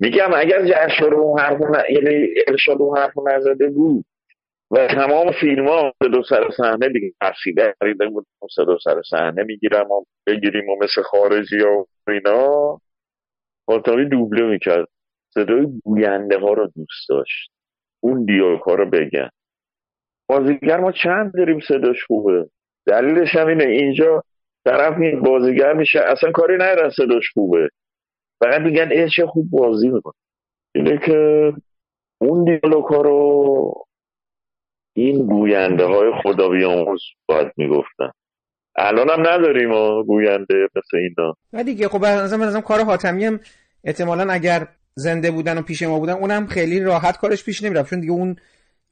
میگم 0.00 0.30
اگر 0.34 0.66
جشنواره 0.66 1.16
اون 1.16 1.40
حرف 1.40 1.60
یعنی 1.90 2.28
ارشاد 2.48 2.82
اون 2.82 2.98
حرف 2.98 3.12
نزده 3.26 3.68
بود 3.68 4.04
و 4.70 4.86
تمام 4.86 5.32
فیلم 5.40 5.68
ها 5.68 5.92
صدا 6.02 6.22
سر 6.28 6.50
صحنه 6.56 6.88
دیگه 6.88 7.12
تفصیله 7.20 7.74
خریده 7.80 8.06
بود 8.08 8.26
صدا 8.56 8.78
سر 8.84 9.02
صحنه 9.10 9.42
می‌گیرم 9.42 9.90
و 9.90 10.04
بگیریم 10.26 10.68
و 10.68 10.76
مثل 10.76 11.02
خارجی 11.02 11.60
و 11.62 11.84
اینا. 12.08 12.80
حاتمی 13.68 14.08
دوبله 14.08 14.42
می‌کرد. 14.42 14.88
صدای 15.34 15.66
گوینده 15.84 16.38
ها 16.38 16.52
رو 16.52 16.66
دوست 16.76 17.08
داشت. 17.08 17.50
اون 18.00 18.24
دیالوگ 18.24 18.60
ها 18.60 18.74
رو 18.74 18.90
بگن 18.90 19.28
بازیگر 20.28 20.80
ما 20.80 20.92
چند 20.92 21.32
داریم 21.34 21.60
صداش 21.68 22.04
خوبه؟ 22.06 22.50
دلیلش 22.86 23.36
هم 23.36 23.46
اینه. 23.46 23.64
اینجا 23.64 24.22
طرف 24.64 24.98
این 25.00 25.20
بازیگر 25.20 25.72
میشه. 25.72 26.00
اصلا 26.00 26.30
کاری 26.30 26.54
ندارن 26.54 26.90
صداش 26.90 27.30
خوبه. 27.34 27.68
فقط 28.40 28.60
میگن 28.60 28.92
ای 28.92 29.10
چه 29.16 29.26
خوب 29.26 29.50
بازی 29.50 29.88
می‌کنه. 29.88 30.14
اینه 30.74 30.98
که 31.06 31.52
اون 32.20 32.44
دیالوگ 32.44 32.84
ها 32.84 33.00
رو 33.00 33.86
این 34.96 35.26
گوینده 35.26 35.84
های 35.84 36.12
خدا 36.22 36.48
بیاموز 36.48 37.02
باید 37.28 37.52
می‌گفتن. 37.56 38.10
الان 38.76 39.10
هم 39.10 39.20
نداریم 39.20 40.02
گوینده 40.02 40.68
مثل 40.76 40.96
اینا. 40.96 41.34
و 41.52 41.64
دیگه. 41.64 41.88
خب 41.88 42.04
از 42.04 42.34
نظرم 42.34 42.60
کار 42.60 42.80
حاتمی 42.80 43.24
هم 43.24 43.40
احتمالا 43.84 44.32
اگر 44.32 44.68
زنده 44.94 45.30
بودن 45.30 45.58
و 45.58 45.62
پیش 45.62 45.82
ما 45.82 45.98
بودن 45.98 46.12
اونم 46.12 46.46
خیلی 46.46 46.80
راحت 46.80 47.16
کارش 47.16 47.44
پیش 47.44 47.62
نمی‌رفت. 47.62 47.90
چون 47.90 48.00
دیگه 48.00 48.12
اون 48.12 48.36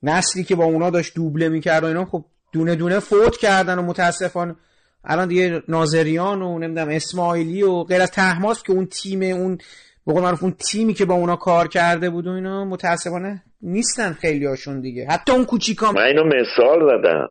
نسلی 0.03 0.45
که 0.45 0.55
با 0.55 0.65
اونا 0.65 0.91
داشت 0.91 1.15
دوبله 1.15 1.49
می‌کرد 1.49 1.85
و 1.85 1.87
اینا 1.87 2.05
خب 2.05 2.25
دونه 2.53 2.75
دونه 2.75 2.99
فوت 2.99 3.37
کردن 3.37 3.79
و 3.79 3.83
متاسفانه 3.83 4.57
الان 5.05 5.29
دیگه 5.29 5.63
ناظریان 5.69 6.43
و 6.43 6.59
نمی‌دونم 6.59 6.89
اسماعیلی 6.89 7.63
و 7.63 7.85
غیر 7.85 8.03
از 8.03 8.11
تحماس 8.11 8.63
که 8.63 8.73
اون 8.73 8.87
تیم 8.87 9.23
اون 9.23 9.59
به 10.07 10.13
قول 10.13 10.23
معروف 10.23 10.43
اون 10.43 10.53
تیمی 10.53 10.95
که 10.95 11.05
با 11.05 11.15
اونا 11.15 11.37
کار 11.37 11.69
کرده 11.69 12.11
بود 12.11 12.27
و 12.27 12.31
اینا 12.31 12.65
متاسفانه 12.65 13.43
نیستن 13.63 14.13
خیلی 14.13 14.47
هاشون 14.47 14.81
دیگه. 14.81 15.07
حتی 15.11 15.33
اون 15.33 15.45
کوچیکام 15.45 15.95
من 15.95 16.03
اینو 16.03 16.25
مثال 16.25 16.99
زدم. 16.99 17.29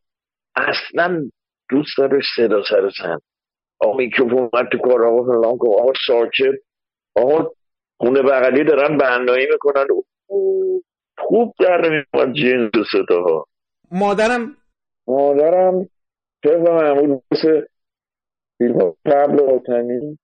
اصلا 0.56 1.30
دوست 1.70 1.98
داره 1.98 2.20
صدا 2.36 2.62
سر 2.70 2.90
سن 2.98 3.18
آقا 3.80 3.98
میکروفون 3.98 4.50
تو 4.72 4.78
کار 4.78 5.06
آقا 5.06 5.24
فلان 5.24 5.44
آقا 5.44 5.94
ساکت. 6.08 6.60
آقا 7.16 7.52
خونه 8.00 8.22
بغلی 8.22 8.64
دارن 8.64 8.98
بندایی 8.98 9.48
می‌کنن. 9.52 9.86
خوب 11.18 11.54
در 11.60 11.82
نمیاد 11.82 12.34
جنس 12.34 12.86
صداها 12.92 13.46
مادرم؟ 13.92 14.56
مادرم 15.08 15.90
طبق 16.44 16.70
معمول 16.70 17.20
مثل 17.32 17.62
فیلم 18.58 18.94
قبل 19.06 19.40
وطنی 19.40 20.20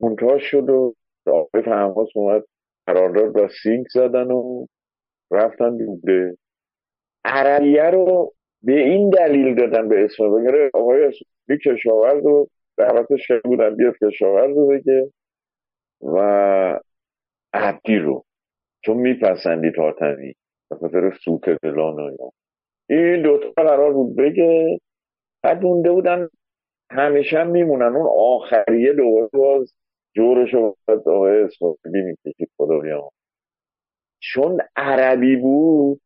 منتاج 0.00 0.40
شد 0.40 0.70
و 0.70 0.94
آقای 1.26 1.62
تماس 1.62 2.08
اومد 2.14 2.44
قرارداد 2.86 3.32
با 3.32 3.48
سینک 3.62 3.86
زدن 3.94 4.30
و 4.30 4.66
رفتن 5.30 5.76
دوبله. 5.76 6.36
عربیه 7.24 7.90
رو 7.90 8.32
به 8.62 8.72
این 8.72 9.10
دلیل 9.10 9.54
دادن 9.54 9.88
به 9.88 10.04
اسم. 10.04 10.40
بگره 10.40 10.70
آقای 10.74 11.04
اسمی 11.04 11.58
کشاورز 11.64 12.24
رو 12.24 12.48
دعوتش 12.76 13.32
بودن 13.44 13.76
بیاد 13.76 13.94
کشاورز 14.02 14.56
رو 14.56 14.66
بگه. 14.66 15.10
و 16.02 16.80
عبدی 17.56 17.96
رو. 17.98 18.24
چون 18.84 18.96
میپسندید 18.96 19.78
حاتمی 19.78 20.34
به 20.70 20.76
خاطر 20.76 21.12
سوت 21.24 21.50
دلان 21.62 22.00
و 22.00 22.30
این 22.88 23.22
دوتا 23.22 23.50
قرار 23.56 23.92
بود 23.92 24.16
بگه 24.16 24.80
بعد 25.42 25.62
مونده 25.62 25.92
بودن 25.92 26.28
همیشه 26.90 27.38
هم 27.38 27.50
میمونن. 27.50 27.96
اون 27.96 28.08
آخریه 28.18 28.92
دوباره 28.92 29.28
باز 29.32 29.74
جورش 30.16 30.54
رو 30.54 30.76
باید 30.88 31.08
آقای 31.08 31.42
اسماعیلی 31.42 32.02
می‌کشید 32.02 32.50
خدا 32.56 32.78
بیام 32.78 33.10
چون 34.20 34.60
عربی 34.76 35.36
بود 35.36 36.00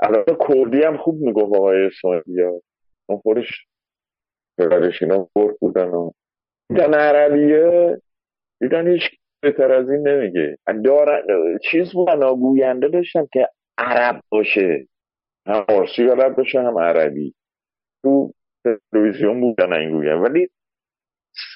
البته 0.00 0.36
کردی 0.48 0.82
هم 0.82 0.96
خوب 0.96 1.20
می‌گفت 1.20 1.56
آقای 1.56 1.86
اسماعیلی 1.86 2.42
اون 3.06 3.18
خودش 3.18 3.66
پدرش 4.58 5.02
اینا 5.02 5.28
برد 5.34 5.56
بودن 5.60 5.88
و 5.88 6.10
دیدن 6.68 6.94
عربیه 6.94 8.00
دیدن 8.60 8.88
هیچ 8.88 9.02
بهتر 9.40 9.72
از 9.72 9.90
این 9.90 10.08
نمیگه. 10.08 10.58
دارن 10.84 11.22
چیز 11.70 11.92
بودن 11.92 12.34
گوینده 12.34 12.88
داشتن 12.88 13.26
که 13.32 13.48
عرب 13.78 14.22
باشه. 14.28 14.86
هم 15.46 15.64
فارسی 15.64 16.06
بلد 16.06 16.36
باشه 16.36 16.60
هم 16.60 16.78
عربی. 16.78 17.34
تو 18.02 18.32
تلویزیون 18.92 19.40
بودن 19.40 19.72
این 19.72 19.90
ولی 20.22 20.48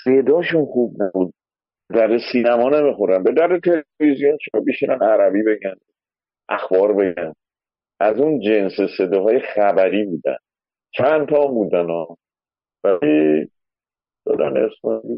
صداشون 0.05 0.65
خوب 0.65 1.03
نبود. 1.03 1.35
در 1.91 2.19
سینما 2.33 2.69
نمی‌خورن. 2.69 3.23
به 3.23 3.33
در 3.33 3.59
تلویزیون 3.59 4.39
چرا 4.41 4.61
بیشترن 4.61 5.03
عربی 5.03 5.43
بگن 5.43 5.75
اخبار 6.49 6.93
بگن. 6.93 7.33
از 8.01 8.21
اون 8.21 8.41
جنس 8.41 8.73
صداهای 8.99 9.41
خبری 9.41 10.05
بودن. 10.05 10.37
چند 10.91 11.29
تا 11.29 11.47
بودن 11.47 11.87
ها. 11.87 12.19
ولی 12.85 13.51
دادن 14.27 14.69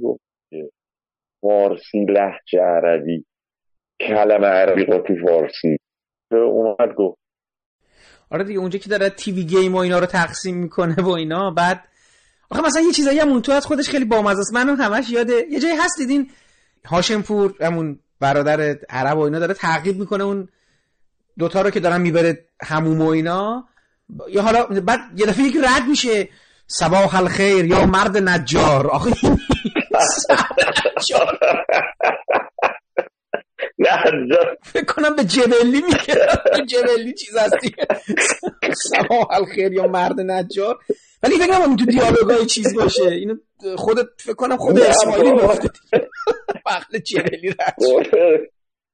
گفت. 0.03 0.34
فارسی 1.45 2.07
لحجه 2.09 2.61
عربی. 2.61 3.25
کلمه 4.01 4.47
عربی 4.47 4.85
قاطی 4.85 5.15
فارسی. 5.27 5.77
اومد 6.33 6.95
گفت. 6.97 7.19
آره 8.31 8.45
دیگه 8.45 8.59
اونجا 8.59 8.79
که 8.79 8.89
داره 8.89 9.09
تیوی 9.09 9.45
گیم 9.45 9.75
و 9.75 9.79
اینا 9.79 9.99
رو 9.99 10.07
تقسیم 10.07 10.57
می‌کنه 10.57 11.03
و 11.03 11.09
اینا 11.09 11.51
بعد 11.51 11.85
آخه 12.51 12.63
مثلا 12.63 12.83
یه 12.83 12.93
چیزایی 12.93 13.19
هم 13.19 13.29
اون 13.29 13.43
تو 13.43 13.53
از 13.53 13.67
خودش 13.67 13.89
خیلی 13.89 14.05
بامزه 14.05 14.41
است. 14.41 14.55
منم 14.55 14.81
همش 14.81 15.11
یاد 15.11 15.31
یه 15.31 15.61
جایی 15.61 15.77
هست 15.77 15.99
دیدین؟ 15.99 16.31
هاشمپور 16.85 17.55
همون 17.61 17.99
برادر 18.21 18.77
عرب 18.91 19.19
و 19.19 19.21
اینا 19.21 19.39
داره 19.39 19.55
تعقیب 19.55 19.99
می‌کنه 19.99 20.25
اون 20.25 20.49
دوتا 21.39 21.63
رو 21.63 21.71
که 21.71 21.81
دارن 21.81 22.01
می‌بره 22.01 22.45
هموم 22.63 23.01
و 23.01 23.09
اینا. 23.09 23.65
یا 24.29 24.43
حالا 24.43 24.65
بعد 24.67 25.01
یه 25.17 25.27
دفعه 25.27 25.45
یک 25.45 25.57
رد 25.57 25.89
میشه. 25.89 26.29
صباح 26.67 27.15
الخیر 27.17 27.65
یا 27.65 27.87
مرد 27.87 28.17
نجار. 28.17 28.87
آخه 28.87 29.11
نجار 33.79 34.57
فکر 34.63 34.85
کنم 34.85 35.17
به 35.17 35.25
جبلی 35.25 35.83
میگه 35.83 36.15
جبلی 36.67 37.13
چیز 37.13 37.37
هستی. 37.37 37.75
صباح 38.73 39.27
الخیر 39.31 39.73
یا 39.73 39.87
مرد 39.87 40.21
نجار. 40.21 40.79
ولی 41.23 41.35
فکر 41.35 41.59
کنم 41.59 41.77
تو 41.77 41.85
دیالوگای 41.85 42.47
چیز 42.47 42.77
باشه. 42.77 43.09
اینو 43.09 43.35
خودت 43.77 44.07
فکر 44.19 44.35
کنم 44.35 44.57
خود 44.57 44.79
اسماعیلی 44.79 45.31
گفته 45.31 45.69
وقت 46.67 46.97
جبلی 46.97 47.55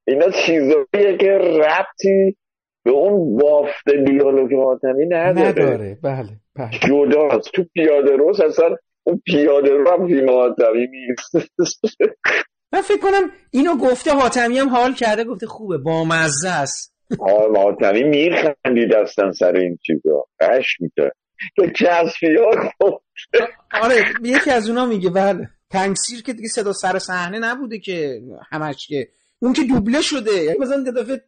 اینا 0.07 0.31
چیزاییه 0.31 1.17
که 1.20 1.31
ربطی 1.39 2.37
به 2.85 2.91
اون 2.91 3.37
بافت 3.37 3.89
دیالوگ 4.07 4.55
ماتمی 4.55 5.07
نداره. 5.07 5.49
نداره. 5.49 5.99
بله 6.03 6.29
بله. 6.57 6.70
جداست 6.70 7.53
تو 7.53 7.65
پیاده 7.75 8.17
روز 8.17 8.41
اصلا 8.41 8.77
اون 9.03 9.23
پیاده 9.27 9.70
رو 9.70 9.91
هم 9.91 10.03
نیست 10.05 11.37
من 12.73 12.81
فکر 12.81 12.99
کنم 12.99 13.31
اینو 13.51 13.77
گفته 13.77 14.12
حاتمی 14.12 14.59
هم 14.59 14.69
حال 14.69 14.95
کرده 14.95 15.25
گفته 15.25 15.47
خوبه 15.47 15.79
با 15.79 16.05
مزه 16.05 16.49
است 16.49 16.95
حاتمی 17.57 18.03
میخندید 18.05 18.95
اصلا 18.95 19.33
سر 19.33 19.57
این 19.57 19.79
چیزا. 19.87 20.25
قش 20.41 20.81
میده 20.81 21.12
که 21.57 21.73
کسفیار 21.85 22.73
آره 23.83 24.05
یکی 24.23 24.51
از 24.51 24.69
اونا 24.69 24.87
میگه 24.87 25.11
بله. 25.11 25.49
تنگسیر 25.70 26.23
که 26.23 26.33
دیگه 26.33 26.49
صدا 26.49 26.73
سر 26.73 26.99
صحنه 26.99 27.39
نبوده 27.39 27.79
که 27.79 28.20
همش 28.51 28.87
که. 28.87 29.09
اون 29.43 29.53
که 29.53 29.62
دوبله 29.62 30.01
شده. 30.01 30.33
یعنی 30.33 30.59
مثلا 30.59 30.83
یه 30.87 30.93
دفعه 30.93 31.23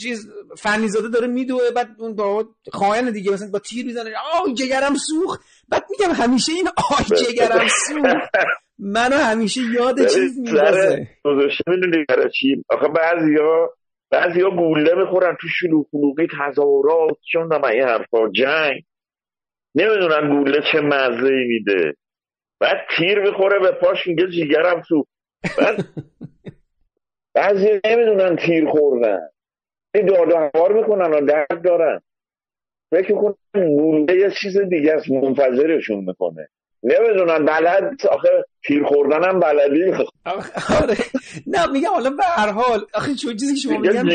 چیز 0.00 0.28
فنیزاده 0.58 1.08
داره 1.08 1.26
میدوه 1.26 1.70
بعد 1.76 1.88
اون 1.98 2.14
با 2.14 2.48
خائن 2.72 3.10
دیگه 3.10 3.32
مثلا 3.32 3.50
با 3.50 3.58
تیر 3.58 3.86
می‌زنه. 3.86 4.10
آه 4.34 4.54
جگرم 4.54 4.94
سوخت. 4.94 5.40
بعد 5.68 5.84
میگم 5.90 6.12
همیشه 6.14 6.52
این 6.52 6.68
آه 6.68 7.04
جگرم 7.04 7.66
سوخت. 7.68 8.30
منو 8.78 9.16
همیشه 9.16 9.60
یاد 9.74 10.06
چیز 10.06 10.38
میندازه. 10.38 11.08
می‌دونی 11.66 12.04
برای 12.08 12.30
چی؟ 12.30 12.64
آخه 12.68 12.88
بعضیا 12.88 13.70
بعضیا 14.10 14.50
گوله 14.50 14.94
می‌خورن 14.94 15.36
تو 15.40 15.48
شلوغ 15.48 15.86
خلوقی 15.92 16.26
تظاهرات 16.26 17.18
چون 17.32 17.48
این 17.64 17.82
حرفا 17.82 18.28
جنگ. 18.28 18.82
نمی‌دونن 19.74 20.38
گوله 20.38 20.60
چه 20.72 20.80
مزه 20.80 21.30
میده. 21.48 21.94
بعد 22.60 22.76
تیر 22.96 23.18
می‌خوره 23.18 23.58
به 23.58 23.72
پاش 23.72 24.06
میگه 24.06 24.26
جیگرم 24.28 24.82
سوخت. 24.88 25.08
بعد 25.58 25.84
بعضی 27.34 27.80
نمی‌دونن 27.84 28.36
تیر 28.36 28.70
خوردن. 28.70 29.28
و 30.32 30.50
هوار 30.54 30.72
می‌کنن 30.72 31.14
و 31.14 31.26
درد 31.26 31.64
دارن. 31.64 32.00
فکر 32.90 33.14
کنن 33.14 33.34
گوله 33.76 34.16
یه 34.16 34.30
چیز 34.42 34.58
دیگه 34.58 34.92
است 34.92 35.10
منفجرشون 35.10 36.04
می‌کنه. 36.04 36.48
نمی‌دونن 36.82 37.44
بلد 37.44 38.06
آخه 38.10 38.28
تیر 38.66 38.84
خوردن 38.84 39.24
هم 39.24 39.40
بلدی 39.40 39.84
آره. 40.82 40.96
نه 41.46 41.72
میگم 41.72 41.88
حالا 41.88 42.10
به 42.10 42.24
هر 42.24 42.52
حال 42.52 42.86
آخه 42.94 43.14
چون 43.14 43.36
چیزی 43.36 43.54
که 43.54 43.60
شما 43.60 43.78
میگم 43.78 44.08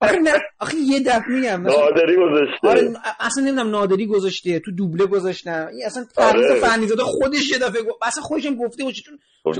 آخه 0.00 0.18
نه 0.18 0.32
آخه 0.60 0.76
یه 0.76 1.00
دفعه 1.00 1.28
میگم 1.28 1.62
نادری 1.62 2.16
گذاشته. 2.16 2.68
آره 2.68 2.92
اصلا 3.20 3.44
نمی‌دونم 3.44 3.70
نادری 3.70 4.06
گذاشته 4.06 4.60
تو 4.60 4.70
دوبله 4.72 5.06
گذاشتن. 5.06 5.68
این 5.72 5.86
اصلا 5.86 6.04
فرض 6.14 6.50
آره. 6.50 6.60
فنیزاده 6.60 7.02
خودش 7.02 7.52
یه 7.52 7.58
دفعه 7.58 7.82
گفت 7.82 7.98
اصلا 8.02 8.22
خودشم 8.22 8.54
گفته 8.54 8.84
باشه 8.84 9.02
چون 9.02 9.18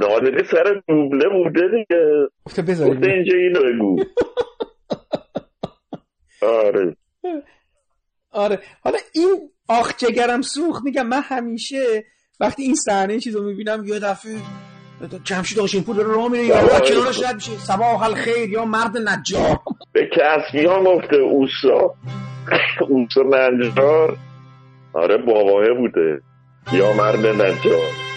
نادری 0.08 0.44
سر 0.44 0.82
دوبله 0.88 1.28
بوده 1.28 1.68
دیگه. 1.68 2.28
گفته 2.44 2.62
بذارید 2.62 2.94
گفته 2.94 3.10
اینجا 3.10 3.36
اینو 3.36 3.60
بگو. 3.60 4.04
آره. 6.66 6.96
آره. 8.33 8.59
حالا 8.84 8.99
این 9.12 9.50
آخ 9.68 9.92
جگرم 9.97 10.42
سوخ 10.42 10.81
میگم 10.84 11.07
من 11.07 11.20
همیشه 11.20 12.05
وقتی 12.41 12.62
این 12.62 12.75
صحنه 12.75 13.20
چیزو 13.20 13.42
می‌بینم 13.42 13.84
یه 13.84 13.99
دفعه 13.99 14.36
جمشید 15.25 15.59
آشینپور 15.59 15.97
داره 15.97 16.09
راه 16.09 16.28
میره 16.28 16.44
یا 16.44 16.81
کنارش 16.81 17.23
رد 17.25 17.34
میشه. 17.34 17.59
صباح 17.59 18.02
الخیر 18.02 18.50
یا 18.50 18.65
مرد 18.65 18.97
نجار. 18.97 19.59
به 19.92 20.10
کسبی 20.12 20.67
ها 20.67 20.84
گفته 20.84 21.17
اوسا. 21.17 21.94
اوسا 22.89 23.23
نجار. 23.52 24.17
آره 24.92 25.17
باباه 25.17 25.68
بوده. 25.78 26.23
یا 26.73 26.92
مرد 26.92 27.26
نجار. 27.26 28.09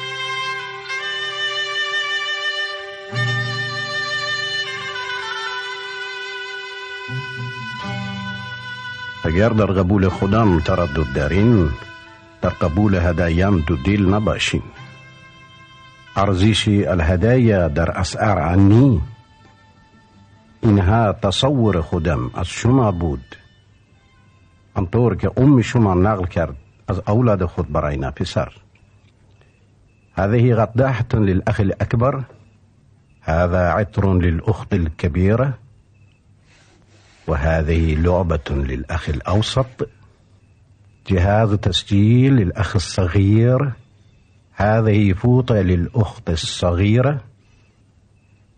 اگر 9.23 9.49
در 9.49 9.65
قبول 9.65 10.07
خودم 10.07 10.59
تردد 10.59 11.13
دارین 11.15 11.69
در 12.41 12.49
قبول 12.49 12.95
هدایم 12.95 13.59
دو 13.59 13.75
دل 13.75 14.05
نباشین. 14.05 14.61
ارزش 16.15 16.67
الهدايا 16.67 17.67
در 17.67 17.91
اسعار 17.91 18.39
عنی 18.39 19.01
اینها 20.61 21.13
تصور 21.13 21.81
خودم 21.81 22.31
از 22.33 22.47
شما 22.47 22.91
بود. 22.91 23.35
آنطور 24.73 25.15
که 25.15 25.31
ام 25.37 25.61
شما 25.61 25.93
نقل 25.93 26.25
کرد 26.25 26.55
از 26.87 27.01
أولاد 27.07 27.45
خود 27.45 27.71
برای 27.71 27.97
پسر. 27.97 28.51
هذه 30.15 30.55
قداحة 30.55 31.05
للأخ 31.13 31.59
الأكبر 31.59 32.23
هذا 33.21 33.69
عطر 33.71 34.13
للأخت 34.13 34.73
الكبيرة. 34.73 35.62
وهذه 37.27 37.95
لعبة 37.95 38.49
للأخ 38.49 39.09
الأوسط 39.09 39.89
جهاز 41.07 41.53
تسجيل 41.53 42.33
للأخ 42.33 42.75
الصغير 42.75 43.71
هذه 44.55 45.13
فوطة 45.13 45.55
للأخت 45.55 46.29
الصغيرة 46.29 47.21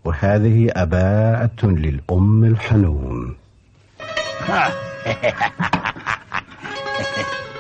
وهذه 0.06 0.68
أباءة 0.76 1.66
للأم 1.66 2.44
الحنون. 2.44 3.36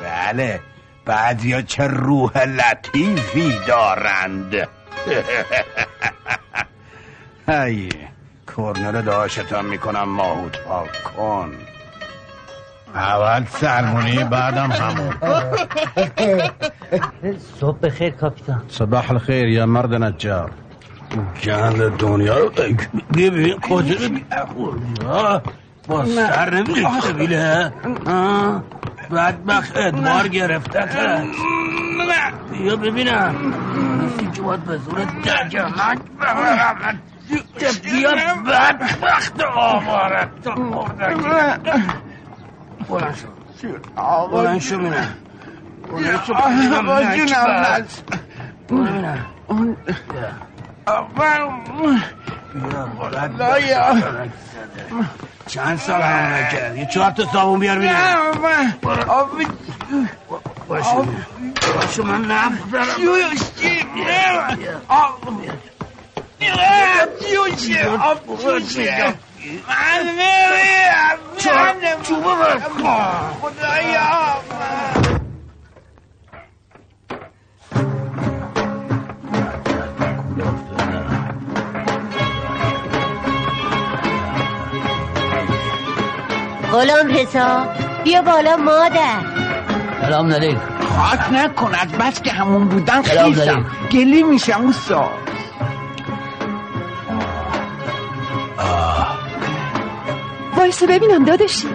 بله 0.01 0.59
بعضیا 1.07 1.61
چه 1.61 1.87
روح 1.87 2.37
لطیفی 2.37 3.51
دارند. 3.67 4.67
هی 7.47 7.89
کرنل 8.57 9.01
داشتم 9.01 9.65
می‌کنم 9.65 10.09
ماهوت 10.09 10.57
پاک 10.57 11.03
کن. 11.03 11.51
اول 12.95 13.45
سلمونی 13.45 14.23
بعدم 14.23 14.71
همون. 14.71 15.13
صبح 17.59 17.79
بخیر 17.79 18.09
کاپیتان. 18.09 18.61
صباح 18.67 19.11
الخیر 19.11 19.47
یا 19.47 19.65
مرد 19.65 19.93
نجار. 19.93 20.51
گند 21.43 21.97
دنیا 21.97 22.37
رو 22.37 22.51
ببین 23.13 23.59
کجا 23.59 23.95
رو 25.01 25.41
با 25.87 26.05
سر 26.05 26.53
نمیشه 26.53 27.13
بیله 27.13 27.73
بدبخت 29.11 29.77
ادوار 29.77 30.27
گرفته 30.27 30.83
بیا 32.51 32.75
ببینم. 32.75 33.35
نیستی 34.01 34.27
که 34.31 34.41
باید 34.41 34.63
به 34.63 34.77
زور 34.77 34.99
دجمک 35.25 35.99
ببرم. 36.21 36.99
بیا 37.83 38.11
بدبخت 38.47 39.41
آوارت 39.55 40.29
تو 40.43 40.51
بلند 42.89 43.15
شو. 43.15 43.27
بلند 44.31 44.61
شو 44.61 44.77
بینم 44.77 45.15
بلند 45.91 46.21
شو. 46.27 46.33
بینم 46.33 46.89
ببینم 48.69 49.25
چند 55.47 55.77
سال 55.79 56.01
همون 56.01 56.33
نکرد 56.33 56.77
یه 56.77 56.85
چهار 56.85 57.11
تا 57.11 57.25
صابون 57.25 57.59
بیار 57.59 57.79
بینم 57.79 57.93
باشه 60.69 60.95
باشه 61.75 62.03
من 62.03 62.21
نفت 62.25 62.71
دارم 62.71 62.85
من 71.55 71.75
نمیم 71.81 72.01
چوبه 72.03 72.35
برکن 72.35 73.31
خدایا 73.41 74.41
غلام 86.71 87.07
رضا 87.07 87.67
بیا 88.03 88.21
بالا 88.21 88.57
مادر. 88.57 89.19
سلام 90.01 90.33
علیکم. 90.33 90.59
خاک 90.97 91.19
نکن 91.33 91.75
از 91.75 91.87
بس 91.91 92.21
که 92.21 92.31
همون 92.31 92.67
بودن 92.67 93.01
خیزم. 93.01 93.65
گلی 93.91 94.23
میشم 94.23 94.61
اوستا 94.65 95.11
وایسا 100.57 100.85
ببینم 100.85 101.25
داداشی 101.25 101.67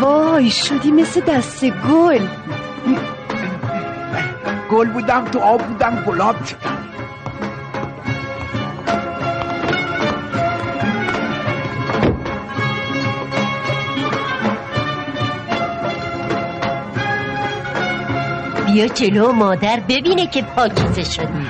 وای 0.00 0.50
شدی 0.50 0.92
مثل 0.92 1.20
دست 1.20 1.64
گل. 1.64 2.26
گل 4.70 4.88
بودم 4.88 5.24
تو 5.24 5.38
آب 5.38 5.62
بودم 5.62 6.04
گلاب 6.06 6.44
شدم. 6.44 6.76
بیا 18.66 18.86
جلو 18.86 19.32
مادر 19.32 19.80
ببینه 19.88 20.26
که 20.26 20.42
پاکیزه 20.42 21.04
شدی. 21.04 21.46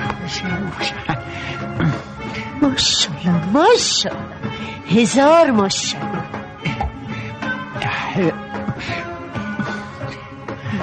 ماشالله 2.61 3.45
ماشالله 3.53 4.19
هزار 4.89 5.51
ماشالله 5.51 6.21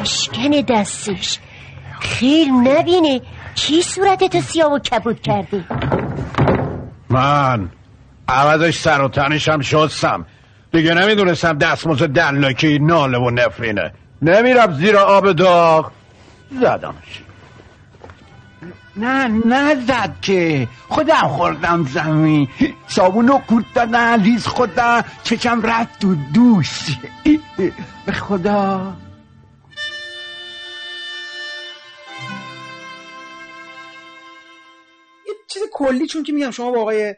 مشکن 0.00 0.50
دستش. 0.68 1.39
خیل 2.00 2.48
نبینه. 2.50 3.20
کی 3.55 3.82
صورتتو 3.82 4.40
سیاه 4.40 4.73
و 4.73 4.78
کبود 4.78 5.20
کردی؟ 5.20 5.65
من 7.10 7.68
عوضش 8.28 8.78
سر 8.78 9.00
و 9.00 9.08
تنشم 9.08 9.60
شستم 9.60 10.26
دیگه 10.73 10.94
نمی‌دونستم 10.94 11.58
دستموز 11.58 12.02
دلاکی 12.02 12.78
ناله 12.78 13.18
و 13.18 13.31
نفرینه. 13.31 13.92
نمیرم 14.23 14.73
زیر 14.74 14.97
آب 14.97 15.32
داغ. 15.32 15.90
زدمش. 16.60 17.23
نه 18.99 19.28
نه 19.28 19.86
زد 19.86 20.15
که. 20.23 20.68
خودم 20.89 21.28
خوردم 21.28 21.86
زمین. 21.86 22.49
صابونو 22.89 23.39
کورت 23.39 23.65
دادن 23.75 24.25
ریز 24.25 24.47
خودم 24.47 25.05
چشم 25.25 25.62
رفت 25.62 25.99
تو 25.99 26.15
دوش. 26.35 26.99
به 28.07 28.12
خدا. 28.12 28.97
یه 35.27 35.35
چیز 35.49 35.62
کلی 35.73 36.07
چون 36.07 36.23
که 36.23 36.33
میگم 36.33 36.51
شما 36.51 36.70
با 36.70 36.81
آقای 36.81 37.15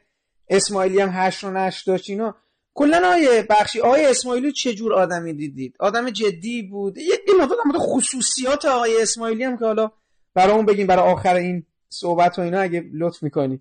اسماعیلی 0.48 1.00
هم 1.00 1.10
هشت 1.12 1.44
رو 1.44 1.50
نشت 1.50 1.86
داشت 1.86 2.10
اینا 2.10 2.34
کلا 2.74 3.02
آقای 3.06 3.42
بخشی 3.50 3.80
آقای 3.80 4.06
اسماعیلی 4.06 4.52
چه 4.52 4.74
جور 4.74 4.94
آدمی 4.94 5.32
دیدید؟ 5.32 5.74
آدم 5.78 6.10
جدی 6.10 6.62
بود؟ 6.62 6.98
یه 6.98 7.18
مورد 7.38 7.76
خصوصیات 7.76 8.64
آقای 8.64 9.02
اسماعیلی 9.02 9.44
هم 9.44 9.58
که 9.58 9.64
حالا 9.64 9.90
برامون 10.34 10.66
بگیم 10.66 10.86
برای 10.86 11.12
آخر 11.12 11.34
این 11.34 11.66
صحبت 11.92 12.38
و 12.38 12.42
اینا 12.42 12.60
اگه 12.60 12.84
لطف 12.94 13.22
می‌کنی. 13.22 13.60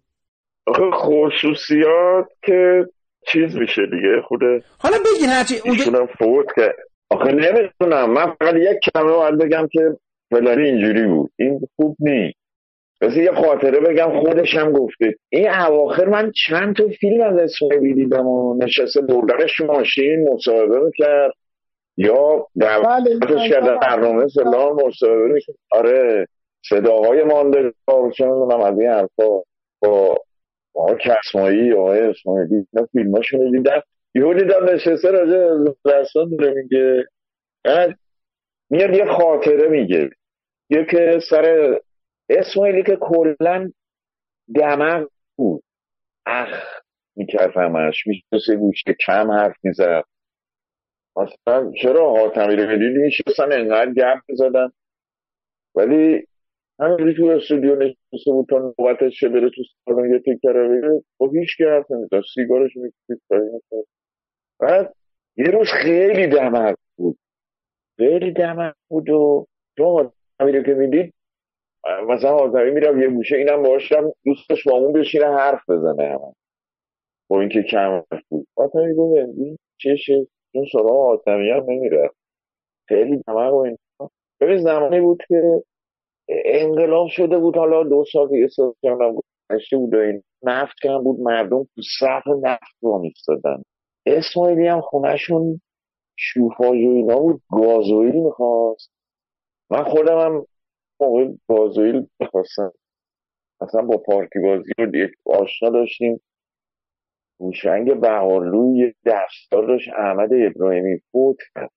آخه 0.67 0.91
خصوصیات 0.93 2.27
که 2.43 2.85
چیز 3.27 3.55
میشه 3.55 3.81
دیگه 3.85 4.21
خود 4.27 4.39
حالا 4.79 4.97
بگین 4.97 5.29
هرچی 5.29 5.55
اونجا 5.65 5.83
ایشونم 5.83 6.05
فوت 6.05 6.45
که. 6.55 6.73
آخه 7.09 7.31
نمی‌تونم 7.31 8.09
من 8.09 8.35
فقط 8.39 8.55
یک 8.55 8.77
کلمه 8.93 9.11
باید 9.11 9.37
بگم 9.37 9.67
که 9.71 9.97
فلانی 10.31 10.63
اینجوری 10.63 11.07
بود. 11.07 11.31
این 11.39 11.59
خوب 11.75 11.95
نیست. 11.99 12.39
بس 13.01 13.17
یه 13.17 13.31
خاطره 13.31 13.79
بگم 13.79 14.19
خودش 14.19 14.55
هم 14.55 14.71
گفته. 14.71 15.15
این 15.29 15.49
اواخر 15.49 16.05
من 16.05 16.31
چند 16.47 16.75
تا 16.75 16.83
فیلم 16.99 17.21
از 17.21 17.37
اسماعیلی 17.37 17.93
دیدم 17.93 18.27
و 18.27 18.57
نشسته 18.63 19.01
بردنش 19.01 19.61
ماشین 19.61 20.29
مصاحبه 20.33 20.79
می‌کرد. 20.79 21.33
یا 21.97 22.47
دعوتش 22.59 23.49
کرده 23.49 23.75
برنامه 23.81 24.27
سلام 24.27 24.87
مصاحبه 24.87 25.27
می‌کرد. 25.27 25.55
آره. 25.71 26.27
صداهای 26.61 27.23
ماندگار 27.23 28.11
چه 28.17 28.25
می‌دونم 28.25 28.61
از 28.61 28.79
این 28.79 28.89
حرفا 28.89 29.41
با 29.81 30.17
آقا 30.73 30.95
کسمایی 30.95 31.73
آقای 31.73 31.99
اسماعیلی 31.99 32.67
اینا 32.73 32.87
فیلماشون 32.91 33.51
دیدم 33.51 33.81
یهو 34.15 34.33
دیدم 34.33 34.65
نشسته 34.65 35.11
راجع 35.11 35.71
دستان 35.85 36.35
داره 36.35 36.53
میگه. 36.53 37.07
میاد 38.69 38.95
یه 38.95 39.05
خاطره 39.05 39.67
میگه. 39.69 40.09
یه 40.69 40.85
که 40.85 41.19
سر 41.29 41.75
اسماعیلی 42.29 42.83
که 42.83 42.95
کلا 42.95 43.71
دمق 44.55 45.07
بود. 45.35 45.63
اخ 46.25 46.81
می‌کرد 47.15 47.57
همش 47.57 48.03
گوش 48.59 48.83
که 48.83 48.95
کم 49.05 49.31
حرف 49.31 49.55
می‌زد. 49.63 50.03
مثلا 51.15 51.71
چرا 51.81 52.09
حاتمی 52.09 52.55
رو 52.55 52.69
می‌دیدی 52.69 52.97
میشستن 52.99 53.51
انقدر 53.51 53.93
گپ 53.93 54.19
می‌زدن؟ 54.29 54.71
ولی 55.75 56.27
همینجوری 56.79 57.13
تو 57.15 57.25
استودیو 57.25 57.75
نشسته 57.75 58.31
بود 58.31 58.47
تا 58.49 58.57
نوبتش 58.57 59.19
شه 59.19 59.29
بره 59.29 59.49
تو 59.49 59.61
سالن 59.85 60.11
یه 60.13 60.19
تکه 60.19 60.49
رو 60.51 60.69
بگه 60.69 61.03
خب 61.17 61.35
هیچ 61.35 61.57
که 61.57 61.65
حرف 61.65 61.91
نمی‌زد. 61.91 62.21
سیگارش 62.33 62.71
می‌کشید 62.75 63.21
بعد 64.59 64.93
یه 65.37 65.45
روز 65.45 65.67
خیلی 65.67 66.27
دمق 66.27 66.75
بود. 66.97 67.17
خیلی 67.97 68.31
دمق 68.31 68.73
بود 68.89 69.09
و 69.09 69.47
تو 69.77 70.11
رو 70.39 70.63
که 70.63 70.73
می‌دید 70.73 71.13
مثلا 72.07 72.31
حاتمی 72.31 72.71
میرم 72.71 73.01
یه 73.01 73.09
گوشه 73.09 73.35
اینم 73.35 73.63
باشم 73.63 74.11
دوستش 74.25 74.63
با 74.67 74.77
اون 74.77 74.93
بشینه 74.93 75.25
حرف 75.25 75.69
بزنه 75.69 76.03
همه. 76.03 76.33
با 77.29 77.39
اینکه 77.39 77.63
کم 77.63 78.03
بود. 78.29 78.47
حاتمی 78.57 78.95
گفت 78.95 79.17
این 79.37 79.57
چشه 79.77 80.27
اون 80.53 80.65
سراغ 80.71 81.05
حاتمی 81.05 81.49
هم 81.49 81.63
نمیره 81.67 82.09
خیلی 82.87 83.23
دمق 83.27 83.53
و 83.53 83.75
ببین 84.41 84.57
زمانی 84.57 85.01
بود 85.01 85.23
که 85.27 85.63
انقلاب 86.29 87.07
شده 87.07 87.37
بود 87.37 87.57
حالا 87.57 87.83
دو 87.83 88.05
سال 88.11 88.31
یه 88.31 88.47
سال 88.47 88.73
کردم 88.81 89.15
گذشته 89.49 89.77
بود 89.77 89.93
و 89.93 89.97
نفت 90.43 90.75
کم 90.83 91.03
بود 91.03 91.19
مردم 91.19 91.63
تو 91.63 91.81
صف 91.99 92.27
نفت 92.43 92.75
رو 92.81 92.99
میستادن 92.99 93.61
اسماعیلی 94.05 94.67
هم 94.67 94.81
خونهشون 94.81 95.61
شوفاژ 96.17 96.69
و 96.69 96.89
اینا 96.89 97.19
بود 97.19 97.41
گازوئیل 97.51 98.15
می‌خواست. 98.15 98.91
من 99.69 99.83
خودم 99.83 100.19
هم 100.19 100.45
موقع 100.99 101.27
گازوئیل 101.49 102.07
می‌خواستم. 102.19 102.71
اصلا 103.61 103.81
با 103.81 103.97
پارتی 103.97 104.39
بازی 104.39 104.71
رو 104.77 104.95
یک 104.95 105.11
آشنا 105.25 105.69
داشتیم. 105.69 106.21
هوشنگ 107.39 107.99
بهارلو 107.99 108.75
یه 108.75 108.95
دستار 109.05 109.67
داشت 109.67 109.89
احمد 109.97 110.29
ابراهیمی 110.33 110.99
فوت 111.11 111.37
کرد. 111.55 111.71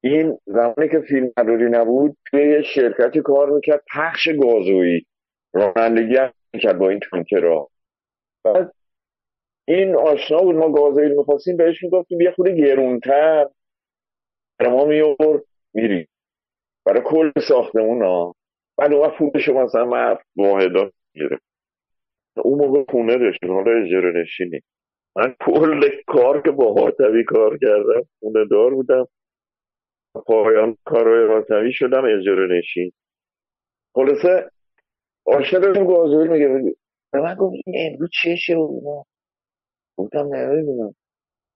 این 0.00 0.38
زمانی 0.46 0.88
که 0.90 1.00
فیلم 1.08 1.30
مداری 1.38 1.64
نبود 1.70 2.16
توی 2.30 2.40
یه 2.50 2.62
شرکتی 2.62 3.20
کار 3.20 3.50
می‌کرد 3.50 3.82
پخش 3.94 4.28
گازویی. 4.28 5.06
رانندگی 5.52 6.18
می‌کرد 6.54 6.78
با 6.78 6.88
این 6.88 7.00
تانکرها. 7.10 7.70
بعد 8.44 8.72
این 9.68 9.96
آشنا 9.96 10.38
بود 10.38 10.56
ما 10.56 10.72
گازوئیل 10.72 11.12
می‌خواستیم 11.12 11.56
بهش 11.56 11.82
می‌گفتیم 11.82 12.20
یه 12.20 12.30
خود 12.30 12.48
گرونتر. 12.48 13.46
ما 14.60 14.84
میور 14.84 15.42
میری 15.74 16.08
برای 16.86 17.02
کل 17.04 17.30
ساختمون 17.48 18.02
ها 18.02 18.34
بعد 18.78 18.92
اون 18.92 19.10
پولش 19.10 19.48
مثلا 19.48 19.84
من 19.84 20.16
واحدات 20.36 20.92
گرفت 21.14 21.42
اون 22.36 22.58
موقع 22.58 22.84
خونه 22.92 23.18
داشت 23.18 23.44
حالا 23.44 23.72
اجاره 23.72 24.20
نشینی. 24.20 24.60
من 25.16 25.34
کل 25.40 25.88
کار 26.06 26.42
که 26.42 26.50
با 26.50 26.74
حاتوی 26.74 27.24
کار 27.24 27.58
کردم 27.58 28.02
خونه 28.20 28.44
دار 28.50 28.74
بودم. 28.74 29.06
پایان 30.26 30.76
کارهای 30.84 31.28
حاتوی 31.28 31.72
شدم 31.72 32.04
اجاره 32.04 32.58
نشین. 32.58 32.92
خلاصه 33.94 34.50
آشنا 35.26 35.58
داریم 35.58 35.86
گازوئیل 35.86 36.30
میگه. 36.30 36.74
به 37.12 37.20
من 37.20 37.34
گفت 37.34 37.54
این 37.66 37.92
امروز 37.92 38.10
چشه 38.22 38.56
و 38.56 38.68
اینا؟ 38.72 39.04
گفتم 39.96 40.34
نمی‌دونم 40.34 40.94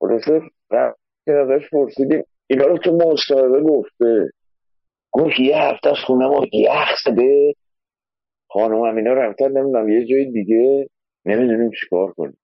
خلاصه 0.00 0.40
رفتیم 0.70 1.34
ازش 1.36 1.70
پرسیدیم. 1.72 2.24
اینا 2.46 2.66
رو 2.66 2.78
تو 2.78 2.92
مصاحبه 2.92 3.60
گفته. 3.60 4.30
گفت 5.12 5.40
یه 5.40 5.56
هفته 5.56 5.90
از 5.90 5.96
خونه 6.06 6.26
ما 6.26 6.46
یخ 6.52 6.96
زده. 7.04 7.54
خانم 8.50 8.84
هم 8.84 8.96
اینا 8.96 9.12
رفتن 9.12 9.48
نمی‌دونم 9.48 9.88
یه 9.88 10.06
جای 10.06 10.24
دیگه. 10.24 10.88
نمی‌دونیم 11.24 11.70
چیکار 11.80 12.12
کنیم. 12.12 12.38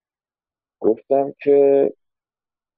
گفتم 0.79 1.33
که 1.43 1.89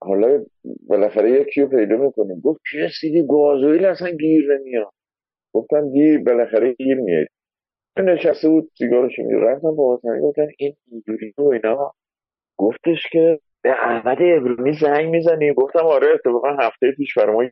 حالا 0.02 0.46
بالاخره 0.88 1.32
یکی 1.32 1.62
رو 1.62 1.68
پیدا 1.68 1.98
می‌کنیم. 1.98 2.40
گفت 2.40 2.62
چه 2.72 2.86
رسیدی 2.86 3.28
گازوئیل 3.28 3.86
اصلا 3.86 4.10
گیر 4.10 4.58
نمیاد؟ 4.58 4.92
گفتم 5.54 5.92
گیر 5.92 6.24
بالاخره 6.24 6.74
گیر 6.74 6.98
میاد. 6.98 7.28
نشسته 7.98 8.50
بود 8.50 8.72
سیگارش 8.78 9.20
میگه 9.20 9.40
رفتم 9.40 9.76
با 9.76 9.98
حسنی 9.98 10.22
گفتن 10.22 10.48
این 10.58 10.76
اینجوری 10.92 11.34
و 11.38 11.44
اینا. 11.44 11.94
گفتش 12.58 13.08
که 13.12 13.40
به 13.62 13.70
احمد 13.70 14.18
ابراهیمی 14.22 14.74
زنگ 14.74 15.10
می‌زنی. 15.10 15.54
گفتم 15.54 15.86
آره 15.86 16.08
اتفاقا 16.14 16.50
هفته 16.50 16.92
پیش 16.92 17.18
برای 17.18 17.36
ما 17.36 17.44
یه 17.44 17.52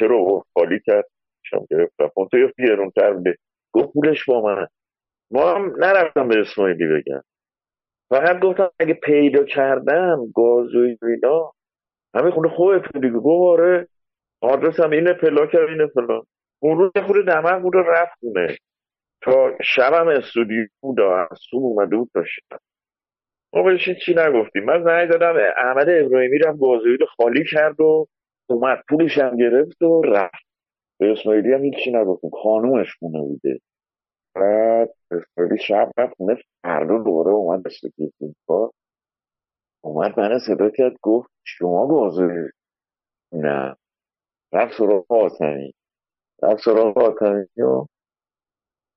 رو 0.00 0.44
خالی 0.54 0.80
کرد. 0.86 1.04
شم 1.42 1.66
گرفتم 1.70 2.10
اون 2.16 2.28
تو 2.28 2.38
یه 2.38 2.52
گرونتر 2.58 3.12
بوده. 3.12 3.36
گفت 3.72 3.92
پولش 3.92 4.24
با 4.24 4.40
من. 4.40 4.66
ما 5.30 5.54
هم 5.54 5.74
نرفتم 5.78 6.28
به 6.28 6.40
اسماعیلی 6.40 6.86
بگم. 6.86 7.22
فقط 8.10 8.40
گفتم 8.40 8.70
اگه 8.78 8.94
پیدا 8.94 9.44
کردم 9.44 10.32
گازوی 10.34 10.96
اینا 11.02 11.52
همه 12.18 12.30
خونه 12.30 12.48
خودت 12.48 12.92
دیگه. 12.92 13.10
گفت 13.10 13.60
آره 13.60 13.88
آدرس 14.40 14.80
هم 14.80 14.90
اینه 14.90 15.12
پلاک 15.12 15.54
هم 15.54 15.66
اینه 15.66 15.86
فلان. 15.86 16.22
اون 16.62 16.78
روز 16.78 16.90
خود 17.06 17.26
دمق 17.26 17.62
بود 17.62 17.76
رفت 17.76 18.18
خونه. 18.20 18.56
تا 19.22 19.52
شبم 19.62 20.08
استودیو 20.08 20.66
بود 20.80 21.00
از 21.00 21.38
صبح 21.50 21.62
اومده 21.62 21.96
بود 21.96 22.10
تا 22.14 22.22
ما 23.52 23.62
بهش 23.62 23.90
چی 24.04 24.14
نگفتیم. 24.14 24.64
من 24.64 24.84
زنگ 24.84 25.10
دادم 25.10 25.34
احمد 25.56 25.88
ابراهیمی 25.88 26.38
رفت 26.38 26.58
گازوئیل 26.60 27.04
خالی 27.16 27.44
کرد 27.44 27.80
و 27.80 28.06
اومد. 28.48 28.84
پولش 28.88 29.18
هم 29.18 29.36
گرفت 29.36 29.82
و 29.82 30.02
رفت. 30.02 30.48
به 31.00 31.12
اسماعیلی 31.12 31.52
هم 31.52 31.64
هیچی 31.64 31.92
نگفتیم. 31.92 32.30
خانومش 32.42 32.96
خونه 32.98 33.20
بوده. 33.20 33.60
بعد 34.34 34.90
اسماعیلی 35.10 35.58
شب 35.58 35.90
رفت 35.98 36.14
خونه. 36.16 36.36
فردا 36.62 36.98
دوباره 36.98 37.30
اومد 37.30 37.62
کار 38.46 38.70
اومد 39.80 40.20
من 40.20 40.38
صدا 40.38 40.70
کرد 40.70 40.96
گفت 41.02 41.30
شما 41.44 41.86
گازوئیل 41.86 42.50
نه. 43.32 43.76
رفت 44.52 44.78
سراغ 44.78 45.12
آتمی 45.12 45.74
رفت 46.42 46.64
سراغ 46.64 46.98
آتمی 46.98 47.62
و 47.62 47.86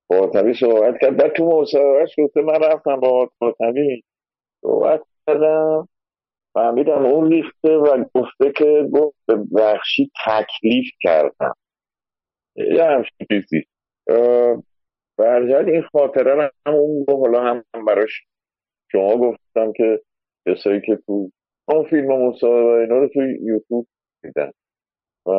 با 0.10 0.18
آتمی 0.18 0.54
صحبت 0.54 0.96
کرد. 1.02 1.18
بعد 1.18 1.34
تو 1.34 1.46
مصاحبهش 1.46 2.16
گفته 2.24 2.42
من 2.42 2.60
رفتم 2.64 3.00
با 3.00 3.30
آتمی 3.40 4.04
صحبت 4.62 5.04
کردم. 5.28 5.88
فهمیدم 6.54 7.06
اون 7.06 7.32
ریخته 7.32 7.70
و 7.70 8.04
گفته 8.16 8.52
که 8.58 8.90
گفت 8.94 9.26
بخشی 9.56 10.12
تکلیف 10.26 10.86
کردم. 11.02 11.56
یه 12.56 12.84
همچین 12.84 13.28
چیزی. 13.32 13.66
برجد 15.18 15.70
این 15.70 15.82
خاطره 15.82 16.36
رو 16.36 16.42
هم 16.42 16.74
اون 16.74 17.06
حالا 17.08 17.42
هم 17.44 17.86
براش 17.88 18.26
شما 18.92 19.18
گفتم 19.18 19.74
که 19.74 20.02
کسایی 20.48 20.82
که 20.82 21.00
تو 21.06 21.32
اون 21.68 21.90
فیلم 21.90 22.12
و 22.12 22.30
مصاحبه 22.30 22.82
اینا 22.82 22.98
رو 22.98 23.08
تو 23.08 23.22
یوتیوب 23.22 23.88
دیدن. 24.24 24.52
و 25.26 25.32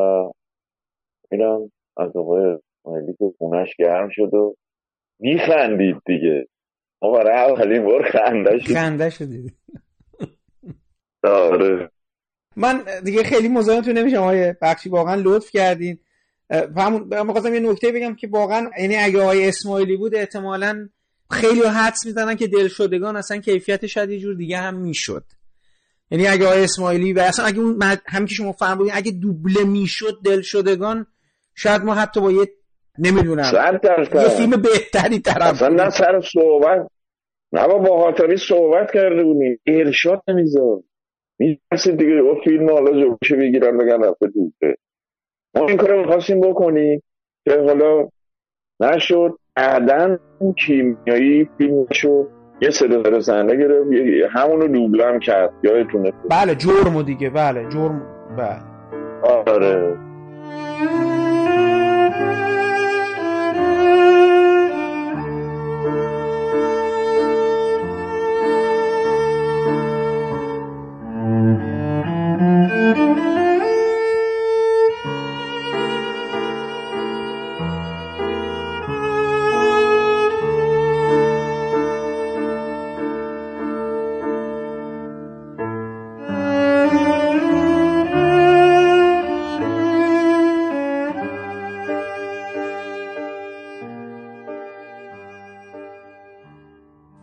اینم 1.30 1.72
از 1.96 2.16
آقای 2.16 2.44
اسماعیلی 2.44 3.12
که 3.18 3.24
خونش 3.38 3.68
گرم 3.78 4.08
شد 4.12 4.34
و 4.34 4.56
میخندید 5.20 5.96
دیگه. 6.06 6.46
ما 7.02 7.12
برای 7.12 7.52
اولین 7.52 7.84
بار 7.84 8.02
خنده 8.02 8.58
شد 8.58 8.72
خنده 8.72 9.10
شدید 9.10 9.54
آره. 11.22 11.90
من 12.56 12.84
دیگه 13.04 13.22
خیلی 13.22 13.48
مزاحمتون 13.48 13.98
نمیشم 13.98 14.16
آقای 14.16 14.54
بخشی. 14.62 14.88
واقعا 14.88 15.22
لطف 15.24 15.50
کردین. 15.50 15.98
همون 16.76 17.22
می‌خواستم 17.26 17.54
یه 17.54 17.60
نکته 17.60 17.92
بگم 17.92 18.14
که 18.14 18.28
واقعا 18.28 18.70
یعنی 18.78 18.96
اگه 18.96 19.22
آقای 19.22 19.48
اسماعیلی 19.48 19.96
بود 19.96 20.14
احتمالا 20.14 20.88
خیلی 21.32 21.62
حدس 21.62 22.06
می‌زنن 22.06 22.34
که 22.36 22.46
دلشدگان 22.46 23.16
اصلا 23.16 23.38
کیفیت 23.38 23.86
شاید 23.86 24.10
یه 24.10 24.18
جور 24.18 24.34
دیگه 24.34 24.56
هم 24.56 24.74
می‌شد. 24.74 25.24
یعنی 26.10 26.26
اگه 26.26 26.46
آقای 26.46 26.64
اسماعیلی 26.64 27.12
و 27.12 27.20
اصلا 27.20 27.46
اگه 27.46 27.60
اون 27.60 27.82
همین 28.06 28.26
که 28.26 28.34
شما 28.34 28.52
فهم 28.52 28.78
بودین 28.78 28.92
اگه 28.94 29.12
دوبله 29.12 29.64
می‌شد 29.64 30.18
دلشدگان 30.24 31.06
شاید 31.54 31.82
ما 31.82 31.94
حتی 31.94 32.20
با 32.20 32.32
یه 32.32 32.48
نمی‌دونم. 32.98 33.52
یه 34.14 34.28
فیلم 34.28 34.62
بهتری 34.62 35.18
طرف 35.18 35.42
اصلا 35.42 35.68
نه 35.68 35.90
سر 35.90 36.20
صحبت. 36.32 36.86
نه 37.52 37.68
با 37.68 37.98
حاتمی 38.02 38.36
صحبت 38.36 38.92
کرده 38.94 39.24
بودیم 39.24 39.60
ارشاد 39.66 40.22
نمیذار 40.28 40.82
می‌رسید 41.38 41.98
دیگه. 41.98 42.12
او 42.12 42.40
فیلم 42.44 42.70
حالا 42.70 42.90
جوشه 42.92 43.36
بگیرن 43.36 43.78
بگن 43.78 44.02
رفته 44.02 44.26
دوبله. 44.26 44.76
ما 45.54 45.66
این 45.68 45.76
کار 45.76 46.00
می‌خواستیم 46.00 46.40
بکنیم 46.40 47.02
که 47.44 47.50
حالا 47.50 48.08
نشد. 48.80 49.38
بعدا 49.56 50.18
اون 50.38 50.52
کیمیایی 50.52 51.48
فیلم 51.58 51.86
شد 51.92 52.28
یه 52.60 52.70
صدا 52.70 53.02
داره 53.02 53.20
زنده 53.20 53.56
گرفت 53.56 53.86
همونو 54.32 54.66
دوبله 54.68 55.06
هم 55.06 55.18
کرد 55.18 55.52
یادتونه. 55.62 56.12
بله 56.30 56.54
جرمو 56.54 57.02
دیگه 57.02 57.30
بله 57.30 57.68
جرم 57.68 58.02
بله. 58.38 58.58
آره. 59.22 59.96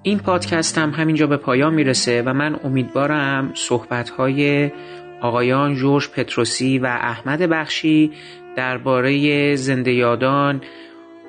این 0.09 0.19
پادکست 0.19 0.77
هم 0.77 0.89
همینجا 0.89 1.27
به 1.27 1.37
پایان 1.37 1.73
می‌رسه 1.73 2.21
و 2.21 2.33
من 2.33 2.59
امیدوارم 2.63 3.51
صحبت 3.53 4.09
های 4.09 4.71
آقایان 5.21 5.75
جورج 5.75 6.09
پتروسی 6.09 6.79
و 6.79 6.85
احمد 6.85 7.39
بخشی 7.39 8.11
درباره 8.55 9.55
زنده 9.55 9.93
یادان 9.93 10.61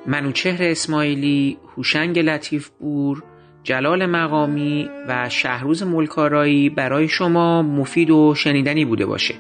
منوچهر 0.07 0.63
اسماعیلی، 0.63 1.59
هوشنگ 1.77 2.19
لطیف 2.19 2.69
بور، 2.69 3.23
جلال 3.63 4.07
مقامی 4.07 4.91
و 5.09 5.29
شهروز 5.29 5.83
ملکارایی 5.83 6.71
برای 6.71 7.09
شما 7.09 7.63
مفید 7.63 8.11
و 8.11 8.35
شنیدنی 8.35 8.85
بوده 8.85 9.07
باشه. 9.07 9.35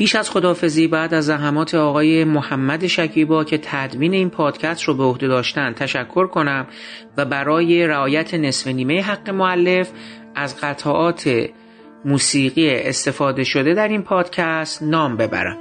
پیش 0.00 0.14
از 0.14 0.30
خدافزی 0.30 0.86
بعد 0.88 1.14
از 1.14 1.26
زحمات 1.26 1.74
آقای 1.74 2.24
محمد 2.24 2.86
شکیبا 2.86 3.44
که 3.44 3.58
تدوین 3.62 4.12
این 4.12 4.30
پادکست 4.30 4.82
رو 4.82 4.94
به 4.94 5.04
عهده 5.04 5.28
داشتن 5.28 5.72
تشکر 5.72 6.26
کنم 6.26 6.66
و 7.16 7.24
برای 7.24 7.86
رعایت 7.86 8.34
نصف 8.34 8.66
نیمه 8.66 9.02
حق 9.02 9.30
معلف 9.30 9.90
از 10.34 10.56
قطعات 10.60 11.30
موسیقی 12.04 12.70
استفاده 12.74 13.44
شده 13.44 13.74
در 13.74 13.88
این 13.88 14.02
پادکست 14.02 14.82
نام 14.82 15.16
ببرم. 15.16 15.56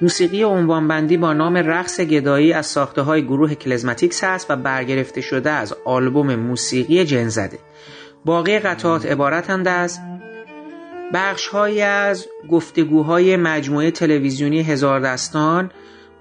موسیقی 0.00 0.42
عنوانبندی 0.42 1.16
با 1.16 1.32
نام 1.32 1.56
رقص 1.56 2.00
گدایی 2.00 2.52
از 2.52 2.66
ساخته 2.66 3.02
های 3.02 3.22
گروه 3.22 3.54
کلزماتیکس 3.54 4.24
هست 4.24 4.50
و 4.50 4.56
برگرفته 4.56 5.20
شده 5.20 5.50
از 5.50 5.74
آلبوم 5.84 6.34
موسیقی 6.34 7.04
جنزده. 7.04 7.58
باقی 8.24 8.58
قطعات 8.58 9.06
عبارتند 9.06 9.68
از 9.68 10.00
بخشهایی 11.12 11.80
از 11.82 12.26
گفتگوهای 12.50 13.36
مجموعه 13.36 13.90
تلویزیونی 13.90 14.62
هزار 14.62 15.00
دستان 15.00 15.70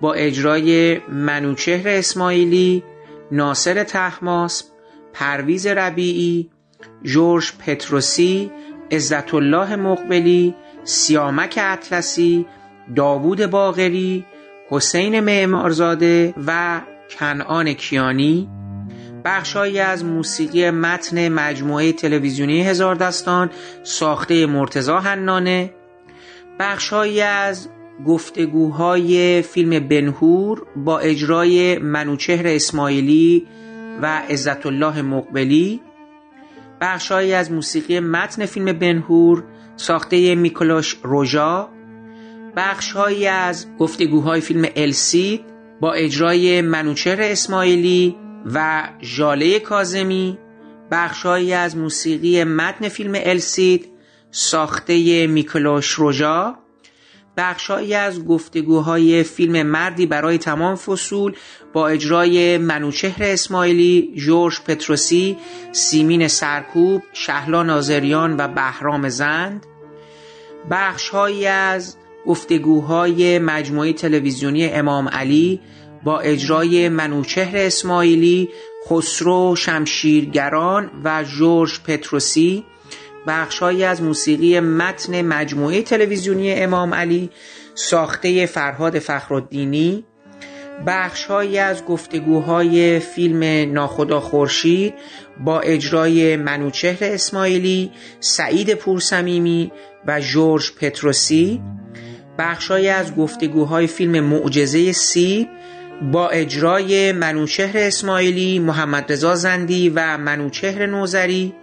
با 0.01 0.13
اجرای 0.13 0.99
منوچهر 1.09 1.87
اسماعیلی، 1.87 2.83
ناصر 3.31 3.83
تحماس، 3.83 4.63
پرویز 5.13 5.67
ربیعی، 5.67 6.49
جورج 7.03 7.51
پتروسی 7.59 8.51
عزت 8.91 9.33
الله 9.33 9.75
مقبلی 9.75 10.55
سیامک 10.83 11.59
اطلسی 11.61 12.45
داوود 12.95 13.45
باغری 13.45 14.25
حسین 14.69 15.19
معمارزاده 15.19 16.33
و 16.47 16.81
کنعان 17.19 17.73
کیانی. 17.73 18.49
بخشهایی 19.25 19.79
از 19.79 20.05
موسیقی 20.05 20.69
متن 20.71 21.29
مجموعه 21.29 21.91
تلویزیونی 21.91 22.63
هزار 22.63 22.95
دستان 22.95 23.49
ساخته 23.83 24.45
مرتزا 24.45 24.99
هنانه 24.99 25.73
بخشهایی 26.59 27.21
از 27.21 27.69
گفتگوهای 28.05 29.41
فیلم 29.41 29.87
بنهور 29.87 30.65
با 30.75 30.99
اجرای 30.99 31.77
منوچهر 31.77 32.47
اسماعیلی 32.47 33.47
و 34.01 34.05
عزت 34.05 34.65
الله 34.65 35.01
مقبلی. 35.01 35.81
بخشهایی 36.81 37.33
از 37.33 37.51
موسیقی 37.51 37.99
متن 37.99 38.45
فیلم 38.45 38.73
بنهور 38.73 39.43
ساخته 39.75 40.35
میکلوش 40.35 40.97
روژا. 41.03 41.69
بخشهایی 42.55 43.27
از 43.27 43.67
گفتگوهای 43.79 44.41
فیلم 44.41 44.65
السید 44.75 45.41
با 45.81 45.93
اجرای 45.93 46.61
منوچهر 46.61 47.21
اسماعیلی 47.21 48.15
و 48.45 48.89
ژاله 49.01 49.59
کازمی 49.59 50.38
بخشهایی 50.91 51.53
از 51.53 51.77
موسیقی 51.77 52.43
متن 52.43 52.89
فیلم 52.89 53.13
السید 53.15 53.89
ساخته 54.31 55.27
میکلوش 55.27 55.91
روژا 55.91 56.55
بخشهایی 57.38 57.93
از 57.93 58.25
گفتگوهای 58.25 59.23
فیلم 59.23 59.67
مردی 59.67 60.05
برای 60.05 60.38
تمام 60.38 60.75
فصول 60.75 61.35
با 61.73 61.88
اجرای 61.88 62.57
منوچهر 62.57 63.23
اسماعیلی، 63.23 64.13
جورج 64.15 64.59
پتروسی، 64.67 65.38
سیمین 65.72 66.27
سرکوب، 66.27 67.03
شهلا 67.13 67.63
نازریان 67.63 68.35
و 68.38 68.47
بهرام 68.47 69.09
زند. 69.09 69.65
بخشهایی 70.72 71.47
از 71.47 71.97
گفتگوهای 72.25 73.39
مجموعه 73.39 73.93
تلویزیونی 73.93 74.65
امام 74.65 75.09
علی 75.09 75.59
با 76.03 76.19
اجرای 76.19 76.90
منوچهر 76.90 77.57
اسماعیلی، 77.57 78.49
خسرو 78.90 79.56
شمشیرگران 79.56 80.91
و 81.03 81.23
جورج 81.23 81.80
پتروسی 81.88 82.64
بخشهایی 83.27 83.83
از 83.83 84.01
موسیقی 84.01 84.59
متن 84.59 85.22
مجموعه 85.22 85.82
تلویزیونی 85.82 86.53
امام 86.53 86.93
علی 86.93 87.30
ساخته 87.75 88.45
فرهاد 88.45 88.99
فخرالدینی 88.99 90.03
بخشهایی 90.88 91.57
از 91.57 91.85
گفتگوهای 91.85 92.99
فیلم 92.99 93.73
ناخدا 93.73 94.19
خورشید 94.19 94.93
با 95.45 95.59
اجرای 95.59 96.35
منوچهر 96.35 96.98
اسماعیلی، 97.01 97.91
سعید 98.19 98.73
پورسمیمی 98.73 99.72
و 100.07 100.22
جورج 100.22 100.72
پتروسی 100.72 101.61
بخشهایی 102.40 102.90
از 102.90 103.15
گفتگوهای 103.15 103.88
فیلم 103.88 104.19
معجزه 104.19 104.91
سیب 104.91 105.48
با 106.01 106.30
اجرای 106.30 107.11
منوچهر 107.11 107.77
اسماعیلی، 107.77 108.59
محمد 108.59 109.11
رضا 109.11 109.35
زندی 109.35 109.89
و 109.89 110.17
منوچهر 110.17 110.85
نوزری 110.85 111.53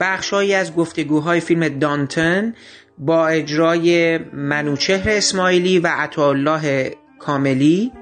بخشهایی 0.00 0.54
از 0.54 0.74
گفتگوهای 0.74 1.40
فیلم 1.40 1.68
دانتن 1.68 2.54
با 2.98 3.28
اجرای 3.28 4.18
منوچهر 4.18 5.08
اسماعیلی 5.10 5.78
و 5.78 5.86
عطاالله 5.86 6.94
کاملی 7.18 7.92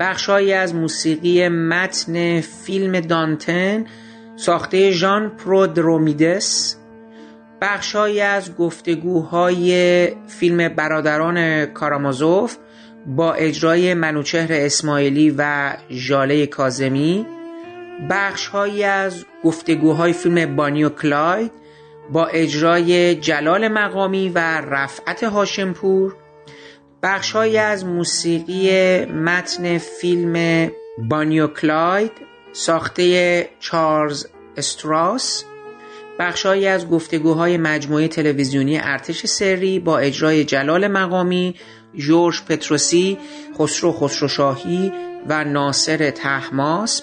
بخشهایی 0.00 0.52
از 0.52 0.74
موسیقی 0.74 1.48
متن 1.48 2.40
فیلم 2.40 3.00
دانتن 3.00 3.84
ساخته 4.36 4.90
ژان 4.90 5.36
پرودرومیدس 5.36 6.76
بخشهایی 7.60 8.20
از 8.20 8.56
گفتگوهای 8.56 10.08
فیلم 10.26 10.68
برادران 10.68 11.66
کارامازوف 11.66 12.56
با 13.06 13.34
اجرای 13.34 13.94
منوچهر 13.94 14.48
اسماعیلی 14.50 15.34
و 15.38 15.72
ژاله 15.90 16.46
کازمی 16.46 17.26
بخشهایی 18.10 18.84
از 18.84 19.24
گفتگوهای 19.44 20.12
فیلم 20.12 20.56
بانی 20.56 20.84
و 20.84 20.88
کلاید 20.88 21.52
با 22.12 22.26
اجرای 22.26 23.14
جلال 23.14 23.68
مقامی 23.68 24.28
و 24.28 24.38
رفعت 24.60 25.24
هاشمپور 25.24 26.16
بخشهایی 27.02 27.58
از 27.58 27.84
موسیقی 27.84 29.04
متن 29.04 29.78
فیلم 29.78 30.68
بانی 30.98 31.40
و 31.40 31.46
کلاید 31.46 32.12
ساخته 32.52 33.50
چارلز 33.60 34.26
استراس 34.56 35.44
بخشهایی 36.18 36.66
از 36.66 36.88
گفتگوهای 36.88 37.56
مجموعه 37.56 38.08
تلویزیونی 38.08 38.78
ارتش 38.78 39.26
سری 39.26 39.78
با 39.78 39.98
اجرای 39.98 40.44
جلال 40.44 40.88
مقامی 40.88 41.54
جورج 41.94 42.42
پتروسی 42.48 43.18
خسرو 43.58 43.92
خسروشاهی 43.92 44.92
و 45.28 45.44
ناصر 45.44 46.10
تحماس. 46.10 47.02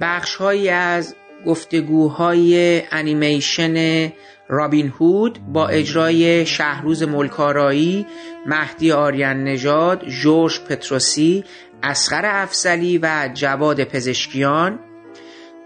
بخشهایی 0.00 0.68
از 0.68 1.14
گفتگوهای 1.46 2.82
انیمیشن 2.90 4.08
رابین 4.48 4.88
هود 4.88 5.38
با 5.52 5.68
اجرای 5.68 6.46
شهروز 6.46 7.02
ملکارایی، 7.02 8.06
مهدی 8.46 8.92
آریان 8.92 9.44
نژاد، 9.44 10.08
جورج 10.08 10.60
پتروسی، 10.60 11.44
اسقر 11.82 12.42
افسلی 12.42 12.98
و 12.98 13.30
جواد 13.34 13.84
پزشکیان. 13.84 14.78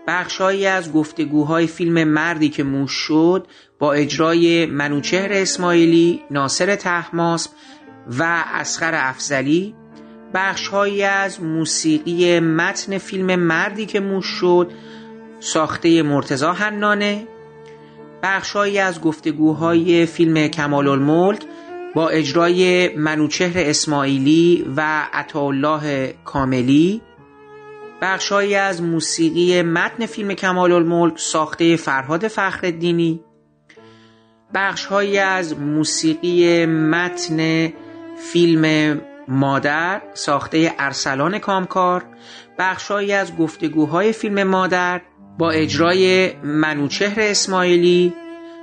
بخشهایی 0.06 0.66
از 0.66 0.92
گفتگوهای 0.92 1.66
فیلم 1.66 2.04
مردی 2.04 2.48
که 2.48 2.62
موش 2.62 2.92
شد 2.92 3.46
با 3.78 3.92
اجرای 3.92 4.66
منوچهر 4.66 5.32
اسماعیلی، 5.32 6.22
ناصر 6.30 6.76
تحماسب 6.76 7.50
و 8.18 8.44
اسقر 8.54 8.90
افزلی 8.94 9.74
بخشهایی 10.34 11.02
از 11.02 11.42
موسیقی 11.42 12.40
متن 12.40 12.98
فیلم 12.98 13.36
مردی 13.36 13.86
که 13.86 14.00
موش 14.00 14.26
شد 14.26 14.70
ساخته 15.40 16.02
مرتزا 16.02 16.52
حنانه 16.52 17.26
بخشهایی 18.22 18.78
از 18.78 19.00
گفتگوهای 19.00 20.06
فیلم 20.06 20.48
کمال 20.48 20.88
الملک 20.88 21.42
با 21.94 22.08
اجرای 22.08 22.88
منوچهر 22.96 23.52
اسماعیلی 23.56 24.66
و 24.76 25.06
عطاالله 25.12 26.14
کاملی 26.24 27.02
بخشهایی 28.02 28.54
از 28.54 28.82
موسیقی 28.82 29.62
متن 29.62 30.06
فیلم 30.06 30.34
کمال 30.34 30.72
الملک 30.72 31.18
ساخته 31.18 31.76
فرهاد 31.76 32.28
فخردینی 32.28 33.20
بخشهایی 34.54 35.18
از 35.18 35.58
موسیقی 35.58 36.66
متن 36.66 37.68
فیلم 38.32 39.00
مادر 39.28 40.02
ساخته 40.14 40.74
ارسلان 40.78 41.38
کامکار 41.38 42.04
بخشهایی 42.58 43.12
از 43.12 43.36
گفتگوهای 43.36 44.12
فیلم 44.12 44.42
مادر 44.42 45.00
با 45.38 45.50
اجرای 45.50 46.32
منوچهر 46.42 47.20
اسماعیلی 47.20 48.14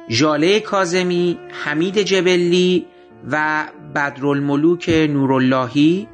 ژاله 0.10 0.60
کازمی 0.60 1.40
حمید 1.66 1.98
جبلی 1.98 2.86
و 3.32 3.66
بدرالملوک 3.96 4.90
نوراللهی. 4.90 6.08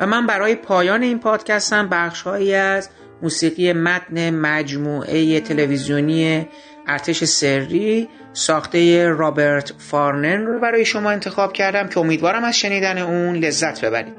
و 0.00 0.06
من 0.06 0.26
برای 0.26 0.54
پایان 0.54 1.02
این 1.02 1.18
پادکستم 1.18 1.88
بخشهایی 1.88 2.54
از 2.54 2.90
موسیقی 3.22 3.72
متن 3.72 4.30
مجموعه 4.30 5.40
تلویزیونی 5.40 6.46
ارتش 6.86 7.24
سری 7.24 8.08
ساخته 8.34 9.08
رابرت 9.08 9.72
فارنن 9.78 10.46
رو 10.46 10.60
برای 10.60 10.84
شما 10.84 11.10
انتخاب 11.10 11.52
کردم 11.52 11.88
که 11.88 12.00
امیدوارم 12.00 12.44
از 12.44 12.56
شنیدن 12.56 12.98
اون 12.98 13.36
لذت 13.36 13.84
ببرید. 13.84 14.14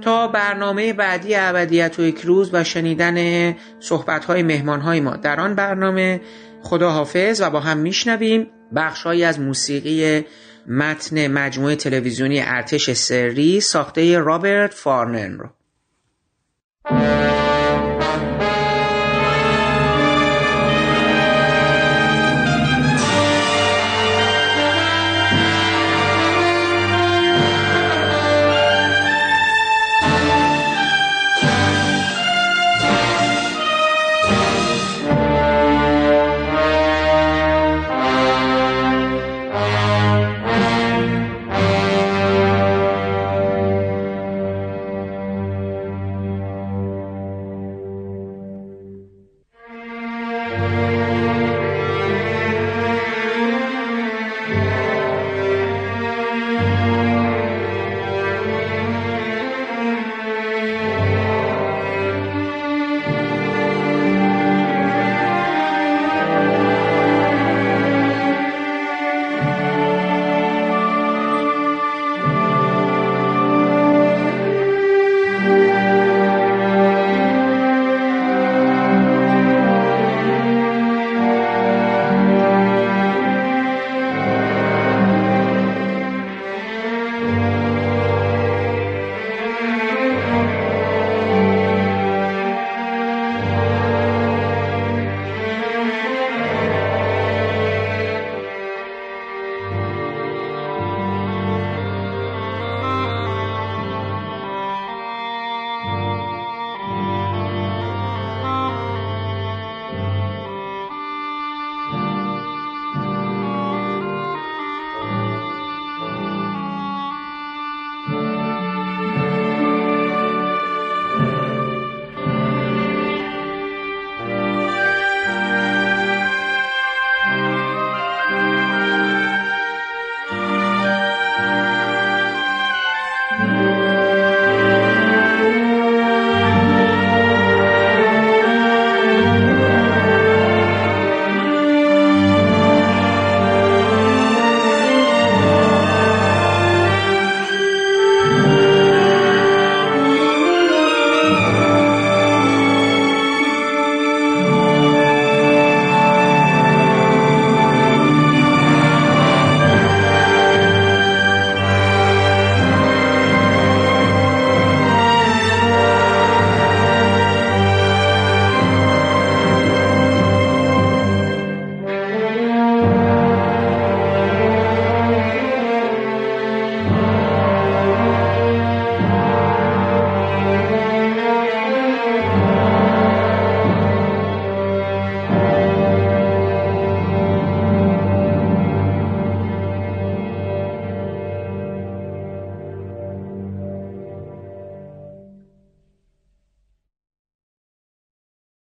تا 0.00 0.28
برنامه 0.28 0.92
بعدی 0.92 1.34
ابدیت 1.34 1.98
و 1.98 2.02
یک 2.02 2.20
روز 2.20 2.50
و 2.52 2.64
شنیدن 2.64 3.54
صحبت‌های 3.80 4.42
مهمانهای 4.42 5.00
ما 5.00 5.16
در 5.16 5.40
آن 5.40 5.54
برنامه 5.54 6.20
خدا 6.62 6.90
حافظ 6.90 7.40
و 7.40 7.50
با 7.50 7.60
هم 7.60 7.78
میشنویم 7.78 8.46
بخشهایی 8.76 9.24
از 9.24 9.40
موسیقی 9.40 10.24
متن 10.68 11.26
مجموعه 11.26 11.76
تلویزیونی 11.76 12.40
ارتش 12.40 12.90
سری 12.90 13.60
ساخته 13.60 14.18
رابرت 14.18 14.74
فارنن 14.74 15.38
رو. 15.38 15.48